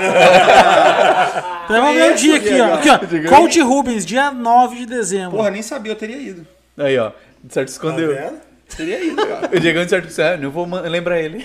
Então 1.64 1.80
vamos 1.82 1.94
ver 1.96 2.12
o 2.12 2.14
dia 2.16 2.36
aqui, 2.36 2.48
ó. 2.48 2.52
Diego. 2.54 2.74
Aqui, 2.74 2.88
ó. 2.88 3.28
Coach 3.36 3.60
Rubens, 3.60 4.04
dia 4.06 4.30
9 4.32 4.76
de 4.78 4.86
dezembro. 4.86 5.36
Porra, 5.36 5.50
nem 5.50 5.62
sabia, 5.62 5.92
eu 5.92 5.96
teria 5.96 6.16
ido. 6.16 6.46
Aí, 6.76 6.98
ó. 6.98 7.12
De 7.42 7.52
certo 7.54 7.68
Tá 7.68 7.72
escondeu. 7.72 8.08
vendo? 8.14 8.40
Teria 8.76 9.04
ido, 9.04 9.16
cara. 9.26 9.50
o 9.54 9.60
Diegão 9.60 9.84
de 9.84 9.90
certo 9.90 10.06
disse, 10.06 10.22
ah, 10.22 10.36
não 10.36 10.50
vou 10.50 10.66
man- 10.66 10.80
lembrar 10.80 11.20
ele. 11.20 11.44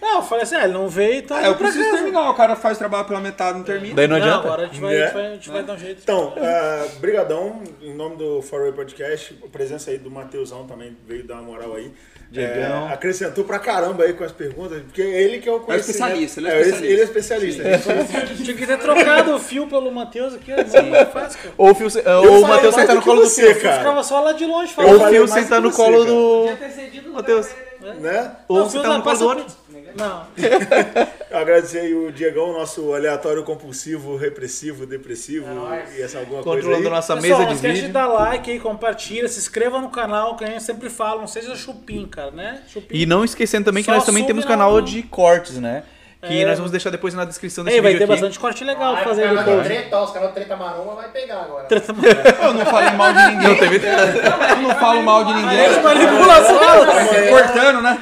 Não, 0.00 0.16
eu 0.16 0.22
falei 0.22 0.44
assim, 0.44 0.54
ah, 0.56 0.64
ele 0.64 0.72
não 0.72 0.88
veio, 0.88 1.18
então 1.20 1.36
É, 1.38 1.48
eu 1.48 1.54
preciso 1.56 1.84
casa. 1.84 1.96
terminar. 1.96 2.30
O 2.30 2.34
cara 2.34 2.56
faz 2.56 2.78
trabalho 2.78 3.06
pela 3.06 3.20
metade, 3.20 3.58
não 3.58 3.64
termina. 3.64 3.94
Daí 3.94 4.06
não 4.08 4.18
Não, 4.18 4.24
adianta. 4.26 4.46
agora 4.46 4.62
a 4.62 4.66
gente 4.66 4.80
vai, 4.80 4.94
É. 4.96 5.02
a 5.02 5.06
gente 5.06 5.14
vai, 5.14 5.26
a 5.26 5.30
gente 5.34 5.50
vai 5.50 5.62
dar 5.62 5.72
um 5.74 5.78
jeito. 5.78 6.00
Então, 6.02 6.34
ah, 6.36 6.86
brigadão, 7.00 7.62
em 7.82 7.94
nome 7.94 8.16
do 8.16 8.42
Foray 8.42 8.72
Podcast, 8.72 9.38
a 9.44 9.48
presença 9.48 9.90
aí 9.90 9.98
do 9.98 10.10
Mateusão 10.10 10.66
também 10.66 10.96
veio 11.06 11.24
dar 11.24 11.34
uma 11.34 11.42
moral 11.42 11.74
aí. 11.74 11.92
É, 12.34 12.66
acrescentou 12.92 13.44
pra 13.44 13.56
caramba 13.60 14.02
aí 14.02 14.12
com 14.12 14.24
as 14.24 14.32
perguntas, 14.32 14.82
porque 14.82 15.00
ele 15.00 15.38
que 15.38 15.48
é 15.48 15.52
o 15.52 15.60
conhecimento. 15.60 15.90
especialista, 16.18 16.40
ele 16.40 16.48
é 16.48 16.60
ele 16.90 17.02
especialista. 17.02 17.62
Ele 17.62 17.70
é 17.70 17.76
especialista. 17.76 18.34
Tinha 18.44 18.56
que 18.56 18.66
ter 18.66 18.78
trocado 18.78 19.34
o 19.36 19.38
fio 19.38 19.68
pelo 19.68 19.92
Matheus 19.92 20.34
aqui, 20.34 20.50
é 20.50 20.64
fácil, 21.06 21.38
cara. 21.38 21.54
Ou 21.56 21.70
o, 21.70 21.74
Fio, 21.74 21.86
ou 21.86 22.24
Eu 22.24 22.32
o 22.42 22.48
Matheus 22.48 22.74
sentar 22.74 22.96
no 22.96 23.02
colo 23.02 23.22
do 23.22 23.30
Fio. 23.30 23.60
cara. 23.60 23.78
Ficava 23.78 24.02
só 24.02 24.20
lá 24.20 24.32
de 24.32 24.44
longe 24.44 24.70
Ou 24.70 24.74
falando. 24.74 24.96
o 24.96 24.98
falei 24.98 25.14
Fio 25.14 25.28
sentar 25.28 25.60
no 25.60 25.70
colo 25.70 26.04
do. 26.04 26.46
Matheus. 27.12 27.48
né? 28.00 28.32
Ou 28.48 28.68
sentar 28.68 28.98
no 28.98 29.02
colo 29.04 29.16
do 29.34 29.44
passa 29.44 29.56
Não. 29.94 30.26
Agradecer 31.30 31.80
aí 31.80 31.94
o 31.94 32.10
Diegão, 32.10 32.52
nosso 32.52 32.94
aleatório 32.94 33.42
compulsivo, 33.44 34.16
repressivo, 34.16 34.86
depressivo 34.86 35.46
e 35.96 36.00
essa 36.02 36.18
alguma 36.18 36.42
coisa 36.42 36.58
Controlando 36.62 36.88
aí. 36.88 36.94
nossa 36.94 37.14
Pessoal, 37.16 37.38
mesa 37.38 37.42
não 37.42 37.48
de 37.48 37.54
esquece 37.56 37.74
de 37.74 37.80
vídeo. 37.80 37.92
dar 37.92 38.06
like 38.06 38.50
aí, 38.50 38.58
compartilha, 38.60 39.28
se 39.28 39.38
inscreva 39.38 39.80
no 39.80 39.90
canal, 39.90 40.36
que 40.36 40.44
a 40.44 40.48
gente 40.48 40.62
sempre 40.62 40.88
fala, 40.88 41.20
não 41.20 41.26
seja 41.28 41.54
chupim, 41.54 42.06
cara, 42.06 42.30
né? 42.30 42.62
Chupim. 42.68 42.96
E 42.96 43.06
não 43.06 43.24
esquecendo 43.24 43.66
também 43.66 43.82
que 43.82 43.90
Só 43.90 43.96
nós 43.96 44.04
também 44.06 44.24
temos 44.24 44.44
canal 44.44 44.80
de 44.80 45.02
cortes, 45.02 45.58
né? 45.58 45.82
Que 46.22 46.42
É. 46.42 46.46
nós 46.46 46.56
vamos 46.58 46.70
deixar 46.70 46.90
depois 46.90 47.14
na 47.14 47.24
descrição 47.24 47.62
desse 47.64 47.76
Ei, 47.76 47.82
vai 47.82 47.92
vídeo 47.92 48.06
ter 48.06 48.12
aqui. 48.12 48.20
bastante 48.20 48.38
corte 48.38 48.64
legal 48.64 48.96
Aí, 48.96 49.04
fazer 49.04 49.30
o 49.30 49.34
no 49.34 49.44
post. 49.44 49.64
treta, 49.64 50.00
os 50.00 50.10
do 50.10 50.28
Treta 50.28 50.56
Maromba 50.56 50.94
vai 50.94 51.08
pegar 51.08 51.42
agora. 51.42 51.66
Eu 52.42 52.54
não 52.54 52.64
falei 52.66 52.90
mal 52.92 53.12
de 53.12 53.26
ninguém. 53.26 53.48
Não 53.48 53.56
teve 53.56 53.76
Eu 53.86 54.56
não 54.62 54.74
falo 54.76 55.02
mal 55.02 55.24
de 55.24 55.34
ninguém. 55.34 55.82
Manipulação! 55.82 56.58
Cortando, 57.30 57.82
né? 57.82 57.98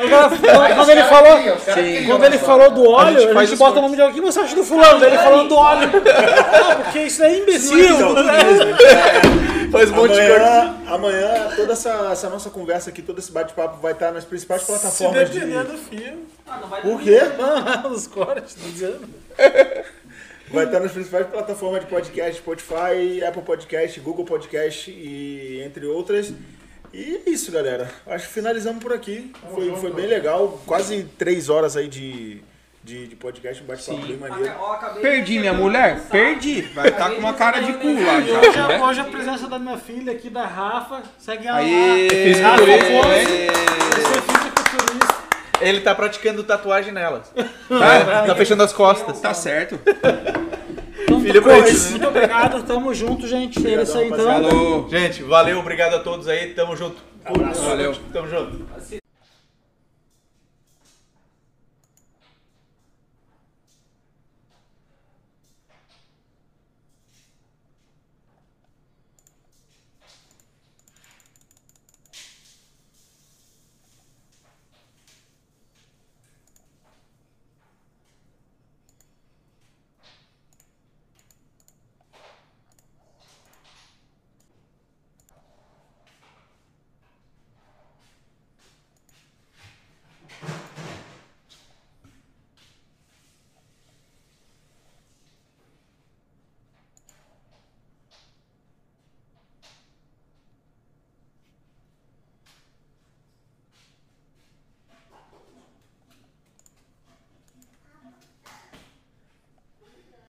Quando 0.75 0.91
ele 0.91 1.02
caras 1.02 1.09
falou, 1.10 1.59
caras 1.65 2.07
quando 2.07 2.25
ele 2.25 2.39
falou 2.39 2.70
do 2.70 2.89
óleo, 2.91 3.20
gente 3.20 3.36
a 3.39 3.44
gente 3.44 3.59
bota 3.59 3.78
o 3.78 3.83
nome 3.83 3.97
de 3.97 4.02
alguém, 4.02 4.20
o 4.20 4.25
que 4.25 4.33
você 4.33 4.41
acha 4.41 4.55
do 4.55 4.65
fulano? 4.65 5.05
Ele 5.05 5.18
falando 5.18 5.49
do 5.49 5.57
óleo. 5.57 5.91
Não, 5.93 6.76
porque 6.83 6.99
isso 7.01 7.23
é 7.23 7.36
imbecil. 7.39 8.15
Faz 9.70 9.91
um 9.91 9.94
monte 9.94 10.12
de 10.12 10.20
corte. 10.28 10.34
Amanhã, 10.41 10.75
amanhã 10.86 11.49
toda 11.57 11.73
essa, 11.73 12.09
essa 12.12 12.28
nossa 12.28 12.49
conversa 12.51 12.91
aqui, 12.91 13.02
todo 13.02 13.18
esse 13.18 13.33
bate-papo 13.33 13.78
vai 13.81 13.93
estar 13.93 14.12
nas 14.12 14.25
principais 14.25 14.60
Se 14.62 14.67
plataformas 14.68 15.31
de. 15.31 15.41
depender 15.41 15.65
do 15.65 15.76
filme. 15.78 16.25
Ah, 16.47 16.58
não 16.60 16.68
vai 16.68 16.81
Por 16.82 16.90
dormir. 16.90 17.05
quê? 17.05 17.20
Ah, 17.40 17.89
os 17.89 18.06
cortes, 18.06 18.55
tô 18.55 18.68
dizendo. 18.68 19.08
Vai 20.50 20.66
estar 20.66 20.78
nas 20.78 20.92
principais 20.92 21.26
plataformas 21.26 21.81
de 21.81 21.86
podcast, 21.86 22.36
Spotify, 22.40 23.24
Apple 23.26 23.42
Podcast, 23.42 23.98
Google 24.00 24.24
Podcast 24.26 24.90
e 24.90 25.62
entre 25.64 25.86
outras. 25.86 26.32
E 26.92 27.23
é 27.26 27.31
isso, 27.31 27.50
galera. 27.50 27.90
Acho 28.06 28.28
que 28.28 28.34
finalizamos 28.34 28.81
por 28.82 28.92
aqui. 28.92 29.32
Foi, 29.52 29.74
foi 29.74 29.90
bem 29.90 30.06
legal. 30.06 30.62
Quase 30.66 31.05
três 31.18 31.48
horas 31.48 31.76
aí 31.78 31.89
de, 31.89 32.40
de, 32.84 33.08
de 33.08 33.16
podcast, 33.16 33.62
um 33.62 33.66
bate-papo 33.66 34.06
bem 34.06 34.16
maneiro. 34.18 34.55
Perdi 35.00 35.39
minha 35.40 35.55
mulher? 35.55 35.98
Perdi. 36.10 36.60
Vai 36.60 36.89
estar 36.90 37.10
com 37.10 37.16
uma 37.18 37.32
cara 37.32 37.60
de 37.60 37.73
cu 37.73 37.92
lá 38.05 38.20
já. 38.20 38.39
hoje, 38.40 38.58
né? 38.68 38.82
hoje 38.82 39.00
a 39.00 39.05
presença 39.05 39.48
da 39.48 39.58
minha 39.58 39.78
filha 39.78 40.12
aqui, 40.12 40.28
da 40.31 40.47
Rafa, 40.47 41.02
segue 41.18 41.48
ela 41.48 41.58
Aí, 41.58 42.08
lá. 42.40 42.50
Rafa 42.50 42.64
você. 42.66 44.33
Ele 45.60 45.81
tá 45.81 45.94
praticando 45.94 46.42
tatuagem 46.42 46.92
nelas. 46.92 47.33
Tá, 47.68 48.26
tá 48.26 48.34
fechando 48.34 48.62
as 48.62 48.73
costas. 48.73 49.20
Tá 49.20 49.33
certo. 49.33 49.78
Então, 51.07 51.20
né? 51.20 51.91
Muito 51.91 52.08
obrigado, 52.08 52.62
tamo 52.62 52.94
junto, 52.94 53.26
gente. 53.26 53.66
É 53.66 53.83
isso 53.83 53.99
aí 53.99 54.08
então. 54.08 54.24
Falou. 54.26 54.89
Gente, 54.89 55.23
valeu, 55.23 55.58
obrigado 55.58 55.94
a 55.94 55.99
todos 55.99 56.28
aí. 56.28 56.55
Tamo 56.55 56.76
junto. 56.76 56.97
Valeu. 57.66 57.94
Tamo 58.12 58.28
junto. 58.28 59.03